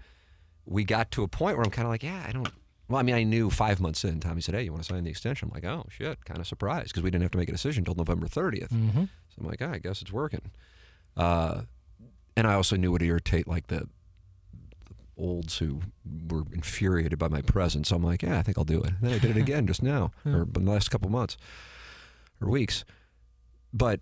we 0.66 0.84
got 0.84 1.10
to 1.12 1.22
a 1.22 1.28
point 1.28 1.56
where 1.56 1.64
I'm 1.64 1.70
kind 1.70 1.86
of 1.86 1.92
like, 1.92 2.02
yeah, 2.02 2.24
I 2.28 2.32
don't. 2.32 2.48
Well, 2.86 3.00
I 3.00 3.02
mean, 3.02 3.14
I 3.14 3.22
knew 3.22 3.48
five 3.48 3.80
months 3.80 4.04
in. 4.04 4.20
Tommy 4.20 4.42
said, 4.42 4.54
"Hey, 4.54 4.64
you 4.64 4.70
want 4.72 4.84
to 4.84 4.92
sign 4.92 5.04
the 5.04 5.10
extension?" 5.10 5.48
I'm 5.48 5.54
like, 5.54 5.64
"Oh 5.64 5.86
shit!" 5.88 6.22
Kind 6.26 6.38
of 6.38 6.46
surprised 6.46 6.88
because 6.88 7.02
we 7.02 7.10
didn't 7.10 7.22
have 7.22 7.30
to 7.30 7.38
make 7.38 7.48
a 7.48 7.52
decision 7.52 7.80
until 7.80 7.94
November 7.94 8.26
30th. 8.26 8.68
Mm-hmm. 8.68 9.04
So 9.04 9.34
I'm 9.40 9.46
like, 9.46 9.62
oh, 9.62 9.70
"I 9.72 9.78
guess 9.78 10.02
it's 10.02 10.12
working." 10.12 10.50
Uh, 11.16 11.62
and 12.36 12.46
I 12.46 12.52
also 12.52 12.76
knew 12.76 12.88
it 12.90 12.92
would 12.92 13.02
irritate 13.02 13.48
like 13.48 13.68
the 13.68 13.88
olds 15.16 15.58
who 15.58 15.80
were 16.28 16.42
infuriated 16.52 17.18
by 17.18 17.28
my 17.28 17.42
presence. 17.42 17.88
So 17.88 17.96
I'm 17.96 18.02
like, 18.02 18.22
"Yeah, 18.22 18.38
I 18.38 18.42
think 18.42 18.58
I'll 18.58 18.64
do 18.64 18.82
it." 18.82 18.90
And 18.90 18.98
then 19.02 19.12
I 19.14 19.18
did 19.18 19.36
it 19.36 19.40
again 19.40 19.66
just 19.66 19.82
now, 19.82 20.10
or 20.26 20.42
in 20.42 20.64
the 20.64 20.70
last 20.70 20.90
couple 20.90 21.10
months 21.10 21.36
or 22.40 22.48
weeks. 22.48 22.84
But 23.72 24.00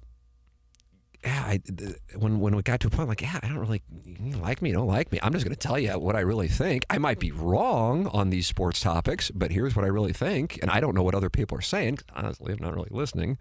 yeah, 1.24 1.44
I, 1.47 1.60
when 2.16 2.41
when 2.41 2.57
we 2.57 2.62
got 2.62 2.81
to 2.81 2.89
a 2.89 2.91
point, 2.91 3.02
I'm 3.02 3.08
like, 3.08 3.23
yeah, 3.23 3.39
I 3.42 3.49
don't 3.49 3.58
really 3.58 3.82
you 4.05 4.36
like 4.36 4.60
me, 4.60 4.70
you 4.70 4.74
don't 4.76 4.89
like 4.89 5.12
me. 5.12 5.20
I'm 5.23 5.32
just 5.32 5.44
going 5.44 5.55
to 5.55 5.60
tell 5.68 5.78
you 5.78 5.92
what 5.99 6.16
I 6.16 6.20
really 6.20 6.49
think. 6.49 6.84
I 6.91 6.99
might 6.99 7.20
be 7.20 7.31
wrong 7.31 8.08
on 8.08 8.31
these 8.31 8.47
sports 8.47 8.81
topics, 8.81 9.31
but 9.31 9.52
here's 9.52 9.76
what 9.76 9.84
I 9.84 9.89
really 9.89 10.12
think, 10.12 10.58
and 10.62 10.70
I 10.70 10.81
don't 10.81 10.94
know 10.94 11.02
what 11.02 11.15
other 11.15 11.31
people 11.31 11.57
are 11.58 11.62
saying. 11.62 11.99
honestly, 12.15 12.52
I'm 12.52 12.58
not 12.60 12.74
really 12.74 12.91
listening. 12.91 13.39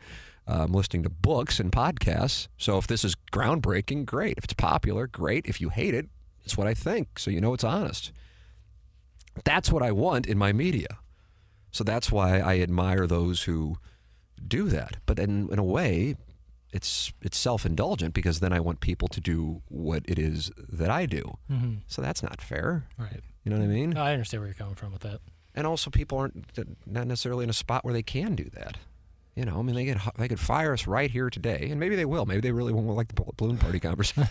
Uh, 0.47 0.63
I'm 0.63 0.73
listening 0.73 1.03
to 1.03 1.09
books 1.09 1.59
and 1.59 1.71
podcasts. 1.71 2.47
So 2.57 2.77
if 2.77 2.87
this 2.87 3.03
is 3.03 3.15
groundbreaking, 3.31 4.05
great. 4.05 4.37
If 4.37 4.43
it's 4.43 4.53
popular, 4.53 5.07
great. 5.07 5.45
If 5.45 5.61
you 5.61 5.69
hate 5.69 5.93
it, 5.93 6.09
it's 6.43 6.57
what 6.57 6.67
I 6.67 6.73
think. 6.73 7.19
So 7.19 7.31
you 7.31 7.41
know 7.41 7.53
it's 7.53 7.63
honest. 7.63 8.11
That's 9.43 9.71
what 9.71 9.83
I 9.83 9.91
want 9.91 10.25
in 10.27 10.37
my 10.37 10.51
media. 10.51 10.99
So 11.71 11.83
that's 11.83 12.11
why 12.11 12.39
I 12.39 12.59
admire 12.59 13.07
those 13.07 13.43
who 13.43 13.77
do 14.45 14.67
that. 14.69 14.97
But 15.05 15.19
in, 15.19 15.49
in 15.51 15.59
a 15.59 15.63
way, 15.63 16.15
it's 16.73 17.11
it's 17.21 17.37
self 17.37 17.65
indulgent 17.65 18.13
because 18.13 18.39
then 18.39 18.53
I 18.53 18.59
want 18.59 18.79
people 18.79 19.07
to 19.09 19.19
do 19.19 19.61
what 19.67 20.03
it 20.05 20.19
is 20.19 20.51
that 20.57 20.89
I 20.89 21.05
do. 21.05 21.37
Mm-hmm. 21.49 21.75
So 21.87 22.01
that's 22.01 22.23
not 22.23 22.41
fair. 22.41 22.87
Right. 22.97 23.21
You 23.43 23.51
know 23.51 23.57
what 23.57 23.65
I 23.65 23.67
mean? 23.67 23.97
I 23.97 24.13
understand 24.13 24.41
where 24.41 24.47
you're 24.47 24.55
coming 24.55 24.75
from 24.75 24.91
with 24.91 25.01
that. 25.01 25.19
And 25.53 25.67
also, 25.67 25.89
people 25.89 26.17
aren't 26.17 26.45
not 26.85 27.07
necessarily 27.07 27.43
in 27.43 27.49
a 27.49 27.53
spot 27.53 27.83
where 27.83 27.93
they 27.93 28.03
can 28.03 28.35
do 28.35 28.49
that. 28.53 28.77
You 29.35 29.45
know, 29.45 29.59
I 29.59 29.61
mean, 29.61 29.75
they 29.75 29.85
could 29.85 30.01
they 30.17 30.27
could 30.27 30.39
fire 30.39 30.73
us 30.73 30.87
right 30.87 31.09
here 31.09 31.29
today, 31.29 31.69
and 31.71 31.79
maybe 31.79 31.95
they 31.95 32.05
will. 32.05 32.25
Maybe 32.25 32.41
they 32.41 32.51
really 32.51 32.73
won't 32.73 32.87
like 32.89 33.07
the 33.07 33.23
balloon 33.37 33.57
party 33.57 33.79
conversation, 33.89 34.27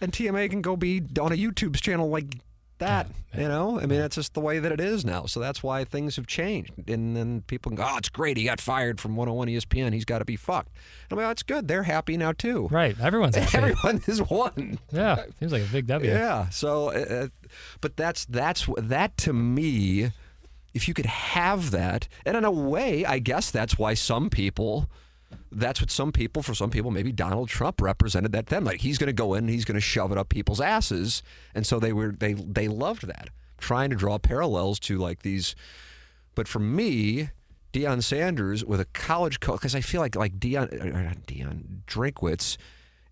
and 0.00 0.12
TMA 0.12 0.48
can 0.50 0.62
go 0.62 0.76
be 0.76 1.02
on 1.20 1.32
a 1.32 1.36
YouTube 1.36 1.74
channel 1.80 2.08
like 2.08 2.36
that. 2.78 3.08
You 3.36 3.48
know, 3.48 3.80
I 3.80 3.86
mean, 3.86 3.98
that's 3.98 4.14
just 4.14 4.34
the 4.34 4.40
way 4.40 4.60
that 4.60 4.70
it 4.70 4.80
is 4.80 5.04
now. 5.04 5.26
So 5.26 5.40
that's 5.40 5.60
why 5.64 5.82
things 5.84 6.14
have 6.14 6.28
changed. 6.28 6.72
And 6.88 7.16
then 7.16 7.42
people 7.48 7.70
can 7.70 7.76
go, 7.76 7.84
"Oh, 7.88 7.96
it's 7.96 8.08
great. 8.08 8.36
He 8.36 8.44
got 8.44 8.60
fired 8.60 9.00
from 9.00 9.16
101 9.16 9.48
ESPN. 9.48 9.92
He's 9.92 10.04
got 10.04 10.20
to 10.20 10.24
be 10.24 10.36
fucked." 10.36 10.70
I'm 11.10 11.16
like, 11.16 11.26
"That's 11.26 11.42
good. 11.42 11.66
They're 11.66 11.82
happy 11.82 12.16
now 12.16 12.30
too. 12.30 12.68
Right. 12.70 12.96
Everyone's 13.00 13.34
happy. 13.36 13.56
Everyone 13.58 14.00
is 14.06 14.20
one." 14.22 14.78
yeah. 14.92 15.24
Seems 15.40 15.50
like 15.50 15.62
a 15.64 15.72
big 15.72 15.88
W. 15.88 16.08
Yeah. 16.08 16.48
So, 16.50 16.90
uh, 16.90 17.28
but 17.80 17.96
that's 17.96 18.24
that's 18.26 18.68
that 18.78 19.16
to 19.18 19.32
me. 19.32 20.12
If 20.74 20.88
you 20.88 20.94
could 20.94 21.06
have 21.06 21.70
that, 21.70 22.08
and 22.26 22.36
in 22.36 22.44
a 22.44 22.50
way, 22.50 23.04
I 23.04 23.20
guess 23.20 23.50
that's 23.50 23.78
why 23.78 23.94
some 23.94 24.28
people. 24.28 24.90
That's 25.50 25.80
what 25.80 25.90
some 25.90 26.12
people, 26.12 26.42
for 26.42 26.54
some 26.54 26.70
people, 26.70 26.90
maybe 26.90 27.10
Donald 27.10 27.48
Trump 27.48 27.80
represented 27.80 28.32
that 28.32 28.46
then. 28.46 28.64
Like 28.64 28.80
he's 28.80 28.98
going 28.98 29.08
to 29.08 29.12
go 29.12 29.34
in, 29.34 29.44
and 29.44 29.50
he's 29.50 29.64
going 29.64 29.76
to 29.76 29.80
shove 29.80 30.12
it 30.12 30.18
up 30.18 30.28
people's 30.28 30.60
asses, 30.60 31.22
and 31.54 31.66
so 31.66 31.78
they 31.78 31.92
were 31.92 32.12
they 32.12 32.34
they 32.34 32.68
loved 32.68 33.06
that. 33.06 33.30
Trying 33.58 33.90
to 33.90 33.96
draw 33.96 34.18
parallels 34.18 34.78
to 34.80 34.98
like 34.98 35.22
these, 35.22 35.54
but 36.34 36.48
for 36.48 36.58
me, 36.58 37.30
Deion 37.72 38.02
Sanders 38.02 38.64
with 38.64 38.80
a 38.80 38.84
college 38.86 39.40
coach, 39.40 39.60
because 39.60 39.74
I 39.74 39.80
feel 39.80 40.00
like 40.00 40.16
like 40.16 40.38
Deion, 40.38 40.72
or 40.72 41.02
not 41.02 41.26
Deion 41.26 41.84
Drinkwitz 41.86 42.56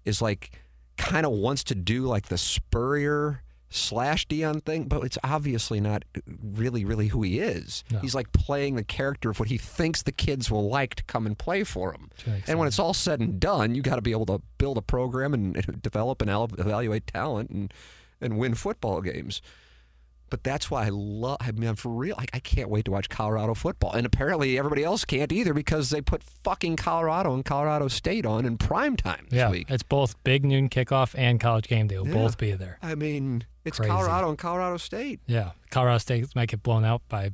is 0.05 0.21
like 0.21 0.51
kind 0.97 1.27
of 1.27 1.33
wants 1.33 1.65
to 1.65 1.75
do 1.75 2.03
like 2.03 2.27
the 2.27 2.39
Spurrier 2.39 3.43
slash 3.75 4.27
Deion 4.29 4.63
thing, 4.63 4.85
but 4.85 5.03
it's 5.05 5.19
obviously 5.25 5.81
not 5.81 6.05
really, 6.27 6.85
really 6.85 7.09
who 7.09 7.23
he 7.23 7.39
is. 7.41 7.85
No. 7.91 7.99
He's 8.01 8.15
like 8.15 8.33
playing 8.33 8.77
the 8.77 8.85
character 8.85 9.31
of 9.31 9.41
what 9.41 9.49
he 9.49 9.59
thinks 9.59 10.03
the 10.03 10.13
kids 10.13 10.51
will 10.51 10.69
like 10.69 10.95
to 10.97 11.05
come 11.05 11.27
and 11.27 11.37
play 11.39 11.65
for 11.65 11.93
him. 11.93 12.11
And 12.47 12.59
when 12.59 12.69
it's 12.69 12.79
all 12.79 12.95
said 12.95 13.21
and 13.21 13.39
done, 13.41 13.75
you 13.75 13.83
got 13.83 13.97
to 13.97 14.03
be 14.03 14.13
able 14.13 14.27
to 14.27 14.41
build 14.59 14.79
a 14.79 14.83
program 14.83 15.35
and, 15.35 15.57
and 15.57 15.83
develop 15.83 16.23
and 16.23 16.31
evaluate 16.31 17.07
talent 17.07 17.51
and 17.51 17.73
and 18.21 18.39
win 18.39 18.55
football 18.55 19.01
games. 19.01 19.43
But 20.33 20.45
that's 20.45 20.71
why 20.71 20.87
I 20.87 20.89
love. 20.89 21.37
I 21.41 21.53
mean, 21.53 21.75
for 21.75 21.91
real, 21.91 22.15
like 22.17 22.31
I 22.33 22.39
can't 22.39 22.71
wait 22.71 22.87
to 22.87 22.91
watch 22.91 23.11
Colorado 23.11 23.53
football. 23.53 23.93
And 23.93 24.07
apparently, 24.07 24.57
everybody 24.57 24.83
else 24.83 25.05
can't 25.05 25.31
either 25.31 25.53
because 25.53 25.91
they 25.91 26.01
put 26.01 26.23
fucking 26.23 26.77
Colorado 26.77 27.35
and 27.35 27.45
Colorado 27.45 27.89
State 27.89 28.25
on 28.25 28.47
in 28.47 28.57
prime 28.57 28.97
time 28.97 29.27
this 29.29 29.37
Yeah. 29.37 29.51
week. 29.51 29.67
It's 29.71 29.83
both 29.83 30.15
big 30.25 30.43
noon 30.47 30.71
kickoff 30.71 31.15
and 31.19 31.39
college 31.39 31.69
game 31.69 31.87
day 31.87 31.99
will 31.99 32.07
Yeah. 32.09 32.15
both 32.15 32.39
be 32.39 32.53
there. 32.53 32.79
I 32.81 32.95
mean, 32.95 33.45
it's 33.67 33.77
Crazy. 33.77 33.91
Colorado 33.91 34.31
and 34.31 34.39
Colorado 34.39 34.79
State, 34.79 35.21
Yeah. 35.27 35.51
Colorado 35.71 35.99
State 35.99 36.35
might 36.35 36.49
get 36.49 36.63
blown 36.63 36.87
out 36.87 37.03
by 37.11 37.33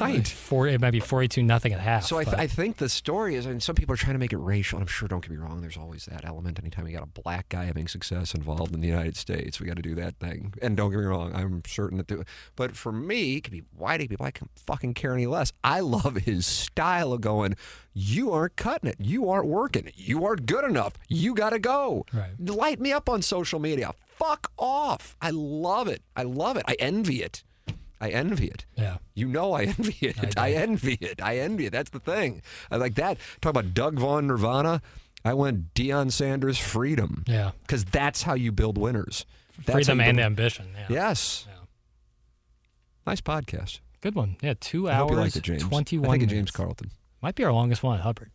right? 0.00 0.26
four. 0.26 0.68
It 0.68 0.80
might 0.80 0.92
be 0.92 1.00
forty-two 1.00 1.42
nothing 1.42 1.72
at 1.72 1.80
half. 1.80 2.04
So 2.04 2.18
I, 2.18 2.24
th- 2.24 2.36
I 2.36 2.46
think 2.46 2.76
the 2.76 2.88
story 2.88 3.34
is, 3.34 3.46
and 3.46 3.62
some 3.62 3.74
people 3.74 3.94
are 3.94 3.96
trying 3.96 4.14
to 4.14 4.18
make 4.18 4.32
it 4.32 4.38
racial. 4.38 4.78
And 4.78 4.84
I'm 4.84 4.88
sure, 4.88 5.08
don't 5.08 5.22
get 5.22 5.30
me 5.30 5.36
wrong, 5.36 5.60
there's 5.60 5.76
always 5.76 6.04
that 6.06 6.24
element. 6.24 6.58
Anytime 6.58 6.86
you 6.86 6.94
got 6.94 7.02
a 7.02 7.20
black 7.22 7.48
guy 7.48 7.64
having 7.64 7.88
success 7.88 8.34
involved 8.34 8.74
in 8.74 8.80
the 8.80 8.88
United 8.88 9.16
States, 9.16 9.60
we 9.60 9.66
got 9.66 9.76
to 9.76 9.82
do 9.82 9.94
that 9.94 10.18
thing. 10.18 10.54
And 10.62 10.76
don't 10.76 10.90
get 10.90 10.98
me 10.98 11.06
wrong, 11.06 11.34
I'm 11.34 11.62
certain 11.66 11.98
that. 11.98 12.08
The, 12.08 12.24
but 12.54 12.76
for 12.76 12.92
me, 12.92 13.36
it 13.36 13.44
could 13.44 13.52
be 13.52 13.62
white, 13.76 14.00
it 14.00 14.04
could 14.04 14.10
be 14.10 14.16
black. 14.16 14.26
I 14.26 14.38
can 14.38 14.48
fucking 14.56 14.94
care 14.94 15.14
any 15.14 15.26
less. 15.26 15.52
I 15.62 15.80
love 15.80 16.16
his 16.16 16.46
style 16.46 17.12
of 17.12 17.20
going. 17.20 17.54
You 17.94 18.32
aren't 18.32 18.56
cutting 18.56 18.90
it. 18.90 18.96
You 18.98 19.30
aren't 19.30 19.46
working. 19.46 19.90
You 19.94 20.24
aren't 20.24 20.46
good 20.46 20.64
enough. 20.64 20.94
You 21.08 21.32
got 21.32 21.50
to 21.50 21.58
go. 21.60 22.04
Right. 22.12 22.32
Light 22.38 22.80
me 22.80 22.92
up 22.92 23.08
on 23.08 23.22
social 23.22 23.60
media. 23.60 23.92
Fuck 24.18 24.50
off. 24.58 25.16
I 25.22 25.30
love 25.30 25.86
it. 25.86 26.02
I 26.16 26.24
love 26.24 26.56
it. 26.56 26.64
I 26.66 26.74
envy 26.78 27.22
it. 27.22 27.44
I 28.00 28.10
envy 28.10 28.46
it. 28.48 28.66
yeah. 28.76 28.98
You 29.14 29.26
know 29.28 29.52
I 29.54 29.62
envy 29.78 29.96
it. 30.06 30.38
I, 30.38 30.50
do. 30.50 30.56
envy 30.56 30.98
it. 31.00 31.22
I 31.22 31.38
envy 31.38 31.66
it. 31.66 31.70
That's 31.72 31.90
the 31.90 32.00
thing. 32.00 32.42
I 32.70 32.76
like 32.76 32.94
that. 32.96 33.18
Talk 33.40 33.50
about 33.50 33.72
Doug 33.74 33.98
Vaughn 33.98 34.26
Nirvana. 34.26 34.82
I 35.24 35.34
went 35.34 35.72
Deion 35.74 36.12
Sanders 36.12 36.58
freedom. 36.58 37.24
Yeah. 37.26 37.52
Because 37.62 37.84
that's 37.84 38.22
how 38.22 38.34
you 38.34 38.52
build 38.52 38.76
winners. 38.78 39.24
That's 39.64 39.72
Freedom 39.72 40.00
and 40.00 40.20
ambition. 40.20 40.68
Yeah. 40.74 40.86
Yes. 40.90 41.46
Yeah. 41.48 41.54
Nice 43.06 43.20
podcast. 43.22 43.80
Good 44.02 44.14
one. 44.14 44.36
Yeah. 44.42 44.54
Two 44.60 44.88
I 44.90 44.94
hours. 44.94 45.12
like 45.16 45.36
it, 45.36 45.42
James. 45.42 45.62
Twenty-one. 45.62 46.08
I 46.08 46.12
think 46.12 46.24
of. 46.24 46.28
James 46.28 46.50
Carlton. 46.50 46.90
Might 47.22 47.34
be 47.34 47.44
our 47.44 47.52
longest 47.52 47.82
one 47.82 47.96
at 47.96 48.02
Hubbard. 48.02 48.30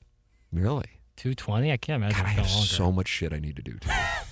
Really? 0.52 0.86
Two 1.16 1.36
twenty. 1.36 1.72
I 1.72 1.78
can't 1.78 2.02
imagine 2.02 2.18
God, 2.18 2.26
I 2.26 2.30
have 2.30 2.50
longer. 2.50 2.66
so 2.66 2.92
much 2.92 3.08
shit 3.08 3.32
I 3.32 3.40
need 3.40 3.56
to 3.58 3.62
do. 3.62 3.78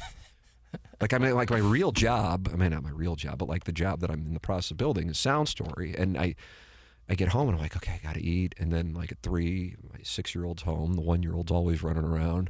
like 1.01 1.13
I 1.13 1.17
mean, 1.17 1.33
like 1.35 1.49
my 1.49 1.57
real 1.59 1.91
job. 1.91 2.49
I 2.51 2.55
mean, 2.55 2.71
not 2.71 2.83
my 2.83 2.91
real 2.91 3.15
job, 3.15 3.37
but 3.37 3.47
like 3.47 3.63
the 3.63 3.71
job 3.71 4.01
that 4.01 4.11
I'm 4.11 4.25
in 4.25 4.33
the 4.33 4.39
process 4.39 4.71
of 4.71 4.77
building 4.77 5.09
is 5.09 5.17
Sound 5.17 5.47
Story, 5.47 5.95
and 5.97 6.17
I, 6.17 6.35
I 7.09 7.15
get 7.15 7.29
home 7.29 7.47
and 7.49 7.57
I'm 7.57 7.61
like, 7.61 7.75
okay, 7.77 7.99
I 8.01 8.05
got 8.05 8.15
to 8.15 8.23
eat, 8.23 8.53
and 8.57 8.71
then 8.71 8.93
like 8.93 9.11
at 9.11 9.19
three, 9.21 9.75
my 9.91 9.99
six 10.03 10.35
year 10.35 10.45
old's 10.45 10.63
home, 10.63 10.93
the 10.93 11.01
one 11.01 11.23
year 11.23 11.35
old's 11.35 11.51
always 11.51 11.81
running 11.83 12.03
around. 12.03 12.49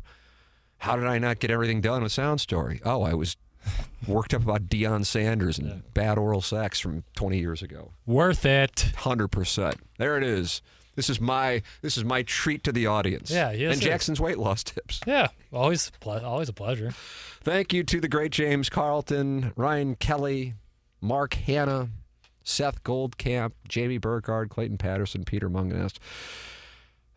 How 0.79 0.95
did 0.95 1.05
I 1.05 1.19
not 1.19 1.39
get 1.39 1.51
everything 1.51 1.81
done 1.81 2.03
with 2.03 2.11
Sound 2.11 2.41
Story? 2.41 2.81
Oh, 2.85 3.03
I 3.03 3.13
was 3.13 3.35
worked 4.07 4.33
up 4.33 4.43
about 4.43 4.67
Deion 4.67 5.05
Sanders 5.05 5.59
and 5.59 5.83
bad 5.93 6.17
oral 6.17 6.41
sex 6.41 6.79
from 6.79 7.03
20 7.15 7.37
years 7.37 7.61
ago. 7.61 7.91
Worth 8.05 8.45
it. 8.45 8.93
Hundred 8.97 9.27
percent. 9.27 9.75
There 9.97 10.17
it 10.17 10.23
is. 10.23 10.61
This 10.99 11.09
is 11.09 11.21
my 11.21 11.61
this 11.81 11.95
is 11.95 12.03
my 12.03 12.23
treat 12.23 12.61
to 12.65 12.73
the 12.73 12.87
audience. 12.87 13.31
Yeah, 13.31 13.53
yes, 13.53 13.75
and. 13.75 13.81
Jackson's 13.81 14.19
weight 14.19 14.37
loss 14.37 14.65
tips. 14.65 14.99
Yeah. 15.07 15.29
Always. 15.53 15.93
Ple- 16.01 16.25
always 16.25 16.49
a 16.49 16.53
pleasure. 16.53 16.91
Thank 17.41 17.71
you 17.71 17.85
to 17.85 18.01
the 18.01 18.09
great 18.09 18.33
James 18.33 18.67
Carlton, 18.67 19.53
Ryan 19.55 19.95
Kelley, 19.95 20.55
Mark 20.99 21.35
Hannah, 21.35 21.87
Seth 22.43 22.83
Goldcamp, 22.83 23.53
Jamie 23.65 23.97
Burkhardt, 23.97 24.49
Clayton 24.49 24.77
Patterson, 24.77 25.23
Peter 25.23 25.49
Mungenast. 25.49 25.99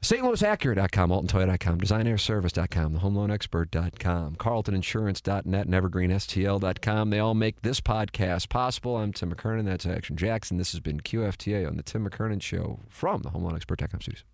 StLouisAccurate.com, 0.02 1.10
AltonToyota.com, 1.10 1.80
DesignAireService.com, 1.80 2.98
TheHomeLoanExpert.com, 2.98 4.34
CarltonInsurance.net, 4.36 5.66
and 5.66 5.74
EvergreenSTL.com. 5.74 7.10
They 7.10 7.18
all 7.20 7.34
make 7.34 7.62
this 7.62 7.80
podcast 7.80 8.48
possible. 8.48 8.96
I'm 8.96 9.12
Tim 9.12 9.32
McKernan. 9.32 9.64
That's 9.64 9.86
Action 9.86 10.16
Jackson. 10.16 10.56
This 10.58 10.72
has 10.72 10.80
been 10.80 11.00
QFTA 11.00 11.68
on 11.68 11.76
the 11.76 11.84
Tim 11.84 12.08
McKernan 12.08 12.42
Show 12.42 12.80
from 12.88 13.22
the 13.22 13.30
HomeLoanExpert.com 13.30 14.00
studios. 14.00 14.24